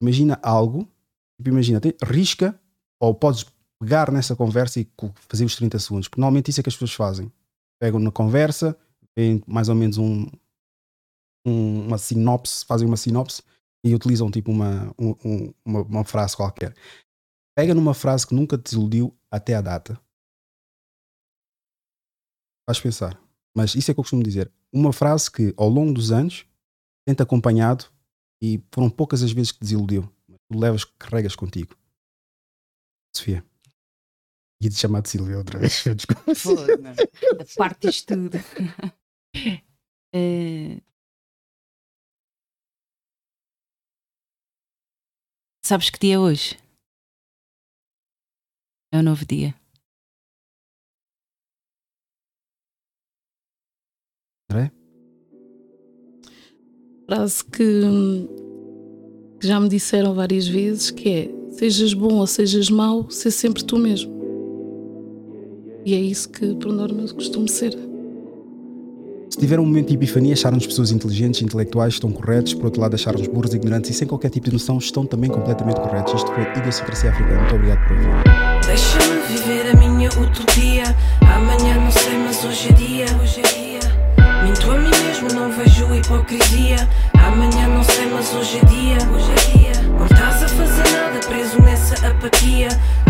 Imagina 0.00 0.38
algo, 0.42 0.88
tipo, 1.36 1.48
imagina, 1.48 1.80
tem, 1.80 1.94
risca 2.02 2.58
ou 3.00 3.14
podes 3.14 3.44
pegar 3.80 4.10
nessa 4.10 4.34
conversa 4.34 4.80
e 4.80 4.88
fazer 5.28 5.44
os 5.44 5.56
30 5.56 5.78
segundos, 5.78 6.08
porque 6.08 6.20
normalmente 6.20 6.50
isso 6.50 6.60
é 6.60 6.62
que 6.62 6.68
as 6.68 6.74
pessoas 6.74 6.92
fazem. 6.92 7.32
Pegam 7.78 8.00
na 8.00 8.10
conversa, 8.10 8.76
têm 9.14 9.42
mais 9.46 9.68
ou 9.68 9.74
menos 9.74 9.98
um, 9.98 10.26
um, 11.46 11.86
uma 11.86 11.98
sinopse, 11.98 12.64
fazem 12.64 12.86
uma 12.86 12.96
sinopse 12.96 13.42
e 13.84 13.94
utilizam 13.94 14.30
tipo 14.30 14.50
uma, 14.50 14.94
um, 14.98 15.52
uma, 15.64 15.82
uma 15.82 16.04
frase 16.04 16.36
qualquer. 16.36 16.74
Pega 17.56 17.74
numa 17.74 17.94
frase 17.94 18.26
que 18.26 18.34
nunca 18.34 18.56
te 18.56 18.64
desiludiu 18.64 19.14
até 19.30 19.54
a 19.54 19.60
data. 19.60 20.00
Faz 22.66 22.80
pensar. 22.80 23.20
Mas 23.54 23.74
isso 23.74 23.90
é 23.90 23.94
que 23.94 24.00
eu 24.00 24.04
costumo 24.04 24.22
dizer. 24.22 24.50
Uma 24.72 24.92
frase 24.92 25.30
que 25.30 25.54
ao 25.56 25.68
longo 25.68 25.92
dos 25.92 26.10
anos 26.10 26.46
tem-te 27.06 27.22
acompanhado 27.22 27.84
e 28.44 28.62
foram 28.70 28.90
poucas 28.90 29.22
as 29.22 29.32
vezes 29.32 29.52
que 29.52 29.60
desiludiu. 29.60 30.02
Mas 30.28 30.38
tu 30.46 30.58
levas, 30.58 30.84
carregas 30.84 31.34
contigo. 31.34 31.74
Sofia. 33.16 33.42
Ia 34.60 34.68
te 34.68 34.76
chamar 34.76 35.00
de 35.00 35.08
Silvia 35.08 35.38
outra 35.38 35.58
vez. 35.58 35.82
Desculpa. 35.82 36.34
Da 36.34 37.44
parte 37.56 37.86
disto 37.86 38.14
tudo. 38.14 38.36
Uh... 40.14 40.80
Sabes 45.64 45.88
que 45.88 45.98
dia 45.98 46.16
é 46.16 46.18
hoje? 46.18 46.58
É 48.92 48.98
um 48.98 49.02
novo 49.02 49.24
dia. 49.24 49.54
André? 54.50 54.83
Frase 57.06 57.44
que, 57.44 58.28
que 59.40 59.46
já 59.46 59.60
me 59.60 59.68
disseram 59.68 60.14
várias 60.14 60.46
vezes, 60.46 60.90
que 60.90 61.08
é 61.08 61.30
sejas 61.52 61.94
bom 61.94 62.14
ou 62.14 62.26
sejas 62.26 62.70
mau, 62.70 63.10
ser 63.10 63.30
sempre 63.30 63.62
tu 63.64 63.78
mesmo. 63.78 64.12
E 65.84 65.94
é 65.94 66.00
isso 66.00 66.28
que, 66.30 66.54
por 66.54 66.72
norma, 66.72 67.02
eu 67.02 67.14
costumo 67.14 67.46
ser. 67.46 67.76
Se 69.28 69.38
tiver 69.38 69.58
um 69.58 69.66
momento 69.66 69.88
de 69.88 69.94
epifania, 69.94 70.32
acharam-nos 70.32 70.66
pessoas 70.66 70.90
inteligentes, 70.92 71.42
intelectuais, 71.42 71.94
estão 71.94 72.10
corretos, 72.10 72.54
por 72.54 72.66
outro 72.66 72.80
lado, 72.80 72.94
acharam-nos 72.94 73.26
burros, 73.26 73.52
ignorantes 73.52 73.90
e 73.90 73.94
sem 73.94 74.06
qualquer 74.06 74.30
tipo 74.30 74.46
de 74.46 74.52
noção, 74.52 74.78
estão 74.78 75.04
também 75.04 75.28
completamente 75.28 75.80
corretos. 75.80 76.14
Isto 76.14 76.30
foi 76.32 76.44
Idiosincrasia 76.56 77.10
Africana. 77.10 77.40
Muito 77.40 77.54
obrigado 77.54 77.86
por 77.86 77.96
ouvir. 77.96 78.66
Deixa-me 78.66 79.20
viver 79.28 79.70
a 79.70 79.76
minha 79.76 80.08
utopia. 80.08 80.84
Amanhã 81.20 81.80
não 81.80 81.90
sei, 81.90 82.16
mas 82.18 82.44
hoje 82.44 82.68
é 82.68 82.72
dia. 82.72 83.06
Hoje 83.20 83.40
é 83.40 83.43
mesmo, 85.24 85.40
não 85.40 85.50
vejo 85.50 85.94
hipocrisia. 85.94 86.76
Amanhã 87.14 87.68
não 87.68 87.82
sei, 87.82 88.06
mas 88.06 88.32
hoje 88.34 88.58
é 88.58 88.64
dia. 88.66 88.98
Hoje 89.10 89.30
é 89.32 89.58
dia. 89.58 89.82
Não 89.82 90.06
estás 90.06 90.42
a 90.42 90.48
fazer 90.48 90.90
nada, 90.92 91.20
preso 91.26 91.60
nessa 91.62 92.06
apatia. 92.06 92.68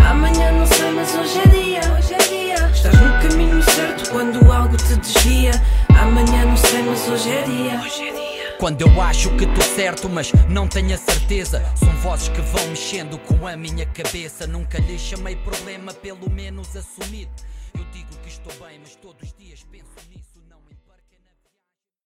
Amanhã 0.08 0.52
não 0.52 0.66
sei, 0.66 0.90
mas 0.92 1.14
hoje 1.14 1.38
é 1.40 1.48
dia. 1.48 1.80
Hoje 1.96 2.14
é 2.14 2.18
dia. 2.18 2.70
Estás 2.70 2.94
no 3.00 3.28
caminho 3.28 3.62
certo 3.62 4.10
quando 4.10 4.52
algo 4.52 4.76
te 4.76 4.96
desvia. 4.96 5.52
Amanhã 6.00 6.44
não 6.44 6.56
sei, 6.56 6.82
mas 6.82 7.08
hoje 7.08 7.30
é 7.30 7.42
dia. 7.42 7.80
Hoje 7.80 8.08
é 8.08 8.12
dia. 8.12 8.56
Quando 8.58 8.80
eu 8.82 9.02
acho 9.02 9.30
que 9.36 9.44
estou 9.44 9.64
certo, 9.64 10.08
mas 10.08 10.32
não 10.48 10.68
tenho 10.68 10.94
a 10.94 10.98
certeza. 10.98 11.64
São 11.74 11.92
vozes 11.96 12.28
que 12.28 12.40
vão 12.40 12.66
mexendo 12.68 13.18
com 13.18 13.46
a 13.46 13.56
minha 13.56 13.86
cabeça. 13.86 14.46
Nunca 14.46 14.78
lhe 14.78 14.98
chamei 14.98 15.36
problema, 15.36 15.92
pelo 15.92 16.30
menos 16.30 16.76
assumido. 16.76 17.32
Eu 17.76 17.84
digo 17.92 18.08
que 18.22 18.28
estou 18.28 18.52
bem, 18.66 18.78
mas 18.80 18.94
todos 18.94 19.34
nisso. 19.38 19.43